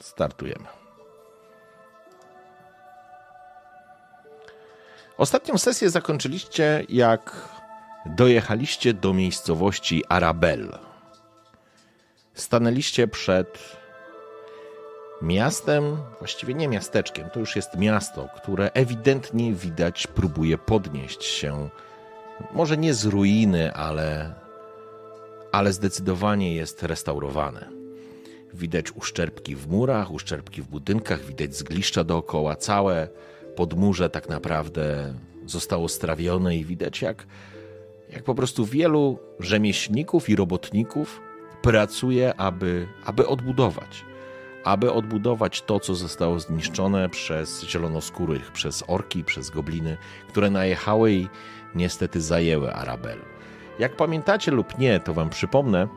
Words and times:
Startujemy. 0.00 0.66
Ostatnią 5.18 5.58
sesję 5.58 5.90
zakończyliście, 5.90 6.84
jak 6.88 7.48
dojechaliście 8.06 8.94
do 8.94 9.14
miejscowości 9.14 10.04
Arabel. 10.08 10.78
Stanęliście 12.34 13.08
przed 13.08 13.76
miastem, 15.22 15.96
właściwie 16.18 16.54
nie 16.54 16.68
miasteczkiem, 16.68 17.30
to 17.30 17.40
już 17.40 17.56
jest 17.56 17.76
miasto, 17.76 18.28
które 18.36 18.70
ewidentnie 18.74 19.52
widać 19.52 20.06
próbuje 20.06 20.58
podnieść 20.58 21.24
się, 21.24 21.68
może 22.52 22.76
nie 22.76 22.94
z 22.94 23.04
ruiny, 23.04 23.74
ale, 23.74 24.34
ale 25.52 25.72
zdecydowanie 25.72 26.54
jest 26.54 26.82
restaurowane. 26.82 27.77
Widać 28.54 28.92
uszczerbki 28.92 29.56
w 29.56 29.68
murach, 29.68 30.10
uszczerbki 30.10 30.62
w 30.62 30.68
budynkach, 30.68 31.24
widać 31.24 31.56
zgliszcza 31.56 32.04
dookoła. 32.04 32.56
Całe 32.56 33.08
podmurze 33.56 34.10
tak 34.10 34.28
naprawdę 34.28 35.14
zostało 35.46 35.88
strawione 35.88 36.56
i 36.56 36.64
widać 36.64 37.02
jak, 37.02 37.26
jak 38.12 38.24
po 38.24 38.34
prostu 38.34 38.66
wielu 38.66 39.18
rzemieślników 39.40 40.28
i 40.28 40.36
robotników 40.36 41.20
pracuje, 41.62 42.34
aby, 42.34 42.86
aby 43.04 43.26
odbudować. 43.26 44.04
Aby 44.64 44.92
odbudować 44.92 45.62
to, 45.62 45.80
co 45.80 45.94
zostało 45.94 46.40
zniszczone 46.40 47.08
przez 47.08 47.64
zielonoskórych, 47.64 48.52
przez 48.52 48.84
orki, 48.86 49.24
przez 49.24 49.50
gobliny, 49.50 49.96
które 50.28 50.50
najechały 50.50 51.12
i 51.12 51.28
niestety 51.74 52.20
zajęły 52.20 52.72
Arabel. 52.72 53.18
Jak 53.78 53.96
pamiętacie 53.96 54.50
lub 54.50 54.78
nie, 54.78 55.00
to 55.00 55.14
wam 55.14 55.30
przypomnę, 55.30 55.88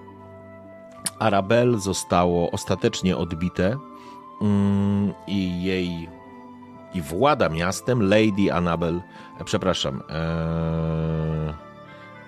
Arabel 1.20 1.80
zostało 1.80 2.52
ostatecznie 2.52 3.18
odbite 3.18 3.78
mm, 4.42 5.14
i 5.28 5.64
jej 5.64 6.10
i 6.94 7.02
włada 7.02 7.50
miastem 7.50 8.02
Lady 8.10 8.54
Annabel, 8.54 9.02
e, 9.40 9.44
przepraszam, 9.44 10.04
ee, 10.10 11.54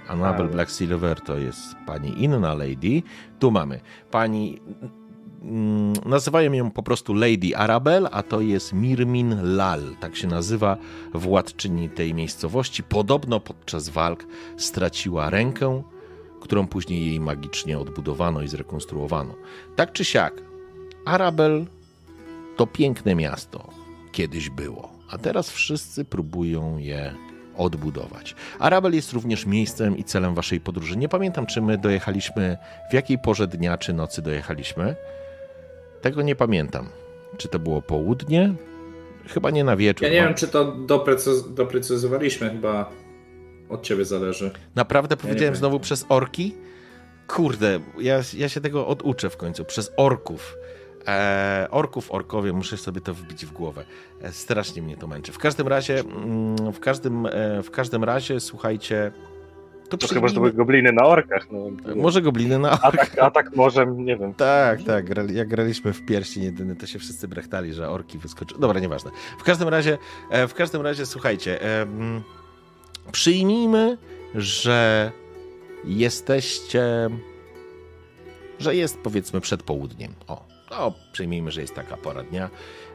Annabel 0.08 0.48
Black 0.48 0.72
Silver 0.72 1.22
to 1.22 1.38
jest 1.38 1.76
pani 1.86 2.24
inna 2.24 2.54
lady. 2.54 3.04
Tu 3.40 3.52
mamy 3.52 3.80
pani 4.12 4.60
mm, 5.42 5.94
nazywają 6.06 6.54
ją 6.54 6.72
po 6.72 6.84
prostu 6.84 7.14
Lady 7.14 7.58
Arabel, 7.58 8.08
a 8.12 8.24
to 8.24 8.42
jest 8.42 8.74
Mirmin 8.74 9.56
Lal, 9.56 9.82
tak 10.00 10.16
się 10.16 10.28
nazywa 10.28 10.78
władczyni 11.14 11.90
tej 11.90 12.14
miejscowości. 12.14 12.84
Podobno 12.84 13.40
podczas 13.40 13.90
walk 13.90 14.26
straciła 14.58 15.30
rękę, 15.30 15.84
którą 16.44 16.68
później 16.68 17.08
jej 17.08 17.20
magicznie 17.20 17.80
odbudowano 17.80 18.42
i 18.42 18.48
zrekonstruowano. 18.48 19.36
Tak 19.76 19.92
czy 19.92 20.06
siak, 20.06 20.34
Arabel 21.06 21.66
to 22.58 22.68
piękne 22.68 23.16
miasto. 23.16 23.70
Kiedyś 24.12 24.50
było, 24.50 24.92
a 25.10 25.18
teraz 25.18 25.50
wszyscy 25.50 26.06
próbują 26.06 26.78
je 26.78 27.14
odbudować. 27.58 28.36
Arabel 28.60 28.94
jest 28.94 29.14
również 29.14 29.46
miejscem 29.46 29.98
i 29.98 30.04
celem 30.04 30.36
waszej 30.36 30.60
podróży. 30.60 30.98
Nie 30.98 31.10
pamiętam, 31.10 31.46
czy 31.46 31.62
my 31.62 31.78
dojechaliśmy, 31.78 32.58
w 32.92 32.94
jakiej 32.94 33.20
porze 33.20 33.48
dnia 33.48 33.78
czy 33.78 33.94
nocy 33.94 34.22
dojechaliśmy. 34.22 34.96
Tego 36.02 36.22
nie 36.22 36.36
pamiętam. 36.36 36.90
Czy 37.38 37.48
to 37.48 37.60
było 37.60 37.82
południe? 37.82 38.54
Chyba 39.28 39.52
nie 39.52 39.64
na 39.64 39.76
wieczór. 39.76 40.08
Ja 40.08 40.14
nie 40.14 40.28
wiem, 40.28 40.36
czy 40.36 40.48
to 40.48 40.72
doprecyz 40.72 41.54
doprecyzowaliśmy. 41.54 42.50
Chyba 42.50 42.90
od 43.74 43.82
ciebie 43.82 44.06
zależy. 44.06 44.52
Naprawdę 44.76 45.18
powiedziałem 45.18 45.56
znowu 45.56 45.80
przez 45.80 46.06
orki? 46.10 46.56
Kurde, 47.28 47.80
ja, 48.00 48.22
ja 48.38 48.50
się 48.50 48.62
tego 48.62 48.88
oduczę 48.88 49.30
w 49.30 49.38
końcu. 49.38 49.66
Przez 49.66 49.92
orków. 49.98 50.56
E, 51.08 51.68
orków, 51.72 52.12
orkowie, 52.12 52.54
muszę 52.54 52.78
sobie 52.78 53.02
to 53.02 53.14
wbić 53.14 53.46
w 53.46 53.52
głowę. 53.52 53.86
E, 54.22 54.32
strasznie 54.32 54.82
mnie 54.82 54.98
to 54.98 55.08
męczy. 55.08 55.32
W 55.32 55.38
każdym 55.38 55.68
razie, 55.68 56.00
mm, 56.00 56.74
w 56.74 56.80
każdym, 56.80 57.26
e, 57.26 57.64
w 57.64 57.72
każdym 57.72 58.04
razie, 58.04 58.40
słuchajcie. 58.40 59.12
To, 59.90 59.98
to 59.98 60.08
chyba, 60.08 60.28
że 60.28 60.34
to 60.34 60.40
były 60.40 60.54
gobliny 60.54 60.92
na 60.92 61.06
orkach. 61.06 61.48
No, 61.52 61.60
może 61.96 62.22
gobliny 62.22 62.60
na 62.60 62.72
orkach. 62.72 62.94
Atak, 62.94 63.20
atak 63.20 63.56
może, 63.56 63.86
nie 63.88 64.18
wiem. 64.18 64.34
Tak, 64.34 64.84
tak. 64.84 65.06
Jak 65.30 65.48
graliśmy 65.48 65.94
w 65.94 66.06
pierścień 66.06 66.44
jedyny, 66.44 66.76
to 66.76 66.88
się 66.88 67.00
wszyscy 67.00 67.28
brechtali, 67.28 67.74
że 67.74 67.90
orki 67.90 68.18
wyskoczyły. 68.18 68.62
Dobra, 68.62 68.80
nieważne. 68.80 69.12
W 69.40 69.44
każdym 69.44 69.70
razie, 69.70 69.98
e, 70.30 70.48
w 70.48 70.54
każdym 70.54 70.82
razie, 70.82 71.06
słuchajcie. 71.06 71.62
E, 71.62 71.86
Przyjmijmy, 73.12 73.98
że 74.36 75.12
jesteście, 75.86 77.10
że 78.60 78.76
jest 78.76 79.00
powiedzmy 79.00 79.42
przed 79.42 79.64
południem. 79.64 80.14
O, 80.28 80.46
no, 80.72 80.94
przyjmijmy, 81.12 81.52
że 81.52 81.62
jest 81.62 81.76
taka 81.76 81.98
pora 81.98 82.24
dnia. 82.24 82.50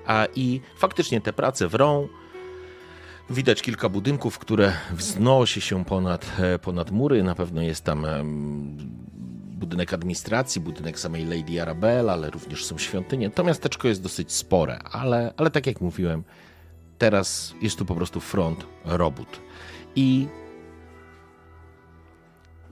A 0.06 0.26
i 0.34 0.60
faktycznie 0.76 1.20
te 1.20 1.32
prace 1.32 1.68
wrą. 1.68 2.08
Widać 3.30 3.62
kilka 3.62 3.88
budynków, 3.88 4.38
które 4.38 4.72
wznosi 4.90 5.60
się 5.60 5.84
ponad, 5.84 6.32
e, 6.38 6.58
ponad 6.58 6.90
mury. 6.90 7.22
Na 7.22 7.34
pewno 7.34 7.62
jest 7.62 7.84
tam 7.84 8.06
budynek 9.58 9.92
administracji, 9.92 10.60
budynek 10.60 11.00
samej 11.00 11.24
Lady 11.24 11.62
Arabella, 11.62 12.12
ale 12.12 12.30
również 12.30 12.64
są 12.64 12.78
świątynie. 12.78 13.30
To 13.30 13.44
miasteczko 13.44 13.88
jest 13.88 14.02
dosyć 14.02 14.32
spore, 14.32 14.78
ale, 14.78 15.34
ale 15.36 15.50
tak 15.50 15.66
jak 15.66 15.80
mówiłem, 15.80 16.24
teraz 16.98 17.54
jest 17.62 17.78
tu 17.78 17.84
po 17.84 17.94
prostu 17.94 18.20
front 18.20 18.66
robót 18.84 19.40
i 19.98 20.28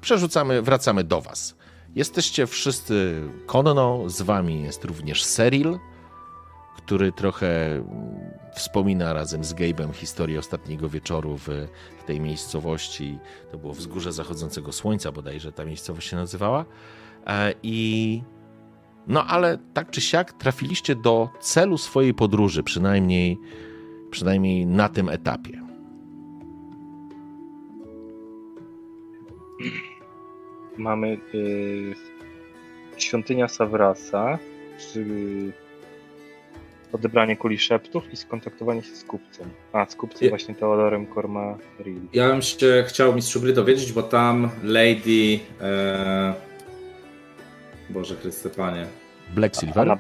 przerzucamy, 0.01 0.63
wracamy 0.63 1.05
do 1.05 1.21
Was. 1.21 1.57
Jesteście 1.95 2.47
wszyscy 2.47 3.23
konno, 3.47 4.09
z 4.09 4.23
Wami 4.23 4.63
jest 4.63 4.85
również 4.85 5.25
Seril, 5.25 5.79
który 6.77 7.13
trochę 7.13 7.83
wspomina 8.55 9.13
razem 9.13 9.45
z 9.45 9.55
Gabe'em 9.55 9.93
historię 9.93 10.39
ostatniego 10.39 10.89
wieczoru 10.89 11.37
w, 11.37 11.49
w 11.99 12.05
tej 12.07 12.21
miejscowości. 12.21 13.19
To 13.53 13.59
było 13.59 13.73
wzgórze 13.73 14.13
zachodzącego 14.13 14.73
słońca, 14.73 15.13
bodajże 15.13 15.53
ta 15.53 15.65
miejscowość 15.65 16.09
się 16.09 16.17
nazywała. 16.17 16.65
E, 17.27 17.55
I 17.63 18.23
no 19.07 19.27
ale 19.27 19.59
tak 19.75 19.91
czy 19.91 20.01
siak 20.01 20.33
trafiliście 20.33 20.97
do 20.97 21.29
celu 21.41 21.79
swojej 21.79 22.15
podróży, 22.15 22.63
przynajmniej, 22.63 23.39
przynajmniej 24.11 24.67
na 24.67 24.89
tym 24.89 25.09
etapie. 25.09 25.66
Mamy 30.79 31.19
y, 31.35 31.95
świątynia 32.97 33.49
Savrasa, 33.49 34.39
czy 34.79 35.05
odebranie 36.93 37.37
kuli 37.37 37.59
szeptów 37.59 38.13
i 38.13 38.17
skontaktowanie 38.17 38.83
się 38.83 38.97
z 38.97 39.05
kupcem. 39.05 39.49
A, 39.73 39.87
z 39.87 39.97
kupcem 39.97 40.25
ja, 40.25 40.29
właśnie 40.31 40.55
Teodorem 40.55 41.07
Korma 41.07 41.59
Ja 42.13 42.29
bym 42.29 42.43
się 42.43 42.85
chciał 42.89 43.15
mistrzu 43.15 43.41
gry 43.41 43.53
dowiedzieć, 43.53 43.93
bo 43.93 44.03
tam 44.03 44.51
Lady... 44.63 45.39
E... 45.61 46.35
Boże 47.91 48.17
Chryste 48.17 48.51
Panie. 48.51 48.87
Black 49.35 49.57
Silver? 49.57 49.99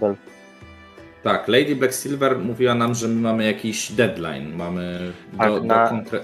Tak, 1.22 1.48
Lady 1.48 1.76
Black 1.76 1.94
Silver 1.94 2.38
mówiła 2.38 2.74
nam, 2.74 2.94
że 2.94 3.08
my 3.08 3.20
mamy 3.20 3.44
jakiś 3.44 3.92
deadline, 3.92 4.56
mamy 4.56 5.12
do, 5.32 5.38
tak, 5.38 5.62
na, 5.64 5.84
do 5.84 5.90
konkre... 5.90 6.20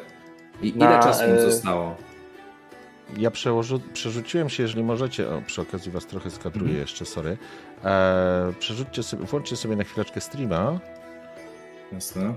I 0.63 0.69
ile 0.69 0.89
na, 0.89 0.99
czasu 1.03 1.29
mu 1.29 1.35
e, 1.35 1.41
zostało? 1.41 1.97
Ja 3.17 3.31
przełoży, 3.31 3.81
przerzuciłem 3.93 4.49
się, 4.49 4.63
jeżeli 4.63 4.85
możecie, 4.85 5.29
o, 5.29 5.43
przy 5.47 5.63
okazji 5.63 5.93
was 5.93 6.07
trochę 6.07 6.31
skadruję 6.31 6.71
mm. 6.71 6.81
jeszcze, 6.81 7.05
sorry. 7.05 7.37
E, 7.85 8.53
przerzućcie 8.59 9.03
sobie, 9.03 9.25
włączcie 9.25 9.57
sobie 9.57 9.77
na 9.77 9.85
chwileczkę 9.85 10.21
streama. 10.21 10.81
Jasne. 11.93 12.35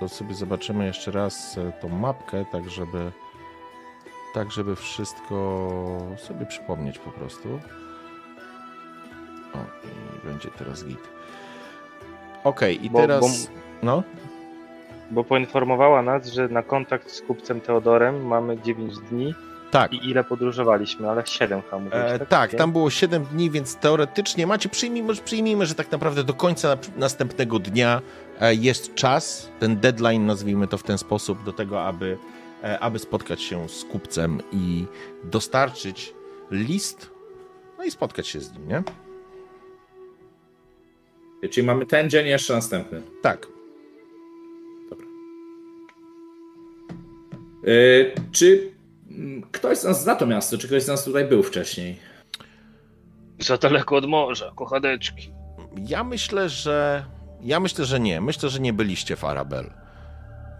To 0.00 0.08
sobie 0.08 0.34
zobaczymy 0.34 0.86
jeszcze 0.86 1.10
raz 1.10 1.58
e, 1.58 1.72
tą 1.72 1.88
mapkę, 1.88 2.44
tak 2.52 2.70
żeby 2.70 3.12
tak 4.34 4.50
żeby 4.52 4.76
wszystko 4.76 5.36
sobie 6.16 6.46
przypomnieć 6.46 6.98
po 6.98 7.10
prostu. 7.10 7.60
O, 9.54 9.58
i 10.22 10.26
będzie 10.26 10.48
teraz 10.58 10.84
git. 10.84 11.08
Okej, 12.44 12.76
okay, 12.76 12.86
i 12.86 12.90
bo, 12.90 12.98
teraz... 12.98 13.46
Bo, 13.46 13.52
no? 13.82 14.02
Bo 15.10 15.24
poinformowała 15.24 16.02
nas, 16.02 16.26
że 16.26 16.48
na 16.48 16.62
kontakt 16.62 17.10
z 17.10 17.22
kupcem 17.22 17.60
Teodorem 17.60 18.26
mamy 18.26 18.58
9 18.60 18.98
dni 18.98 19.34
Tak. 19.72 19.92
I 19.92 20.10
ile 20.10 20.24
podróżowaliśmy, 20.24 21.10
ale 21.10 21.26
7 21.26 21.62
hamów. 21.62 21.92
E, 21.94 22.18
tak, 22.18 22.28
tak 22.28 22.54
tam 22.54 22.72
było 22.72 22.90
7 22.90 23.24
dni, 23.24 23.50
więc 23.50 23.76
teoretycznie 23.76 24.46
macie, 24.46 24.68
przyjmijmy, 24.68 25.14
przyjmijmy, 25.14 25.66
że 25.66 25.74
tak 25.74 25.92
naprawdę 25.92 26.24
do 26.24 26.34
końca 26.34 26.76
następnego 26.96 27.58
dnia 27.58 28.02
e, 28.40 28.54
jest 28.54 28.94
czas, 28.94 29.50
ten 29.60 29.76
deadline, 29.76 30.26
nazwijmy 30.26 30.68
to 30.68 30.78
w 30.78 30.82
ten 30.82 30.98
sposób, 30.98 31.44
do 31.44 31.52
tego, 31.52 31.82
aby, 31.82 32.18
e, 32.62 32.80
aby 32.80 32.98
spotkać 32.98 33.42
się 33.42 33.68
z 33.68 33.84
kupcem 33.84 34.40
i 34.52 34.84
dostarczyć 35.24 36.14
list, 36.50 37.10
no 37.78 37.84
i 37.84 37.90
spotkać 37.90 38.28
się 38.28 38.40
z 38.40 38.52
nim, 38.52 38.68
nie? 38.68 38.82
Czyli 41.48 41.66
mamy 41.66 41.86
ten 41.86 42.10
dzień, 42.10 42.26
jeszcze 42.26 42.54
następny. 42.54 43.02
Tak. 43.22 43.46
Dobra. 44.90 45.06
Yy, 47.62 48.12
czy 48.32 48.71
ktoś 49.52 49.78
z 49.78 49.84
nas 49.84 50.02
zna 50.02 50.14
to 50.14 50.26
miasto? 50.26 50.58
Czy 50.58 50.66
ktoś 50.66 50.82
z 50.82 50.88
nas 50.88 51.04
tutaj 51.04 51.24
był 51.24 51.42
wcześniej? 51.42 51.98
Za 53.38 53.56
daleko 53.58 53.96
od 53.96 54.06
morza, 54.06 54.52
kochadeczki. 54.56 55.32
Ja 55.76 56.04
myślę, 56.04 56.48
że. 56.48 57.04
Ja 57.40 57.60
myślę, 57.60 57.84
że 57.84 58.00
nie. 58.00 58.20
Myślę, 58.20 58.48
że 58.48 58.60
nie 58.60 58.72
byliście 58.72 59.16
w 59.16 59.24
Arabel. 59.24 59.70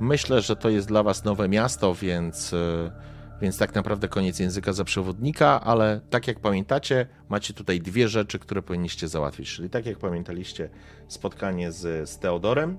Myślę, 0.01 0.41
że 0.41 0.57
to 0.57 0.69
jest 0.69 0.89
dla 0.89 1.03
was 1.03 1.25
nowe 1.25 1.49
miasto, 1.49 1.95
więc, 1.95 2.53
e, 2.53 2.93
więc 3.41 3.59
tak 3.59 3.75
naprawdę 3.75 4.09
koniec 4.09 4.39
języka 4.39 4.73
za 4.73 4.85
przewodnika, 4.85 5.61
ale 5.61 6.01
tak 6.11 6.29
jak 6.29 6.41
pamiętacie, 6.41 7.07
macie 7.29 7.55
tutaj 7.55 7.81
dwie 7.81 8.09
rzeczy, 8.09 8.39
które 8.39 8.63
powinniście 8.63 9.09
załatwić. 9.09 9.55
Czyli 9.55 9.71
tak 9.71 9.87
jak 9.87 9.99
pamiętaliście, 9.99 10.71
spotkanie 11.09 11.73
z, 11.73 12.11
z 12.11 12.19
Teodorem, 12.19 12.79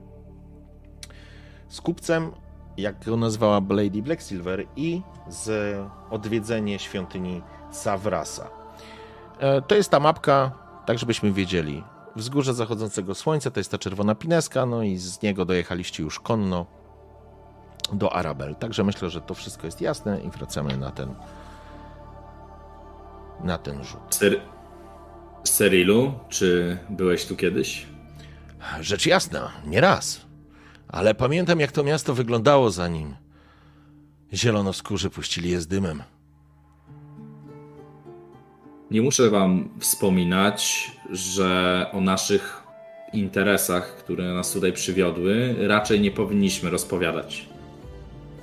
z 1.69 1.81
kupcem 1.81 2.31
jak 2.77 3.05
go 3.05 3.17
nazwała 3.17 3.61
Lady 3.69 4.01
Blacksilver, 4.01 4.65
i 4.75 5.01
z 5.29 5.77
odwiedzenie 6.09 6.79
świątyni 6.79 7.41
Savrasa. 7.71 8.49
E, 9.39 9.61
to 9.61 9.75
jest 9.75 9.89
ta 9.89 9.99
mapka, 9.99 10.51
tak 10.85 10.99
żebyśmy 10.99 11.31
wiedzieli. 11.31 11.83
Wzgórze 12.15 12.53
zachodzącego 12.53 13.15
słońca 13.15 13.51
to 13.51 13.59
jest 13.59 13.71
ta 13.71 13.77
czerwona 13.77 14.15
pineska, 14.15 14.65
no 14.65 14.83
i 14.83 14.97
z 14.97 15.21
niego 15.21 15.45
dojechaliście 15.45 16.03
już 16.03 16.19
konno 16.19 16.65
do 17.93 18.13
Arabel. 18.13 18.55
Także 18.55 18.83
myślę, 18.83 19.09
że 19.09 19.21
to 19.21 19.33
wszystko 19.33 19.67
jest 19.67 19.81
jasne 19.81 20.21
i 20.21 20.29
wracamy 20.29 20.77
na 20.77 20.91
ten 20.91 21.15
na 23.43 23.57
ten 23.57 23.83
rzut. 23.83 24.15
Ser 24.15 24.41
Serilu, 25.43 26.13
czy 26.29 26.77
byłeś 26.89 27.25
tu 27.25 27.35
kiedyś? 27.35 27.85
Rzecz 28.79 29.05
jasna, 29.05 29.51
nie 29.65 29.81
raz 29.81 30.32
ale 30.93 31.15
pamiętam, 31.15 31.59
jak 31.59 31.71
to 31.71 31.83
miasto 31.83 32.13
wyglądało 32.13 32.71
zanim 32.71 33.15
zielonoskórzy 34.33 35.09
puścili 35.09 35.49
je 35.49 35.61
z 35.61 35.67
dymem. 35.67 36.03
Nie 38.91 39.01
muszę 39.01 39.29
wam 39.29 39.69
wspominać, 39.79 40.91
że 41.11 41.85
o 41.93 42.01
naszych 42.01 42.63
interesach, 43.13 43.95
które 43.97 44.33
nas 44.33 44.51
tutaj 44.51 44.73
przywiodły, 44.73 45.55
raczej 45.67 46.01
nie 46.01 46.11
powinniśmy 46.11 46.69
rozpowiadać. 46.69 47.45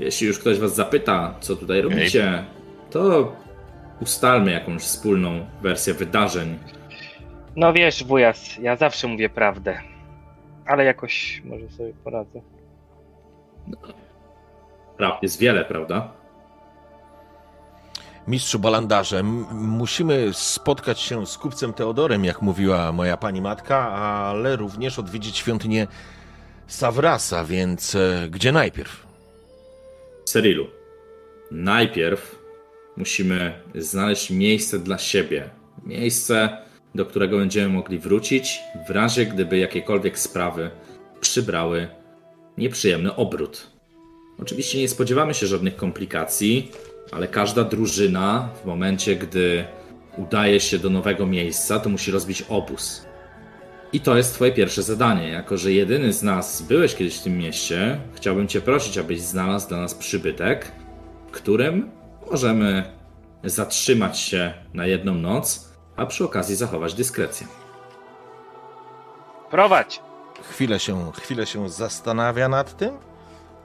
Jeśli 0.00 0.26
już 0.26 0.38
ktoś 0.38 0.58
was 0.58 0.74
zapyta, 0.74 1.34
co 1.40 1.56
tutaj 1.56 1.82
robicie, 1.82 2.44
to 2.90 3.32
ustalmy 4.00 4.50
jakąś 4.50 4.82
wspólną 4.82 5.46
wersję 5.62 5.94
wydarzeń. 5.94 6.58
No 7.56 7.72
wiesz, 7.72 8.04
wujas, 8.04 8.58
ja 8.62 8.76
zawsze 8.76 9.08
mówię 9.08 9.28
prawdę 9.28 9.90
ale 10.70 10.84
jakoś 10.84 11.42
może 11.44 11.68
sobie 11.68 11.92
poradzę. 12.04 12.40
No. 14.98 15.18
Jest 15.22 15.40
wiele, 15.40 15.64
prawda? 15.64 16.12
Mistrzu 18.28 18.58
Balandarze, 18.58 19.22
musimy 19.52 20.28
spotkać 20.32 21.00
się 21.00 21.26
z 21.26 21.38
kupcem 21.38 21.72
Teodorem, 21.72 22.24
jak 22.24 22.42
mówiła 22.42 22.92
moja 22.92 23.16
pani 23.16 23.40
matka, 23.40 23.92
ale 23.92 24.56
również 24.56 24.98
odwiedzić 24.98 25.36
świątynię 25.36 25.86
Savrasa, 26.66 27.44
więc 27.44 27.94
e, 27.94 28.28
gdzie 28.30 28.52
najpierw? 28.52 29.06
Cyrilu, 30.24 30.66
najpierw 31.50 32.38
musimy 32.96 33.62
znaleźć 33.74 34.30
miejsce 34.30 34.78
dla 34.78 34.98
siebie. 34.98 35.50
Miejsce, 35.86 36.58
do 36.94 37.06
którego 37.06 37.38
będziemy 37.38 37.68
mogli 37.68 37.98
wrócić 37.98 38.60
w 38.88 38.90
razie 38.90 39.26
gdyby 39.26 39.58
jakiekolwiek 39.58 40.18
sprawy 40.18 40.70
przybrały 41.20 41.88
nieprzyjemny 42.58 43.14
obrót. 43.16 43.70
Oczywiście 44.42 44.78
nie 44.78 44.88
spodziewamy 44.88 45.34
się 45.34 45.46
żadnych 45.46 45.76
komplikacji, 45.76 46.70
ale 47.12 47.28
każda 47.28 47.64
drużyna 47.64 48.48
w 48.62 48.66
momencie, 48.66 49.16
gdy 49.16 49.64
udaje 50.16 50.60
się 50.60 50.78
do 50.78 50.90
nowego 50.90 51.26
miejsca, 51.26 51.80
to 51.80 51.90
musi 51.90 52.10
rozbić 52.10 52.44
obóz. 52.48 53.06
I 53.92 54.00
to 54.00 54.16
jest 54.16 54.34
Twoje 54.34 54.52
pierwsze 54.52 54.82
zadanie. 54.82 55.28
Jako, 55.28 55.56
że 55.56 55.72
jedyny 55.72 56.12
z 56.12 56.22
nas 56.22 56.62
byłeś 56.62 56.94
kiedyś 56.94 57.16
w 57.16 57.22
tym 57.22 57.38
mieście, 57.38 58.00
chciałbym 58.14 58.48
Cię 58.48 58.60
prosić, 58.60 58.98
abyś 58.98 59.20
znalazł 59.20 59.68
dla 59.68 59.80
nas 59.80 59.94
przybytek, 59.94 60.72
w 61.28 61.30
którym 61.30 61.90
możemy 62.30 62.84
zatrzymać 63.44 64.18
się 64.18 64.54
na 64.74 64.86
jedną 64.86 65.14
noc 65.14 65.69
a 66.00 66.06
przy 66.06 66.24
okazji 66.24 66.56
zachować 66.56 66.94
dyskrecję. 66.94 67.46
Prowadź! 69.50 70.00
Chwilę 70.50 70.80
się, 70.80 71.12
chwilę 71.12 71.46
się 71.46 71.68
zastanawia 71.68 72.48
nad 72.48 72.76
tym, 72.76 72.98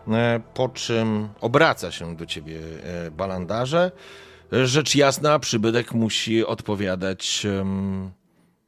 e, 0.07 0.39
po 0.53 0.69
czym 0.69 1.29
obraca 1.41 1.91
się 1.91 2.15
do 2.15 2.25
ciebie 2.25 2.59
e, 2.83 3.11
balandarze. 3.11 3.91
Rzecz 4.51 4.95
jasna, 4.95 5.39
przybytek 5.39 5.93
musi 5.93 6.45
odpowiadać 6.45 7.47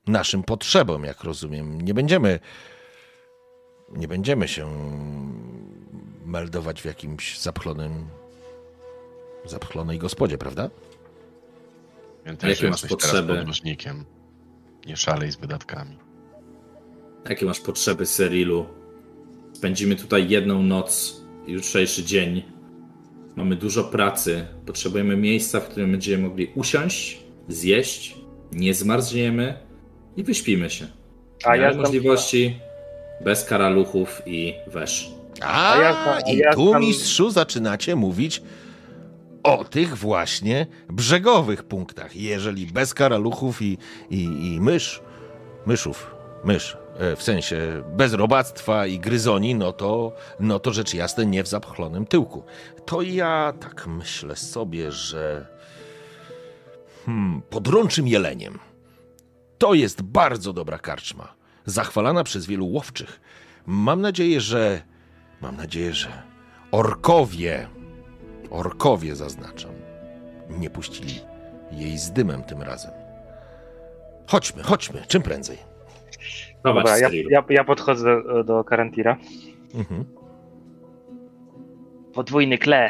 naszym 0.08 0.44
potrzebom, 0.44 1.04
jak 1.04 1.24
rozumiem. 1.24 1.82
Nie 1.82 1.94
będziemy 1.94 2.40
nie 3.90 4.08
będziemy 4.08 4.48
się 4.48 4.68
meldować 6.26 6.82
w 6.82 6.86
jakimś 6.86 7.40
zapchlonym 7.40 8.08
zapchlonej 9.46 10.00
gospodzie, 10.00 10.38
prawda? 10.38 10.70
Pamiętaj, 12.28 12.50
Jakie 12.50 12.70
masz 12.70 12.86
potrzeby? 12.86 13.36
podróżnikiem. 13.36 14.06
Nie 14.86 14.98
szalej 14.98 15.32
z 15.32 15.36
wydatkami. 15.36 15.98
Jakie 17.30 17.46
masz 17.46 17.60
potrzeby, 17.60 18.06
Serilu? 18.06 18.66
Spędzimy 19.54 19.96
tutaj 19.96 20.30
jedną 20.30 20.64
noc, 20.64 21.22
jutrzejszy 21.48 22.04
dzień. 22.04 22.44
Mamy 23.36 23.56
dużo 23.56 23.84
pracy. 23.84 24.46
Potrzebujemy 24.66 25.18
miejsca, 25.18 25.60
w 25.60 25.68
którym 25.68 25.92
będziemy 25.92 26.28
mogli 26.28 26.52
usiąść, 26.56 27.20
zjeść, 27.48 28.18
nie 28.52 28.74
zmarzniemy 28.74 29.60
i 30.18 30.24
wyśpimy 30.24 30.70
się. 30.70 30.88
A 31.44 31.56
ja 31.56 31.74
możliwości 31.74 32.60
bez 33.24 33.46
karaluchów 33.46 34.22
i 34.26 34.54
wesz. 34.68 35.12
A, 35.42 35.74
a, 35.74 35.82
ja, 35.82 35.98
a 36.14 36.20
i 36.20 36.42
tu, 36.56 36.72
tam... 36.72 36.82
mistrzu, 36.82 37.30
zaczynacie 37.30 37.96
mówić 37.96 38.42
o 39.48 39.64
tych 39.64 39.98
właśnie 39.98 40.68
brzegowych 40.90 41.64
punktach. 41.64 42.16
Jeżeli 42.16 42.66
bez 42.66 42.94
karaluchów 42.94 43.62
i, 43.62 43.78
i, 44.10 44.24
i 44.24 44.62
mysz, 44.62 45.02
myszów, 45.66 46.16
mysz, 46.44 46.78
e, 46.98 47.16
w 47.16 47.24
sensie 47.24 47.84
bez 47.96 48.14
robactwa 48.14 48.86
i 48.86 49.00
gryzoni, 49.00 49.56
no 49.56 49.74
to, 49.74 50.16
no 50.40 50.60
to 50.60 50.74
rzecz 50.74 50.94
jasna 50.94 51.24
nie 51.24 51.44
w 51.44 51.48
zapchlonym 51.48 52.06
tyłku. 52.06 52.44
To 52.86 53.02
ja 53.02 53.54
tak 53.60 53.88
myślę 53.88 54.36
sobie, 54.36 54.92
że 54.92 55.48
hmm, 57.06 57.42
podrączym 57.50 58.08
jeleniem 58.08 58.60
to 59.58 59.74
jest 59.74 60.02
bardzo 60.02 60.54
dobra 60.54 60.78
karczma, 60.78 61.34
zachwalana 61.66 62.24
przez 62.24 62.46
wielu 62.46 62.68
łowczych. 62.68 63.22
Mam 63.66 64.02
nadzieję, 64.02 64.42
że 64.42 64.82
mam 65.42 65.58
nadzieję, 65.58 65.94
że 65.94 66.24
orkowie 66.72 67.68
Orkowie 68.50 69.16
zaznaczam. 69.16 69.72
Nie 70.50 70.70
puścili 70.70 71.22
jej 71.72 71.98
z 71.98 72.12
dymem 72.12 72.44
tym 72.44 72.62
razem. 72.62 72.92
Chodźmy, 74.28 74.64
chodźmy, 74.64 75.02
czym 75.08 75.22
prędzej. 75.22 75.58
Dobra, 76.64 76.98
ja, 76.98 77.10
ja, 77.30 77.44
ja, 77.50 77.64
podchodzę 77.64 78.24
do, 78.24 78.44
do 78.44 78.64
Karantira. 78.64 79.18
Mhm. 79.76 80.06
Podwójny 82.14 82.58
kle. 82.58 82.90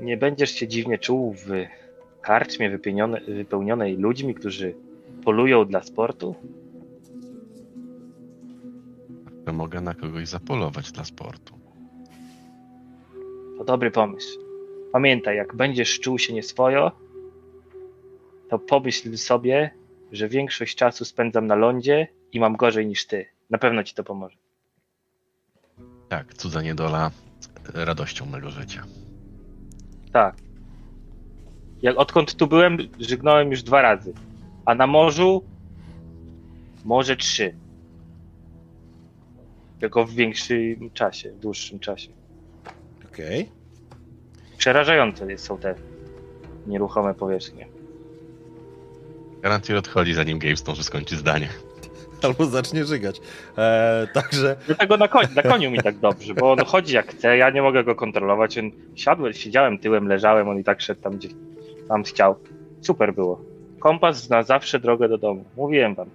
Nie 0.00 0.16
będziesz 0.16 0.50
się 0.50 0.68
dziwnie 0.68 0.98
czuł 0.98 1.32
w 1.32 1.48
karczmie 2.20 2.78
wypełnionej 3.28 3.96
ludźmi, 3.96 4.34
którzy 4.34 4.74
polują 5.24 5.64
dla 5.64 5.82
sportu? 5.82 6.34
Mogę 9.52 9.80
na 9.80 9.94
kogoś 9.94 10.28
zapolować 10.28 10.92
dla 10.92 11.04
sportu. 11.04 11.63
To 13.58 13.64
dobry 13.64 13.90
pomysł. 13.90 14.38
Pamiętaj, 14.92 15.36
jak 15.36 15.56
będziesz 15.56 16.00
czuł 16.00 16.18
się 16.18 16.32
nieswojo, 16.32 16.92
to 18.48 18.58
pomyśl 18.58 19.16
sobie, 19.16 19.70
że 20.12 20.28
większość 20.28 20.76
czasu 20.76 21.04
spędzam 21.04 21.46
na 21.46 21.54
lądzie 21.54 22.08
i 22.32 22.40
mam 22.40 22.56
gorzej 22.56 22.86
niż 22.86 23.06
ty. 23.06 23.26
Na 23.50 23.58
pewno 23.58 23.84
ci 23.84 23.94
to 23.94 24.04
pomoże. 24.04 24.36
Tak, 26.08 26.34
cudza 26.34 26.62
niedola 26.62 27.10
radością 27.74 28.26
mego 28.26 28.50
życia. 28.50 28.84
Tak. 30.12 30.36
Jak 31.82 31.96
odkąd 31.96 32.34
tu 32.34 32.46
byłem, 32.46 32.78
żygnąłem 33.00 33.50
już 33.50 33.62
dwa 33.62 33.82
razy. 33.82 34.14
A 34.64 34.74
na 34.74 34.86
morzu 34.86 35.44
może 36.84 37.16
trzy. 37.16 37.54
Tylko 39.80 40.04
w 40.04 40.10
większym 40.10 40.90
czasie, 40.90 41.32
w 41.32 41.38
dłuższym 41.38 41.78
czasie. 41.78 42.23
Okej. 43.14 43.40
Okay. 43.42 44.56
Przerażające 44.58 45.38
są 45.38 45.58
te 45.58 45.74
nieruchome 46.66 47.14
powierzchnie. 47.14 47.66
Garantuję 49.42 49.78
odchodzi, 49.78 50.14
zanim 50.14 50.38
Gabe 50.38 50.56
zdąży 50.56 50.84
skończyć 50.84 51.18
zdanie. 51.18 51.48
Albo 52.22 52.46
zacznie 52.46 52.84
żygać. 52.84 53.20
Eee, 53.56 54.08
także... 54.14 54.56
Dlatego 54.66 54.96
na, 54.96 55.08
koniu, 55.08 55.28
na 55.36 55.42
koniu 55.42 55.70
mi 55.70 55.78
tak 55.78 55.98
dobrze, 55.98 56.34
bo 56.34 56.52
on 56.52 56.58
chodzi 56.58 56.94
jak 56.94 57.10
chce, 57.10 57.36
ja 57.36 57.50
nie 57.50 57.62
mogę 57.62 57.84
go 57.84 57.94
kontrolować. 57.94 58.58
On 58.58 58.70
siadłem, 58.94 59.32
siedziałem 59.32 59.78
tyłem, 59.78 60.08
leżałem, 60.08 60.48
on 60.48 60.58
i 60.58 60.64
tak 60.64 60.80
szedł 60.80 61.00
tam, 61.00 61.16
gdzie 61.16 61.28
tam 61.88 62.02
chciał. 62.02 62.36
Super 62.80 63.14
było. 63.14 63.44
Kompas 63.78 64.22
zna 64.22 64.42
zawsze 64.42 64.80
drogę 64.80 65.08
do 65.08 65.18
domu. 65.18 65.44
Mówiłem 65.56 65.94
wam. 65.94 66.08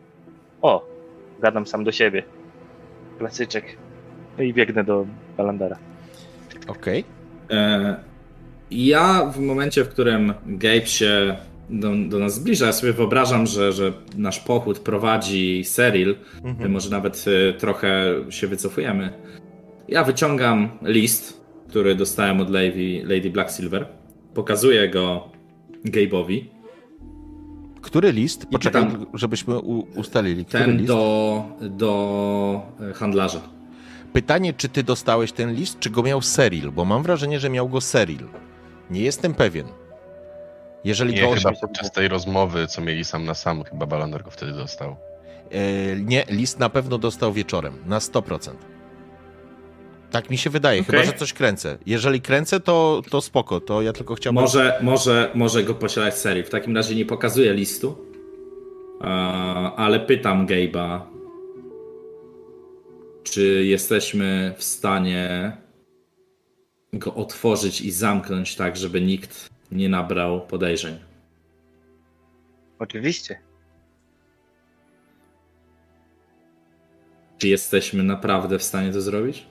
O, 0.62 0.86
gadam 1.40 1.68
sam 1.68 1.84
do 1.84 1.92
siebie. 1.92 2.24
Klasyczek. 3.18 3.78
No 4.38 4.44
i 4.44 4.54
biegnę 4.54 4.84
do 4.84 5.06
Balandara. 5.38 5.78
Okej. 6.70 7.04
Okay. 7.46 7.58
E, 7.58 7.96
ja 8.72 9.26
w 9.26 9.40
momencie, 9.40 9.84
w 9.84 9.90
którym 9.90 10.34
Gabe 10.46 10.88
się 10.88 11.38
do, 11.70 11.92
do 12.08 12.20
nas 12.20 12.36
zbliża, 12.36 12.66
ja 12.66 12.74
sobie 12.74 12.94
wyobrażam, 12.94 13.48
że, 13.48 13.74
że 13.74 13.94
nasz 14.18 14.40
pochód 14.40 14.80
prowadzi 14.80 15.64
Seril, 15.66 16.16
mhm. 16.44 16.72
może 16.72 16.90
nawet 16.90 17.26
e, 17.28 17.54
trochę 17.54 18.16
się 18.30 18.48
wycofujemy. 18.48 19.14
Ja 19.88 20.04
wyciągam 20.04 20.70
list, 20.82 21.42
który 21.68 21.96
dostałem 21.96 22.42
od 22.42 22.50
Lady, 22.50 23.02
Lady 23.04 23.30
Black 23.30 23.52
Silver. 23.52 23.88
Pokazuję 24.34 24.90
go 24.90 25.30
Gabe'owi. 25.86 26.44
Który 27.82 28.12
list? 28.12 28.46
Poczekaj, 28.52 28.86
żebyśmy 29.14 29.60
ustalili. 29.96 30.46
Który 30.46 30.64
ten 30.64 30.78
list? 30.78 30.88
Do, 30.88 31.44
do 31.62 32.62
handlarza. 32.96 33.59
Pytanie, 34.14 34.54
czy 34.54 34.70
ty 34.70 34.84
dostałeś 34.84 35.32
ten 35.32 35.54
list, 35.54 35.80
czy 35.80 35.90
go 35.90 36.04
miał 36.04 36.22
Seril? 36.22 36.72
Bo 36.72 36.86
mam 36.86 37.04
wrażenie, 37.04 37.40
że 37.40 37.50
miał 37.50 37.70
go 37.70 37.82
Seril. 37.82 38.28
Nie 38.90 39.02
jestem 39.02 39.34
pewien. 39.34 39.68
Jeżeli 40.84 41.14
nie, 41.14 41.36
chyba 41.36 41.52
podczas 41.52 41.92
tej 41.92 42.08
rozmowy, 42.08 42.68
co 42.68 42.82
mieli 42.82 43.06
sam 43.06 43.26
na 43.26 43.34
sam, 43.34 43.64
chyba 43.64 43.86
Balander 43.86 44.24
go 44.24 44.32
wtedy 44.32 44.54
dostał. 44.54 44.96
E, 45.52 45.96
nie, 45.96 46.26
list 46.30 46.60
na 46.60 46.70
pewno 46.70 46.98
dostał 46.98 47.34
wieczorem, 47.34 47.74
na 47.86 48.00
100%. 48.00 48.52
Tak 50.12 50.30
mi 50.30 50.38
się 50.38 50.50
wydaje, 50.50 50.82
okay. 50.82 50.96
chyba 50.96 51.12
że 51.12 51.18
coś 51.18 51.34
kręcę. 51.34 51.78
Jeżeli 51.86 52.22
kręcę, 52.22 52.60
to, 52.60 53.02
to 53.10 53.22
spoko, 53.22 53.62
to 53.62 53.82
ja 53.82 53.94
tylko 53.94 54.16
chciałbym... 54.16 54.44
Może, 54.44 54.80
może, 54.82 55.32
może 55.36 55.64
go 55.64 55.74
posiadać 55.74 56.18
serii. 56.18 56.44
W 56.44 56.50
takim 56.50 56.76
razie 56.76 56.96
nie 56.96 57.06
pokazuję 57.06 57.54
listu, 57.54 58.06
ale 59.76 60.00
pytam 60.00 60.48
Gabe'a, 60.48 61.00
czy 63.24 63.66
jesteśmy 63.66 64.54
w 64.58 64.64
stanie 64.64 65.58
go 66.94 67.14
otworzyć 67.14 67.82
i 67.82 67.92
zamknąć 67.92 68.56
tak, 68.56 68.78
żeby 68.78 69.02
nikt 69.02 69.50
nie 69.72 69.90
nabrał 69.90 70.42
podejrzeń. 70.48 71.00
Oczywiście. 72.80 73.40
Czy 77.38 77.48
jesteśmy 77.48 78.04
naprawdę 78.04 78.60
w 78.60 78.64
stanie 78.64 78.92
to 78.92 79.02
zrobić? 79.02 79.46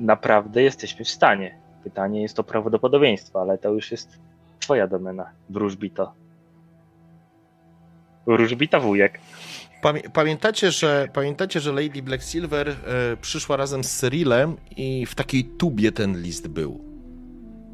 Naprawdę 0.00 0.62
jesteśmy 0.62 1.04
w 1.04 1.08
stanie. 1.08 1.58
Pytanie 1.84 2.22
jest 2.22 2.40
o 2.40 2.44
prawdopodobieństwo, 2.44 3.40
ale 3.40 3.58
to 3.58 3.72
już 3.72 3.90
jest 3.90 4.18
twoja 4.60 4.86
domena. 4.86 5.30
Wróżbito. 5.50 6.12
Wróżbita 8.26 8.80
wujek. 8.80 9.20
Pamiętacie, 10.12 10.70
że, 10.70 11.08
pamiętacie, 11.12 11.60
że 11.60 11.72
Lady 11.72 12.02
Black 12.02 12.24
Silver 12.24 12.68
e, 12.68 12.74
przyszła 13.20 13.56
razem 13.56 13.84
z 13.84 13.90
Cyrilem 13.90 14.56
i 14.76 15.06
w 15.06 15.14
takiej 15.14 15.44
tubie 15.44 15.92
ten 15.92 16.22
list 16.22 16.48
był. 16.48 16.80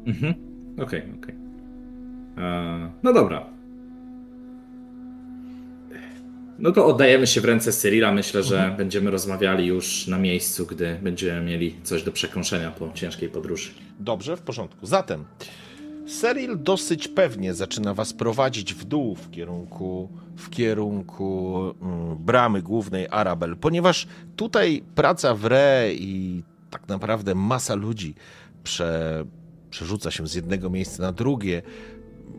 Mhm. 0.05 0.33
Okej, 0.77 0.99
okay, 0.99 1.15
okej. 1.23 1.35
Okay. 2.35 2.91
No 3.03 3.13
dobra. 3.13 3.45
No 6.59 6.71
to 6.71 6.85
oddajemy 6.85 7.27
się 7.27 7.41
w 7.41 7.45
ręce 7.45 7.71
Cyrila. 7.71 8.11
Myślę, 8.11 8.43
że 8.43 8.55
mhm. 8.55 8.77
będziemy 8.77 9.11
rozmawiali 9.11 9.65
już 9.65 10.07
na 10.07 10.17
miejscu, 10.17 10.65
gdy 10.65 10.99
będziemy 11.01 11.41
mieli 11.41 11.75
coś 11.83 12.03
do 12.03 12.11
przekąszenia 12.11 12.71
po 12.71 12.91
ciężkiej 12.93 13.29
podróży. 13.29 13.69
Dobrze, 13.99 14.37
w 14.37 14.41
porządku. 14.41 14.85
Zatem 14.85 15.25
Cyril 16.07 16.63
dosyć 16.63 17.07
pewnie 17.07 17.53
zaczyna 17.53 17.93
was 17.93 18.13
prowadzić 18.13 18.73
w 18.73 18.83
dół 18.83 19.15
w 19.15 19.31
kierunku, 19.31 20.09
w 20.35 20.49
kierunku 20.49 21.61
mm, 21.81 22.17
bramy 22.17 22.61
głównej 22.61 23.07
Arabel, 23.11 23.57
ponieważ 23.57 24.07
tutaj 24.35 24.83
praca 24.95 25.35
w 25.35 25.45
Re 25.45 25.89
i 25.93 26.43
tak 26.69 26.87
naprawdę 26.87 27.35
masa 27.35 27.75
ludzi 27.75 28.15
prze, 28.63 29.25
przerzuca 29.69 30.11
się 30.11 30.27
z 30.27 30.33
jednego 30.35 30.69
miejsca 30.69 31.03
na 31.03 31.11
drugie, 31.11 31.61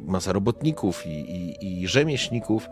masa 0.06 0.32
robotników 0.32 1.06
i, 1.06 1.10
i, 1.10 1.82
i 1.82 1.88
rzemieślników, 1.88 2.68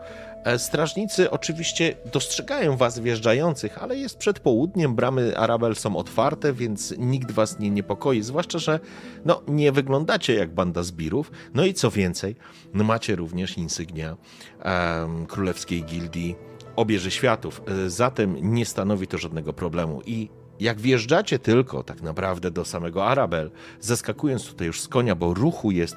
strażnicy 0.57 1.31
oczywiście 1.31 1.95
dostrzegają 2.13 2.77
was 2.77 2.99
wjeżdżających, 2.99 3.83
ale 3.83 3.97
jest 3.97 4.17
przed 4.17 4.39
południem, 4.39 4.95
bramy 4.95 5.37
Arabel 5.37 5.75
są 5.75 5.97
otwarte, 5.97 6.53
więc 6.53 6.93
nikt 6.97 7.31
was 7.31 7.59
nie 7.59 7.69
niepokoi, 7.69 8.21
zwłaszcza, 8.21 8.59
że 8.59 8.79
no, 9.25 9.41
nie 9.47 9.71
wyglądacie 9.71 10.33
jak 10.33 10.53
banda 10.53 10.83
zbirów. 10.83 11.31
No 11.53 11.65
i 11.65 11.73
co 11.73 11.91
więcej, 11.91 12.35
no, 12.73 12.83
macie 12.83 13.15
również 13.15 13.57
insygnia 13.57 14.17
um, 14.65 15.25
Królewskiej 15.25 15.83
Gildii 15.83 16.35
Obieży 16.75 17.11
Światów, 17.11 17.61
e, 17.67 17.89
zatem 17.89 18.53
nie 18.53 18.65
stanowi 18.65 19.07
to 19.07 19.17
żadnego 19.17 19.53
problemu 19.53 20.01
i 20.05 20.29
jak 20.59 20.81
wjeżdżacie 20.81 21.39
tylko 21.39 21.83
tak 21.83 22.01
naprawdę 22.01 22.51
do 22.51 22.65
samego 22.65 23.05
Arabel, 23.05 23.51
zaskakując 23.81 24.47
tutaj 24.47 24.67
już 24.67 24.81
z 24.81 24.87
konia, 24.87 25.15
bo 25.15 25.33
ruchu 25.33 25.71
jest 25.71 25.95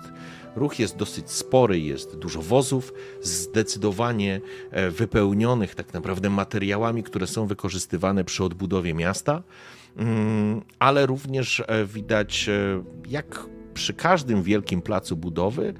Ruch 0.57 0.79
jest 0.79 0.97
dosyć 0.97 1.31
spory, 1.31 1.81
jest 1.81 2.17
dużo 2.17 2.43
wozów, 2.43 2.95
zdecydowanie 3.23 4.41
e, 4.71 4.91
wypełnionych 4.91 5.75
tak 5.75 5.95
naprawdę 5.95 6.31
materiałami, 6.31 7.03
które 7.03 7.27
są 7.27 7.47
wykorzystywane 7.47 8.25
przy 8.25 8.45
odbudowie 8.45 8.95
miasta, 8.95 9.43
mm, 9.97 10.62
ale 10.79 11.07
również 11.07 11.62
e, 11.67 11.85
widać, 11.85 12.49
e, 12.49 12.83
jak 13.09 13.47
przy 13.75 13.95
każdym 13.95 14.43
wielkim 14.43 14.83
placu 14.83 15.17
budowy, 15.17 15.75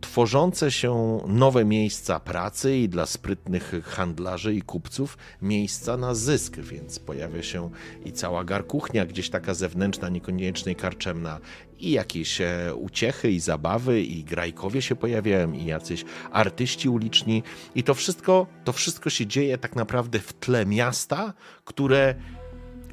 tworzące 0.00 0.70
się 0.70 1.20
nowe 1.26 1.64
miejsca 1.64 2.20
pracy 2.20 2.76
i 2.76 2.88
dla 2.88 3.06
sprytnych 3.06 3.72
handlarzy 3.84 4.54
i 4.54 4.62
kupców 4.62 5.18
miejsca 5.42 5.96
na 5.96 6.14
zysk, 6.14 6.56
więc 6.56 6.98
pojawia 6.98 7.42
się 7.42 7.70
i 8.04 8.12
cała 8.12 8.44
garkuchnia, 8.44 9.06
gdzieś 9.06 9.30
taka 9.30 9.54
zewnętrzna, 9.54 10.08
niekoniecznie 10.08 10.74
karczemna, 10.74 11.40
i 11.78 11.90
jakieś 11.90 12.40
e, 12.40 12.74
uciechy 12.74 13.30
i 13.30 13.40
zabawy 13.40 14.02
i 14.02 14.24
grajkowie 14.24 14.82
się 14.82 14.96
pojawiają 14.96 15.52
i 15.52 15.64
jacyś 15.64 16.04
artyści 16.32 16.88
uliczni. 16.88 17.42
I 17.74 17.82
to 17.82 17.94
wszystko, 17.94 18.46
to 18.64 18.72
wszystko 18.72 19.10
się 19.10 19.26
dzieje 19.26 19.58
tak 19.58 19.76
naprawdę 19.76 20.18
w 20.18 20.32
tle 20.32 20.66
miasta, 20.66 21.32
które 21.64 22.14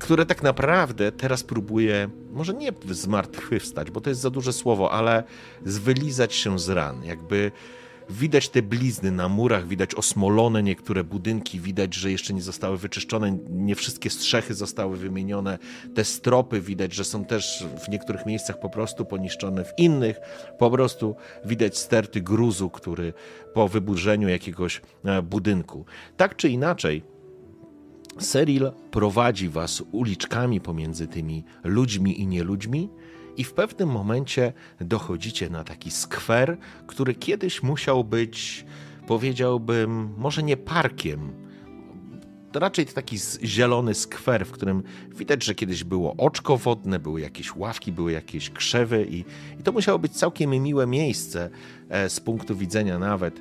które 0.04 0.26
tak 0.26 0.44
naprawdę 0.44 1.12
teraz 1.12 1.44
próbuje, 1.44 2.10
może 2.32 2.54
nie 2.54 2.72
zmartwychwstać, 2.90 3.92
bo 3.92 4.02
to 4.02 4.10
jest 4.10 4.22
za 4.22 4.30
duże 4.30 4.54
słowo, 4.54 4.92
ale 4.92 5.24
zwylizać 5.66 6.34
się 6.34 6.60
z 6.60 6.70
ran, 6.70 7.04
jakby 7.04 7.52
Widać 8.10 8.50
te 8.50 8.62
blizny 8.62 9.12
na 9.12 9.30
murach, 9.30 9.68
widać 9.68 9.96
osmolone 9.96 10.64
niektóre 10.64 11.04
budynki, 11.04 11.60
widać, 11.60 11.96
że 11.96 12.12
jeszcze 12.12 12.34
nie 12.34 12.42
zostały 12.42 12.78
wyczyszczone, 12.78 13.38
nie 13.50 13.76
wszystkie 13.76 14.10
strzechy 14.10 14.54
zostały 14.54 14.98
wymienione. 14.98 15.58
Te 15.96 16.04
stropy 16.04 16.62
widać, 16.62 16.94
że 16.94 17.04
są 17.04 17.26
też 17.26 17.66
w 17.86 17.90
niektórych 17.90 18.26
miejscach 18.26 18.60
po 18.60 18.70
prostu 18.70 19.06
poniszczone, 19.06 19.66
w 19.66 19.74
innych 19.78 20.20
po 20.60 20.72
prostu 20.72 21.16
widać 21.46 21.78
sterty 21.78 22.22
gruzu, 22.22 22.70
który 22.70 23.14
po 23.54 23.68
wyburzeniu 23.68 24.28
jakiegoś 24.28 24.82
e, 25.06 25.22
budynku. 25.22 25.86
Tak 26.18 26.36
czy 26.36 26.50
inaczej, 26.50 27.04
Seril 28.20 28.72
prowadzi 28.92 29.50
was 29.50 29.84
uliczkami 29.92 30.62
pomiędzy 30.62 31.08
tymi 31.08 31.44
ludźmi 31.64 32.22
i 32.22 32.28
nieludźmi, 32.28 32.90
i 33.38 33.44
w 33.44 33.54
pewnym 33.54 33.90
momencie 33.90 34.54
dochodzicie 34.82 35.50
na 35.50 35.64
taki 35.64 35.92
skwer, 35.92 36.58
który 36.88 37.16
kiedyś 37.16 37.64
musiał 37.64 38.04
być, 38.04 38.66
powiedziałbym, 39.08 40.14
może 40.18 40.44
nie 40.44 40.58
parkiem, 40.58 41.44
raczej 42.60 42.86
taki 42.86 43.18
zielony 43.44 43.94
skwer, 43.94 44.46
w 44.46 44.52
którym 44.52 44.84
widać, 45.16 45.44
że 45.44 45.56
kiedyś 45.56 45.84
było 45.84 46.16
oczko 46.18 46.58
wodne, 46.58 47.00
były 47.00 47.22
jakieś 47.22 47.56
ławki, 47.56 47.92
były 47.92 48.12
jakieś 48.12 48.50
krzewy 48.50 49.08
i, 49.10 49.26
i 49.60 49.64
to 49.64 49.72
musiało 49.72 50.00
być 50.00 50.12
całkiem 50.12 50.50
miłe 50.50 50.88
miejsce 50.88 51.50
e, 51.90 52.10
z 52.10 52.20
punktu 52.20 52.56
widzenia 52.56 53.00
nawet 53.00 53.40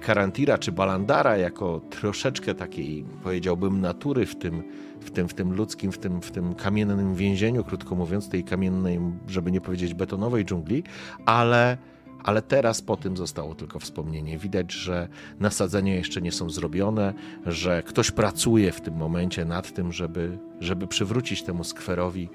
Karantira 0.00 0.58
czy 0.58 0.72
Balandara 0.72 1.36
jako 1.36 1.80
troszeczkę 1.90 2.54
takiej, 2.54 3.04
powiedziałbym, 3.22 3.80
natury 3.80 4.26
w 4.26 4.36
tym, 4.36 4.62
w 5.00 5.10
tym, 5.10 5.28
w 5.28 5.34
tym 5.34 5.52
ludzkim, 5.52 5.92
w 5.92 5.98
tym, 5.98 6.22
w 6.22 6.30
tym 6.30 6.54
kamiennym 6.54 7.14
więzieniu, 7.14 7.64
krótko 7.64 7.94
mówiąc, 7.94 8.28
tej 8.28 8.44
kamiennej, 8.44 9.00
żeby 9.28 9.52
nie 9.52 9.60
powiedzieć 9.60 9.94
betonowej 9.94 10.44
dżungli, 10.44 10.82
ale 11.26 11.78
ale 12.24 12.42
teraz 12.42 12.82
po 12.82 12.96
tym 12.96 13.16
zostało 13.16 13.54
tylko 13.54 13.78
wspomnienie. 13.78 14.38
Widać, 14.38 14.72
że 14.72 15.08
nasadzenia 15.40 15.94
jeszcze 15.94 16.20
nie 16.20 16.32
są 16.32 16.50
zrobione, 16.50 17.14
że 17.46 17.82
ktoś 17.82 18.10
pracuje 18.10 18.72
w 18.72 18.80
tym 18.80 18.94
momencie 18.94 19.44
nad 19.44 19.72
tym, 19.72 19.92
żeby, 19.92 20.38
żeby 20.60 20.86
przywrócić 20.86 21.42
temu 21.42 21.64
skwerowi 21.64 22.28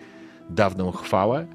dawną 0.50 0.92
chwałę, 0.92 1.48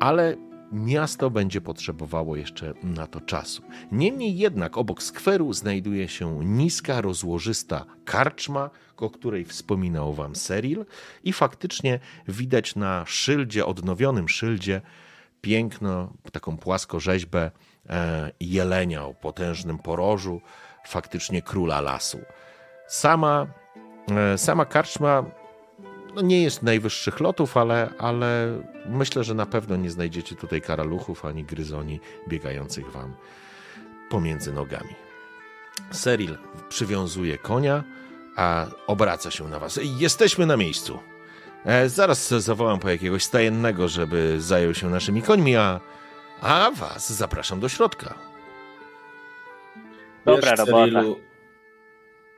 ale 0.00 0.36
miasto 0.72 1.30
będzie 1.30 1.60
potrzebowało 1.60 2.36
jeszcze 2.36 2.74
na 2.82 3.06
to 3.06 3.20
czasu. 3.20 3.62
Niemniej 3.92 4.38
jednak 4.38 4.78
obok 4.78 5.02
skweru 5.02 5.52
znajduje 5.52 6.08
się 6.08 6.44
niska, 6.44 7.00
rozłożysta 7.00 7.84
karczma, 8.04 8.70
o 8.96 9.10
której 9.10 9.44
wspominał 9.44 10.14
wam 10.14 10.36
Seril 10.36 10.84
i 11.24 11.32
faktycznie 11.32 12.00
widać 12.28 12.76
na 12.76 13.04
szyldzie, 13.06 13.66
odnowionym 13.66 14.28
szyldzie, 14.28 14.80
piękno, 15.40 16.12
taką 16.32 16.56
płaskorzeźbę 16.56 17.50
e, 17.88 18.30
jelenia 18.40 19.04
o 19.04 19.14
potężnym 19.14 19.78
porożu, 19.78 20.40
faktycznie 20.86 21.42
króla 21.42 21.80
lasu. 21.80 22.20
Sama, 22.88 23.46
e, 24.10 24.38
sama 24.38 24.64
karczma 24.64 25.39
no 26.14 26.22
nie 26.22 26.42
jest 26.42 26.62
najwyższych 26.62 27.20
lotów, 27.20 27.56
ale, 27.56 27.90
ale 27.98 28.58
myślę, 28.86 29.24
że 29.24 29.34
na 29.34 29.46
pewno 29.46 29.76
nie 29.76 29.90
znajdziecie 29.90 30.36
tutaj 30.36 30.60
karaluchów 30.62 31.24
ani 31.24 31.44
gryzoni 31.44 32.00
biegających 32.28 32.90
wam 32.90 33.14
pomiędzy 34.10 34.52
nogami. 34.52 34.94
Seril 35.90 36.38
przywiązuje 36.68 37.38
konia, 37.38 37.84
a 38.36 38.66
obraca 38.86 39.30
się 39.30 39.48
na 39.48 39.58
was. 39.58 39.80
Jesteśmy 39.98 40.46
na 40.46 40.56
miejscu. 40.56 40.98
E, 41.64 41.88
zaraz 41.88 42.28
zawołam 42.28 42.78
po 42.78 42.90
jakiegoś 42.90 43.24
stajennego, 43.24 43.88
żeby 43.88 44.40
zajął 44.40 44.74
się 44.74 44.90
naszymi 44.90 45.22
końmi, 45.22 45.56
a, 45.56 45.80
a 46.40 46.70
was 46.70 47.12
zapraszam 47.12 47.60
do 47.60 47.68
środka. 47.68 48.14
Dobra 50.24 50.50
wiesz, 50.50 50.58
robota. 50.58 51.20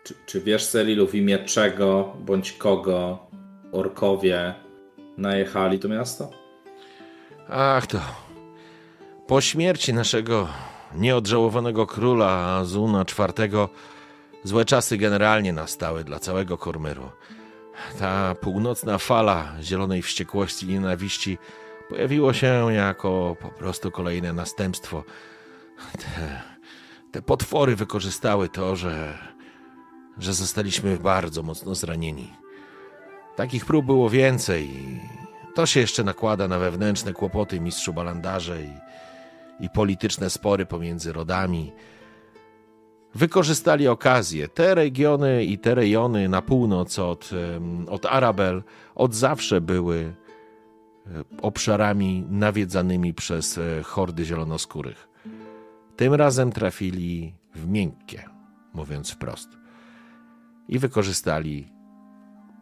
czy, 0.04 0.14
czy 0.26 0.40
wiesz, 0.40 0.66
Celilu, 0.66 1.06
w 1.06 1.14
imię 1.14 1.38
czego 1.38 2.16
bądź 2.20 2.52
kogo 2.52 3.26
orkowie 3.72 4.54
najechali 5.18 5.78
to 5.78 5.88
miasto? 5.88 6.30
Ach 7.48 7.86
to. 7.86 7.98
Po 9.26 9.40
śmierci 9.40 9.94
naszego 9.94 10.48
nieodżałowanego 10.94 11.86
króla 11.86 12.56
Azuna 12.56 13.04
IV 13.18 13.68
złe 14.44 14.64
czasy 14.64 14.96
generalnie 14.96 15.52
nastały 15.52 16.04
dla 16.04 16.18
całego 16.18 16.58
Kormyru. 16.58 17.10
Ta 17.98 18.34
północna 18.34 18.98
fala 18.98 19.52
zielonej 19.62 20.02
wściekłości 20.02 20.66
i 20.66 20.68
nienawiści 20.68 21.38
pojawiło 21.88 22.32
się 22.32 22.72
jako 22.72 23.36
po 23.40 23.48
prostu 23.48 23.90
kolejne 23.90 24.32
następstwo. 24.32 25.04
Te, 25.98 26.42
te 27.12 27.22
potwory 27.22 27.76
wykorzystały 27.76 28.48
to, 28.48 28.76
że, 28.76 29.18
że 30.18 30.34
zostaliśmy 30.34 30.98
bardzo 30.98 31.42
mocno 31.42 31.74
zranieni. 31.74 32.41
Takich 33.36 33.66
prób 33.66 33.86
było 33.86 34.10
więcej. 34.10 34.70
To 35.54 35.66
się 35.66 35.80
jeszcze 35.80 36.04
nakłada 36.04 36.48
na 36.48 36.58
wewnętrzne 36.58 37.12
kłopoty 37.12 37.60
mistrzu 37.60 37.92
balandarze 37.92 38.62
i, 38.62 38.70
i 39.64 39.70
polityczne 39.70 40.30
spory 40.30 40.66
pomiędzy 40.66 41.12
rodami 41.12 41.72
wykorzystali 43.14 43.88
okazję. 43.88 44.48
Te 44.48 44.74
regiony 44.74 45.44
i 45.44 45.58
te 45.58 45.74
rejony 45.74 46.28
na 46.28 46.42
północ 46.42 46.98
od, 46.98 47.30
od 47.88 48.06
Arabel 48.06 48.62
od 48.94 49.14
zawsze 49.14 49.60
były 49.60 50.14
e, 51.06 51.24
obszarami 51.42 52.26
nawiedzanymi 52.30 53.14
przez 53.14 53.58
e, 53.58 53.82
hordy 53.82 54.24
zielonoskórych. 54.24 55.08
Tym 55.96 56.14
razem 56.14 56.52
trafili 56.52 57.34
w 57.54 57.68
miękkie, 57.68 58.24
mówiąc 58.74 59.10
wprost. 59.10 59.48
I 60.68 60.78
wykorzystali 60.78 61.71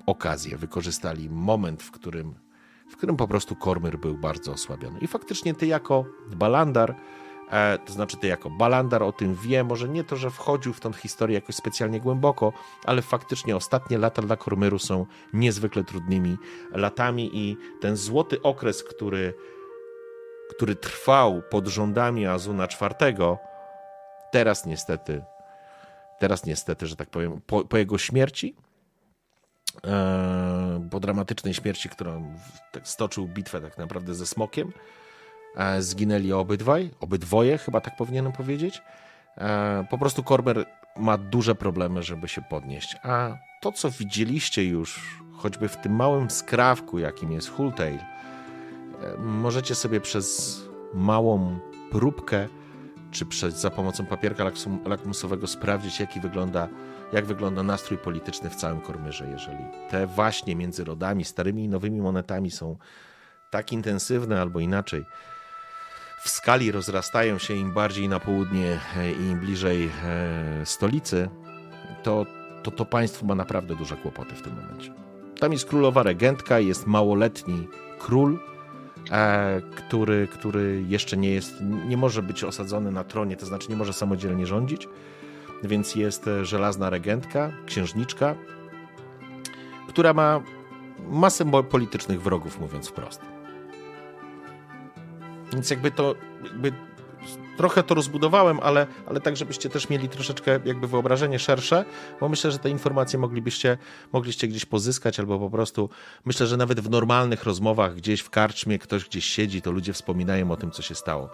okazję, 0.06 0.56
wykorzystali 0.56 1.30
moment, 1.30 1.82
w 1.82 1.90
którym, 1.90 2.34
w 2.90 2.96
którym 2.96 3.16
po 3.16 3.28
prostu 3.28 3.56
Kormyr 3.56 3.98
był 3.98 4.18
bardzo 4.18 4.52
osłabiony. 4.52 4.98
I 5.00 5.06
faktycznie 5.06 5.54
ty 5.54 5.66
jako 5.66 6.04
Balandar 6.36 6.94
E, 7.50 7.78
to 7.78 7.92
znaczy 7.92 8.16
ty 8.16 8.26
jako 8.26 8.50
Balandar 8.50 9.02
o 9.02 9.12
tym 9.12 9.34
wie, 9.34 9.64
może 9.64 9.88
nie 9.88 10.04
to, 10.04 10.16
że 10.16 10.30
wchodził 10.30 10.72
w 10.72 10.80
tą 10.80 10.92
historię 10.92 11.34
jakoś 11.34 11.54
specjalnie 11.54 12.00
głęboko, 12.00 12.52
ale 12.84 13.02
faktycznie 13.02 13.56
ostatnie 13.56 13.98
lata 13.98 14.22
dla 14.22 14.36
Kormyru 14.36 14.78
są 14.78 15.06
niezwykle 15.32 15.84
trudnymi 15.84 16.36
latami 16.72 17.30
i 17.32 17.56
ten 17.80 17.96
złoty 17.96 18.42
okres, 18.42 18.84
który, 18.84 19.34
który 20.50 20.76
trwał 20.76 21.42
pod 21.50 21.66
rządami 21.66 22.26
Azuna 22.26 22.64
IV, 22.64 23.36
teraz 24.32 24.66
niestety, 24.66 25.24
teraz 26.18 26.44
niestety, 26.44 26.86
że 26.86 26.96
tak 26.96 27.10
powiem, 27.10 27.40
po, 27.46 27.64
po 27.64 27.76
jego 27.76 27.98
śmierci, 27.98 28.56
po 30.90 31.00
dramatycznej 31.00 31.54
śmierci, 31.54 31.88
którą 31.88 32.34
tak 32.72 32.88
stoczył 32.88 33.28
bitwę 33.28 33.60
tak 33.60 33.78
naprawdę 33.78 34.14
ze 34.14 34.26
smokiem, 34.26 34.72
E, 35.56 35.82
zginęli 35.82 36.32
obydwaj, 36.32 36.90
obydwoje, 37.00 37.58
chyba 37.58 37.80
tak 37.80 37.96
powinienem 37.96 38.32
powiedzieć. 38.32 38.82
E, 39.38 39.86
po 39.90 39.98
prostu 39.98 40.22
Korber 40.22 40.66
ma 40.96 41.18
duże 41.18 41.54
problemy, 41.54 42.02
żeby 42.02 42.28
się 42.28 42.42
podnieść. 42.42 42.96
A 43.02 43.36
to, 43.60 43.72
co 43.72 43.90
widzieliście 43.90 44.64
już, 44.64 45.20
choćby 45.36 45.68
w 45.68 45.76
tym 45.76 45.92
małym 45.96 46.30
skrawku, 46.30 46.98
jakim 46.98 47.32
jest 47.32 47.50
Hultail, 47.50 47.98
e, 47.98 49.16
możecie 49.18 49.74
sobie 49.74 50.00
przez 50.00 50.58
małą 50.94 51.58
próbkę, 51.90 52.48
czy 53.10 53.26
przez, 53.26 53.54
za 53.54 53.70
pomocą 53.70 54.06
papierka 54.06 54.44
lakmusowego 54.84 55.46
sprawdzić, 55.46 56.00
jaki 56.00 56.20
wygląda, 56.20 56.68
jak 57.12 57.26
wygląda 57.26 57.62
nastrój 57.62 57.98
polityczny 57.98 58.50
w 58.50 58.56
całym 58.56 58.80
Kormyrze, 58.80 59.26
jeżeli 59.30 59.64
te 59.90 60.06
właśnie 60.06 60.56
między 60.56 60.84
rodami, 60.84 61.24
starymi 61.24 61.64
i 61.64 61.68
nowymi 61.68 62.00
monetami 62.00 62.50
są 62.50 62.76
tak 63.50 63.72
intensywne 63.72 64.40
albo 64.40 64.60
inaczej, 64.60 65.04
w 66.20 66.28
skali 66.28 66.72
rozrastają 66.72 67.38
się 67.38 67.54
im 67.54 67.72
bardziej 67.72 68.08
na 68.08 68.20
południe 68.20 68.80
e, 68.96 69.12
i 69.12 69.22
im 69.22 69.38
bliżej 69.38 69.90
e, 70.04 70.66
stolicy, 70.66 71.28
to, 72.02 72.26
to 72.62 72.70
to 72.70 72.84
państwo 72.84 73.26
ma 73.26 73.34
naprawdę 73.34 73.76
duże 73.76 73.96
kłopoty 73.96 74.34
w 74.34 74.42
tym 74.42 74.54
momencie. 74.54 74.92
Tam 75.40 75.52
jest 75.52 75.64
królowa 75.64 76.02
regentka, 76.02 76.58
jest 76.58 76.86
małoletni 76.86 77.68
król, 77.98 78.38
e, 79.10 79.60
który, 79.76 80.28
który 80.28 80.84
jeszcze 80.88 81.16
nie 81.16 81.30
jest, 81.30 81.54
nie 81.88 81.96
może 81.96 82.22
być 82.22 82.44
osadzony 82.44 82.90
na 82.90 83.04
tronie, 83.04 83.36
to 83.36 83.46
znaczy 83.46 83.70
nie 83.70 83.76
może 83.76 83.92
samodzielnie 83.92 84.46
rządzić, 84.46 84.88
więc 85.62 85.94
jest 85.94 86.30
żelazna 86.42 86.90
regentka, 86.90 87.52
księżniczka, 87.66 88.34
która 89.88 90.14
ma 90.14 90.42
masę 91.08 91.62
politycznych 91.70 92.22
wrogów, 92.22 92.60
mówiąc 92.60 92.88
wprost. 92.88 93.20
Więc 95.52 95.70
jakby 95.70 95.90
to, 95.90 96.14
jakby 96.44 96.72
trochę 97.56 97.82
to 97.82 97.94
rozbudowałem, 97.94 98.60
ale, 98.62 98.86
ale 99.06 99.20
tak, 99.20 99.36
żebyście 99.36 99.68
też 99.70 99.88
mieli 99.88 100.08
troszeczkę 100.08 100.60
jakby 100.64 100.86
wyobrażenie 100.86 101.38
szersze, 101.38 101.84
bo 102.20 102.28
myślę, 102.28 102.50
że 102.50 102.58
te 102.58 102.70
informacje 102.70 103.18
moglibyście, 103.18 103.78
mogliście 104.12 104.48
gdzieś 104.48 104.64
pozyskać, 104.64 105.20
albo 105.20 105.38
po 105.38 105.50
prostu 105.50 105.90
myślę, 106.24 106.46
że 106.46 106.56
nawet 106.56 106.80
w 106.80 106.90
normalnych 106.90 107.44
rozmowach 107.44 107.94
gdzieś 107.94 108.20
w 108.20 108.30
karczmie 108.30 108.78
ktoś 108.78 109.04
gdzieś 109.04 109.24
siedzi, 109.24 109.62
to 109.62 109.70
ludzie 109.70 109.92
wspominają 109.92 110.50
o 110.50 110.56
tym, 110.56 110.70
co 110.70 110.82
się 110.82 110.94
stało. 110.94 111.30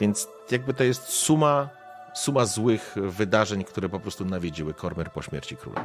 Więc 0.00 0.28
jakby 0.50 0.74
to 0.74 0.84
jest 0.84 1.02
suma, 1.02 1.68
suma 2.14 2.44
złych 2.44 2.94
wydarzeń, 2.96 3.64
które 3.64 3.88
po 3.88 4.00
prostu 4.00 4.24
nawiedziły 4.24 4.74
Kormer 4.74 5.10
po 5.10 5.22
śmierci 5.22 5.56
króla. 5.56 5.84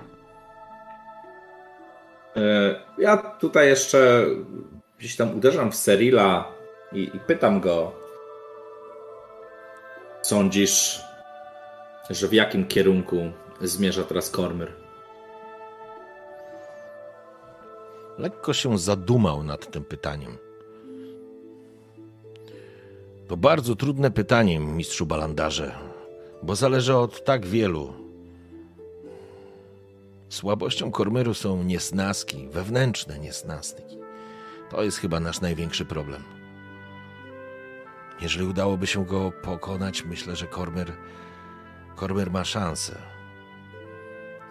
E, 2.35 2.75
ja 2.97 3.17
tutaj 3.17 3.67
jeszcze 3.67 4.25
gdzieś 4.99 5.15
tam 5.15 5.37
uderzam 5.37 5.71
w 5.71 5.75
Serila 5.75 6.51
i, 6.91 7.11
i 7.13 7.19
pytam 7.19 7.59
go, 7.59 7.91
sądzisz, 10.21 11.01
że 12.09 12.27
w 12.27 12.33
jakim 12.33 12.67
kierunku 12.67 13.31
zmierza 13.61 14.03
teraz 14.03 14.29
Kormyr? 14.29 14.73
Lekko 18.17 18.53
się 18.53 18.77
zadumał 18.77 19.43
nad 19.43 19.71
tym 19.71 19.83
pytaniem. 19.83 20.37
To 23.27 23.37
bardzo 23.37 23.75
trudne 23.75 24.11
pytanie, 24.11 24.59
mistrzu 24.59 25.05
Balandarze, 25.05 25.86
bo 26.43 26.55
zależy 26.55 26.95
od 26.95 27.23
tak 27.23 27.45
wielu 27.45 27.93
Słabością 30.29 30.91
Kormyru 30.91 31.33
są 31.33 31.63
niesnaski, 31.63 32.47
wewnętrzne 32.47 33.19
niesnaski. 33.19 33.83
To 34.69 34.83
jest 34.83 34.97
chyba 34.97 35.19
nasz 35.19 35.41
największy 35.41 35.85
problem. 35.85 36.23
Jeżeli 38.21 38.45
udałoby 38.45 38.87
się 38.87 39.05
go 39.05 39.31
pokonać, 39.31 40.05
myślę, 40.05 40.35
że 40.35 40.47
Kormyr, 40.47 40.93
Kormyr 41.95 42.31
ma 42.31 42.45
szansę. 42.45 42.95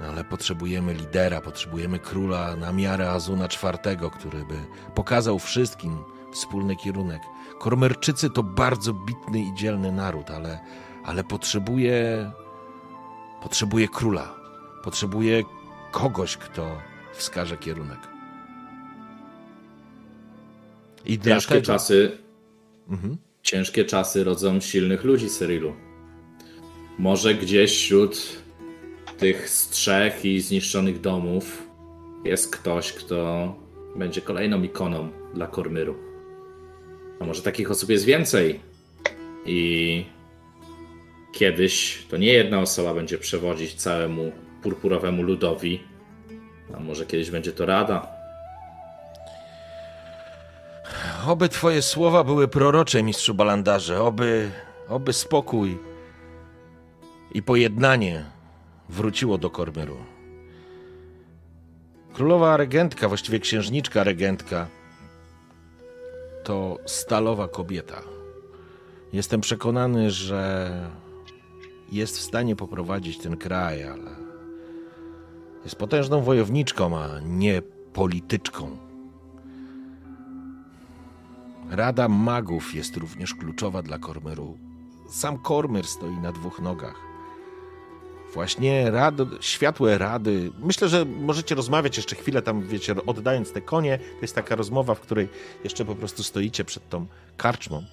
Ale 0.01 0.25
potrzebujemy 0.25 0.95
lidera, 0.95 1.41
potrzebujemy 1.41 1.99
króla 1.99 2.57
na 2.57 2.73
miarę 2.73 3.11
Azuna 3.11 3.45
IV, 3.45 4.11
który 4.11 4.45
by 4.45 4.55
pokazał 4.95 5.39
wszystkim 5.39 6.05
wspólny 6.33 6.77
kierunek. 6.77 7.23
Kormerczycy 7.59 8.31
to 8.31 8.43
bardzo 8.43 8.93
bitny 8.93 9.39
i 9.41 9.55
dzielny 9.55 9.93
naród, 9.93 10.31
ale, 10.31 10.61
ale 11.07 11.25
potrzebuje, 11.25 12.31
potrzebuje 13.43 13.89
króla. 13.89 14.35
Potrzebuje 14.85 15.43
kogoś, 15.93 16.37
kto 16.37 16.79
wskaże 17.13 17.57
kierunek. 17.57 17.99
I 21.05 21.19
ciężkie 21.19 21.63
czasy. 21.63 22.19
Mhm. 22.89 23.17
Ciężkie 23.43 23.85
czasy 23.85 24.25
rodzą 24.25 24.61
silnych 24.61 25.05
ludzi, 25.05 25.29
Cyrilu. 25.29 25.73
Może 26.99 27.35
gdzieś 27.35 27.71
wśród 27.73 28.43
tych 29.19 29.51
strzech 29.51 30.25
i 30.25 30.41
zniszczonych 30.41 31.01
domów 31.01 31.63
jest 32.25 32.57
ktoś, 32.57 32.93
kto 32.93 33.55
będzie 33.97 34.21
kolejną 34.21 34.63
ikoną 34.63 35.09
dla 35.35 35.47
Kormyru. 35.47 35.95
A 37.21 37.25
może 37.25 37.43
takich 37.43 37.71
osób 37.71 37.91
jest 37.91 38.05
więcej 38.05 38.61
i 39.47 40.05
kiedyś 41.37 42.07
to 42.11 42.17
nie 42.17 42.33
jedna 42.33 42.61
osoba 42.61 42.95
będzie 42.95 43.19
przewodzić 43.19 43.75
całemu 43.75 44.33
purpurowemu 44.63 45.23
ludowi, 45.23 45.83
a 46.75 46.81
może 46.81 47.07
kiedyś 47.07 47.31
będzie 47.31 47.53
to 47.53 47.67
Rada. 47.67 48.09
Oby 51.27 51.49
twoje 51.49 51.83
słowa 51.83 52.25
były 52.25 52.49
prorocze, 52.49 53.03
mistrzu 53.03 53.35
Balandarze. 53.35 54.03
Oby, 54.03 54.51
oby 54.89 55.13
spokój 55.13 55.79
i 57.35 57.43
pojednanie 57.43 58.25
wróciło 58.89 59.39
do 59.39 59.51
Kormyru. 59.51 59.97
Królowa 62.13 62.57
regentka, 62.57 63.09
właściwie 63.09 63.41
księżniczka 63.41 64.05
regentka, 64.05 64.67
to 66.45 66.79
stalowa 66.87 67.49
kobieta. 67.49 68.03
Jestem 69.13 69.41
przekonany, 69.41 70.11
że 70.11 70.71
jest 71.93 72.19
w 72.19 72.23
stanie 72.23 72.57
poprowadzić 72.57 73.19
ten 73.19 73.37
kraj, 73.37 73.85
ale 73.85 74.17
jest 75.65 75.77
potężną 75.77 76.23
wojowniczką, 76.23 76.99
a 76.99 77.21
nie 77.21 77.63
polityczką. 77.93 78.77
Rada 81.71 82.09
magów 82.09 82.75
jest 82.75 82.97
również 82.97 83.35
kluczowa 83.35 83.83
dla 83.83 83.99
Kormyru. 83.99 84.59
Sam 85.11 85.39
Kormyr 85.39 85.87
stoi 85.87 86.17
na 86.17 86.33
dwóch 86.33 86.61
nogach. 86.61 87.07
Właśnie 88.35 88.91
rad, 88.91 89.15
światłe 89.41 89.99
rady. 89.99 90.53
Myślę, 90.59 90.89
że 90.89 91.05
możecie 91.05 91.55
rozmawiać 91.55 91.97
jeszcze 91.97 92.17
chwilę 92.17 92.43
tam, 92.43 92.63
wiecie, 92.63 92.95
oddając 93.07 93.53
te 93.53 93.61
konie. 93.61 93.99
To 93.99 94.23
jest 94.23 94.35
taka 94.35 94.55
rozmowa, 94.55 94.95
w 94.95 95.01
której 95.01 95.29
jeszcze 95.65 95.85
po 95.85 95.95
prostu 95.95 96.23
stoicie 96.23 96.65
przed 96.65 96.89
tą 96.89 97.07
karczmą. 97.37 97.85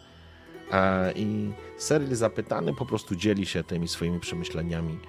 I 1.15 1.51
Seril 1.77 2.15
zapytany 2.15 2.73
po 2.73 2.85
prostu 2.85 3.15
dzieli 3.15 3.45
się 3.45 3.63
tymi 3.63 3.87
swoimi 3.87 4.19
przemyśleniami. 4.19 4.99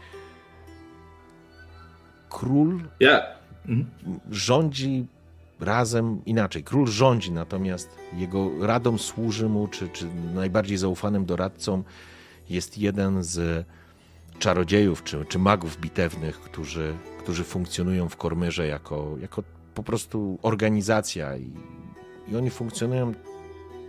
Król 2.31 2.81
yeah. 3.01 3.23
rządzi 4.31 5.07
razem 5.61 6.25
inaczej. 6.27 6.65
Król 6.65 6.87
rządzi, 6.87 7.33
natomiast 7.33 7.89
jego 8.17 8.67
radą 8.67 8.99
służy 8.99 9.49
mu, 9.49 9.69
czy, 9.69 9.89
czy 9.89 10.07
najbardziej 10.35 10.77
zaufanym 10.77 11.25
doradcą 11.25 11.83
jest 12.51 12.79
jeden 12.79 13.23
z 13.23 13.67
czarodziejów 14.39 15.05
czy, 15.05 15.25
czy 15.25 15.39
magów 15.39 15.81
bitewnych, 15.81 16.41
którzy, 16.41 16.95
którzy 17.19 17.45
funkcjonują 17.45 18.09
w 18.09 18.17
Kormyrze 18.17 18.67
jako, 18.67 19.17
jako 19.21 19.43
po 19.75 19.83
prostu 19.83 20.39
organizacja 20.43 21.37
i, 21.37 21.51
i 22.29 22.37
oni 22.37 22.51
funkcjonują 22.51 23.15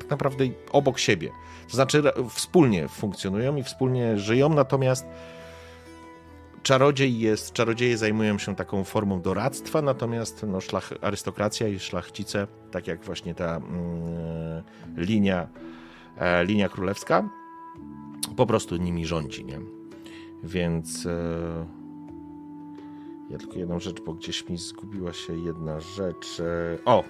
tak 0.06 0.12
naprawdę 0.12 0.46
obok 0.72 1.00
siebie. 1.00 1.30
To 1.68 1.76
znaczy 1.76 2.04
wspólnie 2.30 2.88
funkcjonują 2.88 3.56
i 3.56 3.64
wspólnie 3.64 4.20
żyją, 4.20 4.50
natomiast 4.50 5.06
czarodziej 6.64 7.20
jest, 7.20 7.54
czarodzieje 7.54 7.98
zajmują 7.98 8.38
się 8.38 8.56
taką 8.56 8.84
formą 8.84 9.22
doradztwa, 9.22 9.82
natomiast 9.82 10.46
no, 10.48 10.62
szlach, 10.62 10.94
arystokracja 11.02 11.68
i 11.68 11.80
szlachcice, 11.80 12.48
tak 12.72 12.88
jak 12.88 13.04
właśnie 13.04 13.36
ta 13.36 13.56
mm, 13.56 14.64
linia, 14.98 15.48
e, 16.18 16.46
linia 16.46 16.70
królewska, 16.70 17.30
po 18.36 18.46
prostu 18.46 18.76
nimi 18.76 19.06
rządzi, 19.06 19.46
nie? 19.46 19.60
Więc 20.44 21.06
e, 21.06 21.66
ja 23.30 23.38
tylko 23.38 23.60
jedną 23.60 23.80
rzecz, 23.80 24.02
bo 24.02 24.14
gdzieś 24.14 24.50
mi 24.50 24.58
zgubiła 24.58 25.14
się 25.14 25.34
jedna 25.34 25.80
rzecz. 25.80 26.40
E, 26.40 26.86
o! 26.86 27.04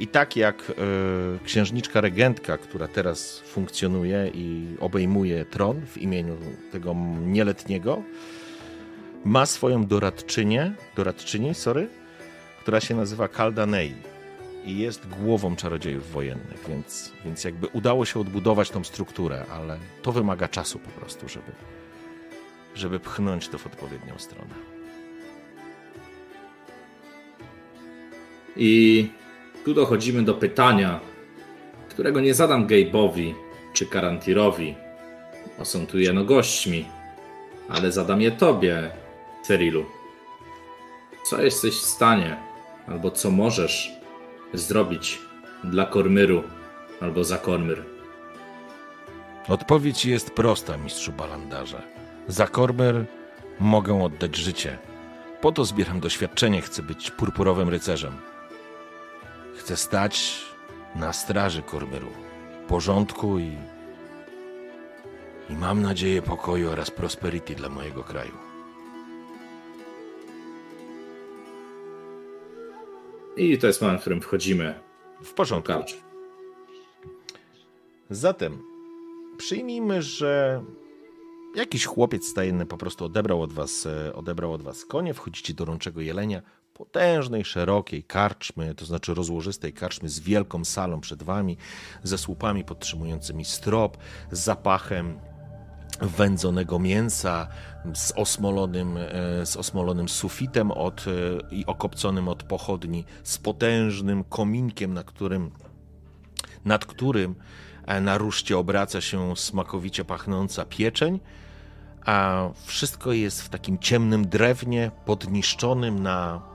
I 0.00 0.06
tak 0.06 0.36
jak 0.36 0.70
e, 0.70 0.74
księżniczka 1.44 2.00
regentka, 2.00 2.58
która 2.58 2.88
teraz 2.88 3.38
funkcjonuje 3.38 4.30
i 4.34 4.76
obejmuje 4.80 5.44
tron 5.44 5.86
w 5.86 5.98
imieniu 5.98 6.36
tego 6.72 6.96
nieletniego, 7.26 8.02
ma 9.24 9.46
swoją 9.46 9.86
doradczynię, 9.86 10.72
doradczyni, 10.96 11.54
sorry, 11.54 11.88
która 12.60 12.80
się 12.80 12.94
nazywa 12.94 13.28
Kaldanei 13.28 13.94
i 14.64 14.78
jest 14.78 15.08
głową 15.08 15.56
czarodziejów 15.56 16.12
wojennych, 16.12 16.64
więc, 16.68 17.12
więc 17.24 17.44
jakby 17.44 17.66
udało 17.66 18.04
się 18.04 18.20
odbudować 18.20 18.70
tą 18.70 18.84
strukturę, 18.84 19.44
ale 19.52 19.78
to 20.02 20.12
wymaga 20.12 20.48
czasu 20.48 20.78
po 20.78 20.90
prostu, 20.90 21.28
żeby, 21.28 21.52
żeby 22.74 23.00
pchnąć 23.00 23.48
to 23.48 23.58
w 23.58 23.66
odpowiednią 23.66 24.18
stronę. 24.18 24.54
I 28.56 29.08
tu 29.64 29.74
dochodzimy 29.74 30.22
do 30.22 30.34
pytania, 30.34 31.00
którego 31.88 32.20
nie 32.20 32.34
zadam 32.34 32.66
Gabe'owi 32.66 33.34
czy 33.72 33.86
Karantirowi, 33.86 34.74
bo 35.58 35.64
są 35.64 35.86
tu 35.86 35.98
jeno 35.98 36.24
gośćmi, 36.24 36.84
ale 37.68 37.92
zadam 37.92 38.20
je 38.20 38.30
tobie, 38.30 38.90
Cyrilu. 39.42 39.84
Co 41.24 41.42
jesteś 41.42 41.74
w 41.74 41.84
stanie, 41.84 42.36
albo 42.86 43.10
co 43.10 43.30
możesz 43.30 43.92
zrobić 44.54 45.18
dla 45.64 45.86
Kormyru, 45.86 46.42
albo 47.00 47.24
za 47.24 47.38
Kormyr? 47.38 47.84
Odpowiedź 49.48 50.06
jest 50.06 50.30
prosta, 50.30 50.76
mistrzu 50.76 51.12
Balandarze. 51.12 51.82
Za 52.28 52.46
Kormyr 52.46 53.04
mogę 53.60 54.02
oddać 54.04 54.36
życie. 54.36 54.78
Po 55.40 55.52
to 55.52 55.64
zbieram 55.64 56.00
doświadczenie, 56.00 56.60
chcę 56.62 56.82
być 56.82 57.10
purpurowym 57.10 57.68
rycerzem. 57.68 58.12
Chcę 59.60 59.76
stać 59.76 60.44
na 60.94 61.12
straży 61.12 61.62
Kormyru, 61.62 62.10
porządku 62.68 63.38
i, 63.38 63.56
i 65.50 65.52
mam 65.52 65.82
nadzieję 65.82 66.22
pokoju 66.22 66.70
oraz 66.70 66.90
prosperity 66.90 67.54
dla 67.54 67.68
mojego 67.68 68.04
kraju. 68.04 68.32
I 73.36 73.58
to 73.58 73.66
jest 73.66 73.82
moment, 73.82 73.98
w 73.98 74.00
którym 74.00 74.20
wchodzimy. 74.20 74.80
W 75.22 75.32
porządku. 75.32 75.72
Zatem 78.10 78.62
przyjmijmy, 79.36 80.02
że 80.02 80.62
jakiś 81.56 81.84
chłopiec 81.84 82.28
stajenny 82.28 82.66
po 82.66 82.76
prostu 82.76 83.04
odebrał 83.04 83.42
od 83.42 83.52
was, 83.52 83.86
e, 83.86 84.14
odebrał 84.14 84.52
od 84.52 84.62
was 84.62 84.84
konie, 84.84 85.14
wchodzicie 85.14 85.54
do 85.54 85.64
rączego 85.64 86.00
jelenia, 86.00 86.42
potężnej, 86.80 87.44
szerokiej 87.44 88.04
karczmy, 88.04 88.74
to 88.74 88.84
znaczy 88.84 89.14
rozłożystej 89.14 89.72
karczmy 89.72 90.08
z 90.08 90.20
wielką 90.20 90.64
salą 90.64 91.00
przed 91.00 91.22
wami, 91.22 91.56
ze 92.02 92.18
słupami 92.18 92.64
podtrzymującymi 92.64 93.44
strop, 93.44 93.96
z 94.30 94.40
zapachem 94.40 95.18
wędzonego 96.00 96.78
mięsa, 96.78 97.48
z 97.94 98.12
osmolonym, 98.12 98.96
e, 98.96 99.46
z 99.46 99.56
osmolonym 99.56 100.08
sufitem 100.08 100.70
od, 100.70 101.04
e, 101.06 101.10
i 101.54 101.66
okopconym 101.66 102.28
od 102.28 102.42
pochodni, 102.42 103.04
z 103.22 103.38
potężnym 103.38 104.24
kominkiem, 104.24 104.94
na 104.94 105.04
którym, 105.04 105.50
nad 106.64 106.84
którym 106.84 107.34
E, 107.86 108.00
na 108.00 108.18
ruszcie 108.18 108.58
obraca 108.58 109.00
się 109.00 109.36
smakowicie 109.36 110.04
pachnąca 110.04 110.64
pieczeń, 110.64 111.20
a 112.04 112.48
wszystko 112.64 113.12
jest 113.12 113.42
w 113.42 113.48
takim 113.48 113.78
ciemnym 113.78 114.28
drewnie, 114.28 114.90
podniszczonym 115.04 116.02
na, 116.02 116.49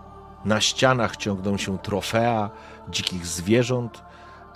na 0.45 0.61
ścianach 0.61 1.17
ciągną 1.17 1.57
się 1.57 1.77
trofea 1.79 2.49
dzikich 2.89 3.25
zwierząt, 3.25 4.03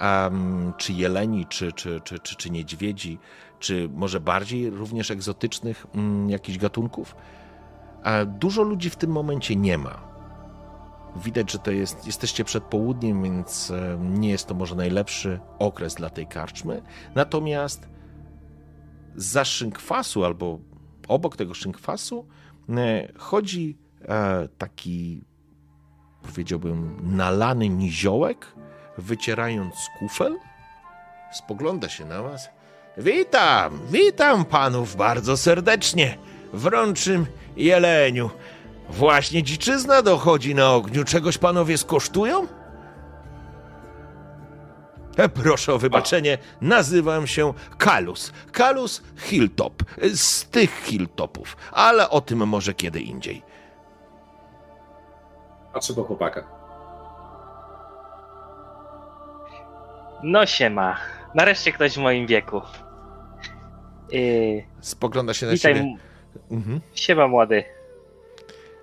um, 0.01 0.73
czy 0.77 0.93
jeleni, 0.93 1.45
czy, 1.45 1.71
czy, 1.71 2.01
czy, 2.03 2.19
czy, 2.19 2.35
czy 2.35 2.49
niedźwiedzi, 2.49 3.19
czy 3.59 3.89
może 3.93 4.19
bardziej 4.19 4.69
również 4.69 5.11
egzotycznych 5.11 5.85
um, 5.95 6.29
jakichś 6.29 6.57
gatunków. 6.57 7.15
Dużo 8.25 8.63
ludzi 8.63 8.89
w 8.89 8.95
tym 8.95 9.11
momencie 9.11 9.55
nie 9.55 9.77
ma. 9.77 10.09
Widać, 11.15 11.51
że 11.51 11.59
to 11.59 11.71
jest, 11.71 12.07
jesteście 12.07 12.43
przed 12.43 12.63
południem, 12.63 13.23
więc 13.23 13.71
e, 13.71 13.97
nie 14.01 14.29
jest 14.29 14.47
to 14.47 14.53
może 14.53 14.75
najlepszy 14.75 15.39
okres 15.59 15.95
dla 15.95 16.09
tej 16.09 16.27
karczmy. 16.27 16.81
Natomiast 17.15 17.89
za 19.15 19.45
szynkwasu 19.45 20.25
albo 20.25 20.59
obok 21.07 21.35
tego 21.35 21.53
szynkwasu 21.53 22.27
e, 22.69 23.07
chodzi 23.17 23.77
e, 24.01 24.47
taki, 24.57 25.23
powiedziałbym, 26.29 26.99
nalany 27.03 27.69
niziołek, 27.69 28.45
wycierając 28.97 29.75
kufel. 29.99 30.37
Spogląda 31.33 31.89
się 31.89 32.05
na 32.05 32.23
was. 32.23 32.49
Witam, 32.97 33.79
witam 33.91 34.45
panów 34.45 34.95
bardzo 34.95 35.37
serdecznie. 35.37 36.17
Wrączym 36.53 37.25
jeleniu. 37.57 38.29
Właśnie 38.89 39.43
dziczyzna 39.43 40.01
dochodzi 40.01 40.55
na 40.55 40.73
ogniu. 40.73 41.03
Czegoś 41.03 41.37
panowie 41.37 41.77
skosztują? 41.77 42.47
E, 45.17 45.29
proszę 45.29 45.73
o 45.73 45.77
wybaczenie, 45.77 46.37
nazywam 46.61 47.27
się 47.27 47.53
Kalus. 47.77 48.33
Kalus 48.51 49.01
Hilltop. 49.17 49.83
Z 50.13 50.45
tych 50.45 50.83
Hilltopów, 50.83 51.57
ale 51.71 52.09
o 52.09 52.21
tym 52.21 52.47
może 52.47 52.73
kiedy 52.73 52.99
indziej. 52.99 53.48
Patrzę 55.73 55.93
po 55.93 56.03
chłopaka. 56.03 56.43
No 60.23 60.45
siema. 60.45 60.97
Nareszcie 61.35 61.71
ktoś 61.71 61.93
w 61.93 61.97
moim 61.97 62.27
wieku. 62.27 62.61
Yy... 64.11 64.63
Spogląda 64.81 65.33
się 65.33 65.45
na 65.45 65.51
Witaj, 65.51 65.75
siebie. 65.75 65.95
Mhm. 66.51 66.81
Siema 66.93 67.27
młody. 67.27 67.63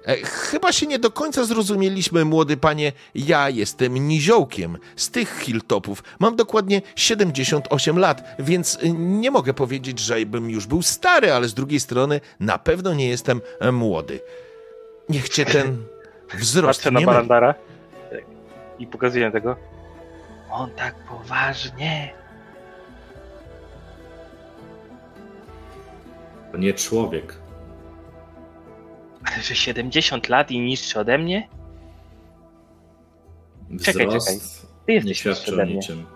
E, 0.06 0.16
chyba 0.16 0.72
się 0.72 0.86
nie 0.86 0.98
do 0.98 1.10
końca 1.10 1.44
zrozumieliśmy, 1.44 2.24
młody 2.24 2.56
panie. 2.56 2.92
Ja 3.14 3.50
jestem 3.50 4.08
niziołkiem 4.08 4.78
z 4.96 5.10
tych 5.10 5.38
hilltopów. 5.38 6.04
Mam 6.18 6.36
dokładnie 6.36 6.82
78 6.96 7.98
lat, 7.98 8.36
więc 8.38 8.78
e, 8.82 8.88
nie 8.92 9.30
mogę 9.30 9.54
powiedzieć, 9.54 9.98
że 9.98 10.26
bym 10.26 10.50
już 10.50 10.66
był 10.66 10.82
stary, 10.82 11.32
ale 11.32 11.48
z 11.48 11.54
drugiej 11.54 11.80
strony 11.80 12.20
na 12.40 12.58
pewno 12.58 12.94
nie 12.94 13.08
jestem 13.08 13.40
e, 13.60 13.72
młody. 13.72 14.20
Niech 15.08 15.28
cię 15.28 15.44
ten 15.44 15.76
wzrost 16.34 16.78
Patrzę 16.80 16.90
nie 16.90 17.06
na 17.06 17.12
Barandara 17.12 17.54
i 18.78 18.86
pokazuję 18.86 19.30
tego. 19.30 19.56
On 20.50 20.70
tak 20.70 20.94
poważnie. 20.94 22.14
To 26.52 26.58
nie 26.58 26.74
człowiek. 26.74 27.34
Że 29.42 29.54
70 29.54 30.28
lat 30.28 30.50
i 30.50 30.60
niższy 30.60 31.00
ode 31.00 31.18
mnie? 31.18 31.48
Wzrost 33.70 33.98
czekaj, 33.98 34.20
czekaj. 34.20 34.38
Ty 34.86 34.92
jesteś 34.92 35.08
nie 35.08 35.14
świadczy 35.14 35.62
o 35.62 35.64
niczym. 35.64 36.06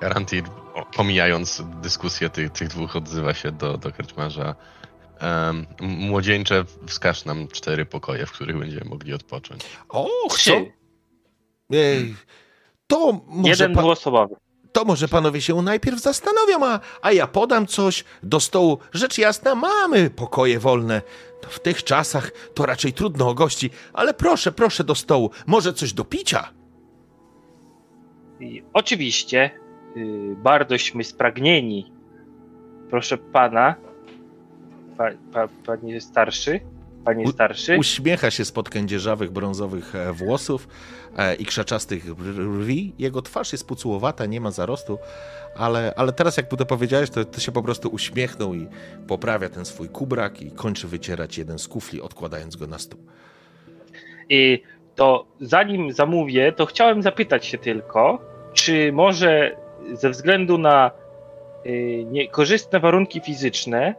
Garantir, 0.00 0.44
pomijając 0.96 1.62
dyskusję 1.82 2.30
tych, 2.30 2.50
tych 2.50 2.68
dwóch, 2.68 2.96
odzywa 2.96 3.34
się 3.34 3.52
do, 3.52 3.78
do 3.78 3.92
karczmarza. 3.92 4.54
Um, 5.22 5.66
młodzieńcze, 5.80 6.64
wskaż 6.86 7.24
nam 7.24 7.48
cztery 7.48 7.86
pokoje, 7.86 8.26
w 8.26 8.32
których 8.32 8.58
będziemy 8.58 8.84
mogli 8.84 9.14
odpocząć. 9.14 9.62
O? 9.88 10.08
Ej, 11.72 12.14
to 12.86 13.20
może 13.26 13.50
Jeden 13.50 13.72
dwuosobowy 13.72 14.34
to 14.72 14.84
może 14.84 15.08
panowie 15.08 15.40
się 15.40 15.62
najpierw 15.62 16.00
zastanowią, 16.00 16.66
a, 16.66 16.80
a 17.02 17.12
ja 17.12 17.26
podam 17.26 17.66
coś 17.66 18.04
do 18.22 18.40
stołu. 18.40 18.78
Rzecz 18.92 19.18
jasna, 19.18 19.54
mamy 19.54 20.10
pokoje 20.10 20.58
wolne. 20.58 21.02
w 21.48 21.60
tych 21.60 21.84
czasach 21.84 22.30
to 22.54 22.66
raczej 22.66 22.92
trudno 22.92 23.28
o 23.28 23.34
gości, 23.34 23.70
ale 23.92 24.14
proszę, 24.14 24.52
proszę 24.52 24.84
do 24.84 24.94
stołu. 24.94 25.30
Może 25.46 25.72
coś 25.72 25.92
do 25.92 26.04
picia? 26.04 26.48
I 28.40 28.62
oczywiście, 28.72 29.50
yy, 29.96 30.36
bardośmy 30.36 31.04
spragnieni. 31.04 31.92
Proszę 32.90 33.18
pana, 33.18 33.74
pa, 34.98 35.10
pa, 35.32 35.48
panie 35.66 36.00
starszy, 36.00 36.60
panie 37.04 37.28
starszy. 37.28 37.76
U, 37.76 37.80
uśmiecha 37.80 38.30
się 38.30 38.44
spod 38.44 38.70
kędzierzawych, 38.70 39.30
brązowych 39.30 39.94
e, 39.94 40.12
włosów 40.12 40.68
e, 41.16 41.34
i 41.34 41.44
krzaczastych 41.44 42.14
brwi. 42.14 42.94
Jego 42.98 43.22
twarz 43.22 43.52
jest 43.52 43.66
pucułowata, 43.66 44.26
nie 44.26 44.40
ma 44.40 44.50
zarostu, 44.50 44.98
ale, 45.56 45.94
ale 45.96 46.12
teraz 46.12 46.36
jak 46.36 46.46
to 46.46 46.66
powiedziałeś, 46.66 47.10
to, 47.10 47.24
to 47.24 47.40
się 47.40 47.52
po 47.52 47.62
prostu 47.62 47.88
uśmiechnął 47.88 48.54
i 48.54 48.66
poprawia 49.06 49.48
ten 49.48 49.64
swój 49.64 49.88
kubrak 49.88 50.42
i 50.42 50.50
kończy 50.50 50.88
wycierać 50.88 51.38
jeden 51.38 51.58
z 51.58 51.68
kufli, 51.68 52.02
odkładając 52.02 52.56
go 52.56 52.66
na 52.66 52.78
stół. 52.78 53.00
I 54.28 54.62
to 54.94 55.26
zanim 55.40 55.92
zamówię, 55.92 56.52
to 56.52 56.66
chciałem 56.66 57.02
zapytać 57.02 57.46
się 57.46 57.58
tylko, 57.58 58.18
czy 58.52 58.92
może 58.92 59.56
ze 59.92 60.10
względu 60.10 60.58
na 60.58 60.90
y, 61.66 62.04
niekorzystne 62.10 62.80
warunki 62.80 63.20
fizyczne, 63.20 63.94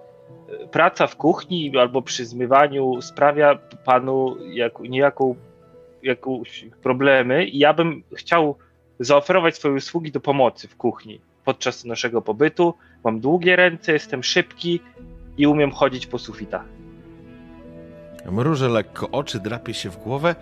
praca 0.72 1.08
w 1.08 1.16
kuchni 1.16 1.78
albo 1.78 2.02
przy 2.02 2.26
zmywaniu 2.26 3.02
sprawia 3.02 3.56
panu 3.86 4.38
jak, 4.54 4.80
niejaką 4.80 5.36
jakąś 6.04 6.66
problemy 6.84 7.46
i 7.46 7.60
ja 7.60 7.74
bym 7.74 8.04
chciał 8.16 8.56
zaoferować 9.00 9.56
swoje 9.56 9.74
usługi 9.74 10.12
do 10.12 10.20
pomocy 10.20 10.68
w 10.68 10.76
kuchni 10.76 11.22
podczas 11.46 11.86
naszego 11.86 12.22
pobytu. 12.22 12.74
Mam 13.04 13.20
długie 13.20 13.56
ręce, 13.56 13.94
jestem 13.94 14.24
szybki 14.24 14.80
i 15.38 15.48
umiem 15.48 15.72
chodzić 15.72 16.08
po 16.08 16.20
sufitach. 16.20 16.66
Mrużę 18.32 18.70
lekko 18.70 19.10
oczy, 19.10 19.40
drapie 19.40 19.74
się 19.74 19.90
w 19.90 19.98
głowę. 19.98 20.36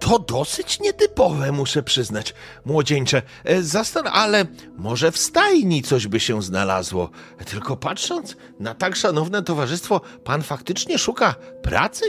To 0.00 0.18
dosyć 0.18 0.80
nietypowe, 0.80 1.52
muszę 1.52 1.82
przyznać, 1.82 2.34
młodzieńcze. 2.64 3.22
E, 3.44 3.62
zastan, 3.62 4.04
ale 4.12 4.46
może 4.76 5.12
w 5.12 5.18
stajni 5.18 5.82
coś 5.82 6.06
by 6.06 6.20
się 6.20 6.42
znalazło. 6.42 7.10
Tylko 7.50 7.76
patrząc 7.76 8.36
na 8.60 8.74
tak 8.74 8.96
szanowne 8.96 9.42
towarzystwo, 9.42 10.00
pan 10.24 10.42
faktycznie 10.42 10.98
szuka 10.98 11.34
pracy? 11.62 12.04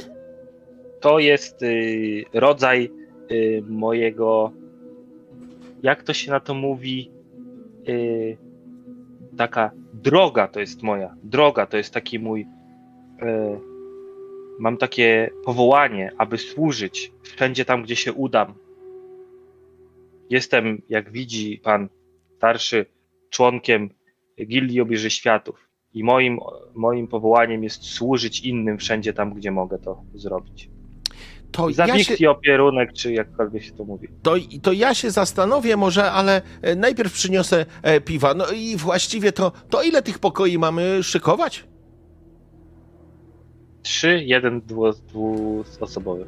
To 0.99 1.19
jest 1.19 1.63
y, 1.63 2.23
rodzaj 2.34 2.91
y, 3.32 3.63
mojego. 3.67 4.52
Jak 5.84 6.04
to 6.04 6.13
się 6.13 6.32
na 6.32 6.39
to 6.39 6.54
mówi? 6.54 7.12
Y, 7.89 8.38
taka 9.38 9.71
droga 9.93 10.47
to 10.47 10.60
jest 10.60 10.84
moja. 10.84 11.15
Droga 11.23 11.65
to 11.65 11.78
jest 11.78 11.93
taki 11.93 12.19
mój 12.19 12.41
y, 12.41 13.68
mam 14.59 14.77
takie 14.77 15.29
powołanie, 15.45 16.11
aby 16.17 16.37
służyć 16.37 17.11
wszędzie 17.23 17.65
tam, 17.65 17.83
gdzie 17.83 17.95
się 17.95 18.13
udam. 18.13 18.53
Jestem, 20.29 20.81
jak 20.89 21.11
widzi 21.11 21.57
pan 21.63 21.89
starszy, 22.37 22.85
członkiem 23.29 23.89
Gildii 24.45 24.81
Obieży 24.81 25.09
Światów. 25.09 25.69
I 25.93 26.03
moim, 26.03 26.39
moim 26.75 27.07
powołaniem 27.07 27.63
jest 27.63 27.83
służyć 27.83 28.41
innym 28.41 28.77
wszędzie 28.77 29.13
tam, 29.13 29.33
gdzie 29.33 29.51
mogę 29.51 29.79
to 29.79 30.03
zrobić. 30.13 30.69
To 31.51 31.71
Zawicht 31.71 32.09
ja 32.09 32.17
się... 32.17 32.29
opierunek, 32.29 32.93
czy 32.93 33.13
jakkolwiek 33.13 33.63
się 33.63 33.71
to 33.71 33.83
mówi. 33.83 34.07
To, 34.23 34.35
to 34.61 34.71
ja 34.71 34.93
się 34.93 35.11
zastanowię 35.11 35.77
może, 35.77 36.11
ale 36.11 36.41
e, 36.61 36.75
najpierw 36.75 37.13
przyniosę 37.13 37.65
e, 37.81 38.01
piwa. 38.01 38.33
No 38.33 38.45
i 38.55 38.77
właściwie 38.77 39.31
to, 39.31 39.51
to 39.69 39.83
ile 39.83 40.01
tych 40.01 40.19
pokoi 40.19 40.57
mamy 40.57 41.03
szykować? 41.03 41.68
Trzy, 43.83 44.23
jeden 44.23 44.61
dwuosobowy. 44.61 46.25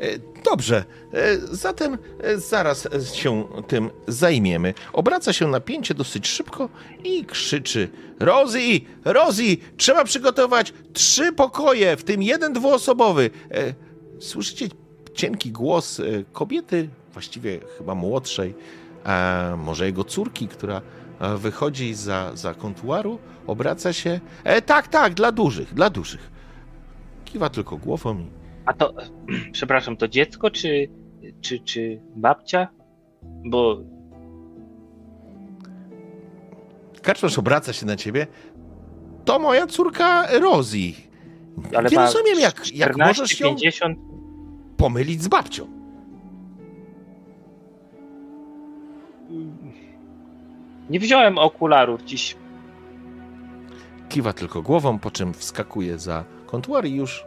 E, 0.00 0.18
dobrze, 0.44 0.84
e, 1.12 1.38
zatem 1.38 1.98
e, 2.22 2.38
zaraz 2.38 2.88
się 3.14 3.44
tym 3.68 3.90
zajmiemy. 4.08 4.74
Obraca 4.92 5.32
się 5.32 5.48
napięcie 5.48 5.94
dosyć 5.94 6.28
szybko 6.28 6.68
i 7.04 7.24
krzyczy: 7.24 7.88
Rozi, 8.20 8.86
Rozi, 9.04 9.60
trzeba 9.76 10.04
przygotować 10.04 10.72
trzy 10.92 11.32
pokoje, 11.32 11.96
w 11.96 12.04
tym 12.04 12.22
jeden 12.22 12.52
dwuosobowy. 12.52 13.30
Słyszycie 14.20 14.68
cienki 15.14 15.50
głos 15.50 16.00
kobiety, 16.32 16.88
właściwie 17.12 17.60
chyba 17.78 17.94
młodszej, 17.94 18.54
a 19.04 19.54
może 19.58 19.86
jego 19.86 20.04
córki, 20.04 20.48
która 20.48 20.82
wychodzi 21.20 21.94
za, 21.94 22.30
za 22.34 22.54
kontuaru, 22.54 23.18
obraca 23.46 23.92
się. 23.92 24.20
E, 24.44 24.62
tak, 24.62 24.88
tak, 24.88 25.14
dla 25.14 25.32
dużych, 25.32 25.74
dla 25.74 25.90
dużych. 25.90 26.30
Kiwa 27.24 27.50
tylko 27.50 27.76
głową 27.76 28.18
i. 28.18 28.26
A 28.66 28.72
to, 28.72 28.94
przepraszam, 29.52 29.96
to 29.96 30.08
dziecko 30.08 30.50
czy, 30.50 30.88
czy, 31.40 31.60
czy 31.60 32.00
babcia? 32.16 32.68
Bo. 33.22 33.80
Kaczmarz 37.02 37.38
obraca 37.38 37.72
się 37.72 37.86
na 37.86 37.96
ciebie. 37.96 38.26
To 39.24 39.38
moja 39.38 39.66
córka 39.66 40.26
Rosie. 40.38 40.92
Ale 41.76 41.90
Nie 41.90 41.96
rozumiem, 41.96 42.40
jak, 42.40 42.74
jak 42.74 42.96
możesz 42.96 43.40
ją 43.40 43.48
50... 43.48 43.98
pomylić 44.76 45.22
z 45.22 45.28
babcią. 45.28 45.80
Nie 50.90 51.00
wziąłem 51.00 51.38
okularów 51.38 52.02
dziś. 52.02 52.36
kiwa 54.08 54.32
tylko 54.32 54.62
głową, 54.62 54.98
po 54.98 55.10
czym 55.10 55.34
wskakuje 55.34 55.98
za 55.98 56.24
kontuar 56.46 56.86
i 56.86 56.94
już 56.94 57.24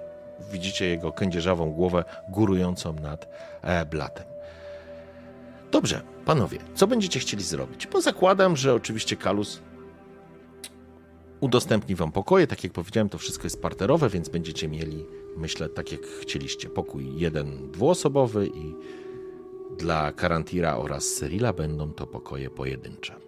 widzicie 0.52 0.86
jego 0.86 1.12
kędzierzawą 1.12 1.71
głowę 1.71 2.04
górującą 2.30 2.93
nad 2.93 3.28
e, 3.62 3.86
blatem. 3.86 4.26
Dobrze, 5.71 6.02
panowie, 6.26 6.58
co 6.76 6.88
będziecie 6.88 7.19
chcieli 7.19 7.43
zrobić? 7.43 7.88
Bo 7.88 8.02
zakładam, 8.02 8.58
że 8.58 8.73
oczywiście 8.73 9.15
Kalus 9.15 9.62
udostępni 11.39 11.95
wam 11.95 12.12
pokoje. 12.12 12.47
Tak 12.47 12.63
jak 12.63 12.73
powiedziałem, 12.73 13.10
to 13.10 13.17
wszystko 13.17 13.43
jest 13.43 13.62
parterowe, 13.62 14.10
więc 14.10 14.30
będziecie 14.30 14.67
mieli, 14.67 15.06
myślę, 15.38 15.69
tak 15.69 15.91
jak 15.91 16.02
chcieliście, 16.02 16.69
pokój 16.69 17.17
jeden 17.17 17.71
dwuosobowy 17.71 18.47
i 18.47 18.76
dla 19.78 20.12
Karantira 20.12 20.78
oraz 20.78 21.13
Cyrila 21.13 21.54
będą 21.54 21.93
to 21.93 22.08
pokoje 22.08 22.49
pojedyncze. 22.49 23.22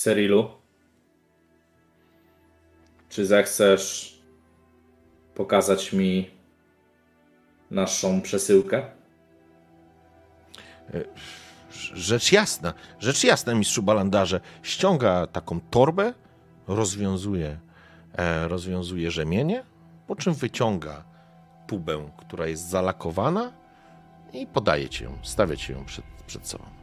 Cyrilu, 0.00 0.48
czy 3.08 3.26
zechcesz 3.26 4.18
pokazać 5.34 5.92
mi 5.92 6.30
naszą 7.70 8.22
przesyłkę? 8.22 8.82
Rzecz 11.94 12.32
jasna, 12.32 12.74
rzecz 12.98 13.24
jasna, 13.24 13.54
mistrzu 13.54 13.82
Balandarze. 13.82 14.40
Ściąga 14.62 15.26
taką 15.26 15.60
torbę, 15.70 16.14
rozwiązuje, 16.68 17.58
e, 18.18 18.48
rozwiązuje 18.48 19.10
rzemienie, 19.10 19.64
po 20.06 20.16
czym 20.16 20.34
wyciąga 20.34 21.04
tubę, 21.66 22.10
która 22.16 22.46
jest 22.46 22.68
zalakowana 22.68 23.52
i 24.32 24.46
podaje 24.46 24.88
ci 24.88 25.04
ją, 25.04 25.18
stawia 25.22 25.56
ci 25.56 25.72
ją 25.72 25.84
przed, 25.84 26.04
przed 26.26 26.46
sobą. 26.46 26.79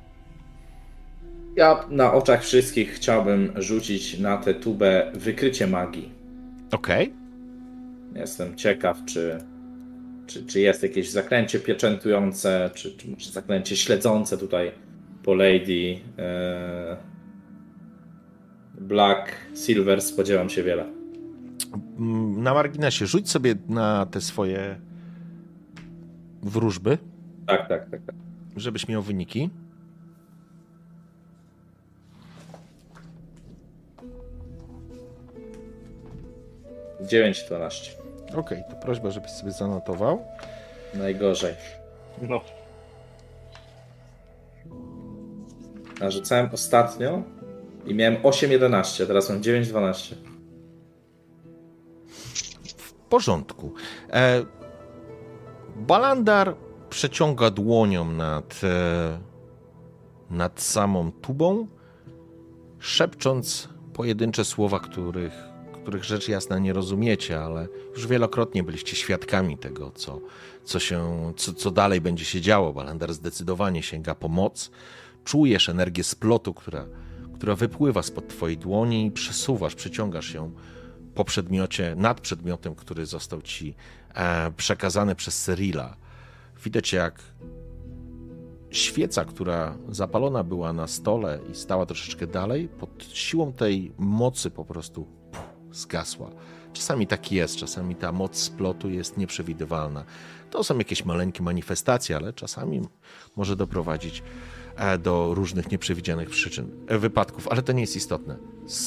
Ja 1.58 1.86
na 1.90 2.14
oczach 2.14 2.44
wszystkich 2.44 2.92
chciałbym 2.92 3.52
rzucić 3.56 4.20
na 4.20 4.38
tę 4.38 4.54
tubę 4.54 5.12
wykrycie 5.14 5.68
magii. 5.68 6.12
Okej. 6.72 7.14
Jestem 8.16 8.56
ciekaw, 8.56 9.06
czy, 9.06 9.38
czy, 10.28 10.46
czy 10.46 10.60
jest 10.60 10.84
jakieś 10.84 11.10
zaklęcie 11.12 11.60
pieczętujące, 11.60 12.70
czy, 12.74 12.98
czy 12.98 13.12
może 13.12 13.32
zaklęcie 13.32 13.76
śledzące 13.78 14.38
tutaj 14.38 14.72
po 15.24 15.34
Lady 15.34 15.98
e, 16.18 16.98
Black, 18.82 19.32
Silver, 19.56 20.02
spodziewam 20.02 20.50
się 20.50 20.64
wiele. 20.64 20.86
Mm, 22.00 22.44
Na 22.44 22.54
marginesie, 22.54 23.06
rzuć 23.06 23.30
sobie 23.30 23.56
na 23.70 24.06
te 24.06 24.22
swoje 24.22 24.80
wróżby, 26.44 26.98
Tak, 27.48 27.70
tak, 27.70 27.90
tak. 27.90 28.02
tak. 28.06 28.16
żebyś 28.56 28.88
miał 28.88 29.02
wyniki. 29.02 29.50
Dziewięć, 37.02 37.44
12. 37.44 37.92
Okej, 38.36 38.64
to 38.70 38.76
prośba, 38.76 39.12
żebyś 39.12 39.32
sobie 39.32 39.52
zanotował. 39.52 40.26
Najgorzej. 40.94 41.56
No, 42.22 42.42
Narzucałem 46.00 46.50
ostatnio 46.54 47.24
i 47.86 47.96
miałem 47.96 48.18
8-11, 48.22 49.08
teraz 49.08 49.30
mam 49.30 49.42
9-12. 49.42 50.16
W 52.78 52.94
porządku. 52.94 53.74
E, 54.14 54.46
Balandar 55.76 56.56
przeciąga 56.90 57.50
dłonią 57.52 58.06
nad, 58.12 58.62
e, 58.64 59.20
nad 60.30 60.62
samą 60.62 61.12
tubą, 61.12 61.68
szepcząc 62.80 63.70
pojedyncze 63.94 64.46
słowa, 64.46 64.80
których, 64.80 65.47
których 65.88 66.04
rzecz 66.04 66.28
jasna 66.28 66.60
nie 66.60 66.74
rozumiecie, 66.74 67.40
ale 67.40 67.68
już 67.94 68.08
wielokrotnie 68.08 68.64
byliście 68.64 68.96
świadkami 68.96 69.58
tego, 69.58 69.92
co, 69.92 70.20
co, 70.64 70.80
się, 70.80 71.34
co, 71.38 71.54
co 71.54 71.72
dalej 71.72 72.02
będzie 72.02 72.26
się 72.26 72.42
działo. 72.42 72.74
Balandar 72.74 73.14
zdecydowanie 73.14 73.84
sięga 73.84 74.16
po 74.16 74.28
moc. 74.28 74.72
Czujesz 75.24 75.70
energię 75.70 76.04
splotu, 76.04 76.54
która, 76.54 76.86
która 77.36 77.56
wypływa 77.56 78.04
spod 78.04 78.28
twojej 78.28 78.58
dłoni 78.58 79.06
i 79.06 79.12
przesuwasz, 79.12 79.76
przeciągasz 79.76 80.34
ją 80.34 80.52
po 81.16 81.26
przedmiocie, 81.26 81.96
nad 81.96 82.22
przedmiotem, 82.22 82.76
który 82.76 83.06
został 83.06 83.42
ci 83.42 83.76
e, 84.14 84.52
przekazany 84.52 85.16
przez 85.16 85.42
Cyrila. 85.42 85.98
Widać 86.64 86.94
jak 86.94 87.24
świeca, 88.72 89.26
która 89.26 89.78
zapalona 89.90 90.44
była 90.44 90.74
na 90.74 90.88
stole 90.88 91.40
i 91.52 91.56
stała 91.56 91.86
troszeczkę 91.86 92.28
dalej, 92.28 92.68
pod 92.68 93.04
siłą 93.14 93.54
tej 93.54 93.92
mocy 93.98 94.52
po 94.52 94.66
prostu 94.66 95.17
zgasła. 95.78 96.30
Czasami 96.74 97.08
tak 97.08 97.32
jest, 97.32 97.56
czasami 97.56 97.96
ta 97.96 98.12
moc 98.12 98.38
splotu 98.38 98.90
jest 98.90 99.18
nieprzewidywalna. 99.18 100.04
To 100.50 100.64
są 100.64 100.78
jakieś 100.78 101.06
maleńkie 101.06 101.44
manifestacje, 101.44 102.16
ale 102.16 102.34
czasami 102.34 102.82
może 103.36 103.56
doprowadzić 103.56 104.24
e, 104.76 104.98
do 104.98 105.34
różnych 105.34 105.72
nieprzewidzianych 105.72 106.30
przyczyn, 106.30 106.72
e, 106.88 106.98
wypadków, 106.98 107.48
ale 107.48 107.62
to 107.62 107.72
nie 107.72 107.82
jest 107.82 107.96
istotne. 107.96 108.38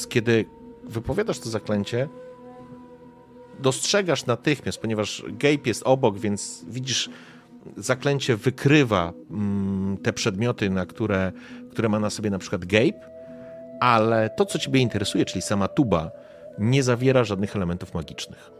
Kiedy 0.09 0.45
wypowiadasz 0.83 1.39
to 1.39 1.49
zaklęcie, 1.49 2.09
dostrzegasz 3.59 4.25
natychmiast, 4.25 4.77
ponieważ 4.77 5.23
Gabe 5.27 5.61
jest 5.65 5.83
obok, 5.83 6.19
więc 6.19 6.65
widzisz, 6.67 7.09
zaklęcie 7.77 8.35
wykrywa 8.35 9.13
mm, 9.31 9.97
te 9.97 10.13
przedmioty, 10.13 10.69
na 10.69 10.85
które, 10.85 11.31
które 11.71 11.89
ma 11.89 11.99
na 11.99 12.09
sobie 12.09 12.29
na 12.29 12.39
przykład 12.39 12.65
Gabe, 12.65 13.11
ale 13.79 14.29
to, 14.29 14.45
co 14.45 14.59
ciebie 14.59 14.79
interesuje, 14.79 15.25
czyli 15.25 15.41
sama 15.41 15.67
tuba, 15.67 16.11
nie 16.59 16.83
zawiera 16.83 17.23
żadnych 17.23 17.55
elementów 17.55 17.93
magicznych. 17.93 18.51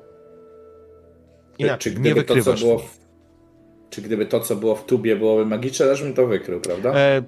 Inaczej, 1.60 1.94
czy 1.94 2.00
nie 2.00 2.12
gdyby 2.12 2.24
to, 2.24 2.28
co 2.28 2.36
wykrywasz. 2.36 2.64
było 2.64 2.80
w, 2.80 3.00
czy 3.90 4.02
gdyby 4.02 4.26
to, 4.26 4.40
co 4.40 4.56
było 4.56 4.76
w 4.76 4.86
tubie, 4.86 5.16
byłoby 5.16 5.46
magiczne, 5.46 5.86
też 5.86 6.04
bym 6.04 6.14
to 6.14 6.28
wykrył, 6.28 6.62
prawda? 6.62 6.94
E, 6.94 7.24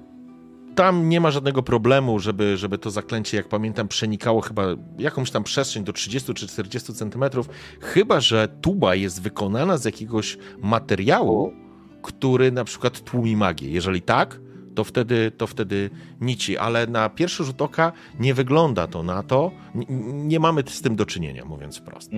tam 0.75 1.09
nie 1.09 1.21
ma 1.21 1.31
żadnego 1.31 1.63
problemu, 1.63 2.19
żeby, 2.19 2.57
żeby 2.57 2.77
to 2.77 2.91
zaklęcie, 2.91 3.37
jak 3.37 3.47
pamiętam, 3.47 3.87
przenikało 3.87 4.41
chyba 4.41 4.65
jakąś 4.97 5.31
tam 5.31 5.43
przestrzeń 5.43 5.83
do 5.83 5.93
30 5.93 6.33
czy 6.33 6.47
40 6.47 6.93
centymetrów, 6.93 7.49
chyba 7.79 8.19
że 8.19 8.47
tuba 8.61 8.95
jest 8.95 9.21
wykonana 9.21 9.77
z 9.77 9.85
jakiegoś 9.85 10.37
materiału, 10.57 11.53
który 12.01 12.51
na 12.51 12.63
przykład 12.63 12.99
tłumi 12.99 13.35
magię. 13.35 13.69
Jeżeli 13.69 14.01
tak, 14.01 14.39
to 14.75 14.83
wtedy, 14.83 15.31
to 15.37 15.47
wtedy 15.47 15.89
nici, 16.21 16.57
ale 16.57 16.87
na 16.87 17.09
pierwszy 17.09 17.43
rzut 17.43 17.61
oka 17.61 17.91
nie 18.19 18.33
wygląda 18.33 18.87
to 18.87 19.03
na 19.03 19.23
to. 19.23 19.51
N- 19.75 20.27
nie 20.27 20.39
mamy 20.39 20.63
z 20.67 20.81
tym 20.81 20.95
do 20.95 21.05
czynienia, 21.05 21.45
mówiąc 21.45 21.77
wprost. 21.77 22.11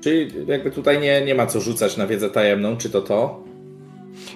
Czyli 0.00 0.30
jakby 0.46 0.70
tutaj 0.70 1.00
nie, 1.00 1.24
nie 1.24 1.34
ma 1.34 1.46
co 1.46 1.60
rzucać 1.60 1.96
na 1.96 2.06
wiedzę 2.06 2.30
tajemną, 2.30 2.76
czy 2.76 2.90
to 2.90 3.02
to? 3.02 3.44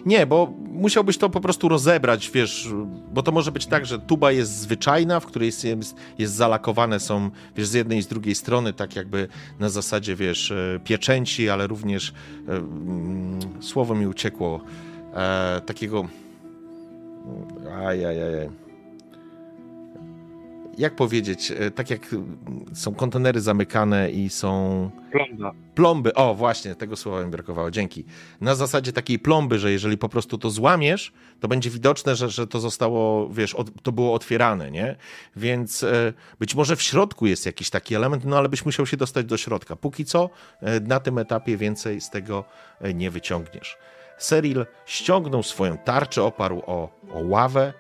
Nie, 0.06 0.26
bo 0.26 0.52
musiałbyś 0.72 1.18
to 1.18 1.30
po 1.30 1.40
prostu 1.40 1.68
rozebrać, 1.68 2.30
wiesz, 2.30 2.68
bo 3.12 3.22
to 3.22 3.32
może 3.32 3.52
być 3.52 3.66
tak, 3.66 3.86
że 3.86 3.98
tuba 3.98 4.32
jest 4.32 4.58
zwyczajna, 4.58 5.20
w 5.20 5.26
której 5.26 5.46
jest, 5.46 5.64
jest, 5.64 5.96
jest 6.18 6.34
zalakowane 6.34 7.00
są, 7.00 7.30
wiesz, 7.56 7.66
z 7.66 7.74
jednej 7.74 7.98
i 7.98 8.02
z 8.02 8.06
drugiej 8.06 8.34
strony, 8.34 8.72
tak 8.72 8.96
jakby 8.96 9.28
na 9.58 9.68
zasadzie, 9.68 10.16
wiesz, 10.16 10.50
e, 10.50 10.80
pieczęci, 10.84 11.48
ale 11.50 11.66
również, 11.66 12.12
e, 12.48 12.52
mm, 12.52 13.40
słowo 13.60 13.94
mi 13.94 14.06
uciekło, 14.06 14.60
e, 15.14 15.60
takiego, 15.66 16.08
ajajaj, 17.76 18.48
jak 20.78 20.96
powiedzieć, 20.96 21.50
e, 21.50 21.70
tak 21.70 21.90
jak 21.90 22.06
są 22.74 22.94
kontenery 22.94 23.40
zamykane 23.40 24.10
i 24.10 24.28
są 24.28 24.90
plomba. 25.12 25.52
plomby, 25.74 26.14
o 26.14 26.34
właśnie, 26.34 26.74
tego 26.74 26.96
słowa 26.96 27.24
mi 27.24 27.30
brakowało, 27.30 27.70
dzięki. 27.70 28.04
Na 28.40 28.54
zasadzie 28.54 28.92
takiej 28.92 29.18
plomby, 29.18 29.58
że 29.58 29.72
jeżeli 29.72 29.98
po 29.98 30.08
prostu 30.08 30.38
to 30.38 30.50
złamiesz, 30.50 31.12
to 31.40 31.48
będzie 31.48 31.70
widoczne, 31.70 32.16
że, 32.16 32.30
że 32.30 32.46
to 32.46 32.60
zostało, 32.60 33.28
wiesz, 33.28 33.54
od, 33.54 33.82
to 33.82 33.92
było 33.92 34.14
otwierane, 34.14 34.70
nie? 34.70 34.96
Więc 35.36 35.82
e, 35.82 36.12
być 36.38 36.54
może 36.54 36.76
w 36.76 36.82
środku 36.82 37.26
jest 37.26 37.46
jakiś 37.46 37.70
taki 37.70 37.94
element, 37.94 38.24
no 38.24 38.38
ale 38.38 38.48
byś 38.48 38.64
musiał 38.64 38.86
się 38.86 38.96
dostać 38.96 39.26
do 39.26 39.36
środka. 39.36 39.76
Póki 39.76 40.04
co 40.04 40.30
e, 40.60 40.80
na 40.80 41.00
tym 41.00 41.18
etapie 41.18 41.56
więcej 41.56 42.00
z 42.00 42.10
tego 42.10 42.44
nie 42.94 43.10
wyciągniesz. 43.10 43.76
Cyril 44.18 44.66
ściągnął 44.86 45.42
swoją 45.42 45.78
tarczę, 45.78 46.22
oparł 46.22 46.62
o, 46.66 46.88
o 47.12 47.18
ławę, 47.24 47.72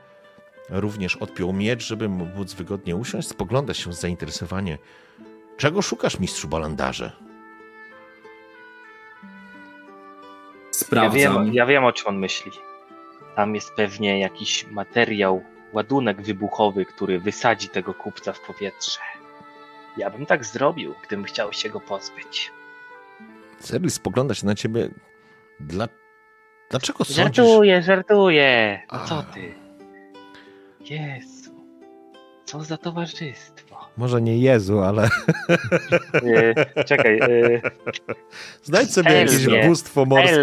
również 0.68 1.16
odpiął 1.16 1.52
miecz, 1.52 1.86
żeby 1.86 2.08
móc 2.08 2.54
wygodnie 2.54 2.96
usiąść, 2.96 3.28
spogląda 3.28 3.74
się 3.74 3.92
z 3.92 4.00
zainteresowaniem. 4.00 4.78
Czego 5.56 5.82
szukasz, 5.82 6.18
mistrzu 6.18 6.48
Balandarze? 6.48 7.12
Ja 10.76 10.80
Sprawdzam. 10.80 11.14
wiem, 11.14 11.54
ja 11.54 11.66
wiem, 11.66 11.84
o 11.84 11.92
czym 11.92 12.08
on 12.08 12.18
myśli. 12.18 12.52
Tam 13.36 13.54
jest 13.54 13.72
pewnie 13.72 14.20
jakiś 14.20 14.66
materiał, 14.66 15.42
ładunek 15.72 16.22
wybuchowy, 16.22 16.84
który 16.84 17.20
wysadzi 17.20 17.68
tego 17.68 17.94
kupca 17.94 18.32
w 18.32 18.40
powietrze. 18.40 19.00
Ja 19.96 20.10
bym 20.10 20.26
tak 20.26 20.44
zrobił, 20.44 20.94
gdybym 21.06 21.24
chciał 21.24 21.52
się 21.52 21.70
go 21.70 21.80
pozbyć. 21.80 22.52
Cyril 23.60 23.90
spogląda 23.90 24.34
się 24.34 24.46
na 24.46 24.54
ciebie. 24.54 24.88
Dla... 25.60 25.88
Dlaczego 26.70 27.04
sądzisz? 27.04 27.16
Żartuję, 27.36 27.82
żartuję. 27.82 28.80
No 28.92 28.98
co 29.06 29.22
ty? 29.34 29.54
Jezu. 30.80 31.50
Co 32.44 32.64
za 32.64 32.76
towarzystwo. 32.76 33.76
Może 33.96 34.22
nie 34.22 34.38
Jezu, 34.38 34.80
ale 34.80 35.08
E, 36.14 36.84
czekaj, 36.88 37.18
e, 37.18 37.60
znajdź 38.62 38.92
sobie 38.92 39.12
jakieś 39.12 39.46
Elmie. 39.46 39.68
bóstwo 39.68 40.04
morskie. 40.04 40.38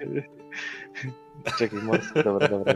Elmie. 0.00 0.22
Czekaj, 1.58 1.78
morskie, 1.82 2.22
dobra, 2.22 2.48
dobra. 2.48 2.74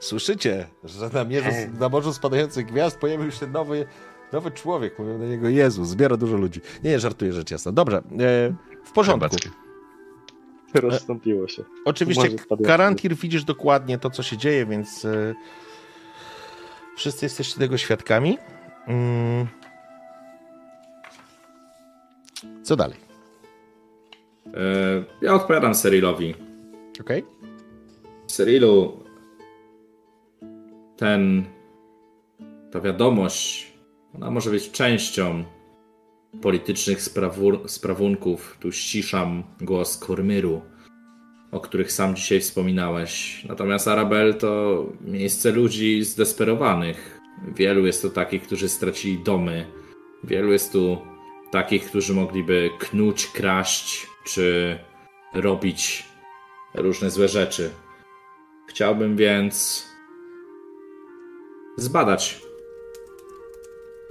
Słyszycie, 0.00 0.66
że 0.84 1.08
na, 1.08 1.24
mierze, 1.24 1.50
na 1.80 1.88
morzu 1.88 2.12
spadających 2.12 2.66
gwiazd 2.66 2.98
pojawił 2.98 3.30
się 3.30 3.46
nowy, 3.46 3.86
nowy 4.32 4.50
człowiek. 4.50 4.98
Mówią 4.98 5.18
na 5.18 5.26
niego 5.26 5.48
Jezu, 5.48 5.84
zbiera 5.84 6.16
dużo 6.16 6.36
ludzi. 6.36 6.60
Nie, 6.84 6.98
żartuję 7.00 7.32
rzecz 7.32 7.50
jasna. 7.50 7.72
Dobra, 7.72 7.98
e, 7.98 8.02
w 8.84 8.92
porządku. 8.94 9.36
Rozstąpiło 10.80 11.48
się. 11.48 11.64
Oczywiście. 11.84 12.28
Karantir 12.64 13.16
widzisz 13.16 13.44
dokładnie 13.44 13.98
to, 13.98 14.10
co 14.10 14.22
się 14.22 14.36
dzieje, 14.36 14.66
więc 14.66 15.04
e, 15.04 15.34
wszyscy 16.96 17.24
jesteście 17.24 17.58
tego 17.58 17.78
świadkami. 17.78 18.38
Mm. 18.86 19.46
Co 22.62 22.76
dalej? 22.76 22.96
E, 24.46 25.04
ja 25.22 25.34
odpowiadam 25.34 25.74
Cyrilowi. 25.74 26.34
Okej? 27.00 27.24
Cyrilu, 28.26 29.04
ten, 30.96 31.44
ta 32.70 32.80
wiadomość, 32.80 33.72
ona 34.14 34.30
może 34.30 34.50
być 34.50 34.70
częścią 34.70 35.44
politycznych 36.40 36.98
sprawur- 36.98 37.68
sprawunków. 37.68 38.56
Tu 38.60 38.72
ściszam 38.72 39.42
głos 39.60 39.98
Kormyru, 39.98 40.62
o 41.50 41.60
których 41.60 41.92
sam 41.92 42.16
dzisiaj 42.16 42.40
wspominałeś. 42.40 43.44
Natomiast 43.48 43.88
Arabel 43.88 44.34
to 44.34 44.84
miejsce 45.00 45.52
ludzi 45.52 46.04
zdesperowanych. 46.04 47.20
Wielu 47.56 47.86
jest 47.86 48.02
tu 48.02 48.10
takich, 48.10 48.42
którzy 48.42 48.68
stracili 48.68 49.18
domy. 49.18 49.66
Wielu 50.24 50.52
jest 50.52 50.72
tu 50.72 50.98
takich, 51.50 51.84
którzy 51.84 52.14
mogliby 52.14 52.70
knuć, 52.78 53.26
kraść, 53.26 54.06
czy 54.24 54.78
robić 55.34 56.04
różne 56.74 57.10
złe 57.10 57.28
rzeczy. 57.28 57.70
Chciałbym 58.68 59.16
więc 59.16 59.86
zbadać 61.76 62.40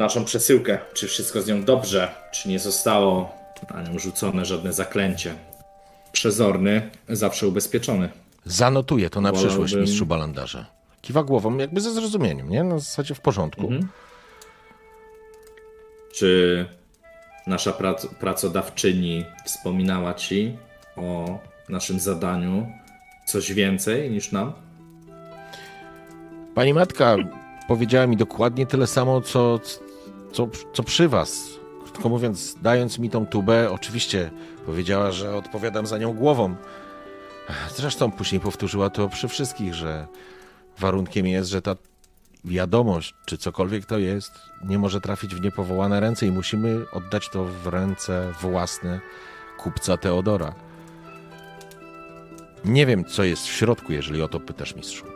naszą 0.01 0.25
przesyłkę, 0.25 0.77
czy 0.93 1.07
wszystko 1.07 1.41
z 1.41 1.47
nią 1.47 1.63
dobrze, 1.63 2.11
czy 2.31 2.49
nie 2.49 2.59
zostało 2.59 3.35
na 3.73 3.81
nią 3.83 3.99
rzucone 3.99 4.45
żadne 4.45 4.73
zaklęcie. 4.73 5.33
Przezorny, 6.11 6.89
zawsze 7.09 7.47
ubezpieczony. 7.47 8.09
Zanotuję 8.45 9.09
to 9.09 9.21
na 9.21 9.29
Wolałbym- 9.31 9.49
przyszłość, 9.49 9.75
mistrzu 9.75 10.05
Balandarze. 10.05 10.65
Kiwa 11.01 11.23
głową, 11.23 11.57
jakby 11.57 11.81
ze 11.81 11.91
zrozumieniem, 11.91 12.49
nie? 12.49 12.63
Na 12.63 12.79
zasadzie 12.79 13.15
w 13.15 13.19
porządku. 13.21 13.61
Mhm. 13.61 13.87
Czy 16.13 16.65
nasza 17.47 17.71
prac- 17.71 18.07
pracodawczyni 18.19 19.25
wspominała 19.45 20.13
ci 20.13 20.57
o 20.97 21.39
naszym 21.69 21.99
zadaniu 21.99 22.67
coś 23.25 23.53
więcej 23.53 24.11
niż 24.11 24.31
nam? 24.31 24.53
Pani 26.55 26.73
matka 26.73 27.15
powiedziała 27.67 28.07
mi 28.07 28.17
dokładnie 28.17 28.65
tyle 28.65 28.87
samo, 28.87 29.21
co, 29.21 29.59
co, 30.32 30.47
co 30.73 30.84
przy 30.84 31.07
was. 31.07 31.49
Krótko 31.84 32.09
mówiąc, 32.09 32.55
dając 32.61 32.99
mi 32.99 33.09
tą 33.09 33.25
tubę, 33.25 33.71
oczywiście 33.71 34.32
powiedziała, 34.65 35.11
że 35.11 35.36
odpowiadam 35.36 35.86
za 35.86 35.97
nią 35.97 36.13
głową. 36.13 36.55
Zresztą 37.75 38.11
później 38.11 38.41
powtórzyła 38.41 38.89
to 38.89 39.09
przy 39.09 39.27
wszystkich, 39.27 39.73
że 39.73 40.07
warunkiem 40.79 41.27
jest, 41.27 41.49
że 41.49 41.61
ta 41.61 41.75
wiadomość, 42.45 43.13
czy 43.25 43.38
cokolwiek 43.38 43.86
to 43.86 43.99
jest, 43.99 44.32
nie 44.63 44.79
może 44.79 45.01
trafić 45.01 45.36
w 45.36 45.41
niepowołane 45.41 45.99
ręce 45.99 46.27
i 46.27 46.32
musimy 46.32 46.86
oddać 46.91 47.29
to 47.29 47.45
w 47.45 47.67
ręce 47.67 48.34
własne 48.41 48.99
kupca 49.57 49.97
Teodora. 49.97 50.53
Nie 52.65 52.86
wiem, 52.86 53.05
co 53.05 53.23
jest 53.23 53.47
w 53.47 53.51
środku, 53.51 53.93
jeżeli 53.93 54.21
o 54.21 54.27
to 54.27 54.39
pytasz, 54.39 54.75
mistrzu. 54.75 55.11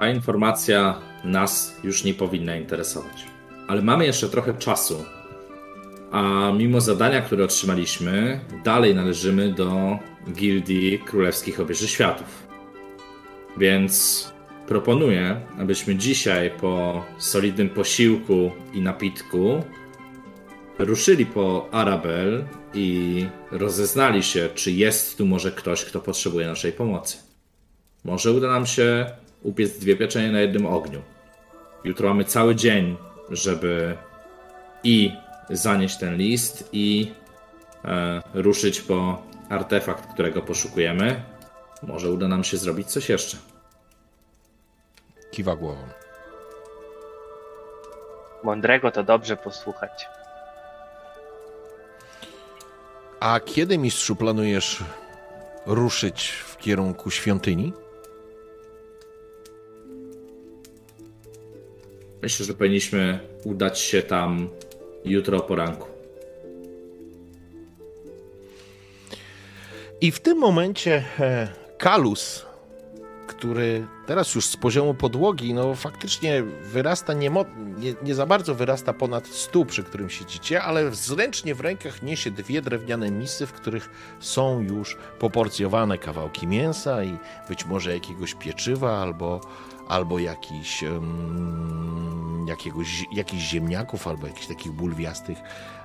Ta 0.00 0.10
informacja 0.10 1.00
nas 1.24 1.76
już 1.84 2.04
nie 2.04 2.14
powinna 2.14 2.56
interesować. 2.56 3.26
Ale 3.68 3.82
mamy 3.82 4.06
jeszcze 4.06 4.28
trochę 4.28 4.54
czasu. 4.54 5.04
A 6.10 6.52
mimo 6.58 6.80
zadania, 6.80 7.20
które 7.20 7.44
otrzymaliśmy, 7.44 8.40
dalej 8.64 8.94
należymy 8.94 9.52
do 9.52 9.98
Gildii 10.32 10.98
Królewskich 10.98 11.60
Obieży 11.60 11.88
Światów. 11.88 12.46
Więc 13.56 14.24
proponuję, 14.66 15.40
abyśmy 15.58 15.96
dzisiaj 15.96 16.50
po 16.60 17.04
solidnym 17.18 17.68
posiłku 17.68 18.50
i 18.72 18.80
napitku 18.80 19.64
ruszyli 20.78 21.26
po 21.26 21.68
Arabel 21.72 22.44
i 22.74 23.26
rozeznali 23.50 24.22
się, 24.22 24.48
czy 24.54 24.72
jest 24.72 25.18
tu 25.18 25.26
może 25.26 25.52
ktoś, 25.52 25.84
kto 25.84 26.00
potrzebuje 26.00 26.46
naszej 26.46 26.72
pomocy. 26.72 27.16
Może 28.04 28.32
uda 28.32 28.48
nam 28.48 28.66
się 28.66 29.06
upiec 29.42 29.78
dwie 29.78 29.96
pieczenie 29.96 30.32
na 30.32 30.40
jednym 30.40 30.66
ogniu. 30.66 31.02
Jutro 31.84 32.08
mamy 32.08 32.24
cały 32.24 32.54
dzień, 32.54 32.96
żeby 33.30 33.96
i 34.84 35.12
zanieść 35.50 35.98
ten 35.98 36.16
list, 36.16 36.68
i 36.72 37.12
e, 37.84 38.22
ruszyć 38.34 38.80
po 38.80 39.22
artefakt, 39.48 40.12
którego 40.12 40.42
poszukujemy. 40.42 41.22
Może 41.82 42.10
uda 42.10 42.28
nam 42.28 42.44
się 42.44 42.56
zrobić 42.56 42.88
coś 42.88 43.08
jeszcze. 43.08 43.36
Kiwa 45.30 45.56
głową. 45.56 45.82
Mądrego 48.44 48.90
to 48.90 49.02
dobrze 49.02 49.36
posłuchać. 49.36 50.06
A 53.20 53.40
kiedy, 53.40 53.78
mistrzu, 53.78 54.16
planujesz 54.16 54.84
ruszyć 55.66 56.30
w 56.30 56.56
kierunku 56.56 57.10
świątyni? 57.10 57.72
Myślę, 62.22 62.46
że 62.46 62.54
powinniśmy 62.54 63.18
udać 63.44 63.78
się 63.80 64.02
tam 64.02 64.48
jutro 65.04 65.38
o 65.38 65.40
poranku. 65.40 65.88
I 70.00 70.12
w 70.12 70.20
tym 70.20 70.38
momencie 70.38 71.04
e, 71.20 71.48
Kalus, 71.78 72.46
który 73.26 73.86
teraz 74.06 74.34
już 74.34 74.46
z 74.46 74.56
poziomu 74.56 74.94
podłogi, 74.94 75.54
no 75.54 75.74
faktycznie 75.74 76.42
wyrasta, 76.62 77.12
nie, 77.12 77.30
nie 78.02 78.14
za 78.14 78.26
bardzo 78.26 78.54
wyrasta 78.54 78.92
ponad 78.92 79.26
stół, 79.26 79.64
przy 79.64 79.82
którym 79.82 80.10
siedzicie, 80.10 80.62
ale 80.62 80.94
zręcznie 80.94 81.54
w 81.54 81.60
rękach 81.60 82.02
niesie 82.02 82.30
dwie 82.30 82.62
drewniane 82.62 83.10
misy, 83.10 83.46
w 83.46 83.52
których 83.52 83.90
są 84.20 84.60
już 84.60 84.96
poporcjowane 85.18 85.98
kawałki 85.98 86.46
mięsa 86.46 87.04
i 87.04 87.18
być 87.48 87.66
może 87.66 87.94
jakiegoś 87.94 88.34
pieczywa 88.34 89.02
albo, 89.02 89.40
albo 89.90 90.18
jakiś, 90.18 90.82
um, 90.82 92.46
jakiegoś, 92.48 93.04
jakichś 93.12 93.42
ziemniaków 93.42 94.06
albo 94.06 94.26
jakichś 94.26 94.46
takich 94.46 94.72
bulwiastych 94.72 95.38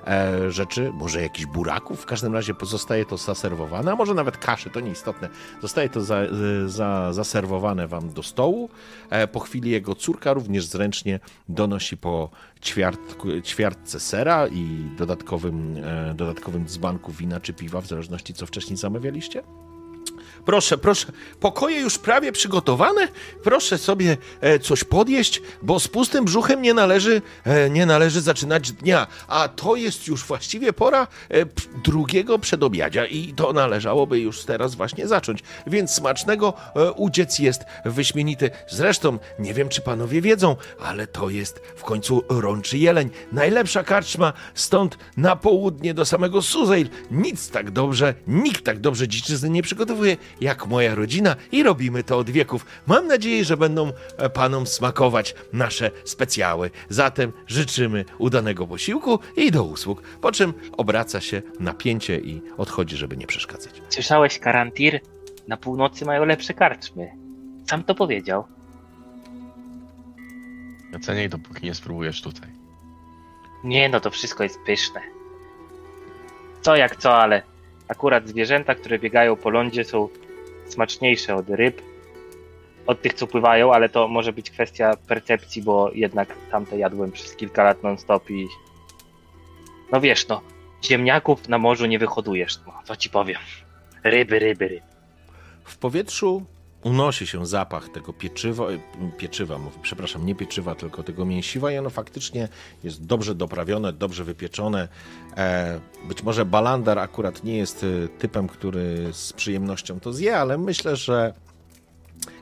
e, 0.06 0.50
rzeczy, 0.50 0.92
może 0.94 1.22
jakichś 1.22 1.46
buraków, 1.46 2.02
w 2.02 2.06
każdym 2.06 2.34
razie 2.34 2.54
pozostaje 2.54 3.04
to 3.04 3.16
zaserwowane, 3.16 3.92
a 3.92 3.96
może 3.96 4.14
nawet 4.14 4.36
kaszy, 4.36 4.70
to 4.70 4.80
nieistotne. 4.80 5.28
Zostaje 5.62 5.88
to 5.88 6.00
za, 6.00 6.16
e, 6.16 6.28
za, 6.66 7.12
zaserwowane 7.12 7.88
wam 7.88 8.12
do 8.12 8.22
stołu. 8.22 8.70
E, 9.10 9.26
po 9.26 9.40
chwili 9.40 9.70
jego 9.70 9.94
córka 9.94 10.32
również 10.32 10.66
zręcznie 10.66 11.20
donosi 11.48 11.96
po 11.96 12.30
ćwiartku, 12.62 13.28
ćwiartce 13.40 14.00
sera 14.00 14.48
i 14.48 14.90
dodatkowym, 14.98 15.76
e, 15.84 16.14
dodatkowym 16.14 16.66
dzbanku 16.66 17.12
wina 17.12 17.40
czy 17.40 17.52
piwa, 17.52 17.80
w 17.80 17.86
zależności 17.86 18.34
co 18.34 18.46
wcześniej 18.46 18.76
zamawialiście. 18.76 19.65
Proszę, 20.46 20.78
proszę, 20.78 21.06
pokoje 21.40 21.80
już 21.80 21.98
prawie 21.98 22.32
przygotowane. 22.32 23.08
Proszę 23.42 23.78
sobie 23.78 24.16
e, 24.40 24.58
coś 24.58 24.84
podjeść, 24.84 25.42
bo 25.62 25.80
z 25.80 25.88
pustym 25.88 26.24
brzuchem 26.24 26.62
nie 26.62 26.74
należy, 26.74 27.22
e, 27.44 27.70
nie 27.70 27.86
należy 27.86 28.20
zaczynać 28.20 28.72
dnia. 28.72 29.06
A 29.28 29.48
to 29.48 29.76
jest 29.76 30.06
już 30.06 30.24
właściwie 30.24 30.72
pora 30.72 31.06
e, 31.30 31.46
drugiego 31.84 32.38
przedobiadzia 32.38 33.06
i 33.06 33.34
to 33.34 33.52
należałoby 33.52 34.20
już 34.20 34.44
teraz 34.44 34.74
właśnie 34.74 35.08
zacząć. 35.08 35.42
Więc 35.66 35.90
smacznego 35.90 36.54
udziec 36.96 37.38
jest 37.38 37.62
wyśmienity. 37.84 38.50
Zresztą, 38.68 39.18
nie 39.38 39.54
wiem 39.54 39.68
czy 39.68 39.80
panowie 39.80 40.20
wiedzą, 40.20 40.56
ale 40.80 41.06
to 41.06 41.30
jest 41.30 41.58
w 41.76 41.82
końcu 41.82 42.24
rączy 42.28 42.78
jeleń. 42.78 43.10
Najlepsza 43.32 43.84
karczma 43.84 44.32
stąd 44.54 44.98
na 45.16 45.36
południe 45.36 45.94
do 45.94 46.04
samego 46.04 46.42
Suzeil. 46.42 46.88
Nic 47.10 47.50
tak 47.50 47.70
dobrze, 47.70 48.14
nikt 48.26 48.64
tak 48.64 48.80
dobrze 48.80 49.08
dziczyzny 49.08 49.50
nie 49.50 49.62
przygotowuje 49.62 50.16
jak 50.40 50.66
moja 50.66 50.94
rodzina 50.94 51.36
i 51.52 51.62
robimy 51.62 52.04
to 52.04 52.18
od 52.18 52.30
wieków. 52.30 52.66
Mam 52.86 53.06
nadzieję, 53.06 53.44
że 53.44 53.56
będą 53.56 53.92
e, 54.16 54.30
panom 54.30 54.66
smakować 54.66 55.34
nasze 55.52 55.90
specjały. 56.04 56.70
Zatem 56.88 57.32
życzymy 57.46 58.04
udanego 58.18 58.66
posiłku 58.66 59.18
i 59.36 59.50
do 59.50 59.64
usług. 59.64 60.02
Po 60.02 60.32
czym 60.32 60.54
obraca 60.76 61.20
się 61.20 61.42
na 61.60 61.74
pięcie 61.74 62.18
i 62.18 62.42
odchodzi, 62.56 62.96
żeby 62.96 63.16
nie 63.16 63.26
przeszkadzać. 63.26 63.82
Słyszałeś, 63.88 64.38
Karantir? 64.38 65.00
Na 65.48 65.56
północy 65.56 66.04
mają 66.04 66.24
lepsze 66.24 66.54
karczmy. 66.54 67.10
Sam 67.70 67.84
to 67.84 67.94
powiedział. 67.94 68.44
Oceniaj, 70.96 71.28
dopóki 71.28 71.66
nie 71.66 71.74
spróbujesz 71.74 72.22
tutaj. 72.22 72.48
Nie 73.64 73.88
no, 73.88 74.00
to 74.00 74.10
wszystko 74.10 74.42
jest 74.42 74.58
pyszne. 74.66 75.00
Co 76.60 76.76
jak 76.76 76.96
co, 76.96 77.16
ale 77.16 77.42
akurat 77.88 78.28
zwierzęta, 78.28 78.74
które 78.74 78.98
biegają 78.98 79.36
po 79.36 79.50
lądzie 79.50 79.84
są 79.84 80.08
smaczniejsze 80.68 81.34
od 81.34 81.50
ryb, 81.50 81.82
od 82.86 83.02
tych, 83.02 83.14
co 83.14 83.26
pływają, 83.26 83.72
ale 83.72 83.88
to 83.88 84.08
może 84.08 84.32
być 84.32 84.50
kwestia 84.50 84.96
percepcji, 85.08 85.62
bo 85.62 85.90
jednak 85.94 86.36
tamte 86.50 86.78
jadłem 86.78 87.12
przez 87.12 87.36
kilka 87.36 87.64
lat 87.64 87.82
non-stop 87.82 88.30
i 88.30 88.46
no 89.92 90.00
wiesz, 90.00 90.28
no, 90.28 90.40
ziemniaków 90.84 91.48
na 91.48 91.58
morzu 91.58 91.86
nie 91.86 91.98
wyhodujesz, 91.98 92.60
no, 92.66 92.72
co 92.84 92.96
ci 92.96 93.10
powiem. 93.10 93.40
Ryby, 94.04 94.38
ryby, 94.38 94.68
ryby. 94.68 94.82
W 95.64 95.78
powietrzu 95.78 96.44
unosi 96.86 97.26
się 97.26 97.46
zapach 97.46 97.88
tego 97.88 98.12
pieczywa, 98.12 98.64
pieczywa, 99.18 99.58
mówię, 99.58 99.76
przepraszam, 99.82 100.26
nie 100.26 100.34
pieczywa, 100.34 100.74
tylko 100.74 101.02
tego 101.02 101.24
mięsiwa 101.24 101.72
i 101.72 101.78
ono 101.78 101.90
faktycznie 101.90 102.48
jest 102.84 103.06
dobrze 103.06 103.34
doprawione, 103.34 103.92
dobrze 103.92 104.24
wypieczone. 104.24 104.88
E, 105.36 105.80
być 106.08 106.22
może 106.22 106.44
Balandar 106.44 106.98
akurat 106.98 107.44
nie 107.44 107.56
jest 107.56 107.84
e, 107.84 108.08
typem, 108.08 108.48
który 108.48 109.08
z 109.12 109.32
przyjemnością 109.32 110.00
to 110.00 110.12
zje, 110.12 110.38
ale 110.38 110.58
myślę, 110.58 110.96
że 110.96 111.34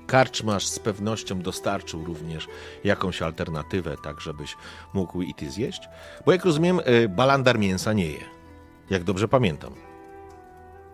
karczmasz 0.06 0.66
z 0.66 0.78
pewnością 0.78 1.42
dostarczył 1.42 2.04
również 2.04 2.46
jakąś 2.84 3.22
alternatywę, 3.22 3.96
tak 4.04 4.20
żebyś 4.20 4.56
mógł 4.94 5.22
i 5.22 5.34
ty 5.34 5.50
zjeść. 5.50 5.88
Bo 6.26 6.32
jak 6.32 6.44
rozumiem, 6.44 6.80
e, 6.84 7.08
Balandar 7.08 7.58
mięsa 7.58 7.92
nie 7.92 8.06
je. 8.06 8.24
Jak 8.90 9.04
dobrze 9.04 9.28
pamiętam. 9.28 9.93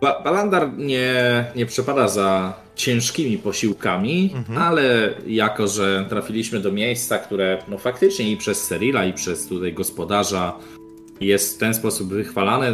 Ba 0.01 0.21
Balandar 0.23 0.77
nie, 0.77 1.45
nie 1.55 1.65
przepada 1.65 2.07
za 2.07 2.53
ciężkimi 2.75 3.37
posiłkami, 3.37 4.31
Mhm. 4.35 4.57
ale 4.57 5.13
jako, 5.27 5.67
że 5.67 6.05
trafiliśmy 6.09 6.59
do 6.59 6.71
miejsca, 6.71 7.17
które 7.17 7.57
no 7.67 7.77
faktycznie 7.77 8.31
i 8.31 8.37
przez 8.37 8.63
Serila, 8.63 9.05
i 9.05 9.13
przez 9.13 9.47
tutaj 9.47 9.73
gospodarza 9.73 10.53
jest 11.19 11.55
w 11.55 11.59
ten 11.59 11.73
sposób 11.73 12.09
wychwalane, 12.09 12.73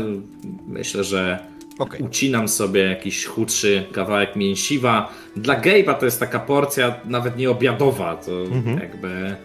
myślę, 0.68 1.04
że 1.04 1.40
Okej. 1.80 2.02
ucinam 2.02 2.48
sobie 2.48 2.82
jakiś 2.82 3.26
chudszy 3.26 3.84
kawałek 3.92 4.36
mięsiwa. 4.36 5.10
Dla 5.36 5.62
Gabe'a 5.62 5.94
to 5.94 6.06
jest 6.06 6.20
taka 6.20 6.40
porcja 6.40 6.96
nawet 7.06 7.38
nie 7.38 7.50
obiadowa, 7.50 8.16
to 8.16 8.32
Mhm. 8.42 8.80
jakby 8.80 9.36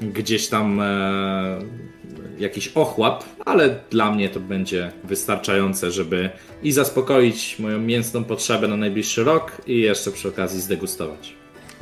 gdzieś 0.00 0.48
tam 0.48 0.80
e, 0.80 1.58
jakiś 2.38 2.68
ochłap, 2.68 3.24
ale 3.44 3.74
dla 3.90 4.10
mnie 4.12 4.28
to 4.28 4.40
będzie 4.40 4.90
wystarczające, 5.04 5.90
żeby 5.90 6.30
i 6.62 6.72
zaspokoić 6.72 7.58
moją 7.58 7.78
mięsną 7.78 8.24
potrzebę 8.24 8.68
na 8.68 8.76
najbliższy 8.76 9.24
rok 9.24 9.52
i 9.66 9.80
jeszcze 9.80 10.10
przy 10.10 10.28
okazji 10.28 10.60
zdegustować. 10.60 11.34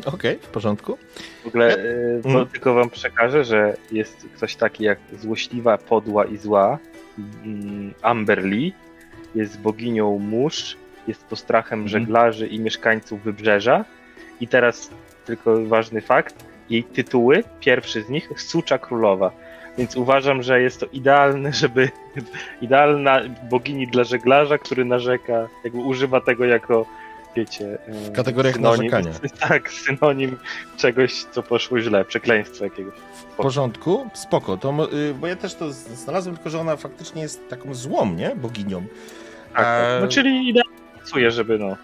Okej, 0.05 0.39
w 0.43 0.47
porządku. 0.47 0.99
W 1.45 1.47
ogóle 1.47 1.79
y, 1.79 2.21
Mm. 2.25 2.47
tylko 2.47 2.75
wam 2.75 2.91
przekażę, 2.91 3.45
że 3.45 3.77
jest 3.93 4.27
ktoś 4.37 4.55
taki 4.57 4.85
jak 4.85 4.99
złośliwa, 5.21 5.79
podła 5.79 6.25
i 6.25 6.37
zła. 6.37 6.79
mm, 7.45 7.95
Amber 8.03 8.45
Lee 8.45 8.73
jest 9.35 9.61
boginią 9.61 10.19
mórz, 10.19 10.77
jest 11.09 11.25
postrachem 11.25 11.79
Mhm. 11.83 11.89
żeglarzy 11.89 12.47
i 12.47 12.61
mieszkańców 12.61 13.23
wybrzeża. 13.23 13.85
I 14.41 14.49
teraz 14.49 14.91
tylko 15.27 15.65
ważny 15.67 16.01
fakt, 16.01 16.35
jej 16.71 16.85
tytuły, 16.85 17.45
pierwszy 17.61 18.03
z 18.03 18.09
nich, 18.09 18.29
Sucza 18.37 18.79
Królowa. 18.79 19.31
Więc 19.79 19.97
uważam, 19.97 20.43
że 20.43 20.61
jest 20.61 20.81
to 20.81 20.87
idealne, 20.93 21.53
żeby 21.63 21.91
idealna 22.61 23.21
bogini 23.51 23.87
dla 23.87 24.05
żeglarza, 24.05 24.59
który 24.59 24.85
narzeka, 24.85 25.49
jakby 25.65 25.79
używa 25.79 26.21
tego 26.21 26.45
jako 26.45 26.87
wiecie, 27.37 27.79
W 27.89 28.13
kategoriach 28.13 28.59
narzekania. 28.59 29.13
Tak, 29.49 29.71
synonim 29.71 30.39
czegoś, 30.77 31.25
co 31.25 31.43
poszło 31.43 31.81
źle, 31.81 32.05
przekleństwa 32.05 32.65
jakiegoś. 32.65 32.95
W 33.33 33.37
porządku, 33.37 34.11
spoko. 34.15 34.57
To, 34.57 34.89
y, 34.93 35.15
bo 35.15 35.27
ja 35.27 35.37
też 35.37 35.55
to 35.55 35.73
znalazłem, 35.73 36.37
tylko 36.37 36.51
że 36.51 36.61
ona 36.61 36.77
faktycznie 36.77 37.23
jest 37.23 37.49
taką 37.49 37.75
złą, 37.75 38.15
nie? 38.15 38.37
Boginią. 38.37 38.83
Tak, 39.55 39.67
Eee, 39.67 40.03
no 40.03 40.09
czyli 40.09 40.49
idealnie 40.49 40.79
pasuje, 41.01 41.31
żeby 41.31 41.59
no, 41.59 41.77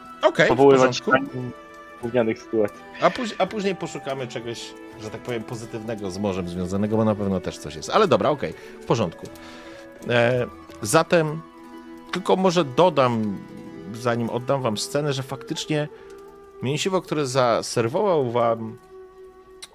w 0.45 0.49
powoływać 0.49 1.03
gównianych 2.03 2.39
sytuacji. 2.39 2.79
A, 3.01 3.11
a 3.39 3.47
później 3.47 3.75
poszukamy 3.75 4.27
czegoś, 4.27 4.75
że 5.03 5.11
tak 5.11 5.21
powiem, 5.21 5.45
pozytywnego 5.45 6.11
z 6.11 6.19
morzem 6.19 6.49
związanego, 6.49 6.97
bo 6.97 7.05
na 7.05 7.15
pewno 7.15 7.41
też 7.41 7.59
coś 7.59 7.75
jest. 7.75 7.91
Ale 7.91 8.09
dobra, 8.09 8.31
okej, 8.31 8.55
w 8.83 8.85
porządku. 8.85 9.27
E, 10.09 10.47
zatem, 10.83 11.41
tylko 12.13 12.37
może 12.37 12.65
dodam, 12.65 13.39
zanim 13.95 14.31
oddam 14.31 14.63
wam 14.63 14.79
scenę, 14.79 15.13
że 15.13 15.23
faktycznie 15.23 15.89
mięsiwo, 16.63 17.03
które 17.03 17.27
zaserwował 17.27 18.31
wam 18.31 18.79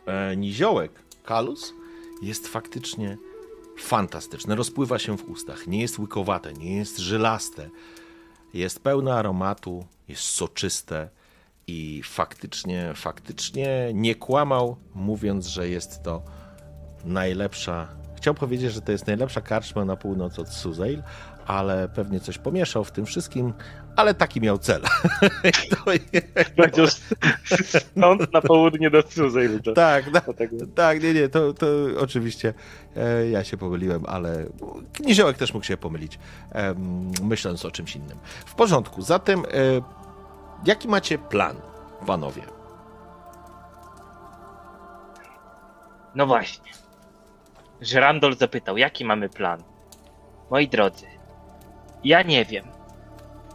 e, 0.06 0.36
niziołek 0.36 0.92
Kalus, 1.24 1.74
jest 2.22 2.48
faktycznie 2.48 3.18
fantastyczne. 3.78 4.56
Rozpływa 4.56 5.00
się 5.00 5.18
w 5.18 5.30
ustach. 5.30 5.68
Nie 5.68 5.82
jest 5.82 6.00
łykowate, 6.00 6.54
nie 6.54 6.76
jest 6.76 6.98
żylaste. 6.98 7.70
Jest 8.54 8.80
pełne 8.80 9.16
aromatu, 9.16 9.86
jest 10.08 10.24
soczyste 10.24 11.10
i 11.68 12.02
faktycznie, 12.04 12.94
faktycznie 12.96 13.92
nie 13.94 14.16
kłamał, 14.16 14.78
mówiąc, 14.96 15.48
że 15.48 15.70
jest 15.70 16.04
to 16.04 16.24
najlepsza. 17.06 17.88
Chciał 18.18 18.34
powiedzieć, 18.34 18.74
że 18.74 18.82
to 18.82 18.92
jest 18.92 19.08
najlepsza 19.08 19.42
karczma 19.42 19.86
na 19.86 19.96
północ 19.96 20.40
od 20.40 20.50
Suzail, 20.50 21.04
ale 21.48 21.90
pewnie 21.90 22.20
coś 22.20 22.38
pomieszał 22.38 22.84
w 22.84 22.92
tym 22.92 23.06
wszystkim, 23.06 23.54
ale 23.96 24.14
taki 24.14 24.42
miał 24.42 24.58
cel. 24.58 24.82
to 26.56 26.82
jest, 26.82 27.16
stąd 27.68 28.34
na 28.34 28.42
południe 28.42 28.90
do 28.90 29.02
Suzy. 29.02 29.60
To, 29.64 29.74
tak, 29.74 30.14
no, 30.14 30.22
to 30.22 30.34
tego. 30.34 30.56
tak, 30.76 31.04
nie, 31.04 31.14
nie, 31.14 31.30
to, 31.30 31.54
to 31.54 31.68
oczywiście 31.98 32.54
e, 32.96 33.30
ja 33.30 33.44
się 33.44 33.58
pomyliłem, 33.58 34.04
ale 34.06 34.46
Niziołek 35.00 35.38
też 35.38 35.54
mógł 35.54 35.66
się 35.66 35.78
pomylić, 35.78 36.20
em, 36.52 37.12
myśląc 37.24 37.66
o 37.66 37.72
czymś 37.72 37.96
innym. 37.96 38.18
W 38.46 38.56
porządku, 38.56 39.02
zatem 39.02 39.40
e, 39.40 40.05
jaki 40.66 40.88
macie 40.88 41.18
plan, 41.18 41.56
panowie? 42.08 42.42
No 46.16 46.28
właśnie. 46.28 46.72
Żerandol 47.82 48.36
zapytał, 48.36 48.78
jaki 48.78 49.06
mamy 49.06 49.30
plan? 49.30 49.64
Moi 50.52 50.68
drodzy, 50.68 51.06
ja 52.04 52.22
nie 52.22 52.46
wiem, 52.46 52.66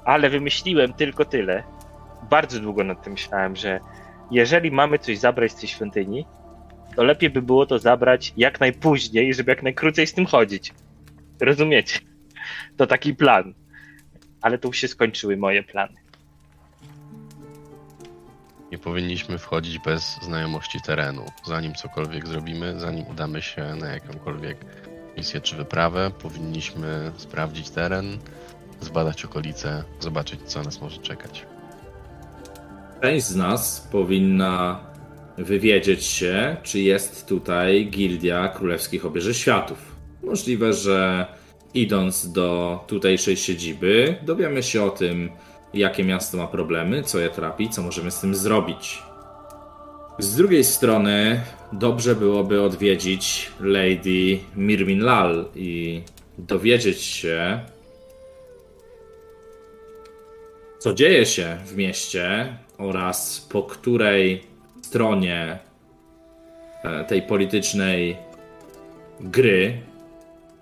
ale 0.04 0.30
wymyśliłem 0.30 0.92
tylko 0.92 1.24
tyle. 1.24 1.62
Bardzo 2.30 2.61
długo 2.61 2.84
nad 2.84 3.02
tym 3.02 3.12
myślałem, 3.12 3.56
że 3.56 3.80
jeżeli 4.30 4.70
mamy 4.70 4.98
coś 4.98 5.18
zabrać 5.18 5.52
z 5.52 5.54
tej 5.54 5.68
świątyni, 5.68 6.26
to 6.96 7.04
lepiej 7.04 7.30
by 7.30 7.42
było 7.42 7.66
to 7.66 7.78
zabrać 7.78 8.32
jak 8.36 8.61
najpóźniej, 8.61 9.34
żeby 9.34 9.50
jak 9.50 9.62
najkrócej 9.62 10.06
z 10.06 10.14
tym 10.14 10.26
chodzić. 10.26 10.72
Rozumiecie? 11.40 11.98
To 12.76 12.86
taki 12.86 13.14
plan. 13.14 13.54
Ale 14.42 14.58
tu 14.58 14.72
się 14.72 14.88
skończyły 14.88 15.36
moje 15.36 15.62
plany. 15.62 15.99
Nie 18.72 18.78
powinniśmy 18.78 19.38
wchodzić 19.38 19.78
bez 19.78 20.16
znajomości 20.22 20.80
terenu. 20.80 21.24
Zanim 21.46 21.74
cokolwiek 21.74 22.28
zrobimy, 22.28 22.80
zanim 22.80 23.06
udamy 23.06 23.42
się 23.42 23.74
na 23.74 23.88
jakąkolwiek 23.88 24.56
misję 25.16 25.40
czy 25.40 25.56
wyprawę, 25.56 26.10
powinniśmy 26.22 27.12
sprawdzić 27.16 27.70
teren, 27.70 28.18
zbadać 28.80 29.24
okolice, 29.24 29.84
zobaczyć, 30.00 30.40
co 30.44 30.62
nas 30.62 30.80
może 30.80 31.00
czekać. 31.00 31.46
Część 33.02 33.26
z 33.26 33.36
nas 33.36 33.88
powinna 33.92 34.80
wywiedzieć 35.38 36.04
się, 36.04 36.56
czy 36.62 36.80
jest 36.80 37.26
tutaj 37.26 37.86
Gildia 37.90 38.48
Królewskich 38.48 39.06
Obieży 39.06 39.34
Światów. 39.34 39.96
Możliwe, 40.22 40.72
że 40.72 41.26
idąc 41.74 42.32
do 42.32 42.80
tutejszej 42.86 43.36
siedziby, 43.36 44.16
dowiemy 44.22 44.62
się 44.62 44.82
o 44.82 44.90
tym, 44.90 45.30
jakie 45.74 46.04
miasto 46.04 46.36
ma 46.36 46.46
problemy, 46.46 47.02
co 47.02 47.18
je 47.18 47.30
trapi, 47.30 47.70
co 47.70 47.82
możemy 47.82 48.10
z 48.10 48.20
tym 48.20 48.34
zrobić. 48.34 49.02
Z 50.18 50.36
drugiej 50.36 50.64
strony, 50.64 51.40
dobrze 51.72 52.14
byłoby 52.16 52.62
odwiedzić 52.62 53.50
Lady 53.60 54.38
Mirmin 54.56 55.04
Lal 55.04 55.44
i 55.56 56.02
dowiedzieć 56.38 57.02
się, 57.02 57.60
co 60.78 60.94
dzieje 60.94 61.26
się 61.26 61.58
w 61.66 61.76
mieście 61.76 62.56
oraz 62.78 63.46
po 63.50 63.62
której 63.62 64.42
stronie 64.82 65.58
e, 66.84 67.04
tej 67.04 67.22
politycznej 67.22 68.16
gry 69.20 69.80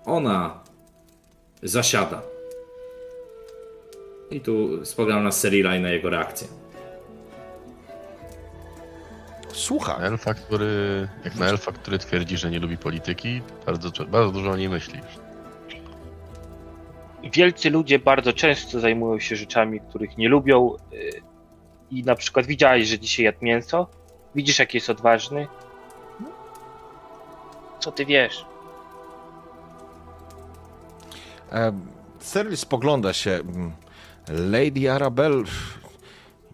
ona 0.05 0.59
zasiada. 1.63 2.28
I 4.31 4.41
tu 4.41 4.85
spoglądam 4.85 5.23
na 5.23 5.31
Serila 5.31 5.75
i 5.75 5.79
na 5.81 5.89
jego 5.89 6.09
reakcję. 6.09 6.47
Słucha. 9.53 9.97
Elfa, 9.97 10.33
który, 10.33 11.07
jak 11.23 11.35
na 11.35 11.45
elfa, 11.45 11.71
który 11.71 11.97
twierdzi, 11.99 12.37
że 12.37 12.51
nie 12.51 12.59
lubi 12.59 12.77
polityki, 12.77 13.41
bardzo, 13.65 14.05
bardzo 14.05 14.31
dużo 14.31 14.51
o 14.51 14.57
niej 14.57 14.69
myślisz. 14.69 15.19
wielcy 17.33 17.69
ludzie 17.69 17.99
bardzo 17.99 18.33
często 18.33 18.79
zajmują 18.79 19.19
się 19.19 19.35
rzeczami, 19.35 19.79
których 19.89 20.17
nie 20.17 20.29
lubią. 20.29 20.75
y, 20.93 21.21
I 21.91 22.03
na 22.03 22.15
przykład 22.15 22.45
widziałeś, 22.45 22.87
że 22.87 22.99
dzisiaj 22.99 23.25
jadł 23.25 23.37
mięso? 23.41 23.87
Widzisz, 24.35 24.59
jaki 24.59 24.77
jest 24.77 24.89
odważny? 24.89 25.47
Co 27.79 27.91
ty 27.91 28.05
wiesz? 28.05 28.45
Cyril 32.19 32.57
spogląda 32.57 33.13
się. 33.13 33.39
Lady 34.29 34.91
Arabelle, 34.91 35.43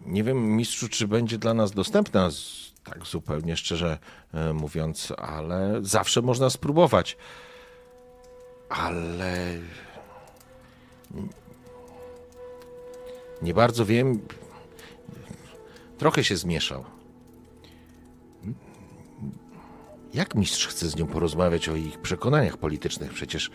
nie 0.06 0.24
wiem, 0.24 0.56
mistrzu, 0.56 0.88
czy 0.88 1.08
będzie 1.08 1.38
dla 1.38 1.54
nas 1.54 1.72
dostępna, 1.72 2.30
tak 2.84 3.06
zupełnie 3.06 3.56
szczerze 3.56 3.98
e, 4.34 4.52
mówiąc, 4.52 5.12
ale 5.16 5.78
zawsze 5.82 6.22
można 6.22 6.50
spróbować. 6.50 7.16
Ale. 8.68 9.58
Nie 13.42 13.54
bardzo 13.54 13.86
wiem. 13.86 14.20
Trochę 15.98 16.24
się 16.24 16.36
zmieszał. 16.36 16.84
Jak 20.14 20.34
mistrz 20.34 20.66
chce 20.66 20.88
z 20.88 20.96
nią 20.96 21.06
porozmawiać 21.06 21.68
o 21.68 21.76
ich 21.76 22.00
przekonaniach 22.00 22.56
politycznych? 22.56 23.12
Przecież. 23.12 23.50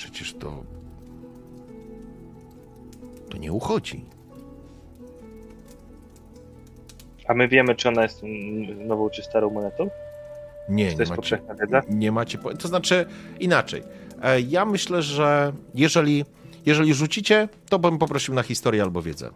Przecież 0.00 0.34
to. 0.34 0.64
To 3.30 3.36
nie 3.38 3.52
uchodzi. 3.52 4.04
A 7.28 7.34
my 7.34 7.48
wiemy, 7.48 7.74
czy 7.74 7.88
ona 7.88 8.02
jest 8.02 8.22
nową 8.86 9.10
czy 9.10 9.22
starą 9.22 9.50
monetą? 9.50 9.90
Nie, 10.68 10.84
nie 10.84 10.92
to 10.94 11.02
jest 11.02 11.10
macie, 11.10 11.16
powszechna 11.16 11.54
wiedza? 11.54 11.82
nie 11.88 12.12
macie. 12.12 12.38
po- 12.38 12.54
To 12.54 12.68
znaczy 12.68 13.06
inaczej. 13.40 13.82
E, 14.22 14.40
Ja 14.40 14.64
myślę, 14.64 15.02
że 15.02 15.52
jeżeli, 15.74 16.24
jeżeli 16.66 16.94
rzucicie, 16.94 17.48
to 17.68 17.78
bym 17.78 17.98
poprosił 17.98 18.34
na 18.34 18.42
historię 18.42 18.82
albo 18.82 19.02
wiedzę. 19.02 19.30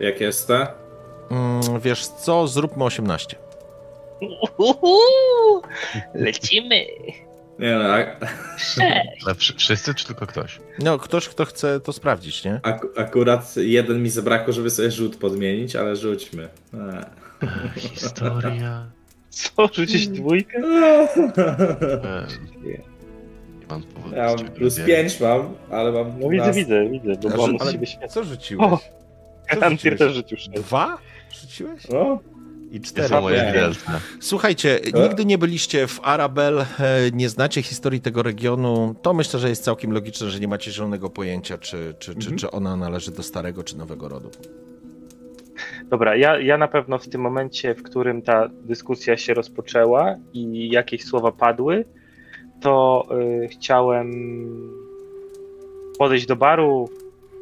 Jak 0.00 0.20
jest 0.20 0.46
te? 0.48 0.66
Mm, 1.30 1.80
Wiesz 1.80 2.06
co, 2.06 2.48
zróbmy 2.48 2.84
18. 2.84 3.36
Uhu, 4.58 4.96
lecimy. 6.14 6.76
Nie 7.60 7.74
no, 7.74 7.84
a, 9.30 9.34
wszyscy 9.58 9.94
czy 9.94 10.06
tylko 10.06 10.26
ktoś? 10.26 10.60
No, 10.78 10.98
ktoś, 10.98 11.28
kto 11.28 11.44
chce 11.44 11.80
to 11.80 11.92
sprawdzić, 11.92 12.44
nie? 12.44 12.60
ak 12.62 12.86
akurat 12.96 13.54
jeden 13.56 14.02
mi 14.02 14.10
zabrakło, 14.10 14.52
żeby 14.52 14.70
sobie 14.70 14.90
rzut 14.90 15.16
podmienić, 15.16 15.76
ale 15.76 15.96
rzućmy. 15.96 16.48
E. 16.74 17.04
Historia. 17.76 18.86
Co, 19.30 19.68
rzucić 19.72 20.08
dwójkę? 20.08 20.58
E, 20.58 22.26
Nie 22.62 22.80
mam 23.70 23.82
powodu. 23.82 24.16
Ja 24.16 24.26
mam 24.26 24.46
plus. 24.48 24.80
5 24.86 25.20
mam, 25.20 25.54
ale 25.70 25.92
mam 25.92 26.20
No 26.20 26.28
widzę, 26.28 26.52
12. 26.52 26.60
widzę, 26.60 26.90
widzę, 26.90 27.28
bo 27.28 27.28
Ale- 27.34 27.42
on 27.42 27.58
z 27.58 27.62
ale-. 27.62 28.08
Co 28.08 28.24
rzuciłeś? 28.24 28.64
O, 28.66 28.78
Co 29.60 29.70
rzuciłeś? 29.70 29.98
też 29.98 30.14
rzucił 30.14 30.36
sześć. 30.38 30.50
Dwa? 30.50 30.98
Rzuciłeś? 31.40 31.82
No, 31.92 32.18
I 32.70 32.80
To 32.80 32.86
cztery. 32.86 33.08
są 33.08 33.20
moje 33.20 33.46
widelce. 33.46 33.80
Słuchajcie, 34.20 34.80
E? 34.94 35.02
nigdy 35.02 35.24
nie 35.24 35.38
byliście 35.38 35.86
w 35.86 36.00
Arabel, 36.02 36.58
e, 36.60 36.66
nie 37.12 37.28
znacie 37.28 37.62
historii 37.62 38.00
tego 38.00 38.22
regionu. 38.22 38.94
To 39.02 39.14
myślę, 39.14 39.40
że 39.40 39.48
jest 39.48 39.64
całkiem 39.64 39.92
logiczne, 39.92 40.30
że 40.30 40.40
nie 40.40 40.48
macie 40.48 40.70
zielonego 40.72 41.10
pojęcia, 41.10 41.58
czy, 41.58 41.94
czy, 41.98 42.14
czy, 42.14 42.18
Mhm. 42.20 42.36
czy 42.38 42.50
ona 42.50 42.76
należy 42.76 43.10
do 43.10 43.22
starego 43.22 43.64
czy 43.64 43.78
nowego 43.78 44.08
rodu. 44.08 44.30
Dobra, 45.90 46.16
ja, 46.16 46.38
ja 46.40 46.58
na 46.58 46.68
pewno 46.68 46.98
w 46.98 47.08
tym 47.08 47.20
momencie, 47.20 47.74
w 47.74 47.82
którym 47.82 48.22
ta 48.22 48.48
dyskusja 48.64 49.16
się 49.16 49.34
rozpoczęła 49.34 50.16
i 50.32 50.70
jakieś 50.70 51.04
słowa 51.04 51.32
padły, 51.32 51.84
to 52.60 53.06
y, 53.44 53.48
chciałem 53.48 54.10
podejść 55.98 56.26
do 56.26 56.36
baru 56.36 56.88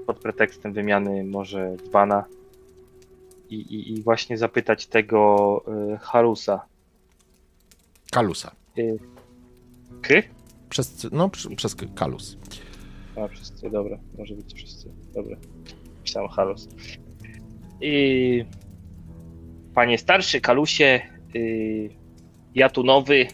pod 0.07 0.19
pretekstem 0.19 0.73
wymiany 0.73 1.25
może 1.25 1.77
dzbana 1.87 2.25
i, 3.51 3.55
i, 3.55 3.93
i 3.93 4.03
właśnie 4.03 4.39
zapytać 4.39 4.87
tego 4.87 5.65
y, 5.95 5.99
Harusa. 5.99 6.67
Kalusa. 8.11 8.53
Y? 8.79 8.99
Przez, 10.69 11.07
no, 11.13 11.29
przy- 11.29 11.57
przez 11.57 11.75
K- 11.75 11.87
Kalus. 11.95 12.37
A, 13.17 13.29
wszyscy, 13.29 13.71
dobra, 13.71 13.99
może 14.19 14.35
być 14.35 14.55
wszyscy, 14.55 14.89
dobra. 15.15 15.37
Pisałem 16.05 16.29
Halus. 16.29 16.69
I... 17.81 18.45
Panie 19.75 19.99
starszy, 19.99 20.41
Kalusie, 20.41 21.01
y, 21.37 21.91
ja 22.55 22.69
tu 22.69 22.83
nowy. 22.85 23.27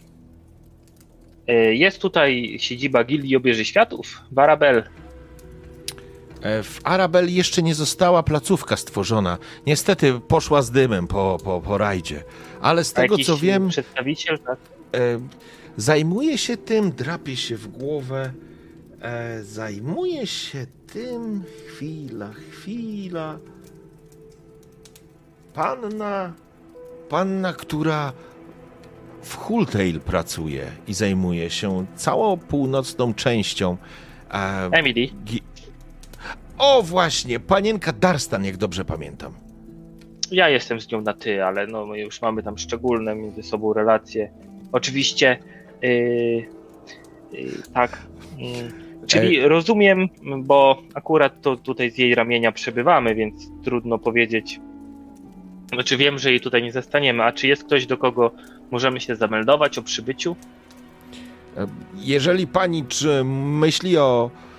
Y, 1.51 1.75
jest 1.75 2.01
tutaj 2.01 2.57
siedziba 2.59 3.05
Gildii 3.05 3.37
Obieży 3.37 3.65
Światów, 3.65 4.23
Barabel. 4.31 4.83
E, 6.45 6.63
W 6.63 6.81
Arabel 6.85 7.35
jeszcze 7.35 7.63
nie 7.63 7.75
została 7.75 8.23
placówka 8.23 8.77
stworzona. 8.77 9.39
Niestety 9.67 10.21
poszła 10.29 10.63
z 10.63 10.71
dymem 10.71 11.07
po, 11.07 11.39
po, 11.45 11.61
po 11.61 11.79
rajdzie. 11.79 12.25
Ale 12.61 12.85
z 12.85 12.93
A 12.93 12.97
tego 12.97 13.19
co 13.19 13.37
wiem, 13.37 13.69
Przedstawiciel, 13.69 14.39
tak? 14.39 14.59
e, 14.95 15.21
zajmuje 15.77 16.39
się 16.39 16.57
tym, 16.57 16.93
drapie 16.93 17.37
się 17.37 17.57
w 17.57 17.69
głowę. 17.69 18.33
E, 19.03 19.43
zajmuje 19.45 20.27
się 20.27 20.67
tym. 20.93 21.45
Chwila, 21.69 22.31
chwila. 22.51 23.39
Panna. 25.55 26.33
Panna, 27.09 27.53
która 27.53 28.13
w 29.23 29.35
Hultail 29.37 30.01
pracuje 30.01 30.71
i 30.87 30.95
zajmuje 30.95 31.51
się 31.51 31.87
całą 31.97 32.37
północną 32.37 33.15
częścią. 33.15 33.77
Emily. 34.73 35.09
O 36.59 36.83
właśnie, 36.83 37.41
panienka 37.41 37.93
Darstan, 37.93 38.45
jak 38.45 38.57
dobrze 38.57 38.85
pamiętam. 38.85 39.33
Ja 40.31 40.49
jestem 40.49 40.81
z 40.81 40.91
nią 40.93 41.01
na 41.01 41.15
ty, 41.15 41.45
ale 41.45 41.67
no 41.67 41.87
my 41.87 42.01
już 42.01 42.23
mamy 42.23 42.43
tam 42.43 42.59
szczególne 42.59 43.15
między 43.15 43.43
sobą 43.43 43.73
relacje. 43.73 44.31
Oczywiście, 44.73 45.39
yy, 45.83 45.91
yy, 47.33 47.49
tak. 47.75 48.03
Yy, 48.39 48.85
czyli 49.07 49.49
rozumiem, 49.49 50.09
bo 50.39 50.83
akurat 50.95 51.43
to 51.43 51.57
tutaj 51.57 51.91
z 51.91 51.99
jej 51.99 52.15
ramienia 52.15 52.53
przebywamy, 52.53 53.15
więc 53.15 53.35
trudno 53.65 53.99
powiedzieć. 53.99 54.61
Znaczy 55.73 55.97
wiem, 55.97 56.19
że 56.19 56.31
jej 56.31 56.41
tutaj 56.41 56.63
nie 56.63 56.73
zastaniemy, 56.73 57.23
a 57.25 57.33
czy 57.33 57.47
jest 57.47 57.65
ktoś, 57.65 57.87
do 57.87 57.97
kogo 57.99 58.31
możemy 58.71 59.01
się 59.01 59.17
zameldować 59.17 59.79
o 59.79 59.83
przybyciu? 59.83 60.37
E, 61.57 61.67
Jeżeli 61.97 62.47
pani 62.47 62.85
czy 62.89 63.25
myśli 63.25 63.99
o 63.99 64.31
e, 64.31 64.54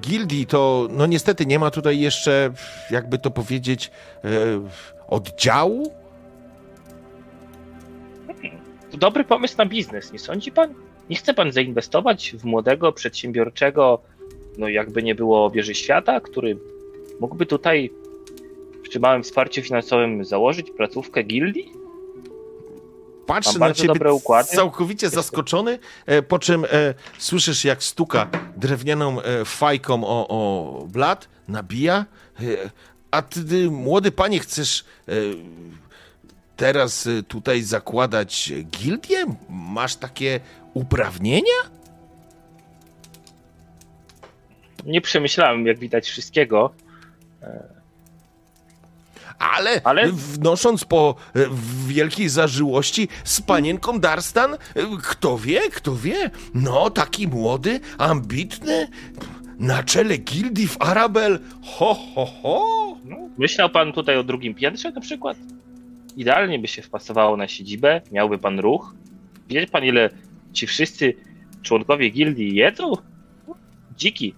gildii, 0.00 0.46
to 0.46 0.88
no 0.90 1.06
niestety 1.06 1.46
nie 1.46 1.58
ma 1.58 1.70
tutaj 1.70 2.00
jeszcze, 2.00 2.52
jakby 2.90 3.18
to 3.18 3.30
powiedzieć, 3.30 3.90
e, 4.24 4.28
oddziału. 5.08 5.92
To 8.90 8.96
dobry 8.96 9.24
pomysł 9.24 9.54
na 9.58 9.66
biznes, 9.66 10.12
nie 10.12 10.18
sądzi 10.18 10.52
pan? 10.52 10.74
Nie 11.10 11.16
chce 11.16 11.34
pan 11.34 11.52
zainwestować 11.52 12.34
w 12.38 12.44
młodego, 12.44 12.92
przedsiębiorczego, 12.92 14.02
no 14.58 14.68
jakby 14.68 15.02
nie 15.02 15.14
było 15.14 15.44
obieży 15.44 15.74
świata, 15.74 16.20
który 16.20 16.56
mógłby 17.20 17.46
tutaj 17.46 17.90
przy 18.82 19.00
małym 19.00 19.22
wsparciu 19.22 19.62
finansowym 19.62 20.24
założyć 20.24 20.70
placówkę 20.70 21.22
gildii? 21.22 21.81
Patrzy 23.26 23.58
na 23.58 23.74
ciebie 23.74 24.00
całkowicie 24.46 25.08
zaskoczony, 25.10 25.78
e, 26.06 26.22
po 26.22 26.38
czym 26.38 26.64
e, 26.64 26.68
słyszysz 27.18 27.64
jak 27.64 27.82
stuka 27.82 28.28
drewnianą 28.56 29.22
e, 29.22 29.44
fajką 29.44 30.04
o, 30.04 30.28
o 30.28 30.86
blat, 30.86 31.28
nabija. 31.48 32.06
E, 32.40 32.42
a 33.10 33.22
ty, 33.22 33.44
ty, 33.44 33.70
młody 33.70 34.12
panie, 34.12 34.40
chcesz 34.40 34.84
e, 35.08 35.12
teraz 36.56 37.06
e, 37.06 37.22
tutaj 37.22 37.62
zakładać 37.62 38.52
gildię? 38.64 39.24
Masz 39.48 39.96
takie 39.96 40.40
uprawnienia? 40.74 41.82
Nie 44.86 45.00
przemyślałem, 45.00 45.66
jak 45.66 45.78
widać, 45.78 46.08
wszystkiego. 46.08 46.74
Ale, 49.38 49.80
Ale- 49.84 50.12
wnosząc 50.12 50.84
po 50.84 51.14
e, 51.36 51.40
wielkiej 51.86 52.28
zażyłości 52.28 53.08
z 53.24 53.40
panienką 53.40 54.00
Darstan, 54.00 54.54
e, 54.54 54.58
kto 55.02 55.38
wie, 55.38 55.60
kto 55.60 55.96
wie, 55.96 56.30
no 56.54 56.90
taki 56.90 57.28
młody, 57.28 57.80
ambitny, 57.98 58.88
na 59.58 59.82
czele 59.82 60.16
gildii 60.18 60.68
w 60.68 60.76
Arabel, 60.82 61.38
ho, 61.64 61.94
ho, 62.14 62.26
ho. 62.42 62.66
No, 63.04 63.16
myślał 63.38 63.70
pan 63.70 63.92
tutaj 63.92 64.16
o 64.16 64.22
drugim 64.24 64.54
piętrze 64.54 64.90
na 64.90 65.00
przykład? 65.00 65.36
Idealnie 66.16 66.58
by 66.58 66.68
się 66.68 66.82
wpasowało 66.82 67.36
na 67.36 67.48
siedzibę, 67.48 68.00
miałby 68.12 68.38
pan 68.38 68.58
ruch. 68.58 68.94
Wie 69.48 69.66
pan, 69.66 69.84
ile 69.84 70.10
ci 70.52 70.66
wszyscy 70.66 71.14
członkowie 71.62 72.10
gildii 72.10 72.54
jedzą? 72.54 72.92
Dziki, 73.96 74.34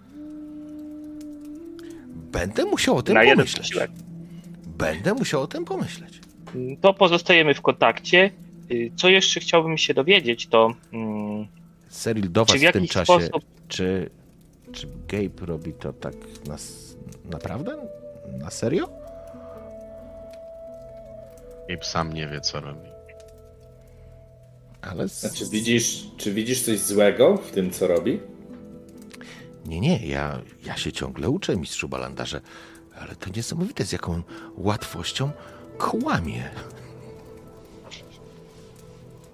Będę 2.33 2.65
musiał 2.65 2.97
o 2.97 3.03
tym 3.03 3.15
na 3.15 3.23
jeden 3.23 3.37
pomyśleć. 3.37 3.63
posiłek. 3.63 3.91
Będę 4.79 5.15
musiał 5.15 5.43
o 5.43 5.47
tym 5.47 5.65
pomyśleć. 5.65 6.21
To 6.81 6.95
pozostajemy 6.95 7.55
w 7.55 7.61
kontakcie. 7.61 8.31
Y, 8.71 8.91
Co 8.97 9.09
jeszcze 9.09 9.41
chciałbym 9.41 9.79
się 9.79 9.95
dowiedzieć, 9.95 10.47
to 10.47 10.75
mm, 10.93 11.47
Cyril 11.89 12.33
do 12.33 12.47
czy 12.47 12.53
was 12.53 12.63
w 12.63 12.69
w 12.69 12.73
tym 12.73 12.87
czasie, 12.87 13.05
sposób 13.05 13.45
czy, 13.69 14.11
czy 14.73 14.87
Gabe 15.09 15.47
robi 15.47 15.73
to 15.73 15.93
tak 15.93 16.15
na, 16.47 16.57
naprawdę? 17.25 17.77
Na 18.39 18.51
serio? 18.51 18.89
Gabe 21.69 21.85
sam 21.85 22.13
nie 22.13 22.29
wie, 22.29 22.41
co 22.41 22.61
robi. 22.61 22.89
Ale... 24.83 25.09
Z... 25.09 25.35
Czy 25.35 25.47
widzisz, 25.51 26.05
czy 26.17 26.33
widzisz 26.33 26.63
coś 26.63 26.79
złego 26.79 27.37
w 27.37 27.51
tym, 27.51 27.71
co 27.71 27.87
robi? 27.87 28.21
Nie, 29.67 29.81
nie, 29.81 30.07
ja, 30.07 30.43
ja 30.67 30.77
się 30.77 30.93
ciągle 30.93 31.31
uczę, 31.31 31.57
mistrzu 31.57 31.89
Balandarze, 31.89 32.41
ale 33.01 33.17
to 33.17 33.31
niesamowite, 33.37 33.85
z 33.85 33.93
jaką 33.93 34.23
łatwością 34.57 35.31
kłamie. 35.79 36.51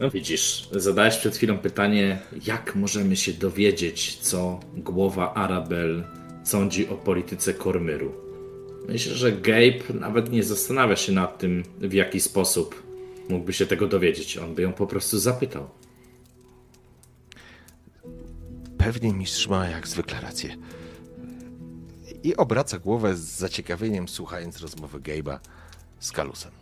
No 0.00 0.10
widzisz, 0.10 0.68
zadałeś 0.72 1.16
przed 1.16 1.36
chwilą 1.36 1.58
pytanie, 1.58 2.18
jak 2.46 2.76
możemy 2.76 3.16
się 3.16 3.32
dowiedzieć, 3.32 4.18
co 4.18 4.60
głowa 4.76 5.34
Arabel 5.34 6.04
sądzi 6.44 6.88
o 6.88 6.94
polityce 6.94 7.54
Kormyru. 7.54 8.12
Myślę, 8.88 9.14
że 9.14 9.32
Gabe 9.32 10.00
nawet 10.00 10.32
nie 10.32 10.42
zastanawia 10.42 10.96
się 10.96 11.12
nad 11.12 11.38
tym, 11.38 11.64
w 11.78 11.92
jaki 11.92 12.20
sposób 12.20 12.82
mógłby 13.28 13.52
się 13.52 13.66
tego 13.66 13.86
dowiedzieć. 13.86 14.38
On 14.38 14.54
by 14.54 14.62
ją 14.62 14.72
po 14.72 14.86
prostu 14.86 15.18
zapytał. 15.18 15.70
Pewnie 18.78 19.12
mistrz 19.12 19.48
ma 19.48 19.68
jak 19.68 19.88
zwykle 19.88 20.20
rację. 20.20 20.56
I 22.24 22.36
obraca 22.36 22.78
głowę 22.78 23.16
z 23.16 23.20
zaciekawieniem, 23.20 24.08
słuchając 24.08 24.60
rozmowy 24.60 24.98
Gabe'a 24.98 25.38
z 25.98 26.12
Kalusem. 26.12 26.52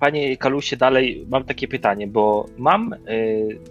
Panie 0.00 0.36
Kalusie, 0.36 0.76
dalej 0.76 1.26
mam 1.28 1.44
takie 1.44 1.68
pytanie, 1.68 2.06
bo 2.06 2.46
mam 2.58 2.92
y, 2.92 2.98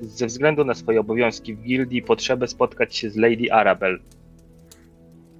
ze 0.01 0.27
względu 0.27 0.65
na 0.65 0.73
swoje 0.73 0.99
obowiązki 0.99 1.55
w 1.55 1.61
gildii 1.61 2.01
potrzebę 2.01 2.47
spotkać 2.47 2.95
się 2.95 3.09
z 3.09 3.15
Lady 3.15 3.51
Arabel. 3.51 3.99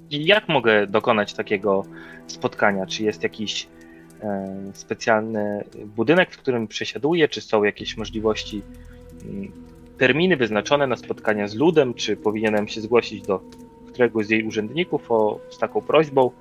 I 0.10 0.26
jak 0.26 0.50
mogę 0.50 0.88
dokonać 0.88 1.34
takiego 1.34 1.84
spotkania? 2.28 2.86
Czy 2.86 3.04
jest 3.04 3.24
jakiś 3.24 3.68
e, 4.22 4.56
specjalny 4.74 5.64
budynek, 5.86 6.32
w 6.32 6.38
którym 6.38 6.68
przesiaduję? 6.68 7.28
Czy 7.28 7.42
są 7.42 7.64
jakieś 7.64 7.98
możliwości, 7.98 8.62
mm, 9.26 9.52
terminy 9.98 10.38
wyznaczone 10.38 10.88
na 10.88 10.96
spotkania 10.96 11.48
z 11.48 11.56
ludem? 11.56 11.94
Czy 11.94 12.18
powinienem 12.18 12.68
się 12.68 12.82
zgłosić 12.82 13.22
do 13.22 13.42
któregoś 13.94 14.26
z 14.26 14.30
jej 14.30 14.48
urzędników 14.48 15.12
o, 15.12 15.40
z 15.50 15.58
taką 15.58 15.82
prośbą? 15.82 16.32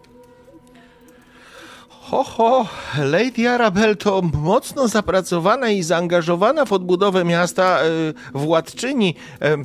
Ho, 1.89 2.25
ho, 2.25 2.67
Lady 2.99 3.49
Arabel 3.49 3.97
to 3.97 4.23
mocno 4.35 4.89
zapracowana 4.89 5.69
i 5.71 5.83
zaangażowana 5.83 6.65
w 6.65 6.73
odbudowę 6.73 7.25
miasta 7.25 7.81
e, 7.81 7.89
władczyni. 8.35 9.15
E, 9.43 9.57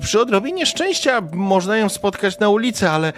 przy 0.00 0.20
odrobinie 0.20 0.66
szczęścia 0.66 1.22
można 1.32 1.76
ją 1.76 1.88
spotkać 1.88 2.38
na 2.38 2.48
ulicy, 2.48 2.88
ale 2.88 3.08
e, 3.08 3.12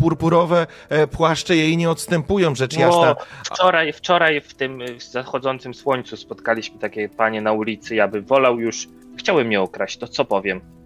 purpurowe 0.00 0.66
płaszcze 1.10 1.56
jej 1.56 1.76
nie 1.76 1.90
odstępują, 1.90 2.54
rzecz 2.54 2.76
jasna. 2.76 3.06
No, 3.06 3.16
wczoraj, 3.44 3.92
wczoraj 3.92 4.40
w 4.40 4.54
tym 4.54 4.80
zachodzącym 5.10 5.74
słońcu 5.74 6.16
spotkaliśmy 6.16 6.78
takie 6.78 7.08
panie 7.08 7.42
na 7.42 7.52
ulicy. 7.52 7.94
Ja 7.94 8.08
bym 8.08 8.24
wolał 8.24 8.60
już. 8.60 8.88
Chciałem 9.16 9.46
mnie 9.46 9.60
okraść, 9.60 9.98
to 9.98 10.08
co 10.08 10.24
powiem? 10.24 10.77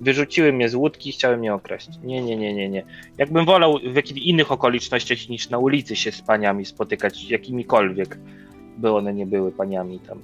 Wyrzuciły 0.00 0.52
mnie 0.52 0.68
z 0.68 0.74
łódki 0.74 1.08
i 1.08 1.12
chciały 1.12 1.36
mnie 1.36 1.54
okraść. 1.54 1.88
Nie, 2.04 2.22
nie, 2.22 2.36
nie, 2.36 2.54
nie, 2.54 2.68
nie. 2.68 2.84
Jakbym 3.18 3.44
wolał 3.44 3.78
w 3.92 3.94
jakichś 3.96 4.20
innych 4.20 4.52
okolicznościach 4.52 5.28
niż 5.28 5.50
na 5.50 5.58
ulicy 5.58 5.96
się 5.96 6.12
z 6.12 6.22
paniami 6.22 6.64
spotykać, 6.64 7.30
jakimikolwiek 7.30 8.18
by 8.78 8.92
one 8.92 9.14
nie 9.14 9.26
były 9.26 9.52
paniami 9.52 9.98
tam. 10.00 10.18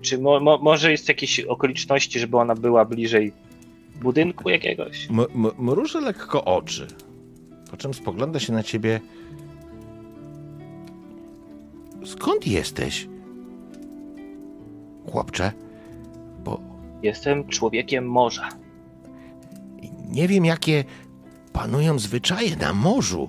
Czy 0.00 0.18
mo, 0.18 0.40
mo, 0.40 0.58
może 0.58 0.90
jest 0.90 1.08
jakieś 1.08 1.40
okoliczności, 1.40 2.18
żeby 2.18 2.36
ona 2.36 2.54
była 2.54 2.84
bliżej 2.84 3.32
budynku 4.02 4.48
jakiegoś? 4.50 5.08
M- 5.10 5.20
m- 5.20 5.50
mruży 5.58 6.00
lekko 6.00 6.44
oczy, 6.44 6.86
po 7.70 7.76
czym 7.76 7.94
spogląda 7.94 8.40
się 8.40 8.52
na 8.52 8.62
ciebie. 8.62 9.00
Skąd 12.04 12.46
jesteś? 12.46 13.08
Chłopcze, 15.12 15.52
Jestem 17.06 17.48
człowiekiem 17.48 18.10
morza. 18.10 18.48
nie 20.08 20.28
wiem, 20.28 20.44
jakie 20.44 20.84
panują 21.52 21.98
zwyczaje 21.98 22.56
na 22.56 22.72
morzu, 22.72 23.28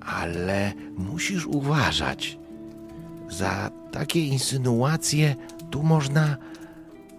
ale 0.00 0.72
musisz 0.98 1.46
uważać. 1.46 2.38
Za 3.28 3.70
takie 3.92 4.26
insynuacje 4.26 5.36
tu 5.70 5.82
można 5.82 6.36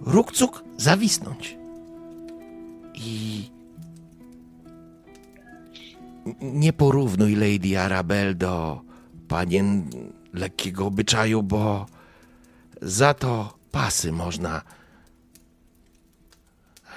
rukcuk 0.01 0.63
zawisnąć. 0.77 1.57
I 2.93 3.43
nie 6.41 6.73
porównuj 6.73 7.35
Lady 7.35 7.79
Arabel 7.79 8.37
do 8.37 8.81
panien 9.27 9.89
lekkiego 10.33 10.85
obyczaju, 10.85 11.43
bo 11.43 11.85
za 12.81 13.13
to 13.13 13.64
pasy 13.75 14.11
można 14.11 14.61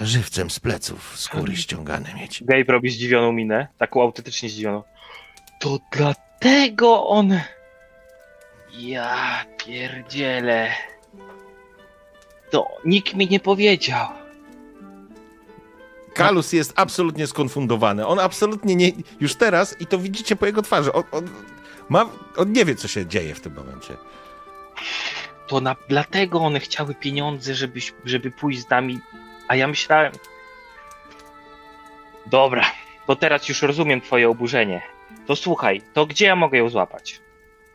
żywcem 0.00 0.50
z 0.50 0.60
pleców 0.60 1.18
skóry 1.18 1.56
ściągane 1.56 2.14
mieć. 2.14 2.44
Gabe 2.44 2.72
robi 2.72 2.90
zdziwioną 2.90 3.32
minę, 3.32 3.66
taką 3.78 4.02
autentycznie 4.02 4.48
zdziwioną. 4.48 4.82
To 5.60 5.78
dlatego 5.92 7.08
on... 7.08 7.40
Ja 8.72 9.44
pierdzielę. 9.56 10.72
To 12.50 12.66
nikt 12.84 13.14
mi 13.14 13.28
nie 13.28 13.40
powiedział. 13.40 14.08
Kalus 16.14 16.52
jest 16.52 16.72
absolutnie 16.76 17.26
skonfundowany. 17.26 18.06
On 18.06 18.18
absolutnie 18.18 18.76
nie. 18.76 18.92
Już 19.20 19.34
teraz, 19.34 19.80
i 19.80 19.86
to 19.86 19.98
widzicie 19.98 20.36
po 20.36 20.46
jego 20.46 20.62
twarzy, 20.62 20.92
on, 20.92 21.04
on, 21.12 21.28
ma, 21.88 22.08
on 22.36 22.52
nie 22.52 22.64
wie, 22.64 22.74
co 22.74 22.88
się 22.88 23.06
dzieje 23.06 23.34
w 23.34 23.40
tym 23.40 23.54
momencie. 23.54 23.96
To 25.48 25.60
na, 25.60 25.76
dlatego 25.88 26.40
one 26.40 26.60
chciały 26.60 26.94
pieniądze, 26.94 27.54
żeby, 27.54 27.80
żeby 28.04 28.30
pójść 28.30 28.60
z 28.60 28.70
nami. 28.70 28.98
A 29.48 29.56
ja 29.56 29.68
myślałem. 29.68 30.12
Dobra, 32.26 32.64
to 33.06 33.16
teraz 33.16 33.48
już 33.48 33.62
rozumiem 33.62 34.00
twoje 34.00 34.28
oburzenie. 34.28 34.82
To 35.26 35.36
słuchaj, 35.36 35.82
to 35.92 36.06
gdzie 36.06 36.26
ja 36.26 36.36
mogę 36.36 36.58
ją 36.58 36.68
złapać? 36.68 37.20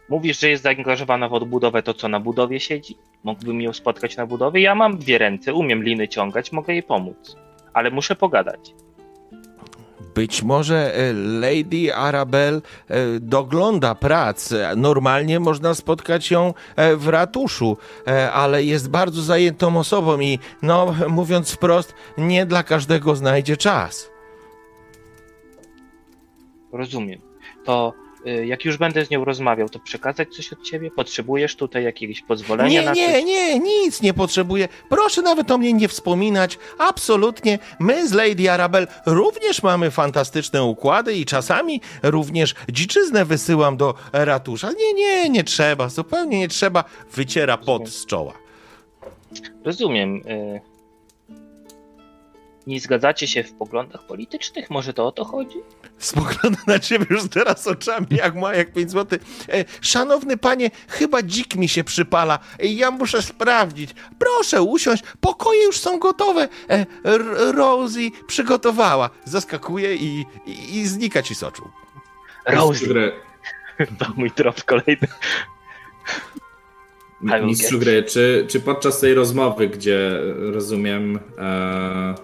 Mówisz, 0.09 0.39
że 0.39 0.49
jest 0.49 0.63
zaangażowana 0.63 1.29
w 1.29 1.33
odbudowę, 1.33 1.83
to 1.83 1.93
co 1.93 2.07
na 2.07 2.19
budowie 2.19 2.59
siedzi? 2.59 2.97
Mógłbym 3.23 3.61
ją 3.61 3.73
spotkać 3.73 4.17
na 4.17 4.25
budowie? 4.25 4.61
Ja 4.61 4.75
mam 4.75 4.97
dwie 4.97 5.17
ręce, 5.17 5.53
umiem 5.53 5.83
liny 5.83 6.07
ciągać, 6.07 6.51
mogę 6.51 6.73
jej 6.73 6.83
pomóc. 6.83 7.35
Ale 7.73 7.91
muszę 7.91 8.15
pogadać. 8.15 8.73
Być 10.15 10.43
może 10.43 10.95
e, 10.95 11.13
Lady 11.13 11.95
Arabel 11.95 12.61
e, 12.87 13.19
dogląda 13.19 13.95
prac. 13.95 14.53
Normalnie 14.77 15.39
można 15.39 15.73
spotkać 15.73 16.31
ją 16.31 16.53
e, 16.75 16.95
w 16.95 17.07
ratuszu, 17.07 17.77
ale 18.33 18.63
jest 18.63 18.89
bardzo 18.89 19.21
zajętą 19.21 19.77
osobą 19.77 20.19
i, 20.19 20.39
no, 20.61 20.95
mówiąc 21.09 21.51
wprost, 21.51 21.95
nie 22.17 22.45
dla 22.45 22.63
każdego 22.63 23.15
znajdzie 23.15 23.57
czas. 23.57 24.09
Rozumiem. 26.71 27.21
To 27.65 27.93
jak 28.45 28.65
już 28.65 28.77
będę 28.77 29.05
z 29.05 29.09
nią 29.09 29.25
rozmawiał, 29.25 29.69
to 29.69 29.79
przekazać 29.79 30.35
coś 30.35 30.53
od 30.53 30.61
ciebie? 30.63 30.91
Potrzebujesz 30.91 31.55
tutaj 31.55 31.83
jakiegoś 31.83 32.21
pozwolenia 32.21 32.69
Nie, 32.69 32.81
na 32.85 32.93
nie, 32.93 33.13
coś? 33.13 33.23
nie, 33.23 33.59
nic 33.59 34.01
nie 34.01 34.13
potrzebuję. 34.13 34.67
Proszę 34.89 35.21
nawet 35.21 35.51
o 35.51 35.57
mnie 35.57 35.73
nie 35.73 35.87
wspominać. 35.87 36.57
Absolutnie. 36.77 37.59
My 37.79 38.07
z 38.07 38.13
Lady 38.13 38.51
Arabel 38.51 38.87
również 39.05 39.63
mamy 39.63 39.91
fantastyczne 39.91 40.63
układy 40.63 41.13
i 41.13 41.25
czasami 41.25 41.81
również 42.03 42.55
dziczyznę 42.71 43.25
wysyłam 43.25 43.77
do 43.77 43.93
ratusza. 44.13 44.71
Nie, 44.71 44.93
nie, 44.93 45.29
nie 45.29 45.43
trzeba, 45.43 45.89
zupełnie 45.89 46.39
nie 46.39 46.47
trzeba. 46.47 46.83
Wyciera 47.13 47.57
pot 47.57 47.89
z 47.89 48.05
czoła. 48.05 48.33
Rozumiem. 49.65 50.15
y, 50.15 50.61
Nie 52.67 52.79
zgadzacie 52.79 53.27
się 53.27 53.43
w 53.43 53.53
poglądach 53.53 54.03
politycznych? 54.07 54.69
Może 54.69 54.93
to 54.93 55.07
o 55.07 55.11
to 55.11 55.25
chodzi? 55.25 55.57
Spogląda 55.97 56.59
na 56.67 56.79
ciebie 56.79 57.05
już 57.09 57.29
teraz 57.29 57.67
oczami, 57.67 58.07
jak 58.09 58.35
ma, 58.35 58.53
jak 58.53 58.73
5 58.73 58.91
zł. 58.91 59.19
E, 59.49 59.65
szanowny 59.81 60.37
panie, 60.37 60.71
chyba 60.87 61.23
dzik 61.23 61.55
mi 61.55 61.69
się 61.69 61.83
przypala. 61.83 62.39
E, 62.59 62.67
ja 62.67 62.91
muszę 62.91 63.21
sprawdzić. 63.21 63.95
Proszę 64.19 64.61
usiąść, 64.61 65.03
pokoje 65.21 65.63
już 65.63 65.79
są 65.79 65.99
gotowe. 65.99 66.47
E, 66.69 66.85
Rosie 67.51 68.09
przygotowała. 68.27 69.09
Zaskakuje 69.25 69.95
i, 69.95 70.25
i, 70.45 70.77
i 70.77 70.87
znika 70.87 71.23
ci 71.23 71.35
z 71.35 71.43
oczu. 71.43 71.69
Rosie, 72.45 73.11
to 73.99 74.05
mój 74.15 74.31
trop 74.31 74.63
kolejny. 74.63 75.07
Mistrzu 77.43 77.79
gry 77.79 78.03
czy, 78.03 78.45
czy 78.49 78.59
podczas 78.59 78.99
tej 78.99 79.13
rozmowy, 79.13 79.67
gdzie 79.67 80.19
rozumiem, 80.37 81.19
e, 81.37 82.15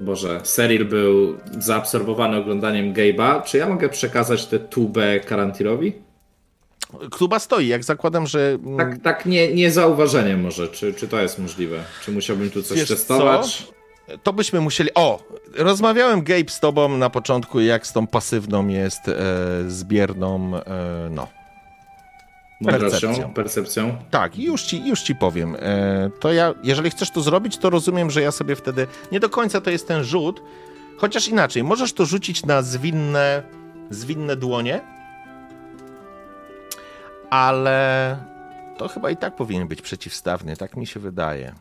Boże, 0.00 0.40
Cyril 0.42 0.84
był 0.84 1.36
zaabsorbowany 1.58 2.36
oglądaniem 2.36 2.94
Gabe'a, 2.94 3.42
czy 3.42 3.58
ja 3.58 3.68
mogę 3.68 3.88
przekazać 3.88 4.46
tę 4.46 4.58
tubę 4.58 5.20
Karantirowi? 5.20 5.92
Kluba 7.10 7.38
stoi, 7.38 7.66
jak 7.68 7.84
zakładam, 7.84 8.26
że... 8.26 8.58
mm, 8.64 8.76
Tak, 8.76 9.02
tak 9.02 9.26
nie, 9.26 9.54
nie 9.54 9.70
zauważeniem 9.70 10.40
może, 10.40 10.68
czy, 10.68 10.94
czy 10.94 11.08
to 11.08 11.20
jest 11.20 11.38
możliwe? 11.38 11.84
Czy 12.04 12.12
musiałbym 12.12 12.50
tu 12.50 12.62
coś 12.62 12.78
Wiesz 12.78 12.88
testować? 12.88 13.66
To 14.22 14.32
byśmy 14.32 14.60
musieli. 14.60 14.90
O! 14.94 15.22
Rozmawiałem 15.54 16.22
Gabe 16.22 16.48
z 16.48 16.60
tobą 16.60 16.96
na 16.96 17.10
początku, 17.10 17.60
jak 17.60 17.86
z 17.86 17.92
tą 17.92 18.06
pasywną 18.06 18.68
jest 18.68 19.08
e, 19.08 19.14
zbierną. 19.68 20.56
E, 20.56 21.08
no. 21.10 21.28
Mądrością, 22.60 23.00
Percepcją. 23.08 23.34
percepcją. 23.34 23.96
Tak, 24.10 24.38
już 24.38 24.62
ci, 24.62 24.88
już 24.88 25.02
ci 25.02 25.14
powiem. 25.14 25.56
E, 25.58 26.10
to 26.20 26.32
ja, 26.32 26.54
jeżeli 26.62 26.90
chcesz 26.90 27.10
to 27.10 27.20
zrobić, 27.20 27.56
to 27.58 27.70
rozumiem, 27.70 28.10
że 28.10 28.22
ja 28.22 28.32
sobie 28.32 28.56
wtedy. 28.56 28.86
Nie 29.12 29.20
do 29.20 29.28
końca 29.28 29.60
to 29.60 29.70
jest 29.70 29.88
ten 29.88 30.04
rzut, 30.04 30.42
chociaż 30.98 31.28
inaczej. 31.28 31.64
Możesz 31.64 31.92
to 31.92 32.04
rzucić 32.06 32.44
na 32.46 32.62
zwinne, 32.62 33.42
zwinne 33.90 34.36
dłonie, 34.36 34.80
ale 37.30 38.16
to 38.78 38.88
chyba 38.88 39.10
i 39.10 39.16
tak 39.16 39.36
powinien 39.36 39.68
być 39.68 39.82
przeciwstawny, 39.82 40.56
tak 40.56 40.76
mi 40.76 40.86
się 40.86 41.00
wydaje. 41.00 41.54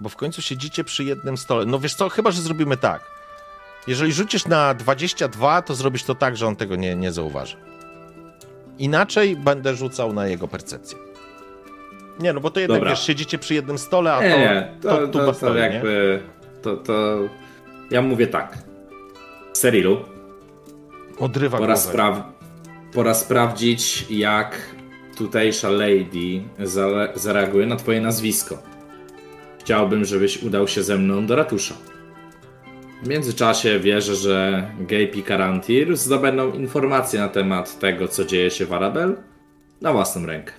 Bo 0.00 0.08
w 0.08 0.16
końcu 0.16 0.42
siedzicie 0.42 0.84
przy 0.84 1.04
jednym 1.04 1.36
stole. 1.36 1.66
No 1.66 1.78
wiesz 1.78 1.94
co, 1.94 2.08
chyba 2.08 2.30
że 2.30 2.42
zrobimy 2.42 2.76
tak. 2.76 3.02
Jeżeli 3.86 4.12
rzucisz 4.12 4.46
na 4.46 4.74
22, 4.74 5.62
to 5.62 5.74
zrobisz 5.74 6.04
to 6.04 6.14
tak, 6.14 6.36
że 6.36 6.46
on 6.46 6.56
tego 6.56 6.76
nie, 6.76 6.96
nie 6.96 7.12
zauważy. 7.12 7.56
Inaczej 8.78 9.36
będę 9.36 9.74
rzucał 9.74 10.12
na 10.12 10.26
jego 10.26 10.48
percepcję. 10.48 10.98
Nie, 12.20 12.32
no 12.32 12.40
bo 12.40 12.50
to 12.50 12.60
jednak 12.60 12.80
Dobra. 12.80 12.90
wiesz, 12.90 13.06
siedzicie 13.06 13.38
przy 13.38 13.54
jednym 13.54 13.78
stole, 13.78 14.14
a 14.14 14.22
Nie, 14.22 14.30
to, 14.30 14.38
nie, 14.38 14.72
to, 14.82 15.08
to, 15.08 15.32
to, 15.32 15.40
to, 15.40 15.56
jakby. 15.56 16.22
To, 16.62 16.76
to. 16.76 17.18
Ja 17.90 18.02
mówię 18.02 18.26
tak. 18.26 18.58
Serilu, 19.52 19.96
Odrywa 21.18 21.58
pora, 21.58 21.76
spraw... 21.76 22.22
pora 22.92 23.14
sprawdzić, 23.14 24.06
jak 24.10 24.74
tutejsza 25.16 25.70
lady 25.70 26.42
za... 26.58 26.88
zareaguje 27.14 27.66
na 27.66 27.76
twoje 27.76 28.00
nazwisko. 28.00 28.58
Chciałbym, 29.60 30.04
żebyś 30.04 30.42
udał 30.42 30.68
się 30.68 30.82
ze 30.82 30.98
mną 30.98 31.26
do 31.26 31.36
ratusza. 31.36 31.74
W 33.02 33.08
międzyczasie 33.08 33.80
wierzę, 33.80 34.16
że 34.16 34.70
Gabe 34.80 35.02
i 35.02 35.22
Karantir 35.22 35.96
zdobędą 35.96 36.52
informacje 36.52 37.20
na 37.20 37.28
temat 37.28 37.78
tego, 37.78 38.08
co 38.08 38.24
dzieje 38.24 38.50
się 38.50 38.66
w 38.66 38.72
Arabel 38.72 39.16
na 39.80 39.92
własną 39.92 40.26
rękę. 40.26 40.52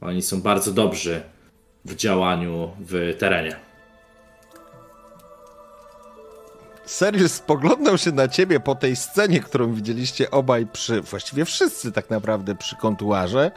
Oni 0.00 0.22
są 0.22 0.42
bardzo 0.42 0.72
dobrzy 0.72 1.22
w 1.84 1.94
działaniu 1.94 2.70
w 2.80 3.16
terenie. 3.18 3.56
Cyril 6.84 7.28
spoglądał 7.28 7.98
się 7.98 8.12
na 8.12 8.28
ciebie 8.28 8.60
po 8.60 8.74
tej 8.74 8.96
scenie, 8.96 9.40
którą 9.40 9.74
widzieliście 9.74 10.30
obaj 10.30 10.66
przy, 10.66 11.00
właściwie 11.00 11.44
wszyscy 11.44 11.92
tak 11.92 12.10
naprawdę 12.10 12.54
przy 12.54 12.76
kontuarze. 12.76 13.50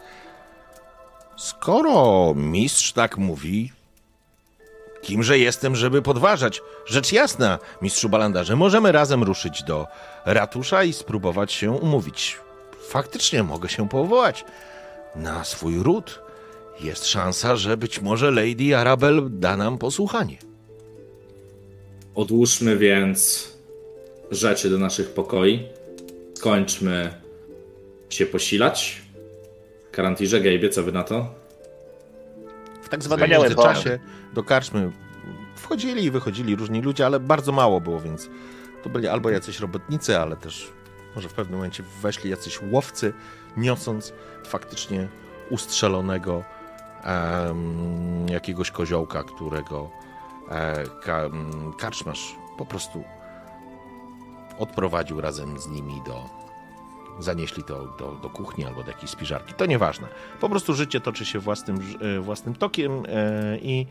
Skoro 1.38 2.34
mistrz 2.36 2.92
tak 2.92 3.18
mówi, 3.18 3.72
kimże 5.06 5.40
jestem, 5.40 5.76
żeby 5.76 6.02
podważać? 6.02 6.62
Rzecz 6.86 7.12
jasna, 7.12 7.60
mistrzu 7.82 8.10
Balandarze, 8.10 8.56
możemy 8.56 8.92
razem 8.92 9.24
ruszyć 9.24 9.64
do 9.64 9.88
ratusza 10.26 10.84
i 10.84 10.94
spróbować 10.94 11.54
się 11.54 11.72
umówić. 11.72 12.38
Faktycznie 12.88 13.44
mogę 13.44 13.70
się 13.70 13.90
powołać 13.90 14.46
na 15.16 15.44
swój 15.44 15.80
ród. 15.80 16.22
Jest 16.82 17.08
szansa, 17.08 17.56
że 17.56 17.78
być 17.78 18.02
może 18.02 18.32
Lady 18.32 18.78
Arabel 18.78 19.28
da 19.30 19.58
nam 19.58 19.78
posłuchanie. 19.78 20.38
Odłóżmy 22.16 22.78
więc 22.78 23.50
rzeczy 24.32 24.70
do 24.70 24.78
naszych 24.78 25.10
pokoi. 25.10 25.68
Skończmy 26.34 27.14
się 28.10 28.26
posilać. 28.26 29.02
Karantirze, 29.92 30.42
Gabe'ie, 30.42 30.70
co 30.70 30.84
wy 30.84 30.92
na 30.92 31.04
to? 31.04 31.34
W 32.84 32.90
tak 32.90 33.04
zwanym 33.04 33.26
Wspaniały 33.26 33.50
międzyczasie 33.50 34.00
do 34.36 34.44
karczmy 34.44 34.92
wchodzili 35.56 36.04
i 36.04 36.12
wychodzili 36.12 36.56
różni 36.56 36.82
ludzie, 36.82 37.06
ale 37.06 37.20
bardzo 37.20 37.52
mało 37.52 37.82
było, 37.82 38.00
więc 38.00 38.30
to 38.84 38.90
byli 38.90 39.08
albo 39.08 39.30
jacyś 39.30 39.60
robotnicy, 39.60 40.20
ale 40.20 40.36
też 40.36 40.72
może 41.16 41.30
w 41.30 41.34
pewnym 41.34 41.56
momencie 41.56 41.84
weszli 42.02 42.30
jacyś 42.30 42.60
łowcy, 42.72 43.14
niosąc 43.58 44.14
faktycznie 44.46 45.08
ustrzelonego 45.50 46.44
em, 47.04 48.30
jakiegoś 48.30 48.72
koziołka, 48.72 49.24
którego 49.24 49.90
e, 50.50 50.84
ka, 51.04 51.22
karczmasz 51.78 52.36
po 52.58 52.66
prostu 52.66 53.04
odprowadził 54.60 55.22
razem 55.22 55.60
z 55.60 55.68
nimi 55.68 56.02
do, 56.06 56.30
zanieśli 57.20 57.64
to 57.64 57.86
do, 58.00 58.12
do 58.12 58.30
kuchni 58.30 58.66
albo 58.66 58.84
do 58.84 58.92
jakiejś 58.92 59.12
spiżarki. 59.12 59.54
To 59.54 59.66
nieważne. 59.66 60.08
Po 60.42 60.50
prostu 60.50 60.74
życie 60.74 61.02
toczy 61.02 61.26
się 61.26 61.40
własnym, 61.40 61.80
e, 62.18 62.20
własnym 62.20 62.56
tokiem 62.56 62.92
e, 63.08 63.58
i 63.58 63.88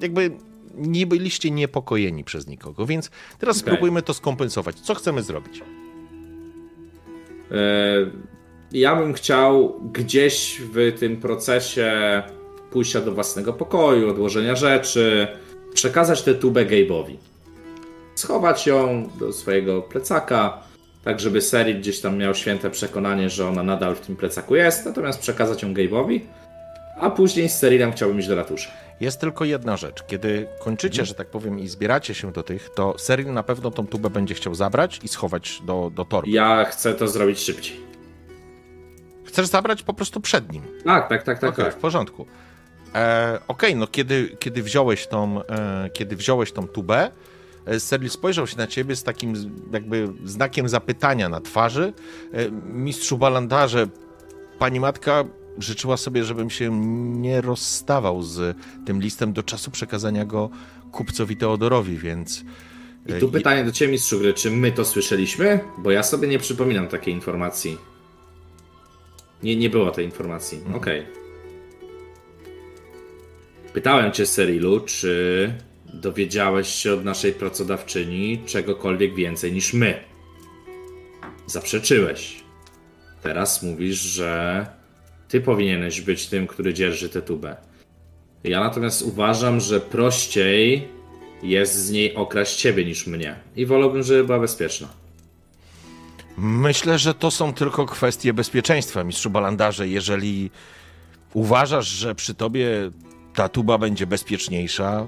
jakby 0.00 0.30
nie 0.74 1.06
byliście 1.06 1.50
niepokojeni 1.50 2.24
przez 2.24 2.46
nikogo, 2.46 2.86
więc 2.86 3.10
teraz 3.38 3.56
Okej. 3.56 3.68
spróbujmy 3.68 4.02
to 4.02 4.14
skompensować. 4.14 4.80
Co 4.80 4.94
chcemy 4.94 5.22
zrobić? 5.22 5.62
E, 7.50 7.56
Ja 8.72 8.96
bym 8.96 9.12
chciał 9.12 9.80
gdzieś 9.92 10.60
w 10.72 10.92
tym 10.98 11.16
procesie 11.16 12.22
pójścia 12.70 13.00
do 13.00 13.12
własnego 13.12 13.52
pokoju, 13.52 14.10
odłożenia 14.10 14.56
rzeczy, 14.56 15.28
przekazać 15.74 16.22
tę 16.22 16.34
tubę 16.34 16.66
Gabe'owi. 16.66 17.16
Schować 18.14 18.66
ją 18.66 19.08
do 19.18 19.32
swojego 19.32 19.82
plecaka, 19.82 20.62
tak 21.04 21.20
żeby 21.20 21.40
Serit 21.42 21.78
gdzieś 21.78 22.00
tam 22.00 22.18
miał 22.18 22.34
święte 22.34 22.70
przekonanie, 22.70 23.30
że 23.30 23.48
ona 23.48 23.62
nadal 23.62 23.94
w 23.94 24.00
tym 24.00 24.16
plecaku 24.16 24.56
jest, 24.56 24.86
natomiast 24.86 25.20
przekazać 25.20 25.62
ją 25.62 25.74
Gabe'owi, 25.74 26.20
a 27.00 27.10
później 27.10 27.48
z 27.48 27.58
Serilem 27.58 27.92
chciałbym 27.92 28.18
iść 28.18 28.28
do 28.28 28.34
ratusza. 28.34 28.70
Jest 29.00 29.20
tylko 29.20 29.44
jedna 29.44 29.76
rzecz. 29.76 30.02
Kiedy 30.06 30.46
kończycie, 30.60 31.04
że 31.04 31.14
tak 31.14 31.26
powiem, 31.26 31.58
i 31.58 31.68
zbieracie 31.68 32.14
się 32.14 32.32
do 32.32 32.42
tych, 32.42 32.70
to 32.74 32.98
Seril 32.98 33.32
na 33.32 33.42
pewno 33.42 33.70
tą 33.70 33.86
tubę 33.86 34.10
będzie 34.10 34.34
chciał 34.34 34.54
zabrać 34.54 35.00
i 35.02 35.08
schować 35.08 35.60
do, 35.64 35.90
do 35.94 36.04
torby. 36.04 36.30
Ja 36.30 36.64
chcę 36.64 36.94
to 36.94 37.08
zrobić 37.08 37.38
szybciej. 37.38 37.80
Chcesz 39.24 39.46
zabrać 39.46 39.82
po 39.82 39.94
prostu 39.94 40.20
przed 40.20 40.52
nim. 40.52 40.62
Tak, 40.84 41.08
tak, 41.08 41.22
tak, 41.22 41.38
tak. 41.38 41.50
Okej, 41.50 41.64
tak. 41.64 41.74
w 41.74 41.76
porządku. 41.76 42.26
E, 42.94 43.38
Okej, 43.48 43.76
no 43.76 43.86
kiedy, 43.86 44.36
kiedy, 44.38 44.62
wziąłeś 44.62 45.06
tą, 45.06 45.42
e, 45.46 45.90
kiedy 45.92 46.16
wziąłeś 46.16 46.52
tą 46.52 46.68
tubę, 46.68 47.10
Seril 47.78 48.10
spojrzał 48.10 48.46
się 48.46 48.56
na 48.56 48.66
ciebie 48.66 48.96
z 48.96 49.02
takim 49.02 49.34
jakby 49.72 50.08
znakiem 50.24 50.68
zapytania 50.68 51.28
na 51.28 51.40
twarzy. 51.40 51.92
E, 52.32 52.50
mistrzu 52.50 53.18
Balandarze, 53.18 53.86
pani 54.58 54.80
matka 54.80 55.24
życzyła 55.58 55.96
sobie, 55.96 56.24
żebym 56.24 56.50
się 56.50 56.70
nie 57.20 57.40
rozstawał 57.40 58.22
z 58.22 58.56
tym 58.86 59.00
listem 59.00 59.32
do 59.32 59.42
czasu 59.42 59.70
przekazania 59.70 60.24
go 60.24 60.50
kupcowi 60.92 61.36
Teodorowi, 61.36 61.98
więc... 61.98 62.44
I 63.06 63.20
tu 63.20 63.28
pytanie 63.28 63.64
do 63.64 63.72
Ciebie, 63.72 63.92
mistrzu 63.92 64.18
gry, 64.18 64.34
czy 64.34 64.50
my 64.50 64.72
to 64.72 64.84
słyszeliśmy? 64.84 65.60
Bo 65.78 65.90
ja 65.90 66.02
sobie 66.02 66.28
nie 66.28 66.38
przypominam 66.38 66.88
takiej 66.88 67.14
informacji. 67.14 67.78
Nie, 69.42 69.56
nie 69.56 69.70
było 69.70 69.90
tej 69.90 70.04
informacji. 70.04 70.60
Okej. 70.74 71.06
Pytałem 73.72 74.12
Cię, 74.12 74.26
Serilu, 74.26 74.80
czy 74.80 75.54
dowiedziałeś 75.94 76.68
się 76.68 76.94
od 76.94 77.04
naszej 77.04 77.32
pracodawczyni 77.32 78.42
czegokolwiek 78.46 79.14
więcej 79.14 79.52
niż 79.52 79.72
my. 79.72 80.04
Zaprzeczyłeś. 81.46 82.44
Teraz 83.22 83.62
mówisz, 83.62 83.96
że 83.96 84.66
Ty 85.28 85.40
powinieneś 85.40 86.00
być 86.00 86.26
tym, 86.26 86.46
który 86.46 86.74
dzierży 86.74 87.08
tę 87.08 87.22
tubę. 87.22 87.56
Ja 88.44 88.60
natomiast 88.60 89.02
uważam, 89.02 89.60
że 89.60 89.80
prościej 89.80 90.88
jest 91.42 91.74
z 91.74 91.90
niej 91.90 92.14
okraść 92.14 92.56
ciebie 92.56 92.84
niż 92.84 93.06
mnie. 93.06 93.36
I 93.56 93.66
wolałbym, 93.66 94.02
żeby 94.02 94.24
była 94.24 94.38
bezpieczna. 94.38 94.88
Myślę, 96.38 96.98
że 96.98 97.14
to 97.14 97.30
są 97.30 97.52
tylko 97.52 97.86
kwestie 97.86 98.32
bezpieczeństwa, 98.32 99.04
mistrzu 99.04 99.30
Balandarze. 99.30 99.88
Jeżeli 99.88 100.50
uważasz, 101.34 101.86
że 101.86 102.14
przy 102.14 102.34
tobie 102.34 102.68
ta 103.34 103.48
tuba 103.48 103.78
będzie 103.78 104.06
bezpieczniejsza, 104.06 105.06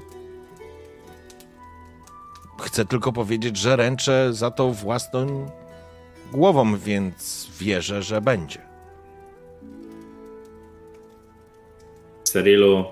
chcę 2.60 2.84
tylko 2.84 3.12
powiedzieć, 3.12 3.56
że 3.56 3.76
ręczę 3.76 4.28
za 4.32 4.50
to 4.50 4.70
własną 4.70 5.50
głową, 6.32 6.78
więc 6.78 7.48
wierzę, 7.60 8.02
że 8.02 8.20
będzie. 8.20 8.67
Sterilu, 12.28 12.84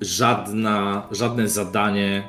żadna, 0.00 1.06
żadne 1.10 1.48
zadanie 1.48 2.22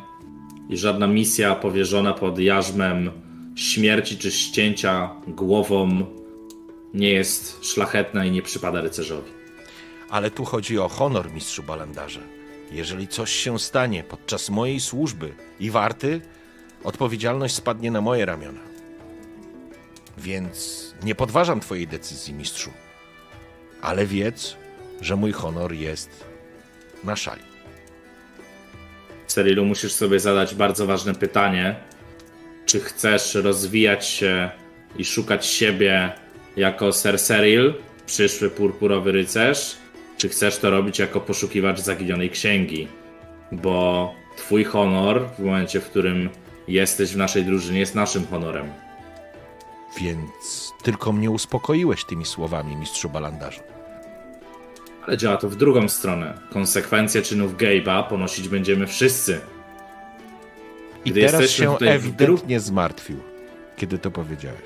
i 0.69 0.77
żadna 0.77 1.07
misja 1.07 1.55
powierzona 1.55 2.13
pod 2.13 2.39
jarzmem 2.39 3.11
śmierci 3.55 4.17
czy 4.17 4.31
ścięcia 4.31 5.09
głową 5.27 6.05
nie 6.93 7.09
jest 7.09 7.65
szlachetna 7.65 8.25
i 8.25 8.31
nie 8.31 8.41
przypada 8.41 8.81
rycerzowi. 8.81 9.31
Ale 10.09 10.31
tu 10.31 10.45
chodzi 10.45 10.79
o 10.79 10.89
honor, 10.89 11.31
mistrzu 11.31 11.63
Balandarze. 11.63 12.21
Jeżeli 12.71 13.07
coś 13.07 13.31
się 13.31 13.59
stanie 13.59 14.03
podczas 14.03 14.49
mojej 14.49 14.79
służby 14.79 15.33
i 15.59 15.71
warty, 15.71 16.21
odpowiedzialność 16.83 17.55
spadnie 17.55 17.91
na 17.91 18.01
moje 18.01 18.25
ramiona. 18.25 18.59
Więc 20.17 20.93
nie 21.03 21.15
podważam 21.15 21.59
twojej 21.59 21.87
decyzji, 21.87 22.33
mistrzu. 22.33 22.69
Ale 23.83 24.05
wiedz, 24.05 24.55
że 25.01 25.15
mój 25.15 25.31
honor 25.31 25.73
jest 25.73 26.23
na 27.03 27.15
szali. 27.15 27.41
Sterilu, 29.27 29.65
musisz 29.65 29.93
sobie 29.93 30.19
zadać 30.19 30.55
bardzo 30.55 30.85
ważne 30.85 31.15
pytanie. 31.15 31.75
Czy 32.65 32.79
chcesz 32.79 33.35
rozwijać 33.35 34.05
się 34.05 34.49
i 34.97 35.05
szukać 35.05 35.45
siebie 35.45 36.11
jako 36.57 36.93
Ser 36.93 37.19
Cyril, 37.19 37.73
przyszły 38.05 38.49
purpurowy 38.49 39.11
rycerz, 39.11 39.77
czy 40.17 40.29
chcesz 40.29 40.57
to 40.57 40.69
robić 40.69 40.99
jako 40.99 41.21
poszukiwacz 41.21 41.79
zaginionej 41.79 42.29
księgi? 42.29 42.87
Bo 43.51 44.15
twój 44.37 44.63
honor 44.63 45.29
w 45.37 45.39
momencie, 45.39 45.81
w 45.81 45.89
którym 45.89 46.29
jesteś 46.67 47.13
w 47.13 47.17
naszej 47.17 47.45
drużynie, 47.45 47.79
jest 47.79 47.95
naszym 47.95 48.27
honorem. 48.27 48.71
Więc 50.01 50.71
tylko 50.83 51.11
mnie 51.11 51.31
uspokoiłeś 51.31 52.05
tymi 52.05 52.25
słowami, 52.25 52.75
mistrzu 52.75 53.09
Balandarzu. 53.09 53.72
Ale 55.07 55.17
działa 55.17 55.37
to 55.37 55.49
w 55.49 55.55
drugą 55.55 55.89
stronę. 55.89 56.33
Konsekwencje 56.49 57.21
czynów 57.21 57.57
Gabe'a 57.57 58.07
ponosić 58.07 58.49
będziemy 58.49 58.87
wszyscy. 58.87 59.39
I 61.05 61.11
Gdy 61.11 61.21
teraz 61.21 61.41
jesteśmy 61.41 61.65
się 61.65 61.77
ewidentnie 61.85 62.59
zmartwił, 62.59 63.17
kiedy 63.77 63.97
to 63.97 64.11
powiedziałeś. 64.11 64.61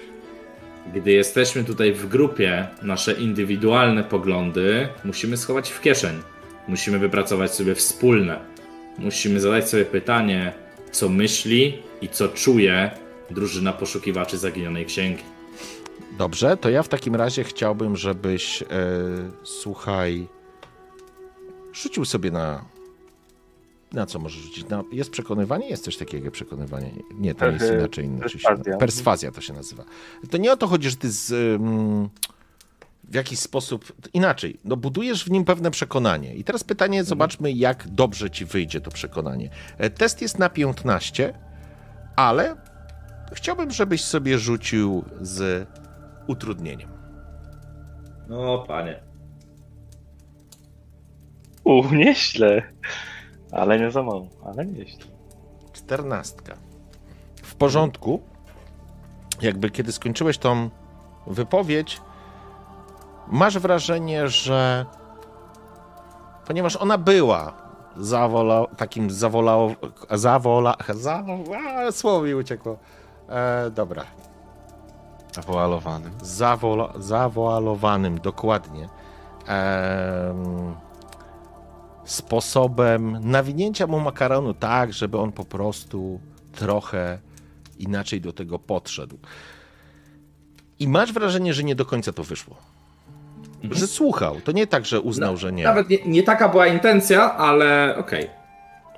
Gdy 0.93 1.11
jesteśmy 1.11 1.63
tutaj 1.63 1.93
w 1.93 2.07
grupie, 2.07 2.67
nasze 2.81 3.13
indywidualne 3.13 4.03
poglądy 4.03 4.88
musimy 5.03 5.38
schować 5.38 5.69
w 5.69 5.81
kieszeń. 5.81 6.21
Musimy 6.67 6.99
wypracować 6.99 7.55
sobie 7.55 7.75
wspólne. 7.75 8.39
Musimy 8.97 9.39
zadać 9.39 9.69
sobie 9.69 9.85
pytanie, 9.85 10.53
co 10.91 11.09
myśli 11.09 11.77
i 12.01 12.09
co 12.09 12.27
czuje 12.27 12.91
drużyna 13.29 13.73
poszukiwaczy 13.73 14.38
zaginionej 14.38 14.85
księgi. 14.85 15.23
Dobrze, 16.18 16.57
to 16.57 16.70
ja 16.70 16.84
w 16.84 16.88
takim 16.88 17.15
razie 17.15 17.43
chciałbym, 17.43 17.95
żebyś, 17.95 18.61
e, 18.61 18.65
słuchaj, 19.43 20.28
rzucił 21.74 22.05
sobie 22.05 22.32
na. 22.32 22.65
Na 23.93 24.05
co 24.05 24.20
możesz 24.20 24.41
rzucić? 24.41 24.70
Na, 24.70 24.84
jest 24.91 25.09
przekonywanie? 25.09 25.70
Jest 25.70 25.84
coś 25.84 25.97
takiego 25.97 26.32
przekonywanie. 26.32 26.91
Nie, 27.13 27.36
to 27.36 27.47
jest 27.47 27.65
inaczej. 27.74 28.05
inaczej 28.05 28.41
perswazja. 28.41 28.78
perswazja 28.78 29.32
to 29.32 29.41
się 29.41 29.53
nazywa. 29.53 29.84
To 30.30 30.38
nie 30.38 30.51
o 30.51 30.57
to 30.57 30.68
chodzi, 30.68 30.89
że 30.89 30.95
ty 30.95 31.11
z, 31.11 31.32
ym, 31.32 32.09
w 33.03 33.15
jakiś 33.15 33.39
sposób. 33.39 33.93
Inaczej. 34.13 34.59
No, 34.65 34.78
budujesz 34.78 35.26
w 35.26 35.32
nim 35.32 35.45
pewne 35.45 35.72
przekonanie. 35.72 36.36
I 36.36 36.43
teraz 36.43 36.63
pytanie, 36.63 37.03
zobaczmy, 37.03 37.51
jak 37.51 37.88
dobrze 37.88 38.30
ci 38.32 38.45
wyjdzie 38.45 38.82
to 38.82 38.91
przekonanie. 38.91 39.49
E, 39.78 39.89
Test 39.89 40.22
jest 40.22 40.39
na 40.39 40.49
15, 40.49 41.34
ale 42.15 42.55
chciałbym, 43.34 43.72
żebyś 43.72 44.03
sobie 44.03 44.39
rzucił 44.39 45.03
z 45.22 45.68
utrudnieniem. 46.28 46.89
No, 48.28 48.59
panie. 48.67 48.99
U, 51.63 51.84
nieźle. 51.93 52.63
Ale 53.51 53.80
nie 53.80 53.91
za 53.91 54.03
mało, 54.03 54.28
ale 54.45 54.65
nieźle. 54.65 55.05
Czternastka. 55.73 56.55
W 57.43 57.55
porządku. 57.55 58.21
Jakby 59.41 59.69
kiedy 59.69 59.91
skończyłeś 59.91 60.38
tą 60.38 60.69
wypowiedź, 61.28 62.01
masz 63.28 63.59
wrażenie, 63.59 64.28
że 64.28 64.86
ponieważ 66.47 66.75
ona 66.75 66.97
była 66.97 67.53
zawola, 67.97 68.65
takim 68.78 69.11
zawolał, 69.11 69.75
zawola, 70.11 70.75
zawola, 70.89 71.91
słowo 71.91 72.21
mi 72.21 72.34
uciekło. 72.34 72.78
E, 73.30 73.71
dobra, 73.71 74.03
Zawoalowany. 75.41 76.09
zawola, 76.21 76.93
zawoalowanym, 76.99 78.19
dokładnie. 78.19 78.89
Em, 79.47 80.75
sposobem 82.05 83.17
nawinięcia 83.21 83.88
mu 83.88 83.99
makaronu 83.99 84.53
tak, 84.53 84.93
żeby 84.93 85.17
on 85.17 85.31
po 85.31 85.45
prostu 85.45 86.19
trochę 86.55 87.19
inaczej 87.79 88.21
do 88.21 88.33
tego 88.33 88.59
podszedł. 88.59 89.17
I 90.79 90.88
masz 90.88 91.13
wrażenie, 91.13 91.53
że 91.53 91.63
nie 91.63 91.75
do 91.75 91.85
końca 91.85 92.13
to 92.13 92.23
wyszło. 92.23 92.55
Że 93.71 93.88
słuchał. 93.88 94.35
To 94.41 94.51
nie 94.51 94.67
tak, 94.67 94.85
że 94.85 95.01
uznał, 95.01 95.38
że 95.38 95.51
nie. 95.51 95.63
Nawet 95.63 95.89
nie, 95.89 95.97
nie 96.05 96.23
taka 96.23 96.49
była 96.49 96.67
intencja, 96.67 97.33
ale 97.35 97.95
okej. 97.99 98.29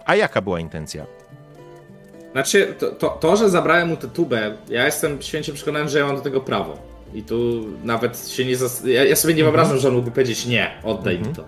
A 0.05 0.15
jaka 0.15 0.41
była 0.41 0.59
intencja? 0.59 1.05
Znaczy, 2.31 2.75
to, 2.79 2.91
to, 2.91 3.09
to, 3.09 3.35
że 3.35 3.49
zabrałem 3.49 3.89
mu 3.89 3.97
tę 3.97 4.07
tubę, 4.07 4.57
ja 4.69 4.85
jestem 4.85 5.21
święcie 5.21 5.53
przekonany, 5.53 5.89
że 5.89 5.99
ja 5.99 6.05
mam 6.05 6.15
do 6.15 6.21
tego 6.21 6.41
prawo. 6.41 6.77
I 7.13 7.23
tu 7.23 7.65
nawet 7.83 8.29
się 8.29 8.45
nie. 8.45 8.57
Zas... 8.57 8.85
Ja, 8.85 9.05
ja 9.05 9.15
sobie 9.15 9.33
nie 9.33 9.43
wyobrażam, 9.43 9.77
że 9.77 9.87
on 9.87 9.93
mógłby 9.93 10.11
powiedzieć 10.11 10.45
nie, 10.45 10.71
oddaj 10.83 11.19
mi 11.19 11.25
to. 11.25 11.43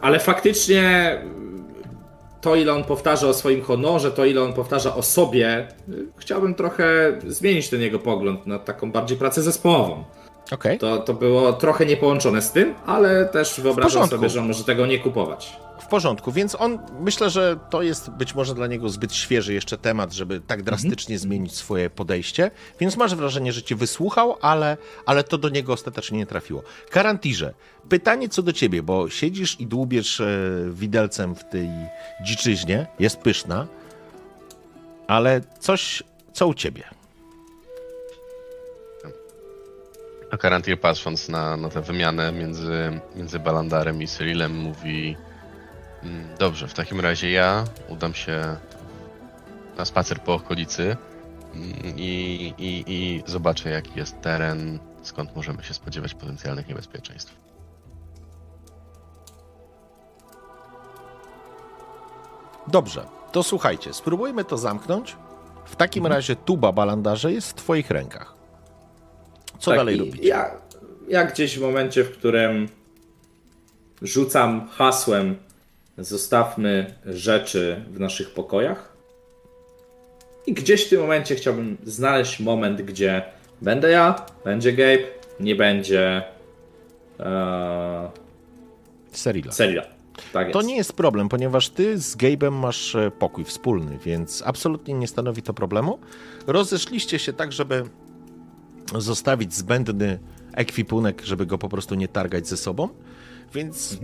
Ale 0.00 0.18
faktycznie 0.18 1.16
to, 2.40 2.56
ile 2.56 2.72
on 2.72 2.84
powtarza 2.84 3.26
o 3.26 3.34
swoim 3.34 3.62
honorze, 3.62 4.10
to, 4.10 4.24
ile 4.24 4.42
on 4.42 4.52
powtarza 4.52 4.94
o 4.94 5.02
sobie, 5.02 5.68
chciałbym 6.16 6.54
trochę 6.54 7.18
zmienić 7.26 7.68
ten 7.68 7.80
jego 7.80 7.98
pogląd 7.98 8.46
na 8.46 8.58
taką 8.58 8.92
bardziej 8.92 9.18
pracę 9.18 9.42
zespołową. 9.42 10.04
Okej. 10.52 10.78
To, 10.78 10.98
to 10.98 11.14
było 11.14 11.52
trochę 11.52 11.86
niepołączone 11.86 12.42
z 12.42 12.52
tym, 12.52 12.74
ale 12.86 13.26
też 13.26 13.60
wyobrażam 13.60 14.08
sobie, 14.08 14.28
że 14.28 14.40
on 14.40 14.46
może 14.46 14.64
tego 14.64 14.86
nie 14.86 14.98
kupować. 14.98 15.56
W 15.80 15.86
porządku, 15.86 16.32
więc 16.32 16.56
on 16.60 16.78
myślę, 17.00 17.30
że 17.30 17.58
to 17.70 17.82
jest 17.82 18.10
być 18.10 18.34
może 18.34 18.54
dla 18.54 18.66
niego 18.66 18.88
zbyt 18.88 19.14
świeży 19.14 19.54
jeszcze 19.54 19.78
temat, 19.78 20.12
żeby 20.12 20.40
tak 20.40 20.62
drastycznie 20.62 21.18
zmienić 21.18 21.54
swoje 21.54 21.90
podejście, 21.90 22.50
więc 22.80 22.96
masz 22.96 23.14
wrażenie, 23.14 23.52
że 23.52 23.62
cię 23.62 23.76
wysłuchał, 23.76 24.36
ale, 24.40 24.76
ale 25.06 25.24
to 25.24 25.38
do 25.38 25.48
niego 25.48 25.72
ostatecznie 25.72 26.18
nie 26.18 26.26
trafiło. 26.26 26.62
Karantirze, 26.90 27.54
pytanie 27.88 28.28
co 28.28 28.42
do 28.42 28.52
ciebie, 28.52 28.82
bo 28.82 29.10
siedzisz 29.10 29.60
i 29.60 29.66
dłubiesz 29.66 30.20
e, 30.20 30.26
widelcem 30.70 31.34
w 31.34 31.44
tej 31.44 31.68
dziczyźnie, 32.24 32.86
jest 32.98 33.16
pyszna, 33.16 33.66
ale 35.06 35.40
coś, 35.58 36.02
co 36.32 36.46
u 36.46 36.54
ciebie? 36.54 36.99
A 40.30 40.36
Karantir 40.36 40.80
patrząc 40.80 41.28
na, 41.28 41.56
na 41.56 41.68
tę 41.68 41.80
wymianę 41.82 42.32
między, 42.32 43.00
między 43.16 43.38
Balandarem 43.38 44.02
i 44.02 44.06
Cyrilem 44.06 44.56
mówi 44.56 45.16
"Mm, 46.02 46.28
Dobrze, 46.38 46.68
w 46.68 46.74
takim 46.74 47.00
razie 47.00 47.30
ja 47.30 47.64
udam 47.88 48.14
się 48.14 48.56
na 49.76 49.84
spacer 49.84 50.20
po 50.20 50.34
okolicy 50.34 50.96
mm, 51.54 51.72
i, 51.96 52.54
i, 52.58 52.84
i 52.86 53.22
zobaczę 53.26 53.70
jaki 53.70 53.98
jest 53.98 54.20
teren, 54.20 54.78
skąd 55.02 55.36
możemy 55.36 55.62
się 55.62 55.74
spodziewać 55.74 56.14
potencjalnych 56.14 56.68
niebezpieczeństw. 56.68 57.34
Dobrze, 62.66 63.06
to 63.32 63.42
słuchajcie, 63.42 63.92
spróbujmy 63.94 64.44
to 64.44 64.58
zamknąć. 64.58 65.16
W 65.64 65.76
takim 65.76 66.00
Mhm. 66.06 66.16
razie 66.18 66.36
tuba 66.36 66.72
balandarze 66.72 67.32
jest 67.32 67.50
w 67.50 67.54
twoich 67.54 67.90
rękach. 67.90 68.39
Co 69.60 69.70
Tak, 69.70 69.80
dalej 69.80 69.96
robić? 69.96 70.24
Ja, 70.24 70.50
ja 71.08 71.24
gdzieś 71.24 71.58
w 71.58 71.62
momencie, 71.62 72.04
w 72.04 72.10
którym 72.10 72.68
rzucam 74.02 74.68
hasłem 74.68 75.36
zostawmy 75.98 76.94
rzeczy 77.06 77.84
w 77.90 78.00
naszych 78.00 78.30
pokojach. 78.30 78.96
I 80.46 80.52
gdzieś 80.52 80.86
w 80.86 80.88
tym 80.88 81.00
momencie 81.00 81.34
chciałbym 81.34 81.76
znaleźć 81.84 82.40
moment, 82.40 82.82
gdzie 82.82 83.22
będę 83.62 83.90
ja, 83.90 84.26
będzie 84.44 84.72
Gabe, 84.72 85.04
nie 85.40 85.56
będzie 85.56 86.22
e, 87.20 88.10
Serila. 89.12 89.52
Serila. 89.52 89.82
Tak. 90.32 90.52
To 90.52 90.62
nie 90.62 90.76
jest 90.76 90.92
problem, 90.92 91.28
ponieważ 91.28 91.68
ty 91.68 91.98
z 91.98 92.16
Gabe'em 92.16 92.52
masz 92.52 92.94
e, 92.94 93.10
pokój 93.10 93.44
wspólny, 93.44 93.98
więc 94.04 94.42
absolutnie 94.46 94.94
nie 94.94 95.08
stanowi 95.08 95.42
to 95.42 95.54
problemu. 95.54 95.98
Rozeszliście 96.46 97.18
się 97.18 97.32
tak, 97.32 97.52
żeby 97.52 97.84
zostawić 98.98 99.54
zbędny 99.54 100.18
ekwipunek, 100.52 101.22
żeby 101.22 101.46
go 101.46 101.58
po 101.58 101.68
prostu 101.68 101.94
nie 101.94 102.08
targać 102.08 102.48
ze 102.48 102.56
sobą, 102.56 102.88
więc 103.54 103.98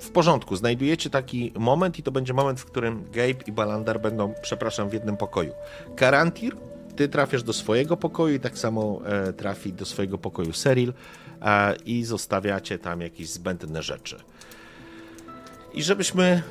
w 0.00 0.10
porządku. 0.10 0.56
Znajdujecie 0.56 1.10
taki 1.10 1.52
moment 1.58 1.98
i 1.98 2.02
to 2.02 2.12
będzie 2.12 2.34
moment, 2.34 2.60
w 2.60 2.64
którym 2.64 3.04
Gabe 3.04 3.44
i 3.46 3.52
Balandar 3.52 4.00
będą, 4.00 4.34
przepraszam, 4.42 4.88
w 4.88 4.92
jednym 4.92 5.16
pokoju. 5.16 5.52
Karantir, 5.96 6.56
ty 6.96 7.08
trafiasz 7.08 7.42
do 7.42 7.52
swojego 7.52 7.96
pokoju 7.96 8.34
i 8.34 8.40
tak 8.40 8.58
samo 8.58 9.00
e, 9.06 9.32
trafi 9.32 9.72
do 9.72 9.84
swojego 9.84 10.18
pokoju 10.18 10.52
Seril 10.52 10.92
e, 11.42 11.76
i 11.76 12.04
zostawiacie 12.04 12.78
tam 12.78 13.00
jakieś 13.00 13.28
zbędne 13.28 13.82
rzeczy. 13.82 14.16
I 15.74 15.82
żebyśmy 15.82 16.42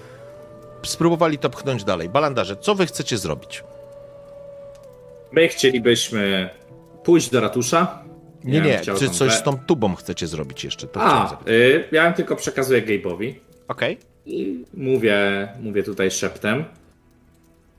spróbowali 0.86 1.38
to 1.38 1.49
pchnąć 1.49 1.84
dalej. 1.84 2.09
Balandarze, 2.09 2.57
co 2.57 2.75
wy 2.75 2.86
chcecie 2.86 3.17
zrobić? 3.17 3.63
My 5.31 5.47
chcielibyśmy 5.47 6.49
pójść 7.04 7.30
do 7.30 7.41
ratusza. 7.41 8.04
Nie, 8.43 8.62
nie, 8.62 8.78
chciał 8.78 8.97
czy 8.97 9.10
coś 9.10 9.30
we- 9.32 9.38
z 9.38 9.43
tą 9.43 9.60
tubą 9.60 9.95
chcecie 9.95 10.28
zrobić 10.28 10.64
jeszcze? 10.64 10.88
To 10.88 11.01
A, 11.01 11.38
y, 11.47 11.84
ja 11.91 12.06
ją 12.06 12.14
tylko 12.14 12.36
przekazuję 12.36 12.82
Gabe'owi. 12.82 13.34
Okej. 13.68 13.97
I 14.26 14.64
mówię, 14.74 15.47
mówię 15.62 15.84
tutaj 15.84 16.12
szeptem. 16.12 16.64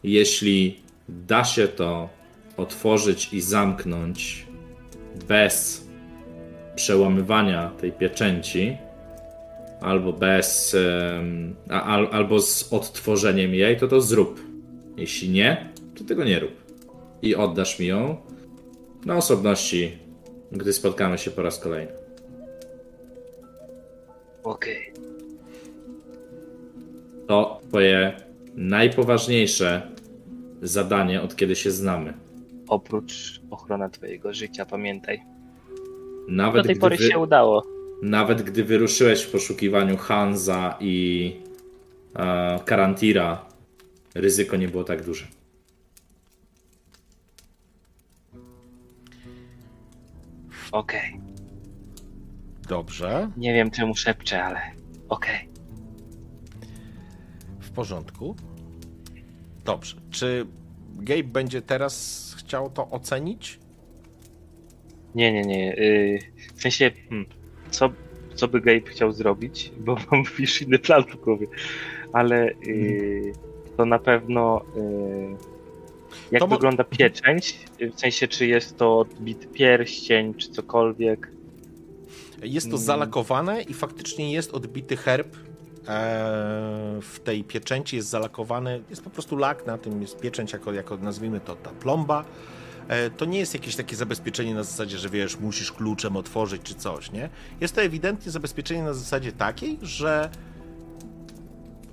Jeśli 0.03 0.81
da 1.09 1.45
się 1.45 1.69
to 1.69 2.09
otworzyć 2.57 3.33
i 3.33 3.41
zamknąć 3.41 4.47
bez 5.29 5.87
przełamywania 6.77 7.71
tej 7.81 7.93
pieczęci, 7.93 8.77
albo 9.81 10.13
bez. 10.13 10.77
a, 11.71 11.83
al, 11.83 12.09
albo 12.13 12.41
z 12.41 12.73
odtworzeniem 12.73 13.55
jej, 13.55 13.77
to 13.77 13.89
to 13.89 14.01
zrób. 14.01 14.41
Jeśli 14.97 15.29
nie, 15.29 15.69
to 15.99 16.05
tego 16.05 16.25
nie 16.25 16.41
rób. 16.41 16.53
I 17.23 17.35
oddasz 17.35 17.79
mi 17.79 17.87
ją 17.87 18.17
na 19.07 19.17
osobności 19.17 19.99
gdy 20.53 20.73
spotkamy 20.73 21.19
się 21.19 21.31
po 21.31 21.43
raz 21.43 21.59
kolejny. 21.61 21.93
Okej. 24.45 24.93
To 27.29 27.61
twoje 27.69 28.17
najpoważniejsze 28.55 29.83
zadanie, 30.63 31.23
od 31.23 31.37
kiedy 31.37 31.57
się 31.57 31.71
znamy. 31.71 32.15
Oprócz 32.69 33.41
ochrona 33.51 33.89
twojego 33.89 34.35
życia, 34.35 34.67
pamiętaj. 34.67 35.19
Do 35.19 36.33
Nawet 36.33 36.67
tej 36.67 36.75
gdy, 36.75 36.81
pory 36.81 36.97
wy, 36.97 37.05
się 37.05 37.19
udało. 37.19 37.63
nawet 38.03 38.43
gdy 38.43 38.65
wyruszyłeś 38.65 39.23
w 39.23 39.31
poszukiwaniu 39.31 39.97
Hanza 39.97 40.77
i 40.81 41.37
e, 42.17 42.59
Karantira, 42.65 43.45
ryzyko 44.15 44.57
nie 44.57 44.69
było 44.69 44.85
tak 44.85 45.03
duże. 45.05 45.25
Okej. 50.75 51.21
Dobrze, 52.69 53.31
Nie 53.37 53.55
wiem 53.55 53.71
czemu 53.71 53.97
szepczę, 53.97 54.45
ale 54.45 54.61
okej. 55.09 55.49
w 57.61 57.71
porządku. 57.71 58.37
Dobrze. 59.65 59.97
Czy 60.11 60.47
Gabe 60.97 61.25
będzie 61.25 61.63
teraz 61.63 62.35
chciał 62.39 62.71
to 62.71 62.91
ocenić? 62.91 63.59
Nie, 65.15 65.33
nie, 65.33 65.43
nie. 65.43 65.67
Yy, 65.67 66.19
w 66.57 66.63
sensie, 66.63 66.91
hmm, 67.09 67.27
co, 67.71 67.91
co 68.35 68.49
by 68.49 68.61
Gabe 68.61 68.91
chciał 68.91 69.13
zrobić, 69.13 69.73
bo 69.79 69.97
mam 70.11 70.25
już 70.39 70.63
inny 70.63 70.79
plan 70.79 71.05
w 71.05 71.17
głowie, 71.17 71.47
ale 72.13 72.51
yy, 72.67 73.33
to 73.77 73.85
na 73.85 73.99
pewno 73.99 74.65
yy, 74.77 75.54
jak 76.33 76.41
To 76.41 76.47
wygląda 76.49 76.85
pieczęć, 76.85 77.59
w 77.97 78.01
sensie 78.01 78.29
czy 78.29 78.47
jest 78.47 78.77
to 78.77 78.99
odbity 78.99 79.47
pierścień, 79.47 80.35
czy 80.35 80.49
cokolwiek. 80.51 81.31
Jest 82.43 82.67
to 82.67 82.71
Mm. 82.77 82.85
zalakowane 82.87 83.63
i 83.63 83.75
faktycznie 83.75 84.33
jest 84.33 84.55
odbity 84.55 84.97
herb. 84.97 85.37
e, 85.37 85.39
W 87.03 87.21
tej 87.25 87.45
pieczęci 87.45 87.97
jest 87.97 88.09
zalakowany, 88.09 88.83
jest 88.91 89.03
po 89.03 89.11
prostu 89.11 89.37
lak 89.37 89.67
na 89.67 89.79
tym, 89.79 90.03
jest 90.03 90.21
pieczęć 90.21 90.53
jako, 90.53 90.73
jako 90.73 90.97
nazwijmy 90.97 91.41
to 91.41 91.57
ta 91.57 91.71
plomba. 91.71 92.25
E, 92.89 93.11
To 93.11 93.25
nie 93.25 93.39
jest 93.39 93.55
jakieś 93.55 93.77
takie 93.77 93.97
zabezpieczenie 93.97 94.55
na 94.55 94.63
zasadzie, 94.63 94.99
że 94.99 95.09
wiesz, 95.09 95.39
musisz 95.41 95.73
kluczem 95.73 96.17
otworzyć 96.17 96.63
czy 96.63 96.75
coś, 96.75 97.13
nie? 97.13 97.29
Jest 97.61 97.75
to 97.75 97.83
ewidentnie 97.83 98.33
zabezpieczenie 98.33 98.83
na 98.83 98.95
zasadzie 98.95 99.33
takiej, 99.33 99.79
że 99.83 100.31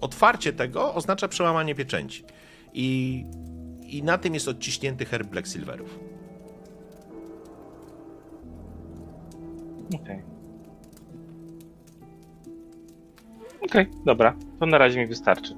otwarcie 0.01 0.53
tego 0.53 0.93
oznacza 0.95 1.27
przełamanie 1.27 1.75
pieczęci. 1.75 2.23
I, 2.73 3.25
i 3.91 4.03
na 4.03 4.17
tym 4.17 4.33
jest 4.33 4.47
odciśnięty 4.47 5.05
herb 5.05 5.27
Black 5.27 5.47
Silverów. 5.47 5.99
Okej. 9.95 10.21
Okej, 13.61 13.87
dobra. 14.05 14.35
To 14.59 14.65
na 14.65 14.77
razie 14.77 14.99
mi 14.99 15.07
wystarczy. 15.07 15.55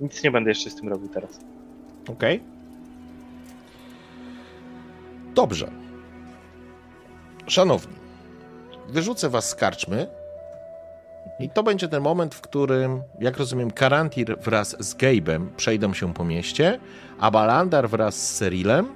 Nic 0.00 0.24
nie 0.24 0.30
będę 0.30 0.50
jeszcze 0.50 0.70
z 0.70 0.74
tym 0.74 0.88
robił 0.88 1.08
teraz. 1.08 1.40
Okej. 2.08 2.42
Dobrze. 5.34 5.70
Szanowni, 7.46 7.94
wyrzucę 8.88 9.30
was 9.30 9.48
z 9.48 9.54
karczmy 9.54 10.06
i 11.40 11.50
to 11.50 11.62
będzie 11.62 11.88
ten 11.88 12.02
moment, 12.02 12.34
w 12.34 12.40
którym, 12.40 13.02
jak 13.20 13.36
rozumiem, 13.36 13.70
Karantir 13.70 14.38
wraz 14.40 14.76
z 14.78 14.96
Gabe'em 14.96 15.46
przejdą 15.56 15.94
się 15.94 16.14
po 16.14 16.24
mieście, 16.24 16.80
a 17.18 17.30
Balandar 17.30 17.88
wraz 17.88 18.28
z 18.28 18.36
Serilem 18.36 18.88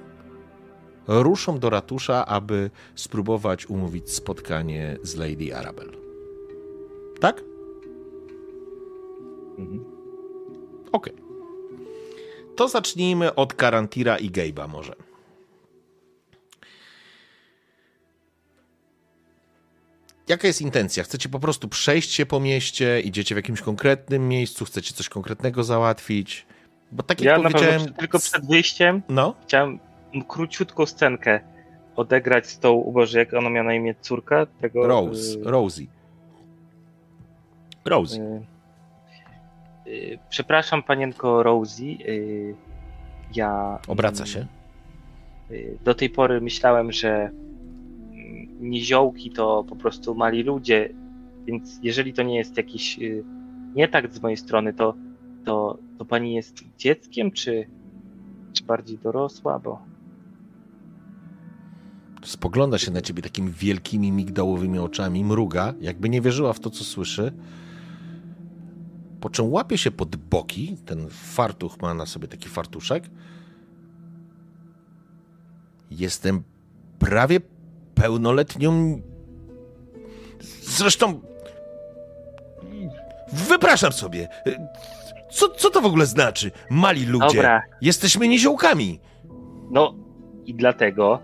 ruszą 1.07 1.59
do 1.59 1.69
ratusza, 1.69 2.25
aby 2.25 2.69
spróbować 2.95 3.69
umówić 3.69 4.13
spotkanie 4.13 4.97
z 5.03 5.15
Lady 5.15 5.55
Arabel. 5.55 5.91
Tak? 7.19 7.43
Mhm. 9.57 9.85
Okej. 10.91 11.13
To 12.55 12.67
zacznijmy 12.67 13.35
od 13.35 13.53
Karantira 13.53 14.17
i 14.17 14.31
Gabe'a 14.31 14.69
może. 14.69 15.08
Jaka 20.29 20.47
jest 20.47 20.61
intencja? 20.61 21.03
Chcecie 21.03 21.29
po 21.29 21.39
prostu 21.39 21.67
przejść 21.67 22.11
się 22.11 22.25
po 22.25 22.39
mieście? 22.39 23.01
Idziecie 23.01 23.35
w 23.35 23.37
jakimś 23.37 23.61
konkretnym 23.61 24.27
miejscu? 24.27 24.65
Chcecie 24.65 24.93
coś 24.93 25.09
konkretnego 25.09 25.63
załatwić? 25.63 26.45
Bo 26.91 27.03
tak 27.03 27.21
jak 27.21 27.25
Ja 27.37 27.43
powiedziałem... 27.43 27.79
pewno 27.81 27.97
tylko 27.97 28.19
przed 28.19 28.47
wyjściem 28.47 29.01
No, 29.09 29.35
chciałem 29.47 29.79
króciutką 30.27 30.85
scenkę 30.85 31.39
odegrać 31.95 32.47
z 32.47 32.59
tą, 32.59 32.91
Boże, 32.93 33.19
jak 33.19 33.33
ona 33.33 33.49
miała 33.49 33.65
na 33.67 33.73
imię 33.73 33.95
córka 34.01 34.45
tego... 34.45 34.87
Rose, 34.87 35.39
y, 35.39 35.43
Rosie. 35.43 35.85
Rosie. 37.85 38.41
y, 39.87 39.89
y, 39.89 40.19
Przepraszam, 40.29 40.83
panienko 40.83 41.43
Rosie. 41.43 41.83
y, 42.07 42.55
Ja... 43.35 43.79
Obraca 43.87 44.25
się. 44.25 44.45
y, 45.51 45.77
Do 45.83 45.95
tej 45.95 46.09
pory 46.09 46.41
myślałem, 46.41 46.91
że 46.91 47.31
niziołki 48.59 49.31
to 49.31 49.63
po 49.69 49.75
prostu 49.75 50.15
mali 50.15 50.43
ludzie, 50.43 50.93
więc 51.45 51.79
jeżeli 51.83 52.13
to 52.13 52.23
nie 52.23 52.37
jest 52.37 52.57
jakiś 52.57 52.99
y, 52.99 53.23
nie 53.75 53.87
tak 53.87 54.13
z 54.13 54.21
mojej 54.21 54.37
strony, 54.37 54.73
to, 54.73 54.95
to, 55.45 55.77
to 55.97 56.05
pani 56.05 56.33
jest 56.33 56.63
dzieckiem, 56.77 57.31
czy, 57.31 57.67
czy 58.53 58.63
bardziej 58.63 58.97
dorosła, 58.97 59.59
bo... 59.59 59.79
Spogląda 62.23 62.77
się 62.77 62.91
na 62.91 63.01
ciebie 63.01 63.21
takimi 63.21 63.51
wielkimi, 63.51 64.11
migdałowymi 64.11 64.79
oczami, 64.79 65.25
mruga, 65.25 65.73
jakby 65.81 66.09
nie 66.09 66.21
wierzyła 66.21 66.53
w 66.53 66.59
to, 66.59 66.69
co 66.69 66.83
słyszy. 66.83 67.33
Po 69.21 69.29
czym 69.29 69.51
łapie 69.51 69.77
się 69.77 69.91
pod 69.91 70.15
boki, 70.15 70.77
ten 70.85 71.07
fartuch 71.09 71.81
ma 71.81 71.93
na 71.93 72.05
sobie 72.05 72.27
taki 72.27 72.49
fartuszek. 72.49 73.09
Jestem 75.91 76.43
prawie 76.99 77.39
pełnoletnią. 77.99 79.01
Zresztą. 80.61 81.21
Wypraszam 83.33 83.91
sobie. 83.91 84.27
Co, 85.31 85.49
co 85.49 85.69
to 85.69 85.81
w 85.81 85.85
ogóle 85.85 86.05
znaczy? 86.05 86.51
Mali 86.69 87.05
ludzie. 87.05 87.25
Dobra, 87.35 87.63
Jesteśmy 87.81 88.27
niziołkami. 88.27 88.99
no 89.71 89.95
i 90.45 90.53
dlatego 90.53 91.19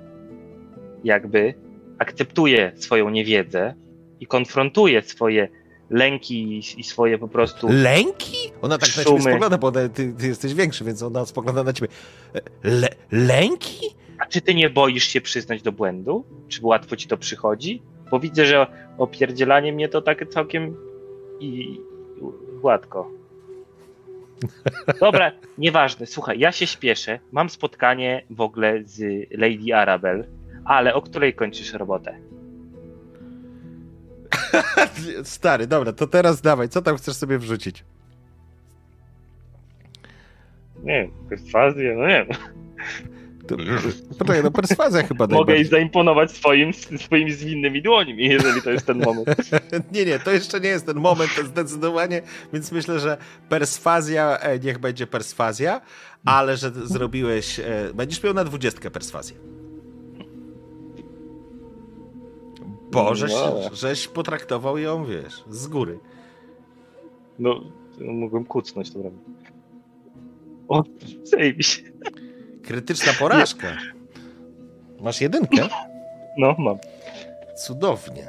jakby 1.04 1.54
akceptuję 2.00 2.72
swoją 2.76 3.10
niewiedzę 3.10 3.74
i 4.20 4.28
konfrontuję 4.28 5.02
swoje 5.02 5.48
lęki 5.90 6.62
i, 6.78 6.84
swoje 6.84 7.18
po 7.18 7.28
prostu... 7.28 7.68
Lęki? 7.70 8.52
Ona 8.62 8.78
tak 8.78 8.90
na 8.90 8.94
ciebie 9.04 9.04
Szumy. 9.04 9.22
spogląda, 9.22 9.58
bo 9.58 9.72
ty, 9.72 9.90
ty 10.18 10.28
jesteś 10.28 10.54
większy, 10.54 10.84
więc 10.84 11.04
ona 11.04 11.26
spogląda 11.26 11.64
na 11.64 11.74
ciebie. 11.74 11.88
Le, 12.64 12.88
lęki? 13.12 13.96
A 14.20 14.26
czy 14.26 14.42
ty 14.42 14.54
nie 14.54 14.70
boisz 14.70 15.04
się 15.04 15.22
przyznać 15.22 15.62
do 15.62 15.72
błędu? 15.72 16.26
Czy 16.48 16.66
łatwo 16.66 16.96
ci 16.96 17.08
to 17.08 17.18
przychodzi? 17.18 17.82
Bo 18.12 18.20
widzę, 18.20 18.46
że 18.46 18.68
opierdzielanie 18.98 19.74
mnie 19.74 19.90
to 19.90 20.02
tak 20.02 20.30
całkiem 20.30 20.76
i 21.40 21.80
gładko. 22.62 23.12
Dobra, 25.00 25.32
nieważne. 25.58 26.06
Słuchaj, 26.06 26.40
ja 26.40 26.52
się 26.52 26.68
śpieszę. 26.68 27.20
Mam 27.32 27.50
spotkanie 27.50 28.24
w 28.30 28.42
ogóle 28.42 28.84
z 28.84 29.28
Lady 29.32 29.76
Arabel, 29.76 30.28
ale 30.66 30.94
o 30.94 31.02
której 31.02 31.34
kończysz 31.34 31.74
robotę? 31.74 32.18
Stary, 35.24 35.68
dobra, 35.68 35.94
to 35.94 36.08
teraz 36.08 36.42
dawaj, 36.42 36.70
co 36.70 36.82
tam 36.82 36.98
chcesz 36.98 37.16
sobie 37.16 37.38
wrzucić? 37.38 37.84
Nie 40.84 41.02
wiem, 41.02 41.12
perswazję, 41.30 41.96
no 41.96 42.08
nie 42.08 42.26
wiem. 42.26 42.38
To, 43.48 43.56
poczekaj, 44.20 44.44
no 44.44 44.52
perswazja 44.52 45.04
chyba 45.04 45.24
Mogę 45.28 45.36
najbardziej. 45.36 45.66
zaimponować 45.66 46.32
swoim, 46.32 46.74
swoimi 46.74 47.32
zwinnymi 47.32 47.82
dłońmi, 47.82 48.24
jeżeli 48.26 48.62
to 48.62 48.72
jest 48.72 48.86
ten 48.86 49.00
moment. 49.00 49.28
Nie, 49.94 50.06
nie, 50.06 50.20
to 50.20 50.32
jeszcze 50.32 50.60
nie 50.60 50.70
jest 50.70 50.86
ten 50.86 50.98
moment, 50.98 51.32
to 51.36 51.44
zdecydowanie, 51.44 52.22
więc 52.54 52.72
myślę, 52.72 53.00
że 53.00 53.18
perswazja, 53.50 54.38
e, 54.40 54.60
niech 54.60 54.80
będzie 54.80 55.08
perswazja, 55.08 55.82
ale 56.26 56.58
że 56.58 56.72
zrobiłeś, 56.72 57.60
e, 57.60 57.64
będziesz 57.94 58.24
miał 58.24 58.34
na 58.34 58.44
dwudziestkę 58.44 58.92
perswazję. 58.92 59.36
Bo 62.92 63.16
żeś, 63.16 63.32
No. 63.32 63.56
żeś 63.74 64.08
potraktował 64.08 64.78
ją, 64.78 65.06
wiesz, 65.06 65.44
z 65.50 65.68
góry. 65.68 66.00
No, 67.40 67.62
mogłem 68.02 68.46
kucnąć 68.46 68.92
to 68.92 69.00
prawda. 69.00 69.20
O, 70.68 70.84
zajebiście. 71.24 71.84
Krytyczna 72.66 73.14
porażka. 73.14 73.78
Masz 75.02 75.22
jedynkę? 75.22 75.70
No, 76.38 76.56
mam. 76.60 76.78
Cudownie. 77.58 78.28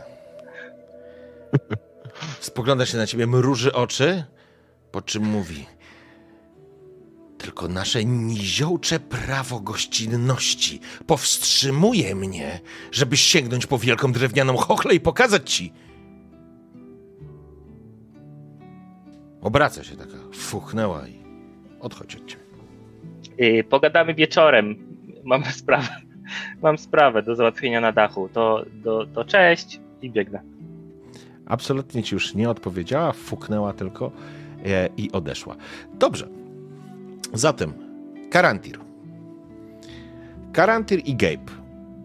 Spogląda 2.40 2.86
się 2.86 2.98
na 2.98 3.06
ciebie, 3.06 3.26
mruży 3.26 3.72
oczy, 3.72 4.24
po 4.92 5.02
czym 5.02 5.24
mówi: 5.24 5.66
tylko 7.38 7.68
nasze 7.68 8.04
niziołcze 8.04 9.00
prawo 9.00 9.60
gościnności 9.60 10.80
powstrzymuje 11.06 12.14
mnie, 12.14 12.60
żeby 12.92 13.16
sięgnąć 13.16 13.66
po 13.66 13.78
wielką 13.78 14.12
drewnianą 14.12 14.56
chochlę 14.56 14.94
i 14.94 15.00
pokazać 15.00 15.52
ci. 15.52 15.72
Obraca 19.42 19.84
się 19.84 19.96
taka, 19.96 20.16
fuchnęła 20.34 21.08
i 21.08 21.24
odchodzi 21.80 22.16
od 22.16 22.26
ciebie. 22.26 22.45
Yy, 23.38 23.64
pogadamy 23.64 24.14
wieczorem. 24.14 24.76
Mam 25.24 25.44
sprawę. 25.62 25.88
Mam 26.62 26.78
sprawę 26.78 27.22
do 27.22 27.36
załatwienia 27.36 27.80
na 27.80 27.92
dachu. 27.92 28.28
To, 28.32 28.64
to, 28.84 29.06
to 29.06 29.24
cześć 29.24 29.80
i 30.02 30.10
biegnę. 30.10 30.40
Absolutnie 31.46 32.02
ci 32.02 32.14
już 32.14 32.34
nie 32.34 32.50
odpowiedziała, 32.50 33.12
fuknęła 33.12 33.72
tylko 33.72 34.10
e, 34.66 34.88
i 34.96 35.12
odeszła. 35.12 35.56
Dobrze. 35.94 36.28
Zatem, 37.32 37.72
Karantir. 38.30 38.78
Karantir 40.52 41.00
i 41.04 41.14
Gabe. 41.16 41.52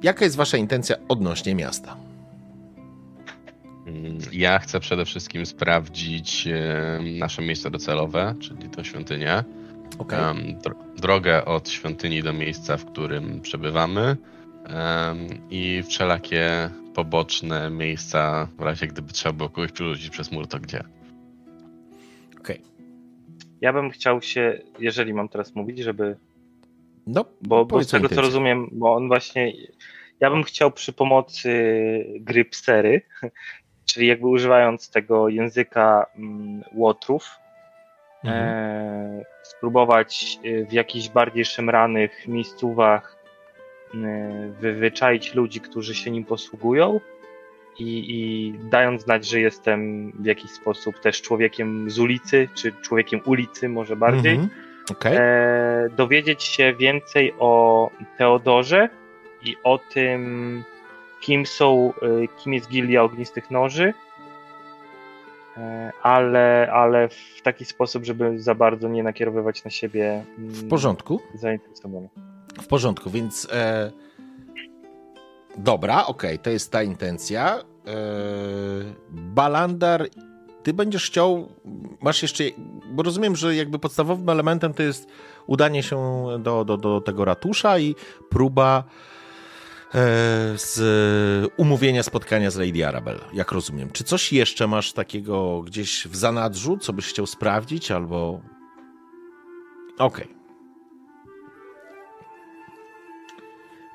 Jaka 0.04 0.26
jest 0.26 0.38
wasza 0.38 0.58
intencja 0.58 0.96
odnośnie 1.08 1.56
miasta? 1.56 1.96
Mm, 3.88 4.18
Ja 4.32 4.60
chcę 4.60 4.80
przede 4.80 5.06
wszystkim 5.06 5.46
sprawdzić 5.46 6.48
e, 6.48 7.00
nasze 7.20 7.42
miejsce 7.42 7.72
docelowe, 7.72 8.36
czyli 8.40 8.70
to 8.70 8.84
świątynię. 8.84 9.44
Em, 10.12 10.38
dro- 10.60 10.96
drogę 10.96 11.46
od 11.46 11.70
świątyni 11.70 12.24
do 12.24 12.34
miejsca, 12.34 12.78
w 12.78 12.86
którym 12.86 13.42
przebywamy 13.42 14.02
em, 14.02 15.28
i 15.50 15.84
wszelakie 15.90 16.70
poboczne 16.96 17.70
miejsca, 17.70 18.48
w 18.58 18.62
razie 18.62 18.88
gdyby 18.88 19.14
trzeba 19.14 19.34
było 19.34 19.50
kogoś 19.50 19.72
przerzucić 19.72 20.10
przez 20.10 20.32
mur, 20.32 20.48
to 20.48 20.60
gdzie. 20.60 20.84
Okej. 22.40 22.62
Ja 23.62 23.74
bym 23.74 23.90
chciał 23.90 24.22
się, 24.22 24.62
jeżeli 24.80 25.14
mam 25.14 25.30
teraz 25.30 25.56
mówić, 25.56 25.80
żeby 25.80 26.18
No, 27.08 27.26
Bo, 27.42 27.66
bo 27.66 27.84
z 27.84 27.88
tego 27.88 28.10
co 28.10 28.22
rozumiem, 28.22 28.70
bo 28.72 28.94
on 28.94 29.08
właśnie. 29.08 29.54
Ja 30.20 30.30
bym 30.30 30.44
chciał 30.44 30.72
przy 30.72 30.94
pomocy 30.94 31.50
gry 32.20 32.46
psery, 32.46 33.02
czyli 33.90 34.08
jakby 34.08 34.28
używając 34.28 34.90
tego 34.90 35.30
języka 35.30 36.06
mm, 36.16 36.64
łotrów, 36.74 37.30
Mhm. 38.24 38.50
e, 38.50 39.26
spróbować 39.58 40.40
e, 40.44 40.66
w 40.66 40.74
jakichś 40.74 41.10
bardziej 41.10 41.46
szemranych 41.46 42.28
miejscówach 42.28 43.18
e, 43.94 43.98
wy, 44.60 44.74
wyczaić 44.74 45.34
ludzi, 45.34 45.62
którzy 45.62 45.96
się 45.96 46.12
nim 46.12 46.26
posługują 46.26 47.00
i, 47.80 48.06
i 48.10 48.54
dając 48.70 49.04
znać, 49.04 49.28
że 49.28 49.40
jestem 49.40 50.12
w 50.20 50.26
jakiś 50.26 50.52
sposób 50.52 51.00
też 51.00 51.22
człowiekiem 51.22 51.90
z 51.90 52.00
ulicy, 52.00 52.48
czy 52.56 52.72
człowiekiem 52.82 53.22
ulicy 53.26 53.70
może 53.70 53.96
bardziej 53.96 54.32
Mhm. 54.36 54.50
Okej. 54.92 55.18
e, 55.18 55.90
dowiedzieć 55.98 56.44
się 56.44 56.74
więcej 56.74 57.34
o 57.40 57.90
Teodorze 58.18 58.90
i 59.44 59.56
o 59.64 59.78
tym, 59.78 60.64
kim 61.22 61.46
są, 61.46 61.94
e, 62.02 62.28
kim 62.28 62.54
jest 62.54 62.70
Gilia 62.70 63.04
Ognistych 63.04 63.52
Noży, 63.52 63.94
ale, 66.04 66.72
ale 66.74 67.10
w 67.10 67.42
taki 67.44 67.66
sposób, 67.66 68.06
żeby 68.06 68.40
za 68.40 68.56
bardzo 68.56 68.88
nie 68.88 69.04
nakierowywać 69.04 69.64
na 69.64 69.72
siebie 69.72 70.26
mm, 70.38 70.50
W 70.52 70.70
porządku. 70.70 71.20
zainteresowania. 71.36 72.08
W 72.62 72.68
porządku, 72.68 73.10
więc. 73.10 73.48
E... 73.52 73.92
Dobra, 75.58 76.06
okej, 76.06 76.40
to 76.40 76.50
jest 76.50 76.72
ta 76.72 76.84
intencja. 76.84 77.58
E... 77.58 77.64
Balandar, 79.10 80.08
ty 80.64 80.74
będziesz 80.74 81.06
chciał. 81.06 81.48
Masz 82.02 82.22
jeszcze. 82.22 82.44
Bo 82.92 83.04
rozumiem, 83.04 83.36
że 83.36 83.56
jakby 83.56 83.80
podstawowym 83.80 84.30
elementem 84.30 84.74
to 84.74 84.84
jest 84.84 85.08
udanie 85.48 85.84
się 85.84 86.28
do, 86.40 86.66
do, 86.66 86.78
do 86.78 87.02
tego 87.02 87.26
ratusza 87.26 87.80
i 87.80 87.96
próba 88.30 88.84
e, 88.88 89.11
z 90.56 91.52
umówienia 91.58 92.04
spotkania 92.04 92.52
z 92.52 92.56
Lady 92.56 92.88
Arabel, 92.88 93.20
jak 93.34 93.52
rozumiem. 93.52 93.92
Czy 93.92 94.04
coś 94.04 94.34
jeszcze 94.34 94.68
masz 94.68 94.94
takiego 94.94 95.62
gdzieś 95.62 96.08
w 96.08 96.16
zanadrzu, 96.16 96.78
co 96.78 96.94
byś 96.94 97.08
chciał 97.08 97.28
sprawdzić, 97.28 97.92
albo. 97.92 98.42
Okej. 99.98 100.42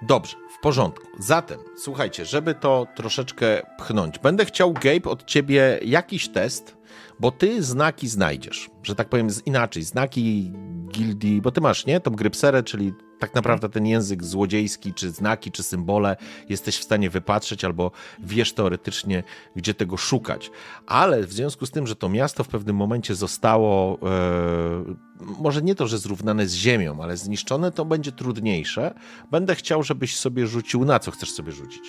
Dobrze, 0.03 0.37
w 0.59 0.61
porządku. 0.61 1.07
Zatem, 1.19 1.59
słuchajcie, 1.77 2.25
żeby 2.25 2.55
to 2.55 2.87
troszeczkę 2.97 3.63
pchnąć, 3.79 4.19
będę 4.19 4.45
chciał, 4.45 4.73
Gabe, 4.73 5.11
od 5.11 5.25
ciebie 5.25 5.81
jakiś 5.85 6.29
test, 6.29 6.77
bo 7.21 7.31
ty 7.31 7.63
znaki 7.63 8.09
znajdziesz, 8.09 8.71
że 8.83 8.95
tak 8.95 9.09
powiem 9.09 9.29
inaczej, 9.47 9.83
znaki 9.83 10.53
gildii, 10.93 11.43
bo 11.43 11.51
ty 11.51 11.61
masz, 11.61 11.87
nie, 11.87 12.01
tą 12.01 12.11
grypserę, 12.11 12.63
czyli 12.63 12.93
tak 13.19 13.35
naprawdę 13.35 13.69
ten 13.69 13.87
język 13.87 14.25
złodziejski, 14.25 14.95
czy 14.95 15.11
znaki, 15.11 15.53
czy 15.53 15.63
symbole 15.63 16.17
jesteś 16.49 16.77
w 16.79 16.83
stanie 16.85 17.11
wypatrzeć, 17.11 17.65
albo 17.65 17.91
wiesz 18.19 18.53
teoretycznie, 18.53 19.23
gdzie 19.57 19.75
tego 19.75 19.97
szukać. 19.97 20.51
Ale 20.87 21.27
w 21.27 21.33
związku 21.33 21.67
z 21.67 21.71
tym, 21.71 21.87
że 21.87 21.97
to 21.97 22.09
miasto 22.09 22.45
w 22.45 22.49
pewnym 22.49 22.77
momencie 22.77 23.15
zostało, 23.15 23.99
e, 24.03 24.95
może 25.39 25.63
nie 25.63 25.75
to, 25.75 25.87
że 25.87 25.99
zrównane 25.99 26.47
z 26.47 26.55
ziemią, 26.55 27.03
ale 27.03 27.17
zniszczone, 27.17 27.73
to 27.73 27.85
będzie 27.85 28.13
trudniejsze. 28.13 28.95
Będę 29.31 29.55
chciał, 29.55 29.83
żebyś 29.83 30.17
sobie 30.17 30.47
rzucił, 30.47 30.85
na 30.85 30.99
co 30.99 31.11
chcesz 31.11 31.31
sobie 31.31 31.53
rzucić? 31.53 31.83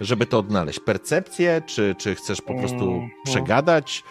Żeby 0.00 0.26
to 0.26 0.38
odnaleźć. 0.38 0.80
Percepcję, 0.80 1.62
czy, 1.66 1.94
czy 1.98 2.14
chcesz 2.14 2.40
po 2.40 2.54
prostu 2.54 2.84
Mhm. 2.92 3.10
przegadać, 3.24 4.02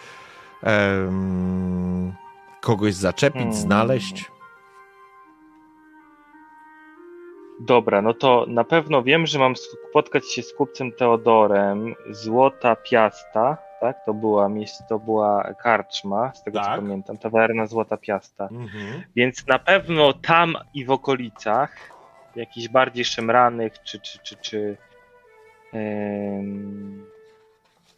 em, 0.62 2.12
kogoś 2.60 2.94
zaczepić, 2.94 3.42
Hmm. 3.42 3.60
znaleźć? 3.60 4.33
Dobra, 7.60 8.02
no 8.02 8.14
to 8.14 8.44
na 8.48 8.64
pewno 8.64 9.02
wiem, 9.02 9.26
że 9.26 9.38
mam 9.38 9.54
spotkać 9.56 10.32
się 10.32 10.42
z 10.42 10.54
kupcem 10.54 10.92
Teodorem, 10.92 11.94
Złota 12.10 12.76
Piasta, 12.76 13.56
tak? 13.80 14.04
To 14.04 14.14
była 14.14 14.48
to 14.88 14.98
była 14.98 15.54
karczma, 15.54 16.32
z 16.34 16.42
tego 16.42 16.58
Tak. 16.58 16.68
co 16.68 16.82
pamiętam, 16.82 17.18
tawerna 17.18 17.66
Złota 17.66 17.96
Piasta. 17.96 18.48
Mhm. 18.50 19.02
Więc 19.16 19.46
na 19.46 19.58
pewno 19.58 20.12
tam 20.12 20.56
i 20.74 20.84
w 20.84 20.90
okolicach, 20.90 21.76
jakichś 22.36 22.68
bardziej 22.68 23.04
szemranych, 23.04 23.82
czy, 23.82 24.00
czy, 24.00 24.18
czy, 24.18 24.36
czy, 24.36 24.76
em, 25.72 27.06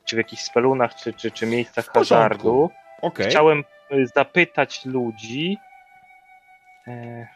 czy 0.05 0.17
w 0.17 0.19
jakichś 0.19 0.43
spelunach, 0.43 0.95
czy, 0.95 1.13
czy, 1.13 1.31
czy 1.31 1.47
miejscach 1.47 1.87
hazardu, 1.89 2.71
Okej. 3.03 3.27
chciałem 3.27 3.65
y, 3.93 4.07
zapytać 4.07 4.85
ludzi, 4.85 5.59
e, 6.89 7.27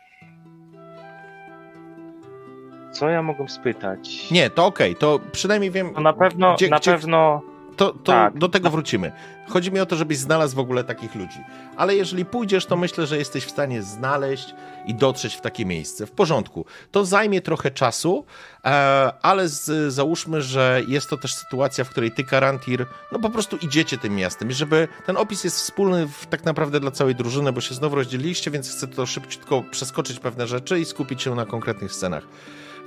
co 2.93 3.09
ja 3.09 3.23
mogłem 3.23 3.49
spytać? 3.49 4.31
Nie, 4.31 4.51
to 4.51 4.67
okej, 4.67 4.97
to 4.97 5.21
przynajmniej 5.33 5.71
wiem. 5.71 5.91
No 5.95 6.01
na 6.01 6.13
pewno, 6.13 6.55
gdzie- 6.55 6.69
na 6.69 6.79
gdzie- 6.79 6.91
pewno, 6.93 7.43
To, 7.77 7.93
to 7.93 8.13
Tak. 8.13 8.39
do 8.39 8.49
tego 8.49 8.71
wrócimy. 8.71 9.13
Chodzi 9.49 9.73
mi 9.73 9.81
o 9.81 9.87
to, 9.87 9.97
żebyś 9.97 10.19
znalazł 10.19 10.57
w 10.57 10.59
ogóle 10.59 10.85
takich 10.85 11.15
ludzi. 11.15 11.39
Ale 11.77 11.95
jeżeli 11.97 12.25
pójdziesz, 12.25 12.67
to 12.67 12.77
myślę, 12.77 13.07
że 13.07 13.19
jesteś 13.19 13.45
w 13.45 13.51
stanie 13.51 13.83
znaleźć 13.83 14.55
i 14.87 14.95
dotrzeć 14.95 15.35
w 15.35 15.41
takie 15.41 15.67
miejsce. 15.67 16.07
W 16.07 16.11
porządku. 16.11 16.65
To 16.91 17.05
zajmie 17.05 17.41
trochę 17.41 17.71
czasu, 17.71 18.25
e, 18.65 19.13
ale 19.23 19.49
z, 19.49 19.93
załóżmy, 19.95 20.43
że 20.43 20.81
jest 20.89 21.11
to 21.11 21.17
też 21.17 21.35
sytuacja, 21.35 21.85
w 21.85 21.91
której 21.91 22.11
ty, 22.13 22.25
Karantir, 22.25 22.87
no 23.13 23.19
po 23.19 23.31
prostu 23.31 23.57
idziecie 23.57 23.99
tym 23.99 24.17
miastem. 24.17 24.51
I 24.51 24.55
żeby 24.55 24.89
ten 25.07 25.17
opis 25.17 25.45
jest 25.45 25.57
wspólny 25.57 26.07
w, 26.07 26.27
tak 26.27 26.45
naprawdę 26.45 26.81
dla 26.81 26.91
całej 26.91 27.15
drużyny, 27.15 27.53
bo 27.53 27.61
się 27.61 27.75
znowu 27.75 27.97
rozdzieliliście, 27.97 28.51
więc 28.51 28.71
chcę 28.71 28.89
to 28.89 29.07
szybciutko 29.07 29.63
przeskoczyć 29.71 30.19
pewne 30.19 30.47
rzeczy 30.47 30.81
i 30.81 30.85
skupić 30.85 31.23
się 31.23 31.35
na 31.35 31.47
konkretnych 31.47 31.93
scenach. 31.93 32.25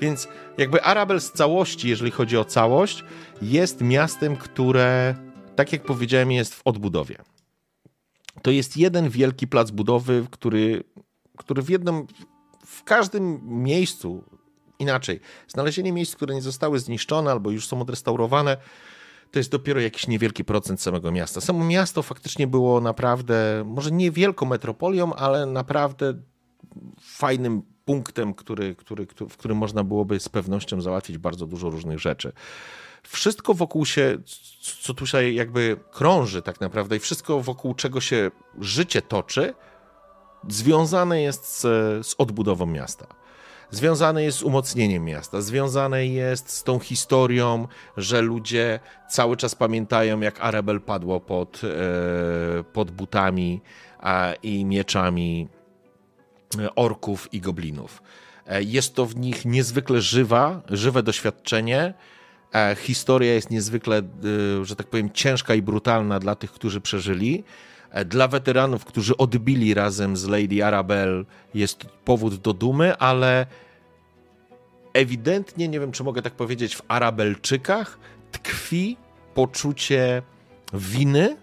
Więc 0.01 0.27
jakby 0.57 0.83
Arabel 0.83 1.21
z 1.21 1.31
całości, 1.31 1.89
jeżeli 1.89 2.11
chodzi 2.11 2.37
o 2.37 2.45
całość, 2.45 3.03
jest 3.41 3.81
miastem, 3.81 4.35
które, 4.35 5.15
tak 5.55 5.73
jak 5.73 5.83
powiedziałem, 5.83 6.31
jest 6.31 6.55
w 6.55 6.61
odbudowie. 6.65 7.15
To 8.41 8.51
jest 8.51 8.77
jeden 8.77 9.09
wielki 9.09 9.47
plac 9.47 9.71
budowy, 9.71 10.25
który, 10.31 10.83
który 11.37 11.61
w 11.61 11.69
jednym, 11.69 12.07
w 12.65 12.83
każdym 12.83 13.39
miejscu, 13.63 14.23
inaczej, 14.79 15.19
znalezienie 15.47 15.93
miejsc, 15.93 16.15
które 16.15 16.35
nie 16.35 16.41
zostały 16.41 16.79
zniszczone 16.79 17.31
albo 17.31 17.51
już 17.51 17.67
są 17.67 17.81
odrestaurowane, 17.81 18.57
to 19.31 19.39
jest 19.39 19.51
dopiero 19.51 19.79
jakiś 19.81 20.07
niewielki 20.07 20.45
procent 20.45 20.81
samego 20.81 21.11
miasta. 21.11 21.41
Samo 21.41 21.65
miasto 21.65 22.03
faktycznie 22.03 22.47
było 22.47 22.81
naprawdę, 22.81 23.63
może 23.65 23.91
nie 23.91 24.11
wielką 24.11 24.45
metropolią, 24.45 25.13
ale 25.13 25.45
naprawdę 25.45 26.13
fajnym 27.01 27.72
punktem, 27.85 28.33
który, 28.33 28.75
który, 28.75 29.05
w 29.29 29.37
którym 29.37 29.57
można 29.57 29.83
byłoby 29.83 30.19
z 30.19 30.29
pewnością 30.29 30.81
załatwić 30.81 31.17
bardzo 31.17 31.47
dużo 31.47 31.69
różnych 31.69 31.99
rzeczy. 31.99 32.31
Wszystko 33.03 33.53
wokół 33.53 33.85
się, 33.85 34.17
co 34.81 34.93
tutaj 34.93 35.35
jakby 35.35 35.77
krąży 35.91 36.41
tak 36.41 36.61
naprawdę 36.61 36.95
i 36.95 36.99
wszystko 36.99 37.39
wokół 37.39 37.73
czego 37.73 38.01
się 38.01 38.31
życie 38.59 39.01
toczy, 39.01 39.53
związane 40.47 41.21
jest 41.21 41.59
z, 41.59 41.61
z 42.07 42.15
odbudową 42.17 42.65
miasta. 42.65 43.07
Związane 43.71 44.23
jest 44.23 44.37
z 44.37 44.43
umocnieniem 44.43 45.05
miasta, 45.05 45.41
związane 45.41 46.07
jest 46.07 46.49
z 46.49 46.63
tą 46.63 46.79
historią, 46.79 47.67
że 47.97 48.21
ludzie 48.21 48.79
cały 49.09 49.37
czas 49.37 49.55
pamiętają, 49.55 50.19
jak 50.19 50.41
Arabel 50.41 50.81
padło 50.81 51.19
pod, 51.19 51.61
e, 51.63 52.63
pod 52.63 52.91
butami 52.91 53.61
i 54.43 54.65
mieczami 54.65 55.47
orków 56.75 57.33
i 57.33 57.41
goblinów. 57.41 58.03
Jest 58.59 58.95
to 58.95 59.05
w 59.05 59.15
nich 59.15 59.45
niezwykle 59.45 60.01
żywa, 60.01 60.61
żywe 60.69 61.03
doświadczenie. 61.03 61.93
Historia 62.77 63.33
jest 63.33 63.51
niezwykle, 63.51 64.01
że 64.63 64.75
tak 64.75 64.87
powiem, 64.87 65.11
ciężka 65.11 65.55
i 65.55 65.61
brutalna 65.61 66.19
dla 66.19 66.35
tych, 66.35 66.51
którzy 66.51 66.81
przeżyli. 66.81 67.43
Dla 68.05 68.27
weteranów, 68.27 68.85
którzy 68.85 69.17
odbili 69.17 69.73
razem 69.73 70.17
z 70.17 70.27
Lady 70.27 70.65
Arabelle, 70.65 71.23
jest 71.53 71.85
powód 72.05 72.35
do 72.35 72.53
dumy, 72.53 72.97
ale 72.97 73.45
ewidentnie, 74.93 75.67
nie 75.67 75.79
wiem 75.79 75.91
czy 75.91 76.03
mogę 76.03 76.21
tak 76.21 76.33
powiedzieć, 76.33 76.75
w 76.75 76.81
Arabelczykach 76.87 77.99
tkwi 78.31 78.97
poczucie 79.33 80.21
winy 80.73 81.37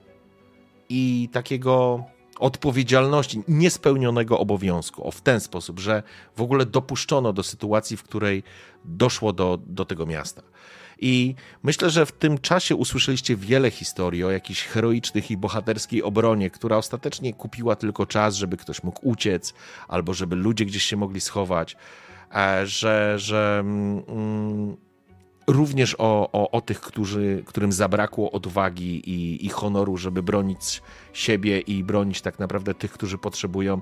i 0.89 1.29
takiego 1.33 2.05
odpowiedzialności, 2.41 3.43
niespełnionego 3.49 4.39
obowiązku. 4.39 5.09
O 5.09 5.11
w 5.11 5.21
ten 5.21 5.41
sposób, 5.41 5.81
że 5.81 6.03
w 6.37 6.43
ogóle 6.43 6.67
dopuszczono 6.67 7.33
do 7.33 7.43
sytuacji, 7.43 7.97
w 7.97 8.03
której 8.03 8.43
doszło 8.85 9.33
do, 9.33 9.59
do 9.67 9.85
tego 9.85 10.07
miasta. 10.07 10.43
I 11.01 11.35
myślę, 11.63 11.91
że 11.91 12.07
w 12.07 12.13
tym 12.13 12.39
czasie 12.39 12.77
usłyszeliście 12.77 13.37
wiele 13.37 13.71
historii 13.71 14.25
o 14.25 14.31
jakiejś 14.31 14.63
heroicznych 14.63 15.31
i 15.31 15.37
bohaterskiej 15.37 16.03
obronie, 16.03 16.51
która 16.51 16.77
ostatecznie 16.77 17.35
kupiła 17.35 17.77
tylko 17.77 18.07
czas, 18.07 18.35
żeby 18.37 18.57
ktoś 18.57 18.83
mógł 18.83 19.09
uciec, 19.09 19.55
albo 19.89 20.15
żeby 20.15 20.37
ludzie 20.37 20.65
gdzieś 20.65 20.83
się 20.83 20.97
mogli 20.97 21.21
schować, 21.21 21.77
e, 22.35 22.67
że, 22.67 23.19
że 23.19 23.59
mm, 23.61 24.77
również 25.53 25.97
o, 25.99 26.31
o, 26.33 26.51
o 26.51 26.61
tych, 26.61 26.81
którzy, 26.81 27.43
którym 27.47 27.73
zabrakło 27.73 28.33
odwagi 28.33 29.11
i, 29.11 29.47
i 29.47 29.49
honoru, 29.49 29.97
żeby 29.97 30.23
bronić 30.23 30.83
siebie 31.13 31.61
i 31.61 31.85
bronić 31.85 32.23
tak 32.23 32.39
naprawdę 32.39 32.75
tych, 32.75 32.93
którzy 32.93 33.19
potrzebują. 33.19 33.81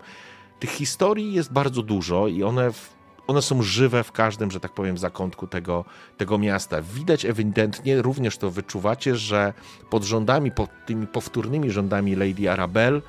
Tych 0.60 0.70
historii 0.70 1.32
jest 1.32 1.52
bardzo 1.52 1.82
dużo 1.82 2.28
i 2.28 2.42
one 2.42 2.72
w 2.72 2.98
one 3.28 3.42
są 3.42 3.62
żywe 3.62 4.04
w 4.04 4.12
każdym, 4.12 4.50
że 4.50 4.60
tak 4.60 4.72
powiem, 4.72 4.98
zakątku 4.98 5.46
tego, 5.46 5.84
tego 6.16 6.38
miasta. 6.38 6.82
Widać 6.82 7.24
ewidentnie, 7.24 8.02
również 8.02 8.38
to 8.38 8.50
wyczuwacie, 8.50 9.16
że 9.16 9.52
pod 9.90 10.04
rządami, 10.04 10.50
pod 10.50 10.70
tymi 10.86 11.06
powtórnymi 11.06 11.70
rządami 11.70 12.16
Lady 12.16 12.50
Arabelle, 12.50 13.00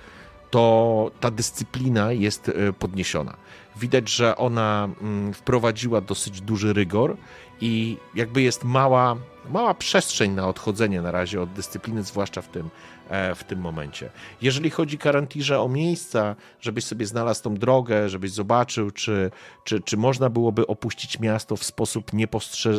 to 0.51 1.11
ta 1.19 1.31
dyscyplina 1.31 2.11
jest 2.11 2.49
e, 2.49 2.73
podniesiona. 2.73 3.37
Widać, 3.75 4.09
że 4.09 4.37
ona 4.37 4.89
mm, 5.01 5.33
wprowadziła 5.33 6.01
dosyć 6.01 6.41
duży 6.41 6.73
rygor 6.73 7.17
i 7.61 7.97
jakby 8.15 8.41
jest 8.41 8.63
mała, 8.63 9.15
mała 9.49 9.73
przestrzeń 9.73 10.31
na 10.31 10.47
odchodzenie 10.47 11.01
na 11.01 11.11
razie 11.11 11.41
od 11.41 11.53
dyscypliny, 11.53 12.03
zwłaszcza 12.03 12.41
w 12.41 12.47
tym, 12.47 12.69
e, 13.09 13.35
w 13.35 13.43
tym 13.43 13.59
momencie. 13.59 14.09
Jeżeli 14.41 14.69
chodzi 14.69 14.97
Karantirze 14.97 15.61
o 15.61 15.69
miejsca, 15.69 16.35
żebyś 16.61 16.83
sobie 16.85 17.05
znalazł 17.05 17.43
tą 17.43 17.55
drogę, 17.55 18.09
żebyś 18.09 18.31
zobaczył, 18.31 18.91
czy, 18.91 19.31
czy, 19.63 19.81
czy 19.81 19.97
można 19.97 20.29
byłoby 20.29 20.67
opuścić 20.67 21.19
miasto 21.19 21.55
w 21.55 21.63
sposób 21.63 22.13
niepostrze 22.13 22.73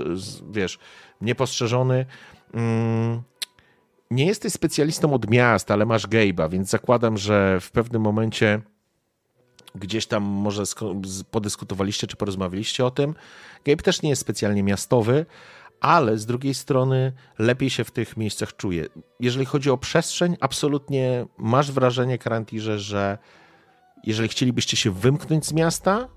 wiesz, 0.50 0.78
niepostrzeżony, 1.20 2.06
mm, 2.54 3.22
nie 4.10 4.26
jesteś 4.26 4.52
specjalistą 4.52 5.14
od 5.14 5.30
miast, 5.30 5.70
ale 5.70 5.86
masz 5.86 6.08
Gabe'a, 6.08 6.50
więc 6.50 6.70
zakładam, 6.70 7.18
że 7.18 7.60
w 7.60 7.70
pewnym 7.70 8.02
momencie 8.02 8.60
gdzieś 9.74 10.06
tam 10.06 10.22
może 10.22 10.62
podyskutowaliście 11.30 12.06
czy 12.06 12.16
porozmawialiście 12.16 12.86
o 12.86 12.90
tym. 12.90 13.14
Gabe 13.64 13.82
też 13.82 14.02
nie 14.02 14.10
jest 14.10 14.22
specjalnie 14.22 14.62
miastowy, 14.62 15.26
ale 15.80 16.18
z 16.18 16.26
drugiej 16.26 16.54
strony 16.54 17.12
lepiej 17.38 17.70
się 17.70 17.84
w 17.84 17.90
tych 17.90 18.16
miejscach 18.16 18.56
czuje. 18.56 18.86
Jeżeli 19.20 19.46
chodzi 19.46 19.70
o 19.70 19.78
przestrzeń, 19.78 20.36
absolutnie 20.40 21.26
masz 21.38 21.72
wrażenie, 21.72 22.18
Karantirze, 22.18 22.78
że 22.78 23.18
jeżeli 24.04 24.28
chcielibyście 24.28 24.76
się 24.76 24.90
wymknąć 24.90 25.46
z 25.46 25.52
miasta, 25.52 26.08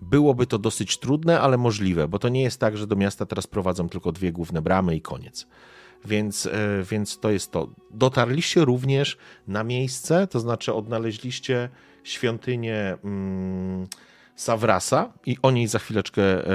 byłoby 0.00 0.46
to 0.46 0.58
dosyć 0.58 0.98
trudne, 0.98 1.40
ale 1.40 1.58
możliwe, 1.58 2.08
bo 2.08 2.18
to 2.18 2.28
nie 2.28 2.42
jest 2.42 2.60
tak, 2.60 2.76
że 2.76 2.86
do 2.86 2.96
miasta 2.96 3.26
teraz 3.26 3.46
prowadzą 3.46 3.88
tylko 3.88 4.12
dwie 4.12 4.32
główne 4.32 4.62
bramy 4.62 4.96
i 4.96 5.00
koniec. 5.00 5.46
Więc, 6.04 6.46
e, 6.46 6.50
więc 6.90 7.20
to 7.20 7.30
jest 7.30 7.52
to. 7.52 7.68
Dotarliście 7.90 8.64
również 8.64 9.18
na 9.46 9.64
miejsce, 9.64 10.26
to 10.26 10.40
znaczy 10.40 10.74
odnaleźliście 10.74 11.68
świątynię 12.08 12.96
mm, 13.04 13.86
Sawrasa 14.36 15.12
i 15.26 15.36
o 15.42 15.50
niej 15.50 15.68
za 15.68 15.78
chwileczkę 15.78 16.22
e, 16.22 16.50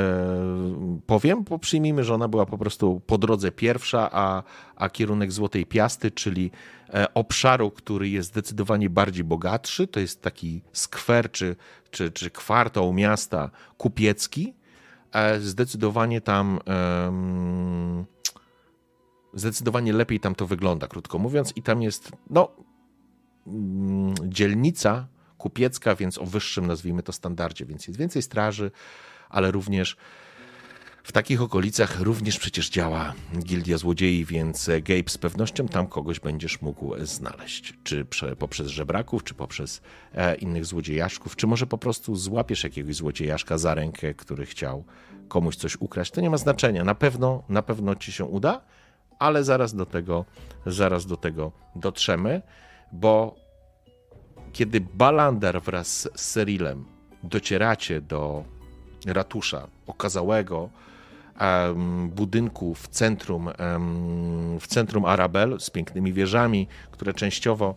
powiem, 1.08 1.44
bo 1.44 1.60
przyjmijmy, 1.60 2.04
że 2.04 2.14
ona 2.14 2.28
była 2.28 2.46
po 2.46 2.58
prostu 2.58 3.02
po 3.08 3.18
drodze 3.18 3.52
pierwsza, 3.52 4.10
a, 4.12 4.44
a 4.76 4.90
kierunek 4.90 5.32
Złotej 5.32 5.66
Piasty, 5.66 6.12
czyli 6.12 6.52
e, 6.94 7.14
obszaru, 7.14 7.72
który 7.72 8.10
jest 8.10 8.30
zdecydowanie 8.30 8.90
bardziej 8.90 9.24
bogatszy, 9.24 9.88
to 9.88 10.00
jest 10.00 10.22
taki 10.22 10.62
skwer 10.72 11.32
czy, 11.32 11.56
czy, 11.92 12.12
czy 12.12 12.30
kwartał 12.30 12.94
miasta 12.94 13.50
kupiecki, 13.78 14.54
e, 15.12 15.40
zdecydowanie 15.40 16.22
tam 16.22 16.60
zdecydowanie 19.34 19.94
lepiej 19.94 20.20
tam 20.20 20.36
to 20.36 20.48
wygląda, 20.48 20.88
krótko 20.88 21.20
mówiąc, 21.20 21.54
i 21.56 21.62
tam 21.62 21.82
jest, 21.82 22.12
no, 22.30 22.52
mm, 23.48 24.14
dzielnica 24.24 25.08
kupiecka, 25.44 25.95
więc 25.95 26.18
o 26.18 26.26
wyższym, 26.26 26.68
nazwijmy 26.68 27.03
to, 27.03 27.14
standardzie, 27.14 27.65
więc 27.65 27.88
jest 27.88 27.99
więcej 27.99 28.22
straży, 28.22 28.72
ale 29.30 29.52
również 29.52 29.98
w 31.03 31.11
takich 31.11 31.41
okolicach 31.41 32.02
również 32.02 32.40
przecież 32.40 32.70
działa 32.70 33.14
Gildia 33.40 33.78
Złodziei, 33.78 34.26
więc 34.26 34.70
Gabe 34.84 35.10
z 35.10 35.18
pewnością 35.18 35.68
tam 35.68 35.88
kogoś 35.88 36.20
będziesz 36.20 36.61
mógł 36.61 36.94
znaleźć. 37.06 37.74
Czy 37.84 38.06
poprzez 38.40 38.68
żebraków, 38.68 39.24
czy 39.24 39.34
poprzez 39.34 39.82
e, 40.14 40.36
innych 40.36 40.65
złodziejaszków, 40.65 41.36
czy 41.36 41.48
może 41.48 41.68
po 41.68 41.78
prostu 41.78 42.15
złapiesz 42.15 42.64
jakiegoś 42.64 42.95
złodziejaszka 42.95 43.57
za 43.57 43.74
rękę, 43.74 44.14
który 44.14 44.45
chciał 44.45 44.84
komuś 45.28 45.56
coś 45.56 45.76
ukraść. 45.80 46.11
To 46.11 46.22
nie 46.22 46.30
ma 46.30 46.38
znaczenia. 46.38 46.84
Na 46.84 46.95
pewno, 46.95 47.44
na 47.49 47.61
pewno 47.61 47.95
ci 47.95 48.11
się 48.11 48.26
uda, 48.26 48.61
ale 49.20 49.44
zaraz 49.44 49.76
do 49.76 49.86
tego, 49.86 50.26
zaraz 50.65 51.06
do 51.06 51.18
tego 51.18 51.52
dotrzemy, 51.76 52.41
bo 52.91 53.43
kiedy 54.54 54.82
Balander 54.82 55.62
wraz 55.62 56.10
z 56.16 56.22
Serilem 56.22 56.86
docieracie 57.24 58.02
do 58.02 58.44
ratusza 59.06 59.68
okazałego 59.88 60.70
um, 61.42 62.10
budynku 62.10 62.76
w 62.76 62.88
centrum, 62.88 63.48
um, 63.48 64.60
w 64.60 64.68
centrum 64.68 65.06
Arabel 65.06 65.60
z 65.60 65.70
pięknymi 65.70 66.14
wieżami, 66.14 66.68
które 66.92 67.14
częściowo, 67.14 67.76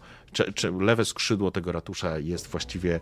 czy, 0.55 0.73
lewe 0.73 1.05
skrzydło 1.05 1.51
tego 1.51 1.73
ratusza 1.73 2.19
jest 2.19 2.47
właściwie 2.47 3.01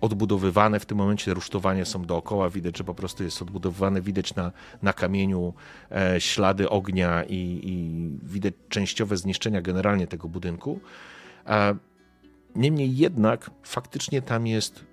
odbudowywane. 0.00 0.80
W 0.80 0.86
tym 0.86 0.98
momencie 0.98 1.34
rusztowania 1.34 1.84
są 1.84 2.02
dookoła, 2.02 2.50
widać, 2.50 2.78
że 2.78 2.84
po 2.84 2.94
prostu 2.94 3.24
jest 3.24 3.42
odbudowywane, 3.42 4.00
widać 4.00 4.34
na, 4.34 4.52
na 4.82 4.92
kamieniu 4.92 5.54
e, 5.90 6.20
ślady 6.20 6.68
ognia 6.68 7.24
i, 7.24 7.60
i, 7.62 8.08
widać 8.22 8.54
częściowe 8.68 9.16
zniszczenia 9.16 9.62
generalnie 9.62 10.06
tego 10.06 10.28
budynku. 10.28 10.80
E, 11.46 11.74
Niemniej 12.56 12.96
jednak 12.96 13.50
faktycznie 13.62 14.22
tam 14.22 14.46
jest 14.46 14.84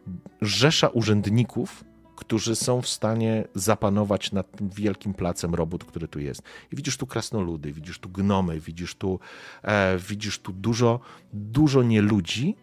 rzesza 0.42 0.88
urzędników, 0.88 1.84
którzy 2.16 2.56
są 2.56 2.82
w 2.82 2.88
stanie 2.88 3.48
zapanować 3.56 4.32
nad 4.32 4.58
tym 4.58 4.70
wielkim 4.70 5.14
placem 5.14 5.56
robót, 5.56 5.84
który 5.84 6.08
tu 6.08 6.20
jest. 6.20 6.42
I 6.72 6.76
widzisz 6.76 6.98
tu 6.98 7.08
krasnoludy, 7.08 7.74
widzisz 7.74 8.00
tu 8.00 8.10
gnomy, 8.10 8.60
widzisz 8.60 8.96
tu, 8.96 9.20
e, 9.64 9.98
widzisz 9.98 10.40
tu 10.40 10.54
dużo, 10.54 11.00
dużo 11.34 11.84
nieludzi, 11.84 12.56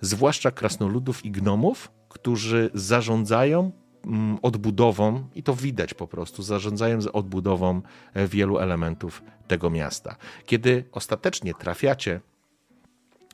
zwłaszcza 0.00 0.50
krasnoludów 0.50 1.24
i 1.24 1.30
gnomów, 1.30 1.92
którzy 2.08 2.70
zarządzają 2.74 3.72
mm, 4.06 4.38
odbudową, 4.42 5.28
i 5.34 5.42
to 5.42 5.54
widać 5.54 5.94
po 5.94 6.06
prostu, 6.08 6.42
zarządzają 6.42 6.98
odbudową 7.12 7.82
e, 8.14 8.28
wielu 8.28 8.58
elementów 8.58 9.22
tego 9.46 9.70
miasta. 9.70 10.16
Kiedy 10.46 10.84
ostatecznie 10.92 11.54
trafiacie 11.54 12.20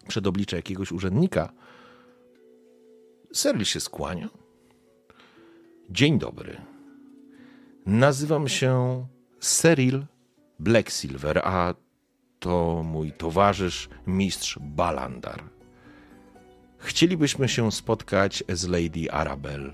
przed 0.08 0.26
oblicze 0.26 0.56
jakiegoś 0.56 0.92
urzędnika, 0.92 1.52
Serli 3.32 3.64
się 3.64 3.80
skłania. 3.80 4.28
Dzień 5.90 6.18
dobry. 6.18 6.60
Nazywam 7.86 8.48
się 8.48 9.06
Cyril 9.40 10.04
Blacksilver, 10.58 11.40
a 11.44 11.74
to 12.38 12.82
mój 12.82 13.12
towarzysz, 13.12 13.88
mistrz 14.06 14.58
Balandar. 14.60 15.42
Chcielibyśmy 16.78 17.48
się 17.48 17.72
spotkać 17.72 18.44
z 18.48 18.68
Lady 18.68 19.12
Arabel, 19.12 19.72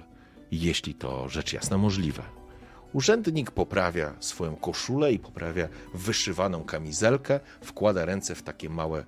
jeśli 0.51 0.95
to 0.95 1.29
rzecz 1.29 1.53
jasna 1.53 1.79
możliwe. 1.79 2.23
Urzędnik 2.93 3.51
poprawia 3.51 4.15
swoją 4.21 4.57
koszulę 4.57 5.13
i 5.13 5.19
poprawia 5.19 5.69
wyszywaną 5.95 6.65
kamizelkę, 6.65 7.41
wkłada 7.61 8.05
ręce 8.05 8.35
w 8.35 8.43
takie 8.43 8.71
małe 8.71 9.05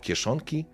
kieszonki. 0.00 0.64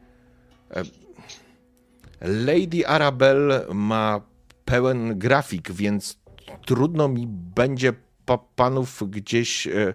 Lady 2.21 2.87
Arabelle 2.87 3.67
ma 3.75 4.21
pełen 4.65 5.19
grafik, 5.19 5.73
więc 5.73 6.19
trudno 6.67 7.09
mi 7.09 7.27
będzie 7.29 7.93
pa 8.27 8.39
panów 8.39 9.11
gdzieś 9.11 9.67
e, 9.67 9.95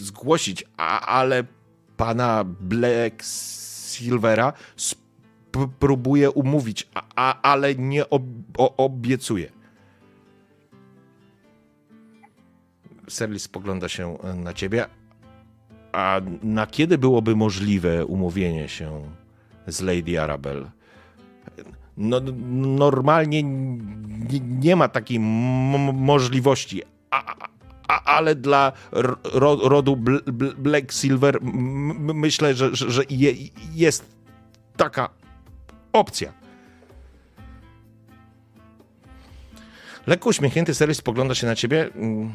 zgłosić, 0.00 0.64
a, 0.76 1.00
ale 1.00 1.44
pana 1.96 2.44
Black 2.44 3.22
Silvera 3.24 4.52
próbuję 5.78 6.30
umówić, 6.30 6.88
a, 6.94 7.02
a, 7.16 7.42
ale 7.42 7.74
nie 7.74 8.10
ob, 8.10 8.22
obiecuję. 8.56 9.50
Serlis 13.08 13.42
spogląda 13.42 13.88
się 13.88 14.18
na 14.34 14.54
ciebie. 14.54 14.99
A 15.92 16.20
na 16.42 16.66
kiedy 16.66 16.98
byłoby 16.98 17.36
możliwe 17.36 18.06
umówienie 18.06 18.68
się 18.68 19.02
z 19.66 19.80
Lady 19.80 20.20
Arabel? 20.20 20.70
No, 21.96 22.20
normalnie 22.78 23.42
nie 24.42 24.76
ma 24.76 24.88
takiej 24.88 25.20
możliwości, 25.92 26.82
a, 27.10 27.34
a, 27.88 28.02
ale 28.04 28.34
dla 28.34 28.72
ro, 28.92 29.58
rodu 29.68 29.96
Black 30.58 30.92
Silver 30.92 31.38
myślę, 31.42 32.54
że, 32.54 32.70
że, 32.72 33.02
je, 33.10 33.32
jest 33.74 34.16
taka 34.76 35.08
opcja. 35.92 36.32
Lekko 40.06 40.28
uśmiechnięty 40.28 40.74
Seris 40.74 40.98
spogląda 40.98 41.34
się 41.34 41.46
na 41.46 41.56
ciebie, 41.56 41.90
mm, 41.94 42.32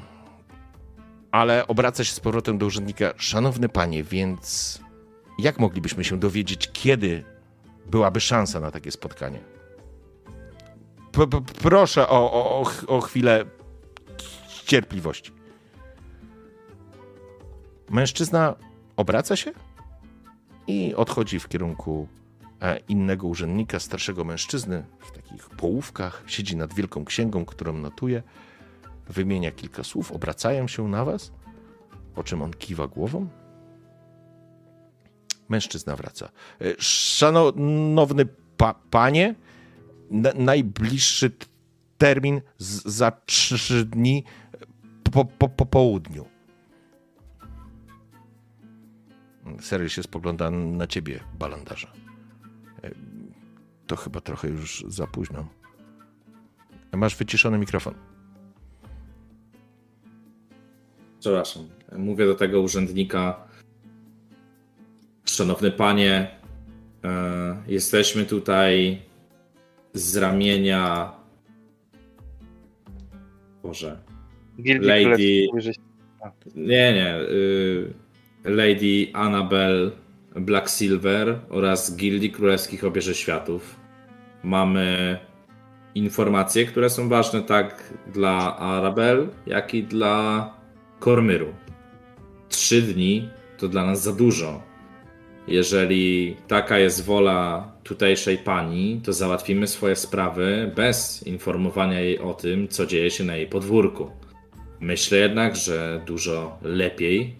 ale 1.35 1.67
obraca 1.67 2.03
się 2.03 2.11
z 2.11 2.19
powrotem 2.19 2.57
do 2.57 2.65
urzędnika. 2.65 3.13
Szanowny 3.17 3.69
panie, 3.69 4.03
więc 4.03 4.79
jak 5.39 5.59
moglibyśmy 5.59 6.03
się 6.03 6.19
dowiedzieć, 6.19 6.69
kiedy 6.73 7.23
byłaby 7.85 8.21
szansa 8.21 8.59
na 8.59 8.71
takie 8.71 8.91
spotkanie? 8.91 9.39
P 11.11 11.21
-p 11.21 11.41
Proszę 11.41 12.09
o, 12.09 12.31
o, 12.33 12.65
o 12.87 13.01
chwilę 13.01 13.45
cierpliwości. 14.65 15.31
Mężczyzna 17.89 18.55
obraca 18.95 19.35
się 19.35 19.51
i 20.67 20.95
odchodzi 20.95 21.39
w 21.39 21.47
kierunku 21.47 22.07
e, 22.61 22.79
innego 22.87 23.27
urzędnika, 23.27 23.79
starszego 23.79 24.23
mężczyzny 24.23 24.85
w 24.99 25.11
takich 25.11 25.49
połówkach, 25.49 26.23
siedzi 26.27 26.55
nad 26.55 26.73
wielką 26.73 27.05
księgą, 27.05 27.45
którą 27.45 27.73
notuje, 27.73 28.23
wymienia 29.07 29.51
kilka 29.51 29.83
słów, 29.83 30.11
obracają 30.11 30.67
się 30.67 30.87
na 30.87 31.05
was, 31.05 31.31
po 32.15 32.23
czym 32.23 32.41
on 32.41 32.53
kiwa 32.53 32.87
głową. 32.87 33.27
Mężczyzna 35.49 35.95
wraca. 35.95 36.29
E, 36.61 36.65
szanowny 36.79 38.25
pa 38.57 38.73
panie, 38.89 39.35
najbliższy 40.35 41.31
termin 41.97 42.41
za 42.85 43.11
trzy 43.11 43.85
dni 43.85 44.23
po, 45.03 45.25
po, 45.25 45.49
po 45.49 45.65
południu. 45.65 46.25
Seryl 49.61 49.89
się 49.89 50.03
spogląda 50.03 50.51
na 50.51 50.87
ciebie, 50.87 51.19
balandarza. 51.39 51.91
E, 52.83 52.91
to 53.87 53.95
chyba 53.95 54.21
trochę 54.21 54.47
już 54.47 54.85
za 54.87 55.07
późno. 55.07 55.47
Masz 56.93 57.15
wyciszony 57.15 57.57
mikrofon. 57.57 57.93
Przepraszam. 61.25 61.67
Mówię 61.97 62.25
do 62.25 62.35
tego 62.35 62.61
urzędnika. 62.61 63.47
Szanowny 65.25 65.71
panie, 65.71 66.27
e, 67.03 67.57
jesteśmy 67.67 68.25
tutaj 68.25 69.01
z 69.93 70.17
ramienia. 70.17 71.11
Boże. 73.63 73.97
Lady. 74.79 75.47
Nie, 76.55 76.93
nie. 76.93 77.17
Y, 77.19 77.93
Lady 78.43 79.07
Annabel 79.13 79.91
Black 80.35 80.69
Silver 80.69 81.39
oraz 81.49 81.95
Gildii 81.95 82.31
Królewskich 82.31 82.83
Obieży 82.83 83.15
Światów. 83.15 83.75
Mamy 84.43 85.17
informacje, 85.95 86.65
które 86.65 86.89
są 86.89 87.09
ważne 87.09 87.41
tak 87.41 87.93
dla 88.13 88.57
Arabel, 88.57 89.27
jak 89.47 89.73
i 89.73 89.83
dla 89.83 90.55
Kormyru. 90.99 91.53
Trzy 92.49 92.81
dni 92.81 93.29
to 93.57 93.67
dla 93.67 93.85
nas 93.85 94.03
za 94.03 94.13
dużo. 94.13 94.61
Jeżeli 95.47 96.35
taka 96.47 96.79
jest 96.79 97.05
wola 97.05 97.71
tutejszej 97.83 98.37
pani, 98.37 99.01
to 99.03 99.13
załatwimy 99.13 99.67
swoje 99.67 99.95
sprawy 99.95 100.71
bez 100.75 101.23
informowania 101.27 101.99
jej 101.99 102.19
o 102.19 102.33
tym, 102.33 102.67
co 102.67 102.85
dzieje 102.85 103.11
się 103.11 103.23
na 103.23 103.35
jej 103.35 103.47
podwórku. 103.47 104.11
Myślę 104.79 105.17
jednak, 105.17 105.55
że 105.55 106.01
dużo 106.05 106.57
lepiej 106.61 107.39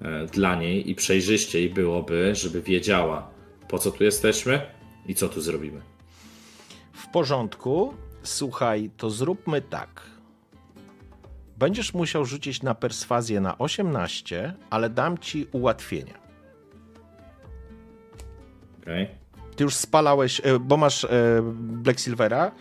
e, 0.00 0.26
dla 0.26 0.54
niej 0.54 0.90
i 0.90 0.94
przejrzyściej 0.94 1.70
byłoby, 1.70 2.34
żeby 2.34 2.62
wiedziała, 2.62 3.30
po 3.68 3.78
co 3.78 3.90
tu 3.90 4.04
jesteśmy 4.04 4.60
i 5.06 5.14
co 5.14 5.28
tu 5.28 5.40
zrobimy. 5.40 5.80
W 6.92 7.08
porządku. 7.08 7.94
Słuchaj, 8.22 8.90
to 8.96 9.10
zróbmy 9.10 9.62
tak. 9.62 10.17
Będziesz 11.58 11.94
musiał 11.94 12.24
rzucić 12.24 12.62
na 12.62 12.74
perswazję 12.74 13.40
na 13.40 13.58
18, 13.58 14.54
ale 14.70 14.90
dam 14.90 15.18
ci 15.18 15.46
ułatwienia. 15.52 16.14
Okej. 18.82 19.04
Okay. 19.04 19.16
Ty 19.56 19.64
już 19.64 19.74
spalałeś, 19.74 20.40
e, 20.44 20.58
bo 20.58 20.76
masz 20.76 21.04
e, 21.04 21.08
Black 21.54 22.00
Silvera. 22.00 22.52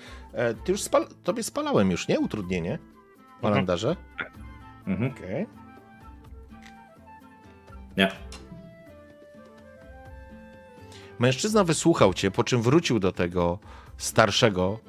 Ty 0.63 0.71
już 0.71 0.81
spal, 0.81 1.07
tobie 1.23 1.43
spalałem 1.43 1.91
już, 1.91 2.07
nie? 2.07 2.19
Utrudnienie. 2.19 2.79
W 3.37 3.41
kalendarze? 3.41 3.95
Mhm. 4.87 5.11
Okej. 5.11 5.43
Okay. 5.43 5.57
Nie. 7.97 8.11
Mężczyzna 11.19 11.63
wysłuchał 11.63 12.13
cię, 12.13 12.31
po 12.31 12.43
czym 12.43 12.61
wrócił 12.61 12.99
do 12.99 13.11
tego 13.11 13.59
starszego 13.97 14.79
e, 14.85 14.86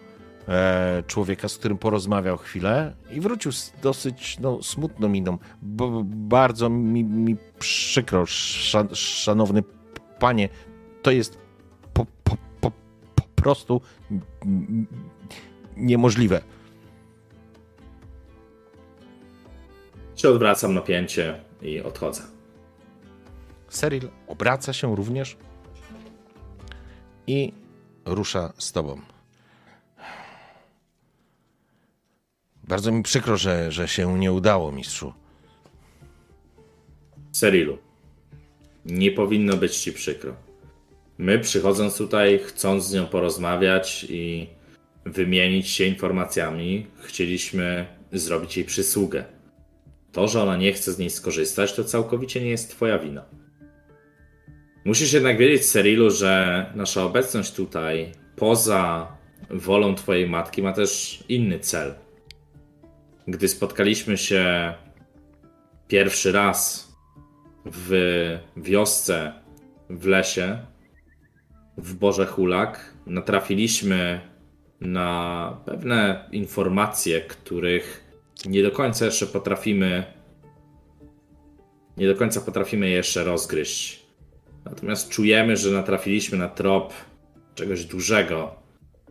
człowieka, 1.07 1.49
z 1.49 1.59
którym 1.59 1.79
porozmawiał 1.79 2.37
chwilę 2.37 2.95
i 3.11 3.21
wrócił 3.21 3.53
z 3.53 3.73
dosyć 3.83 4.39
no, 4.39 4.63
smutną 4.63 5.09
miną. 5.09 5.39
Bo, 5.63 6.03
bardzo 6.05 6.71
mi, 6.71 7.05
mi 7.05 7.37
przykro, 7.59 8.27
szan, 8.27 8.89
szanowny 8.95 9.63
panie, 10.19 10.49
to 11.03 11.11
jest 11.11 11.39
po, 11.95 12.07
po, 12.25 12.37
po, 12.61 12.71
po 13.15 13.43
prostu 13.43 13.81
niemożliwe. 15.77 16.41
się 20.19 20.29
odwracam 20.29 20.75
napięcie 20.75 21.41
i 21.63 21.81
odchodzę. 21.81 22.23
Seril 23.69 24.09
obraca 24.27 24.73
się 24.73 24.97
również 24.97 25.37
i 27.27 27.53
rusza 28.05 28.53
z 28.59 28.73
tobą. 28.73 29.01
Bardzo 32.69 32.93
mi 32.93 33.03
przykro, 33.03 33.37
że, 33.37 33.73
że 33.73 33.89
się 33.89 34.19
nie 34.19 34.33
udało, 34.33 34.73
mistrzu. 34.73 35.13
Serilu, 37.33 37.79
nie 38.85 39.13
powinno 39.13 39.57
być 39.57 39.77
ci 39.77 39.93
przykro. 39.93 40.37
My, 41.19 41.39
przychodząc 41.39 41.97
tutaj, 41.97 42.41
chcąc 42.45 42.85
z 42.85 42.95
nią 42.95 43.07
porozmawiać 43.07 44.07
i 44.09 44.47
wymienić 45.05 45.69
się 45.69 45.85
informacjami, 45.85 46.87
chcieliśmy 47.01 47.87
zrobić 48.13 48.57
jej 48.57 48.67
przysługę. 48.67 49.25
To, 50.13 50.29
że 50.29 50.43
ona 50.43 50.57
nie 50.57 50.73
chce 50.73 50.93
z 50.93 50.99
niej 50.99 51.11
skorzystać, 51.11 51.73
to 51.73 51.85
całkowicie 51.85 52.41
nie 52.41 52.51
jest 52.51 52.71
Twoja 52.71 52.99
wina. 52.99 53.25
Musisz 54.85 55.13
jednak 55.13 55.39
wiedzieć, 55.39 55.67
Serilu, 55.67 56.11
że 56.11 56.67
nasza 56.75 57.05
obecność 57.05 57.53
tutaj, 57.53 58.13
poza 58.37 59.13
wolą 59.51 59.95
Twojej 59.95 60.29
matki, 60.29 60.63
ma 60.63 60.73
też 60.73 61.25
inny 61.29 61.59
cel. 61.59 61.95
Gdy 63.29 63.49
spotkaliśmy 63.49 64.19
się 64.19 64.75
pierwszy 65.89 66.33
raz 66.33 66.93
w 67.67 67.91
wiosce, 68.57 69.33
w 69.91 70.07
lesie, 70.07 70.59
w 71.77 71.95
Boże 71.95 72.27
Hulak, 72.27 72.95
natrafiliśmy 73.07 74.21
na 74.81 75.61
pewne 75.67 76.29
informacje, 76.33 77.21
których 77.21 78.05
nie 78.47 78.63
do 78.63 78.71
końca 78.71 79.05
jeszcze 79.05 79.27
potrafimy. 79.27 80.05
Nie 81.97 82.09
do 82.09 82.15
końca 82.15 82.41
potrafimy 82.41 82.89
je 82.89 82.97
jeszcze 82.97 83.25
rozgryźć. 83.25 84.07
Natomiast 84.65 85.09
czujemy, 85.09 85.57
że 85.57 85.71
natrafiliśmy 85.71 86.39
na 86.39 86.49
trop 86.49 86.93
czegoś 87.55 87.85
dużego, 87.85 88.55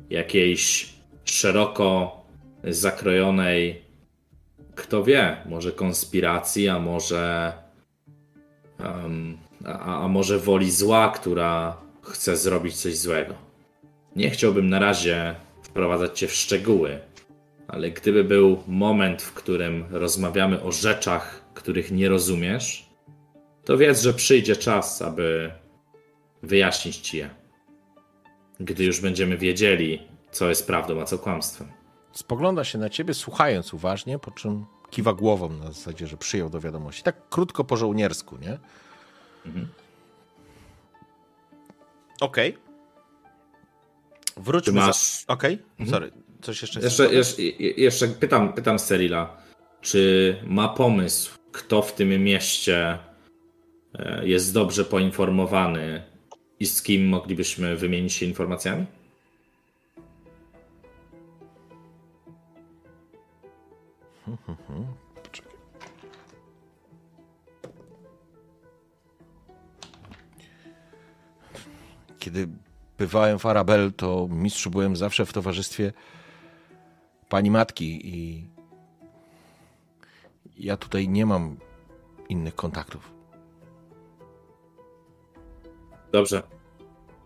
jakiejś 0.10 0.94
szeroko 1.26 2.18
zakrojonej, 2.64 3.87
kto 4.78 5.04
wie, 5.04 5.38
może 5.46 5.72
konspiracji, 5.72 6.70
a 6.70 6.80
może. 6.80 7.54
Um, 8.80 9.38
a, 9.66 10.04
a 10.04 10.08
może 10.08 10.40
woli 10.40 10.72
zła, 10.72 11.12
która 11.16 11.78
chce 12.02 12.38
zrobić 12.38 12.76
coś 12.76 12.98
złego. 12.98 13.34
Nie 14.16 14.30
chciałbym 14.30 14.70
na 14.70 14.80
razie 14.80 15.36
wprowadzać 15.64 16.20
cię 16.20 16.28
w 16.28 16.34
szczegóły, 16.34 17.00
ale 17.68 17.92
gdyby 17.92 18.24
był 18.24 18.64
moment, 18.68 19.22
w 19.22 19.34
którym 19.34 19.86
rozmawiamy 19.90 20.64
o 20.64 20.72
rzeczach, 20.72 21.42
których 21.54 21.92
nie 21.92 22.10
rozumiesz, 22.10 22.90
to 23.66 23.78
wiedz, 23.78 24.02
że 24.02 24.14
przyjdzie 24.14 24.56
czas, 24.56 25.02
aby 25.02 25.52
wyjaśnić 26.44 26.98
ci 26.98 27.18
je. 27.18 27.30
gdy 28.60 28.84
już 28.84 29.02
będziemy 29.02 29.38
wiedzieli, 29.38 30.02
co 30.32 30.50
jest 30.50 30.68
prawdą, 30.68 31.02
a 31.02 31.06
co 31.06 31.18
kłamstwem. 31.18 31.77
Spogląda 32.18 32.64
się 32.64 32.78
na 32.78 32.90
ciebie, 32.90 33.14
słuchając 33.14 33.74
uważnie, 33.74 34.20
po 34.20 34.32
czym 34.32 34.66
kiwa 34.90 35.14
głową 35.14 35.50
na 35.50 35.72
zasadzie, 35.72 36.08
że 36.08 36.18
przyjął 36.18 36.50
do 36.50 36.60
wiadomości. 36.60 37.04
Tak 37.04 37.30
krótko 37.30 37.64
po 37.64 37.78
żołniersku, 37.78 38.38
nie? 38.38 38.58
Mhm. 39.46 39.68
Okej. 42.22 42.50
Okay. 42.50 44.44
Wróćmy. 44.44 44.74
Ty 44.74 44.80
masz... 44.80 44.98
Za... 44.98 45.34
Okej, 45.34 45.54
okay. 45.54 45.66
Mhm. 45.80 45.90
sorry. 45.90 46.12
Coś 46.42 46.62
jeszcze 46.62 46.80
jeszcze, 46.80 47.14
jeszcze, 47.14 47.42
jeszcze 47.78 48.08
pytam, 48.08 48.54
pytam 48.54 48.80
Serila, 48.80 49.38
czy 49.82 50.36
ma 50.46 50.70
pomysł, 50.70 51.38
kto 51.52 51.82
w 51.82 51.94
tym 51.94 52.24
mieście 52.24 52.98
e, 53.94 54.28
jest 54.28 54.54
dobrze 54.54 54.86
poinformowany 54.86 56.04
i 56.60 56.66
z 56.66 56.82
kim 56.82 57.08
moglibyśmy 57.08 57.76
wymienić 57.76 58.14
się 58.14 58.26
informacjami? 58.26 58.86
Poczekaj. 65.24 65.54
Kiedy 72.20 72.48
bywałem 72.98 73.40
w 73.40 73.46
Arabel, 73.46 73.94
to 73.94 74.28
mistrzu 74.32 74.70
byłem 74.70 74.96
zawsze 74.96 75.26
w 75.26 75.34
towarzystwie 75.34 75.94
pani 77.30 77.52
matki 77.52 78.08
i 78.08 78.48
ja 80.58 80.78
tutaj 80.78 81.10
nie 81.10 81.26
mam 81.26 81.58
innych 82.30 82.56
kontaktów. 82.56 83.14
Dobrze. 86.12 86.44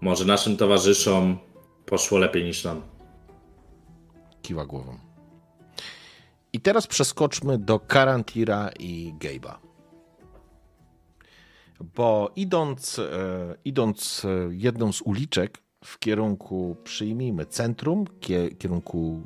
Może 0.02 0.26
naszym 0.26 0.58
towarzyszom 0.58 1.38
poszło 1.86 2.18
lepiej 2.18 2.44
niż 2.44 2.64
nam. 2.64 2.82
Kiwa 4.42 4.66
głową. 4.66 5.11
I 6.54 6.60
teraz 6.60 6.88
przeskoczmy 6.88 7.58
do 7.58 7.80
Karantira 7.80 8.70
i 8.80 9.14
Gabe'a. 9.20 9.56
Bo 11.96 12.32
idąc, 12.36 13.00
e, 13.00 13.56
idąc 13.66 14.26
e, 14.26 14.50
jedną 14.52 14.92
z 14.92 15.02
uliczek 15.02 15.58
w 15.84 16.00
kierunku, 16.00 16.76
przyjmijmy, 16.84 17.46
centrum, 17.46 18.06
kierunku 18.60 19.22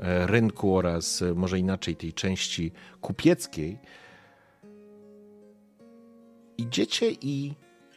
e, 0.00 0.26
rynku 0.26 0.76
oraz 0.76 1.24
może 1.34 1.58
inaczej 1.58 1.96
tej 1.96 2.12
części 2.12 2.72
kupieckiej, 3.00 3.78
idziecie 6.58 7.10
i 7.10 7.54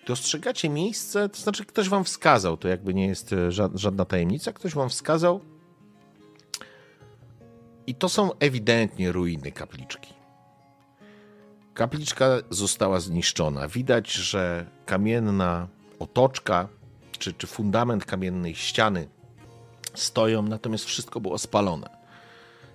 dostrzegacie 0.08 0.70
miejsce, 0.70 1.30
to 1.30 1.38
znaczy 1.38 1.66
ktoś 1.66 1.90
wam 1.90 2.04
wskazał, 2.04 2.58
to 2.58 2.68
jakby 2.68 2.94
nie 2.94 3.08
jest 3.08 3.36
żadna 3.74 4.06
tajemnica, 4.06 4.54
ktoś 4.54 4.74
wam 4.74 4.90
wskazał 4.90 5.53
i 7.88 7.96
to 7.96 8.10
są 8.10 8.32
ewidentnie 8.40 9.12
ruiny 9.12 9.52
kapliczki. 9.52 10.14
Kapliczka 11.74 12.26
została 12.50 13.00
zniszczona. 13.00 13.68
Widać, 13.68 14.12
że 14.12 14.66
kamienna 14.86 15.68
otoczka 16.00 16.68
czy, 17.12 17.34
czy 17.34 17.48
fundament 17.48 18.06
kamiennej 18.06 18.56
ściany 18.56 19.08
stoją, 19.94 20.42
natomiast 20.42 20.86
wszystko 20.86 21.20
było 21.20 21.38
spalone. 21.38 22.04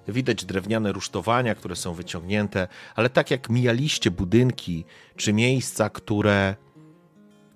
Widać 0.09 0.45
drewniane 0.45 0.93
rusztowania, 0.93 1.55
które 1.55 1.77
są 1.77 1.95
wyciągnięte, 1.95 2.69
ale 2.95 3.11
tak 3.11 3.31
jak 3.31 3.51
mijaliście 3.51 4.11
budynki 4.11 4.85
czy 5.17 5.33
miejsca, 5.33 5.91
które, 5.91 6.57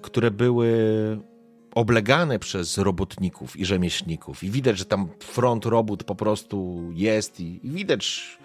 które 0.03 0.31
były 0.31 0.69
oblegane 1.75 2.39
przez 2.39 2.79
robotników 2.79 3.57
i 3.57 3.65
rzemieślników. 3.65 4.45
I 4.45 4.51
widać, 4.51 4.79
że 4.79 4.85
tam 4.85 5.09
front 5.21 5.67
robót 5.67 6.05
po 6.05 6.15
prostu 6.15 6.89
jest 6.93 7.41
i, 7.41 7.67
i 7.67 7.71
widać, 7.71 8.39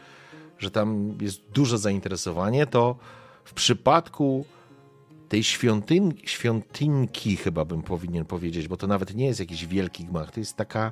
że 0.59 0.71
tam 0.71 1.17
jest 1.21 1.41
duże 1.53 1.77
zainteresowanie, 1.77 2.67
to 2.67 2.95
w 3.43 3.53
przypadku 3.53 4.45
tej 5.29 5.43
świątyn, 5.43 6.13
świątynki, 6.23 7.37
chyba 7.37 7.65
bym 7.65 7.83
powinien 7.83 8.25
powiedzieć, 8.25 8.67
bo 8.67 8.77
to 8.77 8.87
nawet 8.87 9.15
nie 9.15 9.25
jest 9.25 9.39
jakiś 9.39 9.65
wielki 9.65 10.05
gmach, 10.05 10.31
to 10.31 10.39
jest 10.39 10.55
taka, 10.55 10.91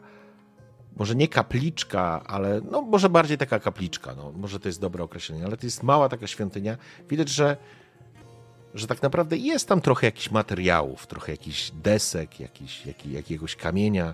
może 0.96 1.16
nie 1.16 1.28
kapliczka, 1.28 2.24
ale 2.28 2.62
no 2.72 2.82
może 2.82 3.10
bardziej 3.10 3.38
taka 3.38 3.60
kapliczka, 3.60 4.16
no, 4.16 4.32
może 4.32 4.60
to 4.60 4.70
jest 4.70 4.82
dobre 4.82 5.04
określenie, 5.04 5.46
ale 5.46 5.58
to 5.58 5.66
jest 5.66 5.84
mała 5.84 6.10
taka 6.10 6.28
świątynia. 6.28 6.78
Widać, 7.10 7.30
że 7.30 7.58
że 8.76 8.88
tak 8.88 9.02
naprawdę 9.02 9.38
jest 9.38 9.68
tam 9.68 9.82
trochę 9.82 10.08
jakichś 10.08 10.32
materiałów, 10.32 11.08
trochę 11.08 11.32
jakichś 11.32 11.72
desek, 11.72 12.40
jakiś, 12.40 12.86
jak, 12.86 13.06
jakiegoś 13.06 13.56
kamienia, 13.56 14.14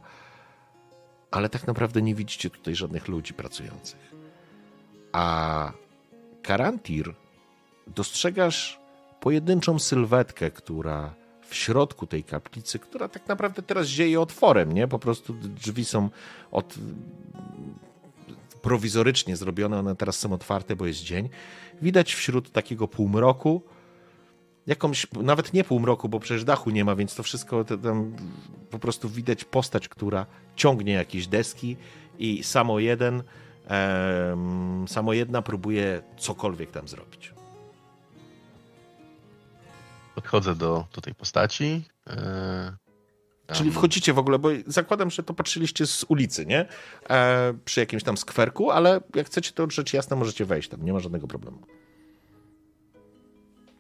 ale 1.32 1.50
tak 1.50 1.68
naprawdę 1.68 2.02
nie 2.02 2.16
widzicie 2.16 2.50
tutaj 2.50 2.76
żadnych 2.76 3.08
ludzi 3.08 3.34
pracujących. 3.34 4.12
A 5.12 5.72
Karantir 6.42 7.16
dostrzegasz 7.88 8.80
pojedynczą 9.20 9.80
sylwetkę, 9.80 10.52
która 10.52 11.14
w 11.48 11.56
środku 11.56 12.08
tej 12.08 12.24
kaplicy, 12.24 12.80
która 12.80 13.08
tak 13.08 13.28
naprawdę 13.28 13.62
teraz 13.62 13.88
zieje 13.88 14.22
otworem, 14.22 14.72
nie? 14.72 14.88
Po 14.88 15.00
prostu 15.00 15.34
drzwi 15.34 15.86
są 15.86 16.10
od 16.52 16.76
prowizorycznie 18.62 19.36
zrobione, 19.36 19.80
one 19.80 19.96
teraz 19.96 20.20
są 20.20 20.34
otwarte, 20.34 20.76
bo 20.76 20.86
jest 20.86 21.04
dzień. 21.04 21.30
Widać 21.82 22.14
wśród 22.14 22.52
takiego 22.52 22.88
półmroku 22.88 23.62
jakąś, 24.72 25.08
nawet 25.14 25.54
nie 25.54 25.64
półmroku, 25.64 26.10
bo 26.10 26.20
przecież 26.20 26.44
dachu 26.44 26.70
nie 26.70 26.86
ma, 26.86 26.96
więc 26.96 27.16
to 27.16 27.24
wszystko 27.24 27.64
to 27.64 27.78
tam 27.78 28.16
po 28.70 28.80
prostu 28.80 29.10
widać 29.10 29.44
postać, 29.44 29.90
która 29.90 30.26
ciągnie 30.56 30.94
jakieś 30.94 31.28
deski 31.28 31.78
i 32.20 32.44
samo 32.44 32.80
jeden, 32.80 33.24
um, 33.70 34.88
samo 34.88 35.14
jedna 35.14 35.42
próbuje 35.42 36.02
cokolwiek 36.18 36.72
tam 36.72 36.88
zrobić. 36.88 37.34
Podchodzę 40.16 40.56
do, 40.56 40.86
do 40.96 41.02
tej 41.02 41.16
postaci. 41.16 41.84
E, 42.08 42.78
Czyli 43.54 43.72
wchodzicie 43.72 44.14
w 44.14 44.20
ogóle, 44.20 44.40
bo 44.40 44.50
zakładam, 44.68 45.10
że 45.10 45.24
to 45.24 45.34
patrzyliście 45.34 45.88
z 45.88 46.06
ulicy, 46.08 46.46
nie? 46.46 46.66
E, 47.10 47.54
przy 47.66 47.80
jakimś 47.80 48.04
tam 48.04 48.18
skwerku, 48.18 48.72
ale 48.72 49.02
jak 49.16 49.28
chcecie 49.28 49.52
to 49.52 49.70
rzecz 49.70 49.94
jasna, 49.94 50.16
możecie 50.16 50.46
wejść 50.46 50.70
tam, 50.70 50.86
nie 50.86 50.94
ma 50.94 51.00
żadnego 51.00 51.28
problemu 51.28 51.62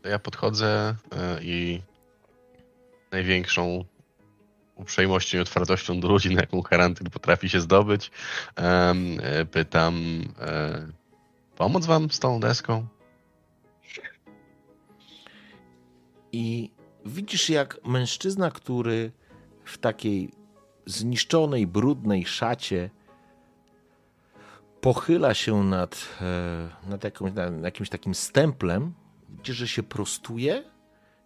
ja 0.03 0.19
podchodzę 0.19 0.95
e, 1.11 1.44
i 1.44 1.82
największą 3.11 3.86
uprzejmością 4.76 5.38
i 5.38 5.41
otwartością 5.41 5.99
do 5.99 6.07
ludzi, 6.07 6.36
na 6.36 6.41
jaką 6.41 6.64
karantyn 6.64 7.10
potrafi 7.10 7.49
się 7.49 7.61
zdobyć, 7.61 8.11
e, 8.57 9.45
pytam, 9.52 10.22
e, 10.40 10.88
pomóc 11.56 11.86
wam 11.86 12.11
z 12.11 12.19
tą 12.19 12.40
deską? 12.40 12.88
I 16.32 16.72
widzisz, 17.06 17.49
jak 17.49 17.86
mężczyzna, 17.86 18.52
który 18.52 19.11
w 19.64 19.78
takiej 19.78 20.32
zniszczonej, 20.86 21.68
brudnej 21.68 22.26
szacie 22.26 22.90
pochyla 24.82 25.34
się 25.34 25.64
nad, 25.64 26.07
nad, 26.88 27.03
jakąś, 27.03 27.34
nad 27.34 27.64
jakimś 27.64 27.90
takim 27.90 28.15
stemplem, 28.15 28.94
widzisz, 29.32 29.58
że 29.58 29.68
się 29.68 29.84
prostuje 29.84 30.64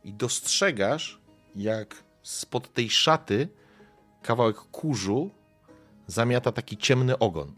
i 0.03 0.13
dostrzegasz, 0.13 1.21
jak 1.55 2.03
spod 2.23 2.73
tej 2.73 2.89
szaty 2.89 3.49
kawałek 4.21 4.55
kurzu 4.55 5.31
zamiata 6.07 6.51
taki 6.51 6.77
ciemny 6.77 7.19
ogon. 7.19 7.53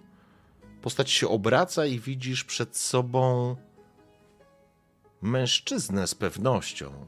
Postać 0.81 1.11
się 1.11 1.27
obraca 1.27 1.85
i 1.85 1.99
widzisz 1.99 2.43
przed 2.43 2.77
sobą 2.77 3.55
mężczyznę 5.21 6.07
z 6.07 6.15
pewnością, 6.15 7.07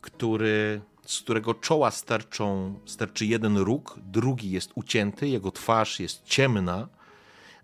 który, 0.00 0.82
z 1.06 1.20
którego 1.20 1.54
czoła 1.54 1.90
starczą, 1.90 2.78
starczy 2.86 3.26
jeden 3.26 3.56
róg, 3.56 3.98
drugi 4.02 4.50
jest 4.50 4.70
ucięty, 4.74 5.28
jego 5.28 5.50
twarz 5.50 6.00
jest 6.00 6.24
ciemna, 6.24 6.88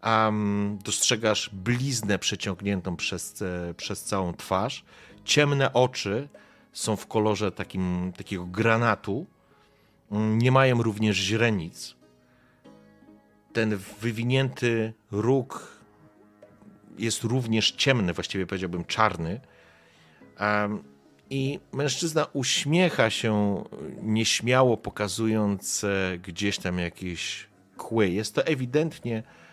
um, 0.04 0.78
dostrzegasz 0.84 1.50
bliznę 1.52 2.18
przeciągniętą 2.18 2.96
przez, 2.96 3.42
e, 3.42 3.74
przez 3.74 4.04
całą 4.04 4.34
twarz. 4.34 4.84
Ciemne 5.24 5.72
oczy 5.72 6.28
są 6.72 6.96
w 6.96 7.06
kolorze 7.06 7.52
takim, 7.52 8.12
takiego 8.16 8.46
granatu. 8.46 9.26
Nie 10.10 10.52
mają 10.52 10.82
również 10.82 11.16
źrenic. 11.16 11.96
Ten 13.52 13.76
wywinięty 14.00 14.92
róg 15.10 15.78
jest 16.98 17.24
również 17.24 17.70
ciemny, 17.70 18.12
właściwie 18.12 18.46
powiedziałbym 18.46 18.84
czarny. 18.84 19.40
Um, 20.40 20.84
I 21.30 21.60
mężczyzna 21.72 22.26
uśmiecha 22.32 23.10
się 23.10 23.64
nieśmiało, 24.02 24.76
pokazując 24.76 25.84
e, 25.84 26.18
gdzieś 26.18 26.58
tam 26.58 26.78
jakieś 26.78 27.46
kły. 27.76 28.08
Jest 28.08 28.34
to 28.34 28.46
ewidentnie 28.46 29.22
E, 29.22 29.47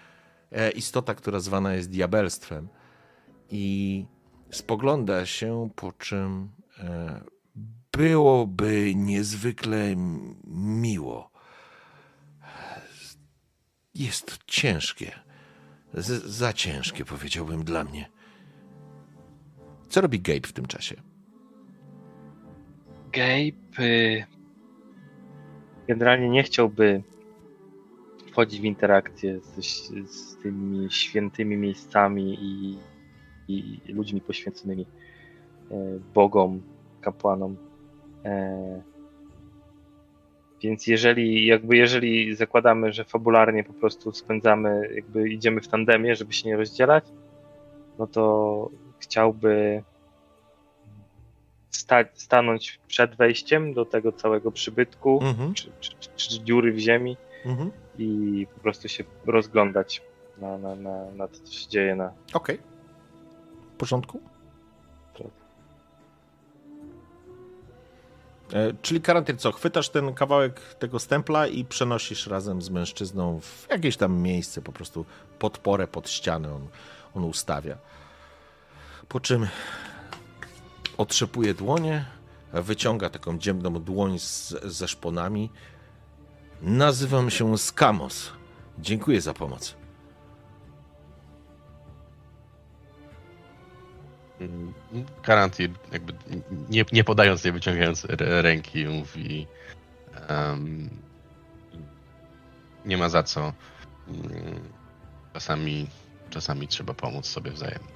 istota, 0.75 1.15
która 1.15 1.39
zwana 1.39 1.73
jest 1.73 1.89
diabelstwem. 1.89 2.67
I 3.49 4.05
spogląda 4.51 5.25
się, 5.25 5.69
po 5.75 5.91
czym 5.91 6.49
e, 6.79 7.21
byłoby 7.91 8.95
niezwykle 8.95 9.95
miło. 10.53 11.31
Jest 13.95 14.37
ciężkie. 14.47 15.11
Z 15.93 16.23
za 16.23 16.53
ciężkie, 16.53 17.05
powiedziałbym, 17.05 17.63
dla 17.63 17.83
mnie. 17.83 18.09
Co 19.89 20.01
robi 20.01 20.19
Gabe 20.19 20.47
w 20.47 20.53
tym 20.53 20.65
czasie? 20.65 20.95
Gabe 23.11 23.83
y, 23.83 24.25
generalnie 25.87 26.29
nie 26.29 26.43
chciałby 26.43 27.03
wchodzić 28.35 28.61
w 28.61 28.63
interakcję 28.63 29.39
z, 29.39 29.91
z 30.11 30.37
tymi 30.37 30.91
świętymi 30.91 31.57
miejscami 31.57 32.37
i, 32.41 32.77
i 33.47 33.93
ludźmi 33.93 34.21
poświęconymi 34.21 34.85
e, 35.71 35.75
bogom, 36.13 36.61
kapłanom. 37.01 37.57
E, 38.25 38.81
więc 40.61 40.87
jeżeli, 40.87 41.45
jakby 41.45 41.77
jeżeli 41.77 42.35
zakładamy, 42.35 42.93
że 42.93 43.03
fabularnie 43.03 43.63
po 43.63 43.73
prostu 43.73 44.11
spędzamy, 44.11 44.89
jakby 44.95 45.29
idziemy 45.29 45.61
w 45.61 45.67
tandemie, 45.67 46.15
żeby 46.15 46.33
się 46.33 46.49
nie 46.49 46.57
rozdzielać, 46.57 47.05
no 47.99 48.07
to 48.07 48.69
chciałby 48.99 49.83
sta 51.69 52.05
stanąć 52.13 52.79
przed 52.87 53.15
wejściem 53.15 53.73
do 53.73 53.85
tego 53.85 54.11
całego 54.11 54.51
przybytku, 54.51 55.19
mhm. 55.23 55.53
czy, 55.53 55.71
czy, 55.79 55.91
czy, 56.15 56.43
dziury 56.43 56.73
w 56.73 56.79
ziemi 56.79 57.17
mhm. 57.45 57.71
i 57.97 58.47
po 58.53 58.59
prostu 58.59 58.87
się 58.87 59.03
rozglądać 59.25 60.01
na, 60.37 60.57
na, 60.57 60.75
na, 60.75 61.11
na 61.11 61.27
to, 61.27 61.39
co 61.43 61.53
się 61.53 61.69
dzieje 61.69 61.95
na. 61.95 62.11
Okej. 62.33 62.55
Okay. 62.55 62.59
W 63.73 63.77
porządku? 63.77 64.21
Tak. 65.17 65.27
E, 68.53 68.73
czyli 68.81 69.01
karantin 69.01 69.37
co? 69.37 69.51
Chwytasz 69.51 69.89
ten 69.89 70.13
kawałek 70.13 70.61
tego 70.75 70.99
stempla 70.99 71.47
i 71.47 71.65
przenosisz 71.65 72.27
razem 72.27 72.61
z 72.61 72.69
mężczyzną 72.69 73.39
w 73.39 73.67
jakieś 73.69 73.97
tam 73.97 74.21
miejsce, 74.21 74.61
po 74.61 74.71
prostu 74.71 75.05
podporę 75.39 75.87
pod 75.87 76.09
ścianę 76.09 76.53
on, 76.53 76.67
on 77.15 77.23
ustawia. 77.23 77.77
Po 79.09 79.19
czym 79.19 79.47
otrzepuje 80.97 81.53
dłonie, 81.53 82.05
wyciąga 82.53 83.09
taką 83.09 83.37
dziemną 83.37 83.73
dłoń 83.73 84.19
z, 84.19 84.49
ze 84.63 84.87
szponami. 84.87 85.49
Nazywam 86.61 87.29
się 87.29 87.57
Skamos. 87.57 88.31
Dziękuję 88.79 89.21
za 89.21 89.33
pomoc. 89.33 89.75
Karanti 95.21 95.63
jakby 95.91 96.13
nie, 96.69 96.85
nie 96.91 97.03
podając, 97.03 97.43
nie 97.43 97.51
wyciągając 97.51 98.07
ręki 98.19 98.85
mówi 98.85 99.47
um, 100.29 100.89
nie 102.85 102.97
ma 102.97 103.09
za 103.09 103.23
co. 103.23 103.53
Czasami, 105.33 105.87
czasami 106.29 106.67
trzeba 106.67 106.93
pomóc 106.93 107.25
sobie 107.25 107.51
wzajemnie. 107.51 107.95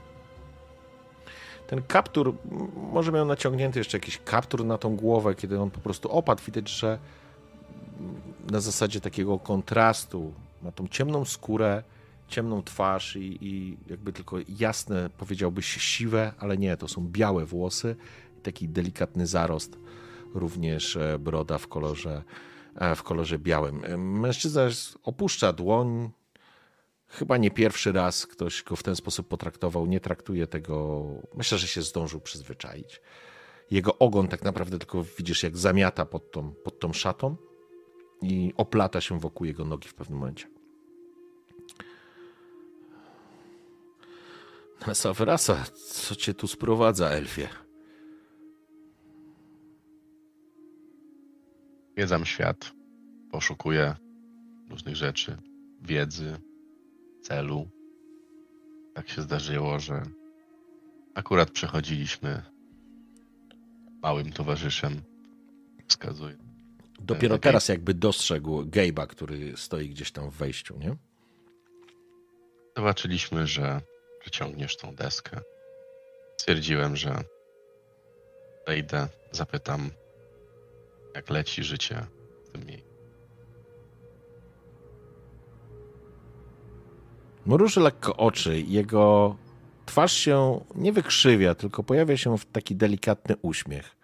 Ten 1.68 1.84
kaptur, 1.84 2.36
może 2.76 3.11
miał 3.11 3.26
naciągnięty 3.26 3.80
jeszcze 3.80 3.98
jakiś 3.98 4.18
kaptur 4.18 4.65
na 4.65 4.77
tą 4.77 4.95
głowę, 4.95 5.36
kiedy 5.36 5.60
on 5.60 5.72
po 5.72 5.80
prostu 5.80 6.11
opadł. 6.11 6.44
Widać, 6.44 6.69
że 6.69 6.99
na 8.51 8.59
zasadzie 8.59 9.01
takiego 9.01 9.39
kontrastu 9.39 10.33
ma 10.61 10.71
tą 10.71 10.87
ciemną 10.87 11.25
skórę, 11.25 11.83
ciemną 12.27 12.63
twarz 12.63 13.15
i, 13.15 13.37
i 13.41 13.77
jakby 13.87 14.13
tylko 14.13 14.37
jasne, 14.59 15.09
powiedziałbyś, 15.17 15.65
siwe, 15.65 16.33
ale 16.39 16.57
nie, 16.57 16.77
to 16.77 16.87
są 16.87 17.07
białe 17.07 17.45
włosy 17.45 17.95
taki 18.43 18.69
delikatny 18.69 19.27
zarost, 19.27 19.77
również 20.33 20.95
e, 20.95 21.19
broda 21.19 21.57
w 21.57 21.67
kolorze, 21.67 22.23
e, 22.75 22.95
w 22.95 23.03
kolorze 23.03 23.39
białym. 23.39 23.85
E, 23.85 23.97
mężczyzna 23.97 24.61
opuszcza 25.03 25.53
dłoń, 25.53 26.09
chyba 27.07 27.37
nie 27.37 27.51
pierwszy 27.51 27.91
raz 27.91 28.27
ktoś 28.27 28.63
go 28.63 28.75
w 28.75 28.83
ten 28.83 28.95
sposób 28.95 29.27
potraktował, 29.27 29.85
nie 29.85 29.99
traktuje 29.99 30.47
tego, 30.47 31.05
myślę, 31.35 31.57
że 31.57 31.67
się 31.67 31.81
zdążył 31.81 32.21
przyzwyczaić. 32.21 33.01
Jego 33.71 33.97
ogon 33.97 34.27
tak 34.27 34.43
naprawdę 34.43 34.79
tylko 34.79 35.03
widzisz, 35.17 35.43
jak 35.43 35.57
zamiata 35.57 36.05
pod 36.05 36.31
tą, 36.31 36.53
pod 36.63 36.79
tą 36.79 36.93
szatą 36.93 37.37
i 38.21 38.53
oplata 38.57 39.01
się 39.01 39.19
wokół 39.19 39.47
jego 39.47 39.65
nogi 39.65 39.89
w 39.89 39.93
pewnym 39.93 40.19
momencie. 40.19 40.47
Nasa 44.87 45.13
wrasa, 45.13 45.63
co 45.73 46.15
cię 46.15 46.33
tu 46.33 46.47
sprowadza, 46.47 47.09
Elfie? 47.09 47.49
Wiedzam 51.97 52.25
świat, 52.25 52.71
poszukuję 53.31 53.95
różnych 54.69 54.95
rzeczy, 54.95 55.37
wiedzy, 55.81 56.37
celu. 57.21 57.67
Tak 58.93 59.09
się 59.09 59.21
zdarzyło, 59.21 59.79
że 59.79 60.01
akurat 61.13 61.51
przechodziliśmy 61.51 62.43
małym 64.01 64.31
towarzyszem. 64.31 65.01
Wskazuje. 65.87 66.48
Dopiero 66.99 67.38
teraz 67.38 67.67
jakby 67.67 67.93
dostrzegł 67.93 68.63
Gabe'a, 68.63 69.07
który 69.07 69.57
stoi 69.57 69.89
gdzieś 69.89 70.11
tam 70.11 70.31
w 70.31 70.35
wejściu, 70.35 70.77
nie? 70.77 70.95
Zobaczyliśmy, 72.77 73.47
że 73.47 73.81
wyciągniesz 74.26 74.77
tą 74.77 74.95
deskę. 74.95 75.41
Stwierdziłem, 76.38 76.95
że 76.95 77.23
wejdę, 78.67 79.07
zapytam, 79.31 79.89
jak 81.15 81.30
leci 81.30 81.63
życie 81.63 82.05
w 82.45 82.49
tym 82.49 82.65
miejscu. 82.65 82.89
Mruży 87.45 87.80
lekko 87.80 88.17
oczy, 88.17 88.61
jego 88.61 89.35
twarz 89.85 90.13
się 90.13 90.65
nie 90.76 90.93
wykrzywia, 90.93 91.55
tylko 91.55 91.84
pojawia 91.84 92.17
się 92.17 92.38
w 92.38 92.45
taki 92.45 92.76
delikatny 92.76 93.35
uśmiech. 93.41 93.95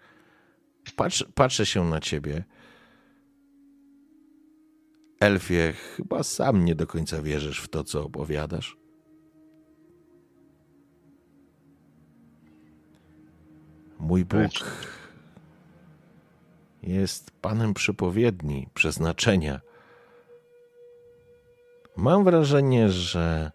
Patrz, 0.96 1.24
patrzę 1.34 1.66
się 1.66 1.84
na 1.84 2.00
ciebie. 2.00 2.44
Elfie, 5.20 5.72
chyba 5.96 6.22
sam 6.22 6.64
nie 6.64 6.74
do 6.74 6.86
końca 6.86 7.22
wierzysz 7.22 7.60
w 7.60 7.68
to, 7.68 7.84
co 7.84 8.04
opowiadasz. 8.04 8.76
Mój 13.98 14.24
Bóg 14.24 14.52
jest 16.82 17.30
Panem 17.30 17.74
przepowiedni, 17.74 18.68
przeznaczenia. 18.74 19.60
Mam 21.96 22.24
wrażenie, 22.24 22.90
że 22.90 23.50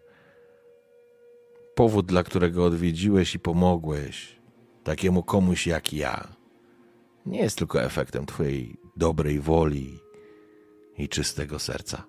powód, 1.74 2.06
dla 2.06 2.22
którego 2.22 2.64
odwiedziłeś 2.64 3.34
i 3.34 3.38
pomogłeś 3.38 4.40
takiemu 4.84 5.22
komuś 5.22 5.66
jak 5.66 5.92
ja, 5.92 6.28
nie 7.26 7.40
jest 7.40 7.58
tylko 7.58 7.82
efektem 7.82 8.26
Twojej 8.26 8.76
dobrej 8.96 9.40
woli 9.40 10.01
i 11.02 11.08
czystego 11.08 11.58
serca. 11.58 12.04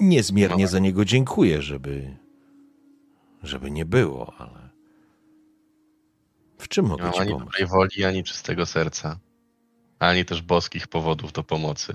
Niezmiernie 0.00 0.68
za 0.68 0.78
niego 0.78 1.04
dziękuję, 1.04 1.62
żeby, 1.62 2.16
żeby 3.42 3.70
nie 3.70 3.84
było, 3.84 4.34
ale 4.38 4.68
w 6.58 6.68
czym 6.68 6.86
mogę 6.86 7.04
nie 7.04 7.12
ci 7.12 7.18
ani 7.18 7.30
pomóc? 7.32 7.44
dobrej 7.44 7.66
woli, 7.66 8.04
ani 8.04 8.24
czystego 8.24 8.66
serca, 8.66 9.18
ani 9.98 10.24
też 10.24 10.42
boskich 10.42 10.88
powodów 10.88 11.32
do 11.32 11.42
pomocy. 11.44 11.92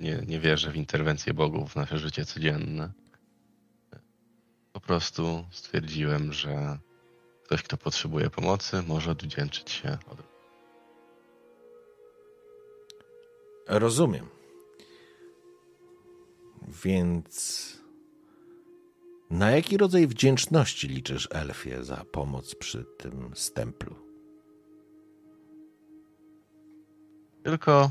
Nie, 0.00 0.22
nie 0.26 0.40
wierzę 0.40 0.70
w 0.70 0.76
interwencję 0.76 1.34
bogów 1.34 1.72
w 1.72 1.76
nasze 1.76 1.98
życie 1.98 2.24
codzienne. 2.24 2.92
Po 4.72 4.80
prostu 4.80 5.44
stwierdziłem, 5.50 6.32
że 6.32 6.78
ktoś, 7.44 7.62
kto 7.62 7.76
potrzebuje 7.76 8.30
pomocy, 8.30 8.82
może 8.82 9.10
odwdzięczyć 9.10 9.70
się 9.70 9.98
od. 10.10 10.22
Rozumiem. 13.68 14.35
Więc 16.84 17.66
na 19.30 19.50
jaki 19.50 19.76
rodzaj 19.76 20.06
wdzięczności 20.06 20.88
liczysz, 20.88 21.28
Elfie, 21.32 21.84
za 21.84 22.04
pomoc 22.12 22.54
przy 22.54 22.84
tym 22.98 23.30
stemplu? 23.34 23.96
Tylko 27.42 27.90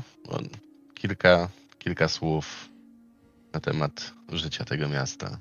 kilka 0.94 1.48
kilka 1.86 2.08
słów 2.08 2.68
na 3.52 3.60
temat 3.60 4.14
życia 4.32 4.64
tego 4.64 4.88
miasta. 4.88 5.40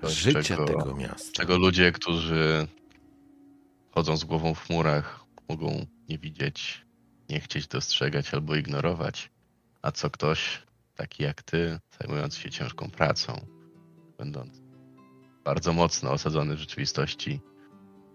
Coś, 0.00 0.14
życia 0.14 0.42
czego, 0.42 0.64
tego 0.64 0.94
miasta. 0.94 1.32
Czego 1.32 1.58
ludzie, 1.58 1.92
którzy 1.92 2.66
chodzą 3.90 4.16
z 4.16 4.24
głową 4.24 4.54
w 4.54 4.60
chmurach, 4.60 5.24
mogą 5.48 5.86
nie 6.08 6.18
widzieć, 6.18 6.86
nie 7.28 7.40
chcieć 7.40 7.66
dostrzegać 7.66 8.34
albo 8.34 8.56
ignorować, 8.56 9.30
a 9.82 9.92
co 9.92 10.10
ktoś 10.10 10.62
taki 10.94 11.22
jak 11.22 11.42
ty, 11.42 11.78
zajmujący 12.00 12.40
się 12.40 12.50
ciężką 12.50 12.90
pracą, 12.90 13.46
będąc 14.18 14.62
bardzo 15.44 15.72
mocno 15.72 16.12
osadzony 16.12 16.56
w 16.56 16.58
rzeczywistości, 16.58 17.40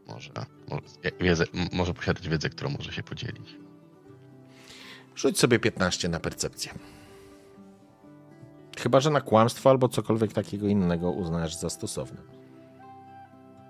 może, 0.08 0.32
może, 0.68 0.82
wiedzę, 1.20 1.46
może 1.72 1.94
posiadać 1.94 2.30
wiedzę, 2.30 2.50
którą 2.50 2.70
może 2.70 2.94
się 2.94 3.04
podzielić. 3.04 3.56
Rzuć 5.16 5.40
sobie 5.40 5.60
15 5.60 6.10
na 6.10 6.20
percepcję. 6.20 6.74
Chyba, 8.78 9.00
że 9.00 9.10
na 9.10 9.22
kłamstwo 9.22 9.70
albo 9.70 9.90
cokolwiek 9.90 10.34
takiego 10.34 10.68
innego 10.68 11.12
uznasz 11.12 11.56
za 11.56 11.70
stosowne. 11.70 12.22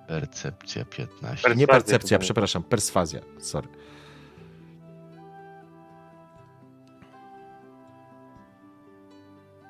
Percepcja 0.07 0.85
15. 0.85 1.25
Perswazja 1.27 1.53
Nie 1.55 1.67
percepcja, 1.67 2.19
przepraszam, 2.19 2.63
perswazja. 2.63 3.21
Sorry. 3.39 3.67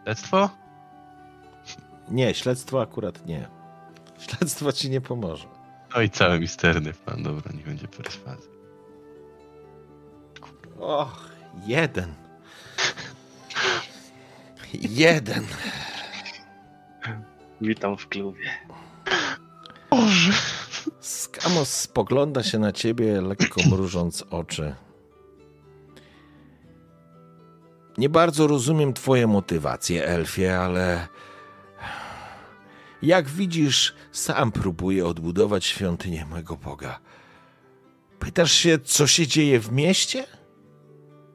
Śledztwo? 0.10 0.50
Nie, 2.08 2.34
śledztwo 2.34 2.82
akurat 2.82 3.26
nie. 3.26 3.48
Śledztwo 4.20 4.72
ci 4.72 4.90
nie 4.90 5.02
pomoże. 5.02 5.48
No 5.96 6.02
i 6.02 6.10
cały 6.10 6.40
misterny 6.40 6.94
plan. 6.94 7.24
Dobra, 7.24 7.52
niech 7.54 7.66
będzie 7.66 7.88
perswazja. 7.88 8.52
Och, 10.80 11.30
jeden. 11.68 12.14
Jeden. 14.74 15.46
Witam 17.62 17.98
w 17.98 18.08
klubie. 18.08 18.50
Boże! 19.90 20.34
Skamos 21.00 21.70
spogląda 21.70 22.44
się 22.44 22.60
na 22.60 22.72
ciebie, 22.72 23.22
lekko 23.22 23.62
mrużąc 23.70 24.24
oczy. 24.30 24.76
Nie 28.00 28.10
bardzo 28.10 28.48
rozumiem 28.48 28.94
twoje 28.94 29.28
motywacje, 29.28 30.06
Elfie, 30.06 30.60
ale 30.60 31.08
jak 33.02 33.30
widzisz, 33.30 33.96
sam 34.12 34.52
próbuję 34.52 35.06
odbudować 35.06 35.66
świątynię 35.66 36.26
mego 36.26 36.58
Boga. 36.58 37.00
Pytasz 38.20 38.52
się, 38.52 38.80
co 38.80 39.08
się 39.08 39.28
dzieje 39.28 39.60
w 39.60 39.72
mieście? 39.72 40.26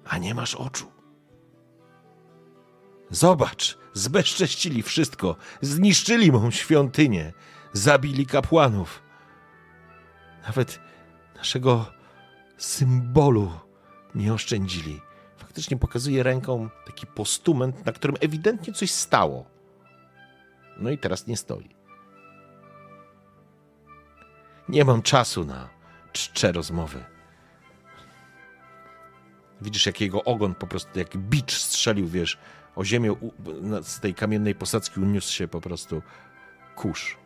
A 0.05 0.19
nie 0.19 0.35
masz 0.35 0.55
oczu. 0.55 0.93
Zobacz, 3.11 3.79
zbezcześcili 3.93 4.83
wszystko, 4.83 5.37
zniszczyli 5.61 6.33
mą 6.33 6.51
świątynię, 6.51 7.33
zabili 7.73 8.27
kapłanów. 8.27 9.03
Nawet 10.47 10.81
naszego 11.37 11.87
symbolu 12.57 13.53
nie 14.15 14.35
oszczędzili. 14.35 15.01
Faktycznie 15.55 15.77
pokazuje 15.77 16.23
ręką 16.23 16.69
taki 16.87 17.07
postument, 17.07 17.87
na 17.87 17.93
którym 17.93 18.17
ewidentnie 18.21 18.73
coś 18.73 18.91
stało. 18.91 19.45
No 20.77 20.91
i 20.91 20.99
teraz 20.99 21.27
nie 21.27 21.37
stoi. 21.37 21.69
Nie 24.69 24.85
mam 24.85 25.03
czasu 25.03 25.45
na 25.45 25.69
czcze 26.13 26.53
rozmowy. 26.53 27.05
Widzisz, 29.61 29.87
jak 29.87 30.01
jego 30.01 30.25
ogon 30.25 30.55
po 30.55 30.67
prostu 30.67 30.99
jak 30.99 31.17
bicz 31.17 31.53
strzelił, 31.53 32.09
wiesz, 32.09 32.39
o 32.77 32.85
ziemię 32.85 33.15
z 33.83 34.01
tej 34.01 34.15
kamiennej 34.15 34.55
posadzki 34.55 35.01
uniósł 35.01 35.33
się 35.33 35.49
po 35.49 35.61
prostu 35.61 36.03
kurz. 36.77 37.17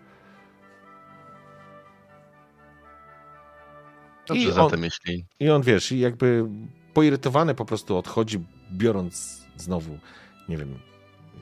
Dobrze, 4.26 4.42
I 4.42 4.48
on- 4.48 4.55
zatem 4.55 4.84
jeśli 4.84 5.26
I 5.40 5.50
on, 5.50 5.62
wiesz, 5.62 5.92
i 5.92 5.98
jakby 5.98 6.44
poirytowany 6.98 7.54
po 7.54 7.64
prostu 7.64 7.96
odchodzi, 7.96 8.38
biorąc 8.72 9.42
znowu, 9.56 9.98
nie 10.48 10.56
wiem, 10.56 10.78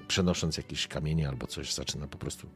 przenosząc 0.08 0.56
jakieś 0.56 0.86
kamienie 0.86 1.28
albo 1.28 1.46
coś, 1.46 1.74
zaczyna 1.74 2.06
po 2.06 2.18
prostu. 2.18 2.48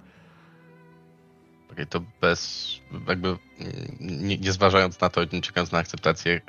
Okej, 1.72 1.86
to 1.86 2.02
bez, 2.20 2.70
jakby 3.09 3.36
nie, 4.01 4.39
nie 4.39 4.52
zważając 4.52 5.01
na 5.01 5.09
to, 5.09 5.20
nie 5.32 5.40
czekając 5.40 5.72
na 5.72 5.78
akceptację, 5.78 6.40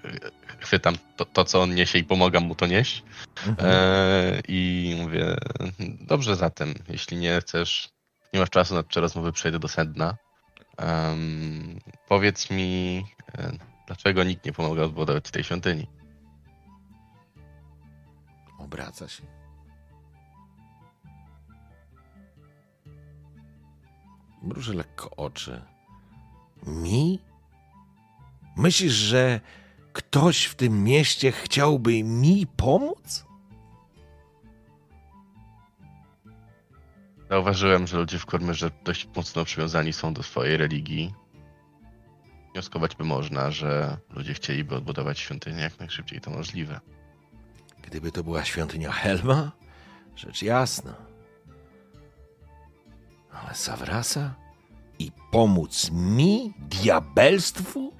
chwytam 0.59 0.95
to, 1.17 1.25
to, 1.25 1.45
co 1.45 1.61
on 1.61 1.75
niesie 1.75 1.99
i 1.99 2.03
pomagam 2.03 2.43
mu 2.43 2.55
to 2.55 2.67
nieść. 2.67 3.03
Mhm. 3.47 3.69
E, 3.71 4.41
I 4.47 4.95
mówię, 5.01 5.35
dobrze 6.01 6.35
zatem, 6.35 6.73
jeśli 6.89 7.17
nie 7.17 7.41
chcesz, 7.41 7.89
nie 8.33 8.39
masz 8.39 8.49
czasu 8.49 8.73
na 8.73 8.83
trzy 8.83 9.01
rozmowy, 9.01 9.31
przejdę 9.31 9.59
do 9.59 9.67
sedna. 9.67 10.17
Em, 10.77 11.79
powiedz 12.07 12.49
mi, 12.49 13.03
e, 13.37 13.51
dlaczego 13.87 14.23
nikt 14.23 14.45
nie 14.45 14.53
pomagał 14.53 14.85
odbudować 14.85 15.31
tej 15.31 15.43
świątyni? 15.43 16.00
Obraca 18.72 19.07
się. 19.07 19.23
Mruży 24.41 24.73
lekko 24.73 25.15
oczy. 25.15 25.61
Mi? 26.65 27.19
Myślisz, 28.57 28.93
że 28.93 29.39
ktoś 29.93 30.45
w 30.45 30.56
tym 30.56 30.84
mieście 30.84 31.31
chciałby 31.31 32.03
mi 32.03 32.48
pomóc? 32.57 33.26
Zauważyłem, 37.30 37.88
że 37.88 37.98
ludzie 37.98 38.19
w 38.19 38.26
Kormyrze 38.26 38.72
dość 38.84 39.07
mocno 39.15 39.45
przywiązani 39.45 39.93
są 39.93 40.14
do 40.14 40.23
swojej 40.23 40.57
religii. 40.57 41.14
Wnioskować 42.53 42.95
by 42.95 43.03
można, 43.03 43.52
że 43.52 43.98
ludzie 44.10 44.34
chcieliby 44.34 44.76
odbudować 44.76 45.19
świątynię 45.19 45.61
jak 45.61 45.80
najszybciej 45.80 46.22
to 46.22 46.31
możliwe. 46.31 46.80
Gdyby 47.81 48.11
to 48.11 48.23
była 48.23 48.45
świątynia 48.45 48.91
Helma, 48.91 49.51
rzecz 50.15 50.41
jasna. 50.41 50.95
Ale 53.31 53.55
Sawrasa? 53.55 54.35
I 54.99 55.11
pomóc 55.31 55.91
mi, 55.91 56.53
diabelstwu? 56.59 57.93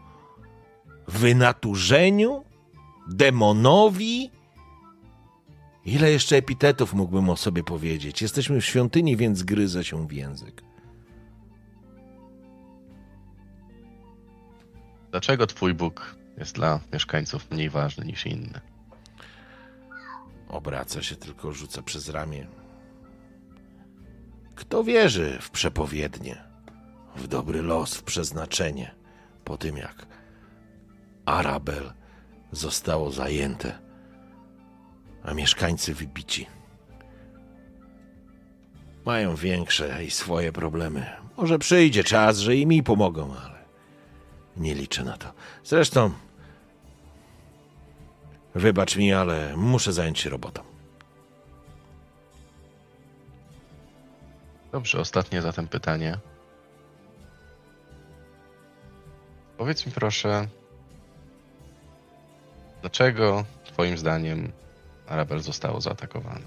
Wynaturzeniu? 1.08 2.44
Demonowi? 3.08 4.32
Ile 5.86 6.12
jeszcze 6.12 6.36
epitetów 6.38 6.94
mógłbym 6.94 7.30
o 7.30 7.38
sobie 7.38 7.64
powiedzieć? 7.64 8.22
Jesteśmy 8.22 8.62
w 8.62 8.66
świątyni, 8.66 9.18
więc 9.18 9.44
gryzę 9.44 9.84
się 9.84 10.08
w 10.08 10.12
język. 10.12 10.62
Dlaczego 15.12 15.48
twój 15.48 15.74
Bóg 15.74 16.16
jest 16.38 16.56
dla 16.56 16.80
mieszkańców 16.94 17.52
mniej 17.52 17.70
ważny 17.70 18.06
niż 18.06 18.26
inny? 18.26 18.62
Obraca 20.52 21.04
się, 21.04 21.16
tylko 21.16 21.54
rzuca 21.54 21.82
przez 21.82 22.10
ramię. 22.10 22.48
Kto 24.56 24.84
wierzy 24.84 25.38
w 25.42 25.50
przepowiednie, 25.50 26.44
w 27.16 27.28
dobry 27.28 27.62
los, 27.62 27.96
w 27.96 28.04
przeznaczenie, 28.04 28.96
po 29.44 29.58
tym 29.58 29.78
jak 29.78 30.06
Arabel 31.26 31.94
zostało 32.52 33.12
zajęte, 33.12 33.80
a 35.24 35.34
mieszkańcy 35.34 35.94
wybici? 35.94 36.48
Mają 39.06 39.36
większe 39.36 40.06
i 40.06 40.12
swoje 40.12 40.52
problemy. 40.52 41.06
Może 41.38 41.60
przyjdzie 41.60 42.04
czas, 42.04 42.38
że 42.38 42.56
i 42.56 42.68
mi 42.68 42.84
pomogą, 42.84 43.36
ale 43.46 43.66
nie 44.58 44.76
liczę 44.76 45.04
na 45.04 45.18
to. 45.18 45.34
Zresztą 45.64 46.12
Wybacz 48.56 48.96
mi, 48.96 49.14
ale 49.14 49.58
muszę 49.58 49.94
zająć 49.94 50.20
się 50.20 50.30
robotą. 50.30 50.64
Dobrze, 54.72 55.00
ostatnie 55.00 55.42
zatem 55.42 55.68
pytanie. 55.68 56.18
Powiedz 59.58 59.86
mi 59.86 59.92
proszę, 59.92 60.48
dlaczego 62.82 63.46
twoim 63.66 63.98
zdaniem 63.98 64.52
Arabel 65.08 65.40
zostało 65.40 65.82
zaatakowane? 65.82 66.46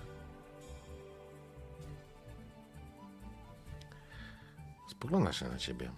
Spogląda 4.90 5.32
się 5.32 5.48
na 5.48 5.58
ciebie. 5.58 5.90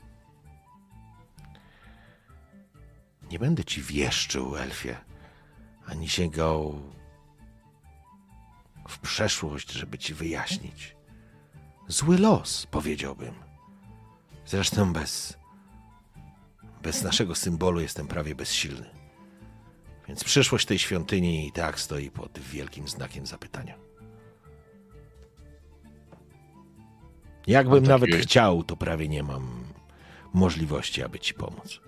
Nie 3.31 3.39
będę 3.39 3.65
ci 3.65 3.83
wieszczył, 3.83 4.57
Elfie, 4.57 4.97
ani 5.87 6.09
sięgał 6.09 6.83
w 8.89 8.99
przeszłość, 8.99 9.73
żeby 9.73 9.99
ci 9.99 10.15
wyjaśnić. 10.15 10.97
Zły 11.89 12.19
los, 12.19 12.67
powiedziałbym. 12.67 13.35
Zresztą 14.47 14.93
bez. 14.93 15.39
Bez 16.83 17.03
naszego 17.03 17.35
symbolu 17.35 17.81
jestem 17.81 18.07
prawie 18.09 18.35
bezsilny. 18.35 18.91
Więc 20.09 20.25
przyszłość 20.25 20.67
tej 20.67 20.79
świątyni 20.79 21.47
i 21.49 21.53
tak 21.53 21.81
stoi 21.81 22.11
pod 22.11 22.39
wielkim 22.39 22.89
znakiem 22.89 23.27
zapytania. 23.27 23.75
Jakbym 27.47 27.73
Mam 27.75 28.01
taki- 28.01 28.11
nawet 28.13 28.23
chciał, 28.27 28.63
to 28.65 28.77
prawie 28.77 29.09
nie 29.09 29.23
mam 29.23 29.65
możliwości, 30.35 31.03
aby 31.03 31.19
ci 31.19 31.35
pomóc. 31.35 31.81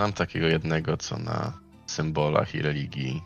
Znam 0.00 0.12
takiego 0.12 0.46
jednego, 0.46 0.96
co 0.96 1.18
na 1.18 1.58
symbolach 1.86 2.54
i 2.54 2.62
religii 2.62 3.22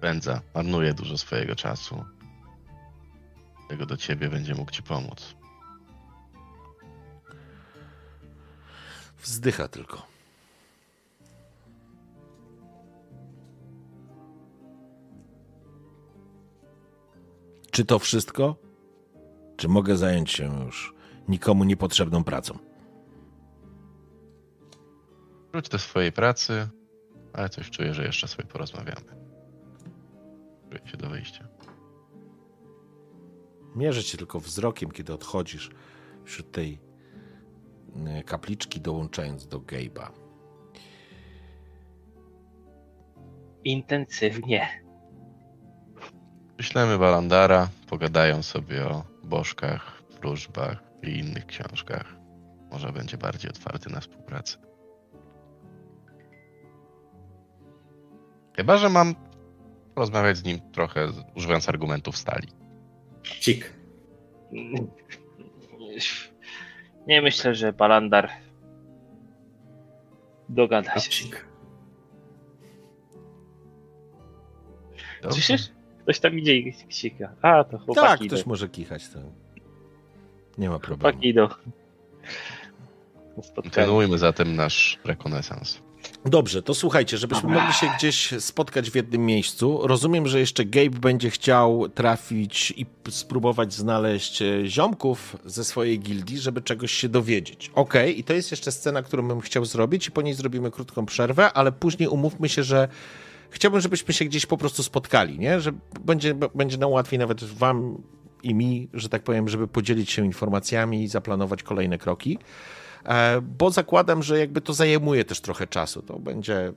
pędza, 0.00 0.40
marnuje 0.54 0.94
dużo 0.94 1.18
swojego 1.18 1.56
czasu. 1.56 2.04
Tego 3.68 3.86
do 3.86 3.96
ciebie 3.96 4.28
będzie 4.28 4.54
mógł 4.54 4.70
ci 4.70 4.82
pomóc. 4.82 5.34
Wzdycha 9.22 9.68
tylko. 9.68 10.06
Czy 17.70 17.84
to 17.84 17.98
wszystko? 17.98 18.56
Czy 19.56 19.68
mogę 19.68 19.96
zająć 19.96 20.30
się 20.30 20.64
już 20.64 20.94
nikomu 21.28 21.64
niepotrzebną 21.64 22.24
pracą? 22.24 22.71
Wróć 25.52 25.68
do 25.68 25.78
swojej 25.78 26.12
pracy, 26.12 26.68
ale 27.32 27.48
coś 27.48 27.70
czuję, 27.70 27.94
że 27.94 28.04
jeszcze 28.04 28.28
sobie 28.28 28.44
porozmawiamy. 28.44 29.22
Czuję 30.68 30.90
się 30.90 30.96
do 30.96 31.08
wyjścia. 31.08 31.48
Mierzę 33.76 34.04
cię 34.04 34.18
tylko 34.18 34.40
wzrokiem, 34.40 34.90
kiedy 34.90 35.14
odchodzisz 35.14 35.70
wśród 36.24 36.52
tej 36.52 36.80
e, 38.06 38.22
kapliczki, 38.22 38.80
dołączając 38.80 39.46
do 39.46 39.60
Gabe'a. 39.60 40.10
Intensywnie. 43.64 44.68
Wyślemy 46.56 46.98
Walandara, 46.98 47.68
pogadają 47.88 48.42
sobie 48.42 48.88
o 48.88 49.04
bożkach, 49.24 50.02
wróżbach 50.20 50.82
i 51.02 51.18
innych 51.18 51.46
książkach. 51.46 52.16
Może 52.70 52.92
będzie 52.92 53.18
bardziej 53.18 53.50
otwarty 53.50 53.90
na 53.90 54.00
współpracę. 54.00 54.71
Chyba, 58.56 58.76
że 58.76 58.88
mam 58.88 59.14
rozmawiać 59.96 60.36
z 60.36 60.44
nim 60.44 60.60
trochę, 60.72 61.08
używając 61.36 61.68
argumentów 61.68 62.16
stali. 62.16 62.48
Cik. 63.22 63.72
Nie 67.06 67.22
myślę, 67.22 67.54
że 67.54 67.72
Balandar 67.72 68.30
dogada 70.48 70.98
się. 70.98 71.10
Cik. 71.10 71.46
Słyszysz? 75.30 75.68
Ktoś 76.02 76.20
tam 76.20 76.38
idzie 76.38 76.56
i 76.56 76.72
ksika. 76.88 77.34
A, 77.42 77.64
to 77.64 77.70
Tak, 77.78 77.80
chłopaki 77.86 78.26
ktoś 78.26 78.40
idą. 78.40 78.48
może 78.50 78.68
kichać. 78.68 79.08
To 79.08 79.18
nie 80.58 80.70
ma 80.70 80.78
problemu. 80.78 81.02
Chłopaki 81.02 81.28
idą. 81.28 81.48
Kontynuujmy 83.54 84.18
zatem 84.18 84.56
nasz 84.56 84.98
rekonesans. 85.04 85.82
Dobrze, 86.24 86.62
to 86.62 86.74
słuchajcie, 86.74 87.18
żebyśmy 87.18 87.48
mogli 87.48 87.72
się 87.72 87.86
gdzieś 87.98 88.34
spotkać 88.38 88.90
w 88.90 88.94
jednym 88.94 89.26
miejscu. 89.26 89.80
Rozumiem, 89.82 90.26
że 90.26 90.40
jeszcze 90.40 90.64
Gabe 90.64 90.98
będzie 90.98 91.30
chciał 91.30 91.88
trafić 91.88 92.74
i 92.76 92.86
spróbować 93.10 93.74
znaleźć 93.74 94.42
e, 94.42 94.66
ziomków 94.66 95.36
ze 95.44 95.64
swojej 95.64 96.00
gildii, 96.00 96.38
żeby 96.38 96.62
czegoś 96.62 96.92
się 96.92 97.08
dowiedzieć. 97.08 97.70
Okej, 97.74 98.18
i 98.20 98.24
to 98.24 98.32
jest 98.32 98.50
jeszcze 98.50 98.72
scena, 98.72 99.02
którą 99.02 99.28
bym 99.28 99.40
chciał 99.40 99.64
zrobić 99.64 100.06
i 100.06 100.10
po 100.10 100.22
niej 100.22 100.34
zrobimy 100.34 100.70
krótką 100.70 101.06
przerwę, 101.06 101.52
ale 101.52 101.72
później 101.72 102.08
umówmy 102.08 102.48
się, 102.48 102.62
że 102.62 102.88
chciałbym, 103.50 103.80
żebyśmy 103.80 104.14
się 104.14 104.24
gdzieś 104.24 104.46
po 104.46 104.56
prostu 104.56 104.82
spotkali, 104.82 105.38
nie? 105.38 105.60
Że 105.60 105.72
będzie, 106.00 106.34
będzie 106.54 106.76
nam 106.76 106.90
łatwiej 106.90 107.18
nawet 107.18 107.44
wam 107.44 108.02
i 108.42 108.54
mi, 108.54 108.88
że 108.94 109.08
tak 109.08 109.22
powiem, 109.22 109.48
żeby 109.48 109.68
podzielić 109.68 110.10
się 110.10 110.26
informacjami 110.26 111.02
i 111.02 111.08
zaplanować 111.08 111.62
kolejne 111.62 111.98
kroki. 111.98 112.38
E, 113.06 113.40
bo 113.40 113.70
zakładam, 113.70 114.22
że 114.22 114.38
jakby 114.38 114.60
to 114.60 114.72
zajmuje 114.72 115.24
też 115.24 115.40
trochę 115.40 115.66
czasu. 115.66 116.02
To 116.02 116.18
będzie 116.18 116.72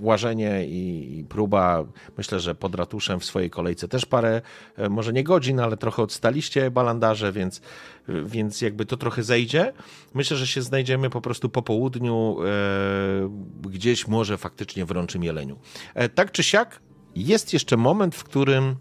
łażenie 0.00 0.66
i, 0.66 1.24
próba. 1.28 1.84
Myślę, 2.18 2.40
że 2.40 2.54
pod 2.54 2.74
ratuszem 2.74 3.20
w 3.20 3.24
swojej 3.24 3.50
kolejce 3.50 3.88
też 3.88 4.06
parę, 4.06 4.42
e, 4.76 4.88
może 4.88 5.12
nie 5.12 5.24
godzin, 5.24 5.60
ale 5.60 5.76
trochę 5.76 6.02
odstaliście 6.02 6.70
balandarze, 6.70 7.32
więc, 7.32 7.60
więc 8.08 8.60
jakby 8.60 8.86
to 8.86 8.96
trochę 8.96 9.22
zejdzie. 9.22 9.72
Myślę, 10.14 10.36
że 10.36 10.46
się 10.46 10.62
znajdziemy 10.62 11.10
po 11.10 11.20
prostu 11.20 11.48
po 11.48 11.62
południu 11.62 12.36
e, 12.44 13.70
gdzieś 13.70 14.08
może 14.08 14.38
faktycznie 14.38 14.84
w 14.84 14.90
Rączym 14.90 15.24
Jeleniu. 15.24 15.58
E, 15.94 16.08
tak 16.08 16.32
czy 16.32 16.42
siak, 16.42 16.80
jest 17.14 17.52
jeszcze 17.52 17.76
moment, 17.76 18.14
w 18.14 18.24
którym 18.24 18.76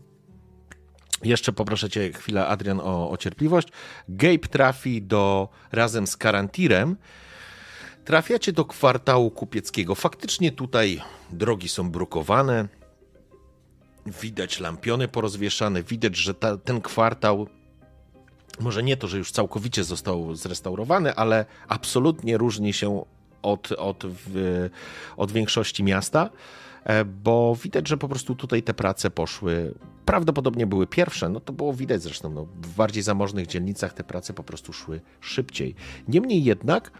jeszcze 1.24 1.54
poproszę 1.54 1.90
cię 1.90 2.14
chwilę, 2.14 2.48
Adrian, 2.48 2.80
o, 2.80 3.12
o 3.12 3.18
cierpliwość. 3.18 3.68
Gabe 4.10 4.38
trafi 4.38 5.02
do 5.02 5.50
razem 5.72 6.08
z 6.08 6.18
Karantirem. 6.18 6.98
Trafiacie 8.06 8.54
do 8.54 8.66
kwartału 8.66 9.32
kupieckiego. 9.32 9.95
Faktycznie 9.95 10.52
tutaj 10.52 11.02
drogi 11.32 11.70
są 11.70 11.91
brukowane. 11.91 12.68
Widać 14.06 14.60
lampiony 14.60 15.08
porozwieszane. 15.08 15.84
Widać, 15.84 16.16
że 16.16 16.34
ta, 16.34 16.58
ten 16.58 16.82
kwartał 16.82 17.48
może 18.60 18.84
nie 18.84 18.98
to, 18.98 19.08
że 19.08 19.18
już 19.18 19.32
całkowicie 19.32 19.84
został 19.84 20.36
zrestaurowany, 20.36 21.16
ale 21.16 21.45
absolutnie 21.68 22.38
różni 22.38 22.74
się 22.74 23.06
od, 23.41 23.72
od, 23.72 24.04
od 25.18 25.32
większości 25.32 25.84
miasta, 25.84 26.30
bo 27.05 27.55
widać, 27.55 27.88
że 27.88 27.97
po 27.97 28.07
prostu 28.07 28.35
tutaj 28.35 28.64
te 28.64 28.73
prace 28.73 29.10
poszły. 29.10 29.73
Prawdopodobnie 30.05 30.68
były 30.68 30.88
pierwsze, 30.88 31.30
no 31.30 31.39
to 31.39 31.53
było 31.53 31.73
widać 31.73 32.01
zresztą, 32.01 32.30
no, 32.30 32.45
w 32.45 32.76
bardziej 32.76 33.03
zamożnych 33.03 33.47
dzielnicach 33.47 33.93
te 33.93 34.03
prace 34.03 34.34
po 34.34 34.43
prostu 34.43 34.73
szły 34.73 35.01
szybciej. 35.22 35.76
Niemniej 36.07 36.43
jednak 36.43 36.91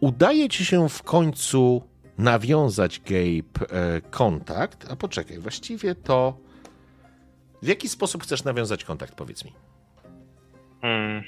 udaje 0.00 0.48
ci 0.48 0.64
się 0.64 0.88
w 0.88 1.02
końcu 1.02 1.82
nawiązać, 2.18 3.00
Gabe, 3.00 3.70
e, 3.70 4.00
kontakt. 4.00 4.86
A 4.90 4.96
poczekaj, 4.96 5.38
właściwie 5.38 5.94
to. 5.94 6.38
W 7.62 7.66
jaki 7.66 7.88
sposób 7.88 8.22
chcesz 8.22 8.44
nawiązać 8.44 8.84
kontakt, 8.84 9.14
powiedz 9.14 9.44
mi? 9.44 9.52
Hmm. 10.82 11.22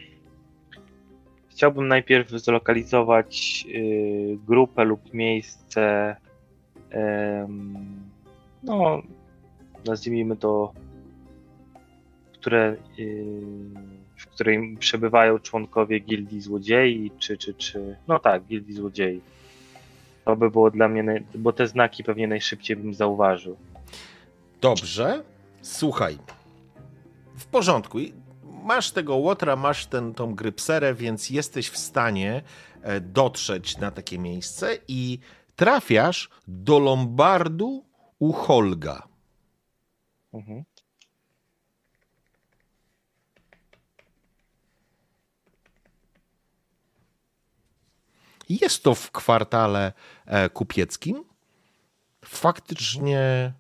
Chciałbym 1.49 1.89
najpierw 1.89 2.31
zlokalizować 2.31 3.65
y, 3.69 4.39
grupę 4.47 4.85
lub 4.85 5.15
miejsce, 5.15 6.17
no, 8.63 9.03
nazwijmy 9.85 10.37
to, 10.37 10.73
które, 12.33 12.77
y, 12.99 13.25
w 14.17 14.27
której 14.27 14.77
przebywają 14.77 15.39
członkowie 15.39 16.01
gildii 16.01 16.41
złodziei, 16.41 17.11
czy, 17.19 17.39
czy, 17.39 17.55
czy, 17.55 17.97
no 18.09 18.19
tak, 18.19 18.45
gildii 18.45 18.75
złodziei. 18.75 19.21
To 20.25 20.37
by 20.37 20.51
było 20.51 20.71
dla 20.71 20.89
mnie, 20.89 21.23
bo 21.35 21.53
te 21.53 21.67
znaki 21.67 22.05
pewnie 22.05 22.29
najszybciej 22.29 22.77
bym 22.77 22.95
zauważył. 22.95 23.57
Dobrze. 24.61 25.23
Słuchaj. 25.63 26.19
W 27.37 27.47
porządku. 27.47 27.99
Masz 28.65 28.91
tego 28.91 29.17
łotra, 29.17 29.57
masz 29.57 29.87
ten, 29.87 30.15
tą 30.15 30.35
grypserę, 30.35 30.95
więc 30.95 31.31
jesteś 31.31 31.69
w 31.69 31.77
stanie 31.77 32.43
e, 32.83 33.01
dotrzeć 33.01 33.79
na 33.79 33.91
takie 33.91 34.19
miejsce 34.19 34.79
i 34.89 35.19
trafiasz 35.59 36.29
do 36.49 36.79
Lombardu 36.79 37.85
u 38.19 38.33
Holga. 38.33 39.09
Mhm. 40.33 40.65
Jest 48.49 48.83
to 48.83 48.95
w 48.95 49.11
kwartale 49.11 49.93
e, 50.27 50.51
kupieckim. 50.51 51.25
Faktycznie 52.25 53.53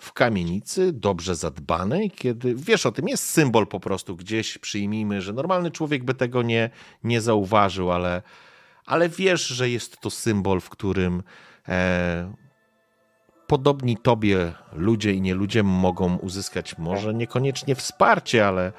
w 0.00 0.12
kamienicy, 0.12 0.92
dobrze 0.92 1.34
zadbanej, 1.34 2.10
kiedy 2.10 2.54
wiesz 2.54 2.86
o 2.86 2.92
tym, 2.92 3.08
jest 3.08 3.28
symbol 3.28 3.66
po 3.66 3.80
prostu 3.80 4.16
gdzieś, 4.16 4.58
przyjmijmy, 4.58 5.22
że 5.22 5.32
normalny 5.32 5.70
człowiek 5.70 6.04
by 6.04 6.14
tego 6.14 6.42
nie, 6.42 6.70
nie 7.04 7.20
zauważył, 7.20 7.92
ale, 7.92 8.22
ale 8.86 9.08
wiesz, 9.08 9.46
że 9.46 9.70
jest 9.70 10.00
to 10.00 10.10
symbol, 10.10 10.60
w 10.60 10.70
którym 10.70 11.22
e, 11.68 12.32
podobni 13.46 13.96
tobie 13.96 14.52
ludzie 14.72 15.12
i 15.12 15.20
nie 15.20 15.34
ludzie 15.34 15.62
mogą 15.62 16.16
uzyskać 16.16 16.78
może 16.78 17.14
niekoniecznie 17.14 17.74
wsparcie, 17.74 18.46
ale, 18.46 18.72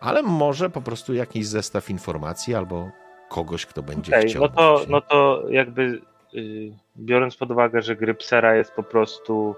ale 0.00 0.22
może 0.22 0.70
po 0.70 0.80
prostu 0.80 1.14
jakiś 1.14 1.46
zestaw 1.46 1.90
informacji 1.90 2.54
albo 2.54 2.90
kogoś, 3.28 3.66
kto 3.66 3.82
będzie 3.82 4.16
Okej, 4.16 4.28
chciał. 4.30 4.42
no 4.42 4.48
to, 4.48 4.84
no 4.88 5.00
to 5.00 5.44
jakby 5.48 6.00
y, 6.34 6.72
biorąc 6.96 7.36
pod 7.36 7.50
uwagę, 7.50 7.82
że 7.82 7.96
Grypsera 7.96 8.54
jest 8.54 8.72
po 8.72 8.82
prostu 8.82 9.54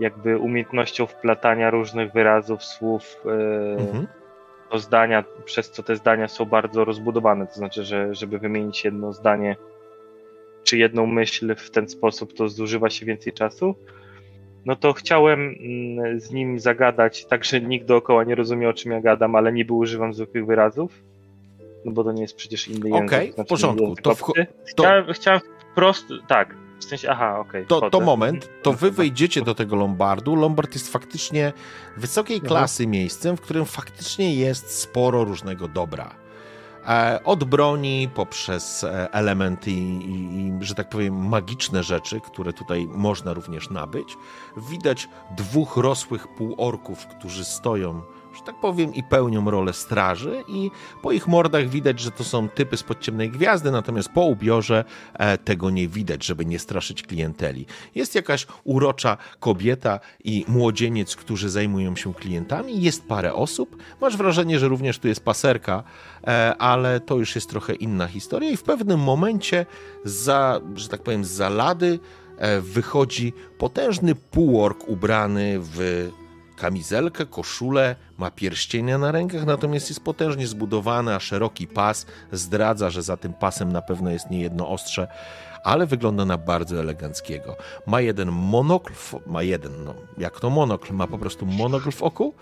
jakby 0.00 0.38
umiejętnością 0.38 1.06
wplatania 1.06 1.70
różnych 1.70 2.12
wyrazów, 2.12 2.64
słów 2.64 3.16
y, 3.26 3.30
Mhm. 3.80 4.06
Do 4.72 4.78
zdania, 4.78 5.24
przez 5.44 5.70
co 5.70 5.82
te 5.82 5.96
zdania 5.96 6.28
są 6.28 6.44
bardzo 6.44 6.84
rozbudowane. 6.84 7.46
To 7.46 7.54
znaczy, 7.54 7.84
że 7.84 8.14
żeby 8.14 8.38
wymienić 8.38 8.84
jedno 8.84 9.12
zdanie 9.12 9.56
czy 10.64 10.78
jedną 10.78 11.06
myśl 11.06 11.54
w 11.56 11.70
ten 11.70 11.88
sposób, 11.88 12.34
to 12.34 12.48
zużywa 12.48 12.90
się 12.90 13.06
więcej 13.06 13.32
czasu. 13.32 13.74
No 14.66 14.76
to 14.76 14.92
chciałem 14.92 15.40
mm, 15.60 16.20
z 16.20 16.30
nim 16.30 16.60
zagadać, 16.60 17.26
tak 17.26 17.44
że 17.44 17.60
nikt 17.60 17.86
dookoła 17.86 18.24
nie 18.24 18.34
rozumie, 18.34 18.68
o 18.68 18.72
czym 18.72 18.92
ja 18.92 19.00
gadam, 19.00 19.34
ale 19.34 19.52
niby 19.52 19.72
używam 19.72 20.14
zwykłych 20.14 20.46
wyrazów. 20.46 21.02
No 21.84 21.92
bo 21.92 22.04
to 22.04 22.12
nie 22.12 22.22
jest 22.22 22.36
przecież 22.36 22.68
inny 22.68 22.88
język. 22.90 23.06
Okej, 23.06 23.30
w 23.32 23.34
znaczy 23.34 23.48
porządku. 23.48 23.94
To 24.02 24.10
obcy. 24.10 24.46
to- 24.76 24.82
Chciałem, 24.82 25.12
chciałem 25.12 25.40
wprost, 25.72 26.06
tak, 26.28 26.56
w 26.86 26.88
sensie, 26.88 27.10
aha, 27.10 27.38
okej. 27.38 27.66
To, 27.66 27.76
wchodzę. 27.76 27.90
to 27.90 28.00
moment, 28.00 28.48
to 28.62 28.72
wy 28.72 28.90
wejdziecie 28.90 29.42
do 29.42 29.54
tego 29.54 29.76
Lombardu. 29.76 30.36
Lombard 30.36 30.74
jest 30.74 30.92
faktycznie 30.92 31.52
wysokiej 31.96 32.40
klasy 32.40 32.86
miejscem, 32.86 33.36
w 33.36 33.40
którym 33.40 33.64
faktycznie 33.64 34.34
jest 34.34 34.78
sporo 34.80 35.24
różnego 35.24 35.68
dobra. 35.68 36.14
E, 36.88 37.20
od 37.24 37.44
broni 37.44 38.08
poprzez 38.14 38.84
e, 38.84 39.12
elementy 39.12 39.70
i, 39.70 39.74
i, 39.74 40.52
że 40.60 40.74
tak 40.74 40.88
powiem, 40.88 41.28
magiczne 41.28 41.82
rzeczy, 41.82 42.20
które 42.20 42.52
tutaj 42.52 42.86
można 42.86 43.32
również 43.32 43.70
nabyć. 43.70 44.16
Widać 44.56 45.08
dwóch 45.36 45.76
rosłych 45.76 46.28
półorków, 46.28 47.06
którzy 47.06 47.44
stoją 47.44 48.02
że 48.34 48.42
tak 48.42 48.60
powiem, 48.60 48.94
i 48.94 49.02
pełnią 49.02 49.50
rolę 49.50 49.72
straży, 49.72 50.44
i 50.48 50.70
po 51.02 51.12
ich 51.12 51.28
mordach 51.28 51.68
widać, 51.68 52.00
że 52.00 52.10
to 52.10 52.24
są 52.24 52.48
typy 52.48 52.76
z 52.76 52.82
podciemnej 52.82 53.30
gwiazdy, 53.30 53.70
natomiast 53.70 54.08
po 54.08 54.20
ubiorze 54.20 54.84
e, 55.14 55.38
tego 55.38 55.70
nie 55.70 55.88
widać, 55.88 56.24
żeby 56.24 56.46
nie 56.46 56.58
straszyć 56.58 57.02
klienteli. 57.02 57.66
Jest 57.94 58.14
jakaś 58.14 58.46
urocza 58.64 59.16
kobieta 59.40 60.00
i 60.24 60.44
młodzieniec, 60.48 61.16
którzy 61.16 61.50
zajmują 61.50 61.96
się 61.96 62.14
klientami, 62.14 62.82
jest 62.82 63.08
parę 63.08 63.34
osób. 63.34 63.76
Masz 64.00 64.16
wrażenie, 64.16 64.58
że 64.58 64.68
również 64.68 64.98
tu 64.98 65.08
jest 65.08 65.24
paserka, 65.24 65.82
e, 66.26 66.56
ale 66.58 67.00
to 67.00 67.16
już 67.16 67.34
jest 67.34 67.50
trochę 67.50 67.74
inna 67.74 68.06
historia, 68.06 68.50
i 68.50 68.56
w 68.56 68.62
pewnym 68.62 69.00
momencie, 69.00 69.66
za, 70.04 70.60
że 70.74 70.88
tak 70.88 71.02
powiem, 71.02 71.24
z 71.24 71.30
zalady 71.30 71.98
e, 72.38 72.60
wychodzi 72.60 73.32
potężny 73.58 74.14
półork 74.14 74.88
ubrany 74.88 75.58
w 75.60 76.10
kamizelkę, 76.60 77.26
koszulę, 77.26 77.96
ma 78.18 78.30
pierścienia 78.30 78.98
na 78.98 79.12
rękach, 79.12 79.46
natomiast 79.46 79.88
jest 79.88 80.04
potężnie 80.04 80.46
zbudowany, 80.46 81.14
a 81.14 81.20
szeroki 81.20 81.66
pas 81.66 82.06
zdradza, 82.32 82.90
że 82.90 83.02
za 83.02 83.16
tym 83.16 83.32
pasem 83.32 83.72
na 83.72 83.82
pewno 83.82 84.10
jest 84.10 84.30
niejedno 84.30 84.68
ostrze, 84.68 85.08
ale 85.64 85.86
wygląda 85.86 86.24
na 86.24 86.38
bardzo 86.38 86.80
eleganckiego. 86.80 87.56
Ma 87.86 88.00
jeden 88.00 88.28
monokl, 88.28 88.92
ma 89.26 89.42
jeden, 89.42 89.84
no 89.84 89.94
jak 90.18 90.40
to 90.40 90.50
monokl, 90.50 90.92
ma 90.94 91.06
po 91.06 91.18
prostu 91.18 91.46
monokl 91.46 91.90
w 91.90 92.02
oku 92.02 92.34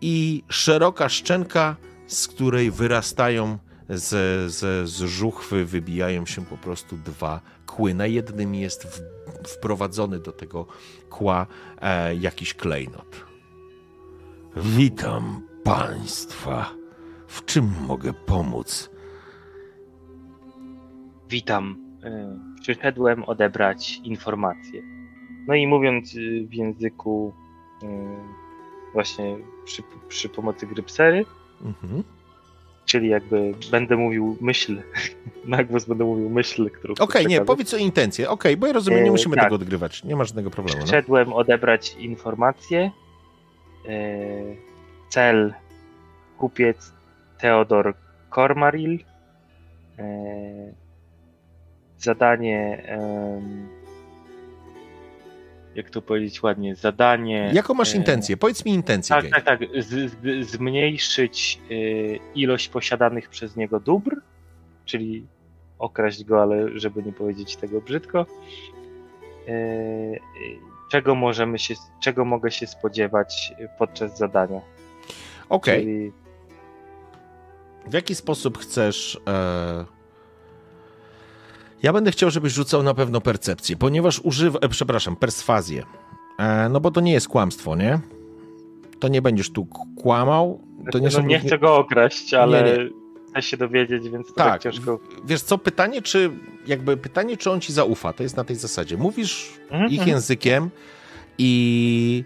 i 0.00 0.44
szeroka 0.48 1.08
szczęka, 1.08 1.76
z 2.06 2.28
której 2.28 2.70
wyrastają 2.70 3.58
z, 3.88 4.08
z, 4.52 4.88
z 4.88 5.02
żuchwy, 5.02 5.64
wybijają 5.64 6.26
się 6.26 6.44
po 6.44 6.56
prostu 6.56 6.96
dwa 6.96 7.40
kły. 7.70 7.94
Na 7.94 8.06
jednym 8.06 8.54
jest 8.54 8.84
w, 8.84 9.00
wprowadzony 9.48 10.18
do 10.18 10.32
tego 10.32 10.66
kła 11.10 11.46
e, 11.80 12.14
jakiś 12.14 12.54
klejnot. 12.54 13.26
Witam 14.56 15.42
państwa. 15.64 16.70
W 17.26 17.44
czym 17.44 17.70
mogę 17.86 18.12
pomóc? 18.12 18.90
Witam. 21.28 21.76
E, 22.04 22.38
przyszedłem 22.60 23.24
odebrać 23.24 24.00
informacje. 24.04 24.82
No 25.48 25.54
i 25.54 25.66
mówiąc 25.66 26.14
e, 26.14 26.46
w 26.46 26.54
języku 26.54 27.32
e, 27.82 27.86
właśnie 28.92 29.38
przy, 29.64 29.82
przy 30.08 30.28
pomocy 30.28 30.66
grypsery, 30.66 31.24
mhm. 31.64 32.02
Czyli 32.90 33.08
jakby 33.08 33.54
będę 33.70 33.96
mówił 33.96 34.36
myśl, 34.40 34.82
na 35.44 35.64
głos 35.64 35.84
będę 35.84 36.04
mówił 36.04 36.30
myśl, 36.30 36.70
którą 36.70 36.92
Okej, 36.92 37.04
okay, 37.04 37.24
nie, 37.24 37.40
powiedz 37.40 37.74
o 37.74 37.76
intencje. 37.76 38.30
Okej, 38.30 38.52
okay, 38.52 38.60
bo 38.60 38.66
ja 38.66 38.72
rozumiem, 38.72 39.04
nie 39.04 39.10
musimy 39.10 39.36
tak. 39.36 39.44
tego 39.44 39.56
odgrywać. 39.56 40.04
Nie 40.04 40.16
ma 40.16 40.24
żadnego 40.24 40.50
problemu. 40.50 40.78
Przyszedłem 40.78 41.28
no? 41.28 41.36
odebrać 41.36 41.94
informacje 41.98 42.90
E, 43.88 44.56
cel 45.08 45.54
kupiec 46.38 46.92
Theodor 47.38 47.94
Kormaril. 48.30 49.04
E, 49.98 50.04
zadanie 51.98 52.82
jak 55.84 55.90
to 55.90 56.02
powiedzieć 56.02 56.42
ładnie, 56.42 56.74
zadanie. 56.74 57.50
Jaką 57.54 57.74
masz 57.74 57.94
e, 57.94 57.96
intencję? 57.96 58.36
Powiedz 58.36 58.64
mi 58.64 58.72
intencję. 58.72 59.16
Tak, 59.16 59.30
tak, 59.30 59.44
tak. 59.44 59.60
Z, 59.78 60.10
z, 60.10 60.50
zmniejszyć 60.50 61.60
ilość 62.34 62.68
posiadanych 62.68 63.28
przez 63.28 63.56
niego 63.56 63.80
dóbr, 63.80 64.16
czyli 64.84 65.26
okraść 65.78 66.24
go, 66.24 66.42
ale 66.42 66.78
żeby 66.78 67.02
nie 67.02 67.12
powiedzieć 67.12 67.56
tego 67.56 67.80
brzydko 67.80 68.26
czego 70.90 71.14
możemy 71.14 71.58
się, 71.58 71.74
czego 72.00 72.24
mogę 72.24 72.50
się 72.50 72.66
spodziewać 72.66 73.52
podczas 73.78 74.18
zadania. 74.18 74.60
Okej. 75.48 75.74
Okay. 75.74 75.80
Czyli... 75.80 76.12
W 77.86 77.92
jaki 77.92 78.14
sposób 78.14 78.58
chcesz. 78.58 79.20
E... 79.28 79.99
Ja 81.82 81.92
będę 81.92 82.10
chciał, 82.10 82.30
żebyś 82.30 82.52
rzucał 82.52 82.82
na 82.82 82.94
pewno 82.94 83.20
percepcję, 83.20 83.76
ponieważ 83.76 84.20
używa. 84.24 84.58
E, 84.58 84.68
przepraszam, 84.68 85.16
perswazję. 85.16 85.82
E, 86.38 86.68
no 86.68 86.80
bo 86.80 86.90
to 86.90 87.00
nie 87.00 87.12
jest 87.12 87.28
kłamstwo, 87.28 87.76
nie? 87.76 88.00
To 89.00 89.08
nie 89.08 89.22
będziesz 89.22 89.50
tu 89.50 89.66
kłamał. 89.96 90.60
To 90.92 90.98
nie, 90.98 91.08
no, 91.12 91.20
nie 91.20 91.40
chcę 91.40 91.58
go 91.58 91.76
okraść, 91.76 92.34
ale 92.34 92.62
nie, 92.62 92.90
nie. 93.36 93.42
się 93.42 93.56
dowiedzieć, 93.56 94.08
więc 94.08 94.26
to 94.26 94.34
tak, 94.34 94.46
tak 94.46 94.62
ciężko. 94.62 95.00
Wiesz 95.24 95.42
co, 95.42 95.58
pytanie, 95.58 96.02
czy 96.02 96.30
jakby 96.66 96.96
pytanie, 96.96 97.36
czy 97.36 97.50
on 97.50 97.60
ci 97.60 97.72
zaufa, 97.72 98.12
to 98.12 98.22
jest 98.22 98.36
na 98.36 98.44
tej 98.44 98.56
zasadzie. 98.56 98.96
Mówisz 98.96 99.52
mm 99.70 99.88
-hmm. 99.88 99.92
ich 99.92 100.06
językiem 100.06 100.70
i, 101.38 102.24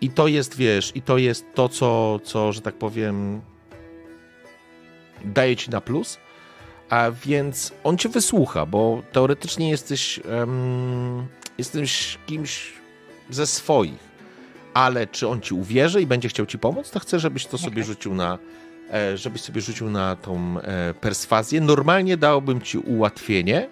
i 0.00 0.10
to 0.10 0.28
jest, 0.28 0.56
wiesz, 0.56 0.92
i 0.94 1.02
to 1.02 1.18
jest 1.18 1.46
to, 1.54 1.68
co, 1.68 2.20
co, 2.24 2.52
że 2.52 2.60
tak 2.60 2.74
powiem, 2.74 3.40
daje 5.24 5.56
ci 5.56 5.70
na 5.70 5.80
plus, 5.80 6.18
a 6.90 7.10
więc 7.10 7.72
on 7.84 7.98
cię 7.98 8.08
wysłucha, 8.08 8.66
bo 8.66 9.02
teoretycznie 9.12 9.70
jesteś, 9.70 10.20
um, 10.38 11.26
jesteś 11.58 12.18
kimś 12.26 12.72
ze 13.30 13.46
swoich, 13.46 14.10
ale 14.74 15.06
czy 15.06 15.28
on 15.28 15.40
ci 15.40 15.54
uwierzy 15.54 16.02
i 16.02 16.06
będzie 16.06 16.28
chciał 16.28 16.46
ci 16.46 16.58
pomóc, 16.58 16.90
to 16.90 17.00
chcę, 17.00 17.18
żebyś 17.18 17.46
to 17.46 17.58
sobie 17.58 17.84
rzucił 17.84 18.14
na, 18.14 18.38
e, 18.92 19.16
żebyś 19.16 19.42
sobie 19.42 19.60
rzucił 19.60 19.90
na 19.90 20.16
tą 20.16 20.60
e, 20.60 20.94
perswazję. 20.94 21.60
Normalnie 21.60 22.16
dałbym 22.16 22.60
ci 22.60 22.78
ułatwienie, 22.78 23.68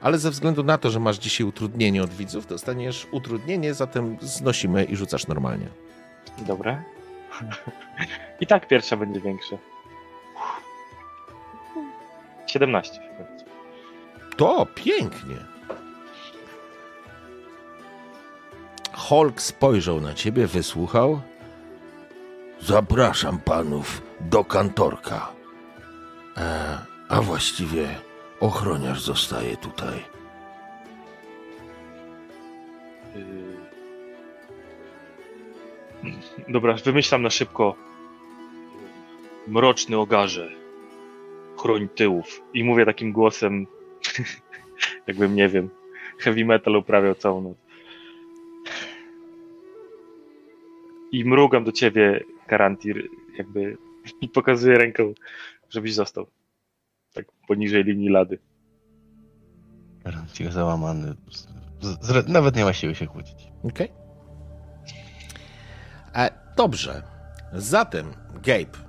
ale 0.00 0.18
ze 0.18 0.30
względu 0.30 0.62
na 0.62 0.78
to, 0.78 0.90
że 0.90 1.00
masz 1.00 1.18
dzisiaj 1.18 1.46
utrudnienie 1.46 2.02
od 2.02 2.10
widzów, 2.10 2.46
dostaniesz 2.46 3.06
utrudnienie, 3.10 3.74
zatem 3.74 4.16
znosimy 4.20 4.84
i 4.84 4.96
rzucasz 4.96 5.26
normalnie. 5.26 5.66
Dobra. 6.46 6.84
I 8.40 8.46
tak 8.46 8.68
pierwsza 8.68 8.96
będzie 8.96 9.20
większa. 9.20 9.56
17 12.50 13.00
w 13.14 13.16
końcu. 13.16 13.44
To 14.36 14.66
pięknie. 14.74 15.36
Hulk 18.92 19.42
spojrzał 19.42 20.00
na 20.00 20.14
ciebie, 20.14 20.46
wysłuchał. 20.46 21.20
Zapraszam 22.60 23.38
panów 23.38 24.02
do 24.20 24.44
kantorka. 24.44 25.32
E, 26.36 26.78
a 27.08 27.22
właściwie 27.22 27.88
Ochroniarz 28.40 29.00
zostaje 29.00 29.56
tutaj. 29.56 30.04
Dobra, 36.48 36.74
wymyślam 36.84 37.22
na 37.22 37.30
szybko. 37.30 37.74
Mroczny 39.48 39.98
ogarze. 39.98 40.57
Chroń 41.58 41.88
tyłów. 41.88 42.42
I 42.54 42.64
mówię 42.64 42.86
takim 42.86 43.12
głosem, 43.12 43.66
jakbym, 45.06 45.34
nie 45.34 45.48
wiem, 45.48 45.70
heavy 46.18 46.44
metal 46.44 46.76
uprawiał 46.76 47.14
całą 47.14 47.40
noc. 47.40 47.56
I 51.12 51.24
mrugam 51.24 51.64
do 51.64 51.72
ciebie, 51.72 52.24
Karantir, 52.46 53.08
jakby 53.38 53.76
i 54.22 54.28
pokazuję 54.28 54.78
ręką, 54.78 55.14
żebyś 55.70 55.94
został 55.94 56.26
tak 57.14 57.26
poniżej 57.48 57.84
linii 57.84 58.08
lady. 58.08 58.38
Rantik 60.04 60.52
załamany. 60.52 61.14
Z, 61.80 62.06
z, 62.06 62.28
nawet 62.28 62.56
nie 62.56 62.64
ma 62.64 62.72
siły 62.72 62.94
się 62.94 63.06
kłócić. 63.06 63.48
Okej. 63.62 63.90
Okay. 63.90 63.98
E, 66.14 66.30
dobrze. 66.56 67.02
Zatem, 67.52 68.06
Gabe, 68.34 68.87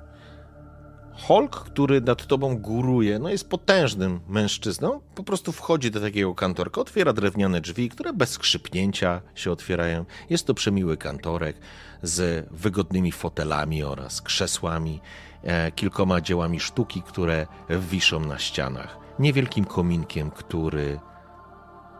Hulk, 1.27 1.55
który 1.55 2.01
nad 2.01 2.27
tobą 2.27 2.57
góruje, 2.57 3.19
no 3.19 3.29
jest 3.29 3.49
potężnym 3.49 4.19
mężczyzną, 4.27 5.01
po 5.15 5.23
prostu 5.23 5.51
wchodzi 5.51 5.91
do 5.91 6.01
takiego 6.01 6.35
kantorka, 6.35 6.81
otwiera 6.81 7.13
drewniane 7.13 7.61
drzwi, 7.61 7.89
które 7.89 8.13
bez 8.13 8.29
skrzypnięcia 8.29 9.21
się 9.35 9.51
otwierają. 9.51 10.05
Jest 10.29 10.47
to 10.47 10.53
przemiły 10.53 10.97
kantorek 10.97 11.57
z 12.03 12.47
wygodnymi 12.51 13.11
fotelami 13.11 13.83
oraz 13.83 14.21
krzesłami 14.21 15.01
E, 15.43 15.71
kilkoma 15.71 16.21
dziełami 16.21 16.59
sztuki, 16.59 17.01
które 17.01 17.47
wiszą 17.69 18.19
na 18.19 18.39
ścianach, 18.39 18.97
niewielkim 19.19 19.65
kominkiem, 19.65 20.31
który, 20.31 20.99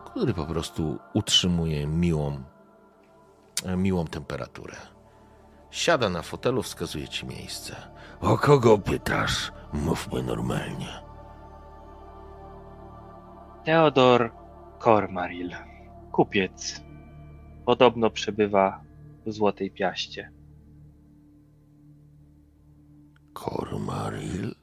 który 0.04 0.34
po 0.34 0.46
prostu 0.46 0.98
utrzymuje 1.14 1.86
miłą, 1.86 2.42
e, 3.64 3.76
miłą 3.76 4.06
temperaturę. 4.06 4.76
Siada 5.70 6.08
na 6.08 6.22
fotelu, 6.22 6.62
wskazuje 6.62 7.08
ci 7.08 7.26
miejsce. 7.26 7.76
O 8.20 8.38
kogo 8.38 8.78
pytasz? 8.78 9.52
Mówmy 9.72 10.22
normalnie. 10.22 11.02
Teodor 13.64 14.32
Kormaril, 14.78 15.50
kupiec. 16.12 16.82
Podobno 17.66 18.10
przebywa 18.10 18.80
w 19.26 19.32
Złotej 19.32 19.70
Piaście. 19.70 20.32
Kormaril? 23.32 24.54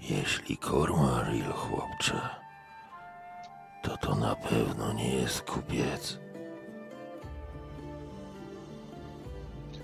Jeśli 0.00 0.58
Cormaril, 0.58 1.52
chłopcze, 1.52 2.20
to 3.82 3.96
to 3.96 4.14
na 4.14 4.34
pewno 4.34 4.92
nie 4.92 5.14
jest 5.14 5.42
kupiec. 5.42 6.20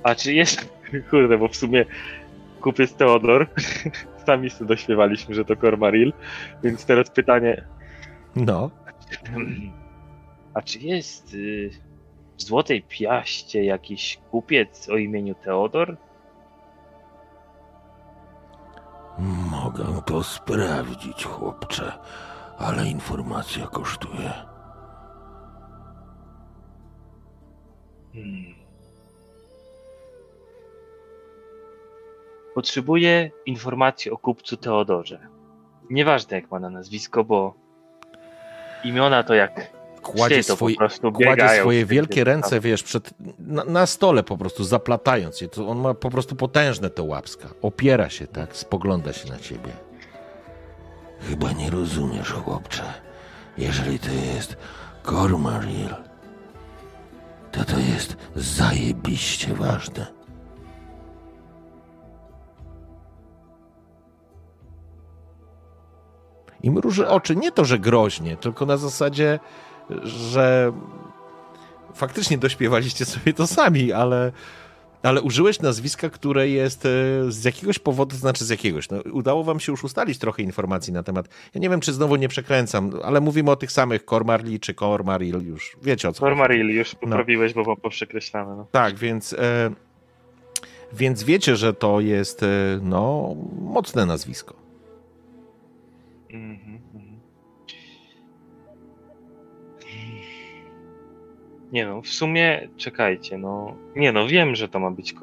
A 0.07 0.15
czy 0.15 0.33
jest. 0.33 0.69
Kurde, 1.11 1.39
bo 1.39 1.49
w 1.49 1.57
sumie 1.57 1.85
kupiec 2.61 2.95
Teodor. 2.95 3.47
Sami 4.27 4.51
sobie 4.51 4.69
dośpiewaliśmy, 4.69 5.35
że 5.35 5.45
to 5.45 5.57
Cormaril. 5.57 6.13
Więc 6.63 6.85
teraz 6.85 7.11
pytanie. 7.11 7.65
No. 8.37 8.71
A 10.55 10.63
czy 10.63 10.79
jest 10.79 11.35
y, 11.35 11.71
w 12.39 12.43
Złotej 12.43 12.83
Piaście 12.83 13.65
jakiś 13.65 14.19
kupiec 14.31 14.89
o 14.89 14.97
imieniu 14.97 15.35
Teodor? 15.35 15.97
Mogę 19.51 20.03
to 20.07 20.23
sprawdzić, 20.23 21.25
chłopcze, 21.25 21.93
ale 22.59 22.89
informacja 22.89 23.67
kosztuje. 23.67 24.33
Hmm. 28.13 28.66
Potrzebuję 32.57 33.31
informacji 33.47 34.11
o 34.11 34.19
kupcu 34.19 34.57
Teodorze. 34.57 35.19
Nieważne 35.91 36.37
jak 36.37 36.51
ma 36.51 36.61
na 36.61 36.71
nazwisko, 36.71 37.25
bo 37.25 37.55
imiona 38.85 39.23
to 39.23 39.35
jak 39.35 39.71
Kładzie, 40.03 40.41
psy, 40.41 40.49
to 40.49 40.57
swój, 40.57 40.75
po 40.75 40.79
prostu 40.79 41.13
kładzie 41.13 41.49
swoje 41.49 41.87
wielkie 41.87 42.25
ręce, 42.25 42.61
wiesz, 42.61 42.83
przed, 42.83 43.15
na, 43.39 43.65
na 43.65 43.87
stole 43.87 44.23
po 44.23 44.39
prostu 44.39 44.65
zaplatając 44.65 45.41
je. 45.41 45.49
To 45.49 45.69
on 45.69 45.79
ma 45.79 45.95
po 45.95 46.11
prostu 46.11 46.37
potężne 46.37 46.91
te 46.91 47.03
łapska. 47.03 47.49
Opiera 47.63 48.11
się 48.11 48.27
tak, 48.27 48.57
spogląda 48.57 49.13
się 49.13 49.29
na 49.31 49.39
ciebie. 49.39 49.73
Chyba 51.21 51.53
nie 51.53 51.71
rozumiesz, 51.71 52.31
chłopcze. 52.31 52.83
Jeżeli 53.59 53.99
to 53.99 54.11
jest 54.13 54.57
Cormaril, 55.05 55.95
to 57.53 57.65
to 57.65 57.79
jest 57.79 58.17
zajebiście 58.37 59.55
ważne. 59.55 60.16
I 66.63 66.71
mruży 66.71 67.09
oczy. 67.09 67.37
Nie 67.37 67.53
to, 67.53 67.65
że 67.65 67.79
groźnie, 67.79 68.37
tylko 68.37 68.67
na 68.67 68.77
zasadzie, 68.77 69.39
że 70.03 70.73
faktycznie 71.95 72.39
dośpiewaliście 72.39 73.05
sobie 73.05 73.33
to 73.33 73.47
sami, 73.47 73.93
ale, 73.93 74.33
ale 75.03 75.23
użyłeś 75.23 75.61
nazwiska, 75.61 76.11
które 76.11 76.49
jest 76.49 76.87
e, 76.87 76.89
z 77.29 77.45
jakiegoś 77.45 77.79
powodu, 77.79 78.11
to 78.11 78.21
znaczy 78.21 78.45
z 78.45 78.49
jakiegoś. 78.49 78.91
No, 78.91 78.99
udało 79.13 79.45
wam 79.45 79.61
się 79.61 79.73
już 79.73 79.85
ustalić 79.85 80.19
trochę 80.19 80.43
informacji 80.43 80.93
na 80.93 81.03
temat. 81.03 81.29
Ja 81.55 81.61
nie 81.61 81.71
wiem, 81.71 81.81
czy 81.81 81.93
znowu 81.93 82.17
nie 82.17 82.29
przekręcam, 82.29 82.91
ale 83.05 83.21
mówimy 83.21 83.51
o 83.51 83.57
tych 83.57 83.73
samych 83.73 84.05
Cormarli 84.05 84.61
czy 84.61 84.75
Cormaril, 84.75 85.47
już 85.47 85.77
wiecie 85.83 86.09
o 86.09 86.13
co 86.13 86.21
chodzi. 86.21 86.31
Cormaril 86.37 86.69
już 86.69 86.95
poprawiłeś, 86.95 87.55
bo 87.55 87.65
mam 87.65 87.77
poprzekreślane. 87.77 88.57
No. 88.57 88.67
Tak, 88.71 88.97
więc, 88.97 89.33
e, 89.33 89.71
więc 90.93 91.23
wiecie, 91.23 91.57
że 91.57 91.75
to 91.75 92.01
jest 92.01 92.43
e, 92.43 92.47
no, 92.83 93.35
mocne 93.61 94.07
nazwisko. 94.07 94.66
Mhm, 96.31 96.81
mhm. 96.95 97.21
Nie 101.73 101.87
no, 101.87 102.03
w 102.03 102.09
sumie 102.09 102.69
czekajcie, 102.77 103.39
no. 103.39 103.77
Nie 103.97 104.13
no, 104.13 104.27
wiem, 104.27 104.55
że 104.55 104.69
to 104.69 104.81
ma 104.81 104.91
być. 104.91 105.15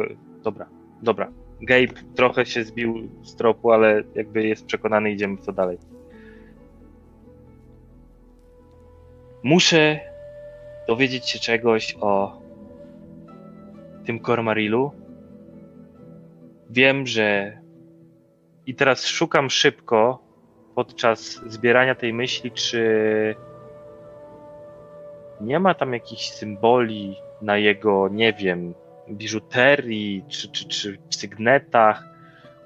Dobra, 0.44 0.68
dobra. 1.02 1.32
Gabe 1.62 1.94
trochę 2.16 2.46
się 2.46 2.64
zbił 2.64 3.10
z 3.24 3.36
tropu, 3.36 3.72
ale 3.72 4.04
jakby 4.16 4.48
jest 4.48 4.66
przekonany, 4.66 5.12
idziemy 5.12 5.38
w 5.38 5.46
to 5.46 5.54
dalej. 5.54 5.78
Muszę 9.44 10.00
dowiedzieć 10.88 11.30
się 11.30 11.40
czegoś 11.40 11.96
o 12.02 12.42
tym 14.06 14.20
Cormarilu. 14.20 14.92
Wiem, 16.70 17.08
że. 17.08 17.58
I 18.66 18.76
teraz 18.76 19.06
szukam 19.06 19.50
szybko 19.50 20.24
podczas 20.76 21.42
zbierania 21.48 21.96
tej 21.96 22.14
myśli, 22.14 22.52
czy 22.52 23.36
nie 25.42 25.60
ma 25.60 25.74
tam 25.74 25.94
jakichś 25.94 26.30
symboli 26.30 27.16
na 27.42 27.58
jego, 27.58 28.10
nie 28.12 28.34
wiem, 28.34 28.74
biżuterii 29.10 30.24
czy, 30.28 30.52
czy, 30.52 30.68
czy 30.68 30.98
sygnetach, 31.10 32.04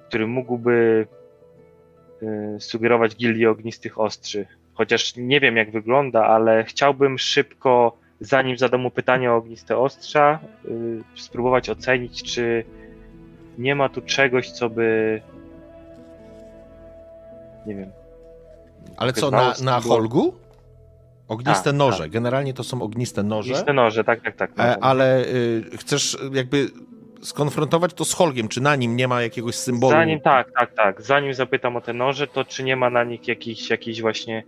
który 0.07 0.27
mógłby 0.27 1.07
y, 2.23 2.59
sugerować 2.59 3.15
gildię 3.15 3.49
ognistych 3.49 3.99
ostrzy. 3.99 4.45
Chociaż 4.73 5.15
nie 5.15 5.39
wiem, 5.39 5.57
jak 5.57 5.71
wygląda, 5.71 6.25
ale 6.25 6.63
chciałbym 6.63 7.17
szybko, 7.17 7.97
zanim 8.19 8.57
zadam 8.57 8.81
mu 8.81 8.91
pytanie 8.91 9.31
o 9.31 9.35
ogniste 9.35 9.77
ostrza, 9.77 10.39
y, 10.65 11.03
spróbować 11.15 11.69
ocenić, 11.69 12.23
czy 12.23 12.65
nie 13.57 13.75
ma 13.75 13.89
tu 13.89 14.01
czegoś, 14.01 14.51
co 14.51 14.69
by. 14.69 15.21
Nie 17.65 17.75
wiem. 17.75 17.96
Ale 18.97 19.13
co, 19.13 19.31
na, 19.31 19.53
na 19.63 19.79
Holgu? 19.81 20.33
Ogniste 21.27 21.63
Tak, 21.63 21.75
noże. 21.75 22.09
Generalnie 22.09 22.53
to 22.53 22.63
są 22.63 22.81
ogniste 22.81 23.23
noże, 23.23 23.53
Ogniste 23.53 23.73
noże, 23.73 24.03
tak, 24.03 24.21
tak, 24.21 24.35
tak. 24.35 24.51
e, 24.59 24.83
ale 24.83 25.25
y, 25.25 25.63
chcesz 25.77 26.17
jakby 26.33 26.69
skonfrontować 27.21 27.93
to 27.93 28.05
z 28.05 28.13
Holgiem, 28.13 28.47
czy 28.47 28.61
na 28.61 28.75
nim 28.75 28.95
nie 28.95 29.07
ma 29.07 29.21
jakiegoś 29.21 29.55
symbolu? 29.55 29.91
Zanim, 29.91 30.19
tak, 30.19 30.51
tak, 30.59 30.73
tak. 30.73 31.01
Zanim 31.01 31.33
zapytam 31.33 31.75
o 31.75 31.81
te 31.81 31.93
noże, 31.93 32.27
to 32.27 32.45
czy 32.45 32.63
nie 32.63 32.75
ma 32.75 32.89
na 32.89 33.03
nich 33.03 33.27
jakichś, 33.27 33.69
jakichś 33.69 34.01
właśnie 34.01 34.43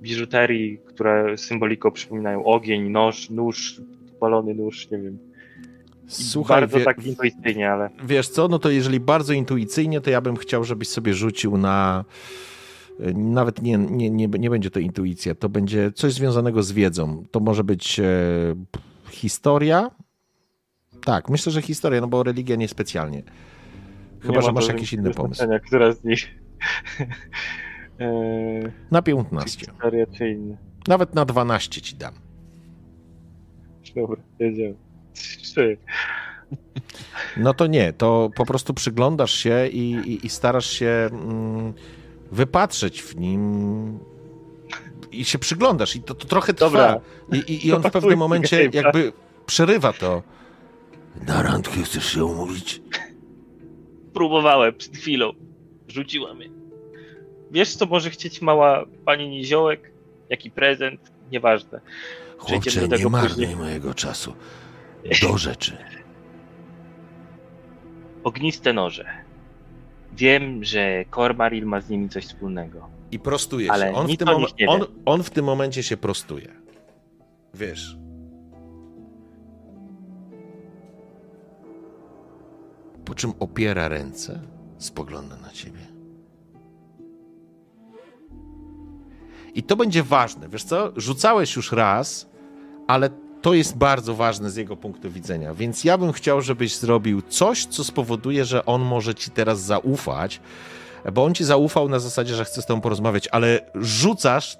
biżuterii, 0.00 0.78
które 0.86 1.38
symboliką 1.38 1.90
przypominają 1.90 2.44
ogień, 2.44 2.90
noż, 2.90 3.30
nóż, 3.30 3.80
palony 4.20 4.54
nóż, 4.54 4.90
nie 4.90 4.98
wiem. 4.98 5.18
Słuchaj, 6.06 6.60
Bardzo 6.60 6.78
wie, 6.78 6.84
tak 6.84 7.06
intuicyjnie, 7.06 7.72
ale 7.72 7.90
wiesz 8.04 8.28
co, 8.28 8.48
no 8.48 8.58
to 8.58 8.70
jeżeli 8.70 9.00
bardzo 9.00 9.32
intuicyjnie, 9.32 10.00
to 10.00 10.10
ja 10.10 10.20
bym 10.20 10.36
chciał, 10.36 10.64
żebyś 10.64 10.88
sobie 10.88 11.14
rzucił 11.14 11.56
na... 11.56 12.04
Nawet 13.14 13.62
nie, 13.62 13.78
nie, 13.78 14.10
nie, 14.10 14.28
nie 14.28 14.50
będzie 14.50 14.70
to 14.70 14.80
intuicja, 14.80 15.34
to 15.34 15.48
będzie 15.48 15.92
coś 15.92 16.12
związanego 16.12 16.62
z 16.62 16.72
wiedzą. 16.72 17.24
To 17.30 17.40
może 17.40 17.64
być 17.64 18.00
e, 18.00 18.04
historia. 19.10 19.90
Tak, 21.04 21.28
myślę, 21.28 21.52
że 21.52 21.62
historia, 21.62 22.00
no 22.00 22.06
bo 22.06 22.22
religia 22.22 22.56
niespecjalnie. 22.56 23.22
Chyba, 24.20 24.34
nie 24.34 24.42
że 24.42 24.48
ma 24.48 24.52
masz 24.52 24.68
jakiś 24.68 24.92
inny 24.92 25.10
pomysł. 25.10 25.44
Która 25.66 25.92
z 25.92 26.04
nich? 26.04 26.30
Eee, 27.98 28.72
Na 28.90 29.02
czy 29.02 29.04
15. 29.04 29.66
historia, 29.66 30.06
czy 30.06 30.30
inny. 30.30 30.56
Nawet 30.88 31.14
na 31.14 31.24
12 31.24 31.80
ci 31.80 31.96
dam. 31.96 32.14
Dobra, 33.96 34.22
jedziemy. 34.38 34.74
No 37.36 37.54
to 37.54 37.66
nie, 37.66 37.92
to 37.92 38.30
po 38.36 38.46
prostu 38.46 38.74
przyglądasz 38.74 39.34
się 39.34 39.66
i, 39.66 39.92
i, 39.92 40.26
i 40.26 40.28
starasz 40.28 40.70
się 40.70 41.08
mm, 41.12 41.74
wypatrzeć 42.32 43.02
w 43.02 43.16
nim 43.16 43.98
i 45.12 45.24
się 45.24 45.38
przyglądasz 45.38 45.96
i 45.96 46.02
to, 46.02 46.14
to 46.14 46.26
trochę 46.26 46.54
trwa. 46.54 46.66
Dobra. 46.66 47.00
I, 47.32 47.52
i, 47.52 47.66
I 47.66 47.72
on 47.72 47.82
w 47.82 47.90
pewnym 47.90 48.18
momencie 48.18 48.70
jakby 48.72 49.12
przerywa 49.46 49.92
to. 49.92 50.22
Na 51.26 51.42
randkę 51.42 51.82
chcesz 51.82 52.12
się 52.12 52.24
umówić? 52.24 52.82
Próbowałem 54.14 54.74
przed 54.74 54.96
chwilą. 54.96 55.32
Rzuciła 55.88 56.34
mnie. 56.34 56.50
Wiesz, 57.50 57.76
co 57.76 57.86
może 57.86 58.10
chcieć 58.10 58.42
mała 58.42 58.84
pani 59.04 59.28
Niziołek? 59.28 59.92
Jaki 60.30 60.50
prezent? 60.50 61.00
Nieważne. 61.30 61.80
Chłopcze, 62.38 62.82
nie 62.82 62.88
tego 62.88 63.10
marnuj 63.10 63.30
później. 63.30 63.56
mojego 63.56 63.94
czasu. 63.94 64.34
Do 65.22 65.38
rzeczy. 65.38 65.76
Ogniste 68.24 68.72
noże. 68.72 69.23
Wiem, 70.16 70.64
że 70.64 71.04
Cormaril 71.14 71.66
ma 71.66 71.80
z 71.80 71.88
nimi 71.90 72.08
coś 72.08 72.26
wspólnego. 72.26 72.88
I 73.10 73.18
prostuje 73.18 73.72
Ale 73.72 73.90
się. 73.90 73.94
On 73.94 74.06
w, 74.06 74.16
tym 74.16 74.28
mom- 74.28 74.68
on, 74.68 74.80
on 75.04 75.22
w 75.22 75.30
tym 75.30 75.44
momencie 75.44 75.82
się 75.82 75.96
prostuje. 75.96 76.48
Wiesz. 77.54 77.96
Po 83.04 83.14
czym 83.14 83.32
opiera 83.40 83.88
ręce, 83.88 84.40
spogląda 84.78 85.36
na 85.36 85.50
ciebie. 85.50 85.80
I 89.54 89.62
to 89.62 89.76
będzie 89.76 90.02
ważne. 90.02 90.48
Wiesz 90.48 90.64
co? 90.64 90.92
Rzucałeś 90.96 91.56
już 91.56 91.72
raz, 91.72 92.30
ale 92.86 93.10
to 93.44 93.54
jest 93.54 93.76
bardzo 93.76 94.14
ważne 94.14 94.50
z 94.50 94.56
jego 94.56 94.76
punktu 94.76 95.10
widzenia. 95.10 95.54
Więc 95.54 95.84
ja 95.84 95.98
bym 95.98 96.12
chciał, 96.12 96.40
żebyś 96.40 96.76
zrobił 96.76 97.22
coś, 97.22 97.66
co 97.66 97.84
spowoduje, 97.84 98.44
że 98.44 98.66
on 98.66 98.82
może 98.82 99.14
ci 99.14 99.30
teraz 99.30 99.60
zaufać, 99.60 100.40
bo 101.12 101.24
on 101.24 101.34
ci 101.34 101.44
zaufał 101.44 101.88
na 101.88 101.98
zasadzie, 101.98 102.34
że 102.34 102.44
chce 102.44 102.62
z 102.62 102.66
tobą 102.66 102.80
porozmawiać, 102.80 103.28
ale 103.28 103.60
rzucasz, 103.74 104.58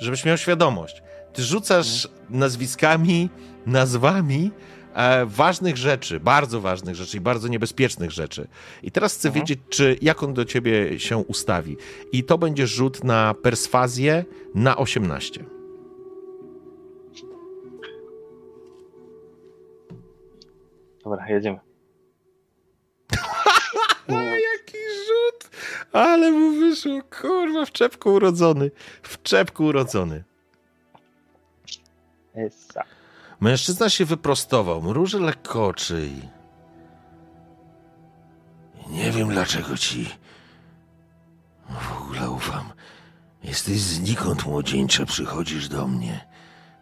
żebyś 0.00 0.24
miał 0.24 0.36
świadomość. 0.36 1.02
Ty 1.32 1.42
rzucasz 1.42 2.08
nazwiskami, 2.30 3.30
nazwami, 3.66 4.50
e, 4.94 5.26
ważnych 5.26 5.76
rzeczy, 5.76 6.20
bardzo 6.20 6.60
ważnych 6.60 6.94
rzeczy 6.94 7.16
i 7.16 7.20
bardzo 7.20 7.48
niebezpiecznych 7.48 8.10
rzeczy. 8.10 8.48
I 8.82 8.90
teraz 8.90 9.14
chcę 9.14 9.30
wiedzieć, 9.30 9.60
czy 9.68 9.98
jak 10.02 10.22
on 10.22 10.34
do 10.34 10.44
ciebie 10.44 11.00
się 11.00 11.16
ustawi. 11.16 11.76
I 12.12 12.24
to 12.24 12.38
będzie 12.38 12.66
rzut 12.66 13.04
na 13.04 13.34
perswazję 13.34 14.24
na 14.54 14.76
18. 14.76 15.61
Dobra, 21.04 21.28
jedziemy. 21.28 21.58
Jaki 24.08 24.78
rzut! 25.06 25.50
Ale 25.92 26.30
mu 26.32 26.52
wyszło, 26.52 27.00
kurwa, 27.20 27.64
w 27.64 27.72
czepku 27.72 28.12
urodzony. 28.12 28.70
W 29.02 29.22
czepku 29.22 29.64
urodzony. 29.64 30.24
Essa. 32.34 32.84
Mężczyzna 33.40 33.90
się 33.90 34.04
wyprostował, 34.04 34.82
mruży 34.82 35.20
lekko 35.20 35.66
oczy 35.66 36.06
i... 36.06 36.28
Nie 38.90 39.10
wiem 39.10 39.28
dlaczego 39.28 39.76
ci 39.76 40.08
w 41.68 42.02
ogóle 42.02 42.30
ufam. 42.30 42.72
Jesteś 43.44 43.80
znikąd 43.80 44.46
młodzieńcze, 44.46 45.06
przychodzisz 45.06 45.68
do 45.68 45.86
mnie. 45.86 46.31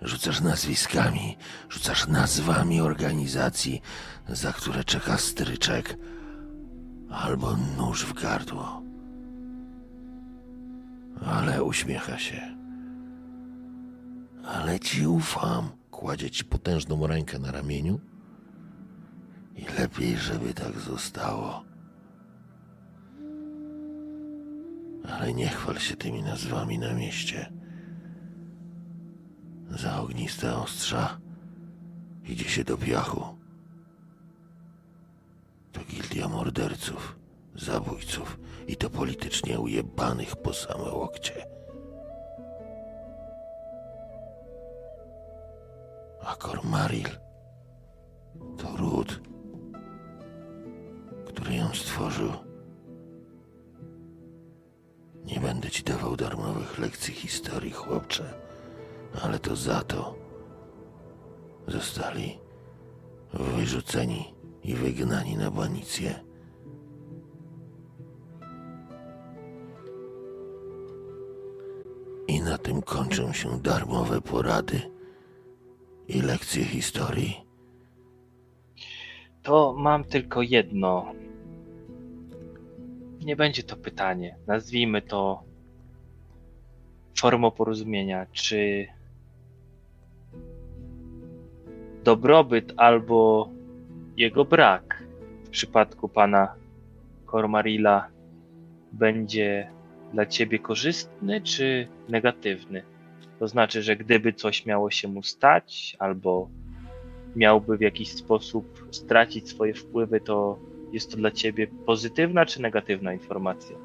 Rzucasz 0.03 0.41
nazwiskami, 0.41 1.37
rzucasz 1.69 2.09
nazwami 2.09 2.81
organizacji, 2.81 3.83
za 4.29 4.53
które 4.53 4.85
czeka 4.85 5.19
stryczek 5.19 5.97
albo 7.11 7.57
nóż 7.57 8.07
w 8.07 8.13
gardło. 8.23 8.83
Ale 11.27 11.65
uśmiecha 11.65 12.19
się. 12.19 12.57
Ale 14.45 14.81
ci 14.81 15.07
ufam. 15.07 15.71
Kładzie 15.91 16.31
ci 16.31 16.45
potężną 16.45 17.07
rękę 17.07 17.39
na 17.39 17.53
ramieniu. 17.53 18.01
I 19.57 19.65
lepiej, 19.79 20.17
żeby 20.17 20.55
tak 20.55 20.79
zostało. 20.79 21.65
Ale 25.13 25.35
nie 25.35 25.49
chwal 25.49 25.79
się 25.79 25.97
tymi 25.97 26.23
nazwami 26.23 26.79
na 26.79 26.95
mieście. 26.95 27.60
Za 29.71 30.01
ogniste 30.01 30.57
ostrza 30.57 31.19
idzie 32.25 32.45
się 32.45 32.65
do 32.65 32.77
piachu. 32.77 33.25
To 35.73 35.81
gildia 35.81 36.29
morderców, 36.29 37.19
zabójców 37.55 38.39
i 38.67 38.77
to 38.77 38.91
politycznie 38.91 39.61
ujebanych 39.61 40.37
po 40.37 40.53
same 40.53 40.91
łokcie. 40.91 41.47
A 46.23 46.37
Kormaril 46.37 47.09
to 48.59 48.77
ród, 48.77 49.21
który 51.27 51.55
ją 51.55 51.69
stworzył. 51.75 52.33
Nie 55.25 55.41
będę 55.41 55.71
ci 55.71 55.83
dawał 55.83 56.17
darmowych 56.17 56.79
lekcji 56.79 57.15
historii, 57.15 57.73
chłopcze, 57.73 58.40
ale 59.23 59.39
to 59.39 59.57
za 59.57 59.81
to 59.83 60.15
zostali 61.67 62.39
wyrzuceni 63.33 64.35
i 64.65 64.75
wygnani 64.75 65.37
na 65.37 65.51
banicję. 65.51 66.21
I 72.29 72.41
na 72.41 72.59
tym 72.59 72.83
kończą 72.83 73.33
się 73.33 73.61
darmowe 73.61 74.21
porady 74.21 74.81
i 76.09 76.23
lekcje 76.23 76.65
historii. 76.65 77.51
To 79.43 79.75
mam 79.79 80.05
tylko 80.05 80.43
jedno. 80.43 81.13
Nie 83.21 83.37
będzie 83.37 83.63
to 83.63 83.77
pytanie. 83.77 84.37
Nazwijmy 84.47 85.03
to 85.03 85.43
formą 87.19 87.51
porozumienia. 87.51 88.27
Czy 88.33 88.87
dobrobyt 92.05 92.73
albo 92.77 93.51
jego 94.17 94.45
brak 94.45 95.03
w 95.45 95.49
przypadku 95.49 96.09
pana 96.09 96.55
Kormarila 97.27 98.09
będzie 98.93 99.71
dla 100.13 100.27
ciebie 100.27 100.59
korzystny 100.59 101.41
czy 101.41 101.89
negatywny? 102.09 102.83
To 103.39 103.49
znaczy, 103.49 103.83
że 103.83 103.97
gdyby 103.97 104.33
coś 104.33 104.67
miało 104.67 104.91
się 104.91 105.09
mu 105.09 105.23
stać, 105.23 105.97
albo 105.99 106.49
miałby 107.37 107.77
w 107.77 107.81
jakiś 107.81 108.13
sposób 108.13 108.87
stracić 108.91 109.49
swoje 109.49 109.75
wpływy, 109.75 110.21
to 110.21 110.59
jest 110.93 111.11
to 111.11 111.17
dla 111.17 111.31
ciebie 111.31 111.67
pozytywna 111.87 112.47
czy 112.47 112.63
negatywna 112.63 113.13
informacja? 113.13 113.77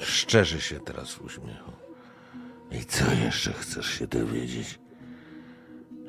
Szczerzy 0.00 0.60
się 0.60 0.80
teraz 0.80 1.14
w 1.14 1.24
uśmiechu. 1.24 1.72
I 2.70 2.84
co 2.84 3.04
jeszcze 3.24 3.52
chcesz 3.52 3.98
się 3.98 4.06
dowiedzieć? 4.06 4.78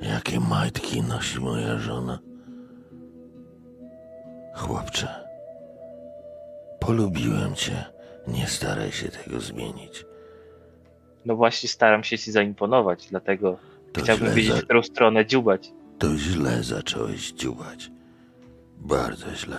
Jakie 0.01 0.39
majtki 0.39 1.01
nosi 1.03 1.39
moja 1.39 1.77
żona? 1.77 2.19
Chłopcze, 4.55 5.07
polubiłem 6.79 7.55
cię. 7.55 7.85
Nie 8.27 8.47
staraj 8.47 8.91
się 8.91 9.09
tego 9.09 9.39
zmienić. 9.39 10.05
No 11.25 11.35
właśnie 11.35 11.69
staram 11.69 12.03
się 12.03 12.17
ci 12.17 12.31
zaimponować, 12.31 13.07
dlatego 13.09 13.57
To 13.93 14.01
chciałbym 14.01 14.33
wiedzieć, 14.33 14.51
za- 14.53 14.59
w 14.61 14.63
którą 14.63 14.83
stronę 14.83 15.25
dziubać. 15.25 15.71
To 15.99 16.17
źle 16.17 16.63
zacząłeś 16.63 17.31
dziubać. 17.31 17.91
Bardzo 18.77 19.35
źle. 19.35 19.57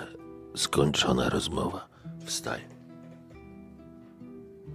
Skończona 0.57 1.29
rozmowa. 1.29 1.89
Wstań. 2.25 2.61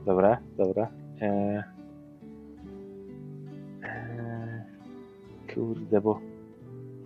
Dobra, 0.06 0.38
dobra. 0.58 0.88
Eee... 1.22 1.64
Kurde, 5.56 6.02
bo 6.02 6.20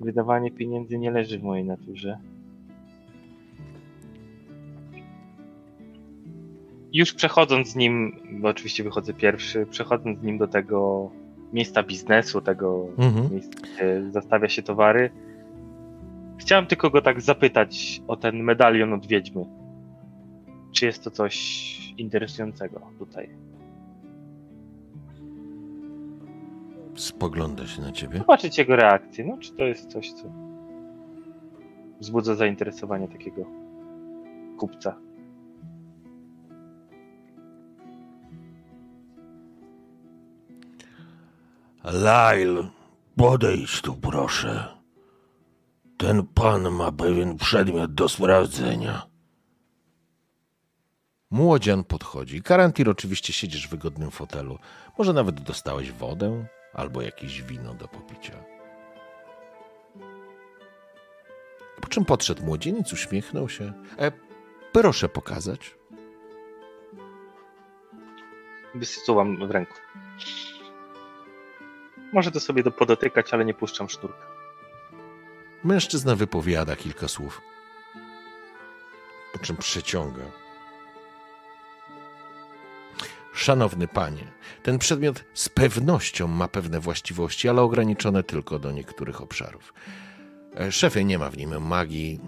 wydawanie 0.02 0.52
pieniędzy 0.52 0.98
nie 0.98 1.12
leży 1.12 1.40
w 1.40 1.44
mojej 1.44 1.66
naturze. 1.66 2.18
Już 6.94 7.14
przechodząc 7.14 7.68
z 7.68 7.76
nim, 7.76 8.16
bo 8.42 8.48
oczywiście 8.50 8.84
wychodzę 8.84 9.14
pierwszy, 9.14 9.66
przechodząc 9.66 10.20
z 10.20 10.24
nim 10.24 10.38
do 10.38 10.48
tego 10.48 11.10
miejsca 11.54 11.84
biznesu, 11.84 12.42
tego 12.42 12.88
Mhm. 12.98 13.32
miejsca, 13.32 13.60
gdzie 13.62 14.12
zastawia 14.12 14.50
się 14.50 14.64
towary, 14.64 15.10
chciałem 16.38 16.66
tylko 16.66 16.90
go 16.90 17.02
tak 17.02 17.22
zapytać 17.22 18.02
o 18.08 18.18
ten 18.18 18.44
medalion 18.44 18.94
od 18.94 19.08
wiedźmy. 19.08 19.46
Czy 20.72 20.86
jest 20.86 21.04
to 21.04 21.12
coś 21.12 21.94
interesującego 21.98 22.82
tutaj? 23.00 23.30
Spogląda 27.00 27.68
się 27.68 27.82
na 27.82 27.92
ciebie. 27.92 28.18
Zobaczyć 28.18 28.58
jego 28.58 28.76
reakcję. 28.76 29.26
No, 29.26 29.38
czy 29.38 29.54
to 29.54 29.64
jest 29.64 29.92
coś, 29.92 30.12
co 30.12 30.24
wzbudza 32.00 32.36
zainteresowanie 32.36 33.08
takiego 33.08 33.46
kupca. 34.58 34.96
Lail, 41.84 42.64
podejdź 43.16 43.82
tu 43.82 43.94
proszę. 43.96 44.68
Ten 45.98 46.28
pan 46.28 46.72
ma 46.72 46.92
pewien 46.92 47.38
przedmiot 47.38 47.94
do 47.94 48.10
sprawdzenia. 48.10 49.02
Młodzian 51.32 51.84
podchodzi. 51.84 52.42
Karantir 52.42 52.90
oczywiście 52.90 53.34
siedzisz 53.34 53.68
w 53.68 53.72
wygodnym 53.72 54.12
fotelu. 54.12 54.60
Może 54.98 55.14
nawet 55.14 55.42
dostałeś 55.42 55.92
wodę 55.92 56.46
albo 56.74 57.02
jakieś 57.02 57.42
wino 57.42 57.74
do 57.74 57.88
popicia. 57.88 58.44
Po 61.82 61.88
czym 61.88 62.06
podszedł 62.06 62.44
młodzieniec, 62.44 62.94
uśmiechnął 62.94 63.50
się. 63.50 63.74
E, 64.00 64.12
proszę 64.72 65.10
pokazać. 65.10 65.76
Wysyłam 68.76 69.48
w 69.48 69.52
ręku. 69.52 69.74
Może 72.14 72.32
to 72.32 72.40
sobie 72.40 72.64
do 72.64 72.72
podotykać, 72.72 73.34
ale 73.34 73.46
nie 73.46 73.54
puszczam 73.54 73.90
sznurka. 73.90 74.28
Mężczyzna 75.64 76.16
wypowiada 76.16 76.76
kilka 76.76 77.08
słów. 77.08 77.42
Po 79.34 79.40
czym 79.40 79.58
przeciąga. 79.58 80.24
Szanowny 83.40 83.88
panie, 83.88 84.28
ten 84.64 84.80
przedmiot 84.80 85.24
z 85.34 85.50
pewnością 85.50 86.28
ma 86.28 86.48
pewne 86.48 86.80
właściwości, 86.80 87.50
ale 87.50 87.62
ograniczone 87.62 88.24
tylko 88.24 88.60
do 88.60 88.72
niektórych 88.72 89.22
obszarów. 89.22 89.74
E, 90.60 90.72
Szefie, 90.72 91.06
nie 91.06 91.20
ma 91.20 91.30
w 91.30 91.38
nim 91.38 91.62
magii. 91.62 92.20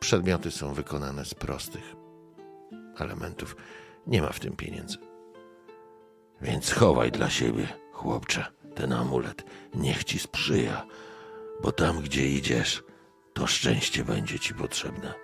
Przedmioty 0.00 0.50
są 0.50 0.74
wykonane 0.74 1.24
z 1.24 1.34
prostych 1.34 1.96
elementów. 2.98 3.56
Nie 4.06 4.22
ma 4.22 4.32
w 4.32 4.40
tym 4.40 4.56
pieniędzy. 4.56 4.98
Więc 6.40 6.72
chowaj 6.72 7.12
dla 7.12 7.30
siebie, 7.30 7.68
chłopcze, 7.92 8.46
ten 8.74 8.92
amulet. 8.92 9.44
Niech 9.74 10.04
ci 10.04 10.18
sprzyja, 10.18 10.86
bo 11.62 11.72
tam, 11.72 12.00
gdzie 12.00 12.28
idziesz, 12.28 12.82
to 13.34 13.46
szczęście 13.46 14.04
będzie 14.04 14.38
ci 14.38 14.54
potrzebne. 14.54 15.14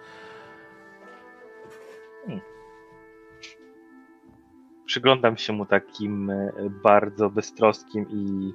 Przyglądam 4.89 5.37
się 5.37 5.53
mu 5.53 5.67
takim 5.67 6.31
e, 6.31 6.53
bardzo 6.83 7.31
beztroskim 7.31 8.07
i 8.11 8.53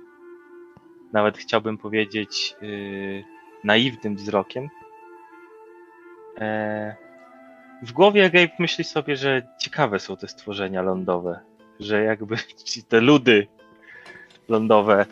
nawet 1.12 1.38
chciałbym 1.38 1.78
powiedzieć 1.78 2.56
yy, 2.62 3.24
naiwnym 3.64 4.16
wzrokiem. 4.16 4.70
E, 6.38 6.96
w 7.84 7.92
głowie 7.92 8.30
Gabe 8.30 8.54
myśli 8.60 8.84
sobie, 8.84 9.16
że 9.16 9.42
ciekawe 9.60 10.00
są 10.00 10.18
te 10.18 10.28
stworzenia 10.28 10.82
lądowe, 10.82 11.40
że 11.80 12.04
jakby 12.04 12.36
te 12.90 13.02
ludy 13.02 13.48
lądowe 14.50 15.06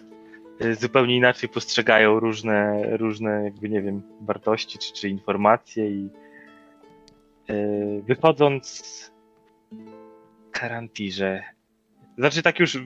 y, 0.61 0.75
zupełnie 0.75 1.15
inaczej 1.15 1.49
postrzegają 1.49 2.19
różne, 2.19 2.83
różne 2.97 3.43
jakby 3.43 3.69
nie 3.69 3.81
wiem, 3.81 4.01
wartości 4.21 4.79
czy, 4.79 4.93
czy 4.93 5.09
informacje 5.09 5.89
i 5.89 6.09
yy, 7.47 8.01
wychodząc 8.01 9.11
Karantirze, 10.61 11.43
znaczy 12.17 12.41
tak 12.41 12.59
już 12.59 12.77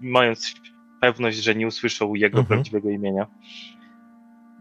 mając 0.00 0.54
pewność, 1.00 1.38
że 1.38 1.54
nie 1.54 1.66
usłyszą 1.66 2.14
jego 2.14 2.38
Mhm. 2.38 2.46
prawdziwego 2.46 2.90
imienia. 2.90 3.26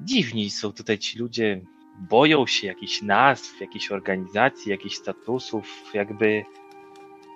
Dziwni 0.01 0.49
są 0.49 0.71
tutaj 0.73 0.97
ci 0.97 1.19
ludzie, 1.19 1.61
boją 2.09 2.47
się 2.47 2.67
jakichś 2.67 3.01
nazw, 3.01 3.61
jakichś 3.61 3.91
organizacji, 3.91 4.71
jakichś 4.71 4.95
statusów, 4.95 5.83
jakby 5.93 6.43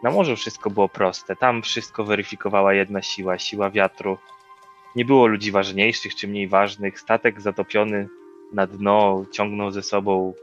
na 0.03 0.11
morzu 0.11 0.35
wszystko 0.35 0.69
było 0.69 0.89
proste. 0.89 1.35
Tam 1.35 1.61
wszystko 1.61 2.03
weryfikowała 2.03 2.73
jedna 2.73 3.01
siła, 3.01 3.37
siła 3.37 3.69
wiatru. 3.69 4.17
Nie 4.95 5.05
było 5.05 5.27
ludzi 5.27 5.51
ważniejszych 5.51 6.15
czy 6.15 6.27
mniej 6.27 6.47
ważnych. 6.47 6.99
Statek 6.99 7.41
zatopiony 7.41 8.07
na 8.53 8.67
dno 8.67 9.25
ciągnął 9.31 9.71
ze 9.71 9.83
sobą 9.83 10.33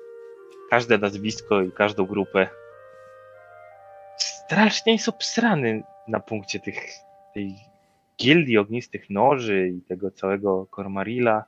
każde 0.70 0.98
nazwisko 0.98 1.62
i 1.62 1.72
każdą 1.72 2.06
grupę. 2.06 2.48
Strasznie 4.52 4.92
jest 4.92 5.08
obsrany 5.08 5.82
na 6.08 6.20
punkcie 6.20 6.60
tych, 6.60 6.78
tej 7.34 7.56
gildii 8.22 8.58
ognistych 8.58 9.10
noży 9.10 9.68
i 9.68 9.82
tego 9.82 10.10
całego 10.10 10.66
Kormarila. 10.66 11.44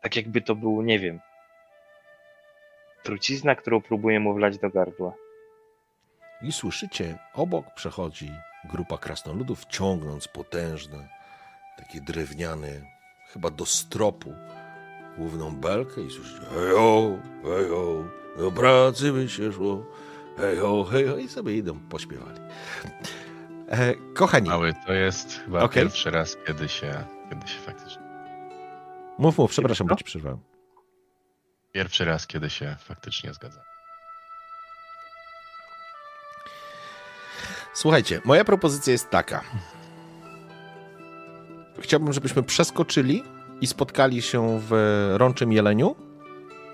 Tak 0.00 0.16
jakby 0.16 0.40
to 0.40 0.54
był, 0.54 0.82
nie 0.82 0.98
wiem, 0.98 1.20
trucizna, 3.02 3.54
którą 3.54 3.80
próbuje 3.80 4.20
mu 4.20 4.34
wlać 4.34 4.58
do 4.58 4.70
gardła. 4.70 5.12
I 6.42 6.52
słyszycie, 6.52 7.18
obok 7.34 7.74
przechodzi 7.74 8.30
grupa 8.64 8.98
krasnoludów, 8.98 9.64
ciągnąc 9.64 10.28
potężne, 10.28 11.08
takie 11.78 12.00
drewniane, 12.00 12.68
chyba 13.32 13.50
do 13.50 13.66
stropu, 13.66 14.34
główną 15.18 15.56
belkę 15.56 16.00
i 16.00 16.10
słyszycie 16.10 16.46
hejo, 16.46 17.18
hejo, 17.42 18.04
do 18.38 18.50
pracy 18.50 19.12
by 19.12 19.28
się 19.28 19.52
szło, 19.52 19.84
hejo, 20.36 20.84
hejo 20.84 21.16
i 21.16 21.28
sobie 21.28 21.56
idą, 21.56 21.80
pośpiewali. 21.80 22.40
E, 23.68 23.94
kochani, 24.14 24.48
Mały, 24.48 24.74
to 24.86 24.92
jest 24.92 25.40
chyba 25.44 25.62
Okej. 25.62 25.82
pierwszy 25.82 26.10
raz, 26.10 26.36
kiedy 26.46 26.68
się, 26.68 27.04
kiedy 27.30 27.48
się 27.48 27.58
faktycznie. 27.58 28.02
mów, 29.18 29.38
mów, 29.38 29.50
przepraszam, 29.50 29.86
bo 29.86 29.96
ci 29.96 30.04
przerwałem. 30.04 30.38
Pierwszy 31.72 32.04
raz, 32.04 32.26
kiedy 32.26 32.50
się 32.50 32.76
faktycznie 32.80 33.34
zgadza. 33.34 33.60
Słuchajcie, 37.74 38.20
moja 38.24 38.44
propozycja 38.44 38.92
jest 38.92 39.10
taka. 39.10 39.40
Chciałbym, 41.80 42.12
żebyśmy 42.12 42.42
przeskoczyli 42.42 43.22
i 43.60 43.66
spotkali 43.66 44.22
się 44.22 44.60
w 44.68 44.72
Rączym 45.16 45.52
Jeleniu, 45.52 45.96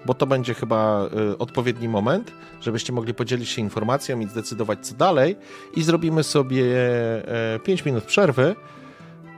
bo 0.07 0.15
to 0.15 0.27
będzie 0.27 0.55
chyba 0.55 1.09
y, 1.33 1.39
odpowiedni 1.39 1.89
moment, 1.89 2.33
żebyście 2.61 2.93
mogli 2.93 3.15
podzielić 3.15 3.49
się 3.49 3.63
informacją 3.63 4.21
i 4.21 4.27
zdecydować 4.29 4.87
co 4.87 4.95
dalej 4.95 5.37
i 5.77 5.83
zrobimy 5.83 6.23
sobie 6.23 6.65
5 7.65 7.85
minut 7.85 8.05
przerwy, 8.05 8.57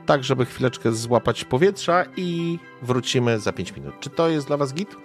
tak 0.05 0.23
żeby 0.23 0.45
chwileczkę 0.45 0.91
złapać 0.91 1.45
powietrza 1.45 2.05
i 2.17 2.59
wrócimy 2.81 3.39
za 3.39 3.53
5 3.53 3.75
minut. 3.75 3.93
Czy 3.99 4.09
to 4.09 4.29
jest 4.29 4.47
dla 4.47 4.57
was 4.57 4.73
git? 4.73 4.95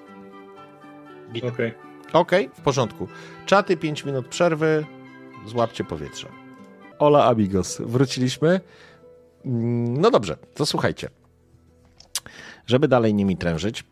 Okej. 1.53 1.75
Okej, 2.13 2.51
w 2.55 2.61
porządku. 2.61 3.09
Czaty, 3.47 3.77
5 3.77 4.05
minut 4.05 4.27
przerwy, 4.27 4.87
złapcie 5.47 5.85
powietrze. 5.85 6.29
Ola 6.99 7.25
amigos, 7.27 7.81
wróciliśmy. 7.81 8.61
Mm, 9.45 10.01
No 10.01 10.11
dobrze, 10.11 10.37
to 10.55 10.67
słuchajcie. 10.67 11.11
Żeby 12.67 12.89
dalej 12.89 13.15
nimi 13.15 13.37
trężyć, 13.37 13.85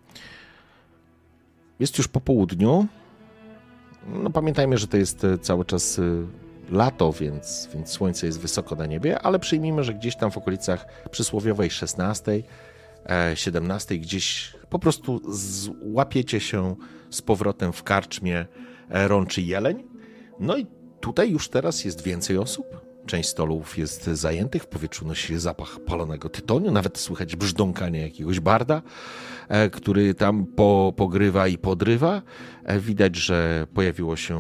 jest 1.81 1.99
już 1.99 2.09
po 2.09 2.21
południu. 2.21 2.87
No 4.07 4.31
pamiętajmy, 4.31 4.79
że 4.79 4.87
to 4.87 4.97
jest 4.97 5.25
e, 5.25 5.39
cały 5.39 5.65
czas 5.65 5.99
e, 5.99 6.03
lato, 6.71 7.13
więc, 7.13 7.69
więc 7.75 7.89
słońce 7.89 8.27
jest 8.27 8.41
wysoko 8.41 8.75
na 8.75 8.87
niebie, 8.87 9.19
ale 9.19 9.39
przyjmijmy, 9.39 9.85
że 9.85 9.95
gdzieś 9.95 10.17
tam 10.17 10.31
w 10.31 10.39
okolicach 10.39 10.87
przysłowiowej 11.11 11.71
16, 11.71 12.43
e, 13.07 13.37
17 13.37 13.99
gdzieś 13.99 14.53
po 14.71 14.79
prostu 14.79 15.21
złapiecie 15.35 16.41
się 16.41 16.77
z 17.11 17.23
powrotem 17.23 17.73
w 17.73 17.83
karczmie 17.83 18.47
e, 18.91 19.09
Rączy 19.09 19.43
Jeleń. 19.43 19.85
No 20.41 20.57
i 20.57 20.67
tutaj 21.01 21.31
już 21.31 21.49
teraz 21.49 21.85
jest 21.85 22.03
więcej 22.03 22.39
osób. 22.39 22.92
Część 23.07 23.29
stolów 23.29 23.79
jest 23.79 24.05
zajętych, 24.05 24.63
w 24.63 24.67
powietrzu 24.67 25.07
nosi 25.07 25.29
się 25.29 25.41
zapach 25.41 25.81
palonego 25.87 26.29
tytoniu, 26.29 26.71
nawet 26.71 26.99
słychać 26.99 27.37
brzdąkanie 27.37 28.01
jakiegoś 28.01 28.41
barda, 28.41 28.83
e, 29.49 29.71
który 29.71 30.15
tam 30.15 30.47
po, 30.47 30.93
pogrywa 30.97 31.49
i 31.49 31.59
podrywa. 31.59 32.23
E, 32.65 32.81
Widać, 32.81 33.17
że 33.17 33.67
pojawiło 33.75 34.17
się, 34.17 34.39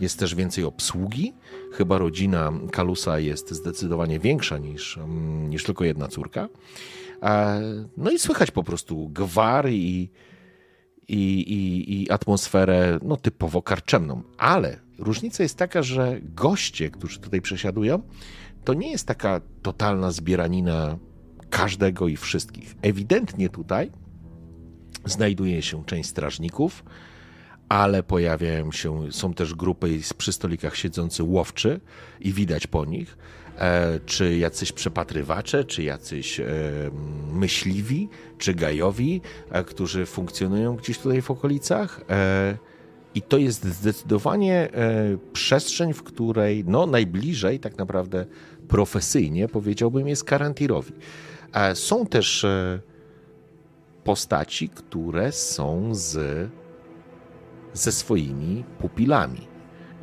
jest 0.00 0.18
też 0.18 0.34
więcej 0.34 0.64
obsługi. 0.64 1.32
Chyba 1.72 1.98
rodzina 1.98 2.52
Kalusa 2.72 3.18
jest 3.18 3.50
zdecydowanie 3.50 4.20
większa 4.20 4.58
niż, 4.58 4.98
mm, 4.98 5.50
niż 5.50 5.64
tylko 5.64 5.84
jedna 5.84 6.08
córka. 6.08 6.48
E, 7.22 7.60
No 7.96 8.10
i 8.10 8.18
słychać 8.18 8.50
po 8.50 8.64
prostu 8.64 9.08
gwar 9.08 9.68
i, 9.70 10.10
i, 11.08 11.40
i, 11.40 12.02
i 12.02 12.10
atmosferę 12.10 12.98
no, 13.02 13.16
typowo 13.16 13.62
karczemną. 13.62 14.22
Ale 14.38 14.80
różnica 14.98 15.42
jest 15.42 15.56
taka, 15.56 15.82
że 15.82 16.20
goście, 16.22 16.90
którzy 16.90 17.18
tutaj 17.20 17.40
przesiadują, 17.40 18.02
to 18.64 18.74
nie 18.74 18.90
jest 18.90 19.06
taka 19.06 19.40
totalna 19.62 20.10
zbieranina 20.10 20.98
każdego 21.50 22.08
i 22.08 22.16
wszystkich. 22.16 22.76
Ewidentnie 22.82 23.48
tutaj 23.48 23.90
znajduje 25.04 25.62
się 25.62 25.84
część 25.84 26.08
strażników, 26.08 26.84
ale 27.68 28.02
pojawiają 28.02 28.72
się, 28.72 29.12
są 29.12 29.34
też 29.34 29.54
grupy 29.54 30.00
przy 30.18 30.32
stolikach 30.32 30.76
siedzący 30.76 31.22
łowczy 31.22 31.80
i 32.20 32.32
widać 32.32 32.66
po 32.66 32.84
nich, 32.84 33.18
czy 34.06 34.36
jacyś 34.36 34.72
przepatrywacze, 34.72 35.64
czy 35.64 35.82
jacyś 35.82 36.40
e, 36.40 36.46
myśliwi, 37.32 38.08
czy 38.38 38.54
gajowi, 38.54 39.20
e, 39.50 39.64
którzy 39.64 40.06
funkcjonują 40.06 40.76
gdzieś 40.76 40.98
tutaj 40.98 41.22
w 41.22 41.30
okolicach. 41.30 42.00
E, 42.10 42.58
I 43.14 43.22
to 43.22 43.38
jest 43.38 43.64
zdecydowanie 43.64 44.72
e, 44.72 45.18
przestrzeń, 45.32 45.92
w 45.92 46.02
której 46.02 46.64
no, 46.66 46.86
najbliżej 46.86 47.60
tak 47.60 47.78
naprawdę 47.78 48.26
profesyjnie 48.68 49.48
powiedziałbym 49.48 50.08
jest 50.08 50.24
Karantirowi. 50.24 50.92
E, 51.52 51.74
Są 51.74 52.06
też 52.06 52.44
e, 52.44 52.80
postaci, 54.04 54.68
które 54.68 55.32
są 55.32 55.94
z, 55.94 56.18
ze 57.72 57.92
swoimi 57.92 58.64
pupilami. 58.78 59.48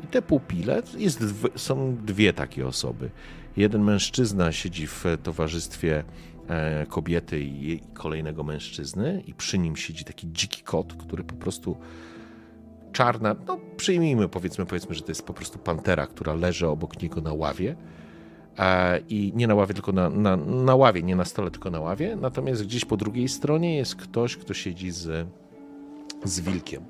I 0.03 0.07
te 0.07 0.21
pupile, 0.21 0.81
jest, 0.97 1.23
są 1.55 1.97
dwie 2.05 2.33
takie 2.33 2.67
osoby. 2.67 3.09
Jeden 3.57 3.83
mężczyzna 3.83 4.51
siedzi 4.51 4.87
w 4.87 5.03
towarzystwie 5.23 6.03
e, 6.47 6.85
kobiety 6.85 7.39
i 7.41 7.79
kolejnego 7.93 8.43
mężczyzny 8.43 9.23
i 9.27 9.33
przy 9.33 9.57
nim 9.57 9.75
siedzi 9.75 10.05
taki 10.05 10.27
dziki 10.31 10.63
kot, 10.63 10.93
który 10.93 11.23
po 11.23 11.35
prostu 11.35 11.77
czarna, 12.91 13.35
no 13.47 13.59
przyjmijmy, 13.77 14.29
powiedzmy, 14.29 14.65
powiedzmy, 14.65 14.95
że 14.95 15.01
to 15.01 15.11
jest 15.11 15.25
po 15.25 15.33
prostu 15.33 15.59
pantera, 15.59 16.07
która 16.07 16.33
leży 16.33 16.67
obok 16.67 17.01
niego 17.01 17.21
na 17.21 17.33
ławie. 17.33 17.75
E, 18.59 18.99
I 19.09 19.31
nie 19.35 19.47
na 19.47 19.55
ławie, 19.55 19.73
tylko 19.73 19.91
na, 19.91 20.09
na, 20.09 20.35
na 20.37 20.75
ławie, 20.75 21.03
nie 21.03 21.15
na 21.15 21.25
stole, 21.25 21.51
tylko 21.51 21.71
na 21.71 21.79
ławie. 21.79 22.15
Natomiast 22.15 22.63
gdzieś 22.63 22.85
po 22.85 22.97
drugiej 22.97 23.27
stronie 23.27 23.77
jest 23.77 23.95
ktoś, 23.95 24.37
kto 24.37 24.53
siedzi 24.53 24.91
z, 24.91 25.27
z 26.23 26.39
wilkiem. 26.39 26.83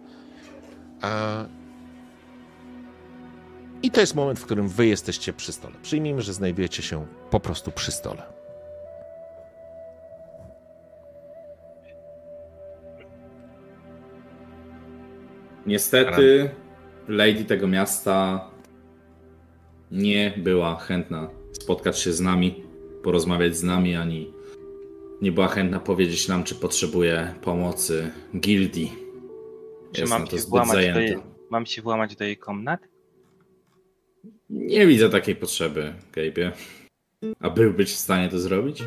I 3.83 3.91
to 3.91 4.01
jest 4.01 4.15
moment, 4.15 4.39
w 4.39 4.45
którym 4.45 4.67
wy 4.67 4.87
jesteście 4.87 5.33
przy 5.33 5.51
stole. 5.51 5.75
Przyjmijmy, 5.81 6.21
że 6.21 6.33
znajdujecie 6.33 6.83
się 6.83 7.05
po 7.31 7.39
prostu 7.39 7.71
przy 7.71 7.91
stole. 7.91 8.23
Niestety, 15.65 16.49
lady 17.07 17.45
tego 17.45 17.67
miasta 17.67 18.49
nie 19.91 20.33
była 20.37 20.75
chętna 20.75 21.29
spotkać 21.51 21.99
się 21.99 22.13
z 22.13 22.21
nami, 22.21 22.63
porozmawiać 23.03 23.55
z 23.55 23.63
nami, 23.63 23.95
ani 23.95 24.33
nie 25.21 25.31
była 25.31 25.47
chętna 25.47 25.79
powiedzieć 25.79 26.27
nam, 26.27 26.43
czy 26.43 26.55
potrzebuje 26.55 27.33
pomocy 27.41 28.11
gildii. 28.39 28.93
Czy 29.91 30.01
Jest 30.01 30.13
mam 30.13 30.21
na 30.21 30.27
to 30.27 30.31
się, 30.35 30.41
zbyt 30.41 30.49
włamać 30.49 30.67
do 30.69 30.73
zajęta. 30.73 30.99
jej, 31.01 31.17
mam 31.49 31.65
się 31.65 31.81
włamać 31.81 32.15
do 32.15 32.23
jej 32.23 32.37
komnat? 32.37 32.87
Nie 34.49 34.87
widzę 34.87 35.09
takiej 35.09 35.35
potrzeby, 35.35 35.93
Gabe'ie. 36.11 36.51
A 37.39 37.49
byłbyś 37.49 37.93
w 37.93 37.97
stanie 37.97 38.29
to 38.29 38.39
zrobić? 38.39 38.83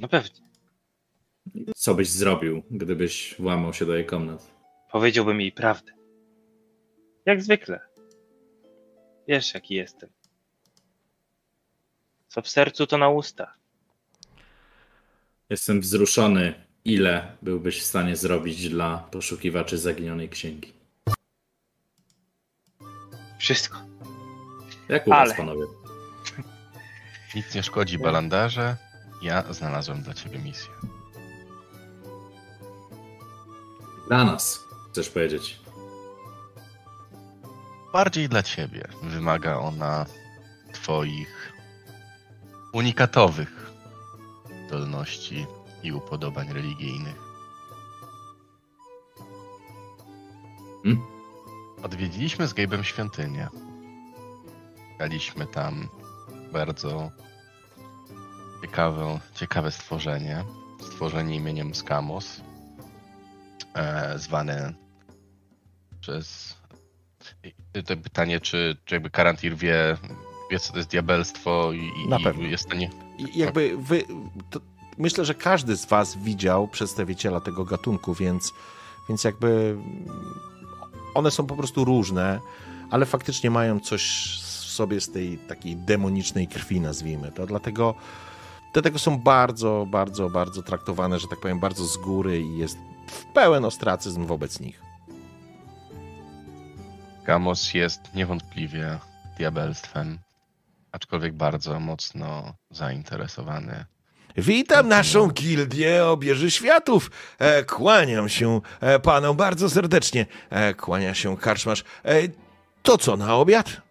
No 0.00 0.08
pewnie. 0.08 0.40
Co 1.76 1.94
byś 1.94 2.08
zrobił, 2.08 2.62
gdybyś 2.70 3.34
włamał 3.38 3.74
się 3.74 3.86
do 3.86 3.96
jej 3.96 4.06
komnat? 4.06 4.50
Powiedziałbym 4.92 5.40
jej 5.40 5.52
prawdę. 5.52 5.92
Jak 7.26 7.42
zwykle. 7.42 7.80
Wiesz, 9.28 9.54
jaki 9.54 9.74
jestem. 9.74 10.10
Co 12.28 12.42
w 12.42 12.48
sercu, 12.48 12.86
to 12.86 12.98
na 12.98 13.08
usta. 13.08 13.54
Jestem 15.50 15.80
wzruszony, 15.80 16.54
ile 16.84 17.36
byłbyś 17.42 17.80
w 17.80 17.84
stanie 17.84 18.16
zrobić 18.16 18.68
dla 18.68 18.98
poszukiwaczy 18.98 19.78
zaginionej 19.78 20.28
księgi. 20.28 20.72
Wszystko. 23.38 23.91
Jak 24.92 25.06
u 25.06 25.12
Ale- 25.12 25.28
was, 25.28 25.36
panowie? 25.36 25.66
Nic 27.34 27.54
nie 27.54 27.62
szkodzi, 27.62 27.98
balandarze. 27.98 28.76
Ja 29.22 29.52
znalazłem 29.52 30.02
dla 30.02 30.14
ciebie 30.14 30.38
misję. 30.38 30.70
Dla 34.08 34.24
nas, 34.24 34.60
chcesz 34.90 35.10
powiedzieć. 35.10 35.60
Bardziej 37.92 38.28
dla 38.28 38.42
ciebie. 38.42 38.88
Wymaga 39.02 39.58
ona 39.58 40.06
twoich 40.72 41.52
unikatowych 42.72 43.70
zdolności 44.66 45.46
i 45.82 45.92
upodobań 45.92 46.52
religijnych. 46.52 47.16
Hmm? 50.82 51.02
Odwiedziliśmy 51.82 52.48
z 52.48 52.54
Gabe'em 52.54 52.82
świątynię. 52.82 53.48
Szukaliśmy 54.92 55.46
tam 55.46 55.88
bardzo 56.52 57.10
ciekawe, 58.62 59.20
ciekawe 59.34 59.70
stworzenie. 59.70 60.44
Stworzenie 60.80 61.36
imieniem 61.36 61.74
Skamos. 61.74 62.40
E, 63.74 64.18
zwane 64.18 64.72
przez 66.00 66.56
i 67.74 67.82
to 67.82 67.96
pytanie, 67.96 68.40
czy, 68.40 68.76
czy 68.84 68.94
jakby 68.94 69.10
Karantir 69.10 69.56
wie, 69.56 69.96
wie, 70.50 70.58
co 70.58 70.72
to 70.72 70.78
jest 70.78 70.90
diabelstwo 70.90 71.72
i, 71.72 72.08
Na 72.08 72.20
pewno. 72.20 72.42
i 72.42 72.50
jest 72.50 72.64
w 72.64 72.66
stanie... 72.66 72.90
I 73.18 73.38
jakby 73.38 73.76
wy. 73.78 74.04
To, 74.50 74.60
myślę, 74.98 75.24
że 75.24 75.34
każdy 75.34 75.76
z 75.76 75.86
Was 75.86 76.16
widział 76.18 76.68
przedstawiciela 76.68 77.40
tego 77.40 77.64
gatunku, 77.64 78.14
więc, 78.14 78.52
więc 79.08 79.24
jakby 79.24 79.76
one 81.14 81.30
są 81.30 81.46
po 81.46 81.56
prostu 81.56 81.84
różne, 81.84 82.40
ale 82.90 83.06
faktycznie 83.06 83.50
mają 83.50 83.80
coś 83.80 84.41
sobie 84.72 85.00
z 85.00 85.10
tej 85.10 85.38
takiej 85.38 85.76
demonicznej 85.76 86.48
krwi, 86.48 86.80
nazwijmy 86.80 87.32
to. 87.32 87.46
Dlatego, 87.46 87.94
dlatego 88.72 88.98
są 88.98 89.18
bardzo, 89.18 89.86
bardzo, 89.90 90.30
bardzo 90.30 90.62
traktowane, 90.62 91.18
że 91.18 91.28
tak 91.28 91.40
powiem, 91.40 91.60
bardzo 91.60 91.84
z 91.84 91.96
góry 91.96 92.40
i 92.40 92.58
jest 92.58 92.76
w 93.08 93.24
pełen 93.34 93.64
ostracyzm 93.64 94.26
wobec 94.26 94.60
nich. 94.60 94.82
Gamos 97.24 97.74
jest 97.74 98.00
niewątpliwie 98.14 98.98
diabelstwem, 99.38 100.18
aczkolwiek 100.92 101.34
bardzo 101.34 101.80
mocno 101.80 102.54
zainteresowany. 102.70 103.84
Witam 104.36 104.88
naszą 104.88 105.28
gildię 105.28 106.06
obieży 106.06 106.50
światów. 106.50 107.10
E, 107.38 107.64
kłaniam 107.64 108.28
się 108.28 108.60
e, 108.80 108.98
panom 108.98 109.36
bardzo 109.36 109.70
serdecznie. 109.70 110.26
E, 110.50 110.74
kłania 110.74 111.14
się 111.14 111.36
karczmasz. 111.36 111.84
E, 112.04 112.14
to 112.82 112.98
co 112.98 113.16
na 113.16 113.36
obiad? 113.36 113.82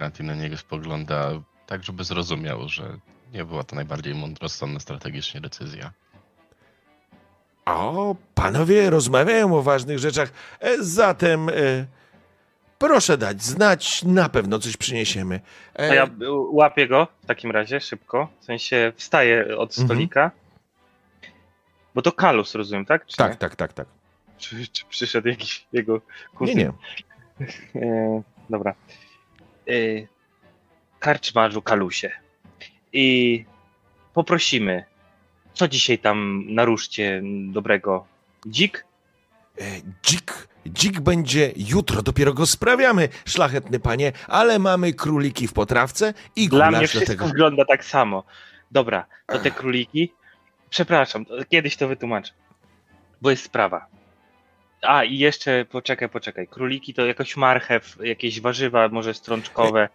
Karantir 0.00 0.24
na 0.24 0.34
niego 0.34 0.56
spogląda 0.56 1.30
tak, 1.66 1.84
żeby 1.84 2.04
zrozumiał, 2.04 2.68
że 2.68 2.98
nie 3.32 3.44
była 3.44 3.64
to 3.64 3.76
najbardziej 3.76 4.14
mądrozsądna 4.14 4.80
strategicznie 4.80 5.40
decyzja. 5.40 5.92
O, 7.66 8.16
panowie 8.34 8.90
rozmawiają 8.90 9.56
o 9.58 9.62
ważnych 9.62 9.98
rzeczach. 9.98 10.32
E, 10.60 10.82
zatem 10.82 11.48
e, 11.48 11.52
proszę 12.78 13.18
dać 13.18 13.42
znać, 13.42 14.02
na 14.02 14.28
pewno 14.28 14.58
coś 14.58 14.76
przyniesiemy. 14.76 15.40
E, 15.76 15.94
ja 15.94 16.10
łapię 16.50 16.88
go 16.88 17.06
w 17.22 17.26
takim 17.26 17.50
razie 17.50 17.80
szybko. 17.80 18.28
W 18.40 18.44
sensie 18.44 18.92
wstaję 18.96 19.56
od 19.58 19.70
Mhm. 19.70 19.86
stolika. 19.88 20.30
Bo 21.94 22.02
to 22.02 22.12
Kalus, 22.12 22.54
rozumiem, 22.54 22.86
tak? 22.86 23.06
Czy 23.06 23.16
tak, 23.16 23.32
nie? 23.32 23.38
tak, 23.38 23.56
tak, 23.56 23.72
tak. 23.72 23.86
Czy, 24.38 24.68
czy 24.68 24.84
przyszedł 24.88 25.28
jakiś 25.28 25.66
jego 25.72 25.94
Nie, 25.94 26.00
kuzyn? 26.38 26.58
nie. 26.58 26.72
E, 27.82 28.22
dobra. 28.50 28.74
E, 29.70 30.06
karczmarzu 30.98 31.62
Kalusie. 31.62 32.10
I 32.92 33.44
poprosimy, 34.14 34.84
co 35.54 35.68
dzisiaj 35.68 35.98
tam 35.98 36.44
naruszcie 36.48 37.22
dobrego? 37.48 38.06
Dzik? 38.46 38.84
E, 39.60 39.64
dzik, 40.02 40.48
dzik 40.66 41.00
będzie 41.00 41.52
jutro, 41.56 42.02
dopiero 42.02 42.34
go 42.34 42.46
sprawiamy, 42.46 43.08
szlachetny 43.24 43.80
panie, 43.80 44.12
ale 44.28 44.58
mamy 44.58 44.92
króliki 44.92 45.48
w 45.48 45.52
potrawce 45.52 46.14
i 46.36 46.48
Dla 46.48 46.70
mnie 46.70 46.80
do 46.80 46.86
wszystko 46.86 47.12
tego. 47.12 47.26
wygląda 47.26 47.64
tak 47.64 47.84
samo. 47.84 48.24
Dobra, 48.70 49.06
to 49.26 49.38
te 49.38 49.50
króliki. 49.50 50.12
Przepraszam, 50.70 51.24
kiedyś 51.48 51.76
to 51.76 51.88
wytłumaczę. 51.88 52.32
Bo 53.22 53.30
jest 53.30 53.44
sprawa. 53.44 53.86
A 54.82 55.04
i 55.04 55.18
jeszcze, 55.18 55.64
poczekaj, 55.64 56.08
poczekaj. 56.08 56.48
Króliki 56.48 56.94
to 56.94 57.06
jakoś 57.06 57.36
marchew, 57.36 57.96
jakieś 58.02 58.40
warzywa, 58.40 58.88
może 58.88 59.14
strączkowe. 59.14 59.88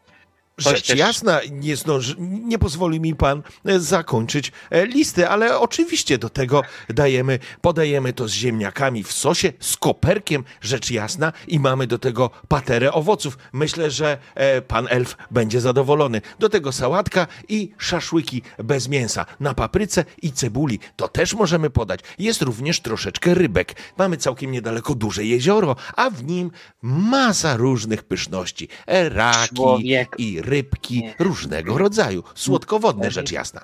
Rzecz 0.57 0.87
też- 0.87 0.97
jasna, 0.99 1.39
nie, 1.51 1.75
zdąży, 1.75 2.15
nie 2.19 2.59
pozwoli 2.59 2.99
mi 2.99 3.15
pan 3.15 3.43
e, 3.65 3.79
zakończyć 3.79 4.51
e, 4.69 4.85
listy, 4.85 5.29
ale 5.29 5.59
oczywiście 5.59 6.17
do 6.17 6.29
tego 6.29 6.61
dajemy, 6.89 7.39
podajemy 7.61 8.13
to 8.13 8.27
z 8.27 8.31
ziemniakami 8.31 9.03
w 9.03 9.11
sosie, 9.11 9.53
z 9.59 9.77
koperkiem, 9.77 10.43
rzecz 10.61 10.91
jasna, 10.91 11.33
i 11.47 11.59
mamy 11.59 11.87
do 11.87 11.99
tego 11.99 12.29
paterę 12.47 12.91
owoców. 12.91 13.37
Myślę, 13.53 13.91
że 13.91 14.17
e, 14.35 14.61
pan 14.61 14.87
elf 14.89 15.17
będzie 15.31 15.61
zadowolony. 15.61 16.21
Do 16.39 16.49
tego 16.49 16.71
sałatka 16.71 17.27
i 17.49 17.71
szaszłyki 17.77 18.41
bez 18.57 18.87
mięsa, 18.87 19.25
na 19.39 19.53
papryce 19.53 20.05
i 20.21 20.31
cebuli. 20.31 20.79
To 20.95 21.07
też 21.07 21.33
możemy 21.33 21.69
podać. 21.69 21.99
Jest 22.19 22.41
również 22.41 22.79
troszeczkę 22.79 23.33
rybek. 23.33 23.75
Mamy 23.97 24.17
całkiem 24.17 24.51
niedaleko 24.51 24.95
duże 24.95 25.25
jezioro, 25.25 25.75
a 25.95 26.09
w 26.09 26.23
nim 26.23 26.51
masa 26.81 27.57
różnych 27.57 28.03
pyszności. 28.03 28.67
Raki 28.87 29.55
Człowiek. 29.55 30.15
i 30.17 30.41
rybki 30.45 31.01
Nie. 31.03 31.13
różnego 31.19 31.77
rodzaju. 31.77 32.23
Słodkowodne, 32.35 33.11
rzecz 33.11 33.31
jasna. 33.31 33.61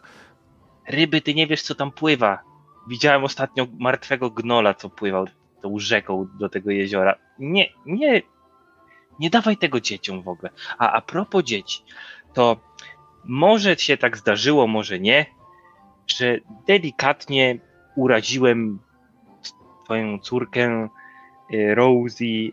Ryby, 0.88 1.22
ty 1.22 1.34
nie 1.34 1.48
wiesz, 1.48 1.62
co 1.62 1.76
tam 1.76 1.91
pływa. 1.91 2.40
Widziałem 2.88 3.24
ostatnio 3.24 3.68
martwego 3.80 4.30
gnola, 4.30 4.74
co 4.74 4.90
pływał 4.90 5.28
tą 5.62 5.80
rzeką 5.80 6.28
do 6.40 6.49
tego 6.49 6.72
jeziora. 6.72 7.16
Nie, 7.40 7.70
nie, 7.86 8.22
nie 9.20 9.30
dawaj 9.30 9.58
tego 9.58 9.82
dzieciom 9.82 10.22
w 10.24 10.28
ogóle. 10.28 10.52
A 10.78 10.91
a 10.91 11.02
propos 11.02 11.44
dzieci, 11.44 11.84
to 12.34 12.58
może 13.24 13.78
się 13.78 13.98
tak 13.98 14.18
zdarzyło, 14.18 14.68
może 14.68 14.99
nie, 14.99 15.26
że 16.08 16.38
delikatnie 16.68 17.60
uraziłem 17.95 18.80
twoją 19.86 20.20
córkę 20.20 20.90
y, 21.53 21.76
Rosie 21.76 22.26
y, 22.26 22.52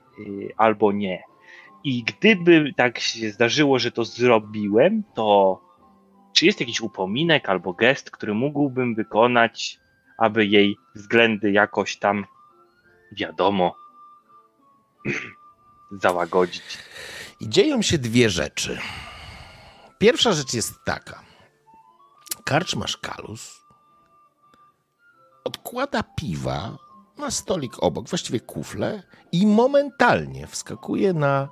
albo 0.57 0.93
nie. 0.93 1.23
I 1.85 2.05
gdyby 2.05 2.73
tak 2.77 2.99
się 2.99 3.31
zdarzyło, 3.31 3.79
że 3.79 3.91
to 3.91 4.05
zrobiłem, 4.05 5.03
to 5.15 5.61
czy 6.33 6.47
jest 6.47 6.61
jakiś 6.61 6.81
upominek 6.81 7.49
albo 7.49 7.73
gest, 7.73 8.11
który 8.11 8.35
mógłbym 8.35 8.95
wykonać, 8.95 9.79
aby 10.19 10.47
jej 10.47 10.77
względy 10.95 11.53
jakoś 11.53 11.99
tam, 11.99 12.27
wiadomo, 13.13 13.75
załagodzić? 16.03 16.79
I 17.41 17.49
dzieją 17.49 17.83
się 17.83 17.99
dwie 17.99 18.31
rzeczy. 18.31 18.79
Pierwsza 19.99 20.33
rzecz 20.33 20.55
jest 20.55 20.75
taka. 20.85 21.23
Karczmasz 22.45 22.97
Kalus 22.97 23.59
odkłada 25.49 26.03
piwa 26.03 26.77
na 27.19 27.31
stolik 27.31 27.83
obok, 27.83 28.09
właściwie 28.09 28.41
kufle, 28.41 29.03
i 29.33 29.47
momentalnie 29.47 30.47
wskakuje 30.47 31.13
na 31.13 31.49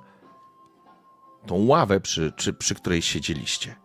tą 1.45 1.65
ławę, 1.65 1.99
przy, 1.99 2.33
czy, 2.35 2.53
przy 2.53 2.75
której 2.75 3.01
siedzieliście. 3.01 3.75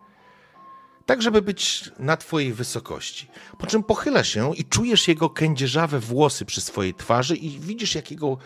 Tak, 1.05 1.21
żeby 1.21 1.41
być 1.41 1.91
na 1.99 2.17
twojej 2.17 2.53
wysokości. 2.53 3.27
Po 3.57 3.67
czym 3.67 3.83
pochyla 3.83 4.23
się 4.23 4.55
i 4.55 4.65
czujesz 4.65 5.07
jego 5.07 5.29
kędzierzawe 5.29 5.99
włosy 5.99 6.45
przy 6.45 6.61
swojej 6.61 6.93
twarzy 6.93 7.35
i 7.35 7.59
widzisz, 7.59 7.95
jak 7.95 8.11
jego 8.11 8.27
e, 8.31 8.37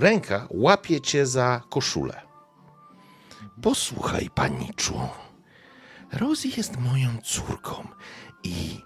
ręka 0.00 0.46
łapie 0.50 1.00
cię 1.00 1.26
za 1.26 1.62
koszulę. 1.70 2.22
Posłuchaj, 3.62 4.30
paniczu. 4.34 5.00
Rosie 6.12 6.48
jest 6.56 6.80
moją 6.80 7.18
córką 7.24 7.88
i 8.42 8.80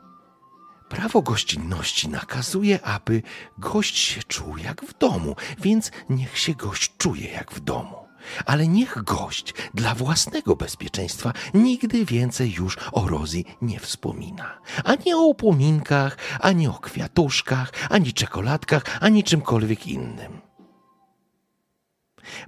Prawo 0.90 1.22
gościnności 1.22 2.08
nakazuje, 2.08 2.82
aby 2.82 3.22
gość 3.58 3.98
się 3.98 4.22
czuł 4.22 4.56
jak 4.56 4.84
w 4.84 4.98
domu, 4.98 5.36
więc 5.58 5.90
niech 6.08 6.38
się 6.38 6.54
gość 6.54 6.96
czuje 6.98 7.30
jak 7.30 7.52
w 7.52 7.60
domu. 7.60 8.09
Ale 8.46 8.68
niech 8.68 9.02
gość 9.04 9.54
dla 9.74 9.94
własnego 9.94 10.56
bezpieczeństwa 10.56 11.32
nigdy 11.54 12.04
więcej 12.04 12.52
już 12.52 12.78
o 12.92 13.08
Rozi 13.08 13.44
nie 13.62 13.80
wspomina. 13.80 14.58
Ani 14.84 15.14
o 15.14 15.22
upominkach, 15.22 16.16
ani 16.40 16.68
o 16.68 16.72
kwiatuszkach, 16.72 17.72
ani 17.90 18.12
czekoladkach, 18.12 18.82
ani 19.00 19.24
czymkolwiek 19.24 19.86
innym. 19.86 20.40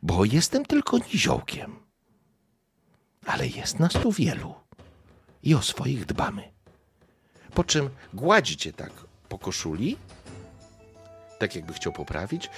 Bo 0.03 0.25
jestem 0.25 0.65
tylko 0.65 0.99
niziołkiem. 0.99 1.77
Ale 3.27 3.49
jest 3.49 3.79
nas 3.79 3.93
tu 3.93 4.13
wielu 4.13 4.55
i 5.43 5.55
o 5.55 5.63
swoich 5.63 6.07
dbamy. 6.07 6.53
Po 7.55 7.65
czym 7.65 7.91
gładzi 8.15 8.57
cię 8.57 8.73
tak 8.73 8.93
po 9.29 9.39
koszuli, 9.39 9.97
tak 11.43 11.57
jakby 11.57 11.73
chciał 11.73 11.93
poprawić. 11.93 12.51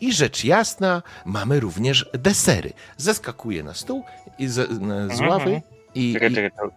I 0.00 0.12
rzecz 0.12 0.44
jasna, 0.44 1.02
mamy 1.24 1.60
również 1.60 2.10
desery. 2.12 2.72
Zeskakuje 2.96 3.62
na 3.62 3.74
stół 3.74 4.04
i 4.38 4.48
z, 4.48 4.52
z 4.52 4.80
Mhm, 4.82 5.28
ławy 5.30 5.62
i, 5.94 6.12
Czekaj, 6.12 6.34
czekaj, 6.34 6.50
to 6.50 6.70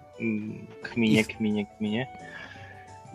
kminie, 0.81 1.21
i- 1.21 1.25
kminie, 1.25 1.65
kminie. 1.77 2.07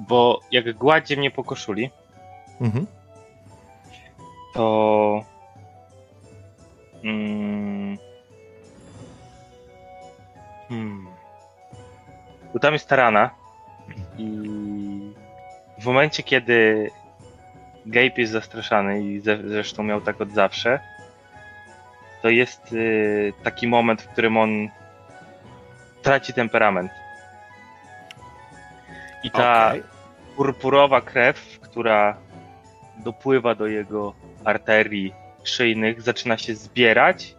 Bo 0.08 0.40
jak 0.50 0.72
gładzie 0.76 1.16
mnie 1.16 1.30
po 1.30 1.44
koszuli, 1.44 1.90
mhm. 2.60 2.86
to... 4.54 5.24
Mm, 7.04 7.98
hmm, 10.68 11.06
bo 12.52 12.58
tam 12.58 12.72
jest 12.72 12.88
tarana 12.88 13.30
i 14.18 14.26
w 15.78 15.86
momencie, 15.86 16.22
kiedy 16.22 16.90
Gabe 17.90 18.12
jest 18.16 18.32
zastraszany 18.32 19.02
i 19.02 19.20
zresztą 19.20 19.82
miał 19.82 20.00
tak 20.00 20.20
od 20.20 20.32
zawsze, 20.32 20.80
to 22.22 22.28
jest 22.28 22.72
y, 22.72 23.32
taki 23.42 23.68
moment, 23.68 24.02
w 24.02 24.08
którym 24.08 24.36
on 24.36 24.68
traci 26.02 26.32
temperament. 26.32 26.90
I 29.22 29.30
ta 29.30 29.68
Okej. 29.68 29.82
purpurowa 30.36 31.00
krew, 31.00 31.58
która 31.60 32.16
dopływa 33.04 33.54
do 33.54 33.66
jego 33.66 34.14
arterii 34.44 35.14
szyjnych, 35.44 36.02
zaczyna 36.02 36.38
się 36.38 36.54
zbierać. 36.54 37.34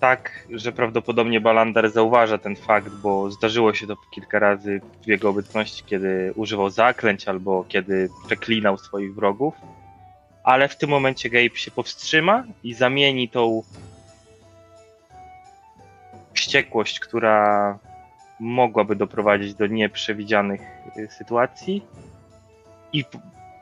Tak, 0.00 0.46
że 0.50 0.72
prawdopodobnie 0.72 1.40
Balander 1.40 1.90
zauważa 1.90 2.38
ten 2.38 2.56
fakt, 2.56 2.92
bo 2.92 3.30
zdarzyło 3.30 3.74
się 3.74 3.86
to 3.86 3.96
kilka 4.14 4.38
razy 4.38 4.80
w 5.04 5.08
jego 5.08 5.28
obecności, 5.28 5.84
kiedy 5.86 6.32
używał 6.36 6.70
zaklęć 6.70 7.28
albo 7.28 7.64
kiedy 7.68 8.08
przeklinał 8.26 8.78
swoich 8.78 9.14
wrogów. 9.14 9.54
Ale 10.44 10.68
w 10.68 10.76
tym 10.76 10.90
momencie 10.90 11.30
Gabe 11.30 11.56
się 11.56 11.70
powstrzyma 11.70 12.44
i 12.62 12.74
zamieni 12.74 13.28
tą 13.28 13.62
wściekłość, 16.32 17.00
która 17.00 17.78
mogłaby 18.40 18.96
doprowadzić 18.96 19.54
do 19.54 19.66
nieprzewidzianych 19.66 20.60
y, 20.96 21.08
sytuacji 21.10 21.82
i 22.92 23.04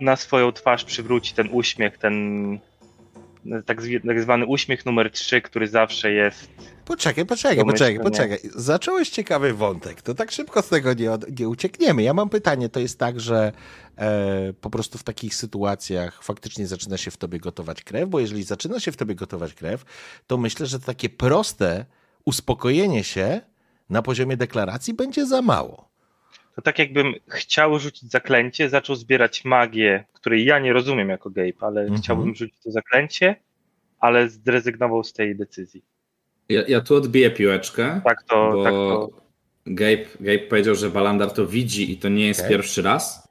na 0.00 0.16
swoją 0.16 0.52
twarz 0.52 0.84
przywróci 0.84 1.34
ten 1.34 1.48
uśmiech, 1.52 1.98
ten 1.98 2.58
tak, 3.66 3.82
tak 4.06 4.22
zwany 4.22 4.46
uśmiech 4.46 4.86
numer 4.86 5.10
3, 5.10 5.40
który 5.40 5.68
zawsze 5.68 6.12
jest. 6.12 6.48
Poczekaj, 6.84 7.26
poczekaj, 7.26 7.64
poczekaj, 7.64 8.00
poczekaj. 8.00 8.38
Zacząłeś 8.54 9.10
ciekawy 9.10 9.54
wątek, 9.54 10.02
to 10.02 10.14
tak 10.14 10.30
szybko 10.30 10.62
z 10.62 10.68
tego 10.68 10.94
nie, 10.94 11.10
nie 11.38 11.48
uciekniemy. 11.48 12.02
Ja 12.02 12.14
mam 12.14 12.28
pytanie, 12.28 12.68
to 12.68 12.80
jest 12.80 12.98
tak, 12.98 13.20
że 13.20 13.52
e, 13.98 14.52
po 14.60 14.70
prostu 14.70 14.98
w 14.98 15.02
takich 15.02 15.34
sytuacjach 15.34 16.22
faktycznie 16.22 16.66
zaczyna 16.66 16.96
się 16.96 17.10
w 17.10 17.16
tobie 17.16 17.38
gotować 17.38 17.82
krew, 17.82 18.08
bo 18.08 18.20
jeżeli 18.20 18.42
zaczyna 18.42 18.80
się 18.80 18.92
w 18.92 18.96
tobie 18.96 19.14
gotować 19.14 19.54
krew, 19.54 19.84
to 20.26 20.36
myślę, 20.36 20.66
że 20.66 20.80
takie 20.80 21.08
proste 21.08 21.84
uspokojenie 22.24 23.04
się 23.04 23.40
na 23.90 24.02
poziomie 24.02 24.36
deklaracji 24.36 24.94
będzie 24.94 25.26
za 25.26 25.42
mało. 25.42 25.93
To 26.56 26.62
tak 26.62 26.78
jakbym 26.78 27.14
chciał 27.28 27.78
rzucić 27.78 28.10
zaklęcie, 28.10 28.68
zaczął 28.68 28.96
zbierać 28.96 29.44
magię, 29.44 30.04
której 30.12 30.44
ja 30.44 30.58
nie 30.58 30.72
rozumiem 30.72 31.08
jako 31.08 31.30
Gabe, 31.30 31.52
ale 31.60 31.80
Mhm. 31.80 32.00
chciałbym 32.02 32.34
rzucić 32.34 32.54
to 32.64 32.70
zaklęcie, 32.70 33.36
ale 34.00 34.28
zrezygnował 34.28 35.04
z 35.04 35.12
tej 35.12 35.36
decyzji. 35.36 35.82
Ja, 36.48 36.62
ja 36.68 36.80
tu 36.80 36.96
odbiję 36.96 37.30
piłeczkę, 37.30 38.00
Tak 38.04 38.22
to, 38.22 38.50
bo 38.52 38.64
tak 38.64 38.72
to. 38.72 39.10
Gabe, 39.66 40.04
Gabe 40.20 40.38
powiedział, 40.38 40.74
że 40.74 40.90
Balandar 40.90 41.30
to 41.30 41.46
widzi 41.46 41.92
i 41.92 41.96
to 41.96 42.08
nie 42.08 42.26
jest 42.26 42.40
Okej. 42.40 42.50
pierwszy 42.50 42.82
raz. 42.82 43.28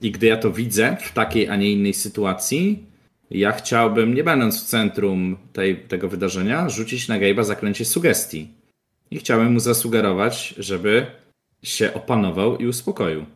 I 0.00 0.10
gdy 0.10 0.26
ja 0.26 0.36
to 0.36 0.50
widzę 0.50 0.96
w 1.00 1.12
takiej, 1.12 1.48
a 1.48 1.56
nie 1.56 1.72
innej 1.72 1.94
sytuacji, 1.94 2.86
ja 3.30 3.52
chciałbym, 3.52 4.14
nie 4.14 4.24
będąc 4.24 4.64
w 4.64 4.66
centrum 4.66 5.36
tej, 5.52 5.76
tego 5.76 6.08
wydarzenia, 6.08 6.68
rzucić 6.68 7.08
na 7.08 7.18
Gabe'a 7.18 7.44
zaklęcie 7.44 7.84
sugestii. 7.84 8.48
I 9.10 9.18
chciałem 9.18 9.52
mu 9.52 9.60
zasugerować, 9.60 10.54
żeby 10.58 11.06
się 11.64 11.94
opanował 11.94 12.56
i 12.56 12.66
uspokoił. 12.66 13.26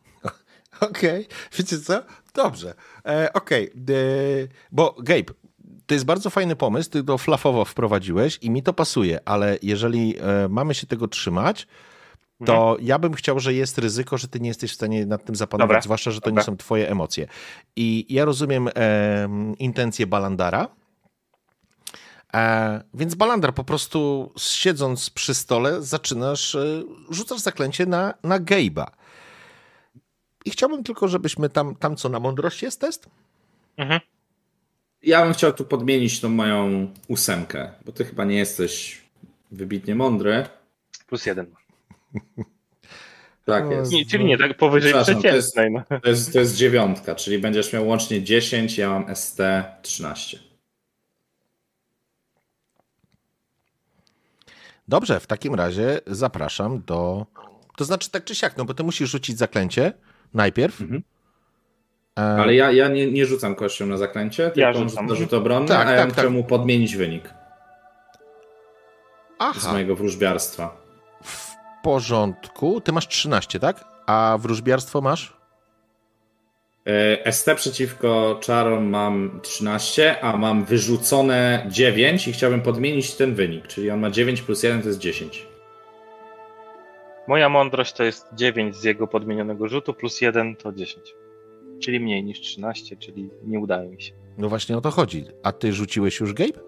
Okej, 0.80 1.26
wiecie 1.58 1.78
co? 1.78 2.02
Dobrze. 2.34 2.74
E, 3.06 3.32
Okej, 3.32 3.64
E, 3.64 3.70
bo 4.72 4.96
Gabe, 4.98 5.32
to 5.86 5.94
jest 5.94 6.04
bardzo 6.04 6.30
fajny 6.30 6.56
pomysł, 6.56 6.90
ty 6.90 7.04
to 7.04 7.18
flafowo 7.18 7.64
wprowadziłeś 7.64 8.38
i 8.42 8.50
mi 8.50 8.62
to 8.62 8.72
pasuje, 8.72 9.20
ale 9.24 9.58
jeżeli 9.62 10.14
e, 10.18 10.48
mamy 10.48 10.74
się 10.74 10.86
tego 10.86 11.08
trzymać, 11.08 11.66
to 12.46 12.76
ja 12.80 12.98
bym 12.98 13.14
chciał, 13.14 13.40
że 13.40 13.54
jest 13.54 13.78
ryzyko, 13.78 14.18
że 14.18 14.28
ty 14.28 14.40
nie 14.40 14.48
jesteś 14.48 14.70
w 14.70 14.74
stanie 14.74 15.06
nad 15.06 15.24
tym 15.24 15.36
zapanować, 15.36 15.68
Dobra, 15.68 15.80
zwłaszcza, 15.80 16.10
że 16.10 16.20
to 16.20 16.30
dobra. 16.30 16.40
nie 16.42 16.46
są 16.46 16.56
twoje 16.56 16.90
emocje. 16.90 17.26
I 17.76 18.06
ja 18.08 18.24
rozumiem 18.24 18.68
em, 18.74 19.58
intencje 19.58 20.06
Balandara, 20.06 20.64
E, 20.64 20.83
więc 22.94 23.14
Balandar 23.14 23.54
po 23.54 23.64
prostu 23.64 24.32
siedząc 24.38 25.10
przy 25.10 25.34
stole 25.34 25.82
zaczynasz, 25.82 26.54
e, 26.54 26.82
rzucasz 27.10 27.40
zaklęcie 27.40 27.86
na, 27.86 28.14
na 28.22 28.40
Gabe'a. 28.40 28.86
I 30.44 30.50
chciałbym 30.50 30.84
tylko, 30.84 31.08
żebyśmy 31.08 31.48
tam, 31.48 31.74
tam 31.76 31.96
co 31.96 32.08
na 32.08 32.20
mądrość 32.20 32.62
jest 32.62 32.80
test? 32.80 33.06
Mhm. 33.76 34.00
Ja 35.02 35.24
bym 35.24 35.32
chciał 35.32 35.52
tu 35.52 35.64
podmienić 35.64 36.20
tą 36.20 36.28
moją 36.28 36.88
ósemkę, 37.08 37.72
bo 37.84 37.92
ty 37.92 38.04
chyba 38.04 38.24
nie 38.24 38.36
jesteś 38.36 39.02
wybitnie 39.50 39.94
mądry. 39.94 40.46
Plus 41.06 41.26
jeden. 41.26 41.46
Tak 43.44 43.70
jest. 43.70 43.92
Nie, 43.92 44.06
czyli 44.06 44.24
nie, 44.24 44.38
tak 44.38 44.56
powyżej 44.56 44.92
to 44.92 44.98
jest- 44.98 45.10
przeciętnej. 45.10 45.70
No. 45.70 46.00
To 46.00 46.08
jest, 46.08 46.32
to 46.32 46.38
jest 46.40 46.56
dziewiątka, 46.56 47.14
czyli 47.14 47.38
będziesz 47.38 47.72
miał 47.72 47.88
łącznie 47.88 48.22
10, 48.22 48.78
ja 48.78 48.90
mam 48.90 49.16
ST 49.16 49.38
13. 49.82 50.38
Dobrze, 54.88 55.20
w 55.20 55.26
takim 55.26 55.54
razie 55.54 56.00
zapraszam 56.06 56.82
do. 56.86 57.26
To 57.76 57.84
znaczy 57.84 58.10
tak 58.10 58.24
czy 58.24 58.34
siak, 58.34 58.56
no 58.56 58.64
bo 58.64 58.74
ty 58.74 58.82
musisz 58.84 59.10
rzucić 59.10 59.38
zaklęcie 59.38 59.92
najpierw. 60.34 60.80
Mhm. 60.80 61.02
E, 62.18 62.22
Ale 62.22 62.54
ja, 62.54 62.70
ja 62.72 62.88
nie, 62.88 63.12
nie 63.12 63.26
rzucam 63.26 63.54
kością 63.54 63.86
na 63.86 63.96
zaklęcie, 63.96 64.44
tylko 64.44 64.60
Ja 64.60 64.72
rzucam. 64.72 65.08
rzuca 65.08 65.20
rzut 65.20 65.34
obronny, 65.34 65.68
Tak, 65.68 65.86
a 65.88 65.90
ja 65.92 65.96
tak, 65.98 66.06
bym 66.06 66.16
tak. 66.16 66.30
mu 66.30 66.44
podmienić 66.44 66.96
wynik 66.96 67.24
z 67.28 67.32
Aha, 69.38 69.72
mojego 69.72 69.96
wróżbiarstwa. 69.96 70.76
w 71.22 71.54
porządku. 71.82 72.80
Ty 72.80 72.92
masz 72.92 73.08
13, 73.08 73.60
tak? 73.60 73.84
A 74.06 74.36
wróżbiarstwo 74.40 75.00
masz? 75.00 75.33
E, 76.86 77.32
ST 77.32 77.54
przeciwko 77.56 78.38
czarom 78.42 78.88
mam 78.88 79.40
13, 79.42 80.20
a 80.20 80.36
mam 80.36 80.64
wyrzucone 80.64 81.66
9 81.70 82.28
i 82.28 82.32
chciałbym 82.32 82.60
podmienić 82.62 83.14
ten 83.14 83.34
wynik, 83.34 83.66
czyli 83.66 83.90
on 83.90 84.00
ma 84.00 84.10
9 84.10 84.42
plus 84.42 84.62
1 84.62 84.82
to 84.82 84.88
jest 84.88 85.00
10. 85.00 85.46
Moja 87.28 87.48
mądrość 87.48 87.92
to 87.92 88.04
jest 88.04 88.26
9 88.32 88.76
z 88.76 88.84
jego 88.84 89.06
podmienionego 89.06 89.68
rzutu, 89.68 89.94
plus 89.94 90.20
1 90.20 90.56
to 90.56 90.72
10. 90.72 91.14
Czyli 91.80 92.00
mniej 92.00 92.24
niż 92.24 92.40
13, 92.40 92.96
czyli 92.96 93.30
nie 93.44 93.60
udaje 93.60 93.88
mi 93.88 94.02
się. 94.02 94.12
No 94.38 94.48
właśnie 94.48 94.76
o 94.76 94.80
to 94.80 94.90
chodzi. 94.90 95.24
A 95.42 95.52
ty 95.52 95.72
rzuciłeś 95.72 96.20
już 96.20 96.32
Gabe? 96.34 96.60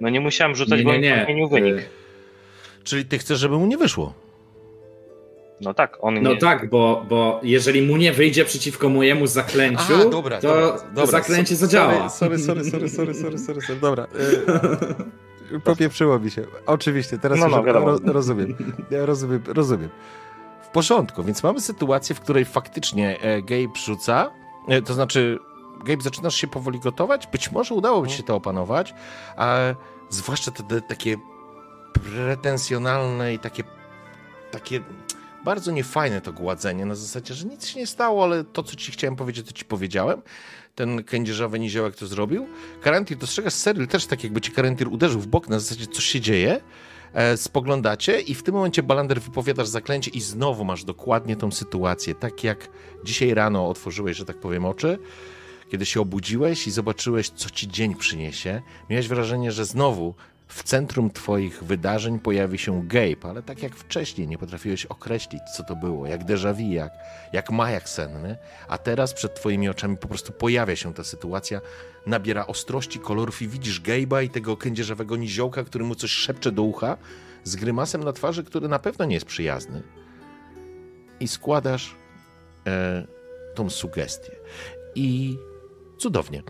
No 0.00 0.08
nie 0.08 0.20
musiałem 0.20 0.54
rzucać, 0.54 0.78
Nie, 0.78 0.84
bo 0.84 0.92
nie, 0.92 0.98
nie. 1.00 1.16
podmienił 1.18 1.48
wynik. 1.48 1.74
E, 1.74 1.82
Czyli 2.84 3.04
ty 3.04 3.18
chcesz, 3.18 3.38
żeby 3.38 3.58
mu 3.58 3.66
nie 3.66 3.76
wyszło. 3.78 4.14
No 5.62 5.74
tak, 5.74 5.98
on 6.00 6.22
No 6.22 6.30
nie... 6.30 6.38
tak, 6.38 6.70
bo, 6.70 7.04
bo 7.08 7.40
jeżeli 7.42 7.82
mu 7.82 7.96
nie 7.96 8.12
wyjdzie 8.12 8.44
przeciwko 8.44 8.88
mojemu 8.88 9.26
zaklęciu, 9.26 10.10
to, 10.42 10.76
to 10.94 11.06
zaklęcie 11.06 11.56
zadziała. 11.56 12.08
Sorry, 12.08 12.38
sorry, 12.38 12.64
sorry, 12.64 12.88
sorry, 12.88 13.14
sorry, 13.14 13.38
sorry, 13.38 13.60
sorry. 13.60 13.80
Dobra. 13.80 14.06
y, 15.54 15.60
Popieprzyło 15.64 16.18
mi 16.18 16.30
się. 16.30 16.44
Oczywiście, 16.66 17.18
teraz 17.18 17.38
No, 17.38 17.48
no, 17.48 17.62
ro, 17.62 17.98
rozumiem. 18.04 18.56
Ja 18.90 19.06
rozumiem, 19.06 19.42
rozumiem. 19.46 19.88
W 20.62 20.68
porządku, 20.68 21.24
więc 21.24 21.42
mamy 21.42 21.60
sytuację, 21.60 22.14
w 22.14 22.20
której 22.20 22.44
faktycznie 22.44 23.20
e, 23.20 23.42
Gabe 23.42 23.78
rzuca, 23.84 24.30
e, 24.68 24.82
to 24.82 24.94
znaczy 24.94 25.38
Gabe, 25.84 26.02
zaczynasz 26.02 26.34
się 26.34 26.46
powoli 26.46 26.80
gotować? 26.80 27.26
Być 27.26 27.52
może 27.52 27.74
udałoby 27.74 28.08
ci 28.08 28.16
się 28.16 28.22
to 28.22 28.36
opanować, 28.36 28.94
a 29.36 29.58
zwłaszcza 30.08 30.50
te, 30.50 30.62
te 30.62 30.80
takie 30.80 31.16
pretensjonalne 31.92 33.34
i 33.34 33.38
takie, 33.38 33.62
takie 34.50 34.80
bardzo 35.44 35.70
niefajne 35.70 36.20
to 36.20 36.32
gładzenie, 36.32 36.86
na 36.86 36.94
zasadzie, 36.94 37.34
że 37.34 37.46
nic 37.46 37.66
się 37.66 37.80
nie 37.80 37.86
stało, 37.86 38.24
ale 38.24 38.44
to, 38.44 38.62
co 38.62 38.76
ci 38.76 38.92
chciałem 38.92 39.16
powiedzieć, 39.16 39.46
to 39.46 39.52
ci 39.52 39.64
powiedziałem. 39.64 40.22
Ten 40.74 41.04
kędzierzawy 41.04 41.58
niziołek 41.58 41.96
to 41.96 42.06
zrobił. 42.06 42.46
Karantir, 42.82 43.18
dostrzegasz 43.18 43.54
Seryl 43.54 43.88
też 43.88 44.06
tak, 44.06 44.24
jakby 44.24 44.40
ci 44.40 44.52
Karantir 44.52 44.88
uderzył 44.88 45.20
w 45.20 45.26
bok, 45.26 45.48
na 45.48 45.60
zasadzie, 45.60 45.86
coś 45.86 46.04
się 46.04 46.20
dzieje. 46.20 46.60
E, 47.14 47.36
spoglądacie 47.36 48.20
i 48.20 48.34
w 48.34 48.42
tym 48.42 48.54
momencie 48.54 48.82
Balander 48.82 49.20
wypowiadasz 49.20 49.68
zaklęcie 49.68 50.10
i 50.10 50.20
znowu 50.20 50.64
masz 50.64 50.84
dokładnie 50.84 51.36
tą 51.36 51.50
sytuację, 51.50 52.14
tak 52.14 52.44
jak 52.44 52.68
dzisiaj 53.04 53.34
rano 53.34 53.68
otworzyłeś, 53.68 54.16
że 54.16 54.24
tak 54.24 54.36
powiem, 54.36 54.64
oczy, 54.64 54.98
kiedy 55.70 55.86
się 55.86 56.00
obudziłeś 56.00 56.66
i 56.66 56.70
zobaczyłeś, 56.70 57.30
co 57.30 57.50
ci 57.50 57.68
dzień 57.68 57.94
przyniesie. 57.94 58.62
Miałeś 58.90 59.08
wrażenie, 59.08 59.52
że 59.52 59.64
znowu 59.64 60.14
w 60.52 60.62
centrum 60.62 61.10
Twoich 61.10 61.64
wydarzeń 61.64 62.18
pojawi 62.18 62.58
się 62.58 62.88
Gabe, 62.88 63.28
ale 63.28 63.42
tak 63.42 63.62
jak 63.62 63.76
wcześniej 63.76 64.28
nie 64.28 64.38
potrafiłeś 64.38 64.86
określić, 64.86 65.42
co 65.56 65.64
to 65.64 65.76
było, 65.76 66.06
jak 66.06 66.24
déjà 66.24 66.54
vu, 66.54 66.72
jak, 66.72 66.92
jak 67.32 67.50
majak 67.50 67.88
senny, 67.88 68.36
a 68.68 68.78
teraz 68.78 69.14
przed 69.14 69.34
Twoimi 69.34 69.68
oczami 69.68 69.96
po 69.96 70.08
prostu 70.08 70.32
pojawia 70.32 70.76
się 70.76 70.94
ta 70.94 71.04
sytuacja, 71.04 71.60
nabiera 72.06 72.46
ostrości, 72.46 72.98
kolorów 72.98 73.42
i 73.42 73.48
widzisz 73.48 73.82
Gabe'a 73.82 74.24
i 74.24 74.30
tego 74.30 74.56
kędzierzawego 74.56 75.16
niziołka, 75.16 75.64
który 75.64 75.84
mu 75.84 75.94
coś 75.94 76.10
szepcze 76.10 76.52
do 76.52 76.62
ucha, 76.62 76.96
z 77.44 77.56
grymasem 77.56 78.04
na 78.04 78.12
twarzy, 78.12 78.44
który 78.44 78.68
na 78.68 78.78
pewno 78.78 79.04
nie 79.04 79.14
jest 79.14 79.26
przyjazny. 79.26 79.82
I 81.20 81.28
składasz 81.28 81.96
e, 82.66 83.06
tą 83.54 83.70
sugestię. 83.70 84.32
I 84.94 85.38
cudownie. 85.98 86.42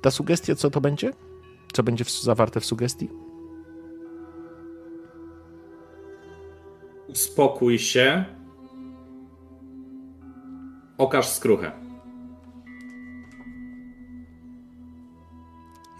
Ta 0.00 0.10
sugestia, 0.10 0.54
co 0.54 0.70
to 0.70 0.80
będzie? 0.80 1.12
Co 1.72 1.82
będzie 1.82 2.04
w, 2.04 2.10
zawarte 2.10 2.60
w 2.60 2.64
sugestii? 2.64 3.21
Uspokój 7.12 7.78
się. 7.78 8.24
Okaż 10.98 11.28
skruchę. 11.28 11.72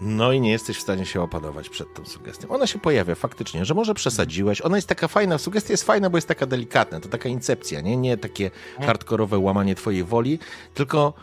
No 0.01 0.31
i 0.31 0.41
nie 0.41 0.51
jesteś 0.51 0.77
w 0.77 0.81
stanie 0.81 1.05
się 1.05 1.21
opanować 1.21 1.69
przed 1.69 1.93
tą 1.93 2.05
sugestią. 2.05 2.49
Ona 2.49 2.67
się 2.67 2.79
pojawia 2.79 3.15
faktycznie, 3.15 3.65
że 3.65 3.73
może 3.73 3.93
przesadziłeś. 3.93 4.61
Ona 4.61 4.75
jest 4.75 4.87
taka 4.87 5.07
fajna, 5.07 5.37
sugestia 5.37 5.73
jest 5.73 5.83
fajna, 5.83 6.09
bo 6.09 6.17
jest 6.17 6.27
taka 6.27 6.45
delikatna, 6.45 6.99
to 6.99 7.09
taka 7.09 7.29
incepcja, 7.29 7.81
nie? 7.81 7.97
Nie 7.97 8.17
takie 8.17 8.51
hardkorowe 8.79 9.37
łamanie 9.37 9.75
twojej 9.75 10.03
woli, 10.03 10.39
tylko 10.73 11.13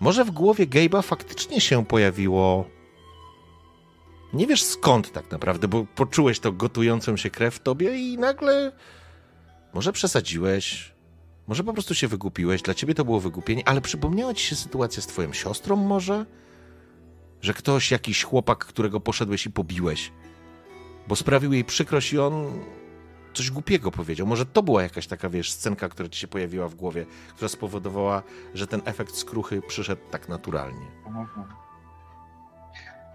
może 0.00 0.24
w 0.24 0.30
głowie 0.30 0.66
Gabe'a 0.66 1.02
faktycznie 1.02 1.60
się 1.60 1.86
pojawiło 1.86 2.64
nie 4.32 4.46
wiesz 4.46 4.62
skąd 4.62 5.12
tak 5.12 5.30
naprawdę, 5.30 5.68
bo 5.68 5.86
poczułeś 5.94 6.40
to 6.40 6.52
gotującą 6.52 7.16
się 7.16 7.30
krew 7.30 7.54
w 7.54 7.58
tobie 7.58 7.98
i 7.98 8.18
nagle 8.18 8.72
może 9.76 9.92
przesadziłeś, 9.92 10.92
może 11.46 11.64
po 11.64 11.72
prostu 11.72 11.94
się 11.94 12.08
wygupiłeś, 12.08 12.62
dla 12.62 12.74
ciebie 12.74 12.94
to 12.94 13.04
było 13.04 13.20
wygupienie, 13.20 13.68
ale 13.68 13.80
przypomniała 13.80 14.34
ci 14.34 14.46
się 14.46 14.56
sytuacja 14.56 15.02
z 15.02 15.06
twoją 15.06 15.32
siostrą 15.32 15.76
może? 15.76 16.26
Że 17.40 17.54
ktoś, 17.54 17.90
jakiś 17.90 18.22
chłopak, 18.22 18.58
którego 18.58 19.00
poszedłeś 19.00 19.46
i 19.46 19.50
pobiłeś, 19.50 20.12
bo 21.08 21.16
sprawił 21.16 21.52
jej 21.52 21.64
przykrość 21.64 22.12
i 22.12 22.18
on 22.18 22.60
coś 23.34 23.50
głupiego 23.50 23.90
powiedział. 23.90 24.26
Może 24.26 24.46
to 24.46 24.62
była 24.62 24.82
jakaś 24.82 25.06
taka, 25.06 25.28
wiesz, 25.28 25.52
scenka, 25.52 25.88
która 25.88 26.08
ci 26.08 26.20
się 26.20 26.28
pojawiła 26.28 26.68
w 26.68 26.74
głowie, 26.74 27.06
która 27.34 27.48
spowodowała, 27.48 28.22
że 28.54 28.66
ten 28.66 28.82
efekt 28.84 29.16
skruchy 29.16 29.62
przyszedł 29.62 30.02
tak 30.10 30.28
naturalnie. 30.28 30.86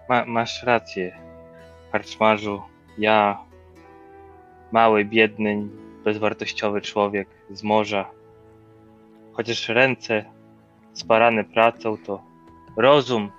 Ma, 0.08 0.24
masz 0.24 0.62
rację, 0.62 1.18
karczmarzu. 1.92 2.62
Ja, 2.98 3.38
mały, 4.72 5.04
biedny, 5.04 5.68
bezwartościowy 6.04 6.80
człowiek 6.80 7.28
z 7.50 7.62
morza, 7.62 8.10
chociaż 9.32 9.68
ręce 9.68 10.24
sparane 10.92 11.44
pracą, 11.44 11.96
to 11.96 12.22
rozum 12.76 13.30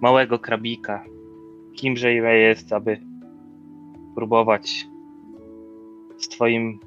małego 0.00 0.38
krabika, 0.38 1.04
kimże 1.76 2.14
ja 2.14 2.32
jest, 2.32 2.72
aby 2.72 3.00
próbować 4.14 4.86
z 6.18 6.28
twoim 6.28 6.80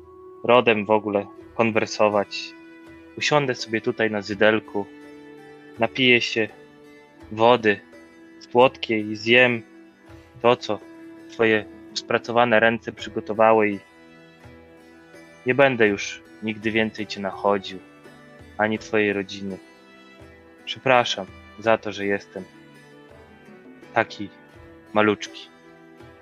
rodem 0.43 0.85
w 0.85 0.91
ogóle 0.91 1.25
konwersować. 1.55 2.53
Usiądę 3.17 3.55
sobie 3.55 3.81
tutaj 3.81 4.11
na 4.11 4.21
zydelku, 4.21 4.85
napiję 5.79 6.21
się 6.21 6.47
wody 7.31 7.79
słodkiej 8.39 9.09
i 9.09 9.15
zjem 9.15 9.61
to, 10.41 10.55
co 10.55 10.79
twoje 11.29 11.65
spracowane 11.93 12.59
ręce 12.59 12.91
przygotowały 12.91 13.69
i 13.69 13.79
nie 15.45 15.55
będę 15.55 15.87
już 15.87 16.21
nigdy 16.43 16.71
więcej 16.71 17.07
cię 17.07 17.21
nachodził, 17.21 17.79
ani 18.57 18.79
twojej 18.79 19.13
rodziny. 19.13 19.57
Przepraszam 20.65 21.25
za 21.59 21.77
to, 21.77 21.91
że 21.91 22.05
jestem 22.05 22.43
taki 23.93 24.29
maluczki. 24.93 25.47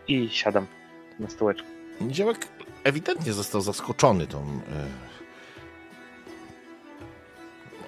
I 0.07 0.29
siadam 0.29 0.67
na 1.19 1.29
stołeczku. 1.29 1.67
Niziołek 2.01 2.47
ewidentnie 2.83 3.33
został 3.33 3.61
zaskoczony 3.61 4.27
tą. 4.27 4.39
E, 4.39 5.11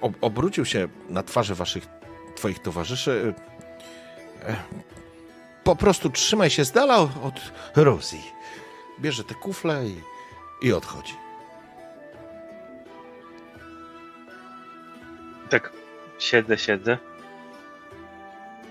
ob- 0.01 0.17
obrócił 0.21 0.65
się 0.65 0.87
na 1.09 1.23
twarze 1.23 1.55
waszych, 1.55 1.87
twoich 2.35 2.59
towarzyszy. 2.59 3.33
E, 4.45 4.55
po 5.63 5.75
prostu 5.75 6.09
trzymaj 6.09 6.49
się 6.49 6.65
z 6.65 6.71
dala 6.71 6.97
od 6.97 7.51
Rosji. 7.75 8.21
Bierze 8.99 9.23
te 9.23 9.35
kufle 9.35 9.87
i, 9.87 10.01
i 10.63 10.73
odchodzi. 10.73 11.13
Tak 15.49 15.71
siedzę, 16.19 16.57
siedzę. 16.57 16.97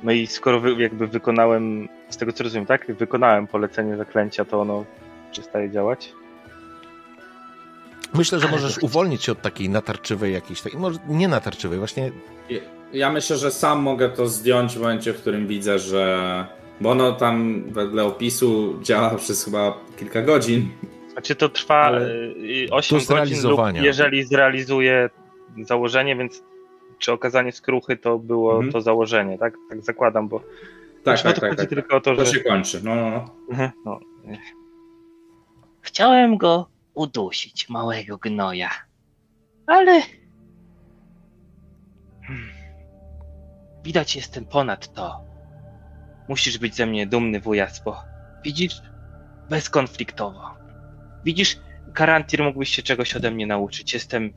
No 0.03 0.12
i 0.12 0.27
skoro 0.27 0.61
wy, 0.61 0.83
jakby 0.83 1.07
wykonałem, 1.07 1.89
z 2.11 2.17
tego 2.17 2.33
co 2.33 2.45
rozumiem, 2.45 2.67
tak? 2.67 2.93
Wykonałem 2.93 3.47
polecenie 3.47 3.97
zaklęcia, 3.97 4.45
to 4.45 4.61
ono 4.61 4.85
przestaje 5.33 5.71
działać. 5.71 6.12
Myślę, 8.15 8.41
że 8.41 8.49
możesz 8.49 8.79
uwolnić 8.79 9.25
się 9.25 9.33
od 9.33 9.43
takiej 9.43 9.69
natarczywej 9.69 10.33
jakiejś, 10.33 10.62
takiej, 10.62 10.81
może 10.81 10.99
nie 11.09 11.29
natarczywej, 11.29 11.79
właśnie 11.79 12.11
Ja 12.93 13.12
myślę, 13.12 13.37
że 13.37 13.51
sam 13.51 13.83
mogę 13.83 14.09
to 14.09 14.29
zdjąć 14.29 14.77
w 14.77 14.81
momencie, 14.81 15.12
w 15.12 15.21
którym 15.21 15.47
widzę, 15.47 15.79
że. 15.79 16.47
Bo 16.81 16.91
ono 16.91 17.12
tam 17.12 17.65
wedle 17.69 18.05
opisu 18.05 18.79
działa 18.83 19.15
przez 19.15 19.45
chyba 19.45 19.79
kilka 19.99 20.23
godzin. 20.23 20.69
Znaczy 21.23 21.36
to 21.36 21.49
trwa 21.49 21.75
Ale 21.76 22.01
y, 22.10 22.67
do 22.70 22.76
8 22.76 22.99
godzin 23.09 23.42
lub 23.49 23.60
jeżeli 23.75 24.25
zrealizuje 24.25 25.10
założenie, 25.62 26.17
więc 26.17 26.42
czy 26.99 27.12
okazanie 27.12 27.52
skruchy 27.52 27.97
to 27.97 28.18
było 28.18 28.52
Mhm. 28.55 28.73
to 28.73 28.81
założenie, 28.81 29.39
tak? 29.39 29.55
Tak 29.70 29.83
zakładam, 29.84 30.28
bo 30.28 30.41
Tak, 31.05 31.25
no 31.25 31.31
tak, 31.31 31.34
to 31.34 31.41
tak. 31.41 31.51
chodzi 31.51 31.60
tak, 31.60 31.68
tylko 31.68 31.97
o 31.97 32.01
to, 32.01 32.17
To 32.17 32.25
że 32.25 32.33
się 32.33 32.41
kończy. 32.41 32.81
No, 32.84 32.94
no, 32.94 33.10
no. 33.10 33.25
Mhm, 33.51 33.70
no. 33.84 34.01
Chciałem 35.81 36.36
go 36.36 36.68
udusić, 36.94 37.68
małego 37.68 38.18
gnoja. 38.18 38.70
Ale 39.67 40.01
Hmm. 42.26 42.49
Widać 43.84 44.17
jestem 44.17 44.44
ponad 44.47 44.92
to. 44.94 45.20
Musisz 46.28 46.59
być 46.59 46.75
ze 46.75 46.86
mnie 46.86 47.07
dumny, 47.07 47.41
wujas, 47.41 47.83
bo 47.84 47.97
widzisz, 48.44 48.83
bezkonfliktowo. 49.51 50.61
Widzisz, 51.25 51.57
Karantir 51.94 52.42
mógłbyś 52.42 52.68
się 52.68 52.83
czegoś 52.83 53.15
ode 53.15 53.31
mnie 53.31 53.47
nauczyć. 53.47 53.94
Jestem 53.94 54.33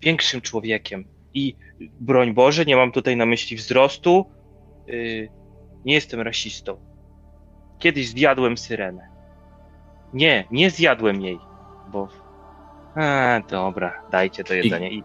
większym 0.00 0.40
człowiekiem 0.40 1.04
i 1.34 1.56
broń 2.00 2.34
Boże, 2.34 2.64
nie 2.64 2.76
mam 2.76 2.92
tutaj 2.92 3.16
na 3.16 3.26
myśli 3.26 3.56
wzrostu. 3.56 4.26
Yy, 4.86 5.28
nie 5.84 5.94
jestem 5.94 6.20
rasistą. 6.20 6.76
Kiedyś 7.78 8.08
zjadłem 8.08 8.58
syrenę. 8.58 9.08
Nie, 10.12 10.44
nie 10.50 10.70
zjadłem 10.70 11.20
jej, 11.20 11.38
bo... 11.92 12.08
A, 12.94 13.40
dobra, 13.50 14.02
dajcie 14.10 14.44
to 14.44 14.54
jedzenie 14.54 14.90
i 14.92 15.02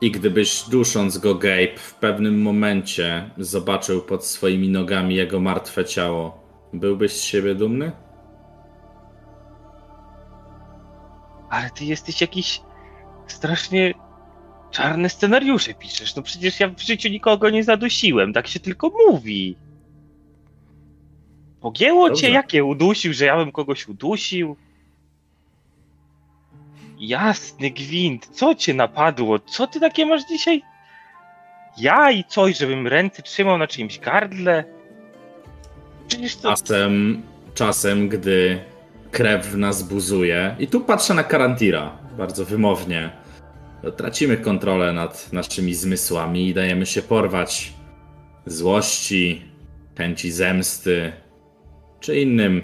I 0.00 0.10
gdybyś 0.10 0.68
dusząc 0.68 1.18
go 1.18 1.34
Gabe 1.34 1.76
w 1.76 1.94
pewnym 1.94 2.42
momencie 2.42 3.30
zobaczył 3.38 4.02
pod 4.02 4.24
swoimi 4.24 4.68
nogami 4.68 5.14
jego 5.14 5.40
martwe 5.40 5.84
ciało, 5.84 6.40
byłbyś 6.72 7.12
z 7.12 7.22
siebie 7.22 7.54
dumny? 7.54 7.92
Ale 11.50 11.70
ty 11.70 11.84
jesteś 11.84 12.20
jakiś 12.20 12.60
strasznie 13.26 13.94
czarne 14.70 15.08
scenariusze 15.08 15.74
piszesz. 15.74 16.16
No 16.16 16.22
przecież 16.22 16.60
ja 16.60 16.68
w 16.68 16.80
życiu 16.80 17.08
nikogo 17.08 17.50
nie 17.50 17.64
zadusiłem, 17.64 18.32
tak 18.32 18.48
się 18.48 18.60
tylko 18.60 18.92
mówi. 19.08 19.56
Pogięło 21.60 22.08
Dobrze. 22.08 22.22
cię, 22.22 22.30
jakie 22.30 22.64
udusił, 22.64 23.12
że 23.14 23.24
ja 23.24 23.36
bym 23.36 23.52
kogoś 23.52 23.88
udusił? 23.88 24.56
Jasny 26.98 27.70
gwint, 27.70 28.26
co 28.26 28.54
cię 28.54 28.74
napadło? 28.74 29.38
Co 29.38 29.66
ty 29.66 29.80
takie 29.80 30.06
masz 30.06 30.22
dzisiaj? 30.28 30.62
Ja 31.78 32.10
i 32.10 32.24
coś, 32.24 32.58
żebym 32.58 32.86
ręce 32.86 33.22
trzymał 33.22 33.58
na 33.58 33.66
czyimś 33.66 33.98
gardle? 33.98 34.64
Przecież 36.08 36.36
to... 36.36 36.50
Czasem, 36.50 37.22
czasem, 37.54 38.08
gdy 38.08 38.64
krew 39.10 39.46
w 39.46 39.56
nas 39.56 39.82
buzuje. 39.82 40.56
I 40.58 40.66
tu 40.66 40.80
patrzę 40.80 41.14
na 41.14 41.24
Karantira 41.24 41.98
bardzo 42.18 42.44
wymownie. 42.44 43.10
Tracimy 43.96 44.36
kontrolę 44.36 44.92
nad 44.92 45.32
naszymi 45.32 45.74
zmysłami 45.74 46.48
i 46.48 46.54
dajemy 46.54 46.86
się 46.86 47.02
porwać 47.02 47.72
złości, 48.46 49.42
chęci 49.98 50.30
zemsty 50.30 51.12
czy 52.00 52.20
innym 52.20 52.62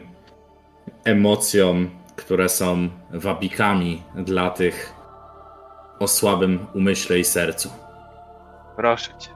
emocjom, 1.04 1.90
które 2.16 2.48
są 2.48 2.88
wabikami 3.10 4.02
dla 4.16 4.50
tych 4.50 4.94
o 5.98 6.08
słabym 6.08 6.66
umyśle 6.74 7.18
i 7.18 7.24
sercu. 7.24 7.70
Proszę 8.76 9.10
cię. 9.18 9.30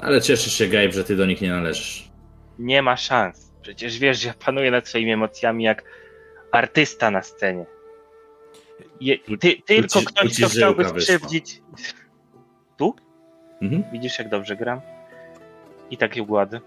Ale 0.00 0.20
cieszę 0.20 0.50
się, 0.50 0.66
Gabe, 0.66 0.92
że 0.92 1.04
ty 1.04 1.16
do 1.16 1.26
nich 1.26 1.40
nie 1.40 1.50
należysz. 1.50 2.10
Nie 2.58 2.82
ma 2.82 2.96
szans. 2.96 3.52
Przecież 3.62 3.98
wiesz, 3.98 4.20
że 4.20 4.28
ja 4.28 4.34
panuję 4.44 4.70
nad 4.70 4.88
swoimi 4.88 5.12
emocjami 5.12 5.64
jak 5.64 5.84
artysta 6.52 7.10
na 7.10 7.22
scenie. 7.22 7.66
Je, 9.00 9.18
ty, 9.18 9.62
tylko 9.66 10.00
ci- 10.00 10.06
ktoś, 10.06 10.38
kto 10.38 10.48
chciałby 10.48 10.88
skrzywdzić. 10.88 11.62
Tu? 12.76 12.94
Mhm. 13.62 13.84
Widzisz, 13.92 14.18
jak 14.18 14.28
dobrze 14.28 14.56
gram? 14.56 14.80
I 15.90 15.96
takie 15.96 16.22
ugłady. 16.22 16.60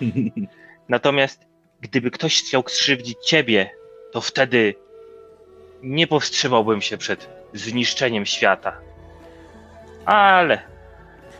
Natomiast 0.88 1.46
gdyby 1.80 2.10
ktoś 2.10 2.42
chciał 2.42 2.62
skrzywdzić 2.68 3.18
ciebie, 3.26 3.70
to 4.12 4.20
wtedy 4.20 4.74
nie 5.82 6.06
powstrzymałbym 6.06 6.80
się 6.80 6.98
przed 6.98 7.28
zniszczeniem 7.54 8.26
świata. 8.26 8.80
Ale 10.04 10.62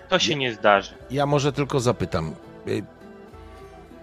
to 0.08 0.18
się 0.18 0.36
nie 0.36 0.52
zdarzy. 0.52 0.94
Ja 1.10 1.26
może 1.26 1.52
tylko 1.52 1.80
zapytam, 1.80 2.34
y, 2.68 2.82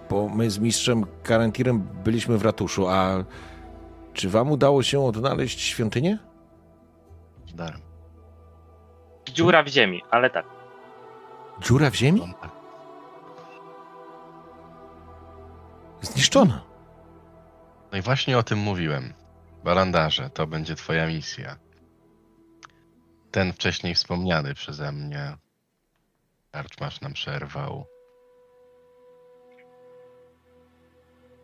bo 0.09 0.30
my 0.30 0.49
z 0.49 0.59
mistrzem 0.59 1.06
Karantirem 1.24 1.80
byliśmy 2.03 2.38
w 2.38 2.41
ratuszu, 2.41 2.88
a 2.88 3.24
czy 4.18 4.30
wam 4.30 4.52
udało 4.52 4.84
się 4.84 5.06
odnaleźć 5.06 5.62
świątynię? 5.62 6.18
Z 7.48 7.54
darem. 7.56 7.82
Dziura 9.30 9.64
w 9.64 9.68
ziemi, 9.68 10.02
ale 10.12 10.30
tak. 10.30 10.46
Dziura 11.62 11.90
w 11.90 11.96
ziemi? 11.96 12.34
Zniszczona. 16.02 16.62
No 17.92 17.98
i 17.98 18.02
właśnie 18.02 18.38
o 18.38 18.44
tym 18.44 18.60
mówiłem. 18.60 19.14
Balandarze, 19.64 20.30
to 20.30 20.48
będzie 20.48 20.76
twoja 20.76 21.08
misja. 21.08 21.58
Ten 23.32 23.54
wcześniej 23.54 23.96
wspomniany 23.96 24.54
przeze 24.54 24.92
mnie 24.92 25.38
karczmasz 26.52 27.02
nam 27.02 27.14
przerwał. 27.14 27.86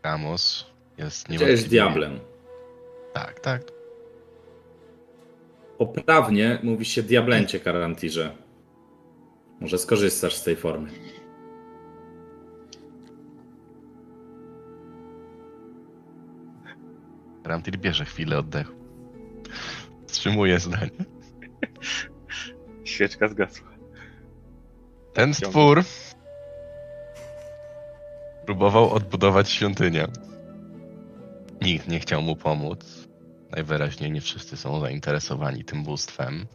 Ramos 0.03 0.65
jest 0.97 1.25
Gdzie 1.25 1.33
jest 1.33 1.41
niewątpliwie... 1.43 1.69
diablem? 1.69 2.32
Tak, 3.13 3.39
tak. 3.39 3.61
Poprawnie 5.77 6.59
mówi 6.63 6.85
się 6.85 7.03
diablencie, 7.03 7.59
Karantirze. 7.59 8.37
Może 9.59 9.77
skorzystasz 9.77 10.35
z 10.35 10.43
tej 10.43 10.55
formy. 10.55 10.89
Rantir 17.43 17.77
bierze 17.77 18.05
chwilę 18.05 18.37
oddechu. 18.37 18.73
Wstrzymuje 20.07 20.59
zdanie. 20.59 21.05
Świeczka 22.83 23.27
zgasła. 23.27 23.67
Ten 25.13 25.33
stwór 25.33 25.83
próbował 28.45 28.93
odbudować 28.93 29.49
świątynię. 29.49 30.07
Nikt 31.61 31.87
nie 31.87 31.99
chciał 31.99 32.21
mu 32.21 32.35
pomóc. 32.35 32.92
Najwyraźniej 33.55 34.11
nie 34.11 34.21
wszyscy 34.21 34.57
są 34.57 34.79
zainteresowani 34.79 35.63
tym 35.63 35.83
bóstwem. 35.83 36.45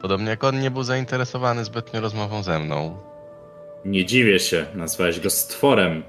Podobnie 0.00 0.30
jak 0.30 0.44
on 0.44 0.60
nie 0.60 0.70
był 0.70 0.82
zainteresowany 0.82 1.64
zbytnio 1.64 2.00
rozmową 2.00 2.42
ze 2.42 2.58
mną. 2.58 2.98
Nie 3.84 4.04
dziwię 4.06 4.40
się, 4.40 4.66
nazwałeś 4.74 5.20
go 5.20 5.30
stworem. 5.30 6.02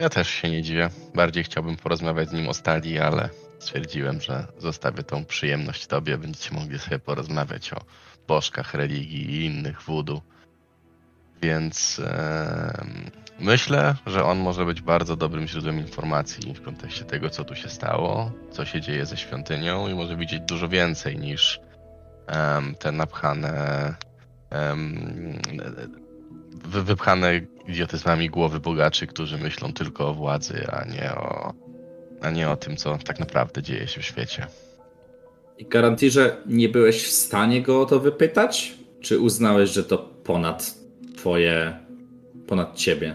Ja 0.00 0.08
też 0.08 0.28
się 0.28 0.50
nie 0.50 0.62
dziwię. 0.62 0.90
Bardziej 1.14 1.44
chciałbym 1.44 1.76
porozmawiać 1.76 2.28
z 2.28 2.32
nim 2.32 2.48
o 2.48 2.54
stali, 2.54 2.98
ale 2.98 3.28
stwierdziłem, 3.58 4.20
że 4.20 4.46
zostawię 4.58 5.02
tą 5.02 5.24
przyjemność 5.24 5.86
tobie. 5.86 6.18
Będziecie 6.18 6.54
mogli 6.54 6.78
sobie 6.78 6.98
porozmawiać 6.98 7.72
o 7.72 7.76
bożkach 8.28 8.74
religii 8.74 9.30
i 9.30 9.44
innych 9.44 9.82
wudu. 9.82 10.22
Więc 11.42 12.00
myślę, 13.40 13.94
że 14.06 14.24
on 14.24 14.38
może 14.38 14.64
być 14.64 14.80
bardzo 14.82 15.16
dobrym 15.16 15.46
źródłem 15.48 15.78
informacji 15.78 16.54
w 16.54 16.62
kontekście 16.62 17.04
tego, 17.04 17.30
co 17.30 17.44
tu 17.44 17.54
się 17.54 17.68
stało, 17.68 18.32
co 18.50 18.64
się 18.64 18.80
dzieje 18.80 19.06
ze 19.06 19.16
świątynią 19.16 19.88
i 19.88 19.94
może 19.94 20.16
widzieć 20.16 20.40
dużo 20.40 20.68
więcej 20.68 21.18
niż 21.18 21.60
em, 22.26 22.74
te 22.74 22.92
napchane 22.92 23.94
wy- 26.64 26.82
wypchane 26.82 27.40
idiotyzmami 27.68 28.30
głowy 28.30 28.60
bogaczy, 28.60 29.06
którzy 29.06 29.38
myślą 29.38 29.72
tylko 29.72 30.08
o 30.08 30.14
władzy, 30.14 30.66
a 30.72 30.84
nie 30.84 31.14
o, 31.14 31.52
a 32.22 32.30
nie 32.30 32.50
o 32.50 32.56
tym, 32.56 32.76
co 32.76 32.98
tak 32.98 33.20
naprawdę 33.20 33.62
dzieje 33.62 33.86
się 33.86 34.00
w 34.00 34.04
świecie. 34.04 34.46
I 35.58 35.66
Karantirze, 35.66 36.36
nie 36.46 36.68
byłeś 36.68 37.02
w 37.02 37.10
stanie 37.10 37.62
go 37.62 37.80
o 37.80 37.86
to 37.86 38.00
wypytać? 38.00 38.74
Czy 39.00 39.20
uznałeś, 39.20 39.70
że 39.70 39.84
to 39.84 39.98
ponad 39.98 40.74
twoje, 41.16 41.78
ponad 42.46 42.76
ciebie? 42.76 43.14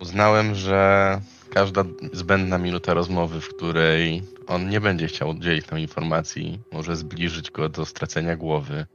Uznałem, 0.00 0.54
że 0.54 1.20
każda 1.50 1.84
zbędna 2.12 2.58
minuta 2.58 2.94
rozmowy, 2.94 3.40
w 3.40 3.48
której 3.48 4.22
on 4.46 4.68
nie 4.68 4.80
będzie 4.80 5.06
chciał 5.06 5.28
udzielić 5.30 5.70
nam 5.70 5.80
informacji, 5.80 6.60
może 6.72 6.96
zbliżyć 6.96 7.50
go 7.50 7.68
do 7.68 7.86
stracenia 7.86 8.36
głowy. 8.36 8.86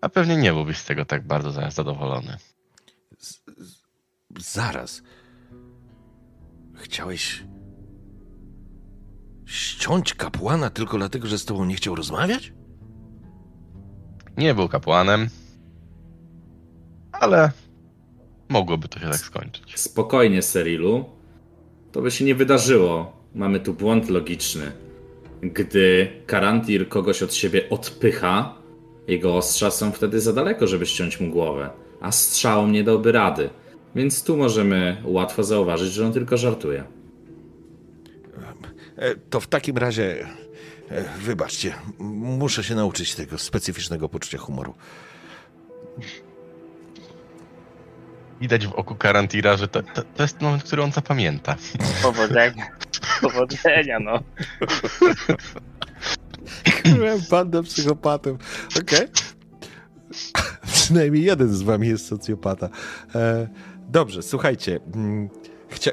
A 0.00 0.08
pewnie 0.08 0.36
nie 0.36 0.52
byłbyś 0.52 0.78
z 0.78 0.84
tego 0.84 1.04
tak 1.04 1.26
bardzo 1.26 1.50
za- 1.50 1.70
zadowolony. 1.70 2.36
Zaraz. 4.38 5.02
Chciałeś 6.74 7.44
ściąć 9.44 10.14
kapłana 10.14 10.70
tylko 10.70 10.98
dlatego, 10.98 11.26
że 11.28 11.38
z 11.38 11.44
tobą 11.44 11.64
nie 11.64 11.74
chciał 11.74 11.94
rozmawiać? 11.94 12.52
Nie 14.36 14.54
był 14.54 14.68
kapłanem, 14.68 15.28
ale 17.12 17.50
mogłoby 18.48 18.88
to 18.88 18.98
się 18.98 19.06
tak 19.06 19.16
skończyć. 19.16 19.78
Spokojnie, 19.78 20.42
Serilu. 20.42 21.04
To 21.92 22.02
by 22.02 22.10
się 22.10 22.24
nie 22.24 22.34
wydarzyło. 22.34 23.16
Mamy 23.34 23.60
tu 23.60 23.74
błąd 23.74 24.08
logiczny. 24.10 24.72
Gdy 25.42 26.08
Karantir 26.26 26.88
kogoś 26.88 27.22
od 27.22 27.34
siebie 27.34 27.68
odpycha, 27.70 28.54
jego 29.08 29.36
ostrza 29.36 29.70
są 29.70 29.92
wtedy 29.92 30.20
za 30.20 30.32
daleko, 30.32 30.66
żeby 30.66 30.86
ściąć 30.86 31.20
mu 31.20 31.30
głowę, 31.30 31.70
a 32.00 32.12
strzałom 32.12 32.72
nie 32.72 32.84
dałby 32.84 33.12
rady. 33.12 33.50
Więc 33.94 34.24
tu 34.24 34.36
możemy 34.36 34.96
łatwo 35.04 35.44
zauważyć, 35.44 35.92
że 35.92 36.06
on 36.06 36.12
tylko 36.12 36.36
żartuje. 36.36 36.84
E, 38.96 39.14
To 39.30 39.40
w 39.40 39.46
takim 39.46 39.76
razie, 39.78 40.26
e, 40.90 41.04
wybaczcie, 41.18 41.74
muszę 41.98 42.64
się 42.64 42.74
nauczyć 42.74 43.14
tego 43.14 43.38
specyficznego 43.38 44.08
poczucia 44.08 44.38
humoru. 44.38 44.74
Widać 48.40 48.66
w 48.66 48.72
oku 48.72 48.94
Karantira, 48.94 49.56
że 49.56 49.68
to, 49.68 49.82
to, 49.82 50.02
to 50.02 50.22
jest 50.22 50.40
moment, 50.40 50.62
który 50.64 50.82
on 50.82 50.92
zapamięta. 50.92 51.56
Powodzenia. 52.02 52.66
Powodzenia, 53.22 53.98
no. 54.00 54.18
Byłem 56.96 57.18
bandę 57.30 57.62
psychopatów. 57.62 58.38
Okej. 58.82 59.06
Przynajmniej 60.72 61.22
jeden 61.24 61.48
z 61.48 61.62
wami 61.62 61.88
jest 61.88 62.06
socjopata. 62.06 62.68
E, 63.14 63.48
dobrze, 63.88 64.22
słuchajcie. 64.22 64.80
mm, 64.94 65.28
Chcia, 65.70 65.90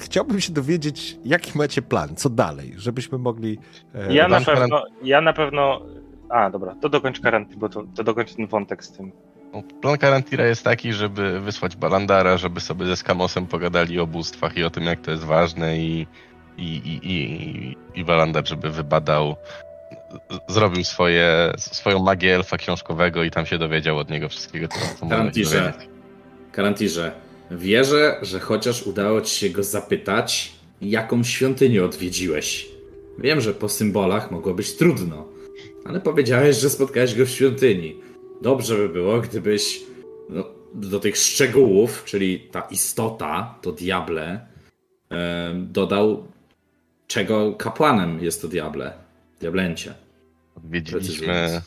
chciałbym 0.00 0.40
się 0.40 0.52
dowiedzieć, 0.52 1.18
jaki 1.24 1.58
macie 1.58 1.82
plan, 1.82 2.16
co 2.16 2.30
dalej, 2.30 2.74
żebyśmy 2.76 3.18
mogli. 3.18 3.58
e, 3.94 4.14
Ja 4.14 4.28
na 4.28 4.40
pewno, 4.40 4.82
ja 5.02 5.20
na 5.20 5.32
pewno... 5.32 5.80
A, 6.28 6.50
dobra, 6.50 6.74
to 6.80 6.88
dokończ 6.88 7.20
karanty, 7.20 7.56
bo 7.56 7.68
to, 7.68 7.84
to 7.96 8.04
dokończ 8.04 8.34
ten 8.34 8.46
wątek 8.46 8.84
z 8.84 8.92
tym. 8.92 9.12
No, 9.52 9.62
Plan 9.80 9.98
Karantira 9.98 10.46
jest 10.46 10.64
taki, 10.64 10.92
żeby 10.92 11.40
wysłać 11.40 11.76
Balandara, 11.76 12.36
żeby 12.36 12.60
sobie 12.60 12.86
ze 12.86 12.96
Skamosem 12.96 13.46
pogadali 13.46 14.00
o 14.00 14.06
bóstwach 14.06 14.56
i 14.56 14.64
o 14.64 14.70
tym, 14.70 14.84
jak 14.84 15.00
to 15.00 15.10
jest 15.10 15.24
ważne 15.24 15.78
i, 15.78 16.06
i, 16.58 16.64
i, 16.64 17.00
i, 17.02 17.76
i 18.00 18.04
Balandar, 18.04 18.48
żeby 18.48 18.70
wybadał, 18.70 19.36
zrobił 20.48 20.84
swoje, 20.84 21.52
swoją 21.58 21.98
magię 21.98 22.34
elfa 22.34 22.56
książkowego 22.56 23.24
i 23.24 23.30
tam 23.30 23.46
się 23.46 23.58
dowiedział 23.58 23.98
od 23.98 24.10
niego 24.10 24.28
wszystkiego, 24.28 24.68
co, 24.68 24.78
co 25.00 25.06
Karantirze. 25.06 25.72
Karantirze, 26.52 27.12
wierzę, 27.50 28.18
że 28.22 28.40
chociaż 28.40 28.82
udało 28.82 29.20
ci 29.20 29.36
się 29.36 29.50
go 29.50 29.62
zapytać, 29.62 30.52
jaką 30.80 31.24
świątynię 31.24 31.84
odwiedziłeś. 31.84 32.68
Wiem, 33.18 33.40
że 33.40 33.54
po 33.54 33.68
symbolach 33.68 34.30
mogło 34.30 34.54
być 34.54 34.76
trudno, 34.76 35.28
ale 35.84 36.00
powiedziałeś, 36.00 36.56
że 36.56 36.70
spotkałeś 36.70 37.14
go 37.14 37.26
w 37.26 37.30
świątyni. 37.30 37.96
Dobrze 38.42 38.76
by 38.76 38.88
było, 38.88 39.20
gdybyś 39.20 39.82
no, 40.28 40.44
do 40.74 41.00
tych 41.00 41.16
szczegółów, 41.16 42.04
czyli 42.04 42.40
ta 42.40 42.60
istota, 42.60 43.58
to 43.62 43.72
diable, 43.72 44.46
dodał, 45.54 46.26
czego 47.06 47.52
kapłanem 47.52 48.20
jest 48.20 48.42
to 48.42 48.48
diable, 48.48 48.92
diablencie. 49.40 49.94
Odwiedziliśmy, 50.56 51.62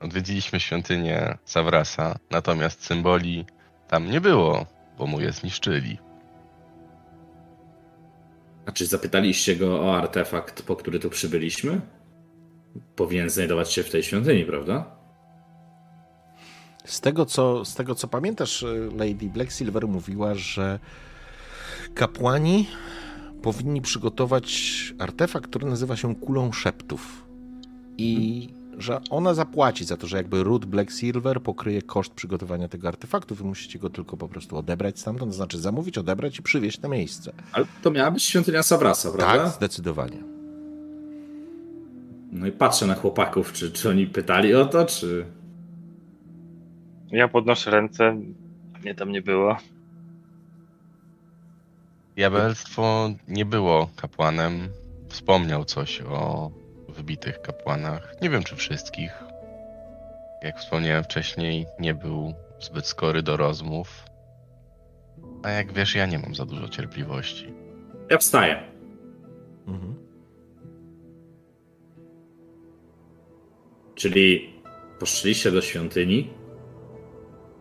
odwiedziliśmy 0.00 0.60
świątynię 0.60 1.38
Savrasa, 1.44 2.18
natomiast 2.30 2.84
symboli 2.84 3.44
tam 3.88 4.10
nie 4.10 4.20
było, 4.20 4.66
bo 4.98 5.06
mu 5.06 5.20
je 5.20 5.32
zniszczyli. 5.32 5.98
A 8.66 8.72
czy 8.72 8.86
zapytaliście 8.86 9.56
go 9.56 9.80
o 9.80 9.96
artefakt, 9.96 10.62
po 10.62 10.76
który 10.76 10.98
tu 10.98 11.10
przybyliśmy? 11.10 11.80
Powinien 12.96 13.30
znajdować 13.30 13.72
się 13.72 13.82
w 13.82 13.90
tej 13.90 14.02
świątyni, 14.02 14.44
prawda? 14.44 14.97
Z 16.88 17.00
tego, 17.00 17.26
co, 17.26 17.64
z 17.64 17.74
tego, 17.74 17.94
co 17.94 18.08
pamiętasz, 18.08 18.62
y, 18.62 18.90
Lady 18.96 19.30
Blacksilver 19.34 19.88
mówiła, 19.88 20.34
że 20.34 20.78
kapłani 21.94 22.66
powinni 23.42 23.82
przygotować 23.82 24.48
artefakt, 24.98 25.46
który 25.46 25.66
nazywa 25.66 25.96
się 25.96 26.14
kulą 26.14 26.52
szeptów. 26.52 27.24
I 27.98 28.48
że 28.78 29.00
ona 29.10 29.34
zapłaci 29.34 29.84
za 29.84 29.96
to, 29.96 30.06
że 30.06 30.16
jakby 30.16 30.42
Ruth 30.42 30.66
Blacksilver 30.66 31.42
pokryje 31.42 31.82
koszt 31.82 32.12
przygotowania 32.12 32.68
tego 32.68 32.88
artefaktu. 32.88 33.34
Wy 33.34 33.44
musicie 33.44 33.78
go 33.78 33.90
tylko 33.90 34.16
po 34.16 34.28
prostu 34.28 34.56
odebrać 34.56 35.00
stamtąd, 35.00 35.32
to 35.32 35.36
znaczy 35.36 35.58
zamówić, 35.58 35.98
odebrać 35.98 36.38
i 36.38 36.42
przywieźć 36.42 36.80
na 36.80 36.88
miejsce. 36.88 37.32
Ale 37.52 37.66
to 37.82 37.90
miała 37.90 38.10
być 38.10 38.22
świątynia 38.22 38.62
Savrasa, 38.62 39.10
prawda? 39.10 39.44
Tak, 39.44 39.54
zdecydowanie. 39.54 40.22
No 42.32 42.46
i 42.46 42.52
patrzę 42.52 42.86
na 42.86 42.94
chłopaków, 42.94 43.52
czy, 43.52 43.72
czy 43.72 43.88
oni 43.88 44.06
pytali 44.06 44.54
o 44.54 44.66
to, 44.66 44.86
czy... 44.86 45.37
Ja 47.10 47.28
podnoszę 47.28 47.70
ręce. 47.70 48.16
Mnie 48.82 48.94
tam 48.94 49.12
nie 49.12 49.22
było. 49.22 49.56
Diabelstwo 52.16 53.10
nie 53.28 53.44
było 53.44 53.90
kapłanem. 53.96 54.68
Wspomniał 55.08 55.64
coś 55.64 56.02
o 56.02 56.50
wybitych 56.88 57.42
kapłanach. 57.42 58.14
Nie 58.22 58.30
wiem, 58.30 58.42
czy 58.42 58.56
wszystkich. 58.56 59.24
Jak 60.42 60.58
wspomniałem 60.58 61.04
wcześniej, 61.04 61.66
nie 61.78 61.94
był 61.94 62.34
zbyt 62.60 62.86
skory 62.86 63.22
do 63.22 63.36
rozmów. 63.36 64.04
A 65.42 65.50
jak 65.50 65.72
wiesz, 65.72 65.94
ja 65.94 66.06
nie 66.06 66.18
mam 66.18 66.34
za 66.34 66.46
dużo 66.46 66.68
cierpliwości. 66.68 67.52
Ja 68.10 68.18
wstaję. 68.18 68.62
Mhm. 69.66 69.94
Czyli 73.94 74.54
poszliście 74.98 75.50
do 75.50 75.60
świątyni, 75.62 76.30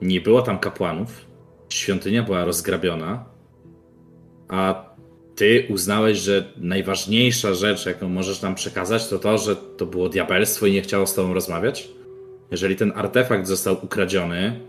nie 0.02 0.22
było 0.22 0.42
tam 0.42 0.60
kapłanów, 0.60 1.26
świątynia 1.70 2.24
była 2.24 2.46
rozgrabiona, 2.46 3.26
a 4.48 4.88
ty 5.36 5.68
uznałeś, 5.70 6.18
że 6.18 6.54
najważniejsza 6.58 7.54
rzecz, 7.54 7.86
jaką 7.86 8.10
możesz 8.10 8.42
nam 8.42 8.56
przekazać, 8.56 9.08
to 9.08 9.20
to, 9.20 9.38
że 9.38 9.56
to 9.56 9.86
było 9.86 10.10
diabelstwo 10.10 10.66
i 10.66 10.72
nie 10.72 10.82
chciało 10.82 11.08
z 11.08 11.14
tobą 11.14 11.34
rozmawiać? 11.34 11.90
Jeżeli 12.52 12.76
ten 12.76 12.92
artefakt 12.96 13.48
został 13.48 13.86
ukradziony, 13.86 14.60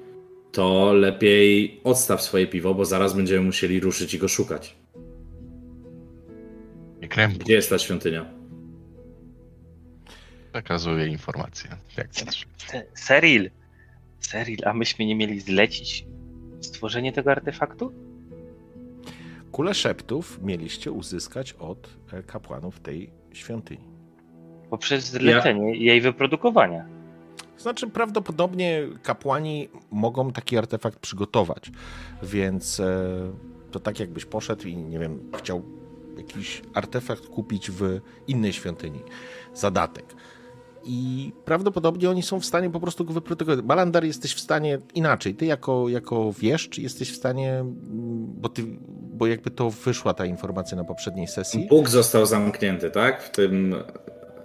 to 0.52 0.92
lepiej 0.92 1.80
odstaw 1.84 2.22
swoje 2.22 2.46
piwo, 2.46 2.74
bo 2.74 2.84
zaraz 2.84 3.14
będziemy 3.16 3.40
musieli 3.40 3.80
ruszyć 3.80 4.14
i 4.14 4.18
go 4.18 4.28
szukać. 4.28 4.76
Nie 7.00 7.08
Gdzie 7.28 7.54
jest 7.54 7.70
ta 7.70 7.78
świątynia? 7.78 8.38
przekazuje 10.52 11.06
informacje. 11.06 11.70
Jak 11.96 12.10
chcesz. 12.10 12.46
Seril! 12.94 13.50
Seril, 14.20 14.58
a 14.64 14.74
myśmy 14.74 15.06
nie 15.06 15.14
mieli 15.14 15.40
zlecić 15.40 16.06
stworzenie 16.60 17.12
tego 17.12 17.30
artefaktu? 17.30 17.92
Kulę 19.52 19.74
szeptów 19.74 20.38
mieliście 20.42 20.92
uzyskać 20.92 21.52
od 21.52 21.88
e, 22.12 22.22
kapłanów 22.22 22.80
tej 22.80 23.10
świątyni. 23.32 23.84
Poprzez 24.70 25.04
zlecenie 25.04 25.76
jej 25.76 26.00
wyprodukowania. 26.00 26.84
Znaczy, 27.58 27.86
prawdopodobnie 27.86 28.82
kapłani 29.02 29.68
mogą 29.90 30.32
taki 30.32 30.58
artefakt 30.58 30.98
przygotować, 30.98 31.70
więc 32.22 32.80
e, 32.80 33.32
to 33.70 33.80
tak 33.80 34.00
jakbyś 34.00 34.24
poszedł 34.24 34.68
i 34.68 34.76
nie 34.76 34.98
wiem, 34.98 35.32
chciał 35.38 35.62
jakiś 36.16 36.62
artefakt 36.74 37.26
kupić 37.26 37.70
w 37.70 38.00
innej 38.26 38.52
świątyni, 38.52 39.00
zadatek. 39.54 40.14
I 40.90 41.32
prawdopodobnie 41.44 42.10
oni 42.10 42.22
są 42.22 42.40
w 42.40 42.44
stanie 42.44 42.70
po 42.70 42.80
prostu 42.80 43.04
go 43.04 43.12
wyprodukować. 43.12 43.60
Balandar 43.60 44.04
jesteś 44.04 44.34
w 44.34 44.40
stanie 44.40 44.78
inaczej. 44.94 45.34
Ty 45.34 45.46
jako, 45.46 45.88
jako 45.88 46.32
wieszcz 46.32 46.78
jesteś 46.78 47.12
w 47.12 47.16
stanie, 47.16 47.52
mm, 47.52 47.76
bo, 48.40 48.48
ty, 48.48 48.62
bo 48.88 49.26
jakby 49.26 49.50
to 49.50 49.70
wyszła 49.70 50.14
ta 50.14 50.26
informacja 50.26 50.76
na 50.76 50.84
poprzedniej 50.84 51.26
sesji. 51.26 51.66
Bóg 51.70 51.88
został 51.88 52.26
zamknięty, 52.26 52.90
tak? 52.90 53.22
W 53.22 53.30
tym 53.30 53.74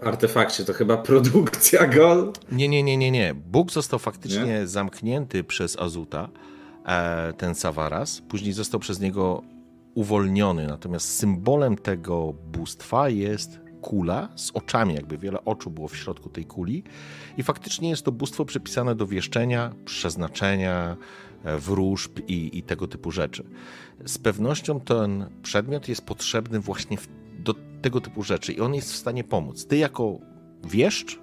artefakcie 0.01 0.65
to 0.65 0.73
chyba 0.73 0.97
produkcja 0.97 1.87
go. 1.87 2.33
Nie, 2.51 2.67
nie, 2.67 2.83
nie, 2.83 2.97
nie, 2.97 3.11
nie. 3.11 3.33
Bóg 3.33 3.71
został 3.71 3.99
faktycznie 3.99 4.67
zamknięty 4.67 5.43
przez 5.43 5.79
Azuta, 5.79 6.29
e, 6.85 7.33
ten 7.33 7.55
Savaras. 7.55 8.21
Później 8.21 8.53
został 8.53 8.79
przez 8.79 8.99
niego 8.99 9.41
uwolniony. 9.95 10.67
Natomiast 10.67 11.17
symbolem 11.17 11.77
tego 11.77 12.33
bóstwa 12.33 13.09
jest 13.09 13.62
kula 13.83 14.29
z 14.35 14.51
oczami, 14.51 14.93
jakby 14.93 15.17
wiele 15.17 15.45
oczu 15.45 15.69
było 15.71 15.87
w 15.87 15.97
środku 15.97 16.29
tej 16.29 16.45
kuli. 16.45 16.83
I 17.37 17.43
faktycznie 17.43 17.89
jest 17.89 18.05
to 18.05 18.11
bóstwo 18.11 18.45
przypisane 18.45 18.95
do 18.95 19.07
wieszczenia, 19.07 19.71
przeznaczenia, 19.85 20.97
e, 21.43 21.57
wróżb 21.57 22.19
i, 22.27 22.57
i 22.57 22.63
tego 22.63 22.87
typu 22.87 23.11
rzeczy. 23.11 23.43
Z 24.05 24.17
pewnością 24.17 24.79
ten 24.79 25.25
przedmiot 25.43 25.87
jest 25.87 26.01
potrzebny 26.05 26.59
właśnie 26.59 26.97
w, 26.97 27.07
do 27.39 27.55
tego 27.81 28.01
typu 28.01 28.23
rzeczy 28.23 28.53
i 28.53 28.61
on 28.61 28.73
jest 28.75 28.93
w 28.93 28.95
stanie 28.95 29.23
pomóc. 29.23 29.65
Ty 29.67 29.77
jako 29.77 30.19
wieszcz 30.63 31.19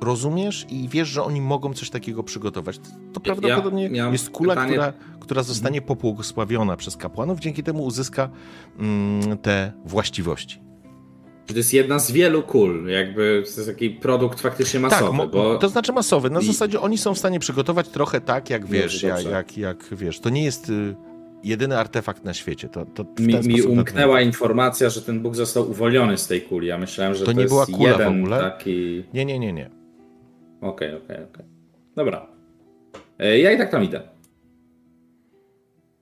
rozumiesz 0.00 0.66
i 0.70 0.88
wiesz, 0.88 1.08
że 1.08 1.22
oni 1.22 1.40
mogą 1.40 1.72
coś 1.74 1.90
takiego 1.90 2.22
przygotować. 2.22 2.78
To 3.12 3.20
prawdopodobnie 3.20 3.90
miałem 3.90 4.12
jest 4.12 4.30
kula, 4.30 4.54
pytanie- 4.54 4.72
która, 4.72 4.92
która 5.20 5.42
zostanie 5.42 5.82
pobłogosławiona 5.82 6.76
przez 6.76 6.96
kapłanów, 6.96 7.40
dzięki 7.40 7.62
temu 7.62 7.84
uzyska 7.84 8.30
mm, 8.78 9.38
te 9.38 9.72
właściwości. 9.84 10.63
To 11.46 11.54
jest 11.54 11.72
jedna 11.74 11.98
z 11.98 12.10
wielu 12.10 12.42
kul, 12.42 12.86
jakby 12.88 13.42
to 13.44 13.60
jest 13.60 13.66
taki 13.66 13.90
produkt 13.90 14.40
faktycznie 14.40 14.80
masowy, 14.80 15.18
tak, 15.18 15.30
bo 15.30 15.58
to 15.58 15.68
znaczy 15.68 15.92
masowy. 15.92 16.30
Na 16.30 16.40
I- 16.40 16.46
zasadzie 16.46 16.80
oni 16.80 16.98
są 16.98 17.14
w 17.14 17.18
stanie 17.18 17.38
przygotować 17.40 17.88
trochę 17.88 18.20
tak, 18.20 18.50
jak 18.50 18.66
wiesz, 18.66 19.02
jak, 19.02 19.24
jak, 19.24 19.58
jak 19.58 19.94
wiesz. 19.94 20.20
To 20.20 20.30
nie 20.30 20.44
jest 20.44 20.70
y, 20.70 20.94
jedyny 21.44 21.78
artefakt 21.78 22.24
na 22.24 22.34
świecie. 22.34 22.68
To, 22.68 22.84
to 22.86 23.04
w 23.16 23.20
mi, 23.20 23.34
mi 23.48 23.62
umknęła 23.62 24.20
informacja, 24.20 24.90
że 24.90 25.02
ten 25.02 25.20
Bóg 25.20 25.34
został 25.36 25.70
uwolniony 25.70 26.18
z 26.18 26.26
tej 26.26 26.42
kuli. 26.42 26.66
Ja 26.68 26.78
myślałem, 26.78 27.14
że 27.14 27.20
To 27.20 27.26
to, 27.26 27.32
nie 27.32 27.40
jest 27.42 27.54
była 27.54 27.66
kula 27.66 27.78
w 27.96 27.98
jeden 28.00 28.18
ogóle? 28.20 28.38
taki... 28.40 29.04
Nie, 29.14 29.24
nie, 29.24 29.38
nie, 29.38 29.52
nie. 29.52 29.70
Okej, 30.60 30.94
okej, 30.94 31.16
okej. 31.24 31.44
Dobra. 31.96 32.26
E, 33.18 33.38
Ja 33.38 33.52
i 33.52 33.58
tak 33.58 33.70
tam 33.70 33.84
idę. 33.84 34.00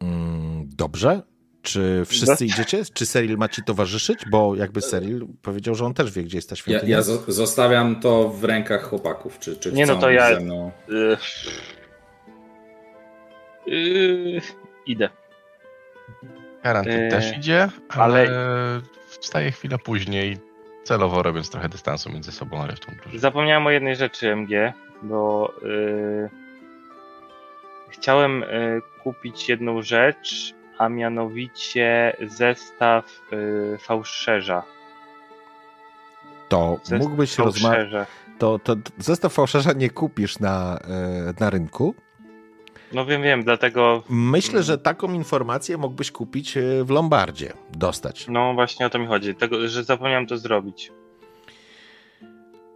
Mm, 0.00 0.68
Dobrze. 0.76 1.22
Czy 1.62 2.02
wszyscy 2.06 2.26
Dobrze. 2.26 2.44
idziecie? 2.44 2.82
Czy 2.94 3.06
Seril 3.06 3.36
ma 3.36 3.48
ci 3.48 3.62
towarzyszyć? 3.62 4.18
Bo 4.30 4.54
jakby 4.56 4.80
Seril 4.80 5.26
powiedział, 5.42 5.74
że 5.74 5.84
on 5.84 5.94
też 5.94 6.12
wie, 6.12 6.22
gdzie 6.24 6.38
jest 6.38 6.48
ta 6.48 6.52
Ja, 6.52 6.56
świątynia. 6.56 6.96
ja 6.96 7.02
zo- 7.02 7.30
zostawiam 7.32 8.00
to 8.00 8.28
w 8.28 8.44
rękach 8.44 8.82
chłopaków, 8.82 9.38
czy, 9.38 9.56
czy 9.56 9.72
Nie, 9.72 9.86
no 9.86 9.96
to 9.96 10.10
ja- 10.10 10.34
ze 10.34 10.40
mną... 10.40 10.70
Yy. 10.88 11.16
Yy. 13.66 14.40
Idę. 14.86 15.08
Karan, 16.62 16.84
ty 16.84 16.90
Eee, 16.90 17.10
też 17.10 17.36
idzie, 17.36 17.68
ale, 17.88 18.04
ale- 18.20 18.80
wstaje 19.20 19.50
chwilę 19.52 19.78
później, 19.78 20.38
celowo 20.84 21.22
robiąc 21.22 21.50
trochę 21.50 21.68
dystansu 21.68 22.10
między 22.12 22.32
sobą 22.32 22.62
a 22.62 22.66
resztą. 22.66 22.92
Zapomniałem 23.14 23.66
o 23.66 23.70
jednej 23.70 23.96
rzeczy, 23.96 24.28
MG, 24.36 24.72
bo 25.02 25.52
yy, 25.62 26.30
chciałem 27.90 28.40
yy, 28.40 28.82
kupić 29.02 29.48
jedną 29.48 29.82
rzecz, 29.82 30.54
a 30.78 30.88
mianowicie 30.88 32.16
zestaw 32.26 33.20
yy, 33.32 33.78
fałszerza. 33.78 34.62
To 36.48 36.78
Zestaw 36.82 37.00
mógłbyś 37.00 37.38
rozmawiać. 37.38 38.08
To, 38.38 38.58
to 38.58 38.76
to 38.76 38.90
zestaw 38.98 39.32
fałszerza 39.32 39.72
nie 39.72 39.90
kupisz 39.90 40.38
na, 40.38 40.78
e, 40.78 41.34
na 41.40 41.50
rynku. 41.50 41.94
No 42.92 43.06
wiem, 43.06 43.22
wiem, 43.22 43.42
dlatego 43.44 44.02
Myślę, 44.08 44.62
że 44.62 44.78
taką 44.78 45.12
informację 45.12 45.76
mógłbyś 45.76 46.10
kupić 46.12 46.56
e, 46.56 46.84
w 46.84 46.90
Lombardzie, 46.90 47.52
dostać. 47.70 48.28
no 48.28 48.54
właśnie 48.54 48.86
o 48.86 48.90
to 48.90 48.98
mi 48.98 49.06
chodzi, 49.06 49.34
tego, 49.34 49.68
że 49.68 49.84
zapomniałem 49.84 50.26
to 50.26 50.36
zrobić. 50.38 50.92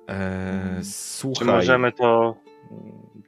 E, 0.09 0.77
Czy 0.79 0.85
słuchaj, 0.85 1.47
możemy 1.49 1.93
to, 1.93 2.35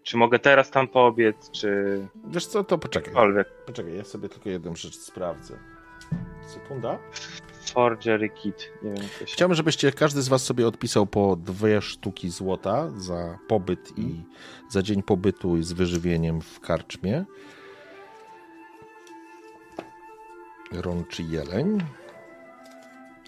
czy 0.09 0.17
mogę 0.17 0.39
teraz 0.39 0.71
tam 0.71 0.89
pobiec, 0.89 1.51
czy 1.51 2.01
wiesz 2.25 2.47
co, 2.47 2.65
to 2.65 2.79
poczekaj. 2.79 3.13
cokolwiek. 3.13 3.49
Poczekaj, 3.67 3.97
ja 3.97 4.05
sobie 4.05 4.29
tylko 4.29 4.49
jedną 4.49 4.77
rzecz 4.77 4.97
sprawdzę. 4.97 5.59
Sekunda. 6.47 6.99
Forgery 7.73 8.29
kit, 8.29 8.73
nie 8.83 8.91
wiem, 8.91 9.09
coś. 9.19 9.33
Chciałbym, 9.33 9.55
żebyście 9.55 9.93
każdy 9.93 10.23
z 10.23 10.29
was 10.29 10.45
sobie 10.45 10.67
odpisał 10.67 11.07
po 11.07 11.37
dwie 11.37 11.83
sztuki 11.83 12.31
złota 12.31 12.91
za 12.97 13.39
pobyt 13.49 13.99
i 13.99 14.23
za 14.69 14.83
dzień 14.83 15.03
pobytu 15.03 15.57
i 15.57 15.63
z 15.63 15.73
wyżywieniem 15.73 16.41
w 16.41 16.61
karczmie. 16.61 17.25
Rączy 20.73 21.23
jeleń. 21.23 21.79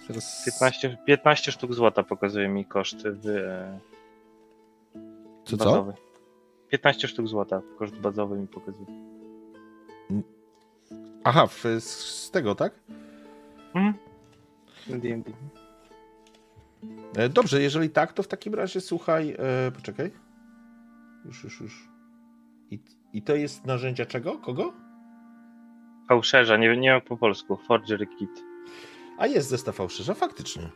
Teraz... 0.06 0.42
15, 0.44 0.98
15 1.06 1.52
sztuk 1.52 1.74
złota 1.74 2.02
pokazuje 2.02 2.48
mi 2.48 2.64
koszty 2.64 3.12
w 3.12 3.26
e, 3.26 3.78
Co, 5.44 5.56
co? 5.56 5.92
Bazowy. 6.70 6.70
15 6.70 7.08
sztuk 7.08 7.28
złota, 7.28 7.62
koszt 7.78 7.96
bazowy 7.96 8.38
mi 8.38 8.46
pokazuje. 8.46 8.86
Aha, 11.24 11.46
w, 11.46 11.64
z, 11.80 11.84
z 11.84 12.30
tego, 12.30 12.54
tak? 12.54 12.72
Mhm. 13.74 13.94
D&D. 14.88 15.32
E, 17.16 17.28
Dobrze, 17.28 17.62
jeżeli 17.62 17.90
tak, 17.90 18.12
to 18.12 18.22
w 18.22 18.28
takim 18.28 18.54
razie 18.54 18.80
słuchaj. 18.80 19.36
E, 19.38 19.70
poczekaj. 19.70 20.10
Już, 21.24 21.44
już, 21.44 21.60
już. 21.60 21.88
I, 22.70 22.78
I 23.12 23.22
to 23.22 23.36
jest 23.36 23.66
narzędzia 23.66 24.06
czego? 24.06 24.38
Kogo? 24.38 24.72
Fałszerza, 26.08 26.56
nie, 26.56 26.76
nie 26.76 26.88
jak 26.88 27.04
po 27.04 27.16
polsku. 27.16 27.56
Forgery 27.56 28.06
kit. 28.06 28.44
A 29.18 29.26
jest 29.26 29.48
zestaw 29.48 29.76
fałszerza, 29.76 30.14
faktycznie. 30.14 30.70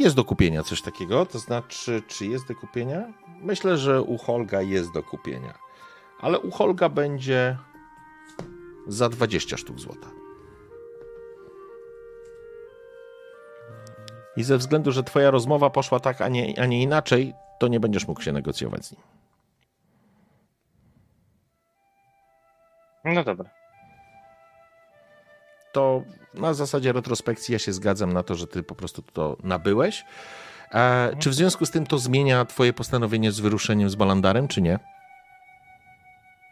Jest 0.00 0.16
do 0.16 0.24
kupienia 0.24 0.62
coś 0.62 0.82
takiego, 0.82 1.26
to 1.26 1.38
znaczy, 1.38 2.02
czy 2.08 2.26
jest 2.26 2.48
do 2.48 2.54
kupienia? 2.54 3.12
Myślę, 3.40 3.78
że 3.78 4.02
u 4.02 4.18
Holga 4.18 4.62
jest 4.62 4.92
do 4.92 5.02
kupienia. 5.02 5.58
Ale 6.20 6.38
u 6.38 6.50
Holga 6.50 6.88
będzie 6.88 7.58
za 8.86 9.08
20 9.08 9.56
sztuk 9.56 9.80
złota. 9.80 10.10
I 14.36 14.42
ze 14.42 14.58
względu, 14.58 14.92
że 14.92 15.02
twoja 15.02 15.30
rozmowa 15.30 15.70
poszła 15.70 16.00
tak, 16.00 16.20
a 16.20 16.28
nie, 16.28 16.60
a 16.60 16.66
nie 16.66 16.82
inaczej, 16.82 17.34
to 17.58 17.68
nie 17.68 17.80
będziesz 17.80 18.08
mógł 18.08 18.22
się 18.22 18.32
negocjować 18.32 18.84
z 18.84 18.92
nim. 18.92 19.02
No 23.04 23.24
dobra. 23.24 23.59
To 25.72 26.02
na 26.34 26.54
zasadzie 26.54 26.92
retrospekcji 26.92 27.52
ja 27.52 27.58
się 27.58 27.72
zgadzam 27.72 28.12
na 28.12 28.22
to, 28.22 28.34
że 28.34 28.46
ty 28.46 28.62
po 28.62 28.74
prostu 28.74 29.02
to 29.02 29.36
nabyłeś. 29.42 30.04
E, 30.72 31.10
czy 31.18 31.30
w 31.30 31.34
związku 31.34 31.66
z 31.66 31.70
tym 31.70 31.86
to 31.86 31.98
zmienia 31.98 32.44
twoje 32.44 32.72
postanowienie 32.72 33.32
z 33.32 33.40
wyruszeniem 33.40 33.90
z 33.90 33.94
Balandarem, 33.94 34.48
czy 34.48 34.62
nie? 34.62 34.78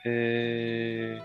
Yy... 0.05 1.21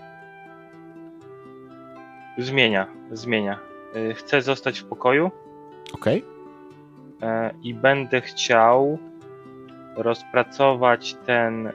Zmienia, 2.38 2.86
zmienia. 3.12 3.58
Yy, 3.94 4.14
Chcę 4.14 4.42
zostać 4.42 4.80
w 4.80 4.84
pokoju 4.84 5.30
Okej? 5.92 6.24
e, 7.22 7.54
i 7.62 7.74
będę 7.74 8.20
chciał 8.20 8.98
rozpracować 9.96 11.16
ten. 11.26 11.72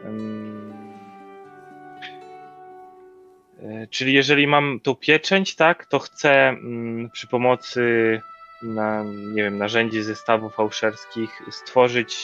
E, 3.64 3.88
Czyli 3.88 4.14
jeżeli 4.14 4.48
mam 4.48 4.80
tą 4.84 4.96
pieczęć, 4.96 5.56
tak, 5.56 5.86
to 5.86 6.00
chcę 6.00 6.50
mm, 6.50 7.10
przy 7.10 7.28
pomocy 7.28 8.22
na, 8.62 9.04
nie 9.04 9.44
wiem, 9.44 9.58
narzędzi 9.58 10.04
zestawów 10.04 10.56
fałszerskich 10.56 11.42
stworzyć 11.52 12.18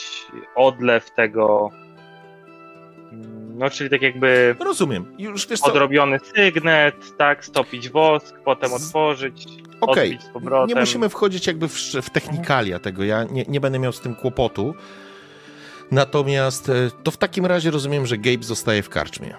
odlew 0.54 1.10
tego. 1.10 1.70
mm, 3.12 3.58
No, 3.58 3.70
czyli 3.70 3.90
tak 3.90 4.02
jakby 4.02 4.54
Rozumiem. 4.60 5.14
Już 5.18 5.48
wiesz 5.48 5.60
co, 5.60 5.66
odrobiony 5.66 6.18
sygnet, 6.18 7.16
tak, 7.16 7.44
stopić 7.44 7.88
wosk, 7.88 8.36
potem 8.44 8.72
otworzyć, 8.72 9.46
Okej, 9.80 10.18
powrotem. 10.32 10.74
nie 10.74 10.80
musimy 10.80 11.08
wchodzić 11.08 11.46
jakby 11.46 11.68
w, 11.68 11.72
w 12.02 12.10
technikalia 12.10 12.78
tego, 12.78 13.04
ja 13.04 13.24
nie, 13.24 13.44
nie 13.48 13.60
będę 13.60 13.78
miał 13.78 13.92
z 13.92 14.00
tym 14.00 14.14
kłopotu. 14.14 14.74
Natomiast 15.90 16.68
e, 16.68 16.72
to 17.02 17.10
w 17.10 17.16
takim 17.16 17.46
razie 17.46 17.70
rozumiem, 17.70 18.06
że 18.06 18.18
Gabe 18.18 18.42
zostaje 18.42 18.82
w 18.82 18.88
karczmie. 18.88 19.34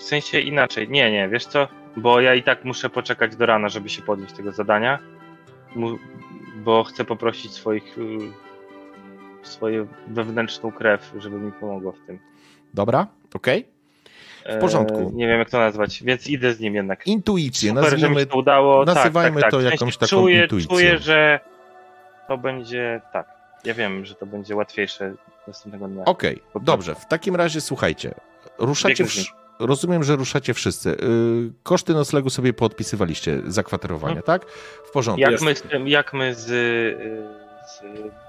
W 0.00 0.02
sensie 0.02 0.40
inaczej. 0.40 0.88
Nie, 0.88 1.12
nie, 1.12 1.28
wiesz 1.28 1.46
co? 1.46 1.68
Bo 1.96 2.20
ja 2.20 2.34
i 2.34 2.42
tak 2.42 2.64
muszę 2.64 2.90
poczekać 2.90 3.36
do 3.36 3.46
rana, 3.46 3.68
żeby 3.68 3.88
się 3.88 4.02
podjąć 4.02 4.32
tego 4.32 4.52
zadania. 4.52 4.98
Bo 6.56 6.84
chcę 6.84 7.04
poprosić 7.04 7.52
swoich. 7.52 7.98
y, 7.98 8.18
swoją 9.42 9.86
wewnętrzną 10.08 10.72
krew, 10.72 11.12
żeby 11.18 11.36
mi 11.36 11.52
pomogło 11.52 11.92
w 11.92 12.06
tym. 12.06 12.18
Dobra? 12.74 13.06
Okej? 13.34 13.68
W 14.46 14.60
porządku. 14.60 15.10
nie 15.14 15.26
wiem, 15.26 15.38
jak 15.38 15.50
to 15.50 15.58
nazwać, 15.58 16.02
więc 16.02 16.26
idę 16.26 16.54
z 16.54 16.60
nim 16.60 16.74
jednak. 16.74 17.06
Intuicję, 17.06 17.70
Super, 17.70 17.84
że 17.84 17.96
mi 17.96 18.02
nazwijmy 18.02 18.20
się 18.20 18.26
to 18.26 18.38
udało. 18.38 18.84
nazywajmy 18.84 19.40
tak, 19.40 19.50
tak, 19.50 19.50
to 19.50 19.56
tak. 19.56 19.66
W 19.66 19.68
sensie 19.70 19.84
jakąś 19.84 19.96
taką 19.96 20.10
czuję, 20.10 20.42
intuicją. 20.42 20.76
Czuję, 20.76 20.98
że 20.98 21.40
to 22.28 22.38
będzie 22.38 23.00
tak. 23.12 23.26
Ja 23.64 23.74
wiem, 23.74 24.04
że 24.04 24.14
to 24.14 24.26
będzie 24.26 24.56
łatwiejsze 24.56 25.14
następnego 25.46 25.88
dnia. 25.88 26.04
Okej, 26.04 26.42
dobrze. 26.62 26.94
W 26.94 27.06
takim 27.06 27.36
razie 27.36 27.60
słuchajcie. 27.60 28.14
Ruszacie. 28.58 29.04
Wsz... 29.04 29.39
Rozumiem, 29.60 30.04
że 30.04 30.16
ruszacie 30.16 30.54
wszyscy. 30.54 30.88
Yy, 30.90 31.52
koszty 31.62 31.94
noclegu 31.94 32.30
sobie 32.30 32.52
podpisywaliście, 32.52 33.42
zakwaterowania, 33.46 34.16
Mhm. 34.20 34.26
tak? 34.40 34.50
W 34.84 34.90
porządku. 34.90 35.20
Jak 35.30 35.40
my, 35.40 35.54
jak 35.90 36.12
my 36.12 36.34
z, 36.34 36.50
y, 36.50 36.96
z 37.68 37.82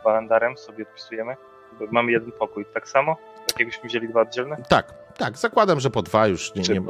Balandarem 0.03 0.57
sobie 0.57 0.83
odpisujemy? 0.83 1.35
Bo 1.79 1.85
mamy 1.91 2.11
jeden 2.11 2.31
pokój, 2.31 2.65
tak 2.73 2.89
samo? 2.89 3.17
Tak 3.47 3.59
jakbyśmy 3.59 3.89
wzięli 3.89 4.07
dwa 4.07 4.21
oddzielne? 4.21 4.57
Tak, 4.69 4.93
tak. 5.17 5.37
Zakładam, 5.37 5.79
że 5.79 5.89
po 5.89 6.01
dwa 6.01 6.27
już 6.27 6.55
nie, 6.55 6.61
nie, 6.61 6.81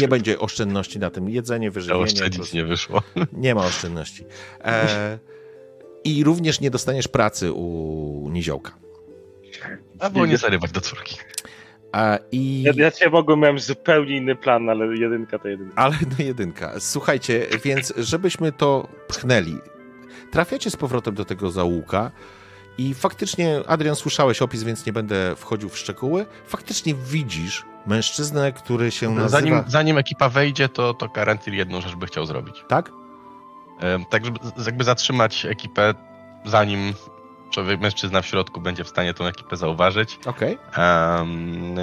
nie 0.00 0.08
będzie 0.08 0.38
oszczędności 0.38 0.98
na 0.98 1.10
tym. 1.10 1.28
Jedzenie, 1.30 1.70
wyżywienie. 1.70 2.30
prostu 2.36 2.56
nie 2.56 2.64
wyszło. 2.64 3.02
nie 3.32 3.54
ma 3.54 3.64
oszczędności. 3.66 4.24
E, 4.64 5.18
I 6.04 6.24
również 6.24 6.60
nie 6.60 6.70
dostaniesz 6.70 7.08
pracy 7.08 7.52
u 7.52 8.28
Niziołka. 8.32 8.72
A 9.98 10.10
było 10.10 10.26
nie 10.26 10.36
zarywać 10.38 10.72
do 10.72 10.80
córki. 10.80 11.16
A, 11.92 12.18
i... 12.32 12.62
Ja, 12.62 12.72
ja 12.76 12.90
cię 12.90 13.10
mogłem, 13.10 13.40
miałem 13.40 13.58
zupełnie 13.58 14.16
inny 14.16 14.36
plan, 14.36 14.70
ale 14.70 14.96
jedynka 14.96 15.38
to 15.38 15.48
jedynka. 15.48 15.74
Ale 15.76 15.94
no 16.18 16.24
jedynka. 16.24 16.72
Słuchajcie, 16.78 17.46
więc 17.64 17.92
żebyśmy 17.96 18.52
to 18.52 18.88
pchnęli, 19.08 19.58
trafiacie 20.30 20.70
z 20.70 20.76
powrotem 20.76 21.14
do 21.14 21.24
tego 21.24 21.50
zaułka 21.50 22.10
i 22.78 22.94
faktycznie, 22.94 23.60
Adrian, 23.66 23.96
słyszałeś 23.96 24.42
opis, 24.42 24.62
więc 24.62 24.86
nie 24.86 24.92
będę 24.92 25.36
wchodził 25.36 25.68
w 25.68 25.78
szczegóły. 25.78 26.26
Faktycznie 26.46 26.94
widzisz 26.94 27.64
mężczyznę, 27.86 28.52
który 28.52 28.90
się 28.90 29.10
nazywa... 29.10 29.28
Zanim, 29.28 29.62
zanim 29.66 29.98
ekipa 29.98 30.28
wejdzie, 30.28 30.68
to, 30.68 30.94
to 30.94 31.08
Karantil 31.08 31.54
jedną 31.54 31.80
rzecz 31.80 31.94
by 31.94 32.06
chciał 32.06 32.26
zrobić. 32.26 32.64
Tak? 32.68 32.90
Tak, 34.10 34.24
żeby 34.24 34.38
jakby 34.66 34.84
zatrzymać 34.84 35.46
ekipę, 35.46 35.94
zanim 36.44 36.92
człowiek, 37.52 37.80
mężczyzna 37.80 38.22
w 38.22 38.26
środku 38.26 38.60
będzie 38.60 38.84
w 38.84 38.88
stanie 38.88 39.14
tą 39.14 39.26
ekipę 39.26 39.56
zauważyć 39.56 40.18
Okej. 40.26 40.58
em, 40.76 41.78
e, 41.78 41.82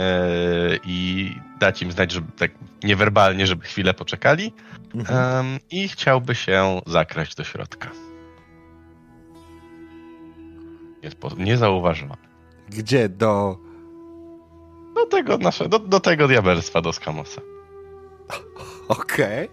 i 0.85 1.31
dać 1.59 1.81
im 1.81 1.91
znać, 1.91 2.11
żeby 2.11 2.31
tak 2.31 2.51
niewerbalnie, 2.83 3.47
żeby 3.47 3.65
chwilę 3.65 3.93
poczekali 3.93 4.53
Mhm. 4.95 5.59
i 5.71 5.87
chciałby 5.87 6.35
się 6.35 6.81
zakraść 6.87 7.35
do 7.35 7.43
środka. 7.43 7.89
Jest 11.03 11.15
po, 11.15 11.29
niezauważony. 11.37 12.15
Gdzie? 12.69 13.09
Do... 13.09 13.57
Do 14.95 15.05
tego 15.05 15.37
nasze, 15.37 15.69
do, 15.69 15.79
do 15.79 15.99
tego 15.99 16.27
diabelstwa 16.27 16.81
do 16.81 16.93
Skamosa. 16.93 17.41
Okej, 18.87 19.49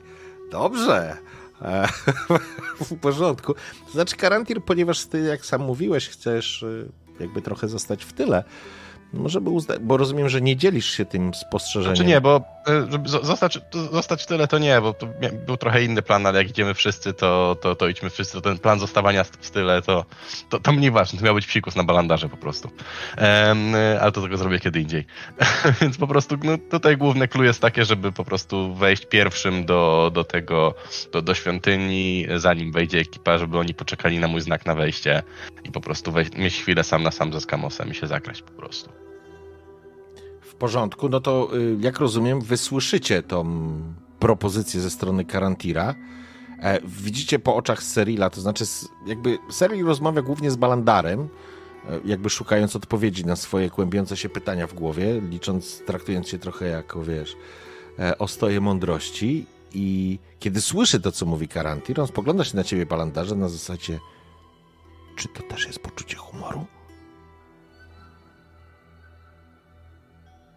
dobrze. 0.51 1.17
E, 1.63 1.89
w 2.81 2.97
porządku. 3.01 3.55
To 3.87 3.93
znaczy, 3.93 4.17
Karantir, 4.17 4.63
ponieważ 4.63 5.05
ty, 5.05 5.21
jak 5.21 5.47
sam 5.47 5.63
mówiłeś, 5.63 6.09
chcesz 6.09 6.63
y, 6.63 6.89
jakby 7.21 7.43
trochę 7.43 7.69
zostać 7.69 8.05
w 8.05 8.13
tyle, 8.13 8.45
może 9.13 9.41
by 9.41 9.51
uznać, 9.51 9.79
bo 9.79 9.97
rozumiem, 9.97 10.29
że 10.29 10.41
nie 10.41 10.57
dzielisz 10.57 10.91
się 10.91 11.05
tym 11.05 11.35
spostrzeżeniem. 11.35 11.97
Znaczy 11.97 12.09
nie, 12.09 12.21
bo 12.21 12.43
e, 12.69 12.87
żeby 12.91 13.09
zo- 13.09 13.25
zostać, 13.25 13.59
zostać 13.93 14.27
tyle 14.27 14.49
to 14.49 14.59
nie, 14.59 14.81
bo 14.81 14.93
to 14.93 15.09
był 15.47 15.57
trochę 15.57 15.85
inny 15.85 16.03
plan, 16.03 16.27
ale 16.27 16.39
jak 16.39 16.51
idziemy 16.51 16.75
wszyscy, 16.75 17.13
to, 17.13 17.57
to, 17.61 17.75
to 17.75 17.89
idźmy 17.89 18.11
wszyscy. 18.11 18.41
Ten 18.41 18.59
plan 18.59 18.81
zostawania 18.81 19.25
w 19.25 19.51
tyle, 19.51 19.83
to, 19.83 20.05
to, 20.51 20.61
to 20.61 20.73
mnie 20.73 20.91
ważne, 20.91 21.19
to 21.19 21.25
miał 21.25 21.35
być 21.35 21.47
psikus 21.47 21.77
na 21.77 21.85
balandarze 21.85 22.29
po 22.29 22.37
prostu. 22.37 22.71
E, 23.19 23.99
ale 24.01 24.13
to 24.13 24.23
tego 24.23 24.37
zrobię 24.37 24.59
kiedy 24.59 24.81
indziej. 24.81 25.05
Więc 25.81 25.99
po 25.99 26.07
prostu 26.07 26.37
no, 26.45 26.59
tutaj 26.71 26.97
główne 26.97 27.29
clue 27.29 27.45
jest 27.45 27.61
takie, 27.61 27.85
żeby 27.85 28.13
po 28.13 28.25
prostu 28.25 28.75
wejść 28.75 29.07
pierwszym 29.07 29.67
do, 29.67 30.11
do 30.15 30.25
tego, 30.25 30.75
do, 31.13 31.23
do 31.23 31.35
świątyni, 31.35 32.27
zanim 32.37 32.73
wejdzie 32.73 32.99
ekipa, 32.99 33.39
żeby 33.39 33.59
oni 33.59 33.75
poczekali 33.75 34.19
na 34.19 34.29
mój 34.29 34.41
znak 34.41 34.67
na 34.67 34.75
wejście 34.75 35.23
i 35.65 35.71
po 35.71 35.81
prostu 35.81 36.13
wejść, 36.13 36.37
mieć 36.37 36.55
chwilę 36.55 36.85
sam 36.85 37.03
na 37.03 37.11
sam 37.11 37.33
ze 37.33 37.41
Skamosem 37.41 37.91
i 37.91 37.95
się 37.95 38.07
zakraść 38.07 38.43
po 38.43 38.53
prostu. 38.53 39.06
Porządku, 40.59 41.09
no 41.09 41.21
to 41.21 41.57
y, 41.57 41.77
jak 41.81 41.99
rozumiem, 41.99 42.41
wy 42.41 42.57
słyszycie 42.57 43.23
tą 43.23 43.71
propozycję 44.19 44.81
ze 44.81 44.91
strony 44.91 45.25
Karantira. 45.25 45.95
E, 46.63 46.81
Widzicie 46.85 47.39
po 47.39 47.57
oczach 47.57 47.83
Serila, 47.83 48.31
to 48.31 48.41
znaczy 48.41 48.65
jakby 49.07 49.39
Seril 49.51 49.87
rozmawia 49.87 50.23
głównie 50.23 50.51
z 50.51 50.57
Balandarem, 50.57 51.21
e, 51.21 52.01
jakby 52.05 52.31
szukając 52.31 52.77
odpowiedzi 52.77 53.27
na 53.27 53.37
swoje 53.37 53.71
kłębiące 53.71 54.17
się 54.17 54.29
pytania 54.29 54.67
w 54.67 54.75
głowie, 54.75 55.21
licząc, 55.21 55.83
traktując 55.87 56.29
się 56.29 56.39
trochę 56.39 56.67
jako, 56.67 57.03
wiesz, 57.03 57.37
e, 57.99 58.19
ostoje 58.19 58.61
mądrości 58.61 59.47
i 59.75 60.19
kiedy 60.39 60.61
słyszy 60.61 61.01
to, 61.01 61.13
co 61.13 61.27
mówi 61.27 61.49
Karantir, 61.49 62.01
on 62.01 62.07
spogląda 62.07 62.45
się 62.45 62.57
na 62.57 62.65
ciebie, 62.65 62.87
Balandarze, 62.87 63.37
na 63.37 63.49
zasadzie 63.49 63.99
czy 65.17 65.29
to 65.29 65.43
też 65.43 65.67
jest 65.67 65.79
poczucie 65.79 66.17
humoru? 66.17 66.67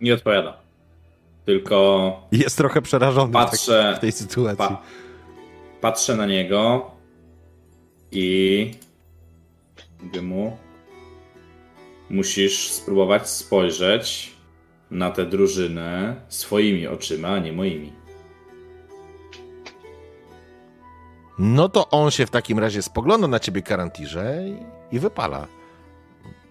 Nie 0.01 0.13
odpowiada. 0.13 0.57
tylko 1.45 2.27
Jest 2.31 2.57
trochę 2.57 2.81
przerażony 2.81 3.29
w 3.29 3.33
tak- 3.33 3.49
Patrzę- 3.51 3.95
w 3.97 3.99
tej 3.99 4.11
sytuacji. 4.11 4.57
pa, 4.57 4.81
patrzę 5.81 6.15
na 6.15 6.25
niego 6.25 6.91
i 8.11 8.71
mówię 10.03 10.21
mu, 10.21 10.57
musisz 12.09 12.71
spróbować 12.71 13.29
spojrzeć 13.29 14.31
na 14.91 15.11
tę 15.11 15.25
drużynę 15.25 16.15
swoimi 16.29 16.87
oczyma, 16.87 17.27
a 17.27 17.39
nie 17.39 17.53
moimi. 17.53 17.93
No 21.39 21.69
to 21.69 21.89
on 21.89 22.11
się 22.11 22.25
w 22.25 22.29
takim 22.29 22.59
razie 22.59 22.81
spogląda 22.81 23.27
na 23.27 23.39
ciebie, 23.39 23.61
Karantirze, 23.61 24.43
i, 24.91 24.95
i 24.95 24.99
wypala. 24.99 25.47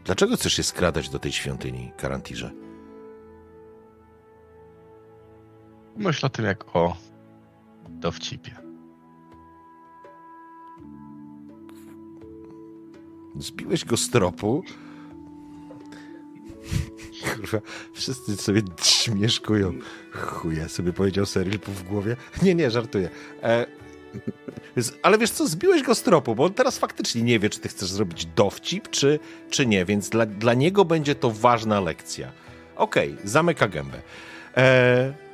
Dlaczego 0.05 0.37
chcesz 0.37 0.53
się 0.53 0.63
skradać 0.63 1.09
do 1.09 1.19
tej 1.19 1.33
świątyni, 1.33 1.93
Karantirze? 1.97 2.51
Myślę 5.99 6.27
o 6.27 6.31
tym 6.31 6.45
jak 6.45 6.77
o 6.77 6.97
dowcipie. 7.89 8.57
Zbiłeś 13.37 13.85
go 13.85 13.97
z 13.97 14.11
tropu. 14.11 14.65
Kurwa, 17.35 17.59
wszyscy 17.93 18.37
sobie 18.37 18.63
śmieszkują. 18.83 19.73
Chuja, 20.13 20.69
sobie 20.69 20.93
powiedział 20.93 21.27
Cyril 21.27 21.59
w 21.59 21.83
głowie. 21.83 22.17
Nie, 22.43 22.55
nie, 22.55 22.71
żartuję. 22.71 23.09
E, 23.43 23.67
ale 25.03 25.19
wiesz 25.19 25.31
co, 25.31 25.47
zbiłeś 25.47 25.83
go 25.83 25.95
z 25.95 26.03
tropu, 26.03 26.35
bo 26.35 26.45
on 26.45 26.55
teraz 26.55 26.79
faktycznie 26.79 27.23
nie 27.23 27.39
wie, 27.39 27.51
czy 27.51 27.61
ty 27.61 27.69
chcesz 27.69 27.89
zrobić 27.91 28.27
dowcip, 28.27 28.89
czy, 28.89 29.19
czy 29.51 29.67
nie, 29.67 29.85
więc 29.85 30.09
dla, 30.09 30.27
dla 30.27 30.55
niego 30.55 30.85
będzie 30.85 31.15
to 31.15 31.31
ważna 31.31 31.81
lekcja. 31.81 32.33
Okej, 32.77 33.17
zamyka 33.25 33.69
gębę. 33.69 34.03
E, 34.57 35.28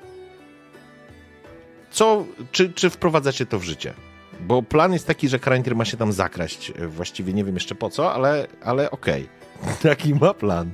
co, 1.94 2.24
czy, 2.52 2.72
czy 2.72 2.90
wprowadzacie 2.90 3.46
to 3.46 3.58
w 3.58 3.62
życie? 3.62 3.92
Bo 4.40 4.62
plan 4.62 4.92
jest 4.92 5.06
taki, 5.06 5.28
że 5.28 5.38
Karantir 5.38 5.76
ma 5.76 5.84
się 5.84 5.96
tam 5.96 6.12
zakraść. 6.12 6.72
E, 6.78 6.86
Właściwie 6.88 7.32
nie 7.32 7.44
wiem 7.44 7.54
jeszcze 7.54 7.74
po 7.74 7.90
co, 7.90 8.12
ale, 8.14 8.46
ale 8.64 8.90
okej. 8.90 9.28
Taki 9.82 10.14
ma 10.14 10.34
plan. 10.34 10.70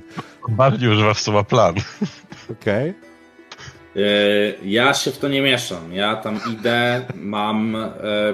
Bardziej 0.49 0.89
używa 0.89 1.13
słowa 1.13 1.43
plan. 1.43 1.75
Okej. 2.51 2.89
E, 3.95 3.99
Ja 4.63 4.93
się 4.93 5.11
w 5.11 5.17
to 5.17 5.27
nie 5.27 5.41
mieszam. 5.41 5.93
Ja 5.93 6.15
tam 6.15 6.39
idę, 6.53 7.05
mam 7.15 7.75
e, 7.75 7.89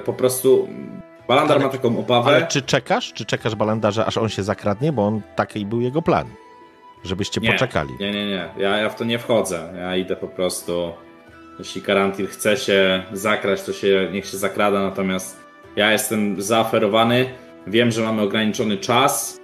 po 0.05 0.13
prostu. 0.13 0.67
Balandar 1.27 1.57
Ale- 1.57 1.65
ma 1.65 1.71
taką 1.71 1.99
obawę. 1.99 2.27
Ale 2.35 2.47
czy 2.47 2.61
czekasz? 2.61 3.13
Czy 3.13 3.25
czekasz 3.25 3.55
balandarza, 3.55 4.05
aż 4.05 4.17
on 4.17 4.29
się 4.29 4.43
zakradnie? 4.43 4.91
Bo 4.93 5.07
on 5.07 5.21
taki 5.35 5.65
był 5.65 5.81
jego 5.81 6.01
plan. 6.01 6.27
Żebyście 7.03 7.41
Nie, 7.41 7.51
poczekali. 7.51 7.89
Nie, 7.99 8.11
nie, 8.11 8.25
nie. 8.27 8.49
Ja, 8.57 8.77
ja 8.77 8.89
w 8.89 8.95
to 8.95 9.03
nie 9.03 9.19
wchodzę. 9.19 9.73
Ja 9.77 9.95
idę 9.95 10.15
po 10.15 10.27
prostu. 10.27 10.93
Jeśli 11.59 11.81
Karantil 11.81 12.27
chce 12.27 12.57
się 12.57 13.03
zakraść, 13.13 13.63
to 13.63 13.73
się 13.73 14.09
niech 14.11 14.25
się 14.25 14.37
zakrada, 14.37 14.81
natomiast 14.81 15.37
ja 15.75 15.91
jestem 15.91 16.41
zaoferowany. 16.41 17.29
Wiem, 17.67 17.91
że 17.91 18.01
mamy 18.03 18.21
ograniczony 18.21 18.77
czas, 18.77 19.37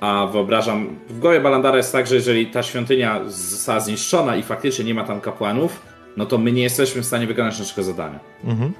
a 0.00 0.26
wyobrażam. 0.26 0.98
W 1.08 1.18
głowie 1.18 1.40
Balandara 1.40 1.76
jest 1.76 1.92
tak, 1.92 2.06
że 2.06 2.14
jeżeli 2.14 2.46
ta 2.46 2.62
świątynia 2.62 3.20
została 3.26 3.80
zniszczona 3.80 4.36
i 4.36 4.42
faktycznie 4.42 4.84
nie 4.84 4.94
ma 4.94 5.04
tam 5.04 5.20
kapłanów, 5.20 5.82
no 6.16 6.26
to 6.26 6.38
my 6.38 6.52
nie 6.52 6.62
jesteśmy 6.62 7.02
w 7.02 7.06
stanie 7.06 7.26
wykonać 7.26 7.58
naszego 7.58 7.82
zadania. 7.82 8.20
Mhm. 8.44 8.72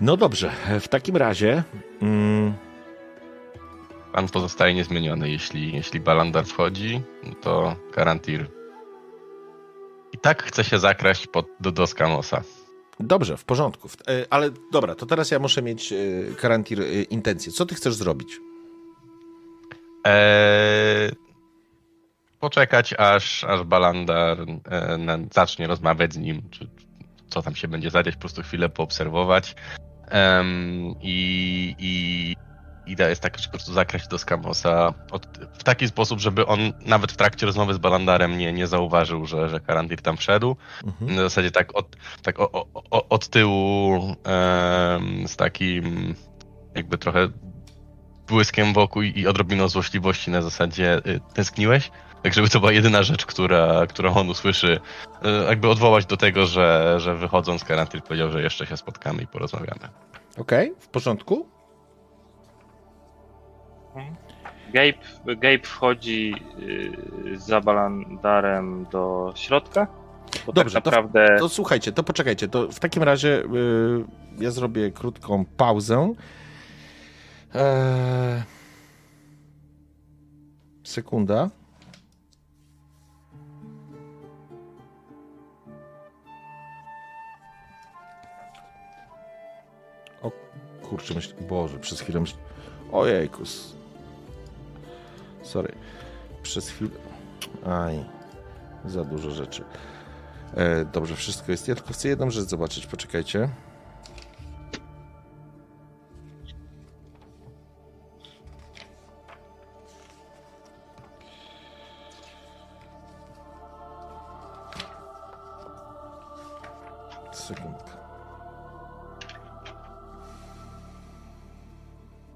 No 0.00 0.16
dobrze, 0.16 0.50
w 0.80 0.88
takim 0.88 1.16
razie. 1.16 1.62
Mm, 2.02 2.52
Plan 4.12 4.28
pozostaje 4.28 4.74
niezmieniony. 4.74 5.30
Jeśli, 5.30 5.72
jeśli 5.72 6.00
Balandar 6.00 6.44
wchodzi, 6.44 7.00
no 7.26 7.34
to 7.40 7.76
Karantir 7.92 8.46
i 10.12 10.18
tak 10.18 10.42
chce 10.42 10.64
się 10.64 10.78
zakraść 10.78 11.26
pod, 11.26 11.46
do 11.60 11.72
Doskamosa. 11.72 12.42
dobrze, 13.00 13.36
w 13.36 13.44
porządku. 13.44 13.88
E, 14.08 14.26
Ale 14.30 14.50
dobra, 14.72 14.94
to 14.94 15.06
teraz 15.06 15.30
ja 15.30 15.38
muszę 15.38 15.62
mieć, 15.62 15.92
e, 15.92 15.96
Karantir, 16.36 16.80
e, 16.82 16.84
intencję. 17.02 17.52
Co 17.52 17.66
ty 17.66 17.74
chcesz 17.74 17.94
zrobić? 17.94 18.38
Eee, 20.04 21.12
poczekać, 22.40 22.94
aż, 22.98 23.44
aż 23.44 23.62
Balandar 23.62 24.38
e, 24.40 25.26
zacznie 25.32 25.66
rozmawiać 25.66 26.12
z 26.14 26.16
nim, 26.18 26.42
czy 26.50 26.68
co 27.28 27.42
tam 27.42 27.54
się 27.54 27.68
będzie 27.68 27.90
zadziać, 27.90 28.14
po 28.14 28.20
prostu 28.20 28.42
chwilę 28.42 28.68
poobserwować. 28.68 29.54
I 31.02 31.74
i 31.78 32.36
idea 32.90 33.08
jest 33.08 33.22
taka, 33.22 33.38
że 33.38 33.44
po 33.44 33.50
prostu 33.50 33.72
zakraść 33.72 34.08
do 34.08 34.18
Skamosa 34.18 34.94
w 35.58 35.64
taki 35.64 35.88
sposób, 35.88 36.20
żeby 36.20 36.46
on 36.46 36.58
nawet 36.86 37.12
w 37.12 37.16
trakcie 37.16 37.46
rozmowy 37.46 37.74
z 37.74 37.78
Balandarem 37.78 38.38
nie, 38.38 38.52
nie 38.52 38.66
zauważył, 38.66 39.26
że, 39.26 39.48
że 39.48 39.60
Karandir 39.60 40.02
tam 40.02 40.16
wszedł. 40.16 40.56
Mhm. 40.84 41.14
Na 41.14 41.22
zasadzie 41.22 41.50
tak 41.50 41.76
od, 41.76 41.96
tak 42.22 42.40
o, 42.40 42.52
o, 42.52 42.66
o, 42.90 43.08
od 43.08 43.28
tyłu 43.28 44.16
em, 44.24 45.28
z 45.28 45.36
takim 45.36 46.14
jakby 46.74 46.98
trochę 46.98 47.28
błyskiem 48.28 48.72
wokół 48.72 49.02
i 49.02 49.26
odrobiną 49.26 49.68
złośliwości 49.68 50.30
na 50.30 50.42
zasadzie 50.42 50.98
y, 51.06 51.20
tęskniłeś? 51.34 51.90
Tak, 52.22 52.34
żeby 52.34 52.48
to 52.48 52.60
była 52.60 52.72
jedyna 52.72 53.02
rzecz, 53.02 53.26
która, 53.26 53.86
którą 53.86 54.14
on 54.14 54.28
usłyszy, 54.28 54.80
y, 55.24 55.28
jakby 55.48 55.68
odwołać 55.68 56.06
do 56.06 56.16
tego, 56.16 56.46
że, 56.46 56.94
że 56.98 57.14
wychodząc 57.14 57.64
Karantyl 57.64 58.02
powiedział, 58.02 58.30
że 58.30 58.42
jeszcze 58.42 58.66
się 58.66 58.76
spotkamy 58.76 59.22
i 59.22 59.26
porozmawiamy. 59.26 59.88
Okej, 60.38 60.72
w 60.80 60.88
porządku? 60.88 61.59
Gabe, 64.72 65.36
Gabe 65.36 65.58
wchodzi 65.62 66.34
yy, 66.58 67.38
za 67.38 67.60
balandarem 67.60 68.86
do 68.92 69.32
środka. 69.36 69.86
Bo 70.46 70.52
Dobrze, 70.52 70.74
tak 70.74 70.84
to- 70.84 70.90
naprawdę. 70.90 71.36
To 71.38 71.48
słuchajcie, 71.48 71.92
to 71.92 72.02
poczekajcie. 72.02 72.48
To 72.48 72.68
w 72.68 72.80
takim 72.80 73.02
razie 73.02 73.42
y, 73.42 74.04
ja 74.38 74.50
zrobię 74.50 74.90
krótką 74.90 75.44
pauzę. 75.56 76.14
Eee... 77.54 78.42
Sekunda. 80.84 81.50
O 90.22 90.30
kurczę, 90.82 91.14
myśl... 91.14 91.34
Boże, 91.48 91.78
przez 91.78 92.00
chwilę 92.00 92.20
myśl... 92.20 92.36
Ojejkus. 92.92 93.79
Sorry. 95.50 95.72
Przez 96.42 96.68
chwilę... 96.68 96.90
Aj. 97.66 98.04
Za 98.84 99.04
dużo 99.04 99.30
rzeczy. 99.30 99.64
E, 100.54 100.84
dobrze, 100.84 101.16
wszystko 101.16 101.52
jest. 101.52 101.68
Ja 101.68 101.74
tylko 101.74 101.92
chcę 101.92 102.08
jedną 102.08 102.30
rzecz 102.30 102.44
zobaczyć. 102.48 102.86
Poczekajcie. 102.86 103.48
Sekundkę. 117.32 117.92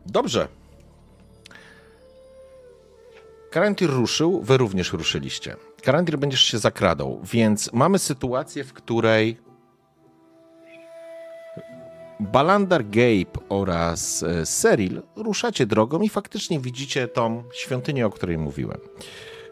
Dobrze. 0.07 0.49
Karantir 3.55 3.91
ruszył, 3.91 4.41
wy 4.42 4.57
również 4.57 4.92
ruszyliście. 4.92 5.57
Karantir 5.83 6.18
będziesz 6.18 6.41
się 6.41 6.58
zakradał, 6.58 7.20
więc 7.24 7.73
mamy 7.73 7.99
sytuację, 7.99 8.65
w 8.65 8.73
której 8.73 9.39
Balandar 12.20 12.84
Gabe 12.84 13.47
oraz 13.49 14.24
Seril 14.44 15.02
ruszacie 15.16 15.66
drogą 15.66 16.00
i 16.00 16.08
faktycznie 16.08 16.60
widzicie 16.60 17.08
tą 17.08 17.44
świątynię, 17.52 18.07
o 18.07 18.10
której 18.10 18.39
mówiłem. 18.39 18.78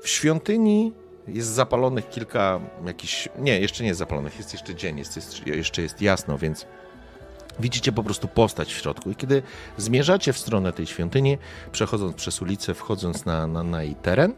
W 0.03 0.09
świątyni 0.09 0.93
jest 1.29 1.49
zapalonych 1.49 2.09
kilka 2.09 2.61
jakichś... 2.87 3.29
Nie, 3.39 3.61
jeszcze 3.61 3.83
nie 3.83 3.89
jest 3.89 3.99
zapalonych, 3.99 4.39
jest 4.39 4.53
jeszcze 4.53 4.75
dzień, 4.75 4.99
jest, 4.99 5.17
jest, 5.17 5.47
jeszcze 5.47 5.83
jest 5.83 6.03
jasno, 6.03 6.39
więc 6.39 6.67
widzicie 7.61 7.93
po 7.93 8.03
prostu 8.03 8.29
postać 8.29 8.75
w 8.75 8.79
środku. 8.79 9.11
I 9.11 9.17
kiedy 9.17 9.43
zmierzacie 9.77 10.33
w 10.33 10.39
stronę 10.39 10.73
tej 10.73 10.87
świątyni, 10.87 11.39
przechodząc 11.73 12.17
przez 12.17 12.43
ulicę, 12.43 12.75
wchodząc 12.75 13.25
na, 13.25 13.47
na, 13.47 13.63
na 13.63 13.83
jej 13.83 13.95
teren, 13.95 14.35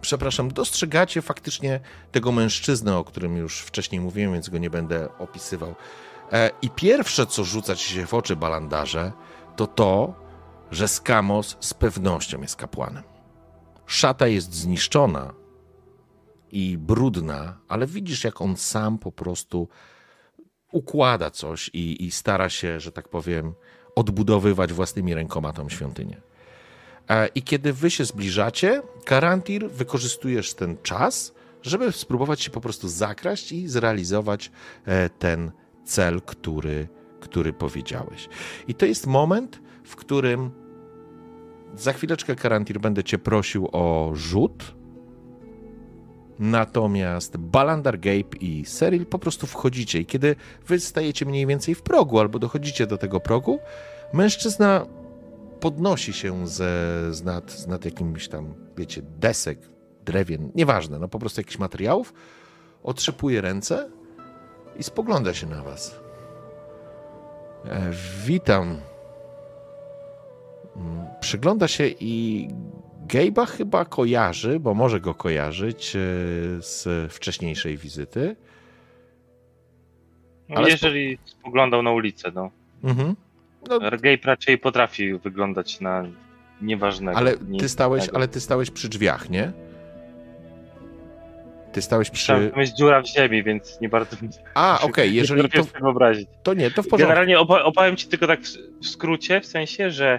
przepraszam, 0.00 0.52
dostrzegacie 0.52 1.22
faktycznie 1.22 1.80
tego 2.12 2.32
mężczyznę, 2.32 2.96
o 2.96 3.04
którym 3.04 3.36
już 3.36 3.60
wcześniej 3.60 4.00
mówiłem, 4.00 4.32
więc 4.32 4.48
go 4.48 4.58
nie 4.58 4.70
będę 4.70 5.18
opisywał. 5.18 5.74
E, 6.32 6.50
I 6.62 6.70
pierwsze, 6.70 7.26
co 7.26 7.44
rzuca 7.44 7.76
ci 7.76 7.94
się 7.94 8.06
w 8.06 8.14
oczy, 8.14 8.36
balandarze, 8.36 9.12
to 9.56 9.66
to, 9.66 10.14
że 10.70 10.88
Skamos 10.88 11.56
z 11.60 11.74
pewnością 11.74 12.40
jest 12.40 12.56
kapłanem. 12.56 13.02
Szata 13.86 14.26
jest 14.26 14.54
zniszczona 14.54 15.32
i 16.52 16.78
brudna, 16.78 17.58
ale 17.68 17.86
widzisz, 17.86 18.24
jak 18.24 18.40
on 18.40 18.56
sam 18.56 18.98
po 18.98 19.12
prostu 19.12 19.68
układa 20.72 21.30
coś 21.30 21.70
i, 21.72 22.04
i 22.04 22.10
stara 22.10 22.48
się, 22.48 22.80
że 22.80 22.92
tak 22.92 23.08
powiem, 23.08 23.54
odbudowywać 23.94 24.72
własnymi 24.72 25.14
rękoma 25.14 25.52
tą 25.52 25.68
świątynię. 25.68 26.20
E, 27.08 27.26
I 27.26 27.42
kiedy 27.42 27.72
wy 27.72 27.90
się 27.90 28.04
zbliżacie, 28.04 28.82
Karantir, 29.04 29.70
wykorzystujesz 29.70 30.54
ten 30.54 30.76
czas, 30.82 31.34
żeby 31.62 31.92
spróbować 31.92 32.40
się 32.40 32.50
po 32.50 32.60
prostu 32.60 32.88
zakraść 32.88 33.52
i 33.52 33.68
zrealizować 33.68 34.50
e, 34.84 35.10
ten 35.10 35.52
cel, 35.84 36.22
który, 36.22 36.88
który 37.20 37.52
powiedziałeś. 37.52 38.28
I 38.68 38.74
to 38.74 38.86
jest 38.86 39.06
moment, 39.06 39.60
w 39.84 39.96
którym 39.96 40.50
za 41.74 41.92
chwileczkę, 41.92 42.36
Karantir, 42.36 42.80
będę 42.80 43.04
cię 43.04 43.18
prosił 43.18 43.68
o 43.72 44.10
rzut. 44.14 44.74
Natomiast 46.38 47.36
Balandar, 47.36 47.98
Gabe 48.00 48.36
i 48.40 48.64
Seril 48.64 49.06
po 49.06 49.18
prostu 49.18 49.46
wchodzicie 49.46 50.00
i 50.00 50.06
kiedy 50.06 50.36
wy 50.66 50.80
stajecie 50.80 51.26
mniej 51.26 51.46
więcej 51.46 51.74
w 51.74 51.82
progu 51.82 52.18
albo 52.18 52.38
dochodzicie 52.38 52.86
do 52.86 52.98
tego 52.98 53.20
progu, 53.20 53.58
mężczyzna 54.12 54.86
podnosi 55.60 56.12
się 56.12 56.48
ze, 56.48 56.74
z, 57.14 57.22
nad, 57.24 57.50
z 57.50 57.66
nad 57.66 57.84
jakimś 57.84 58.28
tam, 58.28 58.54
wiecie, 58.76 59.02
desek, 59.02 59.58
drewien, 60.04 60.50
nieważne, 60.54 60.98
no 60.98 61.08
po 61.08 61.18
prostu 61.18 61.40
jakichś 61.40 61.58
materiałów, 61.58 62.14
otrzepuje 62.82 63.40
ręce 63.40 63.90
i 64.76 64.82
spogląda 64.82 65.34
się 65.34 65.46
na 65.46 65.62
was. 65.62 66.00
E, 67.64 67.90
witam. 68.24 68.80
Mm, 70.76 71.06
Przygląda 71.20 71.68
się 71.68 71.86
i 71.86 72.48
Gabe'a 73.08 73.46
chyba 73.46 73.84
kojarzy, 73.84 74.60
bo 74.60 74.74
może 74.74 75.00
go 75.00 75.14
kojarzyć 75.14 75.96
e, 75.96 75.98
z 76.62 77.12
wcześniejszej 77.12 77.76
wizyty. 77.76 78.36
No, 80.48 80.56
Ale 80.56 80.70
jeżeli 80.70 81.18
spoglądał 81.24 81.82
na 81.82 81.90
ulicę, 81.90 82.30
no. 82.34 82.50
Mhm. 82.84 83.14
No, 83.68 83.80
Gabe 83.80 84.18
raczej 84.24 84.58
potrafi 84.58 85.14
wyglądać 85.14 85.80
na 85.80 86.04
nieważnego. 86.62 87.18
ale 87.18 87.34
ty 87.58 87.68
stałeś, 87.68 88.08
ale 88.14 88.28
ty 88.28 88.40
stałeś 88.40 88.70
przy 88.70 88.88
drzwiach, 88.88 89.30
nie? 89.30 89.52
Ty 91.72 91.82
stałeś 91.82 92.10
przy. 92.10 92.26
tam 92.26 92.60
jest 92.60 92.76
dziura 92.76 93.02
w 93.02 93.06
ziemi, 93.06 93.42
więc 93.42 93.80
nie 93.80 93.88
bardzo 93.88 94.16
A, 94.54 94.80
okej, 94.86 95.14
jeżeli 95.14 95.42
nie 95.42 95.48
to, 95.48 95.64
wyobrazić. 95.80 96.28
to 96.42 96.54
nie, 96.54 96.70
to 96.70 96.82
w 96.82 96.88
porządku. 96.88 96.96
Generalnie 96.98 97.38
opa- 97.38 97.62
opowiem 97.62 97.96
ci 97.96 98.08
tylko 98.08 98.26
tak 98.26 98.40
w 98.82 98.86
skrócie, 98.88 99.40
w 99.40 99.46
sensie, 99.46 99.90
że 99.90 100.18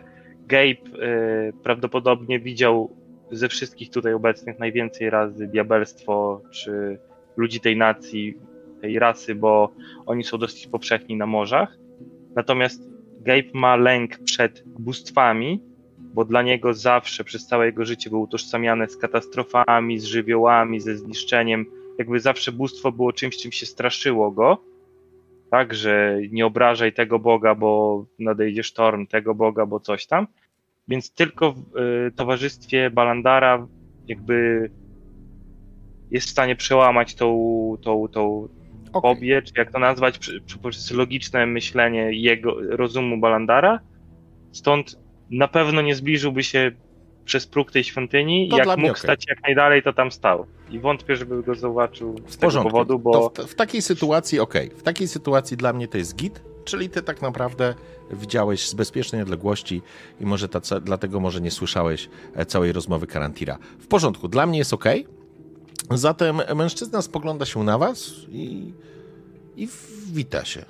Gabe 0.54 1.06
y, 1.50 1.54
prawdopodobnie 1.64 2.40
widział 2.40 2.96
ze 3.32 3.50
wszystkich 3.50 3.90
tutaj 3.90 4.14
obecnych 4.14 4.60
najwięcej 4.60 5.10
razy 5.10 5.48
diabelstwo, 5.48 6.42
czy 6.52 7.00
ludzi 7.38 7.60
tej 7.60 7.78
nacji, 7.78 8.38
tej 8.82 9.00
rasy, 9.00 9.36
bo 9.36 9.74
oni 10.06 10.24
są 10.24 10.38
dosyć 10.38 10.68
powszechni 10.68 11.16
na 11.16 11.26
morzach. 11.26 11.78
Natomiast 12.36 12.90
Gabe 13.22 13.50
ma 13.54 13.76
lęk 13.76 14.18
przed 14.18 14.64
bóstwami, 14.66 15.64
bo 15.98 16.26
dla 16.26 16.42
niego 16.42 16.74
zawsze 16.74 17.24
przez 17.24 17.48
całe 17.48 17.66
jego 17.66 17.86
życie 17.86 18.10
był 18.10 18.22
utożsamiane 18.22 18.90
z 18.90 18.98
katastrofami, 18.98 20.00
z 20.00 20.04
żywiołami, 20.04 20.80
ze 20.80 20.98
zniszczeniem. 20.98 21.66
Jakby 21.98 22.20
zawsze 22.20 22.52
bóstwo 22.52 22.92
było 22.92 23.14
czymś, 23.14 23.38
czym 23.38 23.52
się 23.52 23.66
straszyło 23.66 24.32
go 24.32 24.74
tak, 25.54 25.74
że 25.74 26.20
nie 26.32 26.46
obrażaj 26.46 26.94
tego 26.94 27.20
Boga, 27.20 27.56
bo 27.56 28.06
nadejdzie 28.20 28.64
sztorm, 28.64 29.08
tego 29.08 29.36
Boga, 29.36 29.66
bo 29.66 29.80
coś 29.80 30.08
tam. 30.08 30.28
Więc 30.88 31.12
tylko 31.14 31.52
w 31.54 31.58
y, 31.58 32.12
towarzystwie 32.16 32.90
Balandara 32.90 33.68
jakby 34.08 34.70
jest 36.12 36.28
w 36.28 36.32
stanie 36.32 36.56
przełamać 36.56 37.16
tą, 37.16 37.38
tą, 37.82 38.08
tą 38.08 38.48
fobię, 39.02 39.42
czy 39.42 39.54
jak 39.58 39.72
to 39.72 39.80
nazwać, 39.80 40.18
przy- 40.20 40.42
przy- 40.42 40.58
poprzez 40.60 40.92
logiczne 40.92 41.46
myślenie 41.46 42.12
jego 42.12 42.56
rozumu 42.78 43.18
Balandara. 43.20 43.80
Stąd 44.52 45.00
na 45.32 45.48
pewno 45.48 45.82
nie 45.82 45.96
zbliżyłby 45.96 46.44
się 46.44 46.72
przez 47.26 47.48
próg 47.48 47.72
tej 47.72 47.84
świątyni 47.84 48.50
To 48.50 48.58
jak 48.58 48.68
mógł 48.68 48.90
okej. 48.92 49.02
stać 49.04 49.26
jak 49.30 49.44
najdalej, 49.44 49.84
to 49.84 49.94
tam 49.94 50.12
stał. 50.12 50.46
I 50.72 50.80
wątpię, 50.80 51.16
żeby 51.16 51.44
go 51.44 51.56
zauważył 51.56 52.16
z 52.18 52.22
W 52.22 52.24
tego 52.26 52.40
porządku. 52.42 52.72
powodu, 52.72 53.00
bo... 53.00 53.30
To 53.30 53.48
w, 53.48 53.52
w 53.52 53.56
takiej 53.56 53.82
sytuacji, 53.82 54.40
okej, 54.40 54.70
w 54.70 54.84
takiej 54.84 55.08
sytuacji 55.08 55.58
dla 55.58 55.74
mnie 55.74 55.88
to 55.88 55.98
jest 55.98 56.16
git, 56.16 56.44
czyli 56.66 56.90
ty 56.90 57.02
tak 57.02 57.22
naprawdę 57.22 57.76
widziałeś 58.12 58.68
z 58.68 58.74
bezpiecznej 58.74 59.22
odległości 59.22 59.82
i 60.20 60.26
może 60.26 60.50
ta, 60.50 60.80
dlatego 60.80 61.20
może 61.20 61.42
nie 61.42 61.52
słyszałeś 61.52 62.10
e, 62.36 62.46
całej 62.46 62.72
rozmowy 62.72 63.08
Karantira. 63.08 63.58
W 63.80 63.88
porządku, 63.88 64.28
dla 64.28 64.46
mnie 64.46 64.58
jest 64.58 64.74
okej. 64.74 65.08
Zatem 65.92 66.42
mężczyzna 66.56 67.02
spogląda 67.02 67.46
się 67.46 67.64
na 67.64 67.78
was 67.78 68.12
i, 68.30 68.74
i 69.58 69.68
wita 70.14 70.46
się. 70.46 70.66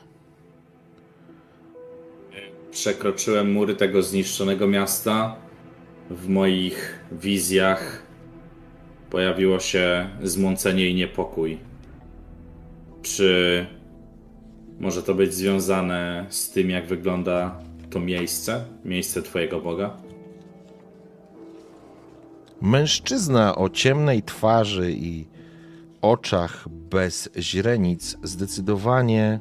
Przekroczyłem 2.71 3.51
mury 3.51 3.75
tego 3.75 4.03
zniszczonego 4.03 4.67
miasta. 4.67 5.35
W 6.09 6.27
moich 6.27 6.99
wizjach 7.11 8.03
pojawiło 9.09 9.59
się 9.59 10.09
zmącenie 10.23 10.89
i 10.89 10.95
niepokój. 10.95 11.59
Czy 13.01 13.65
może 14.79 15.03
to 15.03 15.15
być 15.15 15.33
związane 15.33 16.25
z 16.29 16.51
tym, 16.51 16.69
jak 16.69 16.87
wygląda 16.87 17.59
to 17.89 17.99
miejsce? 17.99 18.65
Miejsce 18.85 19.21
Twojego 19.21 19.61
Boga? 19.61 19.97
Mężczyzna 22.61 23.55
o 23.55 23.69
ciemnej 23.69 24.23
twarzy 24.23 24.91
i 24.91 25.27
oczach 26.01 26.69
bez 26.69 27.29
źrenic 27.37 28.17
zdecydowanie 28.23 29.39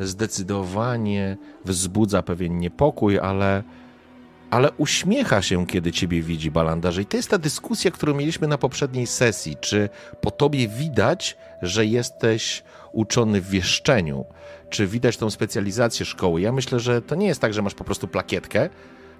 zdecydowanie 0.00 1.36
wzbudza 1.64 2.22
pewien 2.22 2.58
niepokój, 2.58 3.18
ale, 3.18 3.62
ale 4.50 4.72
uśmiecha 4.72 5.42
się, 5.42 5.66
kiedy 5.66 5.92
ciebie 5.92 6.22
widzi, 6.22 6.50
Balandarze. 6.50 7.02
I 7.02 7.06
to 7.06 7.16
jest 7.16 7.30
ta 7.30 7.38
dyskusja, 7.38 7.90
którą 7.90 8.14
mieliśmy 8.14 8.48
na 8.48 8.58
poprzedniej 8.58 9.06
sesji. 9.06 9.56
Czy 9.60 9.88
po 10.20 10.30
tobie 10.30 10.68
widać, 10.68 11.36
że 11.62 11.86
jesteś 11.86 12.62
uczony 12.92 13.40
w 13.40 13.48
wieszczeniu? 13.50 14.24
Czy 14.70 14.86
widać 14.86 15.16
tą 15.16 15.30
specjalizację 15.30 16.06
szkoły? 16.06 16.40
Ja 16.40 16.52
myślę, 16.52 16.80
że 16.80 17.02
to 17.02 17.14
nie 17.14 17.26
jest 17.26 17.40
tak, 17.40 17.54
że 17.54 17.62
masz 17.62 17.74
po 17.74 17.84
prostu 17.84 18.08
plakietkę, 18.08 18.68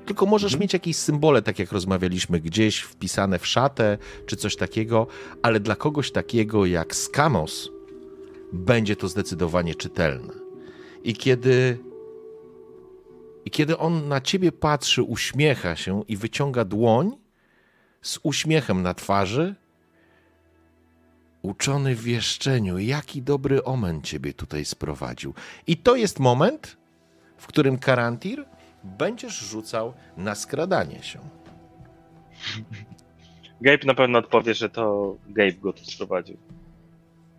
tylko 0.06 0.26
możesz 0.26 0.58
mieć 0.58 0.72
jakieś 0.72 0.96
symbole, 0.96 1.42
tak 1.42 1.58
jak 1.58 1.72
rozmawialiśmy, 1.72 2.40
gdzieś 2.40 2.80
wpisane 2.80 3.38
w 3.38 3.46
szatę, 3.46 3.98
czy 4.26 4.36
coś 4.36 4.56
takiego, 4.56 5.06
ale 5.42 5.60
dla 5.60 5.76
kogoś 5.76 6.12
takiego 6.12 6.66
jak 6.66 6.94
Skamos 6.94 7.70
będzie 8.52 8.96
to 8.96 9.08
zdecydowanie 9.08 9.74
czytelne. 9.74 10.34
I 11.04 11.14
kiedy, 11.14 11.78
I 13.44 13.50
kiedy 13.50 13.78
on 13.78 14.08
na 14.08 14.20
ciebie 14.20 14.52
patrzy, 14.52 15.02
uśmiecha 15.02 15.76
się 15.76 16.02
i 16.08 16.16
wyciąga 16.16 16.64
dłoń 16.64 17.16
z 18.02 18.18
uśmiechem 18.22 18.82
na 18.82 18.94
twarzy, 18.94 19.54
uczony 21.42 21.94
w 21.94 22.02
wieszczeniu, 22.02 22.78
jaki 22.78 23.22
dobry 23.22 23.64
omen 23.64 24.02
ciebie 24.02 24.32
tutaj 24.32 24.64
sprowadził. 24.64 25.34
I 25.66 25.76
to 25.76 25.96
jest 25.96 26.20
moment, 26.20 26.76
w 27.36 27.46
którym 27.46 27.78
Karantir 27.78 28.44
będziesz 28.84 29.38
rzucał 29.38 29.94
na 30.16 30.34
skradanie 30.34 31.02
się. 31.02 31.18
Gabe 33.60 33.86
na 33.86 33.94
pewno 33.94 34.18
odpowie, 34.18 34.54
że 34.54 34.70
to 34.70 35.16
Gabe 35.28 35.52
go 35.52 35.72
tu 35.72 35.84
sprowadził. 35.84 36.36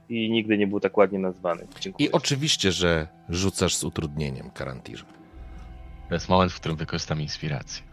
I 0.09 0.32
nigdy 0.32 0.57
nie 0.57 0.67
był 0.67 0.80
tak 0.80 0.98
ładnie 0.98 1.19
nazwany. 1.19 1.67
Dziękuję. 1.80 2.09
I 2.09 2.11
oczywiście, 2.11 2.72
że 2.72 3.07
rzucasz 3.30 3.75
z 3.75 3.83
utrudnieniem, 3.83 4.51
Karantir. 4.51 5.06
To 6.09 6.14
jest 6.14 6.30
moment, 6.30 6.51
w 6.51 6.59
którym 6.59 6.77
wykorzystam 6.77 7.22
inspirację. 7.22 7.83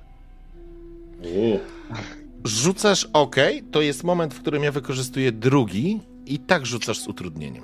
Rzucasz 2.44 3.08
OK, 3.12 3.36
to 3.70 3.80
jest 3.82 4.04
moment, 4.04 4.34
w 4.34 4.40
którym 4.40 4.62
ja 4.62 4.72
wykorzystuję 4.72 5.32
drugi 5.32 6.00
i 6.26 6.38
tak 6.38 6.66
rzucasz 6.66 6.98
z 6.98 7.08
utrudnieniem. 7.08 7.62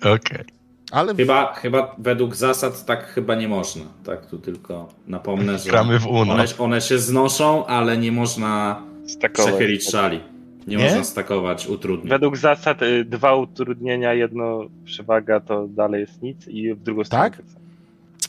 Okej. 0.14 0.44
Ale 0.90 1.14
w... 1.14 1.16
Chyba, 1.16 1.52
chyba 1.52 1.94
według 1.98 2.36
zasad 2.36 2.84
tak 2.84 3.06
chyba 3.06 3.34
nie 3.34 3.48
można. 3.48 3.84
Tak, 4.04 4.26
tu 4.26 4.38
tylko 4.38 4.88
napomnę, 5.06 5.58
że 5.58 5.70
Gramy 5.70 5.98
w 5.98 6.06
Uno. 6.06 6.32
one, 6.32 6.44
one 6.58 6.80
się 6.80 6.98
znoszą, 6.98 7.66
ale 7.66 7.98
nie 7.98 8.12
można 8.12 8.82
Stakować. 9.06 9.52
przechylić 9.54 9.90
szali. 9.90 10.20
Nie, 10.66 10.76
Nie? 10.76 10.84
można 10.84 11.04
stakować 11.04 11.66
utrudnień. 11.66 12.08
Według 12.10 12.36
zasad 12.36 12.82
y, 12.82 13.04
dwa 13.04 13.34
utrudnienia, 13.34 14.14
jedno 14.14 14.60
przewaga, 14.84 15.40
to 15.40 15.66
dalej 15.68 16.00
jest 16.00 16.22
nic 16.22 16.48
i 16.48 16.74
w 16.74 16.82
drugą 16.82 17.04
stronę. 17.04 17.30
Tak? 17.30 17.42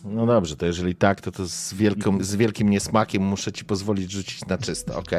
No 0.06 0.26
dobrze, 0.26 0.56
to 0.56 0.66
jeżeli 0.66 0.96
tak, 0.96 1.22
to, 1.22 1.32
to 1.32 1.48
z, 1.48 1.74
wielką, 1.74 2.24
z 2.24 2.36
wielkim 2.36 2.70
niesmakiem 2.70 3.24
muszę 3.24 3.52
ci 3.52 3.66
pozwolić 3.66 4.12
rzucić 4.12 4.46
na 4.46 4.58
czysto, 4.58 4.98
OK? 4.98 5.12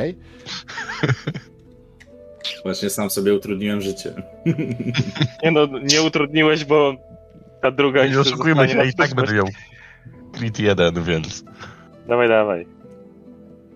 Właśnie 2.65 2.91
sam 2.91 3.11
sobie 3.11 3.35
utrudniłem 3.35 3.81
życie. 3.81 4.15
Nie 5.43 5.51
no, 5.51 5.67
nie 5.83 6.03
utrudniłeś, 6.03 6.65
bo 6.65 6.95
ta 7.63 7.71
druga 7.71 8.07
Nie 8.07 8.21
oszukujmy 8.21 8.69
się, 8.69 8.77
ja 8.77 8.85
i 8.85 8.95
tak 8.95 9.15
będę 9.15 9.35
miał 9.43 9.47
crit 10.33 10.59
jeden, 10.59 11.03
więc 11.03 11.45
Dawaj, 12.09 12.29
dawaj. 12.29 12.67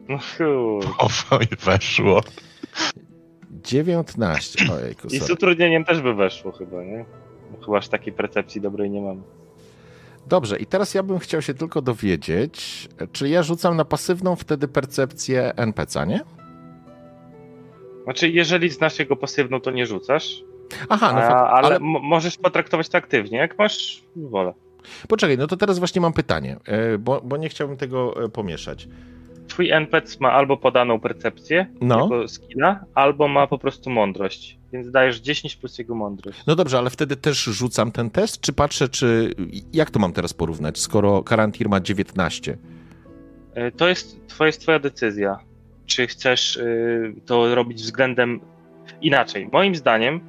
No 0.08 0.18
o, 0.98 1.08
weszło. 1.64 2.20
19. 3.50 4.72
Ojejku, 4.72 5.08
I 5.08 5.18
z 5.18 5.30
utrudnieniem 5.30 5.84
też 5.84 6.00
by 6.00 6.14
weszło 6.14 6.52
chyba, 6.52 6.84
nie? 6.84 7.04
Chyba 7.64 7.78
aż 7.78 7.88
takiej 7.88 8.12
percepcji 8.12 8.60
dobrej 8.60 8.90
nie 8.90 9.00
mam. 9.00 9.22
Dobrze, 10.26 10.58
i 10.58 10.66
teraz 10.66 10.94
ja 10.94 11.02
bym 11.02 11.18
chciał 11.18 11.42
się 11.42 11.54
tylko 11.54 11.82
dowiedzieć, 11.82 12.88
czy 13.12 13.28
ja 13.28 13.42
rzucam 13.42 13.76
na 13.76 13.84
pasywną 13.84 14.36
wtedy 14.36 14.68
percepcję 14.68 15.52
NPC, 15.56 16.06
nie? 16.06 16.20
Znaczy, 18.04 18.28
jeżeli 18.28 18.70
znasz 18.70 18.98
jego 18.98 19.16
pasywną, 19.16 19.60
to 19.60 19.70
nie 19.70 19.86
rzucasz, 19.86 20.44
Aha, 20.88 21.12
no 21.12 21.18
a, 21.18 21.28
fakt, 21.28 21.52
ale, 21.52 21.66
ale 21.66 21.78
możesz 21.80 22.36
potraktować 22.36 22.88
to 22.88 22.98
aktywnie, 22.98 23.38
jak 23.38 23.58
masz 23.58 24.02
wolę. 24.16 24.54
poczekaj, 25.08 25.38
no 25.38 25.46
to 25.46 25.56
teraz 25.56 25.78
właśnie 25.78 26.00
mam 26.00 26.12
pytanie, 26.12 26.56
e, 26.64 26.98
bo, 26.98 27.20
bo 27.20 27.36
nie 27.36 27.48
chciałbym 27.48 27.76
tego 27.76 28.24
e, 28.24 28.28
pomieszać. 28.28 28.88
Twój 29.48 29.70
NPC 29.70 30.16
ma 30.20 30.32
albo 30.32 30.56
podaną 30.56 31.00
percepcję, 31.00 31.66
No. 31.80 32.08
skilla, 32.28 32.84
albo 32.94 33.28
ma 33.28 33.46
po 33.46 33.58
prostu 33.58 33.90
mądrość. 33.90 34.58
Więc 34.72 34.90
dajesz 34.90 35.20
10 35.20 35.56
plus 35.56 35.78
jego 35.78 35.94
mądrość. 35.94 36.38
No 36.46 36.56
dobrze, 36.56 36.78
ale 36.78 36.90
wtedy 36.90 37.16
też 37.16 37.44
rzucam 37.44 37.92
ten 37.92 38.10
test, 38.10 38.40
czy 38.40 38.52
patrzę, 38.52 38.88
czy... 38.88 39.34
Jak 39.72 39.90
to 39.90 39.98
mam 39.98 40.12
teraz 40.12 40.34
porównać, 40.34 40.78
skoro 40.78 41.22
Karantir 41.22 41.68
ma 41.68 41.80
19? 41.80 42.56
E, 43.54 43.70
To 43.70 43.88
jest, 43.88 44.20
to 44.38 44.46
jest 44.46 44.60
twoja 44.60 44.78
decyzja. 44.78 45.38
Czy 45.86 46.06
chcesz 46.06 46.56
y, 46.56 47.14
to 47.26 47.54
robić 47.54 47.82
względem 47.82 48.40
inaczej? 49.02 49.48
Moim 49.52 49.74
zdaniem 49.74 50.20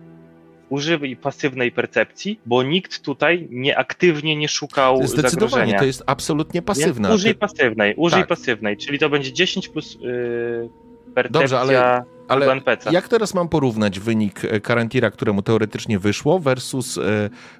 używaj 0.69 1.15
pasywnej 1.15 1.71
percepcji, 1.71 2.39
bo 2.45 2.63
nikt 2.63 3.01
tutaj 3.01 3.47
nie 3.51 3.77
aktywnie 3.77 4.35
nie 4.35 4.47
szukał 4.47 4.97
Zdecydowanie, 5.07 5.31
zagrożenia. 5.49 5.79
to 5.79 5.85
jest 5.85 6.03
absolutnie 6.05 6.61
pasywna. 6.61 7.09
Więc 7.09 7.19
użyj 7.21 7.33
Ty- 7.33 7.39
pasywnej, 7.39 7.93
użyj 7.97 8.19
Tak. 8.19 8.27
pasywnej, 8.29 8.77
czyli 8.77 8.99
to 8.99 9.09
będzie 9.09 9.33
10 9.33 9.67
plus 9.69 9.95
y, 9.95 10.69
percepcja 11.15 11.41
Dobrze, 11.41 11.59
ale- 11.59 12.03
ale. 12.27 12.61
Jak 12.91 13.07
teraz 13.07 13.33
mam 13.33 13.49
porównać 13.49 13.99
wynik 13.99 14.45
e, 14.45 14.59
Karantira, 14.59 15.11
któremu 15.11 15.41
teoretycznie 15.41 15.99
wyszło, 15.99 16.39
versus 16.39 16.97
e, 16.97 17.01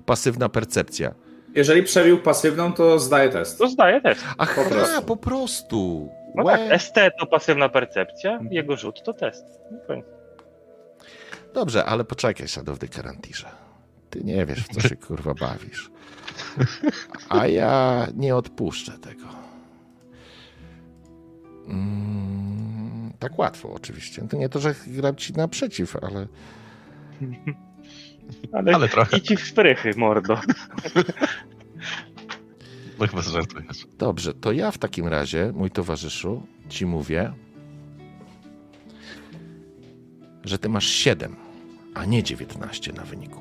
pasywna 0.05 0.49
percepcja? 0.49 1.13
Jeżeli 1.55 1.83
przebił 1.83 2.17
pasywną, 2.17 2.73
to 2.73 2.99
zdaje 2.99 3.29
test. 3.29 3.57
To 3.57 3.67
zdaje 3.67 4.01
też. 4.01 4.17
Ach, 4.37 4.55
Po 4.55 4.63
po 4.63 4.69
prostu. 4.69 5.01
po 5.05 5.17
prostu. 5.17 6.09
No 6.35 6.43
tak, 6.43 6.81
ST 6.81 6.95
to 7.19 7.25
pasywna 7.25 7.69
percepcja, 7.69 8.39
jego 8.51 8.75
rzut 8.75 9.03
to 9.03 9.13
test. 9.13 9.45
No. 9.89 9.95
Dobrze, 11.55 11.85
ale 11.85 12.05
poczekaj, 12.05 12.47
Szanowny 12.47 12.87
Karantirze. 12.87 13.51
Ty 14.09 14.23
nie 14.23 14.45
wiesz, 14.45 14.63
w 14.63 14.67
co 14.67 14.87
się 14.87 14.95
kurwa 14.95 15.33
bawisz. 15.33 15.91
A 17.29 17.47
ja 17.47 18.07
nie 18.15 18.35
odpuszczę 18.35 18.91
tego. 18.99 19.25
Mm, 21.67 23.13
tak 23.19 23.39
łatwo, 23.39 23.73
oczywiście. 23.73 24.27
To 24.27 24.37
nie 24.37 24.49
to, 24.49 24.59
że 24.59 24.75
gram 24.87 25.15
ci 25.15 25.33
naprzeciw, 25.33 25.95
ale 25.95 26.27
Ale, 28.53 28.75
Ale 28.75 28.89
trochę. 28.89 29.17
i 29.17 29.21
ci 29.21 29.37
w 29.37 29.47
sprychy, 29.47 29.91
mordo. 29.97 30.39
No 32.99 33.07
chyba 33.07 33.21
żartujesz. 33.21 33.87
dobrze. 33.97 34.33
To 34.33 34.51
ja 34.51 34.71
w 34.71 34.77
takim 34.77 35.07
razie, 35.07 35.51
mój 35.55 35.71
towarzyszu, 35.71 36.47
ci 36.69 36.85
mówię, 36.85 37.33
że 40.43 40.57
ty 40.59 40.69
masz 40.69 40.85
7, 40.85 41.35
a 41.95 42.05
nie 42.05 42.23
19 42.23 42.93
na 42.93 43.03
wyniku. 43.03 43.39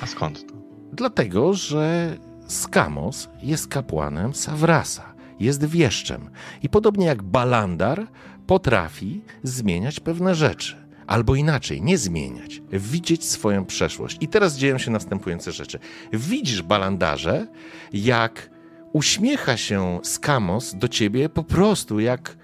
A 0.00 0.06
skąd 0.06 0.46
to? 0.46 0.54
Dlatego, 0.92 1.54
że 1.54 2.16
Skamos 2.46 3.28
jest 3.42 3.68
kapłanem 3.68 4.34
Savrasa, 4.34 5.14
jest 5.40 5.64
wieszczem 5.64 6.30
i 6.62 6.68
podobnie 6.68 7.06
jak 7.06 7.22
Balandar 7.22 8.06
potrafi 8.46 9.22
zmieniać 9.42 10.00
pewne 10.00 10.34
rzeczy. 10.34 10.86
Albo 11.06 11.34
inaczej, 11.34 11.82
nie 11.82 11.98
zmieniać, 11.98 12.62
widzieć 12.72 13.24
swoją 13.24 13.64
przeszłość. 13.64 14.16
I 14.20 14.28
teraz 14.28 14.56
dzieją 14.56 14.78
się 14.78 14.90
następujące 14.90 15.52
rzeczy. 15.52 15.78
Widzisz, 16.12 16.62
Balandarze, 16.62 17.46
jak 17.92 18.50
uśmiecha 18.92 19.56
się 19.56 20.00
Skamos 20.02 20.74
do 20.74 20.88
ciebie 20.88 21.28
po 21.28 21.44
prostu 21.44 22.00
jak 22.00 22.36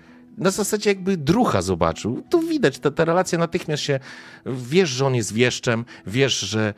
na 0.42 0.50
zasadzie 0.50 0.90
jakby 0.90 1.16
drucha 1.16 1.62
zobaczył. 1.62 2.22
To 2.30 2.38
widać, 2.38 2.78
ta, 2.78 2.90
ta 2.90 3.04
relacja 3.04 3.38
natychmiast 3.38 3.82
się, 3.82 4.00
wiesz, 4.46 4.90
że 4.90 5.06
on 5.06 5.14
jest 5.14 5.32
wieszczem, 5.32 5.84
wiesz, 6.06 6.38
że 6.38 6.74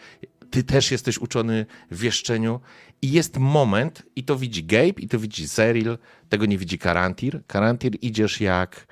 ty 0.50 0.64
też 0.64 0.90
jesteś 0.90 1.18
uczony 1.18 1.66
w 1.90 1.98
wieszczeniu 1.98 2.60
i 3.02 3.12
jest 3.12 3.36
moment, 3.36 4.02
i 4.16 4.24
to 4.24 4.36
widzi 4.36 4.64
Gabe, 4.64 5.00
i 5.00 5.08
to 5.08 5.18
widzi 5.18 5.46
Zeril, 5.46 5.98
tego 6.28 6.46
nie 6.46 6.58
widzi 6.58 6.78
Karantir. 6.78 7.42
Karantir 7.46 7.92
idziesz 8.02 8.40
jak, 8.40 8.86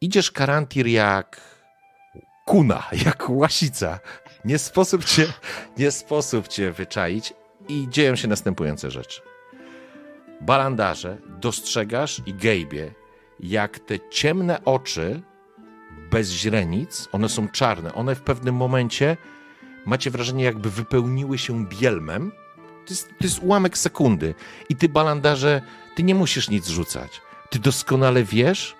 idziesz 0.00 0.30
Karantir 0.30 0.86
jak 0.86 1.40
kuna, 2.44 2.82
jak 3.06 3.30
łasica. 3.30 4.00
Nie 4.44 4.58
sposób 4.58 5.04
cię, 5.04 5.26
nie 5.78 5.90
sposób 5.90 6.48
cię 6.48 6.72
wyczaić 6.72 7.34
i 7.68 7.86
dzieją 7.90 8.16
się 8.16 8.28
następujące 8.28 8.90
rzeczy. 8.90 9.20
Balandarze 10.40 11.18
dostrzegasz 11.40 12.22
i 12.26 12.34
Gabe'ie, 12.34 13.03
jak 13.40 13.78
te 13.78 14.08
ciemne 14.10 14.64
oczy 14.64 15.22
bez 16.10 16.30
źrenic, 16.30 17.08
one 17.12 17.28
są 17.28 17.48
czarne, 17.48 17.94
one 17.94 18.14
w 18.14 18.22
pewnym 18.22 18.54
momencie 18.54 19.16
macie 19.86 20.10
wrażenie, 20.10 20.44
jakby 20.44 20.70
wypełniły 20.70 21.38
się 21.38 21.66
bielmem. 21.66 22.32
To 22.86 22.90
jest, 22.90 23.08
to 23.08 23.24
jest 23.24 23.42
ułamek 23.42 23.78
sekundy. 23.78 24.34
I 24.68 24.76
ty, 24.76 24.88
balandarze, 24.88 25.62
ty 25.94 26.02
nie 26.02 26.14
musisz 26.14 26.50
nic 26.50 26.68
rzucać. 26.68 27.20
Ty 27.50 27.58
doskonale 27.58 28.24
wiesz, 28.24 28.76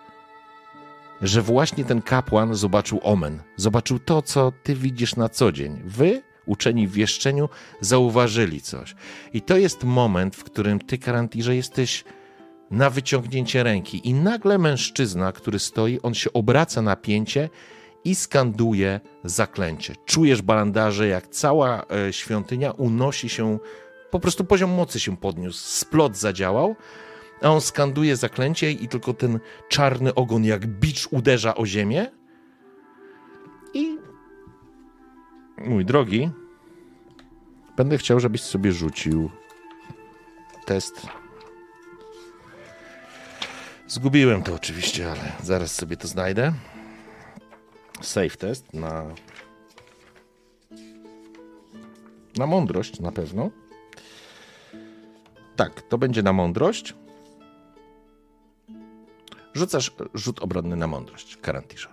że 1.22 1.42
właśnie 1.42 1.84
ten 1.84 2.02
kapłan 2.02 2.54
zobaczył 2.54 3.00
omen. 3.02 3.42
Zobaczył 3.56 3.98
to, 3.98 4.22
co 4.22 4.52
ty 4.62 4.74
widzisz 4.74 5.16
na 5.16 5.28
co 5.28 5.52
dzień. 5.52 5.82
Wy, 5.84 6.22
uczeni 6.46 6.88
w 6.88 6.92
wieszczeniu, 6.92 7.48
zauważyli 7.80 8.60
coś. 8.60 8.94
I 9.32 9.42
to 9.42 9.56
jest 9.56 9.84
moment, 9.84 10.36
w 10.36 10.44
którym 10.44 10.78
ty, 10.78 10.98
Karantirze, 10.98 11.56
jesteś 11.56 12.04
na 12.74 12.90
wyciągnięcie 12.90 13.62
ręki. 13.62 14.08
I 14.08 14.14
nagle 14.14 14.58
mężczyzna, 14.58 15.32
który 15.32 15.58
stoi, 15.58 16.00
on 16.02 16.14
się 16.14 16.32
obraca 16.32 16.82
na 16.82 16.96
pięcie 16.96 17.50
i 18.04 18.14
skanduje 18.14 19.00
zaklęcie. 19.24 19.94
Czujesz, 20.04 20.42
balandarze, 20.42 21.08
jak 21.08 21.28
cała 21.28 21.84
e, 22.08 22.12
świątynia 22.12 22.70
unosi 22.70 23.28
się, 23.28 23.58
po 24.10 24.20
prostu 24.20 24.44
poziom 24.44 24.70
mocy 24.70 25.00
się 25.00 25.16
podniósł, 25.16 25.58
splot 25.58 26.16
zadziałał, 26.16 26.76
a 27.42 27.48
on 27.48 27.60
skanduje 27.60 28.16
zaklęcie 28.16 28.70
i 28.70 28.88
tylko 28.88 29.14
ten 29.14 29.40
czarny 29.68 30.14
ogon 30.14 30.44
jak 30.44 30.66
bicz 30.66 31.08
uderza 31.10 31.54
o 31.54 31.66
ziemię. 31.66 32.10
I 33.74 33.98
mój 35.58 35.84
drogi, 35.84 36.30
będę 37.76 37.98
chciał, 37.98 38.20
żebyś 38.20 38.40
sobie 38.40 38.72
rzucił 38.72 39.30
test. 40.66 41.23
Zgubiłem 43.94 44.42
to 44.42 44.54
oczywiście, 44.54 45.10
ale 45.10 45.32
zaraz 45.42 45.74
sobie 45.74 45.96
to 45.96 46.08
znajdę 46.08 46.52
safe 48.00 48.36
test 48.36 48.72
na 48.72 49.04
na 52.36 52.46
mądrość 52.46 53.00
na 53.00 53.12
pewno. 53.12 53.50
Tak, 55.56 55.82
to 55.82 55.98
będzie 55.98 56.22
na 56.22 56.32
mądrość. 56.32 56.94
Rzucasz 59.54 59.90
rzut 60.14 60.42
obronny 60.42 60.76
na 60.76 60.86
mądrość, 60.86 61.36
Karantisza. 61.36 61.90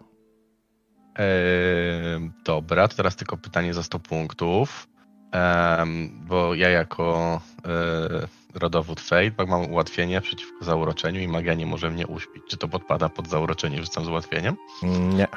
Eee, 1.16 2.32
dobra, 2.46 2.88
to 2.88 2.96
teraz 2.96 3.16
tylko 3.16 3.38
pytanie 3.38 3.74
za 3.74 3.84
100 3.84 4.00
punktów. 4.00 4.88
Em, 5.32 6.22
bo 6.28 6.56
ja 6.56 6.70
jako 6.70 7.42
e, 7.66 8.28
rodowód 8.54 9.02
Fate 9.02 9.46
mam 9.48 9.72
ułatwienie 9.72 10.22
przeciwko 10.22 10.66
zauroczeniu 10.66 11.20
i 11.20 11.28
magia 11.28 11.54
nie 11.54 11.66
może 11.66 11.90
mnie 11.90 12.08
uśpić. 12.08 12.44
Czy 12.48 12.58
to 12.58 12.68
podpada 12.68 13.10
pod 13.10 13.28
zauroczenie, 13.28 13.82
rzucam 13.84 14.06
z 14.06 14.08
ułatwieniem? 14.08 14.58
Nie. 14.84 15.28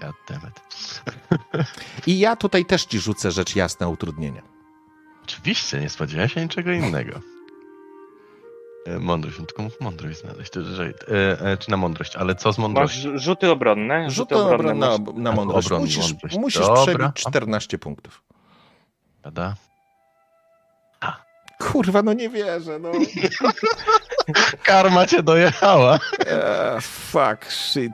God 0.00 0.14
damn 0.28 0.42
it. 0.48 1.02
I 2.06 2.18
ja 2.18 2.36
tutaj 2.36 2.64
też 2.64 2.84
ci 2.84 2.98
rzucę 2.98 3.30
rzecz 3.30 3.56
jasna 3.56 3.88
utrudnienie. 3.88 4.42
Oczywiście, 5.24 5.80
nie 5.80 5.88
spodziewałem 5.90 6.28
się 6.28 6.40
niczego 6.42 6.72
innego. 6.72 7.20
E, 8.86 8.98
Mądrość, 8.98 9.38
no 9.38 9.46
tylko 9.46 9.62
mów 9.62 9.80
mądrość 9.80 10.20
znaleźć. 10.20 10.52
E, 10.56 10.60
e, 11.40 11.56
czy 11.56 11.70
na 11.70 11.76
mądrość, 11.76 12.16
ale 12.16 12.34
co 12.34 12.52
z 12.52 12.58
Masz 12.58 12.62
mądrością? 12.62 13.18
rzuty 13.18 13.50
obronne. 13.50 14.10
Rzut 14.10 14.32
obronny 14.32 14.74
na, 14.74 14.98
masz- 14.98 15.14
na 15.14 15.32
mądrość. 15.32 15.66
Obronny 15.66 15.86
Musisz, 15.86 16.10
mądrość. 16.10 16.36
musisz 16.36 16.66
przebić 16.82 17.12
14 17.14 17.78
punktów. 17.78 18.22
Prawda? 19.22 19.54
Kurwa, 21.72 22.02
no 22.02 22.12
nie 22.12 22.28
wierzę, 22.28 22.78
no. 22.78 22.92
Karma 24.62 25.06
cię 25.06 25.22
dojechała. 25.22 25.98
Eee, 26.26 26.80
fuck, 26.80 27.52
shit. 27.52 27.92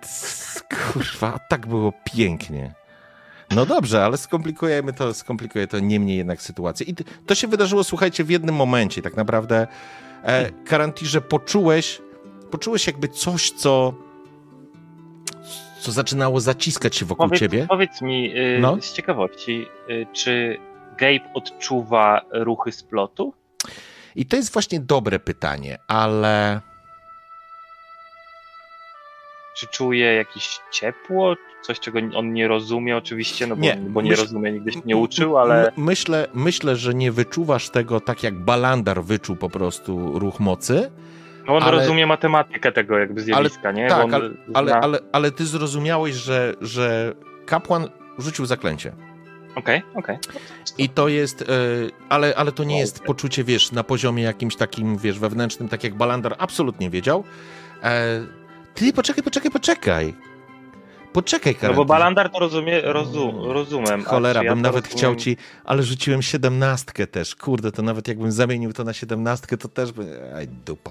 Kurwa, 0.92 1.38
tak 1.48 1.66
było 1.66 1.92
pięknie. 2.16 2.74
No 3.50 3.66
dobrze, 3.66 4.04
ale 4.04 4.16
skomplikujemy 4.16 4.92
to, 4.92 5.14
skomplikuje 5.14 5.66
to 5.66 5.78
niemniej 5.80 6.16
jednak 6.18 6.42
sytuację. 6.42 6.86
I 6.86 6.94
to 7.26 7.34
się 7.34 7.48
wydarzyło, 7.48 7.84
słuchajcie, 7.84 8.24
w 8.24 8.30
jednym 8.30 8.54
momencie. 8.54 9.02
Tak 9.02 9.16
naprawdę, 9.16 9.66
e, 10.22 10.50
Karantirze, 10.50 11.20
poczułeś, 11.20 12.00
poczułeś 12.50 12.86
jakby 12.86 13.08
coś, 13.08 13.50
co, 13.50 13.94
co 15.80 15.92
zaczynało 15.92 16.40
zaciskać 16.40 16.96
się 16.96 17.06
wokół 17.06 17.26
Powiedz, 17.26 17.40
ciebie. 17.40 17.66
powiedz 17.68 18.02
mi 18.02 18.38
y, 18.38 18.58
No. 18.60 18.76
z 18.80 18.92
ciekawości, 18.92 19.66
y, 19.90 20.06
czy 20.12 20.58
Gabe 20.98 21.32
odczuwa 21.34 22.20
ruchy 22.32 22.72
splotu? 22.72 23.34
I 24.16 24.26
to 24.26 24.36
jest 24.36 24.52
właśnie 24.52 24.80
dobre 24.80 25.18
pytanie, 25.18 25.78
ale 25.88 26.60
czy 29.56 29.66
czuje 29.66 30.14
jakieś 30.14 30.58
ciepło, 30.72 31.36
coś 31.62 31.80
czego 31.80 31.98
on 32.16 32.32
nie 32.32 32.48
rozumie 32.48 32.96
oczywiście, 32.96 33.46
no 33.46 33.56
bo 33.56 33.62
Nie, 33.62 33.76
nie, 33.76 33.90
bo 33.90 34.02
nie 34.02 34.10
myśl- 34.10 34.20
rozumie, 34.20 34.52
nigdy 34.52 34.72
się 34.72 34.80
nie 34.84 34.96
uczył, 34.96 35.38
ale 35.38 35.72
Myślę, 35.76 36.26
myślę, 36.34 36.76
że 36.76 36.94
nie 36.94 37.12
wyczuwasz 37.12 37.70
tego 37.70 38.00
tak 38.00 38.22
jak 38.22 38.34
Balandar 38.38 39.02
wyczuł 39.02 39.36
po 39.36 39.50
prostu 39.50 40.18
ruch 40.18 40.40
mocy, 40.40 40.90
no 41.46 41.56
on 41.56 41.62
ale- 41.62 41.76
rozumie 41.78 42.06
matematykę 42.06 42.72
tego 42.72 42.98
jakby 42.98 43.20
zjawiska, 43.20 43.72
nie? 43.72 43.88
Bo 43.88 43.94
tak, 43.94 44.14
ale, 44.14 44.30
ale, 44.54 44.70
zna- 44.72 44.80
ale, 44.80 44.98
ale 45.12 45.30
ty 45.30 45.46
zrozumiałeś, 45.46 46.14
że, 46.14 46.54
że 46.60 47.14
kapłan 47.46 47.88
rzucił 48.18 48.46
zaklęcie. 48.46 48.92
Okej, 49.54 49.82
okej. 49.94 50.18
I 50.78 50.88
to 50.88 51.08
jest, 51.08 51.42
e, 51.42 51.46
ale, 52.08 52.34
ale 52.36 52.52
to 52.52 52.64
nie 52.64 52.78
jest 52.78 53.00
poczucie, 53.00 53.44
wiesz, 53.44 53.72
na 53.72 53.84
poziomie 53.84 54.22
jakimś 54.22 54.56
takim, 54.56 54.98
wiesz, 54.98 55.18
wewnętrznym, 55.18 55.68
tak 55.68 55.84
jak 55.84 55.94
Balandar 55.94 56.34
absolutnie 56.38 56.90
wiedział. 56.90 57.24
E, 57.82 58.20
ty, 58.74 58.92
poczekaj, 58.92 59.22
poczekaj, 59.24 59.50
poczekaj. 59.50 60.14
Poczekaj, 61.12 61.52
No 61.54 61.60
Karen. 61.60 61.76
bo 61.76 61.84
Balandar 61.84 62.30
to 62.30 62.38
rozumie, 62.38 62.80
rozum, 62.80 63.34
rozumiem. 63.52 64.02
a 64.06 64.10
Cholera, 64.10 64.42
ja 64.42 64.50
bym 64.50 64.62
nawet 64.62 64.84
rozumiem? 64.84 64.98
chciał 64.98 65.16
ci, 65.16 65.36
ale 65.64 65.82
rzuciłem 65.82 66.22
siedemnastkę 66.22 67.06
też. 67.06 67.34
Kurde, 67.36 67.72
to 67.72 67.82
nawet 67.82 68.08
jakbym 68.08 68.32
zamienił 68.32 68.72
to 68.72 68.84
na 68.84 68.92
siedemnastkę, 68.92 69.56
to 69.56 69.68
też 69.68 69.92
by... 69.92 70.34
Aj, 70.36 70.48
dupa. 70.48 70.90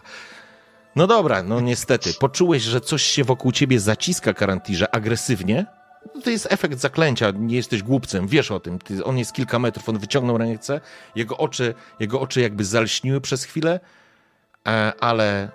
No 0.96 1.08
dobra, 1.08 1.44
no 1.44 1.60
niestety. 1.60 2.14
Poczułeś, 2.20 2.64
że 2.64 2.82
coś 2.82 3.04
się 3.04 3.24
wokół 3.24 3.52
ciebie 3.52 3.80
zaciska, 3.80 4.34
Karantirze, 4.34 4.96
agresywnie? 4.96 5.66
No 6.16 6.22
To 6.22 6.30
jest 6.30 6.48
efekt 6.52 6.80
zaklęcia, 6.80 7.32
nie 7.36 7.56
jesteś 7.56 7.84
głupcem, 7.84 8.28
wiesz 8.28 8.52
o 8.52 8.60
tym. 8.60 8.80
Ty, 8.80 9.04
on 9.04 9.18
jest 9.18 9.34
kilka 9.34 9.60
metrów, 9.60 9.90
on 9.90 9.98
wyciągnął 9.98 10.38
ręce, 10.38 10.82
jego 11.16 11.38
oczy, 11.38 11.74
jego 12.00 12.22
oczy 12.22 12.42
jakby 12.42 12.66
zalśniły 12.66 13.22
przez 13.22 13.44
chwilę, 13.44 13.80
e, 14.68 14.94
ale 15.00 15.50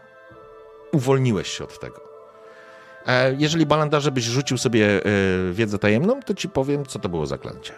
uwolniłeś 0.93 1.49
się 1.49 1.65
od 1.65 1.81
tego. 1.81 2.01
E, 3.07 3.35
jeżeli 3.39 3.67
Balandarze 3.67 4.11
byś 4.13 4.25
rzucił 4.25 4.59
sobie 4.59 4.87
e, 4.87 5.01
wiedzę 5.53 5.79
tajemną, 5.79 6.23
to 6.23 6.35
ci 6.35 6.49
powiem, 6.49 6.87
co 6.87 6.99
to 6.99 7.09
było 7.09 7.27
zaklęcie. 7.27 7.73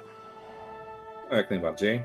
Jak 1.30 1.50
najbardziej. 1.50 2.02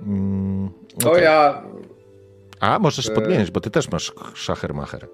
Mm, 0.00 0.70
To 1.00 1.10
okej. 1.10 1.24
ja. 1.24 1.62
A, 2.60 2.78
możesz 2.78 3.10
podmienić, 3.10 3.50
bo 3.50 3.60
ty 3.60 3.70
też 3.70 3.90
masz 3.90 4.12
szachermacher. 4.34 5.08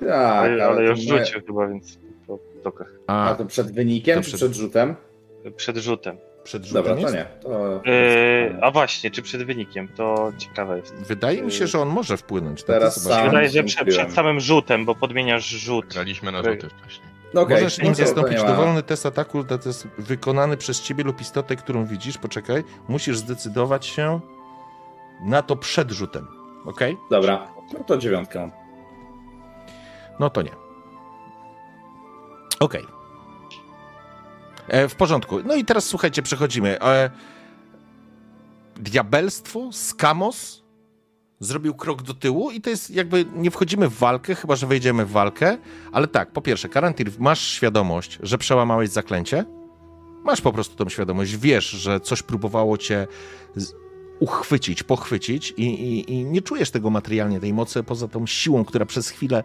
Tak, 0.00 0.10
Ale, 0.10 0.64
ale 0.66 0.84
już 0.84 1.00
rzucił 1.00 1.40
chyba, 1.46 1.68
więc 1.68 1.98
to, 2.26 2.38
to 2.62 2.72
A 3.06 3.30
A, 3.30 3.34
to 3.34 3.44
przed 3.44 3.72
wynikiem 3.72 4.16
To 4.18 4.22
czy 4.22 4.26
przed- 4.28 4.40
przed 4.40 4.54
rzutem? 4.54 4.96
przed 5.56 5.76
rzutem. 5.76 6.16
przed 6.44 6.64
rzutem 6.64 6.84
Dobra, 6.84 7.02
to 7.10 7.14
nie. 7.16 7.26
To... 7.42 7.82
Yy, 7.84 8.58
a 8.62 8.70
właśnie, 8.70 9.10
czy 9.10 9.22
przed 9.22 9.42
wynikiem? 9.42 9.88
To 9.88 10.32
ciekawe 10.38 10.78
jest. 10.78 10.94
Wydaje 10.94 11.42
mi 11.42 11.52
się, 11.52 11.66
że 11.66 11.78
on 11.80 11.88
może 11.88 12.16
wpłynąć. 12.16 12.60
na 12.60 12.66
Teraz 12.66 13.02
sam- 13.02 13.22
się 13.24 13.30
wydaje, 13.30 13.48
że 13.48 13.64
przed, 13.64 13.88
przed 13.88 14.12
samym 14.12 14.40
rzutem, 14.40 14.84
bo 14.84 14.94
podmieniasz 14.94 15.44
rzut. 15.48 15.86
Graliśmy 15.92 16.32
na 16.32 16.38
rzuty 16.42 16.68
wcześniej. 16.82 17.10
No 17.34 17.40
okej, 17.40 17.56
Możesz 17.56 17.78
no 17.78 17.84
nim 17.84 17.94
zastąpić 17.94 18.42
dowolny 18.42 18.82
test 18.82 19.06
ataku, 19.06 19.44
to 19.44 19.58
jest 19.66 19.88
wykonany 19.98 20.56
przez 20.56 20.80
ciebie 20.82 21.04
lub 21.04 21.20
istotę, 21.20 21.56
którą 21.56 21.84
widzisz. 21.84 22.18
Poczekaj, 22.18 22.64
musisz 22.88 23.18
zdecydować 23.18 23.86
się 23.86 24.20
na 25.26 25.42
to 25.42 25.56
przed 25.56 25.90
rzutem. 25.90 26.26
Ok? 26.64 26.80
Dobra, 27.10 27.46
no 27.78 27.84
to 27.84 27.98
dziewiątkę. 27.98 28.50
No 30.20 30.30
to 30.30 30.42
nie. 30.42 30.50
Okej. 32.60 32.86
E, 34.68 34.88
W 34.88 34.94
porządku. 34.94 35.42
No 35.44 35.54
i 35.54 35.64
teraz 35.64 35.84
słuchajcie, 35.84 36.22
przechodzimy. 36.22 36.80
E, 36.80 37.10
diabelstwo, 38.76 39.68
skamos 39.72 40.62
zrobił 41.40 41.74
krok 41.74 42.02
do 42.02 42.14
tyłu 42.14 42.50
i 42.50 42.60
to 42.60 42.70
jest 42.70 42.90
jakby, 42.90 43.24
nie 43.34 43.50
wchodzimy 43.50 43.88
w 43.88 43.98
walkę, 43.98 44.34
chyba 44.34 44.56
że 44.56 44.66
wejdziemy 44.66 45.06
w 45.06 45.10
walkę, 45.10 45.58
ale 45.92 46.08
tak, 46.08 46.32
po 46.32 46.42
pierwsze, 46.42 46.68
Karantir, 46.68 47.10
masz 47.18 47.40
świadomość, 47.40 48.18
że 48.22 48.38
przełamałeś 48.38 48.90
zaklęcie? 48.90 49.44
Masz 50.24 50.40
po 50.40 50.52
prostu 50.52 50.76
tą 50.76 50.88
świadomość, 50.88 51.36
wiesz, 51.36 51.70
że 51.70 52.00
coś 52.00 52.22
próbowało 52.22 52.78
cię 52.78 53.06
uchwycić, 54.20 54.82
pochwycić 54.82 55.54
i, 55.56 55.64
i, 55.64 56.12
i 56.12 56.24
nie 56.24 56.42
czujesz 56.42 56.70
tego 56.70 56.90
materialnie, 56.90 57.40
tej 57.40 57.52
mocy, 57.52 57.82
poza 57.82 58.08
tą 58.08 58.26
siłą, 58.26 58.64
która 58.64 58.86
przez 58.86 59.08
chwilę 59.08 59.44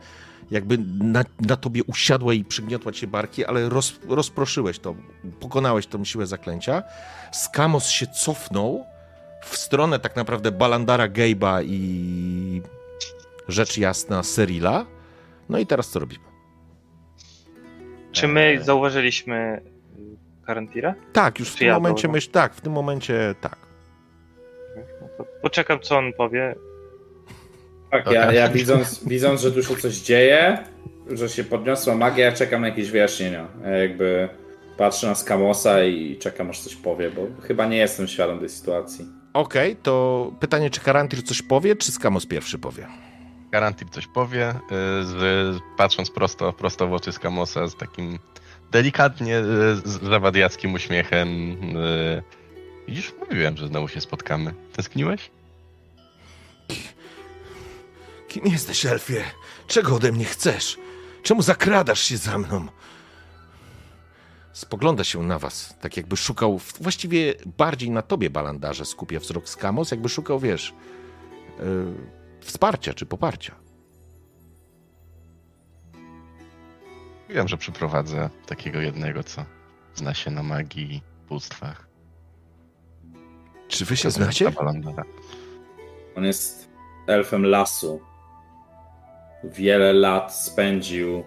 jakby 0.52 0.78
na, 1.04 1.24
na 1.42 1.56
tobie 1.56 1.84
usiadła 1.84 2.34
i 2.34 2.44
przygniotła 2.44 2.92
cię 2.92 3.08
barki, 3.08 3.46
ale 3.46 3.70
roz, 3.70 4.00
rozproszyłeś 4.10 4.80
to, 4.80 4.96
pokonałeś 5.40 5.88
tą 5.88 6.06
siłę 6.06 6.28
zaklęcia. 6.28 6.84
Skamos 7.32 7.90
się 7.90 8.08
cofnął 8.08 8.86
w 9.44 9.58
stronę 9.58 10.00
tak 10.00 10.16
naprawdę 10.16 10.52
Balandara 10.52 11.08
Gejba 11.08 11.62
i 11.62 12.62
rzecz 13.48 13.78
jasna 13.78 14.24
Serila. 14.24 14.86
No 15.50 15.58
i 15.58 15.66
teraz 15.66 15.90
co 15.90 16.00
robimy? 16.00 16.26
Czy 18.12 18.28
my 18.28 18.60
zauważyliśmy 18.62 19.62
y, 20.42 20.46
Karantira? 20.46 20.96
Tak, 21.14 21.40
już 21.40 21.50
w 21.50 21.56
tym 21.56 21.68
ja 21.68 21.74
momencie 21.74 22.08
myśl, 22.08 22.32
tak, 22.32 22.54
w 22.54 22.62
tym 22.62 22.74
momencie 22.74 23.36
tak. 23.42 23.58
No 25.02 25.08
to 25.18 25.26
poczekam, 25.42 25.80
co 25.80 25.98
on 25.98 26.14
powie. 26.14 26.56
Tak, 28.04 28.14
ja, 28.14 28.32
ja 28.32 28.50
widząc, 28.50 29.08
widząc, 29.08 29.42
że 29.42 29.52
tu 29.52 29.64
się 29.64 29.76
coś 29.76 29.96
dzieje, 29.96 30.58
że 31.12 31.30
się 31.30 31.44
podniosła 31.44 31.96
magia, 31.96 32.26
ja 32.26 32.32
czekam 32.32 32.62
na 32.62 32.68
jakieś 32.68 32.92
wyjaśnienia. 32.92 33.48
Ja 33.64 33.70
jakby 33.70 34.30
patrzę 34.78 35.08
na 35.08 35.16
Skamosa 35.16 35.84
i 35.84 36.18
czekam 36.18 36.50
aż 36.50 36.60
coś 36.60 36.76
powie, 36.76 37.12
bo 37.12 37.22
chyba 37.48 37.66
nie 37.66 37.78
jestem 37.78 38.08
świadom 38.08 38.40
tej 38.40 38.50
sytuacji. 38.50 39.06
Okej, 39.34 39.76
to 39.76 40.32
pytanie, 40.40 40.70
czy 40.70 40.82
Karantir 40.82 41.24
coś 41.24 41.42
powie, 41.42 41.76
czy 41.76 41.92
Skamos 41.92 42.26
pierwszy 42.26 42.60
powie? 42.60 42.88
Garantir 43.52 43.90
coś 43.90 44.08
powie, 44.08 44.50
y, 44.50 44.56
z, 45.06 45.60
patrząc 45.78 46.12
prosto, 46.12 46.54
prosto 46.54 46.88
w 46.88 46.94
oczy 46.94 47.12
Skamosa 47.12 47.68
z 47.68 47.76
takim 47.76 48.20
delikatnie 48.72 49.40
y, 49.40 50.06
zawadiackim 50.10 50.74
uśmiechem. 50.74 51.28
y, 51.78 52.24
Widzisz, 52.88 53.14
mówiłem, 53.20 53.58
że 53.58 53.68
znowu 53.68 53.88
się 53.88 54.02
spotkamy. 54.02 54.54
Tęskniłeś? 54.76 55.32
Kim 58.36 58.48
jesteś, 58.48 58.86
Elfie? 58.86 59.24
Czego 59.68 59.96
ode 59.96 60.12
mnie 60.12 60.26
chcesz? 60.26 60.78
Czemu 61.24 61.42
zakradasz 61.42 62.00
się 62.00 62.18
za 62.18 62.38
mną? 62.38 62.68
Spogląda 64.54 65.04
się 65.04 65.24
na 65.24 65.40
was, 65.40 65.76
tak 65.82 65.98
jakby 65.98 66.18
szukał, 66.18 66.60
właściwie 66.80 67.34
bardziej 67.58 67.92
na 67.92 68.02
tobie, 68.02 68.30
Balandarze, 68.30 68.86
skupia 68.86 69.20
wzrok 69.20 69.50
Skamos, 69.50 69.92
jakby 69.92 70.10
szukał, 70.10 70.40
wiesz, 70.40 70.74
yy, 71.60 71.66
wsparcia 72.42 72.94
czy 72.94 73.06
poparcia. 73.06 73.56
Wiem, 77.30 77.48
że 77.48 77.58
przyprowadzę 77.58 78.30
takiego 78.46 78.82
jednego, 78.82 79.24
co 79.24 79.46
zna 79.94 80.14
się 80.14 80.32
na 80.32 80.44
magii 80.44 80.94
i 80.94 81.02
bóstwach. 81.30 81.88
Czy 83.68 83.86
wy 83.86 83.98
się 83.98 84.12
znacie? 84.12 84.52
On 86.16 86.24
jest 86.24 86.70
elfem 87.08 87.46
lasu. 87.46 88.15
Wiele 89.54 89.94
lat 89.94 90.36
spędził 90.36 91.24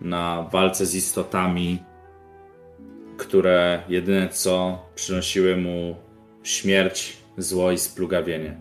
na 0.00 0.48
walce 0.52 0.86
z 0.86 0.94
istotami, 0.94 1.82
które 3.16 3.82
jedyne 3.88 4.28
co 4.28 4.82
przynosiły 4.94 5.56
mu 5.56 5.96
śmierć, 6.42 7.16
zło 7.38 7.72
i 7.72 7.78
splugawienie. 7.78 8.60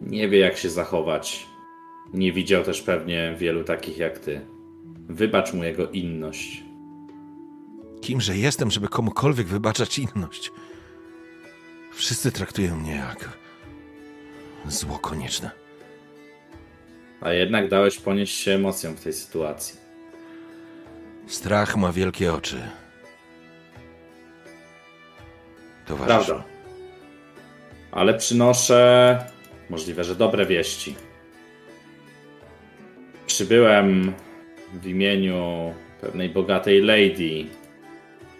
Nie 0.00 0.28
wie 0.28 0.38
jak 0.38 0.56
się 0.56 0.70
zachować. 0.70 1.46
Nie 2.14 2.32
widział 2.32 2.64
też 2.64 2.82
pewnie 2.82 3.34
wielu 3.38 3.64
takich 3.64 3.98
jak 3.98 4.18
ty. 4.18 4.40
Wybacz 5.08 5.52
mu 5.52 5.64
jego 5.64 5.90
inność. 5.90 6.64
Kimże 8.00 8.36
jestem, 8.36 8.70
żeby 8.70 8.88
komukolwiek 8.88 9.46
wybaczać 9.46 9.98
inność? 9.98 10.52
Wszyscy 11.92 12.32
traktują 12.32 12.76
mnie 12.76 12.94
jak 12.94 13.38
zło 14.66 14.98
konieczne. 14.98 15.67
A 17.20 17.32
jednak 17.32 17.68
dałeś 17.68 17.98
ponieść 17.98 18.38
się 18.38 18.52
emocjom 18.52 18.96
w 18.96 19.00
tej 19.00 19.12
sytuacji. 19.12 19.80
Strach 21.26 21.76
ma 21.76 21.92
wielkie 21.92 22.32
oczy. 22.32 22.62
Towarzyszu. 25.86 26.26
Prawda. 26.26 26.44
Ale 27.92 28.14
przynoszę 28.14 29.18
możliwe, 29.70 30.04
że 30.04 30.14
dobre 30.14 30.46
wieści. 30.46 30.94
Przybyłem 33.26 34.12
w 34.72 34.86
imieniu 34.86 35.74
pewnej 36.00 36.28
bogatej 36.28 36.82
lady 36.82 37.46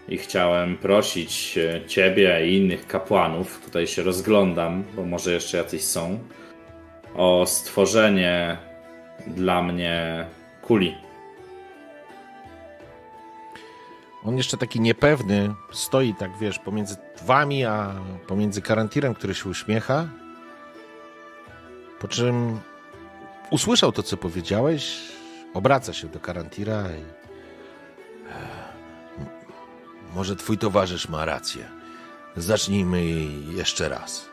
i 0.09 0.19
chciałem 0.19 0.77
prosić 0.77 1.59
ciebie 1.87 2.47
i 2.47 2.57
innych 2.57 2.87
kapłanów, 2.87 3.61
tutaj 3.65 3.87
się 3.87 4.03
rozglądam, 4.03 4.85
bo 4.97 5.05
może 5.05 5.33
jeszcze 5.33 5.57
jacyś 5.57 5.83
są, 5.85 6.19
o 7.15 7.47
stworzenie 7.47 8.57
dla 9.27 9.63
mnie 9.63 10.27
kuli. 10.63 10.95
On 14.25 14.37
jeszcze 14.37 14.57
taki 14.57 14.81
niepewny 14.81 15.55
stoi, 15.73 16.15
tak 16.15 16.39
wiesz, 16.39 16.59
pomiędzy 16.59 16.97
wami, 17.23 17.65
a 17.65 17.95
pomiędzy 18.27 18.63
karantirem, 18.63 19.15
który 19.15 19.35
się 19.35 19.49
uśmiecha. 19.49 20.09
Po 22.01 22.09
czym 22.09 22.61
usłyszał 23.51 23.93
to, 23.93 24.03
co 24.03 24.17
powiedziałeś, 24.17 24.99
obraca 25.55 25.93
się 25.93 26.09
do 26.09 26.21
Karantira 26.21 26.85
i... 26.91 27.19
Może 30.15 30.37
twój 30.37 30.59
towarzysz 30.59 31.09
ma 31.09 31.25
rację. 31.25 31.65
Zacznijmy 32.37 33.05
jeszcze 33.57 33.89
raz. 33.89 34.28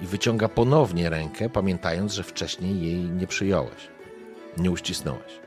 I 0.00 0.06
wyciąga 0.06 0.48
ponownie 0.48 1.10
rękę, 1.10 1.50
pamiętając, 1.50 2.12
że 2.12 2.22
wcześniej 2.22 2.82
jej 2.82 2.96
nie 2.96 3.26
przyjąłeś. 3.26 3.88
Nie 4.56 4.70
uścisnąłeś. 4.70 5.40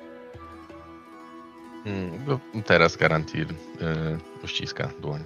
Mm, 1.85 2.25
no, 2.27 2.39
teraz 2.65 2.97
Garantir 2.97 3.47
yy, 3.47 4.19
uściska 4.43 4.89
dłoń. 5.01 5.23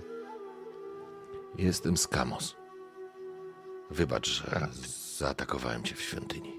Jestem 1.57 1.97
Skamos. 1.97 2.55
Wybacz, 3.91 4.27
że 4.27 4.67
zaatakowałem 5.17 5.83
cię 5.83 5.95
w 5.95 6.01
świątyni. 6.01 6.53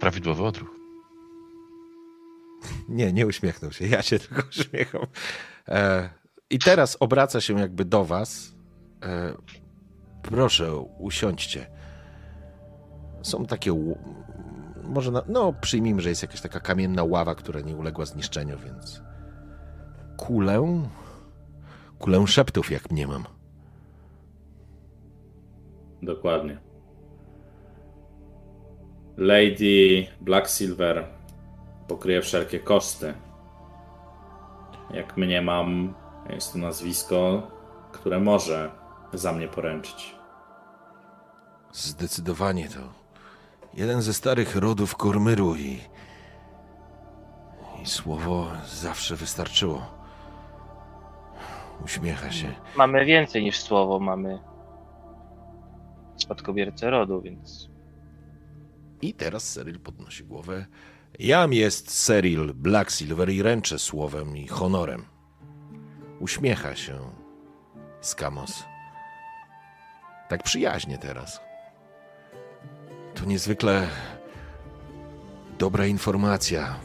Prawidłowy 0.00 0.42
odruch. 0.42 0.70
Nie, 2.88 3.12
nie 3.12 3.26
uśmiechnął 3.26 3.72
się. 3.72 3.86
Ja 3.86 4.02
się 4.02 4.18
tylko 4.28 4.42
uśmiecham. 4.48 5.06
E, 5.68 6.10
I 6.50 6.58
teraz 6.58 6.96
obraca 7.00 7.40
się 7.40 7.60
jakby 7.60 7.84
do 7.84 8.04
was. 8.04 8.54
E, 9.02 9.34
proszę, 10.22 10.76
usiądźcie. 10.98 11.66
Są 13.22 13.46
takie. 13.46 13.94
Może. 14.84 15.10
Na, 15.10 15.22
no, 15.28 15.52
przyjmijmy, 15.60 16.02
że 16.02 16.08
jest 16.08 16.22
jakaś 16.22 16.40
taka 16.40 16.60
kamienna 16.60 17.04
ława, 17.04 17.34
która 17.34 17.60
nie 17.60 17.76
uległa 17.76 18.06
zniszczeniu, 18.06 18.58
więc. 18.58 19.02
Kulę. 20.16 20.82
Kulę 21.98 22.26
szeptów, 22.26 22.70
jak 22.70 22.90
mnie 22.90 23.06
mam. 23.06 23.24
Dokładnie. 26.02 26.58
Lady 29.16 30.06
Blacksilver 30.20 31.04
pokryje 31.88 32.22
wszelkie 32.22 32.60
koszty. 32.60 33.14
Jak 34.94 35.16
mnie 35.16 35.42
mam, 35.42 35.94
jest 36.30 36.52
to 36.52 36.58
nazwisko, 36.58 37.50
które 37.92 38.20
może 38.20 38.79
za 39.12 39.32
mnie 39.32 39.48
poręczyć. 39.48 40.14
Zdecydowanie 41.72 42.68
to 42.68 42.80
jeden 43.74 44.02
ze 44.02 44.14
starych 44.14 44.56
rodów 44.56 44.96
Kormyru 44.96 45.56
i, 45.56 45.80
i 47.82 47.86
słowo 47.86 48.46
zawsze 48.66 49.16
wystarczyło. 49.16 50.00
Uśmiecha 51.84 52.30
się. 52.30 52.54
Mamy 52.76 53.04
więcej 53.04 53.42
niż 53.42 53.60
słowo, 53.60 54.00
mamy 54.00 54.38
spadkobiercę 56.16 56.90
rodu, 56.90 57.20
więc 57.20 57.70
I 59.02 59.14
teraz 59.14 59.52
Cyril 59.52 59.80
podnosi 59.80 60.24
głowę. 60.24 60.66
Jam 61.18 61.52
jest 61.52 62.06
Cyril 62.06 62.54
Blacksilver 62.54 63.30
i 63.30 63.42
ręczę 63.42 63.78
słowem 63.78 64.36
i 64.36 64.46
honorem. 64.46 65.04
Uśmiecha 66.20 66.76
się 66.76 67.00
Skamos. 68.00 68.69
Tak 70.30 70.42
przyjaźnie 70.42 70.98
teraz. 70.98 71.40
To 73.14 73.24
niezwykle 73.24 73.88
dobra 75.58 75.86
informacja. 75.86 76.76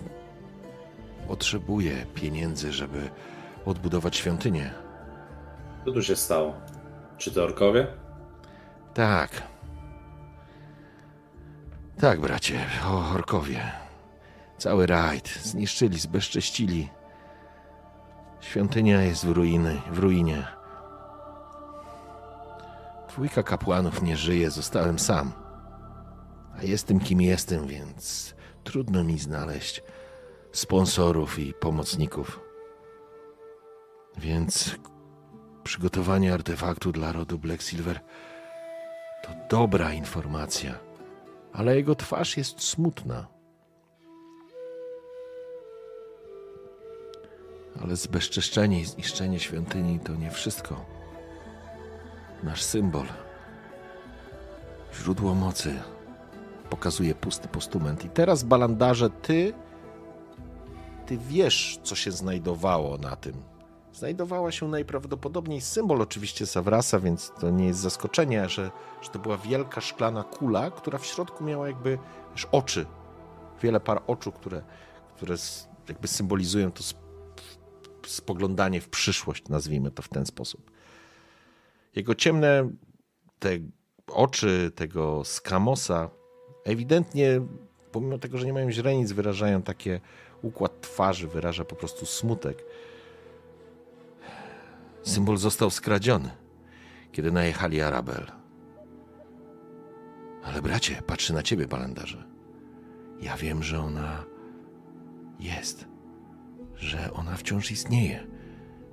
Potrzebuję 1.28 2.06
pieniędzy, 2.14 2.72
żeby 2.72 3.10
odbudować 3.66 4.16
świątynię. 4.16 4.74
Co 5.86 5.92
tu 5.92 6.04
się 6.04 6.16
stało? 6.16 6.54
Czy 7.18 7.32
to 7.32 7.44
orkowie? 7.44 7.88
Tak. 8.94 9.44
Tak, 12.00 12.20
bracie, 12.22 12.60
o 12.86 13.10
orkowie. 13.14 13.72
Cały 14.58 14.86
rajd 14.88 15.28
zniszczyli, 15.28 16.00
zbezcześcili. 16.00 16.90
Świątynia 18.42 19.02
jest 19.02 19.26
w 19.26 19.32
ruiny, 19.32 19.82
w 19.92 20.00
ruinie. 20.00 20.55
Dwójka 23.16 23.44
kapłanów 23.44 24.02
nie 24.02 24.18
żyje, 24.18 24.52
zostałem 24.52 25.00
sam. 25.00 25.32
A 26.58 26.64
jestem 26.64 27.00
kim 27.00 27.22
jestem, 27.22 27.68
więc 27.68 28.36
trudno 28.64 29.04
mi 29.04 29.20
znaleźć 29.20 29.84
sponsorów 30.52 31.40
i 31.40 31.54
pomocników. 31.54 32.40
Więc 34.18 34.76
przygotowanie 35.64 36.34
artefaktu 36.34 36.92
dla 36.92 37.12
rodu 37.12 37.40
Black 37.40 37.62
Silver 37.62 38.00
to 39.24 39.30
dobra 39.50 39.94
informacja, 39.94 40.80
ale 41.54 41.76
jego 41.76 41.96
twarz 41.96 42.38
jest 42.38 42.64
smutna. 42.64 43.28
Ale 47.82 47.96
zbezczeszczenie 47.96 48.80
i 48.80 48.86
zniszczenie 48.86 49.40
świątyni 49.40 50.00
to 50.00 50.16
nie 50.16 50.32
wszystko. 50.32 50.95
Nasz 52.44 52.64
symbol, 52.64 53.06
źródło 54.94 55.36
mocy, 55.36 55.80
pokazuje 56.70 57.16
pusty 57.16 57.48
postument. 57.48 58.06
I 58.06 58.10
teraz, 58.10 58.44
balandarze, 58.44 59.10
ty, 59.10 59.54
ty 61.06 61.18
wiesz, 61.18 61.80
co 61.84 61.96
się 61.96 62.12
znajdowało 62.12 62.98
na 62.98 63.16
tym. 63.16 63.34
Znajdowała 63.94 64.52
się 64.52 64.68
najprawdopodobniej 64.68 65.62
symbol 65.62 66.02
oczywiście 66.02 66.46
Savrasa, 66.46 67.00
więc 67.00 67.32
to 67.40 67.50
nie 67.50 67.66
jest 67.66 67.80
zaskoczenie, 67.80 68.50
że, 68.50 68.72
że 69.02 69.10
to 69.10 69.20
była 69.20 69.38
wielka 69.38 69.82
szklana 69.82 70.24
kula, 70.24 70.72
która 70.72 70.98
w 71.00 71.06
środku 71.06 71.44
miała 71.44 71.68
jakby 71.68 71.98
wiesz, 72.32 72.48
oczy. 72.52 72.86
Wiele 73.62 73.80
par 73.80 74.04
oczu, 74.08 74.32
które, 74.32 74.62
które 75.16 75.36
jakby 75.90 76.08
symbolizują 76.08 76.72
to 76.72 76.80
sp- 76.92 77.06
spoglądanie 78.06 78.82
w 78.82 78.90
przyszłość, 78.90 79.50
nazwijmy 79.50 79.92
to 79.92 80.02
w 80.02 80.10
ten 80.10 80.26
sposób. 80.26 80.72
Jego 81.96 82.16
ciemne 82.16 82.70
te 83.40 83.50
oczy 84.08 84.72
tego 84.76 85.24
skamosa 85.26 86.10
ewidentnie, 86.64 87.42
pomimo 87.92 88.18
tego, 88.18 88.38
że 88.38 88.46
nie 88.46 88.54
mają 88.54 88.72
źrenic, 88.72 89.12
wyrażają 89.12 89.62
takie 89.62 90.02
układ 90.42 90.82
twarzy, 90.82 91.28
wyraża 91.28 91.66
po 91.66 91.76
prostu 91.76 92.06
smutek. 92.06 92.64
Symbol 95.04 95.38
został 95.38 95.70
skradziony, 95.70 96.30
kiedy 97.12 97.32
najechali 97.32 97.82
Arabel. 97.82 98.32
Ale 100.44 100.62
bracie, 100.62 101.02
patrzy 101.08 101.34
na 101.34 101.44
ciebie, 101.44 101.68
balandarze. 101.68 102.24
Ja 103.22 103.38
wiem, 103.38 103.64
że 103.64 103.80
ona 103.80 104.26
jest, 105.40 105.86
że 106.76 107.14
ona 107.14 107.38
wciąż 107.38 107.72
istnieje, 107.72 108.28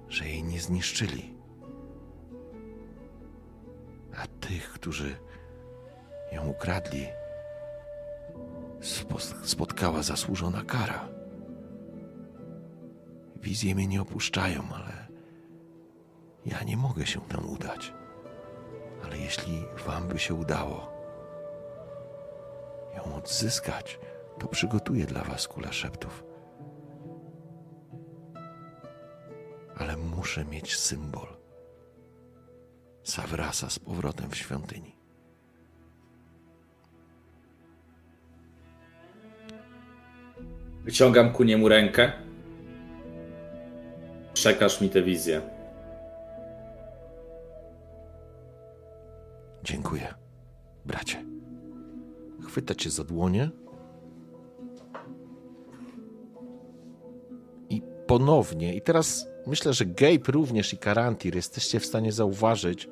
że 0.08 0.28
jej 0.28 0.42
nie 0.42 0.60
zniszczyli. 0.60 1.41
A 4.16 4.26
tych, 4.26 4.73
którzy 4.73 5.16
ją 6.32 6.49
ukradli, 6.49 7.07
spo- 8.81 9.47
spotkała 9.47 10.02
zasłużona 10.02 10.65
kara. 10.65 11.08
Wizje 13.36 13.74
mnie 13.74 13.86
nie 13.86 14.02
opuszczają, 14.02 14.62
ale 14.74 15.07
ja 16.47 16.62
nie 16.62 16.76
mogę 16.76 17.07
się 17.07 17.20
tam 17.20 17.50
udać. 17.50 17.94
Ale 19.05 19.18
jeśli 19.18 19.65
wam 19.86 20.08
by 20.08 20.18
się 20.18 20.34
udało 20.34 20.92
ją 22.97 23.15
odzyskać, 23.15 24.00
to 24.39 24.49
przygotuję 24.49 25.07
dla 25.07 25.24
was 25.24 25.49
kulę 25.49 25.73
szeptów. 25.73 26.24
Ale 29.76 29.97
muszę 29.97 30.44
mieć 30.44 30.76
symbol. 30.76 31.31
Savrasa 33.05 33.70
z 33.70 33.78
powrotem 33.78 34.31
w 34.31 34.36
świątyni. 34.36 34.97
Wyciągam 40.84 41.32
ku 41.32 41.44
niemu 41.44 41.68
rękę. 41.68 42.12
Przekaż 44.34 44.81
mi 44.81 44.90
tę 44.90 45.02
wizję. 45.02 45.40
Dziękuję, 49.64 50.14
bracie. 50.86 51.24
Chwyta 52.47 52.74
cię 52.74 52.90
za 52.90 53.05
dłonie 53.05 53.50
i 57.70 57.82
ponownie, 58.06 58.74
i 58.74 58.82
teraz 58.82 59.31
myślę, 59.46 59.72
że 59.72 59.86
Gabe 59.86 60.32
również 60.32 60.72
i 60.72 60.78
Karantir 60.78 61.34
jesteście 61.34 61.80
w 61.80 61.86
stanie 61.86 62.12
zauważyć 62.12 62.88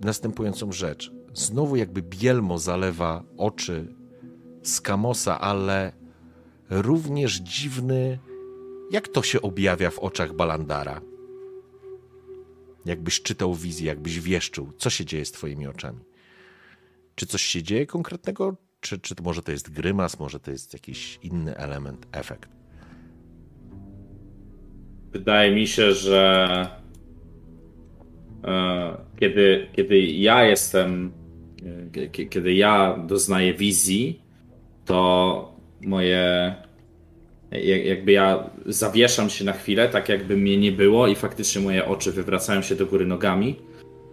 następującą 0.00 0.72
rzecz. 0.72 1.12
Znowu 1.34 1.76
jakby 1.76 2.02
bielmo 2.02 2.58
zalewa 2.58 3.24
oczy 3.36 3.94
Skamosa, 4.62 5.40
ale 5.40 5.92
również 6.70 7.36
dziwny, 7.36 8.18
jak 8.90 9.08
to 9.08 9.22
się 9.22 9.42
objawia 9.42 9.90
w 9.90 9.98
oczach 9.98 10.32
Balandara. 10.32 11.00
Jakbyś 12.84 13.22
czytał 13.22 13.54
wizję, 13.54 13.86
jakbyś 13.86 14.20
wieszczył, 14.20 14.72
co 14.78 14.90
się 14.90 15.04
dzieje 15.04 15.24
z 15.24 15.32
twoimi 15.32 15.66
oczami. 15.66 16.00
Czy 17.14 17.26
coś 17.26 17.42
się 17.42 17.62
dzieje 17.62 17.86
konkretnego? 17.86 18.56
Czy, 18.80 18.98
czy 18.98 19.14
może 19.22 19.42
to 19.42 19.52
jest 19.52 19.70
grymas, 19.70 20.18
może 20.18 20.40
to 20.40 20.50
jest 20.50 20.72
jakiś 20.72 21.18
inny 21.22 21.56
element, 21.56 22.06
efekt? 22.12 22.61
Wydaje 25.12 25.54
mi 25.54 25.66
się, 25.66 25.92
że 25.92 26.66
e, 28.44 28.96
kiedy, 29.20 29.66
kiedy 29.72 30.00
ja 30.00 30.44
jestem, 30.44 31.12
e, 31.96 32.08
kiedy 32.08 32.54
ja 32.54 32.98
doznaję 33.06 33.54
wizji, 33.54 34.20
to 34.84 35.52
moje 35.80 36.54
jakby 37.84 38.12
ja 38.12 38.50
zawieszam 38.66 39.30
się 39.30 39.44
na 39.44 39.52
chwilę, 39.52 39.88
tak 39.88 40.08
jakby 40.08 40.36
mnie 40.36 40.56
nie 40.56 40.72
było 40.72 41.06
i 41.06 41.14
faktycznie 41.14 41.62
moje 41.62 41.86
oczy 41.86 42.12
wywracają 42.12 42.62
się 42.62 42.74
do 42.74 42.86
góry 42.86 43.06
nogami. 43.06 43.56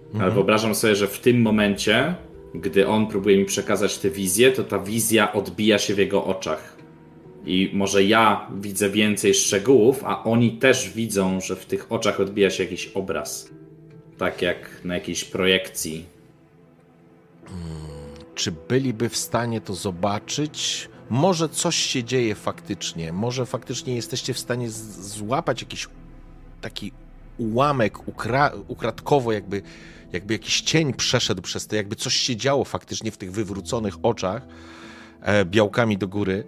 Mhm. 0.05 0.23
Ale 0.23 0.31
wyobrażam 0.31 0.75
sobie, 0.75 0.95
że 0.95 1.07
w 1.07 1.19
tym 1.19 1.41
momencie, 1.41 2.15
gdy 2.55 2.87
on 2.87 3.07
próbuje 3.07 3.37
mi 3.37 3.45
przekazać 3.45 3.97
tę 3.97 4.09
wizję, 4.09 4.51
to 4.51 4.63
ta 4.63 4.79
wizja 4.79 5.33
odbija 5.33 5.77
się 5.77 5.93
w 5.93 5.97
jego 5.97 6.25
oczach. 6.25 6.78
I 7.49 7.71
może 7.73 8.03
ja 8.03 8.47
widzę 8.61 8.89
więcej 8.89 9.33
szczegółów, 9.33 10.03
a 10.03 10.23
oni 10.23 10.51
też 10.51 10.89
widzą, 10.89 11.41
że 11.41 11.55
w 11.55 11.65
tych 11.65 11.91
oczach 11.91 12.19
odbija 12.19 12.49
się 12.49 12.63
jakiś 12.63 12.87
obraz. 12.87 13.49
Tak 14.17 14.41
jak 14.41 14.81
na 14.85 14.93
jakiejś 14.93 15.25
projekcji. 15.25 16.05
Hmm, 17.45 17.69
czy 18.35 18.51
byliby 18.51 19.09
w 19.09 19.17
stanie 19.17 19.61
to 19.61 19.73
zobaczyć? 19.73 20.89
Może 21.09 21.49
coś 21.49 21.75
się 21.75 22.03
dzieje 22.03 22.35
faktycznie, 22.35 23.13
może 23.13 23.45
faktycznie 23.45 23.95
jesteście 23.95 24.33
w 24.33 24.39
stanie 24.39 24.69
złapać 24.69 25.61
jakiś 25.61 25.87
taki 26.61 26.91
ułamek, 27.37 28.07
ukra 28.07 28.51
ukradkowo 28.67 29.31
jakby, 29.31 29.61
jakby 30.11 30.33
jakiś 30.33 30.61
cień 30.61 30.93
przeszedł 30.93 31.41
przez 31.41 31.67
to, 31.67 31.75
jakby 31.75 31.95
coś 31.95 32.15
się 32.15 32.35
działo 32.35 32.63
faktycznie 32.63 33.11
w 33.11 33.17
tych 33.17 33.31
wywróconych 33.31 33.95
oczach 34.03 34.47
e, 35.21 35.45
białkami 35.45 35.97
do 35.97 36.07
góry, 36.07 36.43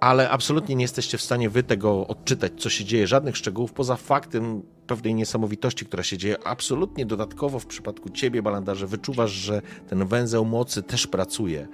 ale 0.00 0.30
absolutnie 0.30 0.74
nie 0.74 0.84
jesteście 0.84 1.18
w 1.18 1.22
stanie 1.22 1.50
wy 1.50 1.62
tego 1.62 2.06
odczytać, 2.06 2.52
co 2.58 2.70
się 2.70 2.84
dzieje, 2.84 3.06
żadnych 3.06 3.36
szczegółów, 3.36 3.72
poza 3.72 3.96
faktem 3.96 4.62
pewnej 4.86 5.14
niesamowitości, 5.14 5.86
która 5.86 6.02
się 6.02 6.18
dzieje. 6.18 6.36
Absolutnie 6.44 7.06
dodatkowo 7.06 7.58
w 7.58 7.66
przypadku 7.66 8.10
ciebie, 8.10 8.42
Balandarze, 8.42 8.86
wyczuwasz, 8.86 9.30
że 9.30 9.62
ten 9.88 10.06
węzeł 10.06 10.44
mocy 10.44 10.82
też 10.82 11.06
pracuje 11.06 11.68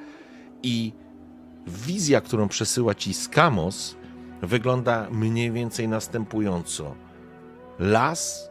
i 0.62 0.92
wizja, 1.66 2.20
którą 2.20 2.48
przesyła 2.48 2.94
ci 2.94 3.14
Skamos, 3.14 3.96
wygląda 4.42 5.08
mniej 5.10 5.52
więcej 5.52 5.88
następująco. 5.88 6.94
Las, 7.78 8.50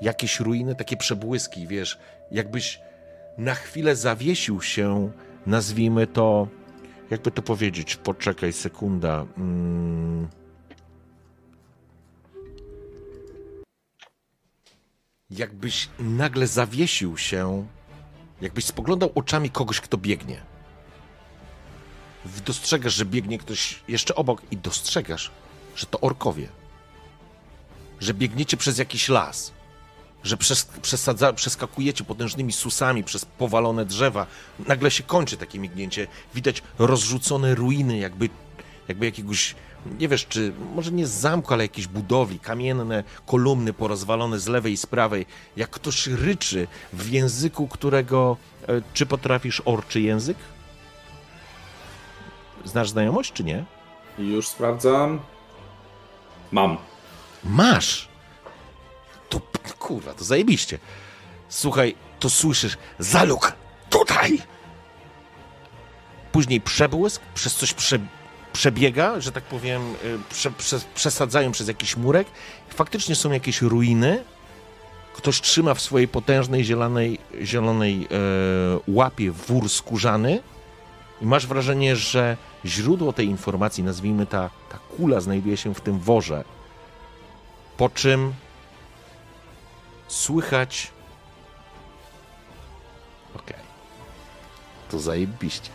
jakieś 0.00 0.40
ruiny, 0.40 0.74
takie 0.74 0.96
przebłyski, 0.96 1.66
wiesz, 1.66 1.98
jakbyś 2.30 2.80
na 3.38 3.54
chwilę 3.54 3.96
zawiesił 3.96 4.60
się, 4.60 5.10
nazwijmy 5.46 6.06
to, 6.06 6.48
jakby 7.10 7.30
to 7.30 7.42
powiedzieć, 7.42 7.96
poczekaj, 7.96 8.52
sekunda. 8.52 9.26
Hmm. 9.36 10.28
Jakbyś 15.30 15.88
nagle 15.98 16.46
zawiesił 16.46 17.18
się, 17.18 17.66
jakbyś 18.40 18.64
spoglądał 18.64 19.12
oczami 19.14 19.50
kogoś, 19.50 19.80
kto 19.80 19.98
biegnie 19.98 20.40
dostrzegasz, 22.48 22.94
że 22.94 23.04
biegnie 23.04 23.38
ktoś 23.38 23.82
jeszcze 23.88 24.14
obok 24.14 24.42
i 24.50 24.56
dostrzegasz, 24.56 25.30
że 25.76 25.86
to 25.86 26.00
orkowie. 26.00 26.48
Że 28.00 28.14
biegniecie 28.14 28.56
przez 28.56 28.78
jakiś 28.78 29.08
las. 29.08 29.52
Że 30.22 30.36
przes 30.36 30.64
przesadza, 30.82 31.32
przeskakujecie 31.32 32.04
potężnymi 32.04 32.52
susami 32.52 33.04
przez 33.04 33.24
powalone 33.24 33.84
drzewa. 33.84 34.26
Nagle 34.66 34.90
się 34.90 35.02
kończy 35.02 35.36
takie 35.36 35.58
mignięcie. 35.58 36.06
Widać 36.34 36.62
rozrzucone 36.78 37.54
ruiny, 37.54 37.98
jakby, 37.98 38.28
jakby 38.88 39.04
jakiegoś, 39.06 39.54
nie 39.98 40.08
wiesz, 40.08 40.26
czy 40.26 40.52
może 40.74 40.92
nie 40.92 41.06
z 41.06 41.10
zamku, 41.10 41.54
ale 41.54 41.64
jakiejś 41.64 41.86
budowli. 41.86 42.38
Kamienne 42.38 43.04
kolumny 43.26 43.72
porozwalone 43.72 44.38
z 44.38 44.46
lewej 44.46 44.72
i 44.72 44.76
z 44.76 44.86
prawej. 44.86 45.26
Jak 45.56 45.70
ktoś 45.70 46.06
ryczy 46.06 46.66
w 46.92 47.10
języku, 47.10 47.68
którego. 47.68 48.36
E, 48.68 48.82
czy 48.94 49.06
potrafisz 49.06 49.62
orczy 49.64 50.00
język? 50.00 50.36
Znasz 52.64 52.90
znajomość, 52.90 53.32
czy 53.32 53.44
nie? 53.44 53.64
Już 54.18 54.48
sprawdzam. 54.48 55.20
Mam. 56.52 56.76
Masz! 57.44 58.07
To 59.28 59.40
kurwa, 59.78 60.14
to 60.14 60.24
zajebiście. 60.24 60.78
Słuchaj, 61.48 61.94
to 62.20 62.30
słyszysz 62.30 62.78
zaluk 62.98 63.52
tutaj! 63.90 64.42
Później 66.32 66.60
przebłysk, 66.60 67.22
przez 67.34 67.54
coś 67.54 67.72
prze, 67.72 67.98
przebiega, 68.52 69.20
że 69.20 69.32
tak 69.32 69.44
powiem, 69.44 69.94
y, 70.04 70.18
prze, 70.30 70.50
prze, 70.50 70.80
przesadzają 70.94 71.52
przez 71.52 71.68
jakiś 71.68 71.96
murek. 71.96 72.28
Faktycznie 72.68 73.14
są 73.14 73.32
jakieś 73.32 73.62
ruiny. 73.62 74.24
Ktoś 75.14 75.40
trzyma 75.40 75.74
w 75.74 75.80
swojej 75.80 76.08
potężnej 76.08 76.64
zielonej, 76.64 77.18
zielonej 77.42 78.08
e, 78.10 78.18
łapie 78.88 79.30
wór 79.30 79.68
skórzany 79.68 80.42
i 81.22 81.26
masz 81.26 81.46
wrażenie, 81.46 81.96
że 81.96 82.36
źródło 82.64 83.12
tej 83.12 83.26
informacji, 83.26 83.84
nazwijmy 83.84 84.26
ta, 84.26 84.50
ta 84.68 84.78
kula, 84.96 85.20
znajduje 85.20 85.56
się 85.56 85.74
w 85.74 85.80
tym 85.80 85.98
worze. 85.98 86.44
Po 87.76 87.88
czym 87.88 88.32
słychać. 90.08 90.92
Okej. 93.34 93.56
Okay. 93.56 93.64
To 94.90 94.98
zajebiście. 94.98 95.70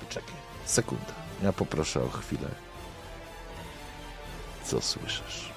Poczekaj, 0.00 0.34
sekunda. 0.64 1.12
Ja 1.42 1.52
poproszę 1.52 2.02
o 2.02 2.08
chwilę. 2.08 2.48
Co 4.64 4.80
słyszysz? 4.80 5.52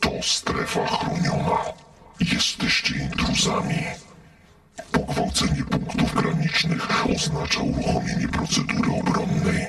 To 0.00 0.22
strefa 0.22 0.86
chroniona. 0.86 1.85
Jesteście 2.20 2.94
intruzami. 2.98 3.82
Pogwałcenie 4.92 5.64
punktów 5.64 6.14
granicznych 6.14 7.06
oznacza 7.16 7.60
uruchomienie 7.60 8.28
procedury 8.28 8.90
obronnej. 9.00 9.66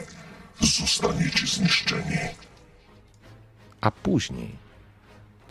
Zostaniecie 0.61 1.47
zniszczeni. 1.47 2.17
A 3.81 3.91
później 3.91 4.55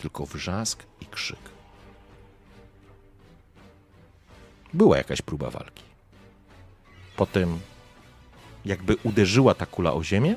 tylko 0.03 0.27
wrzask 0.27 0.83
i 1.01 1.07
krzyk. 1.07 1.39
Była 4.75 4.97
jakaś 4.97 5.23
próba 5.23 5.51
walki. 5.51 5.85
Potem, 7.17 7.61
jakby 8.65 8.97
uderzyła 8.97 9.55
ta 9.55 9.67
kula 9.67 9.93
o 9.93 10.05
ziemię, 10.05 10.37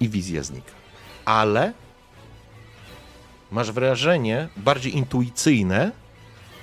i 0.00 0.08
wizja 0.08 0.42
znika 0.42 0.82
ale 1.24 1.72
masz 3.52 3.72
wrażenie 3.72 4.48
bardziej 4.56 4.96
intuicyjne 4.96 5.92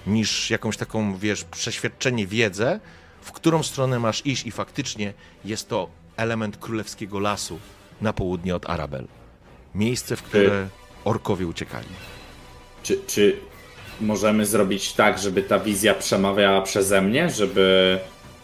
niż 0.07 0.49
jakąś 0.49 0.77
taką, 0.77 1.17
wiesz, 1.17 1.43
przeświadczenie, 1.43 2.27
wiedzę, 2.27 2.79
w 3.21 3.31
którą 3.31 3.63
stronę 3.63 3.99
masz 3.99 4.25
iść 4.25 4.45
i 4.45 4.51
faktycznie 4.51 5.13
jest 5.45 5.69
to 5.69 5.89
element 6.17 6.57
królewskiego 6.57 7.19
lasu 7.19 7.59
na 8.01 8.13
południe 8.13 8.55
od 8.55 8.69
Arabel. 8.69 9.07
Miejsce, 9.75 10.15
w 10.15 10.23
które 10.23 10.67
orkowie 11.05 11.47
uciekali. 11.47 11.87
Czy, 12.83 12.99
czy 13.07 13.37
możemy 14.01 14.45
zrobić 14.45 14.93
tak, 14.93 15.19
żeby 15.19 15.43
ta 15.43 15.59
wizja 15.59 15.93
przemawiała 15.93 16.61
przeze 16.61 17.01
mnie, 17.01 17.29
żeby 17.29 17.99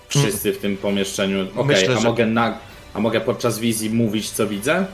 wszyscy 0.07 0.53
w 0.53 0.57
tym 0.57 0.77
pomieszczeniu... 0.77 1.41
Okej, 1.55 1.83
okay, 1.83 1.97
a, 1.97 1.99
że... 1.99 2.07
mogę 2.07 2.25
na... 2.25 2.57
a 2.93 2.99
mogę 2.99 3.21
podczas 3.21 3.59
wizji 3.59 3.89
mówić, 3.89 4.29
co 4.29 4.47
widzę? 4.47 4.85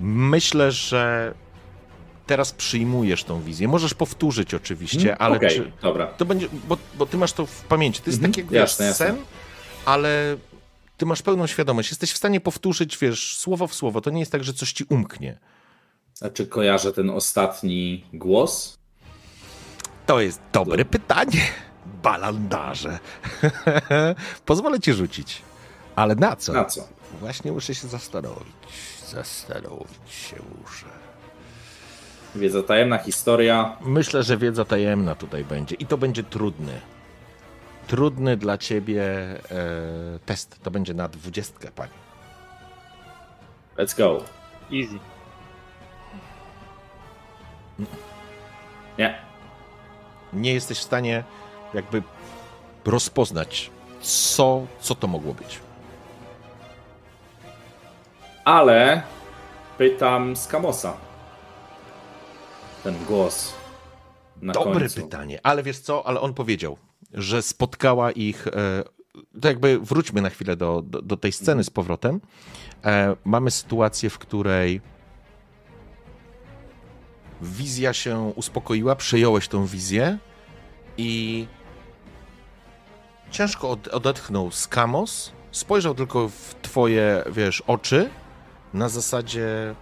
Myślę, 0.00 0.72
że 0.72 1.34
teraz 2.26 2.52
przyjmujesz 2.52 3.24
tą 3.24 3.42
wizję. 3.42 3.68
Możesz 3.68 3.94
powtórzyć 3.94 4.54
oczywiście, 4.54 4.98
hmm, 4.98 5.16
ale 5.18 5.36
okay, 5.36 5.50
czy, 5.50 5.72
dobra. 5.82 6.06
to 6.06 6.24
będzie, 6.24 6.48
bo, 6.68 6.76
bo, 6.98 7.06
ty 7.06 7.16
masz 7.16 7.32
to 7.32 7.46
w 7.46 7.64
pamięci. 7.64 8.02
To 8.02 8.10
jest 8.10 8.22
-hmm, 8.22 8.34
taki 8.34 8.54
jasne, 8.54 8.86
wiesz, 8.86 8.96
sen, 8.96 9.16
ale 9.84 10.36
ty 10.96 11.06
masz 11.06 11.22
pełną 11.22 11.46
świadomość. 11.46 11.90
Jesteś 11.90 12.12
w 12.12 12.16
stanie 12.16 12.40
powtórzyć, 12.40 12.98
wiesz, 12.98 13.36
słowo 13.36 13.66
w 13.66 13.74
słowo. 13.74 14.00
To 14.00 14.10
nie 14.10 14.20
jest 14.20 14.32
tak, 14.32 14.44
że 14.44 14.52
coś 14.52 14.72
ci 14.72 14.84
umknie. 14.88 15.38
A 16.20 16.30
czy 16.30 16.46
kojarzę 16.46 16.92
ten 16.92 17.10
ostatni 17.10 18.04
głos? 18.12 18.78
To 20.06 20.20
jest 20.20 20.40
dobre 20.52 20.84
to... 20.84 20.90
pytanie, 20.90 21.46
balandarze. 22.02 22.98
Pozwolę 24.46 24.80
ci 24.80 24.92
rzucić. 24.92 25.42
Ale 25.96 26.14
na 26.14 26.36
co? 26.36 26.52
Na 26.52 26.64
co? 26.64 26.88
Właśnie 27.20 27.52
muszę 27.52 27.74
się 27.74 27.88
zastanowić. 27.88 28.54
Zastanowić 29.10 30.12
się 30.12 30.36
muszę. 30.60 30.86
Wiedza 32.34 32.62
tajemna, 32.62 32.98
historia. 32.98 33.76
Myślę, 33.80 34.22
że 34.22 34.36
wiedza 34.36 34.64
tajemna 34.64 35.14
tutaj 35.14 35.44
będzie 35.44 35.74
i 35.74 35.86
to 35.86 35.98
będzie 35.98 36.22
trudny. 36.22 36.80
trudny 37.86 38.36
dla 38.36 38.58
ciebie 38.58 39.04
e, 39.04 39.38
test. 40.26 40.62
To 40.62 40.70
będzie 40.70 40.94
na 40.94 41.08
dwudziestkę, 41.08 41.70
pani. 41.74 41.92
Let's 43.78 43.96
go. 43.98 44.24
Easy. 44.72 44.98
Nie. 48.98 49.18
Nie 50.32 50.54
jesteś 50.54 50.78
w 50.78 50.82
stanie 50.82 51.24
jakby 51.74 52.02
rozpoznać, 52.84 53.70
co, 54.00 54.66
co 54.80 54.94
to 54.94 55.06
mogło 55.06 55.34
być. 55.34 55.60
Ale 58.44 59.02
pytam 59.78 60.36
Skamosa. 60.36 60.96
Ten 62.84 63.04
głos. 63.04 63.52
Na 64.42 64.52
Dobre 64.52 64.80
końcu. 64.80 65.02
pytanie, 65.02 65.40
ale 65.42 65.62
wiesz 65.62 65.78
co, 65.78 66.06
ale 66.06 66.20
on 66.20 66.34
powiedział, 66.34 66.76
że 67.14 67.42
spotkała 67.42 68.10
ich. 68.10 68.46
E, 68.46 68.50
to 69.40 69.48
jakby 69.48 69.78
wróćmy 69.78 70.22
na 70.22 70.30
chwilę 70.30 70.56
do, 70.56 70.82
do, 70.82 71.02
do 71.02 71.16
tej 71.16 71.32
sceny 71.32 71.64
z 71.64 71.70
powrotem. 71.70 72.20
E, 72.84 73.16
mamy 73.24 73.50
sytuację, 73.50 74.10
w 74.10 74.18
której 74.18 74.80
wizja 77.42 77.92
się 77.92 78.32
uspokoiła, 78.36 78.96
przejąłeś 78.96 79.48
tą 79.48 79.66
wizję 79.66 80.18
i 80.96 81.46
ciężko 83.30 83.70
od, 83.70 83.88
odetchnął 83.88 84.50
Skamos, 84.50 85.32
spojrzał 85.52 85.94
tylko 85.94 86.28
w 86.28 86.54
twoje, 86.62 87.24
wiesz, 87.30 87.60
oczy 87.66 88.10
na 88.74 88.88
zasadzie 88.88 89.74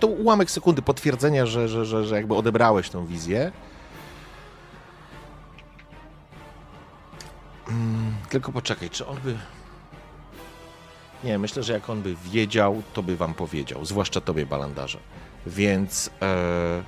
to 0.00 0.06
ułamek 0.06 0.50
sekundy 0.50 0.82
potwierdzenia, 0.82 1.46
że, 1.46 1.68
że, 1.68 1.84
że, 1.84 2.04
że 2.04 2.16
jakby 2.16 2.34
odebrałeś 2.34 2.90
tą 2.90 3.06
wizję. 3.06 3.52
Mm, 7.68 8.14
tylko 8.28 8.52
poczekaj, 8.52 8.90
czy 8.90 9.06
on 9.06 9.16
by. 9.24 9.38
Nie, 11.24 11.38
myślę, 11.38 11.62
że 11.62 11.72
jak 11.72 11.90
on 11.90 12.02
by 12.02 12.16
wiedział, 12.24 12.82
to 12.92 13.02
by 13.02 13.16
wam 13.16 13.34
powiedział, 13.34 13.84
zwłaszcza 13.84 14.20
tobie, 14.20 14.46
balandarze. 14.46 14.98
Więc. 15.46 16.10
E... 16.22 16.82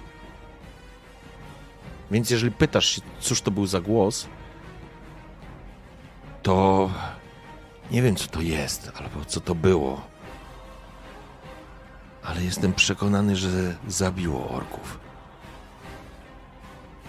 Więc 2.10 2.30
jeżeli 2.30 2.52
pytasz 2.52 2.86
się, 2.86 3.02
cóż 3.20 3.40
to 3.40 3.50
był 3.50 3.66
za 3.66 3.80
głos, 3.80 4.26
to 6.42 6.90
nie 7.90 8.02
wiem, 8.02 8.16
co 8.16 8.26
to 8.26 8.40
jest, 8.40 8.90
albo 8.94 9.24
co 9.24 9.40
to 9.40 9.54
było. 9.54 10.09
Ale 12.30 12.44
jestem 12.44 12.72
przekonany, 12.72 13.36
że 13.36 13.76
zabiło 13.88 14.48
orków. 14.50 14.98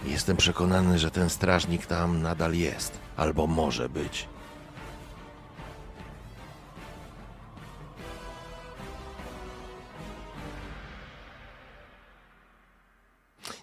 Jestem 0.04 0.36
przekonany, 0.36 0.98
że 0.98 1.10
ten 1.10 1.30
strażnik 1.30 1.86
tam 1.86 2.22
nadal 2.22 2.54
jest, 2.54 2.98
albo 3.16 3.46
może 3.46 3.88
być. 3.88 4.28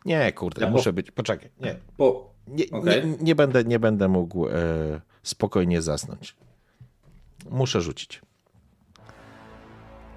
Nie, 0.06 0.32
kurde, 0.34 0.62
Ja 0.62 0.68
po- 0.68 0.78
muszę 0.78 0.94
być. 0.94 1.12
Poczekaj, 1.12 1.50
nie. 1.60 1.76
Bo 1.98 2.34
Nie, 2.48 2.64
Okej. 2.72 3.06
nie, 3.08 3.18
nie, 3.22 3.36
będę, 3.36 3.64
nie 3.64 3.80
będę 3.80 4.08
mógł 4.08 4.48
e, 4.48 4.52
spokojnie 5.24 5.82
zasnąć. 5.82 6.36
Muszę 7.50 7.82
rzucić. 7.82 8.22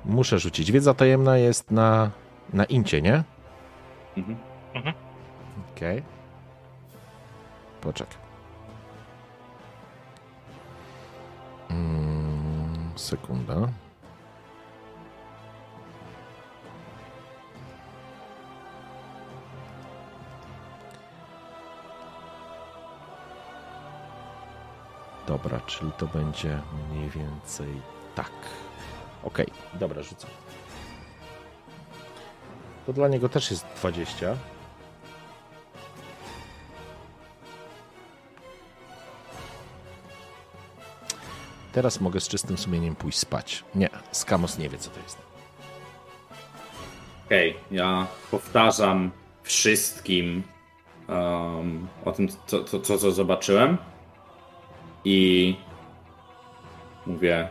Muszę 0.04 0.38
rzucić. 0.38 0.72
Wiedza 0.72 0.94
tajemna 0.94 1.36
jest 1.38 1.70
na, 1.70 2.10
na 2.52 2.64
incie, 2.64 3.02
nie? 3.02 3.24
Mhm. 4.16 4.94
Okej. 5.76 6.02
Poczekaj. 7.80 8.16
Mm, 11.70 12.92
sekunda. 12.96 13.54
Dobra, 25.26 25.60
czyli 25.60 25.92
to 25.92 26.06
będzie 26.06 26.60
mniej 26.90 27.10
więcej 27.10 27.80
tak. 28.14 28.30
Okej, 29.24 29.46
dobra, 29.74 30.02
rzucę. 30.02 30.26
To 32.86 32.92
dla 32.92 33.08
niego 33.08 33.28
też 33.28 33.50
jest 33.50 33.66
20. 33.76 34.36
Teraz 41.72 42.00
mogę 42.00 42.20
z 42.20 42.28
czystym 42.28 42.58
sumieniem 42.58 42.96
pójść 42.96 43.18
spać. 43.18 43.64
Nie, 43.74 43.88
Skamos 44.12 44.58
nie 44.58 44.68
wie, 44.68 44.78
co 44.78 44.90
to 44.90 45.00
jest. 45.00 45.18
Okej, 47.26 47.56
ja 47.70 48.06
powtarzam 48.30 49.10
wszystkim 49.42 50.42
um, 51.08 51.88
o 52.04 52.12
tym, 52.12 52.28
co, 52.46 52.64
co, 52.64 52.80
co, 52.80 52.98
co 52.98 53.12
zobaczyłem. 53.12 53.78
I 55.04 55.56
mówię, 57.06 57.48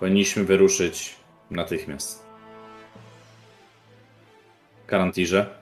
powinniśmy 0.00 0.44
wyruszyć 0.44 1.16
natychmiast. 1.50 2.26
Karantirze. 4.86 5.60